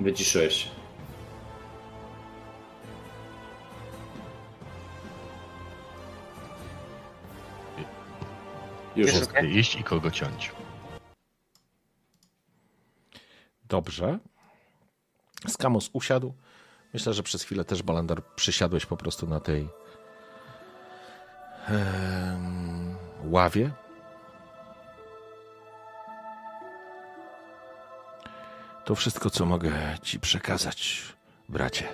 Wyciszyłeś 0.00 0.54
się. 0.54 0.68
Już 8.96 9.14
okej? 9.14 9.48
Gdzie 9.48 9.60
iść 9.60 9.76
i 9.76 9.84
kogo 9.84 10.10
ciąć. 10.10 10.52
Dobrze. 13.64 14.18
Skamos 15.48 15.90
usiadł. 15.92 16.34
Myślę, 16.94 17.12
że 17.14 17.22
przez 17.22 17.42
chwilę 17.42 17.64
też 17.64 17.82
Balandar 17.82 18.22
przysiadłeś 18.36 18.86
po 18.86 18.96
prostu 18.96 19.26
na 19.26 19.40
tej 19.40 19.68
ławie. 23.24 23.70
To 28.84 28.94
wszystko, 28.94 29.30
co 29.30 29.46
mogę 29.46 29.72
ci 30.02 30.20
przekazać, 30.20 31.02
bracie. 31.48 31.88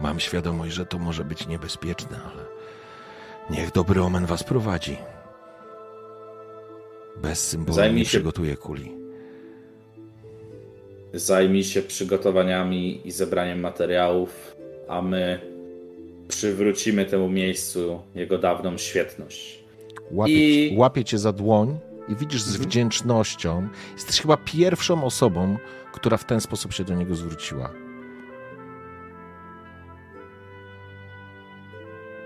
Mam 0.00 0.20
świadomość, 0.20 0.74
że 0.74 0.86
to 0.86 0.98
może 0.98 1.24
być 1.24 1.46
niebezpieczne, 1.46 2.20
ale 2.32 2.44
niech 3.50 3.72
dobry 3.72 4.02
omen 4.02 4.26
was 4.26 4.44
prowadzi. 4.44 4.96
Bez 7.16 7.48
symbolu 7.48 7.74
Zajmij 7.76 7.98
nie 7.98 8.04
się- 8.04 8.08
przygotuję 8.18 8.56
kuli. 8.56 9.05
Zajmij 11.14 11.64
się 11.64 11.82
przygotowaniami 11.82 13.00
i 13.08 13.10
zebraniem 13.10 13.60
materiałów, 13.60 14.56
a 14.88 15.02
my 15.02 15.40
przywrócimy 16.28 17.04
temu 17.04 17.28
miejscu 17.28 18.00
jego 18.14 18.38
dawną 18.38 18.78
świetność. 18.78 19.64
Łapie, 20.10 20.66
I- 20.68 20.76
łapie 20.78 21.04
cię 21.04 21.18
za 21.18 21.32
dłoń 21.32 21.78
i 22.08 22.16
widzisz 22.16 22.42
z 22.42 22.56
wdzięcznością. 22.56 23.68
Jesteś 23.94 24.20
chyba 24.20 24.36
pierwszą 24.36 25.04
osobą, 25.04 25.56
która 25.92 26.16
w 26.16 26.24
ten 26.24 26.40
sposób 26.40 26.72
się 26.72 26.84
do 26.84 26.94
niego 26.94 27.14
zwróciła. 27.14 27.70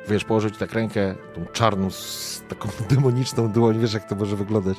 Wiesz, 0.09 0.25
położyć 0.25 0.57
tak 0.59 0.73
rękę, 0.73 1.15
tą 1.35 1.47
czarną, 1.53 1.91
z 1.91 2.43
taką 2.49 2.69
demoniczną 2.91 3.53
dłoń, 3.53 3.79
wiesz 3.81 3.95
jak 3.95 4.09
to 4.09 4.15
może 4.15 4.37
wyglądać, 4.37 4.77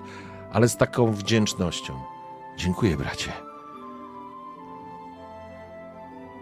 ale 0.51 0.69
z 0.69 0.77
taką 0.77 1.11
wdzięcznością. 1.11 1.93
Dziękuję, 2.57 2.97
bracie. 2.97 3.31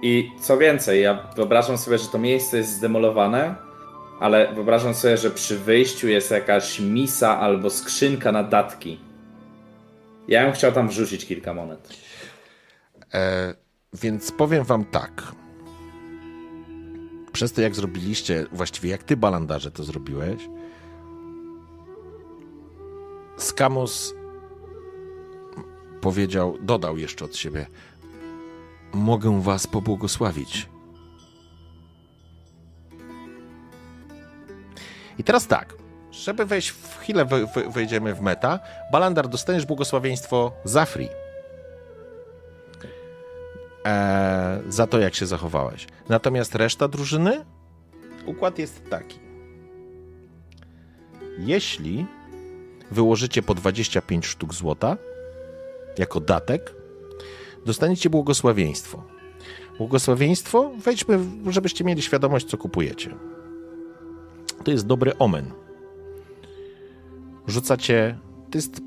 I 0.02 0.32
co 0.42 0.58
więcej, 0.58 1.02
ja 1.02 1.28
wyobrażam 1.36 1.78
sobie, 1.78 1.98
że 1.98 2.08
to 2.08 2.18
miejsce 2.18 2.58
jest 2.58 2.72
zdemolowane, 2.72 3.56
ale 4.20 4.54
wyobrażam 4.54 4.94
sobie, 4.94 5.18
że 5.18 5.32
przy 5.32 5.60
wyjściu 5.60 6.08
jest 6.08 6.32
jakaś 6.32 6.80
misa 6.80 7.40
albo 7.40 7.70
skrzynka 7.70 8.32
na 8.32 8.44
datki. 8.44 9.00
Ja 10.28 10.44
bym 10.44 10.54
chciał 10.54 10.72
tam 10.72 10.90
wrzucić 10.90 11.26
kilka 11.26 11.54
monet. 11.54 11.90
E, 13.14 13.54
więc 13.94 14.32
powiem 14.32 14.64
wam 14.64 14.86
tak. 14.86 15.24
Przez 17.32 17.54
to, 17.54 17.62
jak 17.62 17.76
zrobiliście, 17.76 18.46
właściwie 18.52 18.90
jak 18.90 19.04
ty, 19.04 19.18
Balandarze, 19.18 19.72
to 19.72 19.84
zrobiłeś, 19.84 20.50
Skamos 23.40 24.16
powiedział, 26.02 26.58
dodał 26.62 26.98
jeszcze 26.98 27.26
od 27.26 27.36
siebie: 27.36 27.66
Mogę 28.94 29.42
was 29.42 29.68
pobłogosławić. 29.68 30.70
I 35.18 35.24
teraz 35.24 35.48
tak, 35.48 35.76
żeby 36.12 36.46
wejść 36.46 36.70
w 36.70 36.98
chwilę, 36.98 37.26
we- 37.26 37.46
we- 37.46 37.70
wejdziemy 37.70 38.14
w 38.16 38.22
meta. 38.22 38.60
Balandar, 38.92 39.28
dostaniesz 39.28 39.66
błogosławieństwo 39.66 40.52
za 40.64 40.86
free. 40.86 41.10
E, 43.86 44.60
za 44.70 44.88
to, 44.88 45.00
jak 45.00 45.16
się 45.16 45.26
zachowałeś. 45.26 45.88
Natomiast 46.10 46.56
reszta 46.56 46.88
drużyny, 46.88 47.46
układ 48.26 48.60
jest 48.60 48.90
taki. 48.90 49.20
Jeśli 51.40 52.06
wyłożycie 52.92 53.42
po 53.42 53.54
25 53.56 54.26
sztuk 54.26 54.54
złota 54.54 54.98
jako 55.98 56.20
datek, 56.20 56.76
dostaniecie 57.66 58.10
błogosławieństwo. 58.10 59.04
Błogosławieństwo, 59.78 60.72
wejdźmy, 60.78 61.20
żebyście 61.48 61.84
mieli 61.84 62.02
świadomość, 62.02 62.46
co 62.46 62.58
kupujecie. 62.58 63.16
To 64.64 64.72
jest 64.72 64.88
dobry 64.88 65.18
omen. 65.18 65.52
Rzucacie, 67.48 68.20
to 68.52 68.58
jest 68.58 68.82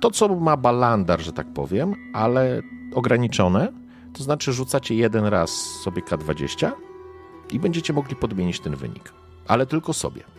to, 0.00 0.10
co 0.10 0.28
ma 0.28 0.56
balandar, 0.56 1.20
że 1.20 1.32
tak 1.32 1.52
powiem, 1.52 1.94
ale 2.12 2.62
ograniczone. 2.94 3.72
To 4.12 4.22
znaczy 4.22 4.52
rzucacie 4.52 4.94
jeden 4.94 5.24
raz 5.24 5.50
sobie 5.84 6.02
K20 6.02 6.72
i 7.50 7.60
będziecie 7.60 7.92
mogli 7.92 8.16
podmienić 8.16 8.60
ten 8.60 8.76
wynik. 8.76 9.12
Ale 9.46 9.66
tylko 9.66 9.92
sobie. 9.92 10.37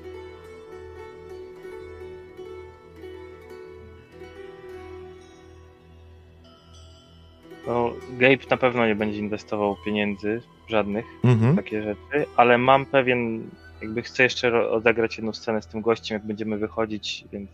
No, 7.67 7.91
Gabe 8.19 8.37
na 8.51 8.57
pewno 8.57 8.87
nie 8.87 8.95
będzie 8.95 9.19
inwestował 9.19 9.75
pieniędzy 9.85 10.41
żadnych 10.67 11.05
w 11.23 11.27
Mhm. 11.27 11.55
takie 11.55 11.83
rzeczy, 11.83 12.25
ale 12.37 12.57
mam 12.57 12.85
pewien, 12.85 13.49
jakby 13.81 14.01
chcę 14.01 14.23
jeszcze 14.23 14.69
odegrać 14.69 15.17
jedną 15.17 15.33
scenę 15.33 15.61
z 15.61 15.67
tym 15.67 15.81
gościem, 15.81 16.15
jak 16.15 16.27
będziemy 16.27 16.57
wychodzić, 16.57 17.25
więc 17.31 17.49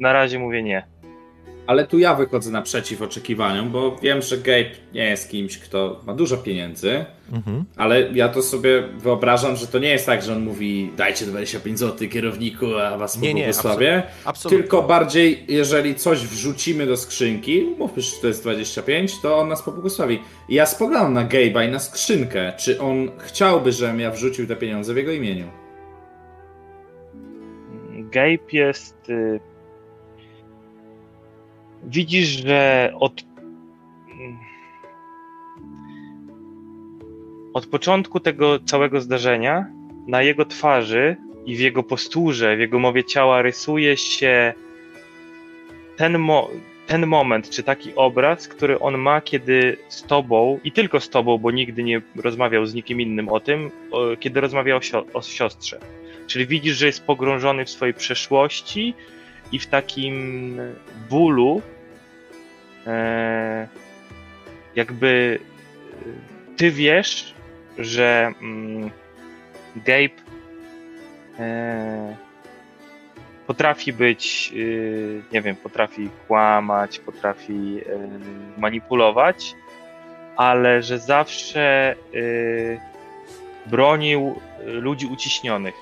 na 0.00 0.12
razie 0.12 0.38
mówię 0.38 0.62
nie. 0.62 0.86
Ale 1.66 1.86
tu 1.86 1.98
ja 1.98 2.14
wychodzę 2.14 2.50
naprzeciw 2.50 3.02
oczekiwaniom, 3.02 3.70
bo 3.70 3.96
wiem, 4.02 4.22
że 4.22 4.38
Gabe 4.38 4.70
nie 4.94 5.04
jest 5.04 5.30
kimś, 5.30 5.58
kto 5.58 6.00
ma 6.06 6.14
dużo 6.14 6.36
pieniędzy, 6.36 7.04
Mhm. 7.32 7.64
ale 7.76 8.12
ja 8.12 8.28
to 8.28 8.42
sobie 8.42 8.82
wyobrażam, 8.82 9.56
że 9.56 9.66
to 9.66 9.78
nie 9.78 9.88
jest 9.88 10.06
tak, 10.06 10.22
że 10.22 10.32
on 10.32 10.44
mówi 10.44 10.90
dajcie 10.96 11.26
25 11.26 11.78
zł 11.78 12.08
kierowniku, 12.08 12.66
a 12.76 12.98
was 12.98 13.18
Nie, 13.20 13.34
nie, 13.34 13.42
pobłogosławię. 13.42 14.02
Absolutnie. 14.24 14.58
Tylko 14.58 14.82
bardziej, 14.82 15.44
jeżeli 15.48 15.94
coś 15.94 16.18
wrzucimy 16.26 16.86
do 16.86 16.96
skrzynki, 16.96 17.66
mówmy, 17.78 18.02
że 18.02 18.16
to 18.20 18.26
jest 18.26 18.42
25, 18.42 19.20
to 19.20 19.38
on 19.38 19.48
nas 19.48 19.62
pobłogosławi. 19.62 20.22
I 20.48 20.54
ja 20.54 20.66
spoglądam 20.66 21.12
na 21.12 21.24
Gabe'a 21.24 21.68
i 21.68 21.72
na 21.72 21.78
skrzynkę, 21.78 22.52
czy 22.58 22.80
on 22.80 23.10
chciałby, 23.18 23.72
żebym 23.72 24.00
ja 24.00 24.10
wrzucił 24.10 24.46
te 24.46 24.56
pieniądze 24.56 24.94
w 24.94 24.96
jego 24.96 25.12
imieniu. 25.12 25.46
Gabe 28.10 28.38
jest. 28.52 28.96
Widzisz, 31.86 32.28
że 32.28 32.92
od. 33.00 33.24
Od 37.54 37.66
początku 37.66 38.20
tego 38.20 38.58
całego 38.60 39.00
zdarzenia 39.00 39.66
na 40.06 40.22
jego 40.22 40.44
twarzy 40.44 41.16
i 41.46 41.56
w 41.56 41.60
jego 41.60 41.82
posturze, 41.82 42.56
w 42.56 42.60
jego 42.60 42.78
mowie 42.78 43.04
ciała 43.04 43.42
rysuje 43.42 43.96
się 43.96 44.54
ten, 45.96 46.18
mo- 46.18 46.50
ten 46.86 47.06
moment, 47.06 47.50
czy 47.50 47.62
taki 47.62 47.94
obraz, 47.94 48.48
który 48.48 48.78
on 48.78 48.98
ma, 48.98 49.20
kiedy 49.20 49.76
z 49.88 50.02
tobą 50.02 50.60
i 50.64 50.72
tylko 50.72 51.00
z 51.00 51.08
tobą, 51.08 51.38
bo 51.38 51.50
nigdy 51.50 51.82
nie 51.82 52.02
rozmawiał 52.16 52.66
z 52.66 52.74
nikim 52.74 53.00
innym 53.00 53.28
o 53.28 53.40
tym, 53.40 53.70
kiedy 54.20 54.40
rozmawiał 54.40 54.76
o, 54.76 54.80
sio- 54.80 55.04
o 55.14 55.22
siostrze. 55.22 55.80
Czyli 56.26 56.46
widzisz, 56.46 56.76
że 56.76 56.86
jest 56.86 57.04
pogrążony 57.04 57.64
w 57.64 57.70
swojej 57.70 57.94
przeszłości 57.94 58.94
i 59.52 59.58
w 59.58 59.66
takim 59.66 60.56
bólu, 61.10 61.62
jakby 64.76 65.38
e, 65.92 66.56
ty 66.56 66.70
wiesz, 66.70 67.34
że 67.78 68.32
mm, 68.42 68.90
Gabe 69.76 70.14
e, 71.38 72.16
potrafi 73.46 73.92
być, 73.92 74.52
nie 75.32 75.42
wiem, 75.42 75.56
potrafi 75.56 76.10
kłamać, 76.26 76.98
potrafi 76.98 77.80
e, 77.86 78.60
manipulować, 78.60 79.54
ale 80.36 80.82
że 80.82 80.98
zawsze 80.98 81.96
bronił 83.66 84.40
ludzi 84.64 85.06
uciśnionych 85.06 85.74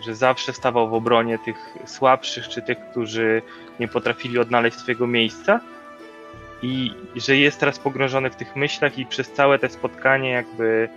że 0.00 0.14
zawsze 0.14 0.52
stawał 0.52 0.88
w 0.88 0.94
obronie 0.94 1.38
tych 1.38 1.56
słabszych, 1.86 2.48
czy 2.48 2.62
tych, 2.62 2.78
którzy 2.90 3.42
nie 3.80 3.88
potrafili 3.88 4.38
odnaleźć 4.38 4.78
swojego 4.78 5.06
miejsca 5.06 5.60
i 6.62 6.94
że 7.16 7.36
jest 7.36 7.60
teraz 7.60 7.78
pogrążony 7.78 8.30
w 8.30 8.36
tych 8.36 8.56
myślach 8.56 8.98
i 8.98 9.06
przez 9.06 9.32
całe 9.32 9.58
te 9.58 9.68
spotkanie 9.68 10.30
jakby 10.30 10.88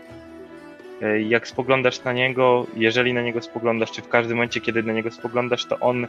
e, 1.01 1.22
jak 1.22 1.48
spoglądasz 1.48 2.03
na 2.03 2.14
niego, 2.14 2.67
jeżeli 2.75 3.14
na 3.14 3.22
niego 3.22 3.42
spoglądasz, 3.42 3.92
czy 3.92 4.01
w 4.01 4.09
każdym 4.09 4.38
momencie, 4.38 4.61
kiedy 4.61 4.83
na 4.83 4.93
niego 4.93 5.11
spoglądasz, 5.11 5.66
to 5.66 5.80
on 5.80 6.08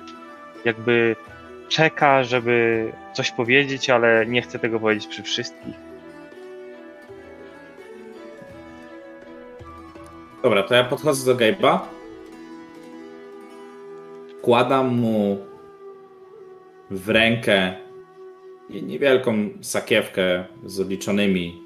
jakby 0.65 1.17
czeka, 1.69 2.25
żeby 2.25 2.93
coś 3.13 3.31
powiedzieć, 3.31 3.91
ale 3.91 4.27
nie 4.27 4.43
chce 4.43 4.59
tego 4.59 4.81
powiedzieć 4.81 5.07
przy 5.07 5.23
wszystkich. 5.23 5.75
Dobra, 10.43 10.63
to 10.63 10.75
ja 10.75 10.85
podchodzę 10.85 11.35
do 11.35 11.41
Gabe'a. 11.41 11.79
Kładam 14.43 14.89
mu 14.89 15.39
w 16.91 17.09
rękę 17.09 17.84
niewielką 18.71 19.33
sakiewkę 19.61 20.45
z 20.65 20.81
odliczonymi 20.81 21.63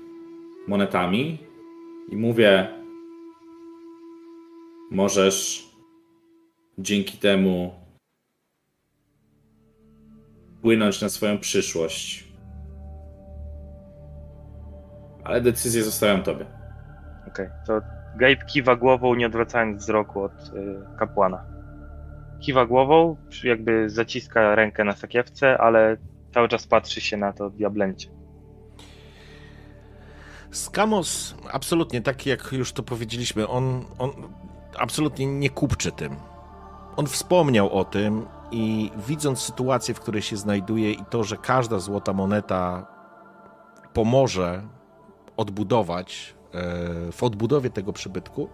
monetami 0.69 1.39
i 2.09 2.17
mówię: 2.17 2.69
Możesz 4.91 5.69
dzięki 6.79 7.19
temu 7.19 7.75
wpłynąć 10.59 11.03
na 11.03 11.09
swoją 11.09 11.39
przyszłość. 11.39 12.29
Ale 15.25 15.41
decyzję 15.41 15.83
zostawiam 15.83 16.23
tobie. 16.23 16.47
Okej, 17.29 17.49
to 17.67 17.81
Gabe 18.17 18.37
kiwa 18.37 18.77
głową, 18.77 19.15
nie 19.15 19.27
odwracając 19.27 19.83
wzroku 19.83 20.23
od 20.23 20.33
y, 20.33 20.99
kapłana. 20.99 21.45
Kiwa 22.41 22.67
głową, 22.67 23.17
jakby 23.45 23.91
zaciska 23.91 24.55
rękę 24.55 24.85
na 24.85 24.93
sakiewce, 24.93 25.59
ale 25.59 25.97
cały 26.39 26.49
czas 26.49 26.67
patrzy 26.67 27.01
się 27.01 27.17
na 27.17 27.33
to 27.33 27.51
diablęcie. 27.51 28.09
Skamos, 30.51 31.35
absolutnie, 31.53 32.03
tak 32.03 32.27
jak 32.27 32.53
już 32.53 32.73
to 32.73 32.83
powiedzieliśmy, 32.83 33.49
on, 33.49 33.85
on 33.99 34.11
absolutnie 34.79 35.27
nie 35.27 35.51
kupczy 35.51 35.93
tym. 35.93 36.17
On 36.97 37.07
wspomniał 37.07 37.73
o 37.73 37.85
tym 37.85 38.27
i 38.51 38.91
widząc 39.07 39.41
sytuację, 39.41 39.95
w 39.95 40.01
której 40.01 40.23
się 40.23 40.37
znajduje 40.37 40.93
i 40.93 41.05
to, 41.11 41.25
że 41.25 41.37
każda 41.37 41.79
złota 41.79 42.13
moneta 42.13 42.87
pomoże 43.93 44.63
odbudować, 45.37 46.35
e, 46.55 47.13
w 47.13 47.23
odbudowie 47.23 47.71
tego 47.71 47.93
przybytku, 47.93 48.49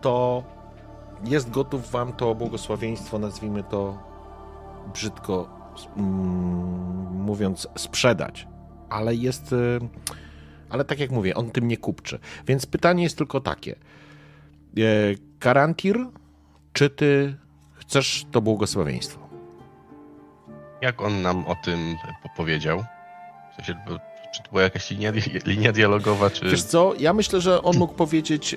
to 0.00 0.44
jest 1.24 1.50
gotów 1.50 1.90
wam 1.90 2.12
to 2.12 2.34
błogosławieństwo, 2.34 3.18
nazwijmy 3.18 3.62
to 3.62 3.98
brzydko 4.92 5.59
mówiąc, 7.10 7.68
sprzedać. 7.76 8.46
Ale 8.88 9.14
jest... 9.14 9.52
e, 9.52 9.56
ale 10.70 10.84
tak 10.84 10.98
jak 10.98 11.10
mówię, 11.10 11.34
on 11.34 11.50
tym 11.50 11.68
nie 11.68 11.76
kupczy. 11.76 12.18
Więc 12.46 12.66
pytanie 12.66 13.02
jest 13.02 13.18
tylko 13.18 13.40
takie. 13.40 13.72
E, 13.72 14.80
Karantir, 15.38 16.06
czy 16.72 16.90
ty 16.90 17.36
chcesz 17.74 18.26
to 18.30 18.40
błogosławieństwo? 18.40 19.20
Jak 20.82 21.02
on 21.02 21.22
nam 21.22 21.46
o 21.46 21.56
tym 21.64 21.96
po- 22.22 22.28
powiedział? 22.36 22.84
W 23.52 23.56
sensie, 23.56 23.74
czy 24.34 24.42
to 24.42 24.50
była 24.50 24.62
jakaś 24.62 24.90
linia, 24.90 25.12
linia 25.46 25.72
dialogowa, 25.72 26.30
czy... 26.30 26.50
Wiesz 26.50 26.62
co, 26.62 26.94
ja 26.98 27.12
myślę, 27.12 27.40
że 27.40 27.62
on 27.62 27.76
mógł 27.76 27.94
powiedzieć, 27.94 28.54
e, 28.54 28.56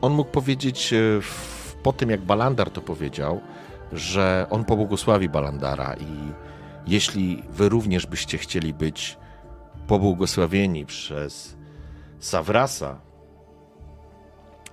on 0.00 0.12
mógł 0.12 0.30
powiedzieć 0.30 0.94
w, 1.22 1.74
po 1.82 1.92
tym, 1.92 2.10
jak 2.10 2.20
Balandar 2.20 2.70
to 2.70 2.80
powiedział, 2.80 3.40
że 3.94 4.46
on 4.50 4.64
pobłogosławi 4.64 5.28
Balandara 5.28 5.94
i 5.94 6.32
jeśli 6.86 7.42
wy 7.50 7.68
również 7.68 8.06
byście 8.06 8.38
chcieli 8.38 8.74
być 8.74 9.18
pobłogosławieni 9.86 10.86
przez 10.86 11.56
Savrasa, 12.18 13.00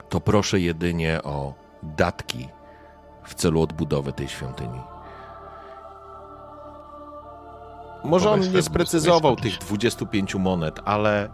to 0.10 0.20
proszę 0.22 0.60
jedynie 0.60 1.24
o 1.24 1.54
datki 1.84 2.48
w 3.24 3.36
celu 3.36 3.62
odbudowy 3.62 4.14
tej 4.14 4.28
świątyni. 4.28 4.80
Może 8.04 8.32
on 8.32 8.40
nie 8.54 8.62
sprecyzował 8.62 9.36
tych 9.36 9.58
25 9.58 10.36
monet, 10.36 10.80
ale, 10.86 11.30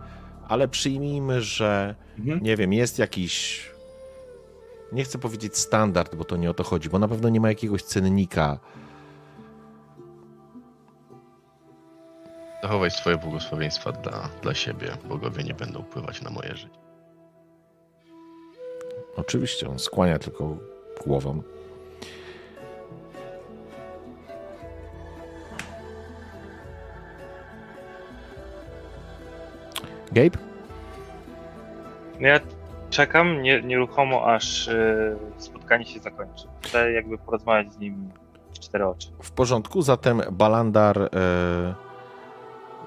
ale 0.48 0.68
przyjmijmy, 0.68 1.42
że 1.42 1.96
Mhm. 2.20 2.44
nie 2.44 2.56
wiem, 2.58 2.74
jest 2.74 3.00
jakiś 3.00 3.66
nie 4.92 5.04
chcę 5.04 5.18
powiedzieć 5.18 5.58
standard, 5.58 6.16
bo 6.16 6.24
to 6.24 6.36
nie 6.38 6.50
o 6.50 6.54
to 6.54 6.64
chodzi, 6.64 6.90
bo 6.90 7.00
na 7.00 7.08
pewno 7.08 7.30
nie 7.30 7.40
ma 7.40 7.50
jakiegoś 7.50 7.84
cennika. 7.84 8.60
Zachowaj 12.64 12.92
swoje 12.92 13.18
błogosławieństwa 13.18 13.92
dla, 13.92 14.30
dla 14.42 14.54
siebie. 14.54 14.98
Bogowie 15.10 15.44
nie 15.44 15.54
będą 15.54 15.84
wpływać 15.84 16.22
na 16.22 16.30
moje 16.30 16.56
życie. 16.56 16.80
Oczywiście, 19.16 19.70
on 19.70 19.80
skłania 19.80 20.20
tylko 20.20 20.58
głową. 21.06 21.42
Gabe? 30.12 30.38
Ja 32.20 32.40
czekam 32.90 33.42
nie, 33.42 33.62
nieruchomo, 33.62 34.26
aż 34.34 34.68
y, 34.68 35.18
spotkanie 35.38 35.86
się 35.86 36.00
zakończy. 36.00 36.48
Chcę 36.62 36.92
jakby 36.92 37.18
porozmawiać 37.18 37.74
z 37.74 37.78
nim 37.78 38.10
w 38.54 38.60
cztery 38.60 38.88
oczy. 38.88 39.08
W 39.24 39.32
porządku, 39.32 39.82
zatem 39.82 40.22
Balandar 40.32 41.02
e, 41.02 41.10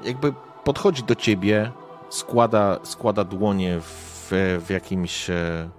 jakby 0.05 0.33
podchodzi 0.65 1.03
do 1.03 1.15
ciebie, 1.15 1.73
składa, 2.09 2.79
składa 2.83 3.25
dłonie 3.25 3.81
w, 3.81 4.33
w, 4.67 4.71
jakimś, 4.71 5.31
e, 5.31 5.71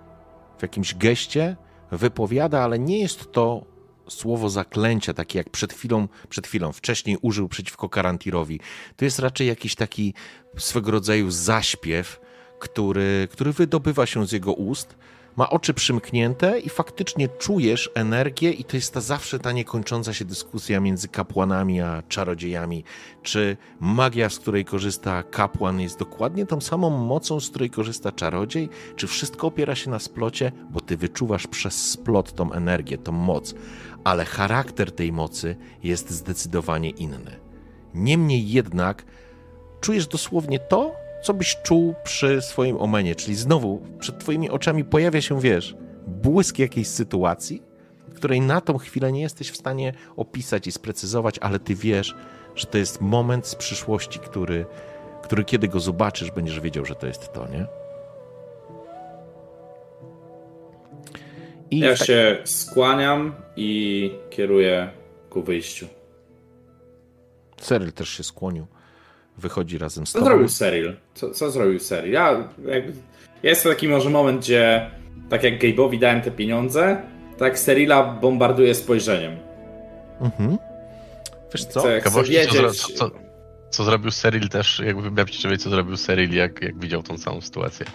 w 0.57 0.61
jakimś 0.61 0.95
geście, 0.95 1.55
wypowiada, 1.91 2.61
ale 2.61 2.79
nie 2.79 2.99
jest 2.99 3.31
to 3.31 3.65
słowo 4.09 4.49
zaklęcia, 4.49 5.13
takie 5.13 5.37
jak 5.37 5.49
przed 5.49 5.73
chwilą, 5.73 6.07
przed 6.29 6.47
chwilą 6.47 6.71
wcześniej 6.71 7.17
użył 7.21 7.47
przeciwko 7.47 7.89
Karantirowi. 7.89 8.59
To 8.95 9.05
jest 9.05 9.19
raczej 9.19 9.47
jakiś 9.47 9.75
taki 9.75 10.13
swego 10.57 10.91
rodzaju 10.91 11.31
zaśpiew, 11.31 12.21
który, 12.61 13.27
który 13.31 13.53
wydobywa 13.53 14.05
się 14.05 14.27
z 14.27 14.31
jego 14.31 14.53
ust. 14.53 14.95
Ma 15.35 15.49
oczy 15.49 15.73
przymknięte 15.73 16.59
i 16.59 16.69
faktycznie 16.69 17.27
czujesz 17.27 17.91
energię, 17.95 18.51
i 18.51 18.63
to 18.63 18.77
jest 18.77 18.93
ta 18.93 19.01
zawsze 19.01 19.39
ta 19.39 19.51
niekończąca 19.51 20.13
się 20.13 20.25
dyskusja 20.25 20.79
między 20.79 21.07
kapłanami 21.07 21.81
a 21.81 22.03
czarodziejami. 22.07 22.83
Czy 23.23 23.57
magia, 23.79 24.29
z 24.29 24.39
której 24.39 24.65
korzysta 24.65 25.23
kapłan, 25.23 25.79
jest 25.79 25.99
dokładnie 25.99 26.45
tą 26.45 26.61
samą 26.61 26.89
mocą, 26.89 27.39
z 27.39 27.49
której 27.49 27.69
korzysta 27.69 28.11
czarodziej? 28.11 28.69
Czy 28.95 29.07
wszystko 29.07 29.47
opiera 29.47 29.75
się 29.75 29.89
na 29.89 29.99
splocie? 29.99 30.51
Bo 30.69 30.79
ty 30.79 30.97
wyczuwasz 30.97 31.47
przez 31.47 31.91
splot 31.91 32.33
tą 32.33 32.51
energię, 32.51 32.97
tą 32.97 33.11
moc, 33.11 33.55
ale 34.03 34.25
charakter 34.25 34.91
tej 34.91 35.11
mocy 35.11 35.55
jest 35.83 36.09
zdecydowanie 36.09 36.89
inny. 36.89 37.39
Niemniej 37.93 38.51
jednak 38.51 39.05
czujesz 39.81 40.07
dosłownie 40.07 40.59
to, 40.59 41.00
co 41.21 41.33
byś 41.33 41.57
czuł 41.63 41.95
przy 42.03 42.41
swoim 42.41 42.81
omenie, 42.81 43.15
czyli 43.15 43.35
znowu 43.35 43.81
przed 43.99 44.19
twoimi 44.19 44.49
oczami 44.49 44.83
pojawia 44.83 45.21
się, 45.21 45.41
wiesz, 45.41 45.75
błysk 46.07 46.59
jakiejś 46.59 46.87
sytuacji, 46.87 47.63
której 48.15 48.41
na 48.41 48.61
tą 48.61 48.77
chwilę 48.77 49.11
nie 49.11 49.21
jesteś 49.21 49.51
w 49.51 49.57
stanie 49.57 49.93
opisać 50.15 50.67
i 50.67 50.71
sprecyzować, 50.71 51.39
ale 51.39 51.59
ty 51.59 51.75
wiesz, 51.75 52.15
że 52.55 52.67
to 52.67 52.77
jest 52.77 53.01
moment 53.01 53.47
z 53.47 53.55
przyszłości, 53.55 54.19
który, 54.19 54.65
który 55.23 55.43
kiedy 55.43 55.67
go 55.67 55.79
zobaczysz, 55.79 56.31
będziesz 56.31 56.59
wiedział, 56.59 56.85
że 56.85 56.95
to 56.95 57.07
jest 57.07 57.33
to, 57.33 57.47
nie? 57.47 57.65
I 61.71 61.79
ja 61.79 61.95
tak... 61.95 62.07
się 62.07 62.37
skłaniam 62.45 63.35
i 63.55 64.11
kieruję 64.29 64.91
ku 65.29 65.43
wyjściu. 65.43 65.87
Seryl 67.61 67.91
też 67.91 68.09
się 68.09 68.23
skłonił 68.23 68.67
wychodzi 69.41 69.77
razem 69.77 70.07
z 70.07 70.13
tobą. 70.13 70.25
Co 70.25 70.29
zrobił 70.29 70.49
Cyril? 70.49 70.93
Co, 71.13 71.31
co 71.31 71.51
zrobił 71.51 71.79
Cyril? 71.79 72.11
Ja, 72.11 72.49
jakby, 72.65 72.93
jest 73.43 73.63
taki 73.63 73.87
może 73.87 74.09
moment, 74.09 74.41
gdzie 74.41 74.91
tak 75.29 75.43
jak 75.43 75.59
Gabe'owi 75.59 75.99
dałem 75.99 76.21
te 76.21 76.31
pieniądze, 76.31 77.01
tak 77.37 77.59
Cyrila 77.59 78.03
bombarduje 78.03 78.75
spojrzeniem. 78.75 79.37
Mhm. 80.21 80.57
Wiesz 81.53 81.65
co? 81.65 81.79
Chcę, 81.79 82.01
chcę 82.01 82.23
wiedzieć... 82.23 82.81
Co, 82.81 82.93
co, 82.93 83.11
co, 83.69 83.83
zrobił 83.83 84.11
Cyril 84.11 84.49
też, 84.49 84.79
jakby 84.85 85.01
wybawić 85.01 85.37
ciebie, 85.37 85.57
co 85.57 85.69
zrobił 85.69 85.97
Cyril, 85.97 86.33
jak, 86.33 86.61
jak 86.61 86.79
widział 86.79 87.03
tą 87.03 87.17
całą 87.17 87.41
sytuację 87.41 87.85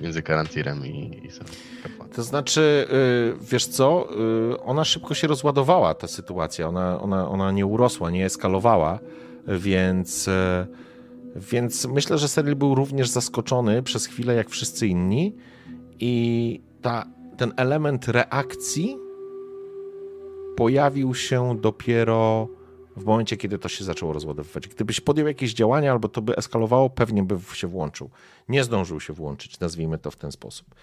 między 0.00 0.22
Karantirem 0.22 0.86
i, 0.86 1.22
i 1.24 1.28
To 2.14 2.22
znaczy, 2.22 2.86
y, 3.40 3.44
wiesz 3.52 3.66
co, 3.66 4.08
y, 4.52 4.60
ona 4.60 4.84
szybko 4.84 5.14
się 5.14 5.26
rozładowała, 5.26 5.94
ta 5.94 6.08
sytuacja. 6.08 6.68
Ona, 6.68 7.00
ona, 7.00 7.28
ona 7.28 7.52
nie 7.52 7.66
urosła, 7.66 8.10
nie 8.10 8.26
eskalowała, 8.26 8.98
więc 9.46 10.28
y, 10.28 10.66
więc 11.36 11.86
myślę, 11.86 12.18
że 12.18 12.28
Cyril 12.28 12.56
był 12.56 12.74
również 12.74 13.08
zaskoczony 13.08 13.82
przez 13.82 14.06
chwilę, 14.06 14.34
jak 14.34 14.50
wszyscy 14.50 14.86
inni. 14.86 15.36
I 16.00 16.62
ta, 16.82 17.06
ten 17.36 17.52
element 17.56 18.08
reakcji 18.08 18.96
pojawił 20.56 21.14
się 21.14 21.58
dopiero 21.60 22.48
w 22.96 23.04
momencie, 23.04 23.36
kiedy 23.36 23.58
to 23.58 23.68
się 23.68 23.84
zaczęło 23.84 24.12
rozładowywać. 24.12 24.68
Gdybyś 24.68 25.00
podjął 25.00 25.26
jakieś 25.28 25.54
działania 25.54 25.92
albo 25.92 26.08
to 26.08 26.22
by 26.22 26.36
eskalowało, 26.36 26.90
pewnie 26.90 27.22
by 27.22 27.38
się 27.54 27.66
włączył. 27.66 28.10
Nie 28.48 28.64
zdążył 28.64 29.00
się 29.00 29.12
włączyć, 29.12 29.60
nazwijmy 29.60 29.98
to 29.98 30.10
w 30.10 30.16
ten 30.16 30.32
sposób. 30.32 30.74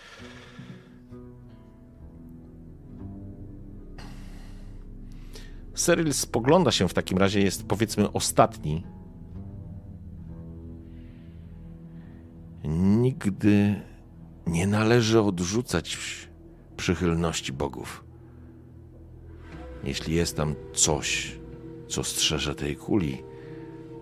Cyril 5.74 6.14
spogląda 6.14 6.72
się 6.72 6.88
w 6.88 6.94
takim 6.94 7.18
razie, 7.18 7.42
jest 7.42 7.68
powiedzmy 7.68 8.12
ostatni 8.12 8.84
Nigdy 12.76 13.82
nie 14.48 14.68
należy 14.68 15.22
odrzucać 15.22 15.98
przychylności 16.78 17.54
bogów. 17.54 18.04
Jeśli 19.84 20.16
jest 20.16 20.38
tam 20.38 20.56
coś, 20.74 21.40
co 21.88 22.04
strzeże 22.04 22.56
tej 22.56 22.76
kuli, 22.76 23.24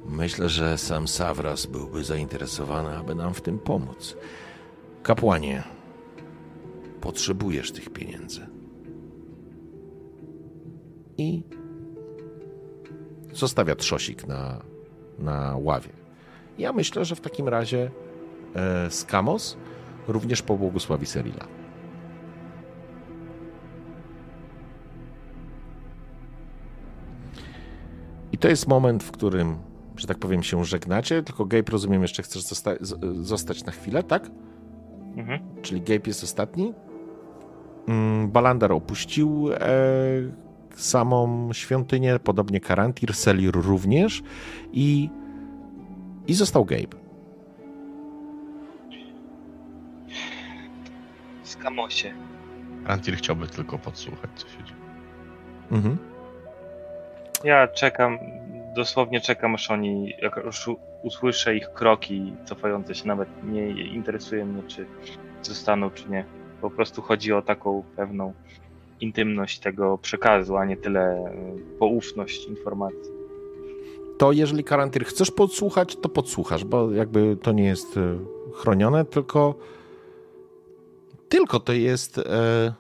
myślę, 0.06 0.50
że 0.50 0.78
sam 0.78 1.08
Savras 1.08 1.66
byłby 1.66 2.04
zainteresowany, 2.04 2.98
aby 2.98 3.16
nam 3.16 3.34
w 3.34 3.42
tym 3.42 3.60
pomóc. 3.60 4.18
Kapłanie, 5.04 5.64
potrzebujesz 7.02 7.72
tych 7.72 7.90
pieniędzy. 7.90 8.48
I 11.18 11.44
zostawia 13.34 13.76
trzosik 13.76 14.28
na, 14.28 14.62
na 15.20 15.58
ławie. 15.58 15.90
Ja 16.58 16.74
myślę, 16.74 17.06
że 17.06 17.16
w 17.16 17.22
takim 17.22 17.48
razie 17.48 17.92
Skamos 18.90 19.58
również 20.08 20.42
pobłogosławi 20.42 21.06
Serila. 21.06 21.48
I 28.32 28.38
to 28.38 28.48
jest 28.48 28.68
moment, 28.68 29.04
w 29.04 29.12
którym, 29.12 29.58
że 29.98 30.08
tak 30.08 30.18
powiem, 30.18 30.44
się 30.44 30.66
żegnacie, 30.66 31.24
tylko 31.24 31.46
Gabe, 31.46 31.72
rozumiem, 31.72 32.02
jeszcze 32.02 32.24
chcesz 32.24 32.44
zosta 32.44 32.72
zostać 33.22 33.66
na 33.66 33.72
chwilę, 33.72 34.04
tak? 34.04 34.32
Mhm. 35.16 35.40
Czyli 35.62 35.82
Gabe 35.82 36.02
jest 36.08 36.24
ostatni. 36.24 36.74
Mm, 37.88 38.32
Balandar 38.32 38.72
opuścił 38.72 39.50
e, 39.54 39.58
samą 40.76 41.50
świątynię, 41.54 42.20
podobnie 42.24 42.60
Karantir, 42.60 43.14
Selir 43.14 43.52
również 43.54 44.24
i, 44.74 45.10
i 46.28 46.34
został 46.34 46.66
Gabe. 46.66 47.05
Kamosie. 51.58 52.14
Rantir 52.86 53.16
chciałby 53.16 53.48
tylko 53.48 53.78
podsłuchać, 53.78 54.30
co 54.36 54.48
się 54.48 54.64
dzieje. 54.64 54.80
Mhm. 55.72 55.98
Ja 57.44 57.68
czekam, 57.68 58.20
dosłownie 58.76 59.22
czekam, 59.22 59.56
aż 59.56 59.72
oni, 59.72 60.14
jak 60.22 60.42
już 60.46 60.70
usłyszę 61.04 61.56
ich 61.56 61.74
kroki 61.74 62.34
cofające 62.46 62.96
się, 62.96 63.08
nawet 63.08 63.30
nie 63.44 63.70
interesuje 63.70 64.46
mnie, 64.46 64.64
czy 64.68 64.86
zostaną, 65.42 65.90
czy 65.90 66.10
nie. 66.10 66.26
Po 66.62 66.70
prostu 66.70 67.02
chodzi 67.02 67.34
o 67.34 67.42
taką 67.42 67.84
pewną 67.96 68.34
intymność 69.02 69.60
tego 69.60 69.98
przekazu, 69.98 70.58
a 70.58 70.66
nie 70.66 70.78
tyle 70.78 71.02
e, 71.02 71.32
poufność 71.80 72.46
informacji. 72.46 73.12
To 74.18 74.32
jeżeli 74.32 74.64
Karantir 74.64 75.06
chcesz 75.06 75.32
podsłuchać, 75.32 75.96
to 75.96 76.10
podsłuchasz, 76.10 76.66
bo 76.66 76.92
jakby 76.92 77.38
to 77.42 77.52
nie 77.52 77.64
jest 77.64 77.98
e, 77.98 78.18
chronione, 78.54 79.06
tylko 79.06 79.56
tylko 81.30 81.60
to 81.60 81.74
jest. 81.74 82.18
E... 82.18 82.74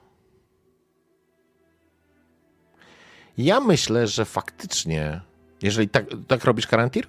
Ja 3.38 3.59
myślę, 3.59 4.07
że 4.07 4.25
faktycznie, 4.25 5.22
jeżeli 5.61 5.90
tak, 5.90 6.06
tak 6.27 6.45
robisz 6.45 6.67
karantir? 6.67 7.07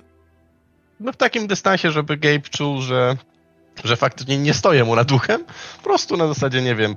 No 1.01 1.13
w 1.13 1.17
takim 1.17 1.47
dystansie, 1.47 1.91
żeby 1.91 2.17
Gabe 2.17 2.41
czuł, 2.41 2.83
że, 2.83 3.17
że 3.85 3.97
faktycznie 3.97 4.39
nie 4.39 4.55
stoję 4.55 4.85
mu 4.85 4.97
nad 4.97 5.09
duchem. 5.09 5.45
Po 5.77 5.83
prostu 5.83 6.17
na 6.17 6.29
zasadzie, 6.29 6.63
nie 6.63 6.75
wiem, 6.75 6.97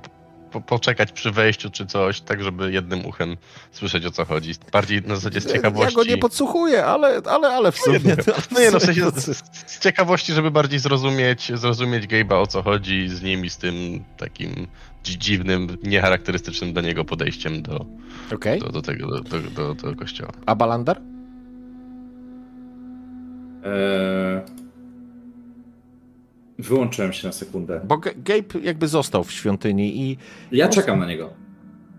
po, 0.52 0.60
poczekać 0.60 1.12
przy 1.12 1.30
wejściu 1.30 1.70
czy 1.70 1.86
coś, 1.86 2.20
tak 2.20 2.42
żeby 2.42 2.72
jednym 2.72 3.06
uchem 3.06 3.36
słyszeć 3.72 4.06
o 4.06 4.10
co 4.10 4.24
chodzi. 4.24 4.52
Bardziej 4.72 5.02
na 5.02 5.16
zasadzie 5.16 5.40
z 5.40 5.52
ciekawości. 5.52 5.94
Ja 5.98 6.04
go 6.04 6.10
nie 6.10 6.18
podsłuchuję, 6.18 6.84
ale, 6.84 7.20
ale, 7.30 7.48
ale 7.48 7.72
w 7.72 7.78
sumie... 7.78 8.00
to- 8.16 8.32
No 8.50 8.60
nie, 8.60 8.70
no 8.70 8.78
w 8.78 8.82
sensie 8.82 9.10
z, 9.10 9.42
z 9.66 9.78
ciekawości, 9.80 10.32
żeby 10.32 10.50
bardziej 10.50 10.78
zrozumieć, 10.78 11.52
zrozumieć 11.54 12.06
Gabe'a 12.06 12.42
o 12.42 12.46
co 12.46 12.62
chodzi 12.62 13.08
z 13.08 13.22
nim 13.22 13.44
i 13.44 13.50
z 13.50 13.56
tym 13.56 14.04
takim 14.16 14.66
dzi- 15.04 15.18
dziwnym, 15.18 15.76
niecharakterystycznym 15.82 16.72
dla 16.72 16.82
niego 16.82 17.04
podejściem 17.04 17.62
do, 17.62 17.86
Okej, 18.34 18.60
do, 18.60 18.68
do 18.68 18.82
tego, 18.82 19.06
do, 19.06 19.20
do, 19.20 19.50
do, 19.50 19.74
do 19.74 19.96
kościoła. 19.96 20.32
a 20.46 20.54
Balandar? 20.54 21.00
Eee... 23.64 24.59
Wyłączyłem 26.60 27.12
się 27.12 27.26
na 27.26 27.32
sekundę. 27.32 27.80
Bo 27.84 27.96
Ga- 27.96 28.22
Gabe 28.22 28.60
jakby 28.66 28.88
został 28.88 29.24
w 29.24 29.32
świątyni 29.32 30.00
i... 30.02 30.16
Ja 30.52 30.68
czekam 30.68 30.98
na 30.98 31.06
niego, 31.06 31.30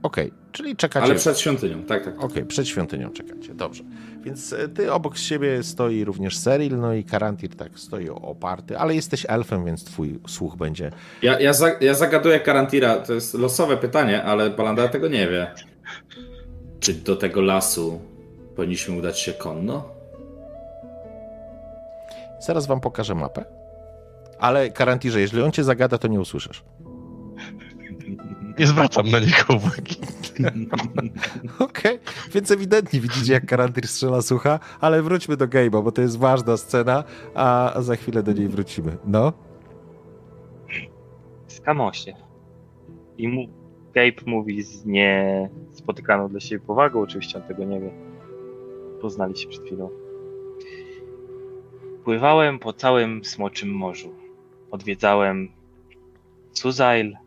Okej, 0.04 0.34
czyli 0.52 0.76
czekacie... 0.76 1.06
ale 1.06 1.16
przed 1.16 1.40
świątynią, 1.40 1.84
tak, 1.84 2.06
tak. 2.06 2.24
Okej, 2.24 2.46
przed 2.46 2.68
świątynią 2.68 3.10
czekacie, 3.10 3.54
dobrze. 3.54 3.84
Więc 4.24 4.54
e, 4.54 4.68
ty 4.68 4.94
obok 4.94 5.18
siebie 5.18 5.64
stoi 5.64 6.06
również 6.06 6.38
Seril, 6.38 6.80
no 6.80 6.94
i 6.94 7.04
Karantir 7.04 7.56
tak 7.56 7.80
stoi 7.80 8.10
oparty, 8.10 8.78
ale 8.78 8.96
jesteś 8.96 9.26
elfem, 9.30 9.66
więc 9.66 9.84
twój 9.84 10.20
słuch 10.28 10.56
będzie... 10.56 10.92
Ja, 11.22 11.40
ja, 11.40 11.54
za, 11.54 11.72
ja 11.82 11.94
zagaduję 11.94 12.40
Karantira, 12.40 12.96
to 12.96 13.14
jest 13.14 13.34
losowe 13.34 13.78
pytanie, 13.78 14.24
ale 14.24 14.50
Balanda 14.50 14.88
tego 14.88 15.08
nie 15.08 15.28
wie. 15.28 15.52
Czy 16.80 16.94
do 16.94 17.16
tego 17.16 17.42
lasu 17.42 18.02
powinniśmy 18.56 18.98
udać 18.98 19.20
się 19.20 19.34
konno? 19.34 19.90
Zaraz 22.40 22.68
wam 22.68 22.82
pokażę 22.82 23.16
mapę. 23.16 23.61
Ale 24.42 24.70
Karantirze, 24.70 25.22
jeżeli 25.22 25.44
on 25.44 25.52
cię 25.52 25.64
zagada, 25.64 25.98
to 25.98 26.08
nie 26.08 26.20
usłyszysz. 26.20 26.64
Nie 28.60 28.68
zwracam 28.68 29.10
na 29.10 29.20
niego 29.20 29.56
uwagi. 29.56 29.96
Okej, 31.70 32.00
więc 32.34 32.52
ewidentnie 32.52 33.00
widzicie, 33.00 33.34
jak 33.34 33.46
Karantir 33.46 33.88
strzela 33.88 34.22
słucha, 34.22 34.60
ale 34.80 35.02
wróćmy 35.02 35.38
do 35.38 35.48
Gabe'a, 35.48 35.84
bo 35.84 35.92
to 35.92 36.02
jest 36.02 36.18
ważna 36.18 36.58
scena, 36.58 37.04
a 37.36 37.74
za 37.80 37.96
chwilę 37.96 38.24
do 38.24 38.34
niej 38.34 38.48
wrócimy. 38.48 38.98
No? 39.06 39.34
Skamośnie. 41.48 42.16
I 43.18 43.28
mu, 43.28 43.48
Gabe 43.94 44.22
mówi 44.26 44.62
z 44.62 44.86
niespotykaną 44.86 46.30
dla 46.30 46.40
siebie 46.40 46.66
powagą, 46.66 47.02
oczywiście 47.02 47.38
on 47.38 47.44
tego 47.44 47.64
nie 47.64 47.80
wie. 47.80 47.92
Poznali 49.02 49.38
się 49.38 49.48
przed 49.48 49.66
chwilą. 49.66 49.90
Pływałem 52.04 52.60
po 52.60 52.74
całym 52.74 53.26
Smoczym 53.26 53.70
Morzu. 53.70 54.21
Odwiedzałem 54.72 55.50
Suzail, 56.54 57.18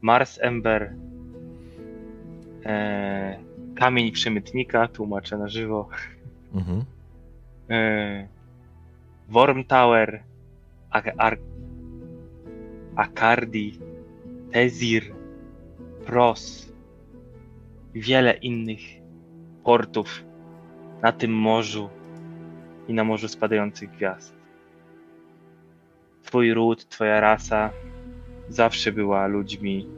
Mars 0.00 0.38
Ember, 0.42 0.94
e, 2.66 3.38
Kamień 3.76 4.12
Przemytnika, 4.12 4.88
tłumaczę 4.88 5.38
na 5.38 5.48
żywo, 5.48 5.88
Mhm. 6.54 6.84
e, 7.70 8.28
Worm 9.28 9.64
Tower, 9.64 10.22
Ar- 10.90 11.14
Ar- 11.18 11.38
Akardi, 12.96 13.78
Tezir, 14.52 15.02
Pros 16.06 16.72
wiele 17.94 18.32
innych 18.32 18.80
portów 19.64 20.24
na 21.02 21.12
tym 21.12 21.32
morzu 21.32 21.88
i 22.88 22.94
na 22.94 23.04
morzu 23.04 23.28
spadających 23.28 23.90
gwiazd. 23.90 24.37
Twój 26.28 26.54
ród, 26.54 26.88
twoja 26.88 27.20
rasa 27.20 27.70
zawsze 28.48 28.92
była 28.92 29.26
ludźmi, 29.26 29.88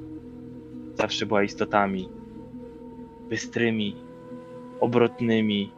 zawsze 0.95 1.27
była 1.27 1.43
istotami 1.43 2.09
bystrymi, 3.29 3.97
obrotnymi, 4.81 5.73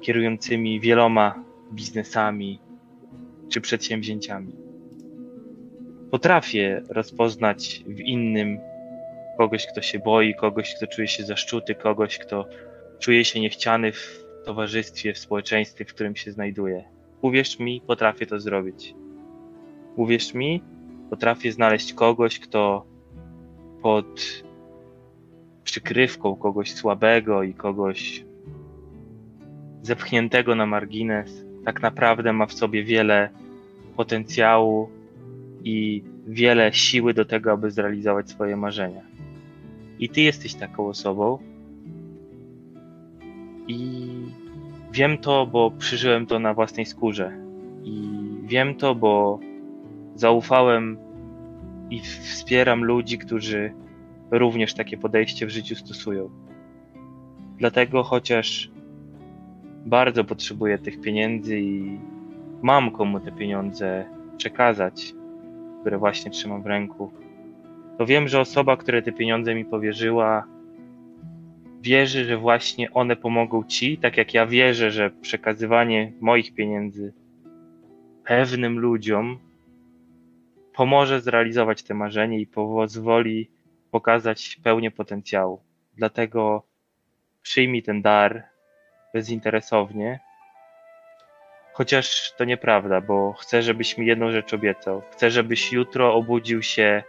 kierującymi 0.00 0.80
wieloma 0.80 1.44
biznesami 1.72 2.60
czy 3.48 3.60
przedsięwzięciami. 3.60 4.52
Potrafię 6.10 6.82
rozpoznać 6.88 7.84
w 7.86 8.00
innym 8.00 8.58
kogoś, 9.38 9.66
kto 9.66 9.82
się 9.82 9.98
boi, 9.98 10.34
kogoś, 10.34 10.74
kto 10.74 10.86
czuje 10.86 11.08
się 11.08 11.24
zaszczuty, 11.24 11.74
kogoś, 11.74 12.18
kto 12.18 12.48
czuje 12.98 13.24
się 13.24 13.40
niechciany 13.40 13.92
w 13.92 14.24
towarzystwie, 14.44 15.14
w 15.14 15.18
społeczeństwie, 15.18 15.84
w 15.84 15.94
którym 15.94 16.16
się 16.16 16.32
znajduje. 16.32 16.97
Uwierz 17.22 17.58
mi, 17.58 17.80
potrafię 17.86 18.26
to 18.26 18.40
zrobić. 18.40 18.94
Uwierz 19.96 20.34
mi, 20.34 20.62
potrafię 21.10 21.52
znaleźć 21.52 21.92
kogoś, 21.92 22.38
kto 22.38 22.84
pod 23.82 24.42
przykrywką 25.64 26.36
kogoś 26.36 26.74
słabego 26.74 27.42
i 27.42 27.54
kogoś 27.54 28.24
zepchniętego 29.82 30.54
na 30.54 30.66
margines, 30.66 31.44
tak 31.64 31.82
naprawdę 31.82 32.32
ma 32.32 32.46
w 32.46 32.52
sobie 32.52 32.84
wiele 32.84 33.30
potencjału 33.96 34.90
i 35.64 36.02
wiele 36.26 36.72
siły 36.72 37.14
do 37.14 37.24
tego, 37.24 37.52
aby 37.52 37.70
zrealizować 37.70 38.30
swoje 38.30 38.56
marzenia. 38.56 39.02
I 39.98 40.08
ty 40.08 40.20
jesteś 40.20 40.54
taką 40.54 40.86
osobą. 40.86 41.38
I 43.68 44.17
wiem 44.92 45.18
to, 45.18 45.46
bo 45.46 45.70
przeżyłem 45.70 46.26
to 46.26 46.38
na 46.38 46.54
własnej 46.54 46.86
skórze. 46.86 47.32
I 47.82 48.10
wiem 48.42 48.74
to, 48.74 48.94
bo 48.94 49.40
zaufałem 50.14 50.98
i 51.90 52.00
wspieram 52.00 52.84
ludzi, 52.84 53.18
którzy 53.18 53.72
również 54.30 54.74
takie 54.74 54.96
podejście 54.96 55.46
w 55.46 55.50
życiu 55.50 55.74
stosują. 55.74 56.30
Dlatego 57.58 58.02
chociaż 58.02 58.70
bardzo 59.86 60.24
potrzebuję 60.24 60.78
tych 60.78 61.00
pieniędzy 61.00 61.60
i 61.60 61.98
mam 62.62 62.90
komu 62.90 63.20
te 63.20 63.32
pieniądze 63.32 64.04
przekazać, 64.36 65.14
które 65.80 65.98
właśnie 65.98 66.30
trzymam 66.30 66.62
w 66.62 66.66
ręku, 66.66 67.10
to 67.98 68.06
wiem, 68.06 68.28
że 68.28 68.40
osoba, 68.40 68.76
która 68.76 69.02
te 69.02 69.12
pieniądze 69.12 69.54
mi 69.54 69.64
powierzyła, 69.64 70.44
wierzy, 71.80 72.24
że 72.24 72.36
właśnie 72.36 72.92
one 72.92 73.16
pomogą 73.16 73.64
ci, 73.64 73.98
tak 73.98 74.16
jak 74.16 74.34
ja 74.34 74.46
wierzę, 74.46 74.90
że 74.90 75.10
przekazywanie 75.10 76.12
moich 76.20 76.54
pieniędzy 76.54 77.12
pewnym 78.24 78.78
ludziom 78.78 79.38
pomoże 80.74 81.20
zrealizować 81.20 81.82
te 81.82 81.94
marzenie 81.94 82.40
i 82.40 82.46
pozwoli 82.46 83.50
pokazać 83.90 84.60
pełnię 84.64 84.90
potencjału. 84.90 85.60
Dlatego 85.96 86.62
przyjmij 87.42 87.82
ten 87.82 88.02
dar 88.02 88.44
bezinteresownie. 89.14 90.20
Chociaż 91.72 92.32
to 92.36 92.44
nieprawda, 92.44 93.00
bo 93.00 93.32
chcę, 93.32 93.62
żebyś 93.62 93.98
mi 93.98 94.06
jedną 94.06 94.30
rzecz 94.30 94.54
obiecał. 94.54 95.02
Chcę, 95.12 95.30
żebyś 95.30 95.72
jutro 95.72 96.14
obudził 96.14 96.62
się 96.62 97.02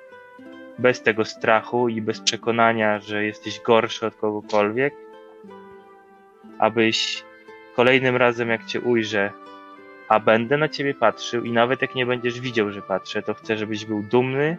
bez 0.79 1.01
tego 1.01 1.25
strachu 1.25 1.89
i 1.89 2.01
bez 2.01 2.21
przekonania, 2.21 2.99
że 2.99 3.25
jesteś 3.25 3.59
gorszy 3.59 4.05
od 4.05 4.15
kogokolwiek, 4.15 4.93
abyś 6.59 7.23
kolejnym 7.75 8.15
razem, 8.15 8.49
jak 8.49 8.65
cię 8.65 8.81
ujrzę, 8.81 9.31
a 10.07 10.19
będę 10.19 10.57
na 10.57 10.69
ciebie 10.69 10.93
patrzył 10.93 11.43
i 11.43 11.51
nawet 11.51 11.81
jak 11.81 11.95
nie 11.95 12.05
będziesz 12.05 12.39
widział, 12.39 12.71
że 12.71 12.81
patrzę, 12.81 13.21
to 13.21 13.33
chcę, 13.33 13.57
żebyś 13.57 13.85
był 13.85 14.03
dumny, 14.03 14.57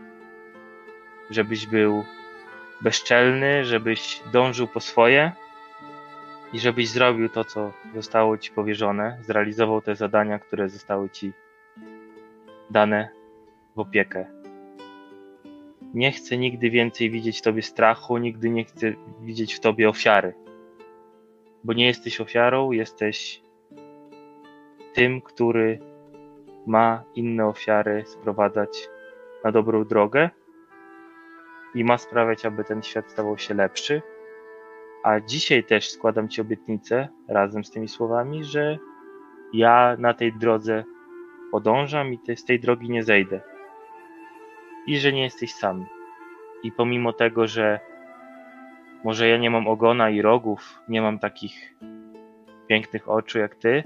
żebyś 1.30 1.66
był 1.66 2.04
bezczelny, 2.80 3.64
żebyś 3.64 4.22
dążył 4.32 4.68
po 4.68 4.80
swoje 4.80 5.32
i 6.52 6.60
żebyś 6.60 6.88
zrobił 6.88 7.28
to, 7.28 7.44
co 7.44 7.72
zostało 7.94 8.38
ci 8.38 8.50
powierzone, 8.50 9.18
zrealizował 9.22 9.82
te 9.82 9.96
zadania, 9.96 10.38
które 10.38 10.68
zostały 10.68 11.10
ci 11.10 11.32
dane 12.70 13.08
w 13.76 13.78
opiekę. 13.80 14.39
Nie 15.94 16.12
chcę 16.12 16.38
nigdy 16.38 16.70
więcej 16.70 17.10
widzieć 17.10 17.38
w 17.38 17.42
tobie 17.42 17.62
strachu, 17.62 18.18
nigdy 18.18 18.50
nie 18.50 18.64
chcę 18.64 18.92
widzieć 19.20 19.54
w 19.54 19.60
tobie 19.60 19.88
ofiary. 19.88 20.34
Bo 21.64 21.72
nie 21.72 21.86
jesteś 21.86 22.20
ofiarą, 22.20 22.70
jesteś 22.70 23.42
tym, 24.94 25.20
który 25.20 25.78
ma 26.66 27.04
inne 27.14 27.46
ofiary 27.46 28.04
sprowadzać 28.06 28.88
na 29.44 29.52
dobrą 29.52 29.84
drogę 29.84 30.30
i 31.74 31.84
ma 31.84 31.98
sprawiać, 31.98 32.46
aby 32.46 32.64
ten 32.64 32.82
świat 32.82 33.10
stawał 33.10 33.38
się 33.38 33.54
lepszy. 33.54 34.02
A 35.04 35.20
dzisiaj 35.20 35.64
też 35.64 35.90
składam 35.90 36.28
Ci 36.28 36.40
obietnicę 36.40 37.08
razem 37.28 37.64
z 37.64 37.70
tymi 37.70 37.88
słowami, 37.88 38.44
że 38.44 38.78
ja 39.52 39.96
na 39.98 40.14
tej 40.14 40.32
drodze 40.32 40.84
podążam 41.50 42.12
i 42.12 42.36
z 42.36 42.44
tej 42.44 42.60
drogi 42.60 42.90
nie 42.90 43.02
zejdę. 43.02 43.49
I 44.90 44.98
że 44.98 45.12
nie 45.12 45.22
jesteś 45.22 45.54
sam. 45.54 45.86
I 46.62 46.72
pomimo 46.72 47.12
tego, 47.12 47.46
że 47.46 47.80
może 49.04 49.28
ja 49.28 49.38
nie 49.38 49.50
mam 49.50 49.68
ogona 49.68 50.10
i 50.10 50.22
rogów, 50.22 50.82
nie 50.88 51.02
mam 51.02 51.18
takich 51.18 51.74
pięknych 52.66 53.08
oczu 53.08 53.38
jak 53.38 53.54
Ty, 53.54 53.82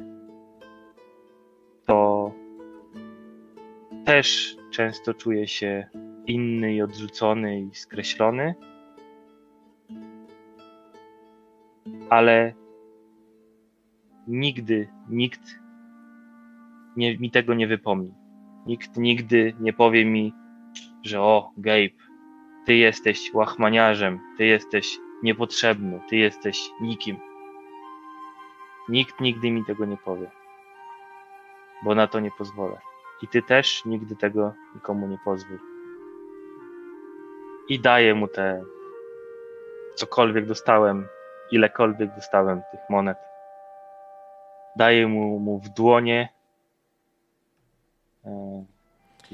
to 1.86 2.32
też 4.04 4.56
często 4.70 5.14
czuję 5.14 5.48
się 5.48 5.88
inny 6.26 6.74
i 6.74 6.82
odrzucony 6.82 7.60
i 7.60 7.74
skreślony. 7.74 8.54
Ale 12.10 12.52
nigdy 14.28 14.88
nikt 15.08 15.60
nie, 16.96 17.18
mi 17.18 17.30
tego 17.30 17.54
nie 17.54 17.66
wypomni. 17.66 18.14
Nikt 18.66 18.96
nigdy 18.96 19.54
nie 19.60 19.72
powie 19.72 20.04
mi, 20.04 20.43
że 21.04 21.20
o, 21.20 21.52
Gabe, 21.56 21.88
ty 22.66 22.74
jesteś 22.74 23.34
łachmaniarzem, 23.34 24.20
ty 24.38 24.44
jesteś 24.44 24.98
niepotrzebny, 25.22 26.00
ty 26.08 26.16
jesteś 26.16 26.70
nikim. 26.80 27.16
Nikt 28.88 29.20
nigdy 29.20 29.50
mi 29.50 29.64
tego 29.64 29.84
nie 29.84 29.96
powie, 29.96 30.30
bo 31.82 31.94
na 31.94 32.06
to 32.06 32.20
nie 32.20 32.30
pozwolę. 32.30 32.80
I 33.22 33.28
ty 33.28 33.42
też 33.42 33.84
nigdy 33.84 34.16
tego 34.16 34.54
nikomu 34.74 35.06
nie 35.06 35.18
pozwól. 35.24 35.58
I 37.68 37.80
daję 37.80 38.14
mu 38.14 38.28
te 38.28 38.62
cokolwiek 39.94 40.46
dostałem, 40.46 41.06
ilekolwiek 41.50 42.14
dostałem 42.14 42.62
tych 42.70 42.80
monet. 42.90 43.18
Daję 44.76 45.06
mu, 45.06 45.38
mu 45.38 45.58
w 45.58 45.68
dłonie, 45.68 46.28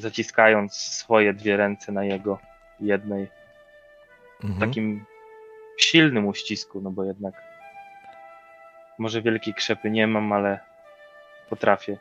zaciskając 0.01 0.75
swoje 0.75 1.35
dwie 1.35 1.57
ręce 1.57 1.93
na 1.93 2.05
jego 2.05 2.39
jednej, 2.81 3.29
Mhm. 4.45 4.61
takim 4.61 5.05
silnym 5.79 6.27
uścisku, 6.27 6.81
no 6.81 6.91
bo 6.91 7.05
jednak 7.05 7.35
może 8.99 9.23
wielkiej 9.23 9.55
krzepy 9.55 9.91
nie 9.91 10.07
mam, 10.07 10.33
ale 10.33 10.61
potrafię 11.51 11.97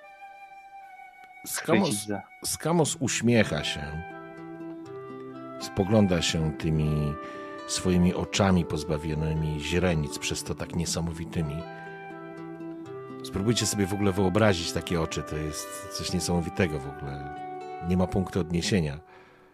Skamos, 1.45 2.05
za. 2.05 2.21
Skamos 2.45 2.95
uśmiecha 2.99 3.63
się. 3.63 3.81
Spogląda 5.61 6.21
się 6.21 6.51
tymi 6.57 7.13
swoimi 7.67 8.13
oczami 8.13 8.65
pozbawionymi 8.65 9.59
źrenic, 9.59 10.19
przez 10.19 10.43
to 10.43 10.55
tak 10.55 10.75
niesamowitymi. 10.75 11.63
Spróbujcie 13.23 13.65
sobie 13.65 13.85
w 13.85 13.93
ogóle 13.93 14.11
wyobrazić 14.11 14.71
takie 14.71 15.01
oczy. 15.01 15.23
To 15.23 15.35
jest 15.37 15.97
coś 15.97 16.13
niesamowitego 16.13 16.79
w 16.79 16.87
ogóle. 16.89 17.48
Nie 17.87 17.97
ma 17.97 18.07
punktu 18.07 18.39
odniesienia. 18.39 18.99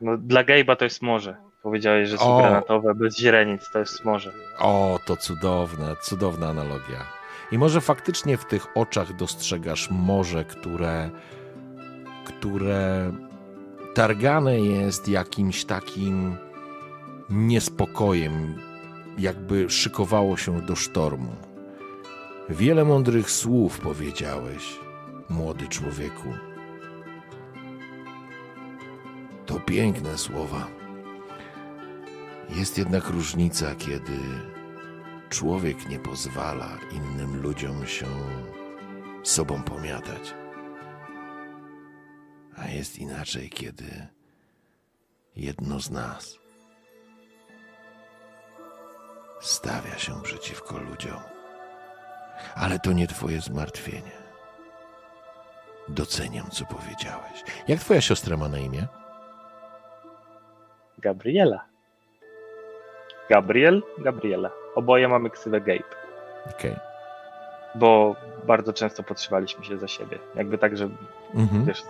No, 0.02 0.18
dla 0.18 0.44
Gabe'a 0.44 0.76
to 0.76 0.86
jest 0.86 1.02
morze. 1.02 1.36
Powiedziałeś, 1.64 2.10
że 2.10 2.18
są 2.18 2.36
O. 2.36 2.38
granatowe, 2.38 2.96
bez 2.96 3.18
źrenic, 3.18 3.70
to 3.74 3.80
jest 3.80 4.06
morze. 4.06 4.32
O, 4.60 5.00
to 5.06 5.18
cudowna, 5.18 5.96
cudowna 5.96 6.48
analogia. 6.48 7.06
I 7.52 7.58
może 7.58 7.82
faktycznie 7.82 8.38
w 8.38 8.46
tych 8.46 8.68
oczach 8.76 9.16
dostrzegasz 9.16 9.90
morze, 9.92 10.46
które, 10.46 11.10
które 12.26 13.12
targane 13.94 14.60
jest 14.60 15.08
jakimś 15.08 15.66
takim 15.66 16.38
niespokojem, 17.30 18.56
jakby 19.18 19.70
szykowało 19.70 20.38
się 20.38 20.62
do 20.62 20.76
sztormu. 20.76 21.36
Wiele 22.50 22.86
mądrych 22.86 23.32
słów 23.32 23.80
powiedziałeś, 23.80 24.80
młody 25.30 25.68
człowieku. 25.68 26.34
To 29.46 29.60
piękne 29.60 30.18
słowa. 30.18 30.68
Jest 32.50 32.78
jednak 32.78 33.08
różnica, 33.08 33.76
kiedy 33.76 34.20
człowiek 35.30 35.90
nie 35.90 36.00
pozwala 36.00 36.78
innym 36.92 37.42
ludziom 37.42 37.88
się 37.88 38.08
sobą 39.24 39.64
pomiatać. 39.64 40.34
A 42.58 42.68
jest 42.68 43.00
inaczej, 43.00 43.50
kiedy 43.50 44.08
jedno 45.36 45.80
z 45.80 45.92
nas 45.92 46.38
stawia 49.42 49.98
się 49.98 50.22
przeciwko 50.22 50.78
ludziom. 50.78 51.22
Ale 52.56 52.80
to 52.80 52.94
nie 52.94 53.08
twoje 53.08 53.42
zmartwienie. 53.42 54.26
Doceniam, 55.90 56.50
co 56.50 56.66
powiedziałeś. 56.66 57.44
Jak 57.68 57.80
twoja 57.80 58.02
siostra 58.02 58.38
ma 58.38 58.50
na 58.50 58.58
imię? 58.58 58.88
Gabriela. 61.00 61.66
Gabriel, 63.30 63.82
Gabriela. 63.98 64.52
Oboje 64.76 65.08
mamy 65.08 65.30
ksywę 65.30 65.62
Gabe, 65.62 65.84
Okej. 66.50 66.76
bo 67.76 68.16
bardzo 68.48 68.74
często 68.74 69.04
potrzebowaliśmy 69.04 69.66
się 69.66 69.78
za 69.78 69.88
siebie. 69.88 70.20
Jakby 70.36 70.58
tak, 70.58 70.78
że 70.78 70.90
Mhm. 71.36 71.66
wiesz, 71.66 71.84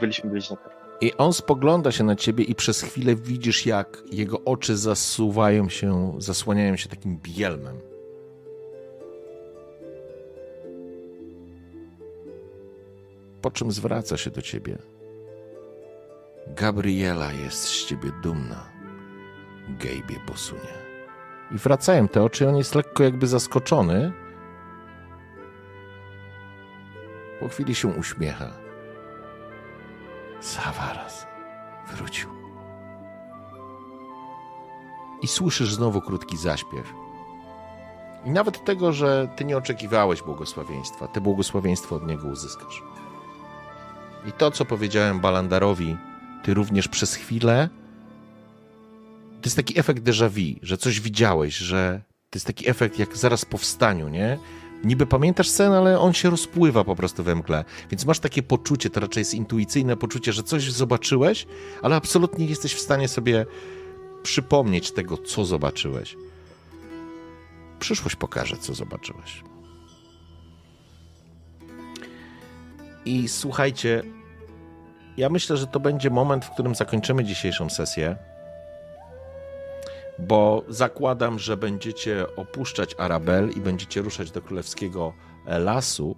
byliśmy 0.00 0.30
bliźniakami. 0.30 0.74
I 1.00 1.16
on 1.16 1.32
spogląda 1.32 1.92
się 1.92 2.04
na 2.04 2.16
ciebie 2.16 2.44
i 2.44 2.54
przez 2.54 2.82
chwilę 2.82 3.14
widzisz, 3.14 3.66
jak 3.66 4.02
jego 4.12 4.40
oczy 4.44 4.76
zasuwają 4.76 5.68
się, 5.68 6.12
zasłaniają 6.18 6.76
się 6.76 6.88
takim 6.88 7.18
bielmem. 7.22 7.80
Po 13.42 13.50
czym 13.50 13.72
zwraca 13.72 14.16
się 14.16 14.30
do 14.30 14.42
ciebie. 14.42 14.78
Gabriela 16.54 17.32
jest 17.32 17.64
z 17.64 17.86
ciebie 17.86 18.10
dumna. 18.22 18.64
Gejbie 19.68 20.20
posunie. 20.26 20.80
I 21.50 21.58
wracają 21.58 22.08
te 22.08 22.22
oczy, 22.22 22.48
on 22.48 22.56
jest 22.56 22.74
lekko 22.74 23.02
jakby 23.02 23.26
zaskoczony. 23.26 24.12
Po 27.40 27.48
chwili 27.48 27.74
się 27.74 27.88
uśmiecha. 27.88 28.50
Zawaraz 30.40 31.26
wrócił. 31.92 32.30
I 35.22 35.28
słyszysz 35.28 35.74
znowu 35.74 36.00
krótki 36.00 36.36
zaśpiew. 36.36 36.94
I 38.24 38.30
nawet 38.30 38.64
tego, 38.64 38.92
że 38.92 39.28
ty 39.36 39.44
nie 39.44 39.56
oczekiwałeś 39.56 40.22
błogosławieństwa, 40.22 41.08
te 41.08 41.20
błogosławieństwo 41.20 41.96
od 41.96 42.06
niego 42.06 42.28
uzyskasz. 42.28 42.82
I 44.26 44.32
to, 44.32 44.50
co 44.50 44.64
powiedziałem 44.64 45.20
Balandarowi, 45.20 45.96
ty 46.42 46.54
również 46.54 46.88
przez 46.88 47.14
chwilę. 47.14 47.68
To 49.40 49.46
jest 49.46 49.56
taki 49.56 49.78
efekt 49.78 50.02
déjà 50.02 50.30
vu, 50.30 50.60
że 50.62 50.76
coś 50.76 51.00
widziałeś, 51.00 51.56
że 51.56 52.02
to 52.30 52.36
jest 52.36 52.46
taki 52.46 52.70
efekt 52.70 52.98
jak 52.98 53.16
zaraz 53.16 53.44
po 53.44 53.58
wstaniu, 53.58 54.08
nie? 54.08 54.38
Niby 54.84 55.06
pamiętasz 55.06 55.48
sen, 55.48 55.72
ale 55.72 56.00
on 56.00 56.12
się 56.12 56.30
rozpływa 56.30 56.84
po 56.84 56.96
prostu 56.96 57.24
we 57.24 57.34
mgle. 57.34 57.64
Więc 57.90 58.06
masz 58.06 58.18
takie 58.18 58.42
poczucie, 58.42 58.90
to 58.90 59.00
raczej 59.00 59.20
jest 59.20 59.34
intuicyjne 59.34 59.96
poczucie, 59.96 60.32
że 60.32 60.42
coś 60.42 60.72
zobaczyłeś, 60.72 61.46
ale 61.82 61.96
absolutnie 61.96 62.44
nie 62.44 62.50
jesteś 62.50 62.74
w 62.74 62.80
stanie 62.80 63.08
sobie 63.08 63.46
przypomnieć 64.22 64.90
tego, 64.90 65.16
co 65.16 65.44
zobaczyłeś. 65.44 66.16
Przyszłość 67.78 68.16
pokaże, 68.16 68.56
co 68.56 68.74
zobaczyłeś. 68.74 69.42
I 73.04 73.28
słuchajcie, 73.28 74.02
ja 75.16 75.28
myślę, 75.28 75.56
że 75.56 75.66
to 75.66 75.80
będzie 75.80 76.10
moment, 76.10 76.44
w 76.44 76.50
którym 76.50 76.74
zakończymy 76.74 77.24
dzisiejszą 77.24 77.70
sesję, 77.70 78.16
bo 80.18 80.64
zakładam, 80.68 81.38
że 81.38 81.56
będziecie 81.56 82.36
opuszczać 82.36 82.94
Arabel 82.98 83.50
i 83.50 83.60
będziecie 83.60 84.02
ruszać 84.02 84.30
do 84.30 84.42
królewskiego 84.42 85.12
e, 85.46 85.58
lasu. 85.58 86.16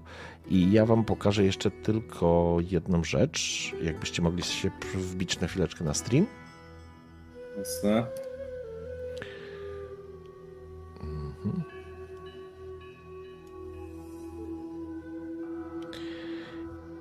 I 0.49 0.73
ja 0.73 0.87
wam 0.87 1.05
pokażę 1.05 1.45
jeszcze 1.45 1.71
tylko 1.71 2.57
jedną 2.71 3.05
rzecz, 3.05 3.73
jakbyście 3.83 4.23
mogli 4.23 4.43
się 4.43 4.71
wbić 4.95 5.41
na 5.41 5.49
chwileczkę 5.49 5.85
na 5.85 5.95
stream. 5.95 6.27
Jasne. 7.59 8.07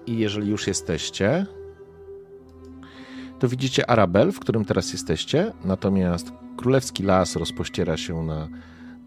I 0.06 0.18
jeżeli 0.18 0.50
już 0.50 0.68
jesteście, 0.68 1.46
to 3.42 3.48
widzicie 3.48 3.90
Arabel, 3.90 4.32
w 4.32 4.40
którym 4.40 4.66
teraz 4.66 4.94
jesteście, 4.94 5.54
natomiast 5.66 6.32
Królewski 6.58 7.04
Las 7.04 7.36
rozpościera 7.36 7.98
się 7.98 8.24
na, 8.24 8.48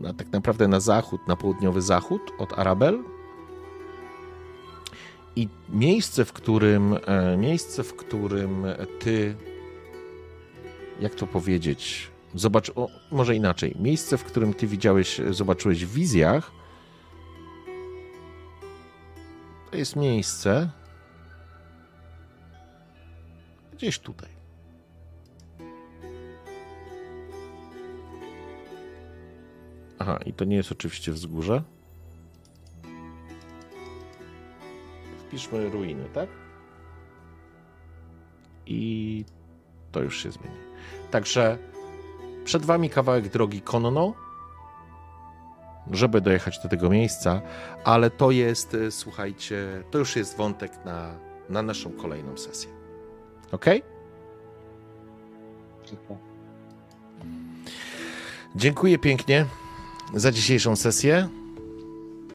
na 0.00 0.14
tak 0.14 0.32
naprawdę 0.32 0.68
na 0.68 0.80
zachód, 0.80 1.28
na 1.28 1.36
południowy 1.36 1.82
zachód 1.82 2.22
od 2.38 2.58
Arabel. 2.58 3.02
I 5.36 5.48
miejsce, 5.68 6.24
w 6.24 6.32
którym 6.32 6.96
e, 7.06 7.36
miejsce, 7.36 7.84
w 7.84 7.96
którym 7.96 8.64
ty 8.98 9.34
jak 11.00 11.14
to 11.14 11.26
powiedzieć? 11.26 12.10
Zobacz, 12.34 12.70
o, 12.74 12.88
może 13.10 13.36
inaczej. 13.36 13.76
Miejsce, 13.80 14.16
w 14.16 14.24
którym 14.24 14.54
ty 14.54 14.66
widziałeś, 14.66 15.20
zobaczyłeś 15.30 15.84
w 15.84 15.92
wizjach, 15.92 16.50
to 19.70 19.76
jest 19.76 19.96
miejsce, 19.96 20.70
Gdzieś 23.74 23.98
tutaj. 23.98 24.28
Aha, 29.98 30.18
i 30.26 30.32
to 30.32 30.44
nie 30.44 30.56
jest 30.56 30.72
oczywiście 30.72 31.12
wzgórze. 31.12 31.62
Wpiszmy 35.18 35.70
ruiny, 35.70 36.04
tak? 36.14 36.28
I 38.66 39.24
To 39.92 40.00
już 40.00 40.22
się 40.22 40.30
zmieni. 40.30 40.56
Także 41.10 41.58
przed 42.44 42.64
wami 42.64 42.90
kawałek 42.90 43.28
drogi 43.28 43.60
konno, 43.60 44.14
żeby 45.90 46.20
dojechać 46.20 46.58
do 46.62 46.68
tego 46.68 46.90
miejsca, 46.90 47.42
ale 47.84 48.10
to 48.10 48.30
jest, 48.30 48.74
e, 48.74 48.90
słuchajcie, 48.90 49.84
to 49.90 49.98
już 49.98 50.16
jest 50.16 50.36
wątek 50.36 50.84
na, 50.84 51.14
na 51.48 51.62
naszą 51.62 51.92
kolejną 51.92 52.36
sesję. 52.36 52.73
Ok? 53.52 53.66
Dziękuję 58.56 58.98
pięknie 58.98 59.46
za 60.14 60.32
dzisiejszą 60.32 60.76
sesję. 60.76 61.28